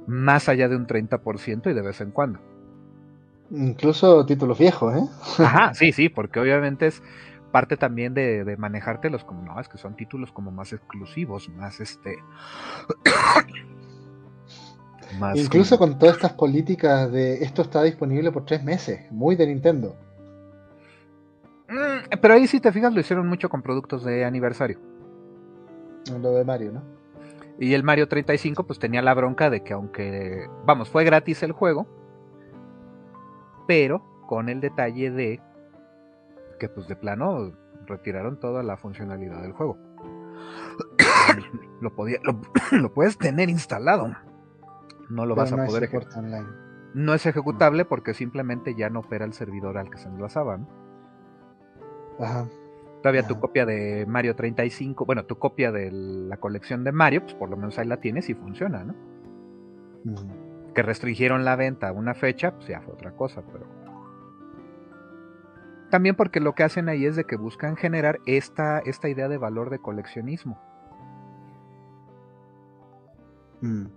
más 0.07 0.49
allá 0.49 0.67
de 0.67 0.75
un 0.75 0.87
30% 0.87 1.71
y 1.71 1.73
de 1.73 1.81
vez 1.81 2.01
en 2.01 2.11
cuando. 2.11 2.39
Incluso 3.51 4.25
títulos 4.25 4.59
viejos, 4.59 4.95
¿eh? 4.95 5.43
Ajá, 5.43 5.73
sí, 5.73 5.91
sí, 5.91 6.09
porque 6.09 6.39
obviamente 6.39 6.87
es 6.87 7.01
parte 7.49 7.77
también 7.77 8.13
de, 8.13 8.55
manejártelos 8.57 9.23
como, 9.23 9.43
no, 9.43 9.59
es 9.59 9.67
que 9.67 9.77
son 9.77 9.95
títulos 9.95 10.31
como 10.31 10.51
más 10.51 10.73
exclusivos, 10.73 11.49
más 11.49 11.79
este... 11.79 12.17
Incluso 15.33 15.79
con 15.79 15.97
todas 15.97 16.17
estas 16.17 16.33
políticas 16.33 17.11
de 17.11 17.43
esto 17.43 17.63
está 17.63 17.81
disponible 17.81 18.31
por 18.31 18.45
tres 18.45 18.63
meses, 18.63 19.11
muy 19.11 19.35
de 19.35 19.47
Nintendo. 19.47 19.95
Mm, 21.67 22.19
pero 22.21 22.35
ahí 22.35 22.45
si 22.45 22.59
te 22.59 22.71
fijas 22.71 22.93
lo 22.93 22.99
hicieron 22.99 23.27
mucho 23.27 23.49
con 23.49 23.63
productos 23.63 24.03
de 24.03 24.23
aniversario. 24.23 24.79
Lo 26.21 26.31
de 26.31 26.45
Mario, 26.45 26.73
¿no? 26.73 26.99
Y 27.59 27.73
el 27.73 27.83
Mario 27.83 28.07
35 28.07 28.65
pues 28.65 28.79
tenía 28.79 29.01
la 29.01 29.13
bronca 29.13 29.49
de 29.49 29.63
que 29.63 29.73
aunque, 29.73 30.47
vamos, 30.65 30.89
fue 30.89 31.03
gratis 31.03 31.43
el 31.43 31.51
juego, 31.51 31.87
pero 33.67 34.01
con 34.27 34.47
el 34.47 34.61
detalle 34.61 35.11
de 35.11 35.41
que 36.59 36.69
pues 36.69 36.87
de 36.87 36.95
plano 36.95 37.51
retiraron 37.87 38.39
toda 38.39 38.61
la 38.61 38.77
funcionalidad 38.77 39.41
del 39.41 39.53
juego. 39.53 39.77
lo, 41.81 41.95
podía, 41.95 42.19
lo, 42.71 42.93
puedes 42.93 43.17
tener 43.17 43.49
instalado. 43.49 44.15
No 45.09 45.25
lo 45.25 45.35
vas 45.35 45.51
a 45.51 45.65
poder 45.65 45.83
ejecutar. 45.85 46.23
No 46.93 47.13
es 47.13 47.25
ejecutable 47.25 47.85
porque 47.85 48.13
simplemente 48.13 48.75
ya 48.75 48.89
no 48.89 48.99
opera 48.99 49.25
el 49.25 49.33
servidor 49.33 49.77
al 49.77 49.89
que 49.89 49.97
se 49.97 50.07
enlazaba. 50.07 50.57
¿no? 50.57 50.67
Ajá. 52.19 52.47
Todavía 53.01 53.25
tu 53.25 53.39
copia 53.39 53.65
de 53.65 54.05
Mario 54.05 54.35
35, 54.35 55.05
bueno, 55.05 55.25
tu 55.25 55.37
copia 55.37 55.71
de 55.71 55.89
la 55.91 56.37
colección 56.37 56.83
de 56.83 56.91
Mario, 56.91 57.21
pues 57.21 57.33
por 57.33 57.49
lo 57.49 57.55
menos 57.55 57.79
ahí 57.79 57.87
la 57.87 58.01
tienes 58.01 58.29
y 58.29 58.33
funciona, 58.33 58.83
¿no? 58.83 58.93
Que 60.75 60.83
restringieron 60.83 61.45
la 61.45 61.55
venta 61.55 61.87
a 61.87 61.91
una 61.93 62.13
fecha, 62.13 62.55
pues 62.55 62.67
ya 62.67 62.81
fue 62.81 62.93
otra 62.93 63.11
cosa, 63.11 63.41
pero. 63.53 63.78
También 65.89 66.15
porque 66.15 66.39
lo 66.39 66.53
que 66.53 66.63
hacen 66.63 66.89
ahí 66.89 67.05
es 67.05 67.15
de 67.15 67.23
que 67.23 67.35
buscan 67.35 67.75
generar 67.75 68.19
esta, 68.25 68.79
esta 68.79 69.09
idea 69.09 69.27
de 69.27 69.37
valor 69.37 69.69
de 69.69 69.79
coleccionismo. 69.79 70.59
Mm. 73.61 73.87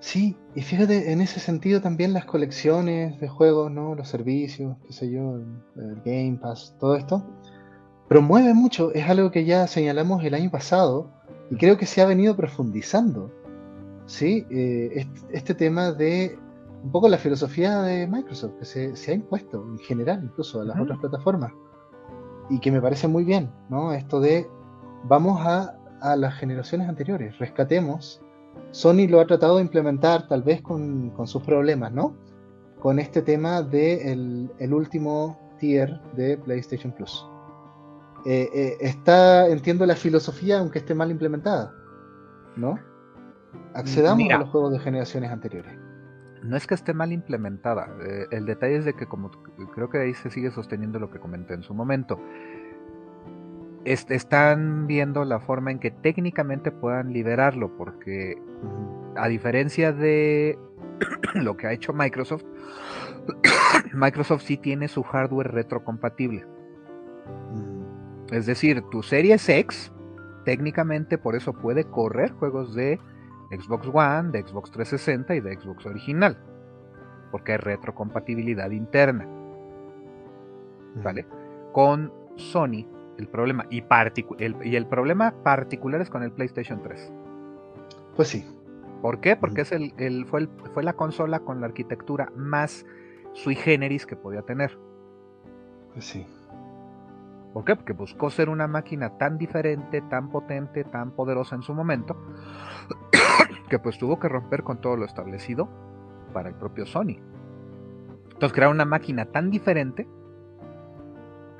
Sí, 0.00 0.36
y 0.54 0.60
fíjate, 0.60 1.12
en 1.12 1.22
ese 1.22 1.40
sentido 1.40 1.80
también 1.80 2.12
las 2.12 2.26
colecciones 2.26 3.18
de 3.20 3.28
juegos, 3.28 3.72
¿no? 3.72 3.94
Los 3.94 4.08
servicios, 4.08 4.76
qué 4.86 4.92
sé 4.92 5.10
yo, 5.10 5.36
el 5.76 6.02
Game 6.04 6.38
Pass, 6.42 6.76
todo 6.78 6.96
esto, 6.96 7.24
promueve 8.08 8.52
mucho, 8.52 8.92
es 8.92 9.08
algo 9.08 9.30
que 9.30 9.46
ya 9.46 9.66
señalamos 9.66 10.22
el 10.22 10.34
año 10.34 10.50
pasado 10.50 11.10
y 11.50 11.56
creo 11.56 11.78
que 11.78 11.86
se 11.86 12.02
ha 12.02 12.06
venido 12.06 12.36
profundizando, 12.36 13.32
¿sí? 14.04 14.46
Eh, 14.50 15.06
este, 15.32 15.54
tema 15.54 15.92
de 15.92 16.38
un 16.84 16.92
poco 16.92 17.08
la 17.08 17.18
filosofía 17.18 17.82
de 17.82 18.06
Microsoft, 18.06 18.52
que 18.58 18.64
se, 18.64 19.10
ha 19.10 19.14
impuesto 19.14 19.64
en 19.72 19.78
general 19.78 20.22
incluso 20.22 20.60
a 20.60 20.64
las 20.64 20.78
otras 20.78 20.98
plataformas 20.98 21.52
y 22.50 22.60
que 22.60 22.70
me 22.70 22.80
parece 22.80 23.08
muy 23.08 23.24
bien, 23.24 23.50
¿no? 23.70 23.92
Esto 23.92 24.20
de 24.20 24.46
vamos 25.04 25.40
a, 25.40 25.76
a 26.00 26.14
las 26.14 26.34
generaciones 26.34 26.88
anteriores, 26.88 27.38
rescatemos 27.38 28.20
Sony 28.70 29.06
lo 29.08 29.20
ha 29.20 29.26
tratado 29.26 29.56
de 29.56 29.62
implementar 29.62 30.26
tal 30.26 30.42
vez 30.42 30.60
con, 30.60 31.12
sus 31.26 31.42
problemas, 31.42 31.92
¿no? 31.92 32.16
Con 32.80 32.98
este 32.98 33.22
tema 33.22 33.62
del 33.62 34.48
de 34.48 34.64
el 34.64 34.74
último 34.74 35.38
tier 35.58 36.00
de 36.16 36.36
PlayStation 36.38 36.92
Plus. 36.92 37.26
Eh, 38.26 38.48
eh, 38.54 38.76
está, 38.80 39.48
entiendo 39.48 39.86
la 39.86 39.96
filosofía, 39.96 40.58
aunque 40.58 40.80
esté 40.80 40.94
mal 40.94 41.10
implementada, 41.10 41.72
¿no? 42.56 42.78
Accedamos 43.74 44.28
a 44.30 44.38
los 44.38 44.48
juegos 44.48 44.72
de 44.72 44.80
generaciones 44.80 45.30
anteriores. 45.30 45.83
No 46.44 46.58
es 46.58 46.66
que 46.66 46.74
esté 46.74 46.92
mal 46.92 47.10
implementada. 47.10 47.88
Eh, 48.06 48.26
el 48.30 48.44
detalle 48.44 48.76
es 48.76 48.84
de 48.84 48.92
que, 48.92 49.06
como 49.06 49.30
creo 49.74 49.88
que 49.88 49.98
ahí 49.98 50.14
se 50.14 50.28
sigue 50.28 50.50
sosteniendo 50.50 50.98
lo 50.98 51.10
que 51.10 51.18
comenté 51.18 51.54
en 51.54 51.62
su 51.62 51.72
momento, 51.72 52.20
están 53.84 54.86
viendo 54.86 55.24
la 55.24 55.40
forma 55.40 55.70
en 55.70 55.78
que 55.78 55.90
técnicamente 55.90 56.70
puedan 56.70 57.12
liberarlo, 57.12 57.74
porque 57.76 58.36
a 59.16 59.28
diferencia 59.28 59.92
de 59.92 60.58
lo 61.34 61.56
que 61.56 61.66
ha 61.66 61.72
hecho 61.72 61.94
Microsoft, 61.94 62.44
Microsoft 63.94 64.42
sí 64.42 64.58
tiene 64.58 64.88
su 64.88 65.02
hardware 65.02 65.50
retrocompatible. 65.50 66.46
Es 68.30 68.44
decir, 68.44 68.82
tu 68.90 69.02
Series 69.02 69.48
X 69.48 69.92
técnicamente 70.44 71.16
por 71.16 71.36
eso 71.36 71.54
puede 71.54 71.84
correr 71.84 72.32
juegos 72.32 72.74
de 72.74 73.00
Xbox 73.50 73.88
One, 73.92 74.30
de 74.30 74.42
Xbox 74.42 74.70
360 74.70 75.34
y 75.34 75.40
de 75.40 75.58
Xbox 75.58 75.86
original, 75.86 76.36
porque 77.30 77.52
hay 77.52 77.58
retrocompatibilidad 77.58 78.70
interna. 78.70 79.26
¿Vale? 81.02 81.26
Con 81.72 82.12
Sony 82.36 82.86
el 83.18 83.28
problema. 83.28 83.66
Y, 83.70 83.84
el, 84.38 84.56
y 84.64 84.76
el 84.76 84.86
problema 84.86 85.34
particular 85.42 86.00
es 86.00 86.10
con 86.10 86.22
el 86.22 86.32
PlayStation 86.32 86.82
3. 86.82 87.12
Pues 88.16 88.28
sí. 88.28 88.46
¿Por 89.02 89.20
qué? 89.20 89.36
Porque 89.36 89.62
es 89.62 89.72
el, 89.72 90.26
fue, 90.26 90.48
fue 90.72 90.82
la 90.82 90.94
consola 90.94 91.40
con 91.40 91.60
la 91.60 91.66
arquitectura 91.66 92.32
más 92.36 92.86
sui 93.32 93.54
generis 93.54 94.06
que 94.06 94.16
podía 94.16 94.42
tener. 94.42 94.78
Pues 95.92 96.06
sí. 96.06 96.26
¿Por 97.54 97.64
qué? 97.64 97.76
Porque 97.76 97.92
buscó 97.92 98.30
ser 98.30 98.48
una 98.48 98.66
máquina 98.66 99.16
tan 99.16 99.38
diferente, 99.38 100.02
tan 100.02 100.28
potente, 100.28 100.82
tan 100.82 101.12
poderosa 101.12 101.54
en 101.54 101.62
su 101.62 101.72
momento, 101.72 102.16
que 103.70 103.78
pues 103.78 103.96
tuvo 103.96 104.18
que 104.18 104.28
romper 104.28 104.64
con 104.64 104.80
todo 104.80 104.96
lo 104.96 105.04
establecido 105.04 105.68
para 106.32 106.48
el 106.48 106.56
propio 106.56 106.84
Sony. 106.84 107.16
Entonces 108.24 108.52
crear 108.52 108.72
una 108.72 108.84
máquina 108.84 109.26
tan 109.26 109.50
diferente 109.50 110.08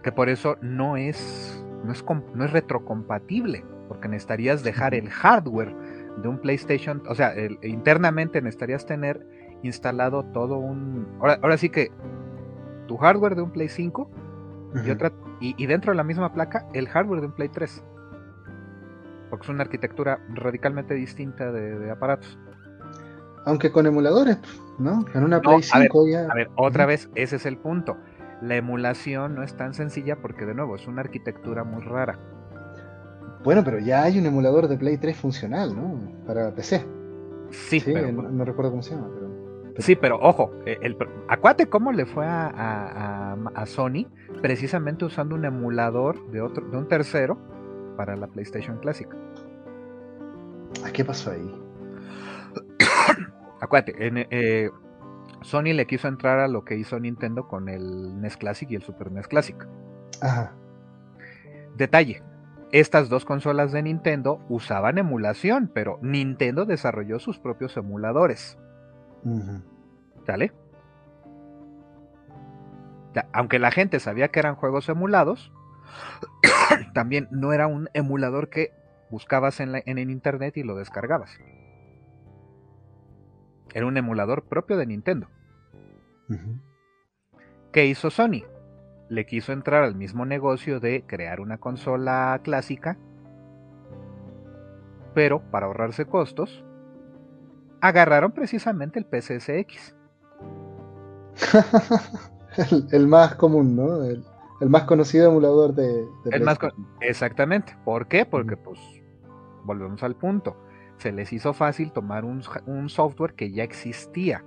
que 0.03 0.11
por 0.11 0.29
eso 0.29 0.57
no 0.61 0.97
es, 0.97 1.65
no 1.85 1.93
es, 1.93 2.05
no 2.35 2.45
es 2.45 2.53
retrocompatible, 2.53 3.65
porque 3.87 4.09
necesitarías 4.09 4.65
dejar 4.65 4.95
el 4.95 5.09
hardware 5.09 5.77
de 6.21 6.29
un 6.29 6.39
PlayStation, 6.39 7.05
o 7.09 7.15
sea, 7.15 7.35
internamente 7.63 8.43
necesitarías 8.43 8.85
tener 8.85 9.25
instalado 9.63 10.25
todo 10.25 10.59
un... 10.59 11.07
Ahora, 11.21 11.39
ahora 11.41 11.57
sí 11.57 11.71
que 11.71 11.93
tu 12.89 12.97
hardware 12.97 13.37
de 13.37 13.43
un 13.43 13.51
Play 13.51 13.69
5 13.69 14.11
y, 14.75 14.91
otra, 14.91 15.13
y, 15.41 15.67
dentro 15.67 15.93
de 15.93 15.97
la 15.97 16.05
misma 16.05 16.33
placa 16.33 16.67
el 16.73 16.89
hardware 16.89 17.21
de 17.21 17.27
un 17.27 17.33
Play 17.33 17.49
3. 17.49 17.85
Porque 19.31 19.45
es 19.45 19.49
una 19.49 19.63
arquitectura 19.63 20.21
radicalmente 20.35 20.95
distinta 20.95 21.53
de, 21.53 21.91
aparatos. 21.91 22.39
Aunque 23.47 23.71
con 23.71 23.87
emuladores, 23.87 24.39
¿no? 24.79 25.05
En 25.15 25.25
una 25.25 25.41
Play 25.41 25.63
5 25.63 26.09
ya... 26.09 26.27
A 26.31 26.35
ver, 26.35 26.51
otra 26.57 26.87
vez, 26.87 27.11
ese 27.15 27.37
es 27.37 27.47
el 27.47 27.59
punto 27.59 27.97
la 28.45 28.57
emulación 28.57 29.35
no 29.35 29.43
es 29.43 29.55
tan 29.55 29.75
sencilla 29.75 30.17
porque 30.17 30.45
de 30.45 30.55
nuevo 30.55 30.77
es 30.77 30.87
una 30.87 31.01
arquitectura 31.01 31.65
muy 31.65 31.83
rara. 31.83 32.19
Bueno, 33.43 33.63
pero 33.65 33.79
ya 33.79 34.03
hay 34.03 34.19
un 34.19 34.27
emulador 34.27 34.69
de 34.69 34.77
Play 34.77 34.97
3 34.99 35.17
funcional, 35.17 35.75
¿no? 35.75 35.99
Para 36.27 36.55
PC. 36.55 36.85
Sí, 37.51 37.83
pero, 37.85 38.11
no, 38.11 38.45
recuerdo 38.45 38.71
cómo 38.71 38.83
se 38.83 38.95
llama, 38.95 39.09
pero... 39.15 39.24
Sí, 39.79 39.97
pero 39.97 40.19
ojo, 40.21 40.53
e, 40.67 40.79
el, 40.83 40.97
acuate 41.29 41.69
cómo 41.69 41.93
le 41.93 42.07
fue 42.07 42.27
a, 42.27 43.37
a, 43.55 43.67
Sony 43.67 44.07
precisamente 44.41 45.05
usando 45.05 45.35
un 45.35 45.45
emulador 45.45 46.31
de 46.31 46.41
otro, 46.41 46.65
de 46.69 46.77
un 46.77 46.87
tercero 46.87 47.39
para 47.97 48.15
la 48.17 48.29
PlayStation 48.29 48.79
Classic. 48.79 49.09
¿A 50.85 50.91
qué 50.91 51.05
pasó 51.05 51.33
ahí? 51.33 51.63
Acuérdate, 53.61 54.07
en, 54.07 54.27
eh, 54.31 54.71
Sony 55.43 55.75
le 55.75 55.87
quiso 55.87 56.09
entrar 56.09 56.39
a 56.39 56.49
lo 56.49 56.65
que 56.65 56.77
hizo 56.77 56.99
Nintendo 56.99 57.49
con 57.49 57.69
el 57.69 58.21
NES 58.21 58.37
Classic 58.37 58.71
y 58.71 58.77
el 58.77 58.83
Super 58.83 59.11
NES 59.11 59.29
Classic. 59.29 59.57
Ajá. 60.21 60.55
Detalle. 61.77 62.23
Estas 62.73 63.09
dos 63.09 63.25
consolas 63.25 63.71
de 63.73 63.83
Nintendo 63.83 64.41
usaban 64.49 64.99
emulación, 64.99 65.71
pero 65.73 65.99
Nintendo 66.03 66.65
desarrolló 66.65 67.19
sus 67.19 67.39
propios 67.39 67.77
emuladores. 67.77 68.59
¿Sale? 70.27 70.53
Aunque 73.33 73.59
la 73.59 73.71
gente 73.71 74.01
sabía 74.01 74.29
que 74.29 74.41
eran 74.41 74.57
juegos 74.57 74.89
emulados, 74.89 75.53
también 76.95 77.29
no 77.31 77.53
era 77.53 77.67
un 77.67 77.89
emulador 77.95 78.49
que 78.49 78.73
buscabas 79.11 79.61
en, 79.61 79.83
en 79.87 79.99
el 79.99 80.11
internet 80.11 80.57
y 80.57 80.63
lo 80.63 80.75
descargabas. 80.75 81.39
Era 83.73 83.87
un 83.87 83.97
emulador 83.97 84.45
propio 84.45 84.77
de 84.77 84.87
Nintendo. 84.87 85.29
¿Qué 87.73 87.87
hizo 87.87 88.11
Sony? 88.11 88.45
Le 89.09 89.27
quiso 89.27 89.53
entrar 89.53 89.83
al 89.83 89.95
mismo 89.95 90.25
negocio 90.25 90.81
de 90.81 91.05
crear 91.07 91.41
una 91.41 91.59
consola 91.59 92.41
clásica, 92.43 92.97
pero 95.13 95.41
para 95.51 95.67
ahorrarse 95.67 96.07
costos, 96.07 96.65
agarraron 97.89 98.33
precisamente 98.33 98.99
el 98.99 99.07
PCSX. 99.07 99.95
el, 102.93 103.07
más 103.07 103.35
común, 103.35 103.77
¿no? 103.77 104.03
El, 104.05 104.25
más 104.69 104.85
conocido 104.85 105.31
emulador 105.31 105.75
de... 105.75 106.07
Exactamente. 107.01 107.77
¿Por 107.85 108.09
qué? 108.09 108.25
Porque 108.25 108.57
pues 108.57 108.79
volvemos 109.65 110.03
al 110.03 110.17
punto 110.17 110.57
se 110.99 111.13
les 111.13 111.33
hizo 111.33 111.53
fácil 111.53 111.93
tomar 111.93 112.25
un, 112.25 112.43
software 112.89 113.35
que 113.35 113.53
ya 113.53 113.65
existía. 113.65 114.45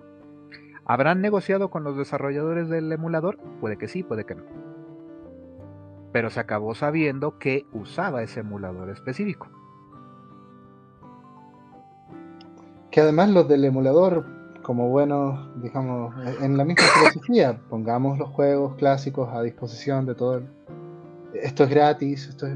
¿Habrán 0.86 1.22
negociado 1.22 1.70
con 1.70 1.84
los 1.84 1.98
desarrolladores 1.98 2.70
del 2.70 2.92
emulador? 2.92 3.38
Puede 3.60 3.78
que 3.78 3.88
sí, 3.88 4.04
puede 4.04 4.26
que 4.26 4.36
no. 4.36 4.44
Pero 6.14 6.30
se 6.30 6.40
acabó 6.40 6.74
sabiendo 6.76 7.38
que 7.38 7.66
usaba 7.74 8.24
ese 8.24 8.40
emulador 8.40 8.90
específico. 8.90 9.50
Que 12.92 13.02
además 13.02 13.30
los 13.30 13.48
del 13.48 13.66
emulador, 13.66 14.26
como 14.62 14.90
buenos, 14.90 15.50
digamos, 15.62 16.14
en 16.42 16.58
la 16.58 16.66
misma 16.66 16.84
filosofía, 16.84 17.60
pongamos 17.70 18.18
los 18.18 18.30
juegos 18.30 18.76
clásicos 18.76 19.30
a 19.34 19.42
disposición 19.42 20.06
de 20.06 20.16
todo. 20.16 20.42
Esto 21.34 21.66
es 21.66 21.70
gratis, 21.70 22.28
esto 22.28 22.48
es 22.48 22.56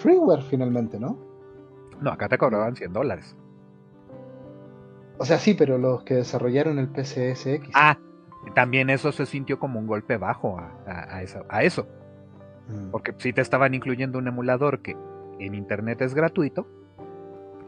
freeware 0.00 0.42
finalmente, 0.42 0.98
¿no? 0.98 1.18
No, 2.00 2.10
acá 2.10 2.28
te 2.28 2.38
cobraban 2.38 2.76
100 2.76 2.92
dólares. 2.92 3.36
O 5.18 5.24
sea, 5.24 5.38
sí, 5.38 5.54
pero 5.54 5.76
los 5.76 6.02
que 6.02 6.14
desarrollaron 6.14 6.78
el 6.78 6.88
PCSX. 6.88 7.70
Ah, 7.74 7.98
también 8.54 8.88
eso 8.88 9.12
se 9.12 9.26
sintió 9.26 9.58
como 9.58 9.78
un 9.78 9.86
golpe 9.86 10.16
bajo 10.16 10.58
a, 10.58 11.22
eso. 11.62 11.86
Mm. 12.68 12.90
Porque 12.90 13.14
si 13.18 13.32
te 13.32 13.42
estaban 13.42 13.74
incluyendo 13.74 14.18
un 14.18 14.28
emulador 14.28 14.80
que 14.80 14.96
en 15.38 15.54
internet 15.54 16.00
es 16.00 16.14
gratuito, 16.14 16.66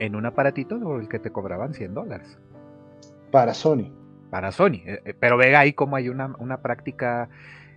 en 0.03 0.17
un 0.17 0.27
aparatito 0.27 0.81
por 0.81 1.01
el 1.01 1.09
que 1.09 1.21
te 1.21 1.31
cobraban 1.31 1.75
100 1.75 1.95
dólares. 1.95 2.37
Para 3.31 3.55
Sony. 3.55 3.93
Para 4.31 4.51
Sony. 4.51 4.83
Eh, 4.85 5.01
eh, 5.05 5.15
pero 5.15 5.37
vea 5.37 5.61
ahí 5.61 5.75
como 5.75 5.95
hay 5.95 6.09
una, 6.09 6.35
una 6.41 6.61
práctica, 6.61 7.29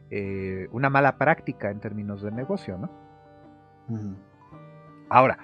eh, 0.09 0.67
una 0.71 0.89
mala 0.89 1.19
práctica 1.19 1.69
en 1.69 1.79
términos 1.79 2.23
de 2.23 2.31
negocio, 2.31 2.79
¿no? 2.79 2.89
Ahora, 5.07 5.37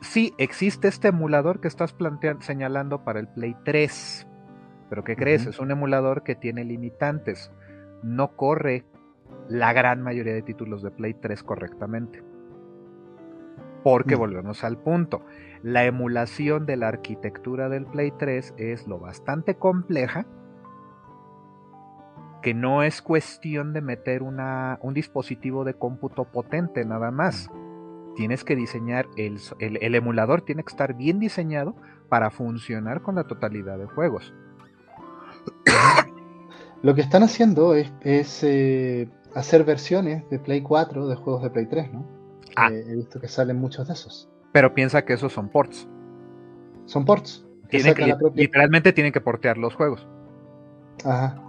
sí 0.00 0.32
existe 0.38 0.88
este 0.88 1.08
emulador 1.08 1.60
que 1.60 1.68
estás 1.68 1.94
señalando 2.40 3.04
para 3.04 3.20
el 3.20 3.28
Play 3.28 3.54
3. 3.62 4.26
Pero 4.88 5.04
¿qué 5.04 5.16
crees? 5.16 5.44
Es 5.46 5.58
un 5.58 5.72
emulador 5.72 6.22
que 6.22 6.34
tiene 6.34 6.64
limitantes. 6.64 7.52
No 8.02 8.34
corre 8.34 8.86
la 9.50 9.74
gran 9.74 10.00
mayoría 10.00 10.32
de 10.32 10.40
títulos 10.40 10.82
de 10.82 10.90
Play 10.90 11.12
3 11.12 11.42
correctamente. 11.42 12.22
Porque 13.82 14.14
volvemos 14.14 14.64
al 14.64 14.78
punto. 14.78 15.26
La 15.64 15.86
emulación 15.86 16.66
de 16.66 16.76
la 16.76 16.88
arquitectura 16.88 17.70
del 17.70 17.86
Play 17.86 18.12
3 18.18 18.52
es 18.58 18.86
lo 18.86 18.98
bastante 18.98 19.54
compleja 19.54 20.26
que 22.42 22.52
no 22.52 22.82
es 22.82 23.00
cuestión 23.00 23.72
de 23.72 23.80
meter 23.80 24.22
una, 24.22 24.78
un 24.82 24.92
dispositivo 24.92 25.64
de 25.64 25.72
cómputo 25.72 26.26
potente 26.26 26.84
nada 26.84 27.10
más. 27.10 27.48
Tienes 28.14 28.44
que 28.44 28.54
diseñar, 28.54 29.06
el, 29.16 29.40
el, 29.58 29.94
emulador 29.94 30.42
tiene 30.42 30.64
que 30.64 30.70
estar 30.70 30.92
bien 30.92 31.18
diseñado 31.18 31.74
para 32.10 32.30
funcionar 32.30 33.00
con 33.00 33.14
la 33.14 33.24
totalidad 33.24 33.78
de 33.78 33.86
juegos. 33.86 34.34
Lo 36.82 36.94
que 36.94 37.00
están 37.00 37.22
haciendo 37.22 37.74
es, 37.74 37.90
eh, 38.42 39.08
hacer 39.34 39.64
versiones 39.64 40.28
de 40.28 40.38
Play 40.38 40.60
4 40.60 41.08
de 41.08 41.16
juegos 41.16 41.42
de 41.42 41.48
Play 41.48 41.64
3, 41.64 41.90
¿no? 41.90 42.06
Ah. 42.54 42.68
Eh, 42.70 42.84
he 42.86 42.96
visto 42.96 43.18
que 43.18 43.28
salen 43.28 43.56
muchos 43.56 43.88
de 43.88 43.94
esos. 43.94 44.28
Pero 44.54 44.72
piensa 44.72 45.04
que 45.04 45.14
esos 45.14 45.32
son 45.32 45.48
ports. 45.48 45.88
Son 46.86 47.04
ports. 47.04 47.44
Literalmente 48.34 48.92
tienen 48.92 49.12
que 49.12 49.20
portear 49.20 49.58
los 49.58 49.74
juegos. 49.74 50.06
Ajá. 51.04 51.40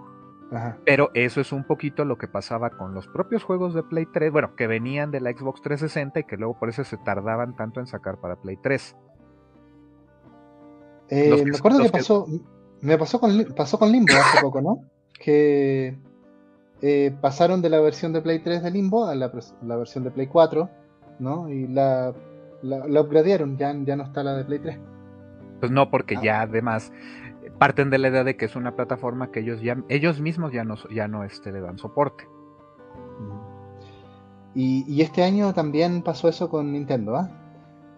Pero 0.85 1.11
eso 1.14 1.40
es 1.40 1.51
un 1.51 1.66
poquito 1.66 2.03
lo 2.03 2.17
que 2.17 2.27
pasaba 2.27 2.72
con 2.72 2.95
los 2.95 3.08
propios 3.08 3.43
juegos 3.43 3.75
de 3.75 3.84
Play 3.84 4.08
3, 4.11 4.32
bueno, 4.32 4.56
que 4.56 4.66
venían 4.66 5.11
de 5.11 5.19
la 5.19 5.30
Xbox 5.30 5.61
360 5.61 6.22
y 6.22 6.24
que 6.24 6.35
luego 6.35 6.58
por 6.58 6.69
eso 6.69 6.84
se 6.84 6.98
tardaban 6.98 7.56
tanto 7.56 7.80
en 7.80 7.85
sacar 7.85 8.17
para 8.17 8.38
Play 8.38 8.58
3. 8.58 8.95
Eh, 11.09 11.43
me 11.45 11.58
acuerdo 11.58 11.84
que 11.84 11.90
pasó, 11.90 12.25
me 12.82 12.98
pasó 12.98 13.19
con, 13.19 13.53
pasó 13.56 13.77
con 13.77 13.92
Limbo 13.92 14.14
hace 14.16 14.42
poco, 14.42 14.61
¿no? 14.61 14.80
Que 15.14 15.95
eh, 16.82 17.16
pasaron 17.22 17.61
de 17.61 17.69
la 17.69 17.80
versión 17.82 18.14
de 18.14 18.22
Play 18.22 18.40
3 18.40 18.64
de 18.64 18.72
Limbo 18.72 19.06
a 19.06 19.14
la, 19.14 19.32
versión 19.61 20.03
de 20.03 20.09
Play 20.09 20.25
4, 20.25 20.69
¿no? 21.19 21.50
Y 21.50 21.67
la, 21.67 22.16
la, 22.65 23.01
upgradearon, 23.01 23.57
ya, 23.57 23.73
ya 23.83 23.95
no 23.95 24.03
está 24.03 24.23
la 24.23 24.35
de 24.35 24.45
Play 24.45 24.59
3. 24.59 24.79
Pues 25.59 25.71
no, 25.71 25.89
porque 25.89 26.17
ah. 26.17 26.21
ya 26.23 26.41
además 26.41 26.91
parten 27.57 27.89
de 27.89 27.97
la 27.97 28.09
idea 28.09 28.23
de 28.23 28.35
que 28.35 28.45
es 28.45 28.55
una 28.55 28.75
plataforma 28.75 29.31
que 29.31 29.39
ellos 29.39 29.61
ya 29.61 29.77
ellos 29.87 30.19
mismos 30.19 30.51
ya 30.51 30.63
no 30.63 30.75
ya 30.89 31.07
no 31.07 31.23
este, 31.23 31.51
le 31.51 31.61
dan 31.61 31.77
soporte. 31.77 32.27
Y, 34.57 35.01
este 35.01 35.21
año 35.21 35.53
también 35.53 36.01
pasó 36.01 36.29
eso 36.29 36.49
con 36.49 36.71
Nintendo, 36.71 37.17
¿ah? 37.17 37.29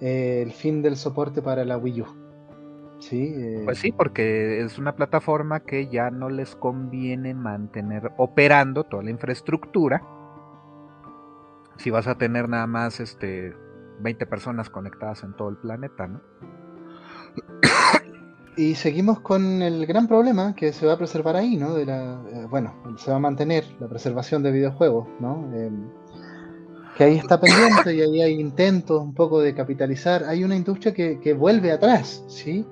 Eh, 0.01 0.41
el 0.43 0.51
fin 0.51 0.81
del 0.81 0.95
soporte 0.95 1.43
para 1.43 1.63
la 1.65 1.77
Wii 1.77 2.01
U. 2.01 2.05
Sí, 2.97 3.31
eh, 3.35 3.61
Pues 3.63 3.77
sí, 3.77 3.91
porque 3.91 4.61
es 4.61 4.79
una 4.79 4.95
plataforma 4.95 5.59
que 5.59 5.87
ya 5.87 6.09
no 6.09 6.29
les 6.29 6.55
conviene 6.55 7.35
mantener 7.35 8.11
operando 8.17 8.85
toda 8.85 9.03
la 9.03 9.11
infraestructura. 9.11 10.01
Si 11.77 11.91
vas 11.91 12.07
a 12.07 12.17
tener 12.17 12.49
nada 12.49 12.65
más 12.65 12.99
este 12.99 13.53
20 14.00 14.26
personas 14.26 14.69
conectadas 14.69 15.24
en 15.24 15.34
todo 15.34 15.50
el 15.50 15.58
planeta, 15.58 16.08
¿no? 16.08 16.22
Y 18.58 18.74
seguimos 18.74 19.19
con 19.19 19.61
el 19.61 19.85
gran 19.85 20.08
problema 20.08 20.56
que 20.56 20.74
se 20.74 20.88
va 20.88 20.93
a 20.93 20.98
preservar 20.98 21.35
ahí, 21.35 21.58
¿no? 21.58 21.76
De 21.76 21.85
la, 21.85 22.19
eh, 22.34 22.48
bueno, 22.50 22.74
se 22.98 23.11
va 23.11 23.17
a 23.17 23.19
mantener 23.19 23.66
la 23.80 23.88
preservación 23.88 24.42
de 24.42 24.51
videojuegos, 24.51 25.08
¿no? 25.19 25.48
Em, 25.53 25.88
que 26.98 27.03
ahí 27.03 27.17
está 27.17 27.40
pendiente 27.40 27.93
y 27.93 28.01
ahí 28.01 28.22
hay 28.24 28.40
intentos 28.40 29.00
un 29.00 29.14
poco 29.14 29.42
de 29.42 29.53
capitalizar. 29.53 30.24
Hay 30.24 30.43
una 30.43 30.56
industria 30.56 30.92
que, 30.92 31.34
vuelve 31.34 31.72
atrás, 31.72 32.26
¿sí? 32.27 32.66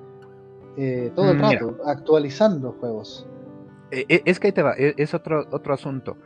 Eh, 0.76 1.12
todo 1.14 1.30
el 1.30 1.38
mm, 1.38 1.40
rato, 1.40 1.76
actualizando 1.86 2.72
juegos. 2.80 3.28
Eh, 3.92 4.22
es 4.24 4.40
que 4.40 4.48
ahí 4.48 4.52
te 4.52 4.62
va, 4.62 4.74
e, 4.76 4.94
es 4.96 5.14
otro, 5.14 5.46
otro 5.52 5.72
asunto. 5.72 6.16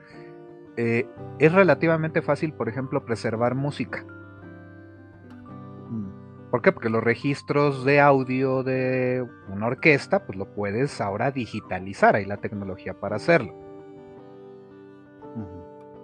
es 0.74 1.52
relativamente 1.52 2.22
fácil, 2.22 2.54
por 2.54 2.70
ejemplo, 2.70 3.04
preservar 3.04 3.54
música. 3.54 4.06
¿Por 6.50 6.62
qué? 6.62 6.72
Porque 6.72 6.88
los 6.88 7.02
registros 7.02 7.84
de 7.84 8.00
audio 8.00 8.62
de 8.64 9.24
una 9.48 9.66
orquesta, 9.66 10.26
pues 10.26 10.36
lo 10.36 10.46
puedes 10.52 11.00
ahora 11.00 11.30
digitalizar, 11.30 12.16
hay 12.16 12.24
la 12.24 12.38
tecnología 12.38 12.94
para 12.94 13.16
hacerlo. 13.16 13.54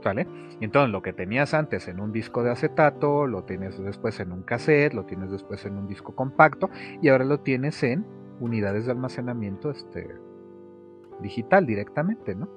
¿Vale? 0.05 0.28
Entonces 0.60 0.92
lo 0.92 1.02
que 1.02 1.12
tenías 1.12 1.52
antes 1.52 1.89
en 1.89 1.99
un 1.99 2.12
disco 2.12 2.44
de 2.44 2.50
acetato, 2.52 3.26
lo 3.26 3.42
tienes 3.42 3.76
después 3.83 4.20
en 4.20 4.31
un 4.31 4.42
cassette, 4.42 4.94
lo 4.94 5.05
tienes 5.05 5.33
después 5.33 5.66
en 5.66 5.76
un 5.76 5.89
disco 5.89 6.15
compacto 6.15 6.70
y 7.02 7.08
ahora 7.08 7.25
lo 7.25 7.41
tienes 7.41 7.83
en 7.83 8.07
unidades 8.39 8.86
de 8.86 8.92
almacenamiento 8.92 9.70
este, 9.70 10.08
digital 11.20 11.66
directamente, 11.66 12.36
¿no? 12.36 12.49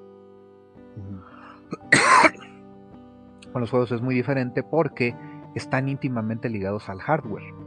Con 3.52 3.60
los 3.60 3.70
juegos 3.70 3.90
es 3.90 4.00
muy 4.00 4.14
diferente 4.14 4.62
porque 4.62 5.16
están 5.56 5.88
íntimamente 5.88 6.48
ligados 6.48 6.88
al 6.88 7.00
hardware. 7.00 7.59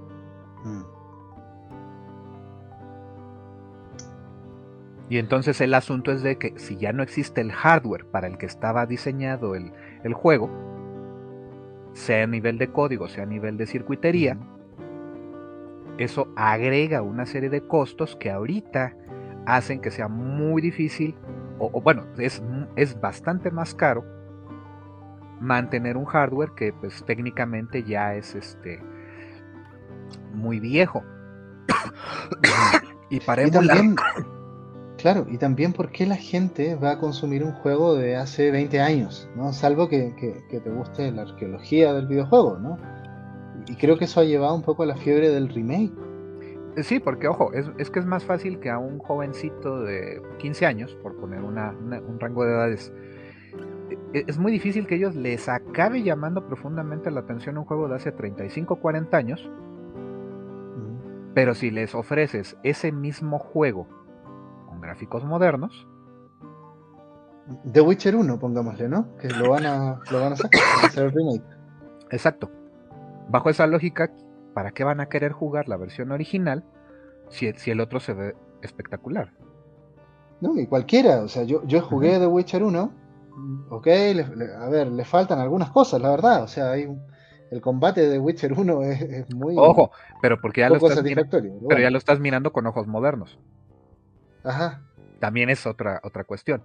Mm. 0.63 1.03
Y 5.09 5.17
entonces 5.19 5.59
el 5.61 5.73
asunto 5.73 6.11
es 6.11 6.23
de 6.23 6.37
que 6.37 6.57
si 6.57 6.77
ya 6.77 6.93
no 6.93 7.03
existe 7.03 7.41
el 7.41 7.51
hardware 7.51 8.05
para 8.05 8.27
el 8.27 8.37
que 8.37 8.45
estaba 8.45 8.85
diseñado 8.85 9.53
el, 9.53 9.71
juego, 10.13 10.49
sea 11.93 12.23
a 12.23 12.27
nivel 12.27 12.57
de 12.57 12.69
código, 12.69 13.07
sea 13.07 13.23
a 13.23 13.27
nivel 13.27 13.57
de 13.57 13.67
circuitería, 13.67 14.37
eso 15.97 16.29
agrega 16.35 17.03
una 17.03 17.25
serie 17.25 17.49
de 17.49 17.61
costos 17.67 18.15
que 18.15 18.31
ahorita 18.31 18.95
hacen 19.45 19.81
que 19.81 19.91
sea 19.91 20.07
muy 20.07 20.61
difícil, 20.61 21.15
o, 21.59 21.79
bueno, 21.81 22.05
es, 22.17 22.41
es, 22.75 22.99
bastante 22.99 23.51
más 23.51 23.75
caro 23.75 24.03
mantener 25.39 25.95
un 25.95 26.05
hardware 26.05 26.53
que 26.55 26.73
pues 26.73 27.03
técnicamente 27.05 27.83
ya 27.83 28.15
es 28.15 28.33
este 28.33 28.81
muy 30.33 30.59
viejo. 30.59 31.03
y 33.09 33.19
para 33.19 33.49
también, 33.49 33.95
Claro, 35.03 35.25
y 35.29 35.37
también 35.37 35.73
por 35.73 35.91
qué 35.91 36.05
la 36.05 36.15
gente 36.15 36.75
va 36.75 36.91
a 36.91 36.97
consumir 36.97 37.43
un 37.43 37.51
juego 37.51 37.93
de 37.93 38.15
hace 38.15 38.51
20 38.51 38.79
años, 38.79 39.29
¿no? 39.35 39.51
Salvo 39.51 39.89
que, 39.89 40.13
te 40.49 40.69
guste 40.69 41.11
la 41.11 41.23
arqueología 41.23 41.91
del 41.91 42.07
videojuego, 42.07 42.57
¿no? 42.57 42.77
Y 43.67 43.75
creo 43.75 43.97
que 43.97 44.05
eso 44.05 44.21
ha 44.21 44.23
llevado 44.23 44.55
un 44.55 44.61
poco 44.61 44.83
a 44.83 44.85
la 44.85 44.95
fiebre 44.95 45.29
del 45.29 45.49
remake. 45.49 45.91
Sí, 46.83 47.01
porque 47.01 47.27
ojo, 47.27 47.51
es, 47.51 47.89
que 47.89 47.99
es 47.99 48.05
más 48.05 48.23
fácil 48.23 48.61
que 48.61 48.69
a 48.69 48.77
un 48.77 48.99
jovencito 48.99 49.81
de 49.81 50.21
15 50.37 50.65
años, 50.65 50.97
por 51.03 51.17
poner 51.17 51.41
un 51.41 52.19
rango 52.21 52.45
de 52.45 52.53
edades, 52.53 52.93
e, 54.13 54.23
es 54.25 54.37
muy 54.37 54.53
difícil 54.53 54.87
que 54.87 54.95
ellos 54.95 55.15
les 55.15 55.49
acabe 55.49 56.01
llamando 56.01 56.47
profundamente 56.47 57.11
la 57.11 57.19
atención 57.19 57.57
un 57.57 57.65
juego 57.65 57.89
de 57.89 57.95
hace 57.95 58.13
35, 58.13 58.77
40 58.77 59.17
años, 59.17 59.51
pero 61.33 61.55
si 61.55 61.71
les 61.71 61.95
ofreces 61.95 62.57
ese 62.63 62.91
mismo 62.91 63.39
juego 63.39 63.87
con 64.67 64.81
gráficos 64.81 65.23
modernos. 65.23 65.87
The 67.71 67.81
Witcher 67.81 68.15
1, 68.15 68.39
pongámosle, 68.39 68.87
¿no? 68.87 69.17
Que 69.17 69.29
lo 69.29 69.49
van 69.49 69.65
a, 69.65 69.99
lo 70.11 70.21
van 70.21 70.33
a 70.33 70.35
sacar, 70.35 70.61
hacer 70.83 71.05
el 71.05 71.11
remake. 71.11 71.43
Exacto. 72.11 72.49
Bajo 73.29 73.49
esa 73.49 73.67
lógica, 73.67 74.11
¿para 74.53 74.71
qué 74.71 74.83
van 74.83 75.01
a 75.01 75.07
querer 75.07 75.31
jugar 75.31 75.67
la 75.67 75.77
versión 75.77 76.11
original 76.11 76.63
si, 77.29 77.51
si 77.53 77.71
el 77.71 77.81
otro 77.81 77.99
se 77.99 78.13
ve 78.13 78.35
espectacular? 78.61 79.33
No, 80.39 80.57
y 80.59 80.67
cualquiera. 80.67 81.21
O 81.21 81.27
sea, 81.27 81.43
yo, 81.43 81.65
yo 81.65 81.81
jugué 81.81 82.19
The 82.19 82.27
Witcher 82.27 82.63
1. 82.63 83.03
Ok, 83.69 83.87
a 83.87 84.69
ver, 84.69 84.87
le 84.87 85.05
faltan 85.05 85.39
algunas 85.39 85.71
cosas, 85.71 86.01
la 86.01 86.11
verdad. 86.11 86.43
O 86.43 86.47
sea, 86.47 86.71
hay 86.71 86.85
un 86.85 87.01
el 87.53 87.61
combate 87.61 88.09
de 88.09 88.19
Witcher 88.19 88.53
1 88.53 88.81
es, 88.81 89.33
muy. 89.33 89.53
Ojo, 89.57 89.91
pero 90.21 90.41
porque 90.41 90.61
ya 90.61 90.69
lo, 90.69 90.77
estás 90.77 91.03
mirando, 91.03 91.41
pero 91.69 91.81
ya 91.81 91.91
lo 91.91 91.97
estás 91.97 92.19
mirando 92.19 92.51
con 92.51 92.65
ojos 92.65 92.87
modernos. 92.87 93.39
Ajá. 94.43 94.81
También 95.19 95.49
es 95.49 95.65
otra, 95.67 96.01
otra 96.03 96.23
cuestión. 96.23 96.63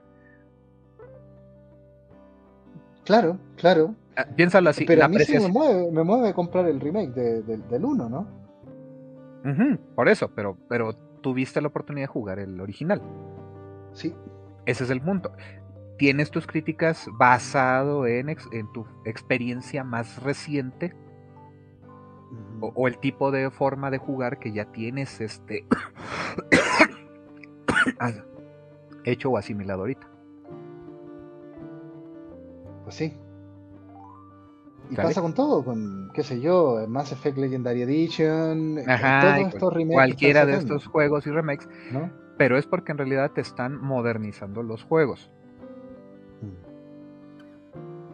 Claro, 3.04 3.38
claro. 3.56 3.94
Ah, 4.16 4.26
piénsalo 4.34 4.70
así. 4.70 4.84
Pero 4.84 5.04
a 5.04 5.08
mí 5.08 5.18
sí 5.20 5.38
me 5.38 5.48
mueve, 5.48 5.90
me 5.92 6.02
mueve 6.02 6.34
comprar 6.34 6.66
el 6.66 6.80
remake 6.80 7.12
del 7.12 7.84
1, 7.84 8.08
¿no? 8.08 8.38
por 9.94 10.10
eso, 10.10 10.30
pero, 10.34 10.58
pero 10.68 10.92
tuviste 11.22 11.62
la 11.62 11.68
oportunidad 11.68 12.04
de 12.04 12.12
jugar 12.12 12.38
el 12.38 12.60
original. 12.60 13.00
Sí. 13.92 14.14
Ese 14.66 14.84
es 14.84 14.90
el 14.90 15.00
punto 15.00 15.32
tienes 15.98 16.30
tus 16.30 16.46
críticas 16.46 17.06
basado 17.12 18.06
en, 18.06 18.28
en, 18.28 18.72
tu 18.72 18.86
experiencia 19.04 19.84
más 19.84 20.22
reciente 20.22 20.94
o, 22.60 22.88
el 22.88 22.98
tipo 22.98 23.30
de 23.30 23.50
forma 23.50 23.90
de 23.90 23.98
jugar 23.98 24.38
que 24.38 24.52
ya 24.52 24.66
tienes 24.66 25.20
este 25.20 25.66
hecho 29.04 29.30
o 29.30 29.36
asimilado 29.36 29.80
ahorita. 29.80 30.08
Pues 32.84 32.94
sí. 32.94 33.16
Y 34.90 34.96
pasa 34.96 35.20
con 35.20 35.34
todo, 35.34 35.62
con, 35.64 36.10
qué 36.14 36.22
sé 36.22 36.40
yo, 36.40 36.86
Mass 36.88 37.12
Effect 37.12 37.36
Legendary 37.36 37.82
Edition, 37.82 38.78
Ajá, 38.88 39.38
estos 39.40 39.74
remakes 39.74 39.94
cualquiera 39.94 40.46
de 40.46 40.54
estos 40.54 40.86
juegos 40.86 41.26
y 41.26 41.30
remakes, 41.30 41.68
¿no? 41.92 42.10
pero 42.38 42.56
es 42.56 42.66
porque 42.66 42.92
en 42.92 42.98
realidad 42.98 43.32
te 43.32 43.42
están 43.42 43.78
modernizando 43.78 44.62
los 44.62 44.84
juegos. 44.84 45.30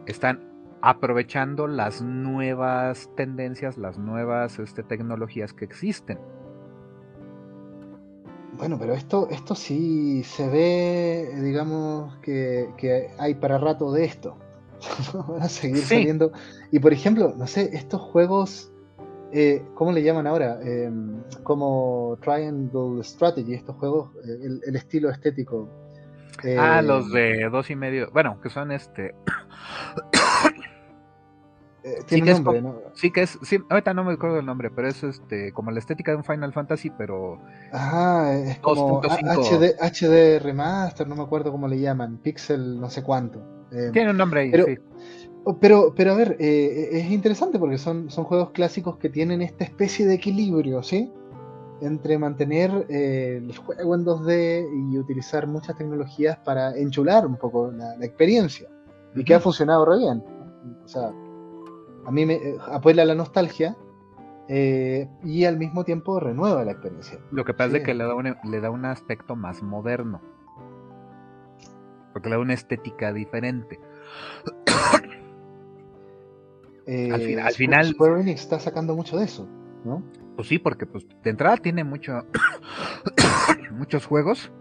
Están 0.05 0.55
aprovechando 0.81 1.67
las 1.67 2.01
nuevas 2.01 3.09
tendencias, 3.15 3.77
las 3.77 3.97
nuevas 3.97 4.59
este, 4.59 4.83
tecnologías 4.83 5.51
que 5.53 5.65
existen. 5.65 6.19
Bueno, 8.57 8.77
pero 8.79 8.93
esto, 8.93 9.27
esto 9.31 9.55
sí 9.55 10.23
se 10.23 10.47
ve, 10.47 11.41
digamos, 11.41 12.15
que, 12.17 13.09
hay 13.17 13.33
para 13.35 13.57
rato 13.57 13.91
de 13.91 14.05
esto. 14.05 14.37
Van 15.27 15.41
a 15.41 15.49
seguir 15.49 15.79
saliendo. 15.79 16.31
Y 16.71 16.79
por 16.79 16.93
ejemplo, 16.93 17.33
no 17.35 17.47
sé, 17.47 17.71
estos 17.73 18.01
juegos, 18.01 18.71
eh, 19.33 19.63
¿cómo 19.73 19.91
le 19.91 20.03
llaman 20.03 20.27
ahora? 20.27 20.59
Em, 20.61 21.21
como 21.43 22.17
Triangle 22.21 23.03
Strategy, 23.03 23.55
estos 23.55 23.75
juegos, 23.75 24.11
eh, 24.23 24.59
el, 24.67 24.75
estilo 24.75 25.09
estético. 25.09 25.67
ah, 26.57 26.81
los 26.81 27.07
eh, 27.13 27.17
de 27.17 27.49
dos 27.49 27.69
y 27.69 27.75
medio. 27.75 28.09
Bueno, 28.11 28.39
que 28.39 28.49
son 28.49 28.71
este. 28.71 29.15
Eh, 31.85 31.99
tiene 32.07 32.33
sí, 32.33 32.41
nombre, 32.41 32.63
¿no? 32.63 32.81
sí 32.95 33.11
que 33.11 33.21
es, 33.21 33.37
sí, 33.43 33.59
ahorita 33.69 33.93
no 33.93 34.03
me 34.03 34.13
acuerdo 34.13 34.39
el 34.39 34.45
nombre, 34.47 34.71
pero 34.71 34.87
es 34.87 35.03
este 35.03 35.51
como 35.51 35.69
la 35.69 35.77
estética 35.77 36.09
de 36.13 36.17
un 36.17 36.23
Final 36.23 36.51
Fantasy, 36.51 36.89
pero 36.89 37.39
Ajá, 37.71 38.33
es 38.33 38.57
como 38.57 39.03
HD, 39.03 39.75
HD 39.79 40.39
remaster, 40.39 41.07
no 41.07 41.15
me 41.15 41.21
acuerdo 41.21 41.51
cómo 41.51 41.67
le 41.67 41.79
llaman, 41.79 42.17
pixel 42.17 42.79
no 42.81 42.89
sé 42.89 43.03
cuánto. 43.03 43.39
Eh, 43.71 43.91
tiene 43.93 44.09
un 44.09 44.17
nombre 44.17 44.41
ahí, 44.41 44.51
pero, 44.51 44.65
sí. 44.65 44.79
Pero, 45.61 45.93
pero 45.95 46.13
a 46.13 46.15
ver, 46.15 46.37
eh, 46.39 46.89
es 46.91 47.11
interesante 47.11 47.59
porque 47.59 47.77
son, 47.77 48.09
son 48.09 48.23
juegos 48.23 48.49
clásicos 48.49 48.97
que 48.97 49.09
tienen 49.09 49.43
esta 49.43 49.63
especie 49.63 50.07
de 50.07 50.15
equilibrio, 50.15 50.81
¿sí? 50.81 51.11
Entre 51.81 52.17
mantener 52.17 52.87
el 52.89 53.55
juego 53.55 53.93
en 53.93 54.05
2D 54.05 54.91
y 54.91 54.97
utilizar 54.97 55.45
muchas 55.45 55.77
tecnologías 55.77 56.37
para 56.37 56.75
enchular 56.75 57.27
un 57.27 57.35
poco 57.35 57.71
la, 57.71 57.93
experiencia. 58.03 58.67
Y 59.15 59.23
que 59.23 59.33
ha 59.33 59.39
funcionado 59.39 59.85
re 59.85 59.97
bien. 59.97 60.23
O 60.83 60.87
sea, 60.87 61.11
a 62.05 62.11
mí 62.11 62.25
me 62.25 62.35
eh, 62.35 62.57
apuela 62.71 63.05
la 63.05 63.15
nostalgia 63.15 63.75
eh, 64.47 65.09
y 65.23 65.45
al 65.45 65.57
mismo 65.57 65.83
tiempo 65.83 66.19
renueva 66.19 66.63
la 66.63 66.71
experiencia. 66.71 67.19
Lo 67.31 67.45
que 67.45 67.53
pasa 67.53 67.77
es 67.77 67.83
que 67.83 67.93
le 67.93 68.03
da, 68.03 68.13
un, 68.13 68.35
le 68.43 68.61
da 68.61 68.69
un 68.69 68.85
aspecto 68.85 69.35
más 69.35 69.63
moderno. 69.63 70.21
Porque 72.13 72.29
le 72.29 72.35
da 72.35 72.41
una 72.41 72.53
estética 72.53 73.11
diferente. 73.11 73.79
Eh, 76.87 77.11
al, 77.11 77.21
final, 77.21 77.47
al 77.47 77.53
final. 77.53 77.85
Square 77.87 78.21
Enix 78.21 78.41
está 78.41 78.59
sacando 78.59 78.95
mucho 78.95 79.17
de 79.17 79.25
eso, 79.25 79.47
¿no? 79.83 80.03
Pues 80.35 80.47
sí, 80.47 80.59
porque 80.59 80.85
pues, 80.85 81.07
de 81.23 81.31
entrada 81.31 81.57
tiene 81.57 81.83
mucho, 81.83 82.27
muchos 83.71 84.05
juegos 84.05 84.51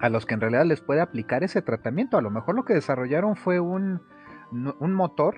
a 0.00 0.08
los 0.08 0.26
que 0.26 0.34
en 0.34 0.40
realidad 0.40 0.64
les 0.64 0.80
puede 0.80 1.00
aplicar 1.00 1.44
ese 1.44 1.62
tratamiento. 1.62 2.18
A 2.18 2.22
lo 2.22 2.30
mejor 2.30 2.54
lo 2.54 2.64
que 2.64 2.74
desarrollaron 2.74 3.36
fue 3.36 3.60
un, 3.60 4.02
un 4.52 4.94
motor 4.94 5.36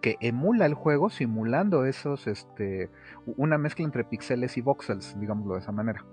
que 0.00 0.16
emula 0.20 0.66
el 0.66 0.74
juego 0.74 1.10
simulando 1.10 1.84
esos, 1.84 2.26
este, 2.26 2.90
una 3.36 3.58
mezcla 3.58 3.84
entre 3.84 4.04
píxeles 4.04 4.56
y 4.56 4.60
voxels, 4.60 5.18
digámoslo 5.18 5.54
de 5.54 5.60
esa 5.60 5.72
manera. 5.72 6.04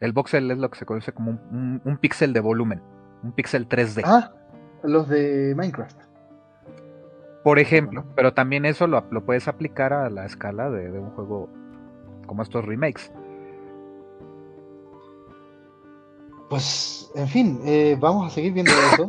El 0.00 0.12
voxel 0.12 0.50
es 0.50 0.58
lo 0.58 0.70
que 0.70 0.78
se 0.78 0.86
conoce 0.86 1.12
como 1.12 1.30
un, 1.30 1.80
un, 1.84 1.96
píxel 1.96 2.32
de 2.32 2.40
volumen, 2.40 2.82
un 3.22 3.32
píxel 3.32 3.68
3D. 3.68 4.02
Ah, 4.04 4.32
los 4.84 5.08
de 5.08 5.54
Minecraft. 5.56 5.98
Por 7.42 7.58
ejemplo, 7.58 8.04
pero 8.14 8.34
también 8.34 8.64
eso 8.64 8.86
lo, 8.86 9.08
puedes 9.24 9.48
aplicar 9.48 9.92
a 9.92 10.08
la 10.08 10.24
escala 10.24 10.70
de, 10.70 10.90
de 10.90 10.98
un 10.98 11.10
juego 11.10 11.48
como 12.26 12.42
estos 12.42 12.64
remakes. 12.64 13.12
Pues, 16.52 17.10
en 17.14 17.28
fin, 17.28 17.60
eh, 17.64 17.96
vamos 17.98 18.26
a 18.26 18.34
seguir 18.34 18.52
viendo 18.52 18.72
eso, 18.92 19.08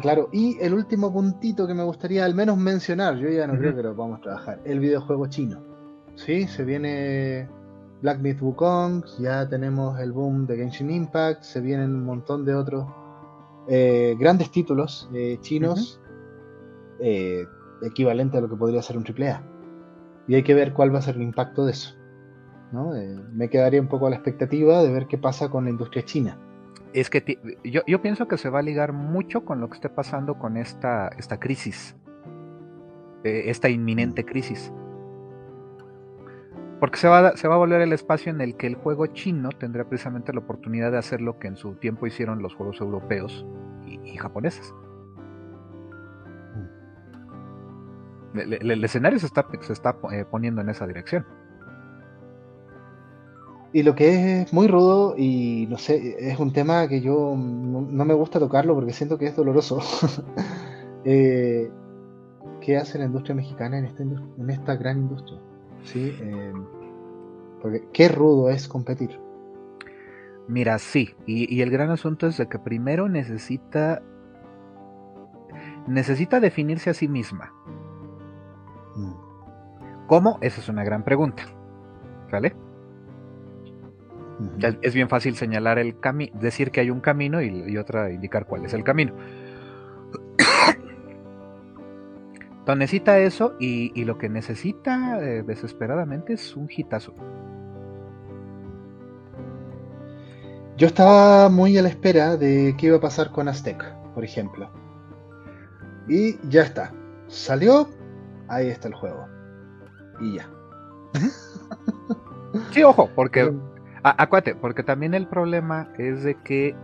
claro. 0.00 0.30
Y 0.32 0.56
el 0.58 0.72
último 0.72 1.12
puntito 1.12 1.66
que 1.66 1.74
me 1.74 1.82
gustaría 1.82 2.24
al 2.24 2.34
menos 2.34 2.56
mencionar, 2.56 3.18
yo 3.18 3.28
ya 3.28 3.46
no 3.46 3.58
creo 3.58 3.76
que 3.76 3.82
lo 3.82 3.94
vamos 3.94 4.20
a 4.20 4.22
trabajar, 4.22 4.62
el 4.64 4.80
videojuego 4.80 5.26
chino. 5.26 5.60
Sí, 6.14 6.48
se 6.48 6.64
viene 6.64 7.46
Black 8.00 8.20
Myth 8.20 8.40
Wukong, 8.40 9.04
ya 9.18 9.46
tenemos 9.46 10.00
el 10.00 10.12
boom 10.12 10.46
de 10.46 10.56
Genshin 10.56 10.90
Impact, 10.90 11.42
se 11.42 11.60
vienen 11.60 11.94
un 11.94 12.06
montón 12.06 12.46
de 12.46 12.54
otros 12.54 12.86
eh, 13.68 14.16
grandes 14.18 14.50
títulos 14.50 15.10
eh, 15.12 15.36
chinos, 15.42 16.00
equivalente 17.82 18.38
a 18.38 18.40
lo 18.40 18.48
que 18.48 18.56
podría 18.56 18.80
ser 18.80 18.96
un 18.96 19.04
AAA. 19.04 19.42
Y 20.26 20.36
hay 20.36 20.42
que 20.42 20.54
ver 20.54 20.72
cuál 20.72 20.94
va 20.94 21.00
a 21.00 21.02
ser 21.02 21.16
el 21.16 21.22
impacto 21.22 21.66
de 21.66 21.72
eso. 21.72 21.94
me 23.34 23.50
quedaría 23.50 23.78
un 23.78 23.88
poco 23.88 24.06
a 24.06 24.10
la 24.10 24.16
expectativa 24.16 24.82
de 24.82 24.90
ver 24.90 25.06
qué 25.06 25.18
pasa 25.18 25.50
con 25.50 25.64
la 25.64 25.70
industria 25.70 26.02
china 26.06 26.38
es 26.92 27.10
que 27.10 27.38
yo, 27.64 28.02
pienso 28.02 28.28
que 28.28 28.38
se 28.38 28.50
va 28.50 28.60
a 28.60 28.62
ligar 28.62 28.92
mucho 28.92 29.44
con 29.44 29.60
lo 29.60 29.68
que 29.68 29.74
esté 29.74 29.88
pasando 29.88 30.38
con 30.38 30.56
esta, 30.56 31.08
esta 31.18 31.38
crisis, 31.38 31.96
eh, 33.24 33.44
esta 33.46 33.68
inminente 33.68 34.24
crisis. 34.24 34.72
Porque 36.80 36.96
se 36.96 37.08
va, 37.08 37.36
se 37.36 37.48
va 37.48 37.56
a 37.56 37.58
volver 37.58 37.80
el 37.80 37.92
espacio 37.92 38.30
en 38.30 38.40
el 38.40 38.56
que 38.56 38.68
el 38.68 38.76
juego 38.76 39.06
chino 39.08 39.50
tendrá 39.50 39.88
precisamente 39.88 40.32
la 40.32 40.40
oportunidad 40.40 40.92
de 40.92 40.98
hacer 40.98 41.20
lo 41.20 41.38
que 41.38 41.48
en 41.48 41.56
su 41.56 41.74
tiempo 41.74 42.06
hicieron 42.06 42.40
los 42.40 42.54
juegos 42.54 42.80
europeos 42.80 43.44
y, 43.84 44.16
japoneses. 44.16 44.72
Mm. 48.34 48.38
El, 48.38 48.84
escenario 48.84 49.18
se 49.18 49.26
está, 49.26 49.46
se 49.60 49.72
está 49.72 49.96
eh, 50.12 50.24
poniendo 50.30 50.60
en 50.60 50.68
esa 50.68 50.86
dirección. 50.86 51.26
Y 53.72 53.82
lo 53.82 53.94
que 53.94 54.42
es 54.42 54.52
muy 54.52 54.66
rudo 54.66 55.14
y 55.16 55.66
no 55.68 55.76
sé, 55.76 56.16
es 56.18 56.38
un 56.38 56.52
tema 56.52 56.88
que 56.88 57.02
yo 57.02 57.34
no, 57.36 58.04
me 58.04 58.14
gusta 58.14 58.38
tocarlo 58.38 58.74
porque 58.74 58.92
siento 58.92 59.18
que 59.18 59.26
es 59.26 59.36
doloroso. 59.36 59.80
eh, 61.04 61.70
¿Qué 62.62 62.76
hace 62.76 62.98
la 62.98 63.04
industria 63.04 63.34
mexicana 63.34 63.78
en 63.78 63.84
esta, 63.84 64.02
en 64.02 64.50
esta 64.50 64.76
gran 64.76 64.98
industria? 64.98 65.38
¿Sí? 65.84 66.14
Eh, 66.18 66.52
porque 67.60 67.84
qué 67.92 68.08
rudo 68.08 68.48
es 68.48 68.68
competir. 68.68 69.20
Mira, 70.48 70.78
sí, 70.78 71.14
y, 71.26 71.60
el 71.60 71.70
gran 71.70 71.90
asunto 71.90 72.26
es 72.26 72.38
de 72.38 72.48
que 72.48 72.58
primero 72.58 73.06
necesita 73.08 74.00
necesita 75.86 76.40
definirse 76.40 76.88
a 76.88 76.94
sí 76.94 77.06
misma. 77.06 77.52
Mm. 78.96 80.06
¿Cómo? 80.06 80.38
Esa 80.40 80.60
es 80.62 80.68
una 80.70 80.84
gran 80.84 81.04
pregunta. 81.04 81.42
¿Vale? 82.32 82.54
Es 84.82 84.94
bien 84.94 85.08
fácil 85.08 85.36
señalar 85.36 85.78
el 85.78 85.98
camino, 85.98 86.32
decir 86.40 86.70
que 86.70 86.80
hay 86.80 86.90
un 86.90 87.00
camino 87.00 87.42
y, 87.42 87.76
otra 87.76 88.10
indicar 88.10 88.46
cuál 88.46 88.64
es 88.64 88.72
el 88.72 88.84
camino. 88.84 89.12
Entonces 92.50 92.78
necesita 92.78 93.18
eso 93.18 93.56
y, 93.58 94.04
lo 94.04 94.16
que 94.18 94.28
necesita 94.28 95.18
eh, 95.20 95.42
desesperadamente 95.42 96.34
es 96.34 96.54
un 96.54 96.68
hitazo. 96.70 97.14
Yo 100.76 100.86
estaba 100.86 101.48
muy 101.48 101.76
a 101.76 101.82
la 101.82 101.88
espera 101.88 102.36
de 102.36 102.76
qué 102.78 102.86
iba 102.86 102.98
a 102.98 103.00
pasar 103.00 103.32
con 103.32 103.48
Aztec, 103.48 103.84
por 104.14 104.24
ejemplo. 104.24 104.70
Y 106.06 106.38
ya 106.48 106.62
está. 106.62 106.92
Salió, 107.26 107.88
ahí 108.46 108.68
está 108.68 108.86
el 108.86 108.94
juego. 108.94 109.26
Y 110.20 110.36
ya. 110.36 110.48
Sí, 112.70 112.82
ojo, 112.82 113.10
porque 113.14 113.52
acuate, 114.10 114.54
porque 114.54 114.82
también 114.82 115.14
el 115.14 115.26
problema 115.26 115.88
es 115.98 116.22
de 116.22 116.34
que 116.36 116.74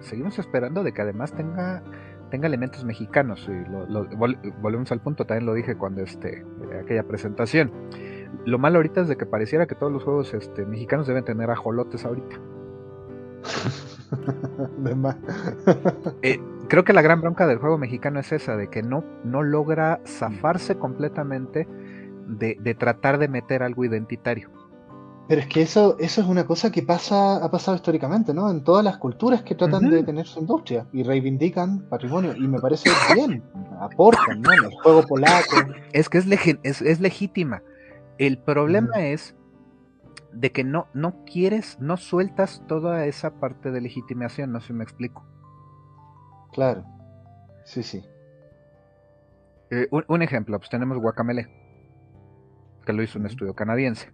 seguimos 0.00 0.38
esperando 0.38 0.82
de 0.82 0.92
que 0.92 1.02
además 1.02 1.32
tenga 1.32 1.82
tenga 2.30 2.46
elementos 2.46 2.82
mexicanos 2.82 3.46
y 3.46 3.52
volvemos 4.62 4.90
al 4.90 5.00
punto 5.00 5.26
también 5.26 5.44
lo 5.44 5.52
dije 5.52 5.76
cuando 5.76 6.00
este 6.00 6.44
aquella 6.80 7.02
presentación. 7.02 7.70
Lo 8.46 8.58
malo 8.58 8.78
ahorita 8.78 9.02
es 9.02 9.08
de 9.08 9.16
que 9.16 9.26
pareciera 9.26 9.66
que 9.66 9.74
todos 9.74 9.92
los 9.92 10.02
juegos 10.02 10.32
este, 10.32 10.64
mexicanos 10.64 11.06
deben 11.06 11.24
tener 11.24 11.50
ajolotes 11.50 12.04
ahorita. 12.04 12.36
Eh, 16.22 16.38
creo 16.68 16.84
que 16.84 16.92
la 16.92 17.00
gran 17.00 17.22
bronca 17.22 17.46
del 17.46 17.58
juego 17.58 17.78
mexicano 17.78 18.20
es 18.20 18.30
esa 18.30 18.56
de 18.56 18.68
que 18.68 18.82
no 18.82 19.04
no 19.24 19.42
logra 19.42 20.00
zafarse 20.06 20.76
completamente 20.76 21.66
de, 22.26 22.58
de 22.60 22.74
tratar 22.74 23.18
de 23.18 23.28
meter 23.28 23.62
algo 23.62 23.86
identitario 23.86 24.50
Pero 25.28 25.40
es 25.40 25.46
que 25.46 25.62
eso, 25.62 25.96
eso 25.98 26.20
es 26.20 26.26
una 26.26 26.44
cosa 26.44 26.72
que 26.72 26.82
pasa, 26.82 27.36
ha 27.36 27.50
pasado 27.50 27.76
históricamente, 27.76 28.34
¿no? 28.34 28.50
En 28.50 28.64
todas 28.64 28.84
las 28.84 28.98
culturas 28.98 29.42
que 29.42 29.54
tratan 29.54 29.88
de 29.88 30.02
tener 30.02 30.26
su 30.26 30.40
industria 30.40 30.86
y 30.92 31.04
reivindican 31.04 31.88
patrimonio. 31.88 32.34
Y 32.36 32.48
me 32.48 32.58
parece 32.58 32.90
bien, 33.14 33.42
aportan, 33.80 34.42
¿no? 34.42 34.52
El 34.52 34.70
juego 34.82 35.02
polaco. 35.04 35.56
Es 35.92 36.08
que 36.08 36.18
es, 36.18 36.82
es, 36.82 37.00
legítima. 37.00 37.62
El 38.18 38.38
problema 38.38 39.00
es 39.00 39.36
de 40.32 40.50
que 40.50 40.64
no, 40.64 40.88
no 40.92 41.24
quieres, 41.24 41.78
no 41.80 41.96
sueltas 41.96 42.62
toda 42.66 43.06
esa 43.06 43.38
parte 43.38 43.70
de 43.70 43.80
legitimación, 43.80 44.50
no 44.50 44.60
sé 44.60 44.68
si 44.68 44.72
me 44.72 44.84
explico. 44.84 45.24
Claro. 46.52 46.84
Sí, 47.64 47.82
sí. 47.82 48.04
Eh, 49.70 49.88
un, 49.90 50.20
ejemplo, 50.20 50.58
pues 50.58 50.68
tenemos 50.68 50.98
Guacamele, 50.98 51.48
que 52.84 52.92
lo 52.92 53.02
hizo 53.02 53.18
un 53.18 53.26
estudio 53.26 53.54
canadiense. 53.54 54.12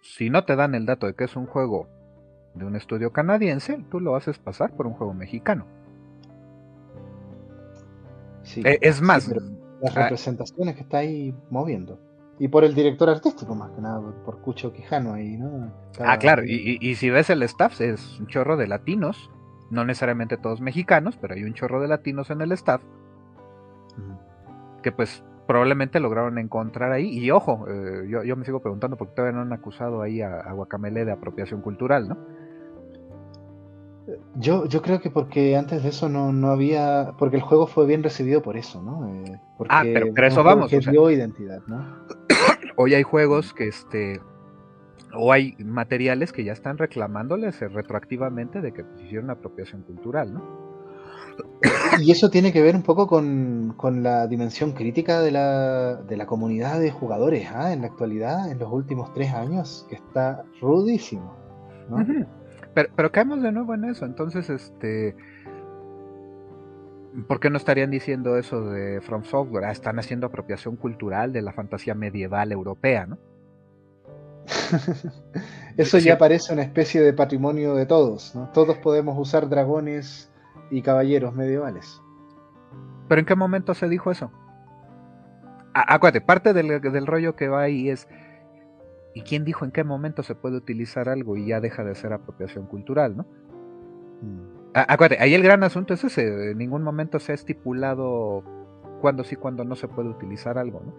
Si 0.00 0.30
no 0.30 0.44
te 0.44 0.56
dan 0.56 0.74
el 0.74 0.86
dato 0.86 1.06
de 1.06 1.14
que 1.14 1.24
es 1.24 1.36
un 1.36 1.46
juego 1.46 1.88
de 2.54 2.64
un 2.64 2.76
estudio 2.76 3.12
canadiense, 3.12 3.84
tú 3.90 4.00
lo 4.00 4.16
haces 4.16 4.38
pasar 4.38 4.72
por 4.72 4.86
un 4.86 4.94
juego 4.94 5.14
mexicano. 5.14 5.66
Sí, 8.42 8.62
eh, 8.64 8.78
es 8.80 9.02
más, 9.02 9.28
las 9.28 9.96
ah, 9.96 10.02
representaciones 10.02 10.74
que 10.74 10.82
está 10.82 10.98
ahí 10.98 11.34
moviendo. 11.50 12.00
Y 12.38 12.48
por 12.48 12.64
el 12.64 12.74
director 12.74 13.10
artístico, 13.10 13.54
más 13.54 13.72
que 13.72 13.80
nada, 13.80 14.00
por 14.24 14.40
Cucho 14.40 14.72
Quijano 14.72 15.14
ahí, 15.14 15.36
¿no? 15.36 15.72
ah, 16.00 16.18
claro, 16.18 16.44
y, 16.44 16.78
y, 16.80 16.94
si 16.94 17.10
ves 17.10 17.30
el 17.30 17.42
staff, 17.42 17.80
es 17.80 18.20
un 18.20 18.28
chorro 18.28 18.56
de 18.56 18.68
latinos 18.68 19.28
no 19.70 19.84
necesariamente 19.84 20.36
todos 20.36 20.60
mexicanos, 20.60 21.16
pero 21.20 21.34
hay 21.34 21.44
un 21.44 21.54
chorro 21.54 21.80
de 21.80 21.88
latinos 21.88 22.30
en 22.30 22.40
el 22.40 22.52
staff. 22.52 22.82
Que 24.82 24.92
pues 24.92 25.22
probablemente 25.48 25.98
lograron 25.98 26.38
encontrar 26.38 26.92
ahí. 26.92 27.08
Y 27.08 27.30
ojo, 27.30 27.64
eh, 27.68 28.06
yo, 28.06 28.36
me 28.36 28.44
sigo 28.44 28.60
preguntando 28.60 28.98
por 28.98 29.08
qué 29.08 29.14
todavía 29.14 29.36
no 29.36 29.42
han 29.42 29.52
acusado 29.54 30.02
ahí 30.02 30.20
a, 30.20 30.40
a 30.40 30.52
Guacamele 30.52 31.06
de 31.06 31.12
apropiación 31.12 31.62
cultural, 31.62 32.06
¿no? 32.06 32.18
Yo, 34.36 34.66
yo 34.66 34.82
creo 34.82 35.00
que 35.00 35.10
porque 35.10 35.56
antes 35.56 35.82
de 35.82 35.88
eso 35.88 36.10
no, 36.10 36.32
no 36.32 36.48
había. 36.48 37.14
Porque 37.18 37.36
el 37.36 37.42
juego 37.42 37.66
fue 37.66 37.86
bien 37.86 38.02
recibido 38.02 38.42
por 38.42 38.58
eso, 38.58 38.82
¿no? 38.82 39.08
Eh, 39.08 39.40
porque 39.56 39.74
ah, 39.74 39.82
pero, 39.82 40.08
pero 40.14 40.26
eso 40.26 40.44
vamos. 40.44 40.70
Que 40.70 40.80
dio 40.80 41.10
identidad, 41.10 41.62
¿no? 41.66 41.82
Hoy 42.76 42.94
hay 42.94 43.02
juegos 43.02 43.54
que 43.54 43.68
este 43.68 44.20
o 45.14 45.32
hay 45.32 45.56
materiales 45.58 46.32
que 46.32 46.44
ya 46.44 46.52
están 46.52 46.76
reclamándoles 46.76 47.58
retroactivamente 47.72 48.60
de 48.60 48.72
que 48.72 48.84
pues, 48.84 49.02
hicieron 49.02 49.30
apropiación 49.30 49.82
cultural, 49.82 50.34
¿no? 50.34 50.67
Y 52.00 52.12
eso 52.12 52.30
tiene 52.30 52.52
que 52.52 52.62
ver 52.62 52.76
un 52.76 52.82
poco 52.82 53.06
con, 53.06 53.74
la 54.02 54.26
dimensión 54.26 54.72
crítica 54.72 55.20
de 55.20 55.32
la, 55.32 55.96
de 55.96 56.16
la 56.16 56.26
comunidad 56.26 56.78
de 56.80 56.90
jugadores 56.90 57.48
¿ah? 57.52 57.72
en 57.72 57.80
la 57.80 57.88
actualidad, 57.88 58.50
en 58.50 58.58
los 58.58 58.72
últimos 58.72 59.12
tres 59.14 59.32
años, 59.32 59.86
que 59.88 59.96
está 59.96 60.44
rudísimo. 60.60 61.34
¿no? 61.88 62.04
pero, 62.74 62.88
pero 62.94 63.10
caemos 63.10 63.42
de 63.42 63.52
nuevo 63.52 63.74
en 63.74 63.84
eso, 63.84 64.04
entonces, 64.04 64.48
este... 64.50 65.16
¿Por 67.26 67.40
qué 67.40 67.50
no 67.50 67.56
estarían 67.56 67.90
diciendo 67.90 68.36
eso 68.36 68.66
de 68.66 69.00
From 69.00 69.24
Software? 69.24 69.64
Ah, 69.64 69.72
están 69.72 69.98
haciendo 69.98 70.26
apropiación 70.26 70.76
cultural 70.76 71.32
de 71.32 71.42
la 71.42 71.52
fantasía 71.52 71.94
medieval 71.94 72.52
europea, 72.52 73.06
¿no? 73.06 73.18
Eso 75.76 75.98
ya 75.98 76.18
parece 76.18 76.52
una 76.52 76.62
especie 76.62 77.00
de 77.00 77.12
patrimonio 77.12 77.74
de 77.74 77.86
todos, 77.86 78.34
¿no? 78.34 78.50
Todos 78.52 78.76
podemos 78.78 79.16
usar 79.18 79.48
dragones 79.48 80.27
y 80.70 80.82
caballeros 80.82 81.34
medievales. 81.34 82.02
¿Pero 83.08 83.20
en 83.20 83.26
qué 83.26 83.34
momento 83.34 83.74
se 83.74 83.88
dijo 83.88 84.10
eso? 84.10 84.30
acuérdate, 85.86 86.20
parte 86.20 86.52
del, 86.52 87.06
rollo 87.06 87.36
que 87.36 87.48
va 87.48 87.62
ahí 87.62 87.88
es. 87.88 88.08
¿Y 89.14 89.22
quién 89.22 89.44
dijo 89.44 89.64
en 89.64 89.70
qué 89.70 89.84
momento 89.84 90.22
se 90.22 90.34
puede 90.34 90.56
utilizar 90.56 91.08
algo 91.08 91.36
y 91.36 91.46
ya 91.46 91.60
deja 91.60 91.84
de 91.84 91.94
ser 91.94 92.12
apropiación 92.12 92.66
cultural, 92.66 93.16
no? 93.16 93.26
Mm. 94.20 94.58
acuérdate, 94.74 95.22
ahí 95.22 95.34
el 95.34 95.42
gran 95.42 95.62
asunto 95.62 95.94
es 95.94 96.04
ese. 96.04 96.50
En 96.50 96.58
ningún 96.58 96.82
momento 96.82 97.18
se 97.18 97.32
ha 97.32 97.34
estipulado 97.34 98.42
cuándo 99.00 99.24
sí, 99.24 99.36
cuándo 99.36 99.64
no 99.64 99.76
se 99.76 99.88
puede 99.88 100.08
utilizar 100.08 100.58
algo, 100.58 100.82
¿no? 100.84 100.92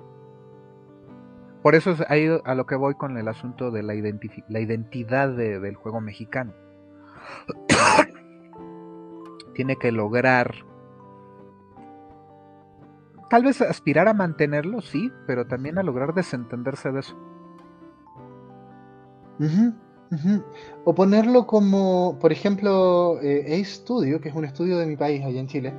Por 1.62 1.76
eso 1.76 1.92
es 1.92 2.02
ahí 2.10 2.30
a 2.46 2.56
lo 2.56 2.66
que 2.66 2.76
voy 2.76 2.96
con 2.96 3.18
el 3.18 3.28
asunto 3.28 3.70
de 3.70 3.84
la, 3.84 3.94
la 4.48 4.60
identidad 4.60 5.30
del 5.30 5.76
juego 5.76 6.00
mexicano. 6.00 6.54
Tiene 9.54 9.76
que 9.76 9.92
lograr, 9.92 10.54
tal 13.30 13.44
vez 13.44 13.62
aspirar 13.62 14.08
a 14.08 14.14
mantenerlo, 14.14 14.82
sí, 14.82 15.12
pero 15.28 15.48
también 15.48 15.78
a 15.78 15.84
lograr 15.84 16.14
desentenderse 16.14 16.92
de 16.92 17.00
eso. 17.00 17.18
O 20.84 20.96
ponerlo 20.96 21.46
como, 21.46 22.18
por 22.20 22.32
ejemplo, 22.32 23.20
eh, 23.22 23.64
Studio, 23.64 24.20
que 24.20 24.30
es 24.30 24.36
un 24.36 24.46
estudio 24.46 24.78
de 24.78 24.86
mi 24.86 24.98
país, 24.98 25.24
allá 25.24 25.40
en 25.40 25.48
Chile, 25.48 25.74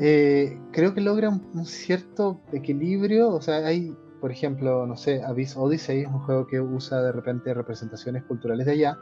eh, 0.00 0.60
creo 0.70 0.94
que 0.94 1.00
logra 1.00 1.28
un, 1.30 1.66
cierto 1.66 2.40
equilibrio, 2.52 3.30
o 3.30 3.40
sea, 3.40 3.66
hay 3.66 3.96
por 4.22 4.30
ejemplo, 4.30 4.86
no 4.86 4.96
sé, 4.96 5.20
Abyss 5.20 5.56
Odyssey 5.56 6.02
es 6.02 6.06
un 6.06 6.20
juego 6.20 6.46
que 6.46 6.60
usa 6.60 7.02
de 7.02 7.10
repente 7.10 7.52
representaciones 7.52 8.22
culturales 8.22 8.66
de 8.66 8.72
allá. 8.72 8.96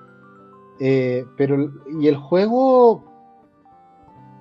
Eh, 0.81 1.27
pero, 1.37 1.71
y 2.01 2.09
el 2.09 2.17
juego, 2.17 3.10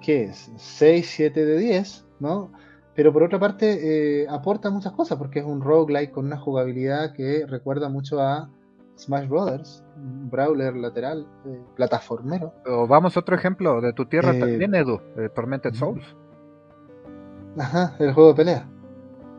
¿qué 0.01 0.25
es? 0.25 0.51
6, 0.57 1.09
7 1.09 1.45
de 1.45 1.57
10, 1.57 2.05
¿no? 2.19 2.51
Pero 2.95 3.13
por 3.13 3.23
otra 3.23 3.39
parte, 3.39 4.23
eh, 4.23 4.27
aporta 4.29 4.69
muchas 4.69 4.91
cosas 4.93 5.17
porque 5.17 5.39
es 5.39 5.45
un 5.45 5.61
roguelike 5.61 6.11
con 6.11 6.25
una 6.25 6.37
jugabilidad 6.37 7.13
que 7.13 7.45
recuerda 7.47 7.87
mucho 7.87 8.21
a 8.21 8.49
Smash 8.97 9.27
Brothers, 9.27 9.83
un 9.95 10.29
brawler 10.29 10.75
lateral, 10.75 11.25
eh, 11.45 11.61
plataformero. 11.75 12.53
O 12.65 12.87
vamos 12.87 13.15
a 13.15 13.21
otro 13.21 13.35
ejemplo 13.35 13.79
de 13.79 13.93
tu 13.93 14.05
tierra 14.05 14.37
también, 14.37 14.75
Edu, 14.75 14.99
Tormented 15.33 15.73
Souls. 15.75 16.03
Ajá, 17.57 17.95
el 17.99 18.13
juego 18.13 18.29
de 18.29 18.35
pelea. 18.35 18.69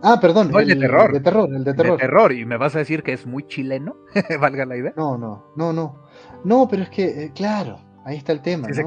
Ah, 0.02 0.18
perdón. 0.20 0.50
el, 0.56 0.66
de 0.66 0.76
terror. 0.76 1.12
de 1.12 1.20
terror, 1.20 1.48
el 1.54 1.64
de 1.64 1.74
terror. 1.74 1.92
De 1.92 1.98
terror. 1.98 2.32
¿Y 2.32 2.44
me 2.46 2.56
vas 2.56 2.74
a 2.74 2.78
decir 2.78 3.02
que 3.02 3.12
es 3.12 3.26
muy 3.26 3.46
chileno? 3.46 3.96
Valga 4.40 4.64
la 4.64 4.76
idea. 4.76 4.92
No, 4.96 5.18
no, 5.18 5.52
no, 5.56 5.72
no. 5.72 6.04
No, 6.44 6.68
pero 6.68 6.82
es 6.82 6.90
que, 6.90 7.24
eh, 7.24 7.32
claro, 7.34 7.78
ahí 8.04 8.16
está 8.16 8.32
el 8.32 8.40
tema. 8.40 8.68
Sí, 8.72 8.80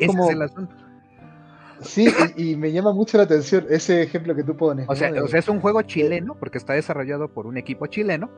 es 0.00 0.06
como... 0.06 0.30
el 0.30 0.42
asunto. 0.42 0.74
Sí, 1.80 2.08
y, 2.36 2.56
me 2.56 2.72
llama 2.72 2.92
mucho 2.92 3.16
la 3.18 3.24
atención 3.24 3.66
ese 3.70 4.02
ejemplo 4.02 4.34
que 4.34 4.44
tú 4.44 4.56
pones. 4.56 4.86
O, 4.88 4.96
sea, 4.96 5.12
o 5.22 5.28
sea, 5.28 5.38
es 5.38 5.48
un 5.48 5.60
juego 5.60 5.82
chileno, 5.82 6.36
porque 6.38 6.58
está 6.58 6.72
desarrollado 6.72 7.32
por 7.32 7.46
un 7.46 7.56
equipo 7.56 7.86
chileno, 7.86 8.30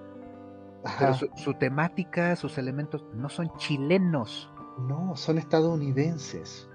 pero 0.98 1.14
su, 1.14 1.54
temática, 1.54 2.36
sus 2.36 2.58
elementos 2.58 3.04
no 3.14 3.28
son 3.28 3.50
chilenos. 3.56 4.50
No, 4.88 5.16
son 5.16 5.38
estadounidenses. 5.38 6.68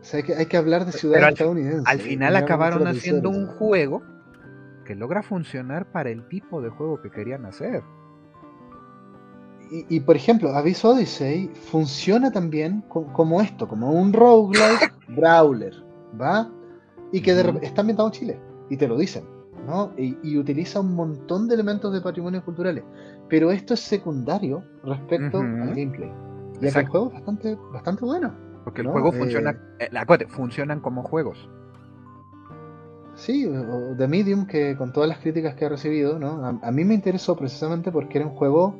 O 0.00 0.04
sea, 0.04 0.18
hay 0.18 0.22
que, 0.24 0.34
hay 0.34 0.46
que 0.46 0.56
hablar 0.56 0.84
de 0.84 0.92
ciudades 0.92 1.28
estadounidenses. 1.28 1.86
Al 1.86 2.00
final 2.00 2.36
acabaron 2.36 2.86
haciendo 2.86 3.30
un 3.30 3.46
juego 3.46 4.02
que 4.84 4.94
logra 4.94 5.22
funcionar 5.22 5.90
para 5.90 6.10
el 6.10 6.28
tipo 6.28 6.60
de 6.60 6.70
juego 6.70 7.00
que 7.00 7.10
querían 7.10 7.46
hacer. 7.46 7.82
Y, 9.70 10.00
por 10.00 10.16
ejemplo, 10.16 10.50
Abyss 10.50 10.84
Odyssey 10.84 11.50
funciona 11.70 12.30
también 12.30 12.82
como 12.88 13.40
esto, 13.40 13.66
como 13.66 13.90
un 13.92 14.12
roguelike 14.12 14.92
brawler, 15.08 15.74
¿va? 16.20 16.50
Y 17.12 17.20
que 17.20 17.32
está 17.62 17.80
ambientado 17.80 18.08
en 18.08 18.12
Chile, 18.12 18.40
y 18.70 18.76
te 18.76 18.86
lo 18.86 18.96
dicen, 18.96 19.24
¿no? 19.66 19.92
Y, 19.96 20.36
utiliza 20.36 20.80
un 20.80 20.94
montón 20.94 21.48
de 21.48 21.54
elementos 21.54 21.92
de 21.92 22.00
patrimonio 22.00 22.44
culturales. 22.44 22.84
Pero 23.28 23.50
esto 23.50 23.74
es 23.74 23.80
secundario 23.80 24.62
respecto 24.84 25.38
al 25.38 25.74
gameplay. 25.74 26.12
Y 26.60 26.66
el 26.66 26.86
juego 26.86 27.08
es 27.08 27.14
bastante, 27.14 27.58
bastante 27.72 28.04
bueno. 28.04 28.34
Porque 28.64 28.82
el 28.82 28.88
juego 28.88 29.12
funciona, 29.12 29.50
eh, 29.78 29.88
eh 29.92 30.26
funcionan 30.28 30.80
como 30.80 31.02
juegos. 31.02 31.48
Sí, 33.14 33.48
The 33.96 34.08
Medium, 34.08 34.46
que 34.46 34.76
con 34.76 34.92
todas 34.92 35.08
las 35.08 35.18
críticas 35.18 35.54
que 35.54 35.66
ha 35.66 35.68
recibido, 35.68 36.18
¿no? 36.18 36.44
a, 36.60 36.70
mí 36.72 36.84
me 36.84 36.94
interesó 36.94 37.36
precisamente 37.36 37.92
porque 37.92 38.18
era 38.18 38.26
un 38.26 38.34
juego 38.34 38.74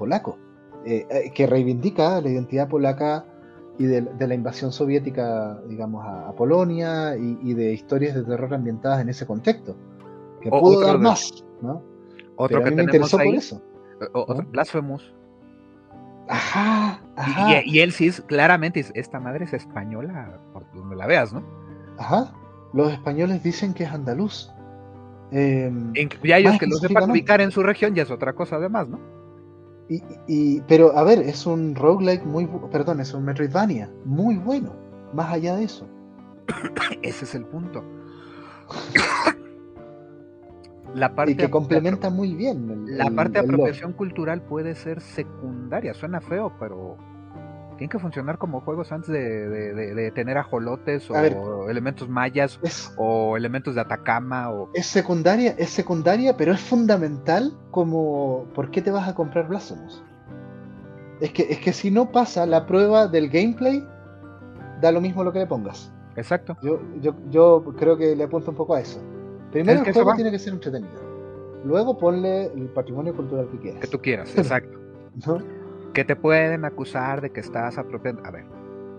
polaco, 0.00 0.36
eh, 0.84 1.06
eh, 1.08 1.30
que 1.32 1.46
reivindica 1.46 2.20
la 2.20 2.28
identidad 2.28 2.68
polaca 2.68 3.24
y 3.78 3.84
de, 3.84 4.02
la 4.18 4.34
invasión 4.34 4.72
soviética, 4.72 5.60
digamos, 5.68 6.04
a, 6.04 6.32
Polonia 6.32 7.16
y, 7.16 7.54
de 7.54 7.72
historias 7.72 8.14
de 8.14 8.24
terror 8.24 8.52
ambientadas 8.52 9.00
en 9.00 9.08
ese 9.08 9.26
contexto, 9.26 9.76
que 10.40 10.50
pudo 10.50 10.80
dar 10.80 10.98
más, 10.98 11.44
¿no? 11.62 11.82
Otro 12.36 12.62
que 12.62 12.68
a 12.68 12.70
mí 12.70 12.76
me 12.76 12.82
interesó 12.82 13.16
por 13.16 13.34
eso. 13.34 13.62
Otro, 14.12 14.44
Blasphemous. 14.50 15.14
Ajá, 16.28 17.00
ajá. 17.16 17.62
Y, 17.64 17.76
y, 17.76 17.80
él 17.80 17.92
sí 17.92 18.08
es 18.08 18.20
claramente, 18.22 18.84
esta 18.94 19.20
madre 19.20 19.44
es 19.44 19.52
española, 19.52 20.40
por 20.52 20.64
donde 20.74 20.96
la 20.96 21.06
veas, 21.06 21.32
¿no? 21.32 21.42
Ajá 21.98 22.34
los 22.72 22.92
españoles 22.92 23.42
dicen 23.42 23.74
que 23.74 23.84
es 23.84 23.90
andaluz. 23.90 24.50
Eh, 25.32 25.70
ya 26.24 26.38
ellos 26.38 26.58
que 26.58 26.66
lo 26.66 26.76
sepan 26.76 27.10
ubicar 27.10 27.40
en 27.40 27.52
su 27.52 27.62
región 27.62 27.94
ya 27.94 28.02
es 28.02 28.10
otra 28.10 28.32
cosa 28.32 28.56
además, 28.56 28.88
¿no? 28.88 28.98
Y, 30.28 30.60
pero 30.68 30.96
a 30.96 31.02
ver, 31.02 31.18
es 31.18 31.46
un 31.46 31.74
roguelike 31.74 32.24
muy, 32.24 32.48
perdón, 32.70 33.00
es 33.00 33.12
un 33.12 33.24
Metroidvania 33.24 33.90
muy 34.04 34.36
bueno, 34.36 34.72
más 35.12 35.32
allá 35.32 35.56
de 35.56 35.64
eso. 35.64 35.86
Ese 37.02 37.24
es 37.24 37.34
el 37.34 37.44
punto. 37.44 37.82
la 40.94 41.14
parte 41.14 41.32
y 41.32 41.36
que 41.36 41.50
complementa 41.50 42.08
muy 42.08 42.34
bien. 42.34 42.84
la 42.86 43.10
parte 43.10 43.32
de 43.32 43.40
apropiación 43.40 43.92
cultural 43.92 44.42
puede 44.42 44.76
ser 44.76 45.00
secundaria, 45.00 45.92
suena 45.92 46.20
feo, 46.20 46.52
pero 46.60 46.96
tiene 47.80 47.90
que 47.90 47.98
funcionar 47.98 48.36
como 48.36 48.60
juegos 48.60 48.92
antes 48.92 49.08
de, 49.08 50.12
tener 50.14 50.36
ajolotes 50.36 51.10
o 51.10 51.70
elementos 51.70 52.10
mayas 52.10 52.60
o 52.98 53.38
elementos 53.38 53.74
de 53.74 53.80
Atacama. 53.80 54.50
O... 54.50 54.68
Es 54.74 54.84
secundaria, 54.84 55.54
es 55.56 55.70
secundaria, 55.70 56.36
pero 56.36 56.52
es 56.52 56.60
fundamental 56.60 57.56
como 57.70 58.44
¿por 58.54 58.70
qué 58.70 58.82
te 58.82 58.90
vas 58.90 59.08
a 59.08 59.14
comprar 59.14 59.48
Blasphemous? 59.48 60.04
Es 61.22 61.32
que, 61.32 61.44
es 61.44 61.58
que 61.60 61.72
si 61.72 61.90
no 61.90 62.12
pasa 62.12 62.44
la 62.44 62.66
prueba 62.66 63.08
del 63.08 63.30
gameplay, 63.30 63.82
da 64.82 64.92
lo 64.92 65.00
mismo 65.00 65.24
lo 65.24 65.32
que 65.32 65.38
le 65.38 65.46
pongas. 65.46 65.90
Exacto. 66.16 66.58
Yo, 66.62 66.82
yo, 67.00 67.14
yo 67.30 67.64
creo 67.78 67.96
que 67.96 68.14
le 68.14 68.24
apunto 68.24 68.50
un 68.50 68.58
poco 68.58 68.74
a 68.74 68.80
eso. 68.80 69.00
Primero 69.52 69.82
el 69.82 69.90
juego 69.90 70.14
tiene 70.16 70.30
que 70.30 70.38
ser 70.38 70.52
entretenido. 70.52 71.00
Luego 71.64 71.96
ponle 71.96 72.52
el 72.52 72.68
patrimonio 72.74 73.16
cultural 73.16 73.48
que 73.50 73.58
quieras. 73.58 73.80
Que 73.80 73.88
tú 73.88 73.98
quieras, 73.98 74.30
exacto. 74.36 74.78
Que 75.94 76.04
te 76.04 76.16
pueden 76.16 76.64
acusar 76.64 77.20
de 77.20 77.30
que 77.30 77.40
estás 77.40 77.78
apropiando. 77.78 78.24
A 78.24 78.30
ver, 78.30 78.46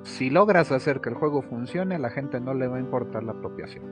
si 0.03 0.29
logras 0.29 0.71
hacer 0.71 1.01
que 1.01 1.09
el 1.09 1.15
juego 1.15 1.41
funcione, 1.41 1.95
a 1.95 1.99
la 1.99 2.09
gente 2.09 2.39
no 2.39 2.53
le 2.53 2.67
va 2.67 2.77
a 2.77 2.79
importar 2.79 3.23
la 3.23 3.33
apropiación. 3.33 3.83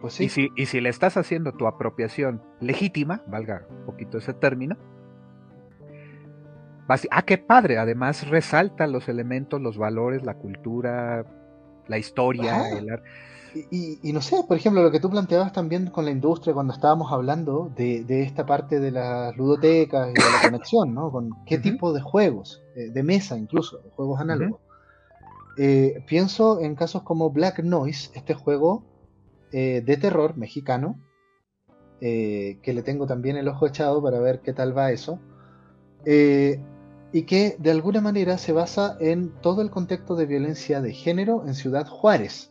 Pues 0.00 0.14
sí. 0.14 0.24
y, 0.24 0.28
si, 0.28 0.50
y 0.56 0.66
si 0.66 0.80
le 0.80 0.88
estás 0.88 1.16
haciendo 1.16 1.52
tu 1.52 1.66
apropiación 1.66 2.42
legítima, 2.60 3.22
valga 3.26 3.66
un 3.70 3.86
poquito 3.86 4.18
ese 4.18 4.34
término, 4.34 4.76
ah, 7.10 7.22
qué 7.22 7.38
padre, 7.38 7.78
además 7.78 8.28
resalta 8.28 8.86
los 8.86 9.08
elementos, 9.08 9.60
los 9.60 9.78
valores, 9.78 10.24
la 10.24 10.34
cultura, 10.34 11.24
la 11.86 11.98
historia, 11.98 12.68
el 12.70 12.88
y, 13.70 14.12
no 14.12 14.20
sé, 14.20 14.42
por 14.46 14.56
ejemplo, 14.56 14.82
lo 14.82 14.90
que 14.90 15.00
tú 15.00 15.10
planteabas 15.10 15.52
también 15.52 15.88
con 15.90 16.04
la 16.04 16.10
industria 16.10 16.54
cuando 16.54 16.72
estábamos 16.72 17.12
hablando 17.12 17.70
de, 17.76 18.04
esta 18.22 18.44
parte 18.44 18.80
de 18.80 18.90
las 18.90 19.36
ludotecas 19.36 20.10
y 20.10 20.12
de 20.12 20.20
la 20.20 20.42
conexión, 20.42 20.94
¿no? 20.94 21.10
Con 21.12 21.30
qué 21.46 21.58
tipo 21.58 21.92
de 21.92 22.00
juegos, 22.00 22.62
eh, 22.74 22.90
de 22.90 23.02
mesa 23.02 23.38
incluso, 23.38 23.80
juegos 23.96 24.20
análogos. 24.20 24.60
Eh, 25.56 26.02
pienso 26.06 26.60
en 26.60 26.74
casos 26.74 27.02
como 27.02 27.30
Black 27.30 27.60
Noise, 27.60 28.10
este 28.14 28.34
juego 28.34 28.84
eh, 29.52 29.82
de 29.84 29.96
terror 29.96 30.36
mexicano, 30.36 31.00
que 32.00 32.60
le 32.62 32.82
tengo 32.82 33.06
también 33.06 33.38
el 33.38 33.48
ojo 33.48 33.66
echado 33.66 34.02
para 34.02 34.18
ver 34.18 34.40
qué 34.40 34.52
tal 34.52 34.76
va 34.76 34.90
eso 34.90 35.20
y 37.14 37.22
que 37.22 37.56
de 37.58 37.70
alguna 37.70 38.02
manera 38.02 38.36
se 38.36 38.52
basa 38.52 38.98
en 39.00 39.30
todo 39.40 39.62
el 39.62 39.70
contexto 39.70 40.16
de 40.16 40.26
violencia 40.26 40.82
de 40.82 40.92
género 40.92 41.44
en 41.46 41.54
Ciudad 41.54 41.86
Juárez. 41.86 42.50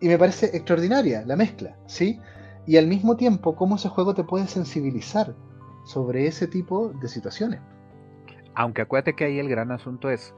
Y 0.00 0.08
me 0.08 0.18
parece 0.18 0.46
extraordinaria 0.56 1.24
la 1.26 1.36
mezcla, 1.36 1.76
¿sí? 1.86 2.20
Y 2.66 2.76
al 2.76 2.86
mismo 2.86 3.16
tiempo, 3.16 3.56
cómo 3.56 3.76
ese 3.76 3.88
juego 3.88 4.14
te 4.14 4.24
puede 4.24 4.46
sensibilizar 4.46 5.34
sobre 5.84 6.26
ese 6.26 6.46
tipo 6.46 6.88
de 7.00 7.08
situaciones. 7.08 7.60
Aunque 8.54 8.82
acuérdate 8.82 9.14
que 9.14 9.24
ahí 9.24 9.38
el 9.38 9.48
gran 9.48 9.70
asunto 9.70 10.10
es, 10.10 10.34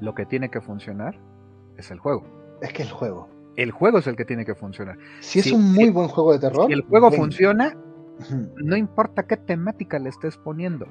lo 0.00 0.14
que 0.14 0.26
tiene 0.26 0.50
que 0.50 0.60
funcionar 0.60 1.18
es 1.76 1.90
el 1.90 1.98
juego. 1.98 2.24
Es 2.62 2.72
que 2.72 2.82
el 2.82 2.90
juego. 2.90 3.28
El 3.56 3.72
juego 3.72 3.98
es 3.98 4.06
el 4.06 4.16
que 4.16 4.24
tiene 4.24 4.44
que 4.44 4.54
funcionar. 4.54 4.96
Si 5.20 5.40
es 5.40 5.52
un 5.52 5.72
muy 5.72 5.90
buen 5.90 6.08
juego 6.08 6.32
de 6.32 6.38
terror. 6.38 6.66
Si 6.66 6.72
el 6.72 6.82
juego 6.82 7.10
funciona, 7.10 7.76
no 8.56 8.76
importa 8.76 9.24
qué 9.24 9.36
temática 9.36 9.98
le 9.98 10.08
estés 10.08 10.36
poniendo. 10.38 10.86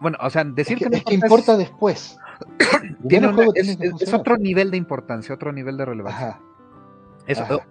Bueno, 0.00 0.18
o 0.20 0.30
sea, 0.30 0.44
decir 0.44 0.78
que, 0.78 0.90
que, 1.02 1.14
importa 1.14 1.56
después. 1.56 2.18
Tiene 3.08 3.30
es, 3.54 4.14
otro 4.14 4.36
nivel 4.36 4.70
de 4.70 4.76
importancia, 4.76 5.34
otro 5.34 5.52
nivel 5.52 5.76
de 5.76 5.84
relevancia. 5.84 6.40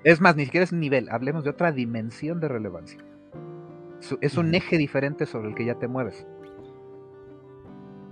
Es, 0.04 0.22
más, 0.22 0.36
ni 0.36 0.46
siquiera 0.46 0.64
es 0.64 0.72
nivel, 0.72 1.10
hablemos 1.10 1.44
de 1.44 1.50
otra 1.50 1.72
dimensión 1.72 2.40
de 2.40 2.48
relevancia. 2.48 3.00
Es 4.22 4.38
un 4.38 4.54
eje 4.54 4.78
diferente 4.78 5.26
sobre 5.26 5.50
el 5.50 5.56
que 5.56 5.66
ya 5.66 5.76
te 5.76 5.88
mueves. 5.88 6.28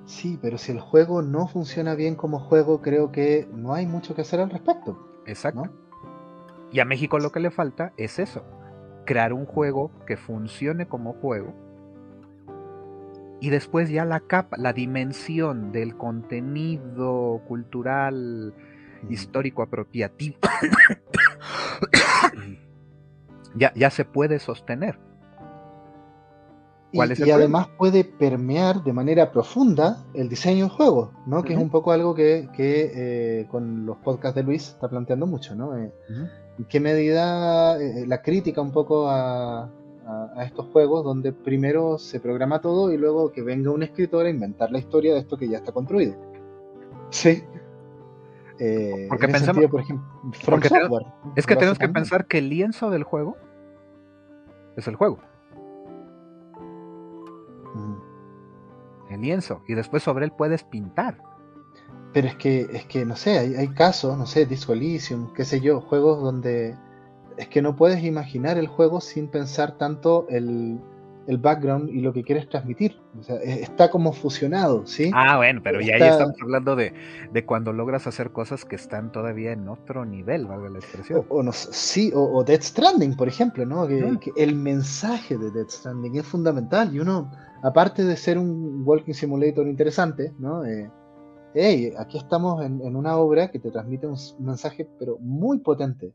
Sí, 0.05 0.39
pero 0.41 0.57
si 0.57 0.71
el 0.71 0.79
juego 0.79 1.21
no 1.21 1.47
funciona 1.47 1.95
bien 1.95 2.15
como 2.15 2.39
juego, 2.39 2.81
creo 2.81 3.11
que 3.11 3.47
no 3.53 3.73
hay 3.73 3.85
mucho 3.85 4.15
que 4.15 4.21
hacer 4.21 4.39
al 4.39 4.49
respecto. 4.49 5.07
Exacto. 5.25 5.69
Y 6.71 6.79
a 6.79 6.85
México 6.85 7.19
lo 7.19 7.31
que 7.31 7.39
le 7.39 7.51
falta 7.51 7.93
es 7.97 8.19
eso, 8.19 8.43
crear 9.05 9.33
un 9.33 9.45
juego 9.45 9.91
que 10.05 10.17
funcione 10.17 10.87
como 10.87 11.13
juego 11.13 11.64
y 13.45 13.51
después 13.51 13.91
ya 13.91 14.05
la 14.05 14.21
capa, 14.21 14.57
la 14.57 14.73
dimensión 14.73 15.71
del 15.71 15.95
contenido 15.95 17.43
cultural, 17.47 18.55
histórico 19.07 19.61
apropiativo, 19.61 20.37
ya, 23.55 23.71
ya 23.75 23.91
se 23.91 24.03
puede 24.03 24.39
sostener. 24.39 24.97
y, 26.91 27.29
además 27.29 27.67
puede 27.77 28.03
permear 28.03 28.83
de 28.83 28.93
manera 28.93 29.31
profunda 29.31 30.03
el 30.15 30.27
diseño 30.27 30.65
del 30.65 30.75
juego, 30.75 31.11
¿no? 31.27 31.43
Que 31.43 31.53
es 31.53 31.59
un 31.59 31.69
poco 31.69 31.91
algo 31.91 32.15
que, 32.15 32.49
eh, 32.57 33.45
con 33.51 33.85
los 33.85 33.97
podcasts 33.97 34.37
de 34.37 34.41
Luis 34.41 34.69
está 34.69 34.89
planteando 34.89 35.27
mucho, 35.27 35.53
¿no? 35.53 35.77
Eh, 35.77 35.93
¿En 36.57 36.65
qué 36.65 36.79
medida 36.79 37.79
eh, 37.79 38.07
la 38.07 38.23
crítica 38.23 38.59
un 38.59 38.71
poco 38.71 39.07
a, 39.07 39.69
a, 40.05 40.43
estos 40.43 40.67
juegos 40.67 41.03
donde 41.03 41.33
primero 41.33 41.97
se 41.97 42.19
programa 42.19 42.61
todo 42.61 42.91
y 42.91 42.97
luego 42.97 43.31
que 43.31 43.41
venga 43.41 43.71
un 43.71 43.83
escritor 43.83 44.25
a 44.25 44.29
inventar 44.29 44.71
la 44.71 44.79
historia 44.79 45.13
de 45.13 45.19
esto 45.19 45.37
que 45.37 45.47
ya 45.47 45.57
está 45.57 45.71
construido. 45.71 46.15
Sí. 47.09 47.43
Eh, 48.59 49.07
porque 49.09 49.27
pensamos, 49.27 49.65
por 49.67 49.81
ejemplo, 49.81 50.05
es 51.35 51.45
que 51.45 51.55
tenemos 51.55 51.77
que 51.77 51.89
pensar 51.89 52.25
que 52.27 52.37
el 52.37 52.49
lienzo 52.49 52.89
del 52.89 53.03
juego 53.03 53.35
es 54.77 54.87
el 54.87 54.95
juego. 54.95 55.19
Mm. 57.73 59.13
El 59.13 59.21
lienzo. 59.21 59.61
Y 59.67 59.73
después 59.73 60.03
sobre 60.03 60.25
él 60.25 60.31
puedes 60.31 60.63
pintar. 60.63 61.17
Pero 62.13 62.27
es 62.27 62.35
que, 62.35 62.61
es 62.71 62.85
que 62.85 63.05
no 63.05 63.17
sé, 63.17 63.37
hay, 63.37 63.55
hay 63.55 63.67
casos, 63.69 64.17
no 64.17 64.25
sé, 64.25 64.45
Disco 64.45 64.71
Elysium, 64.71 65.33
qué 65.33 65.43
sé 65.43 65.59
yo, 65.59 65.81
juegos 65.81 66.23
donde 66.23 66.77
es 67.37 67.47
que 67.47 67.61
no 67.61 67.75
puedes 67.75 68.03
imaginar 68.03 68.57
el 68.57 68.67
juego 68.67 69.01
sin 69.01 69.27
pensar 69.27 69.77
tanto 69.77 70.27
el, 70.29 70.79
background 71.27 71.89
y 71.89 72.01
lo 72.01 72.13
que 72.13 72.23
quieres 72.23 72.47
transmitir. 72.47 72.97
O 73.19 73.23
sea, 73.23 73.37
e, 73.37 73.63
está 73.63 73.89
como 73.89 74.13
fusionado, 74.13 74.85
¿sí? 74.85 75.11
Ah, 75.13 75.37
bueno, 75.37 75.61
pero 75.63 75.81
ya 75.81 75.95
ahí 75.95 76.03
estamos 76.03 76.35
hablando 76.41 76.75
de, 76.75 76.93
cuando 77.45 77.73
logras 77.73 78.05
hacer 78.05 78.31
cosas 78.31 78.63
que 78.63 78.75
están 78.75 79.11
todavía 79.11 79.51
en 79.51 79.67
otro 79.67 80.05
nivel, 80.05 80.45
valga 80.45 80.69
la 80.69 80.79
expresión. 80.79 81.25
O, 81.29 81.41
no, 81.41 81.51
sí, 81.51 82.11
o, 82.13 82.43
Dead 82.43 82.61
Stranding, 82.61 83.15
por 83.15 83.27
ejemplo, 83.27 83.65
¿no? 83.65 83.87
Que, 83.87 84.31
el 84.37 84.55
mensaje 84.55 85.37
de 85.37 85.51
Dead 85.51 85.67
Stranding 85.67 86.17
es 86.17 86.25
fundamental 86.25 86.93
y 86.93 86.99
uno, 86.99 87.31
aparte 87.63 88.03
de 88.03 88.15
ser 88.15 88.37
un 88.37 88.83
walking 88.85 89.13
simulator 89.13 89.67
interesante, 89.67 90.31
¿no? 90.37 90.63
Eh, 90.63 90.91
hey, 91.55 91.91
aquí 91.97 92.19
estamos 92.19 92.63
en, 92.63 92.81
en, 92.81 92.95
una 92.95 93.17
obra 93.17 93.49
que 93.49 93.57
te 93.57 93.71
transmite 93.71 94.05
un 94.05 94.17
mensaje, 94.39 94.87
pero 94.99 95.17
muy 95.17 95.57
potente 95.57 96.13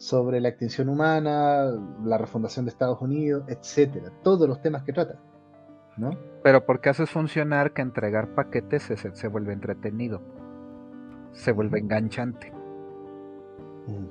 sobre 0.00 0.40
la 0.40 0.48
extinción 0.48 0.88
humana, 0.88 1.70
la 2.02 2.16
refundación 2.16 2.64
de 2.64 2.70
Estados 2.70 3.02
Unidos, 3.02 3.44
etcétera, 3.48 4.10
todos 4.22 4.48
los 4.48 4.62
temas 4.62 4.82
que 4.82 4.94
trata, 4.94 5.16
¿no? 5.98 6.16
Pero 6.42 6.64
¿por 6.64 6.80
qué 6.80 6.88
haces 6.88 7.10
funcionar 7.10 7.74
que 7.74 7.82
entregar 7.82 8.34
paquetes 8.34 8.82
se, 8.82 9.28
vuelve 9.28 9.52
entretenido? 9.52 10.22
Se 11.32 11.52
vuelve 11.52 11.80
enganchante. 11.80 12.50
Mm. 13.86 14.06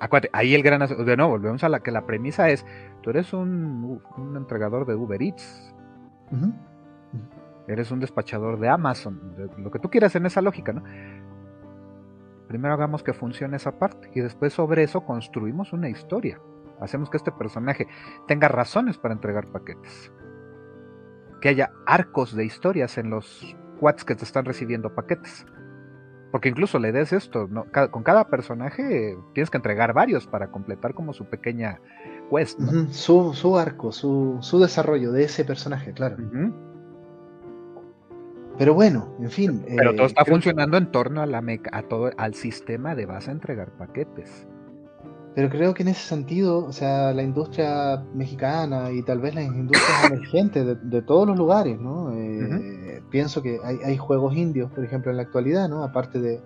Acuérdate, 0.00 0.30
ahí 0.32 0.54
el 0.54 0.62
gran... 0.62 0.80
De 0.80 1.16
nuevo, 1.16 1.32
volvemos 1.32 1.62
a 1.62 1.68
la 1.68 1.80
que 1.80 1.90
la 1.90 2.06
premisa 2.06 2.48
es, 2.48 2.64
tú 3.02 3.10
eres 3.10 3.34
un, 3.34 4.00
entregador 4.34 4.86
de 4.86 4.94
Uber 4.94 5.22
Eats. 5.22 5.74
Eres 7.68 7.90
un 7.90 8.00
despachador 8.00 8.58
de 8.58 8.70
Amazon, 8.70 9.20
lo 9.58 9.70
que 9.70 9.78
tú 9.78 9.90
quieras 9.90 10.16
en 10.16 10.24
esa 10.24 10.40
lógica, 10.40 10.72
¿no? 10.72 10.82
Primero 12.52 12.74
hagamos 12.74 13.02
que 13.02 13.14
funcione 13.14 13.56
esa 13.56 13.78
parte 13.78 14.10
y 14.14 14.20
después 14.20 14.52
sobre 14.52 14.82
eso 14.82 15.06
construimos 15.06 15.72
una 15.72 15.88
historia. 15.88 16.38
Hacemos 16.82 17.08
que 17.08 17.16
este 17.16 17.32
personaje 17.32 17.86
tenga 18.28 18.46
razones 18.46 18.98
para 18.98 19.14
entregar 19.14 19.46
paquetes. 19.50 20.12
Que 21.40 21.48
haya 21.48 21.72
arcos 21.86 22.36
de 22.36 22.44
historias 22.44 22.98
en 22.98 23.08
los 23.08 23.56
quads 23.80 24.04
que 24.04 24.14
te 24.14 24.24
están 24.24 24.44
recibiendo 24.44 24.94
paquetes. 24.94 25.46
Porque 26.30 26.50
incluso 26.50 26.78
le 26.78 26.92
des 26.92 27.14
esto, 27.14 27.48
con 27.90 28.02
cada 28.02 28.28
personaje 28.28 29.16
tienes 29.32 29.48
que 29.48 29.56
entregar 29.56 29.94
varios 29.94 30.26
para 30.26 30.50
completar 30.50 30.92
como 30.92 31.14
su 31.14 31.24
pequeña 31.24 31.80
quest. 32.30 32.60
su, 32.90 33.58
arco, 33.58 33.92
su, 33.92 34.58
desarrollo 34.60 35.10
de 35.10 35.24
ese 35.24 35.46
personaje, 35.46 35.94
claro. 35.94 36.18
Pero 38.58 38.74
bueno, 38.74 39.08
en 39.20 39.30
fin. 39.30 39.64
Pero 39.76 39.94
todo 39.94 40.04
eh, 40.04 40.08
está 40.08 40.24
funcionando 40.24 40.76
en 40.76 40.90
torno 40.90 41.22
a, 41.22 41.26
la 41.26 41.42
a 41.72 41.82
todo, 41.82 42.10
al 42.16 42.34
sistema 42.34 42.94
de 42.94 43.06
vas 43.06 43.28
a 43.28 43.32
entregar 43.32 43.70
paquetes. 43.72 44.46
Pero 45.34 45.48
creo 45.48 45.72
que 45.72 45.82
en 45.82 45.88
ese 45.88 46.06
sentido, 46.06 46.66
o 46.66 46.72
sea, 46.72 47.12
la 47.14 47.22
industria 47.22 48.04
mexicana 48.14 48.90
y 48.92 49.02
tal 49.02 49.20
vez 49.20 49.34
las 49.34 49.44
industrias 49.44 50.04
emergentes 50.10 50.76
de, 50.82 51.02
todos 51.02 51.26
los 51.26 51.38
lugares, 51.38 51.80
¿no? 51.80 52.12
Eh, 52.12 53.02
pienso 53.10 53.42
que 53.42 53.58
hay, 53.64 53.96
juegos 53.96 54.36
indios, 54.36 54.70
por 54.72 54.84
ejemplo, 54.84 55.10
en 55.10 55.16
la 55.16 55.22
actualidad, 55.22 55.70
¿no? 55.70 55.84
Aparte 55.84 56.20
de 56.20 56.40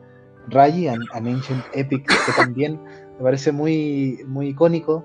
Raji, 0.49 0.86
An, 0.86 1.01
Ancient 1.12 1.65
Epic, 1.75 2.07
que 2.07 2.33
también 2.36 2.78
me 3.18 3.25
parece 3.25 3.51
muy, 3.51 4.20
muy 4.28 4.49
icónico, 4.49 5.05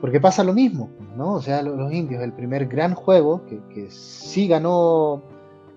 porque 0.00 0.20
pasa 0.20 0.42
lo 0.42 0.52
mismo, 0.52 0.90
¿no? 1.16 1.34
O 1.34 1.42
sea, 1.42 1.62
los, 1.62 1.92
indios, 1.92 2.22
el 2.22 2.32
primer 2.32 2.66
gran 2.66 2.94
juego, 2.94 3.46
que, 3.46 3.60
que, 3.72 3.90
sí 3.90 4.48
ganó 4.48 5.22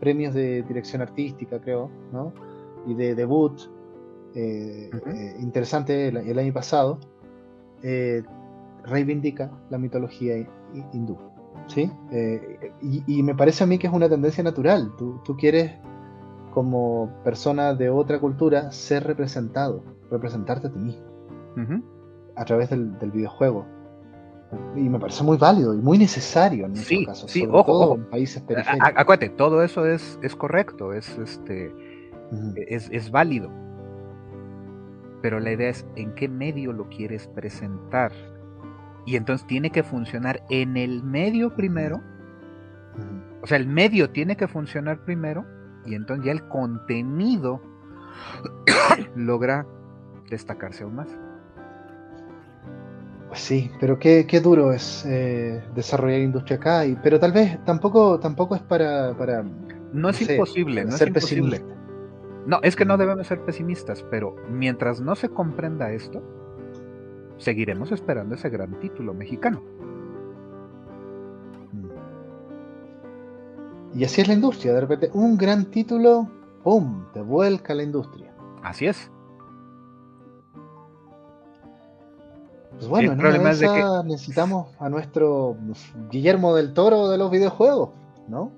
premios 0.01 0.33
de 0.33 0.63
dirección 0.63 1.01
artística, 1.01 1.61
creo, 1.61 1.89
¿no? 2.11 2.33
Y 2.85 2.95
de 2.95 3.15
debut, 3.15 3.61
eh, 4.33 4.89
eh, 5.07 5.35
interesante 5.39 6.07
el, 6.07 6.39
año 6.39 6.51
pasado, 6.51 6.99
eh, 7.83 8.23
reivindica 8.83 9.51
la 9.69 9.77
mitología 9.77 10.35
hindú. 10.91 11.17
¿sí? 11.67 11.89
Y, 12.81 13.23
me 13.23 13.35
parece 13.35 13.63
a 13.63 13.67
mí 13.67 13.77
que 13.77 13.87
es 13.87 13.93
una 13.93 14.09
tendencia 14.09 14.43
natural. 14.43 14.91
Tú, 14.97 15.21
tú 15.23 15.37
quieres, 15.37 15.73
como 16.51 17.09
persona 17.23 17.75
de 17.75 17.89
otra 17.89 18.19
cultura, 18.19 18.71
ser 18.71 19.05
representado, 19.05 19.83
representarte 20.09 20.67
a 20.67 20.71
ti 20.71 20.79
mismo, 20.79 21.05
a 22.35 22.45
través 22.45 22.69
del, 22.69 22.95
videojuego. 23.13 23.65
Y 24.75 24.81
me 24.81 24.99
parece 24.99 25.23
muy 25.23 25.37
válido 25.37 25.73
y 25.73 25.77
muy 25.77 25.97
necesario 25.97 26.65
en 26.65 26.75
sí, 26.75 27.05
casos, 27.05 27.31
sí, 27.31 27.47
ojo, 27.49 27.95
en 27.95 28.09
países 28.09 28.41
periféricos. 28.43 28.89
Acuérdate, 28.95 29.29
todo 29.29 29.63
eso 29.63 29.85
es, 29.85 30.19
es 30.21 30.35
correcto, 30.35 30.93
es, 30.93 31.17
este, 31.17 31.73
es, 32.67 32.89
es 32.91 33.11
válido 33.11 33.49
pero 35.21 35.39
la 35.39 35.51
idea 35.51 35.69
es 35.69 35.85
en 35.95 36.13
qué 36.15 36.27
medio 36.27 36.73
lo 36.73 36.89
quieres 36.89 37.27
presentar. 37.27 38.11
Y 39.05 39.15
entonces 39.15 39.47
tiene 39.47 39.71
que 39.71 39.83
funcionar 39.83 40.43
en 40.49 40.77
el 40.77 41.03
medio 41.03 41.55
primero. 41.55 42.01
O 43.41 43.47
sea, 43.47 43.57
el 43.57 43.67
medio 43.67 44.09
tiene 44.09 44.35
que 44.35 44.47
funcionar 44.47 45.03
primero 45.05 45.45
y 45.85 45.95
entonces 45.95 46.25
ya 46.25 46.31
el 46.31 46.47
contenido 46.47 47.61
logra 49.15 49.65
destacarse 50.29 50.83
aún 50.83 50.95
más. 50.95 51.07
Pues 53.31 53.43
sí, 53.43 53.71
pero 53.79 53.97
qué, 53.97 54.41
duro 54.43 54.73
es 54.73 55.05
eh, 55.05 55.63
desarrollar 55.73 56.19
industria 56.19 56.57
acá, 56.57 56.85
y, 56.85 56.97
pero 57.01 57.17
tal 57.17 57.31
vez 57.31 57.63
tampoco, 57.63 58.19
tampoco 58.19 58.55
es 58.55 58.61
para... 58.61 59.15
para 59.17 59.45
no 59.93 60.09
es 60.09 60.21
imposible, 60.21 60.83
no 60.83 60.93
es 60.93 61.01
imposible. 61.01 61.63
No, 62.45 62.59
es 62.61 62.75
que 62.75 62.83
no 62.83 62.97
debemos 62.97 63.25
ser 63.25 63.39
pesimistas, 63.45 64.03
pero 64.11 64.35
mientras 64.49 64.99
no 64.99 65.15
se 65.15 65.29
comprenda 65.29 65.93
esto, 65.93 66.21
seguiremos 67.37 67.93
esperando 67.93 68.35
ese 68.35 68.49
gran 68.49 68.77
título 68.81 69.13
mexicano. 69.13 69.61
Mm. 71.71 71.87
Y 73.97 74.03
así 74.03 74.19
es 74.19 74.27
la 74.27 74.33
industria, 74.33 74.73
de 74.73 74.81
repente 74.81 75.09
un 75.13 75.37
gran 75.37 75.71
título, 75.71 76.29
¡pum!, 76.65 77.05
te 77.13 77.21
vuelca 77.21 77.73
la 77.75 77.83
industria. 77.83 78.33
Así 78.61 78.87
es. 78.87 79.09
Pues 82.81 82.89
bueno, 82.89 83.11
en 83.11 83.19
una 83.19 83.53
de 83.53 83.67
que... 83.67 84.09
necesitamos 84.09 84.75
a 84.79 84.89
nuestro 84.89 85.55
Guillermo 86.09 86.55
del 86.55 86.73
Toro 86.73 87.09
de 87.09 87.19
los 87.19 87.29
videojuegos, 87.29 87.91
¿no? 88.27 88.51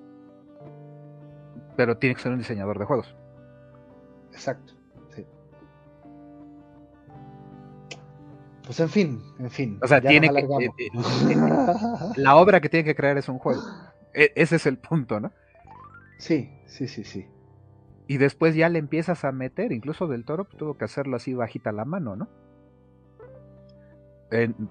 Pero 1.75 1.97
tiene 1.97 2.15
que 2.15 2.21
ser 2.21 2.31
un 2.31 2.37
diseñador 2.37 2.79
de 2.79 2.85
juegos. 2.85 3.13
Exacto. 4.31 4.75
Pues 8.65 8.79
en 8.79 8.87
fin, 8.87 9.21
en 9.39 9.49
fin. 9.49 9.77
O 9.81 9.87
sea, 9.87 9.99
tiene 9.99 10.29
que, 10.29 10.39
eh, 10.39 10.71
eh, 10.77 11.35
la 12.15 12.37
obra 12.37 12.61
que 12.61 12.69
tiene 12.69 12.85
que 12.85 12.95
crear 12.95 13.17
es 13.17 13.27
un 13.27 13.39
juego. 13.39 13.61
E, 14.13 14.31
ese 14.35 14.55
es 14.55 14.65
el 14.65 14.77
punto, 14.77 15.19
¿no? 15.19 15.33
Sí, 16.17 16.49
sí, 16.65 16.87
sí, 16.87 17.03
sí. 17.03 17.27
Y 18.07 18.19
después 18.19 18.55
ya 18.55 18.69
le 18.69 18.79
empiezas 18.79 19.25
a 19.25 19.33
meter, 19.33 19.73
incluso 19.73 20.07
del 20.07 20.23
toro 20.23 20.45
pues, 20.45 20.55
tuvo 20.55 20.77
que 20.77 20.85
hacerlo 20.85 21.17
así 21.17 21.33
bajita 21.33 21.73
la 21.73 21.83
mano, 21.83 22.15
¿no? 22.15 22.29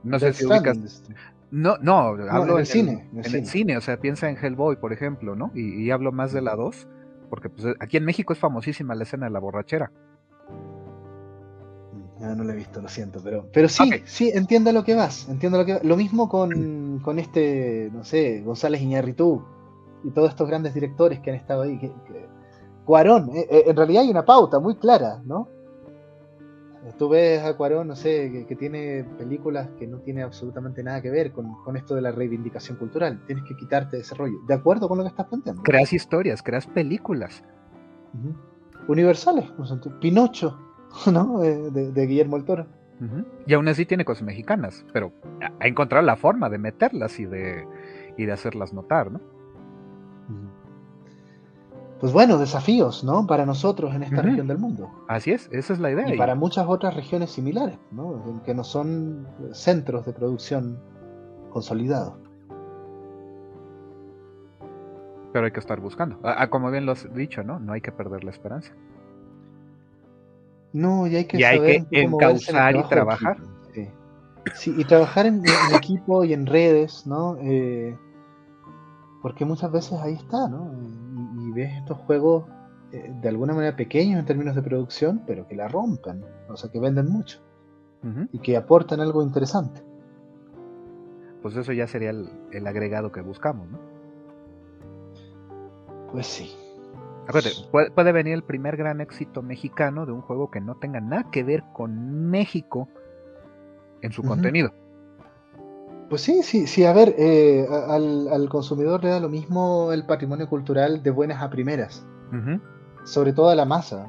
No 0.03 0.19
sé 0.19 0.33
si 0.33 0.47
ubicas. 0.47 0.77
Este. 0.79 1.15
No, 1.51 1.77
no, 1.79 1.99
hablo 1.99 2.55
en, 2.55 2.61
el, 2.61 2.67
cine. 2.67 3.09
En, 3.13 3.35
el, 3.35 3.47
cine. 3.47 3.77
o 3.77 3.81
sea, 3.81 3.99
piensa 3.99 4.31
en 4.31 4.37
Hellboy, 4.37 4.77
por 4.77 4.93
ejemplo, 4.93 5.37
¿no? 5.37 5.51
Y, 5.55 5.85
y 5.85 5.91
hablo 5.91 6.11
más 6.13 6.33
de 6.33 6.41
la 6.41 6.57
2 6.57 6.87
porque 7.33 7.49
pues, 7.49 7.75
aquí 7.81 7.97
en 7.97 8.05
México 8.05 8.35
es 8.35 8.39
famosísima 8.39 8.95
la 8.95 9.05
escena 9.05 9.25
de 9.25 9.33
la 9.33 9.39
borrachera. 9.39 9.91
No, 12.21 12.35
no 12.37 12.45
lo 12.45 12.53
he 12.53 12.57
visto, 12.57 12.83
lo 12.83 12.89
siento, 12.89 13.23
pero, 13.25 13.49
pero 13.51 13.71
sí, 13.71 13.91
sí, 14.05 14.31
entiendo 14.35 14.71
lo 14.71 14.85
que 14.85 14.95
vas, 14.95 15.31
entiendo 15.31 15.57
lo 15.57 15.65
que 15.65 15.81
Lo 15.83 15.97
mismo 15.97 16.29
con, 16.29 16.99
con 16.99 17.19
este, 17.19 17.89
no 17.91 18.05
sé, 18.05 18.43
González 18.43 18.83
Iñárritu 18.83 19.43
y 20.05 20.11
todos 20.11 20.29
estos 20.29 20.47
grandes 20.47 20.75
directores 20.75 21.21
que 21.21 21.31
han 21.31 21.37
estado 21.37 21.63
ahí. 21.63 21.79
Que, 21.79 21.91
Cuarón, 22.85 23.31
eh, 23.35 23.47
eh, 23.51 23.65
en 23.69 23.77
realidad 23.77 24.03
hay 24.03 24.11
una 24.11 24.27
pauta 24.27 24.59
muy 24.61 24.75
clara, 24.75 25.23
¿no? 25.25 25.49
Tú 26.99 27.09
ves 27.09 27.43
a 27.43 27.57
Cuarón, 27.57 27.89
no 27.89 27.97
sé, 27.97 28.45
que, 28.49 28.57
tiene 28.57 29.05
películas 29.17 29.69
que 29.79 29.87
no 29.87 29.99
tiene 30.01 30.23
absolutamente 30.23 30.83
nada 30.83 31.01
que 31.01 31.11
ver 31.11 31.33
con, 31.33 31.77
esto 31.77 31.95
de 31.95 32.03
la 32.03 32.11
reivindicación 32.11 32.77
cultural. 32.77 33.23
Tienes 33.27 33.45
que 33.45 33.57
quitarte 33.57 33.99
ese 33.99 34.15
rollo. 34.17 34.39
¿De 34.49 34.55
acuerdo 34.55 34.89
con 34.89 34.99
lo 34.99 35.05
que 35.05 35.11
estás 35.11 35.27
planteando? 35.27 35.63
Creas 35.63 35.93
historias, 35.93 36.43
creas 36.43 36.67
películas. 36.67 37.45
Universales, 38.89 39.47
Pinocho, 40.01 40.59
¿no? 41.13 41.45
Eh, 41.45 41.71
de, 41.71 42.07
Guillermo 42.07 42.37
el 42.37 42.45
Toro. 42.45 42.67
Y 43.47 43.55
aún 43.55 43.67
así 43.67 43.85
tiene 43.85 44.05
cosas 44.05 44.23
mexicanas, 44.23 44.85
pero 44.93 45.13
ha 45.59 45.67
encontrado 45.67 46.05
la 46.07 46.15
forma 46.15 46.49
de 46.49 46.59
meterlas 46.59 47.19
y 47.19 47.27
de, 47.27 47.67
y 48.17 48.27
de 48.27 48.33
hacerlas 48.33 48.73
notar, 48.73 49.11
¿no? 49.11 49.21
Pues 52.03 52.13
bueno, 52.13 52.37
desafíos, 52.37 53.05
¿no? 53.05 53.29
Para 53.29 53.47
nosotros 53.47 53.95
en 53.95 54.03
esta 54.03 54.23
región 54.23 54.49
del 54.49 54.59
mundo. 54.59 54.91
Así 55.07 55.31
es, 55.31 55.49
esa 55.53 55.73
es 55.73 55.79
la 55.79 55.93
idea. 55.93 56.13
Y, 56.13 56.19
para 56.19 56.35
muchas 56.35 56.67
otras 56.67 56.97
regiones 56.97 57.31
similares, 57.31 57.79
¿no? 57.93 58.43
Que 58.45 58.55
no 58.55 58.65
son 58.65 59.25
centros 59.53 60.05
de 60.05 60.13
producción 60.13 60.81
consolidados. 61.51 62.15
Pero 65.33 65.45
hay 65.45 65.53
que 65.53 65.61
estar 65.61 65.79
buscando. 65.79 66.19
Ah, 66.25 66.35
ah, 66.39 66.51
como 66.51 66.73
bien 66.73 66.87
lo 66.87 66.91
has 66.91 67.07
dicho, 67.15 67.45
¿no? 67.45 67.61
No 67.61 67.73
hay 67.73 67.81
que 67.81 67.93
perder 67.93 68.25
la 68.25 68.33
esperanza. 68.33 68.73
No, 70.73 71.07
y 71.07 71.15
hay 71.15 71.27
que, 71.27 71.39
y 71.39 71.45
hay 71.45 71.85
que 71.85 72.03
encauzar 72.03 72.75
y 72.75 72.83
trabajar. 72.83 73.37
Sí. 74.55 74.75
y 74.77 74.85
trabajar 74.87 75.27
en, 75.27 75.45
equipo 75.77 76.25
y 76.25 76.33
en 76.33 76.47
redes, 76.47 77.07
¿no? 77.07 77.37
Eh, 77.41 77.97
porque 79.23 79.45
muchas 79.45 79.71
veces 79.71 80.01
ahí 80.01 80.15
está, 80.15 80.49
¿no? 80.49 80.69
Y, 81.43 81.53
ves 81.53 81.73
estos 81.79 81.99
juegos 81.99 82.45
eh, 82.93 83.13
de 83.21 83.29
alguna 83.29 83.55
manera 83.55 83.77
pequeños 83.77 84.21
en 84.21 84.27
términos 84.27 84.55
de 84.55 84.63
producción, 84.63 85.23
pero 85.27 85.47
que 85.47 85.57
la 85.57 85.69
rompan, 85.69 86.25
o 86.49 86.57
sea, 86.57 86.71
que 86.71 86.79
venden 86.79 87.07
mucho 87.07 87.41
y 88.33 88.41
que 88.41 88.57
aportan 88.57 89.01
algo 89.01 89.23
interesante. 89.23 89.81
Pues 91.41 91.57
eso 91.57 91.73
ya 91.73 91.87
sería 91.87 92.11
el, 92.11 92.67
agregado 92.67 93.13
que 93.13 93.21
buscamos, 93.21 93.69
¿no? 93.71 93.79
Pues 96.11 96.27
sí. 96.27 96.53
Acuérdate, 97.29 97.55
puede, 97.95 98.13
venir 98.13 98.35
el 98.35 98.43
primer 98.43 98.77
gran 98.77 99.01
éxito 99.01 99.43
mexicano 99.43 100.05
de 100.05 100.13
un 100.13 100.21
juego 100.21 100.51
que 100.51 100.61
no 100.61 100.77
tenga 100.77 101.01
nada 101.01 101.31
que 101.31 101.45
ver 101.45 101.63
con 101.73 102.29
México 102.29 102.89
en 104.01 104.13
su 104.13 104.23
contenido. 104.25 104.73
Pues 106.13 106.21
sí, 106.21 106.43
sí, 106.43 106.67
sí, 106.67 106.85
a 106.85 106.93
ver, 106.93 107.15
eh, 107.17 107.67
al, 107.89 108.47
consumidor 108.51 109.03
le 109.03 109.09
da 109.09 109.19
lo 109.19 109.31
mismo 109.31 109.95
el 109.95 110.05
patrimonio 110.05 110.47
cultural 110.47 111.03
de 111.03 111.11
buenas 111.11 111.43
a 111.43 111.49
primeras, 111.49 112.07
sobre 113.05 113.33
todo 113.33 113.49
a 113.49 113.55
la 113.55 113.65
masa. 113.65 114.07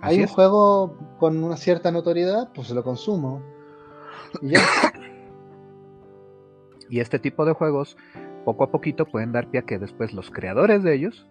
Hay 0.00 0.20
un 0.20 0.26
juego 0.26 0.96
con 1.20 1.44
una 1.44 1.56
cierta 1.56 1.92
notoriedad, 1.92 2.50
pues 2.52 2.70
lo 2.70 2.82
consumo. 2.82 3.40
Y 4.42 4.48
ya. 4.48 4.60
Y 6.90 6.98
este 6.98 7.20
tipo 7.20 7.44
de 7.44 7.52
juegos, 7.52 7.96
poco 8.44 8.64
a 8.64 8.72
poquito, 8.72 9.06
pueden 9.06 9.30
dar 9.30 9.48
pie 9.52 9.60
a 9.60 9.62
que 9.62 9.78
después 9.78 10.12
los 10.12 10.28
creadores 10.28 10.82
de 10.82 10.92
ellos 10.92 11.28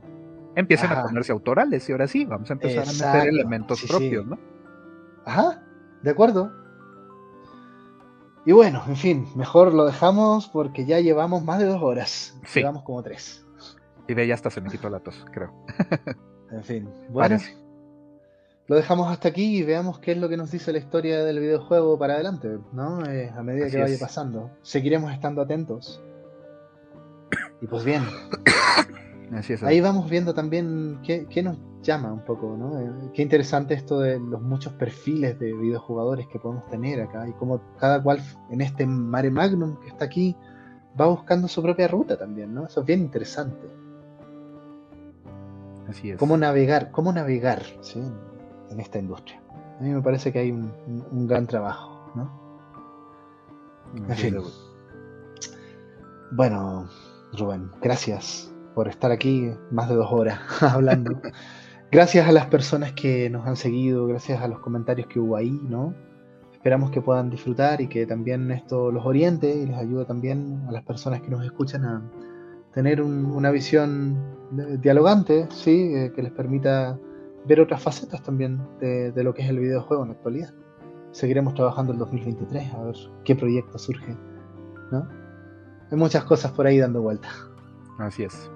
empiecen 0.56 0.89
a 0.89 1.03
ponerse 1.03 1.33
autorales. 1.33 1.89
Y 1.89 1.91
ahora 1.91 2.07
sí, 2.07 2.23
vamos 2.23 2.49
a 2.49 2.53
empezar 2.53 2.88
a 2.88 2.93
meter 2.93 3.27
elementos 3.27 3.83
propios, 3.89 4.25
¿no? 4.25 4.39
Ajá, 5.25 5.65
de 6.01 6.11
acuerdo. 6.11 6.66
Y 8.48 8.53
bueno, 8.53 8.82
en 8.88 8.95
fin, 8.95 9.27
mejor 9.35 9.74
lo 9.74 9.84
dejamos 9.84 10.48
porque 10.48 10.85
ya 10.85 11.01
llevamos 11.01 11.43
más 11.43 11.59
de 11.59 11.66
dos 11.66 11.84
horas. 11.84 12.34
Llevamos 12.56 12.84
como 12.84 13.03
tres. 13.03 13.45
Y 14.08 14.14
de 14.14 14.32
hasta 14.32 14.50
se 14.50 14.61
me 14.61 14.69
quitó 14.69 14.90
la 14.90 15.01
tos, 15.01 15.26
creo. 15.34 15.51
en 16.51 16.64
fin, 16.64 16.90
bueno. 17.09 17.40
Lo 18.67 18.77
dejamos 18.77 19.11
hasta 19.11 19.27
aquí 19.27 19.58
y 19.58 19.64
veamos 19.64 20.00
qué 20.00 20.14
es 20.14 20.17
lo 20.17 20.30
que 20.30 20.38
nos 20.38 20.50
dice 20.50 20.72
la 20.72 20.77
historia 20.77 21.26
del 21.26 21.42
videojuego 21.42 22.00
para 22.00 22.14
adelante, 22.14 22.58
¿no? 22.72 23.06
Eh, 23.06 23.34
a 23.35 23.43
medida 23.43 23.69
que 23.69 23.82
vaya 23.82 23.98
pasando. 24.00 24.50
Seguiremos 24.61 25.11
estando 25.11 25.42
atentos. 25.42 26.01
Y 27.59 27.67
pues 27.67 27.84
bien. 27.84 28.03
Ahí 29.64 29.81
vamos 29.81 30.09
viendo 30.09 30.33
también 30.33 30.99
qué, 31.03 31.43
nos 31.43 31.57
llama 31.81 32.14
un 32.14 32.23
poco, 32.23 32.56
¿no? 32.57 32.80
Eh, 32.80 33.11
qué 33.14 33.22
interesante 33.22 33.73
esto 33.73 33.99
de 33.99 34.19
los 34.19 34.41
muchos 34.41 34.73
perfiles 34.73 35.38
de 35.39 35.53
videojugadores 35.53 36.27
que 36.27 36.39
podemos 36.39 36.65
tener 36.67 37.01
acá 37.01 37.27
y 37.27 37.33
cómo 37.33 37.61
cada 37.77 38.01
cual 38.01 38.22
en 38.49 38.61
este 38.61 38.85
mare 38.85 39.30
magnum 39.30 39.80
que 39.81 39.89
está 39.89 40.06
aquí 40.06 40.35
va 40.99 41.07
buscando 41.07 41.47
su 41.47 41.61
propia 41.61 41.88
ruta 41.88 42.17
también, 42.17 42.53
¿no? 42.53 42.65
Eso 42.65 42.81
es 42.81 42.85
bien 42.85 43.01
interesante. 43.01 43.67
Así 45.88 46.11
es. 46.11 46.17
Cómo 46.17 46.38
navegar, 46.38 46.91
cómo 46.91 47.14
navegar, 47.14 47.64
¿sí? 47.81 48.01
en 48.69 48.80
esta 48.80 48.99
industria. 48.99 49.41
A 49.80 49.83
mí 49.83 49.89
me 49.89 50.01
parece 50.01 50.31
que 50.31 50.39
hay 50.39 50.51
un, 50.51 51.27
gran 51.27 51.47
trabajo, 51.47 52.11
¿no? 52.15 52.47
En 53.95 54.15
fin. 54.15 54.38
Bueno, 56.31 56.89
Rubén, 57.33 57.72
gracias 57.81 58.51
por 58.77 58.88
estar 58.88 59.11
aquí 59.11 59.49
más 59.72 59.89
de 59.89 59.95
dos 59.95 60.11
horas 60.11 60.39
hablando. 60.61 61.19
gracias 61.91 62.27
a 62.27 62.31
las 62.31 62.45
personas 62.45 62.91
que 62.91 63.27
nos 63.27 63.47
han 63.47 63.56
seguido, 63.56 64.06
gracias 64.06 64.39
a 64.39 64.47
los 64.47 64.59
comentarios 64.59 65.07
que 65.07 65.19
hubo 65.19 65.35
ahí, 65.35 65.59
¿no? 65.64 65.95
Esperamos 66.53 66.91
que 66.91 67.01
puedan 67.01 67.31
disfrutar 67.31 67.81
y 67.81 67.88
que 67.88 68.06
también 68.06 68.51
esto 68.51 68.91
los 68.91 69.03
oriente 69.03 69.51
y 69.51 69.65
les 69.65 69.75
ayude 69.75 70.06
también 70.06 70.64
a 70.69 70.72
las 70.72 70.83
personas 70.83 71.22
que 71.22 71.30
nos 71.30 71.43
escuchan 71.43 71.85
a 71.85 72.03
tener 72.72 73.01
una 73.01 73.49
visión 73.49 74.15
dialogante, 74.80 75.47
¿sí? 75.49 75.95
Eh, 75.95 76.11
que 76.15 76.22
les 76.22 76.31
permita 76.31 76.99
ver 77.47 77.61
otras 77.61 77.81
facetas 77.81 78.22
también 78.22 78.61
de, 78.80 79.23
lo 79.23 79.33
que 79.33 79.41
es 79.41 79.49
el 79.49 79.57
videojuego 79.57 80.03
en 80.03 80.09
la 80.09 80.15
actualidad. 80.17 80.53
Seguiremos 81.14 81.56
trabajando 81.56 81.93
en 81.93 81.97
2023 81.97 82.73
a 82.75 82.83
ver 82.83 82.95
qué 83.23 83.35
proyecto 83.35 83.80
surge, 83.80 84.15
¿no? 84.91 85.07
Hay 85.89 85.97
muchas 85.97 86.25
cosas 86.25 86.51
por 86.51 86.67
ahí 86.67 86.77
dando 86.77 87.01
vuelta. 87.01 87.30
Así 87.97 88.22
es. 88.22 88.51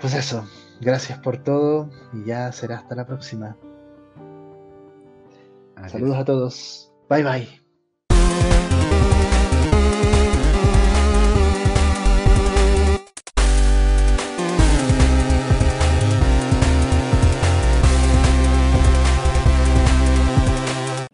Pues 0.00 0.14
eso, 0.14 0.48
gracias 0.80 1.18
por 1.18 1.38
todo 1.38 1.90
y 2.12 2.24
ya 2.24 2.52
será 2.52 2.76
hasta 2.76 2.94
la 2.94 3.04
próxima. 3.06 3.56
Saludos 5.88 6.18
a 6.18 6.24
todos. 6.24 6.92
Bye 7.08 7.24
bye. 7.24 7.48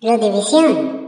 La 0.00 0.18
división. 0.18 1.03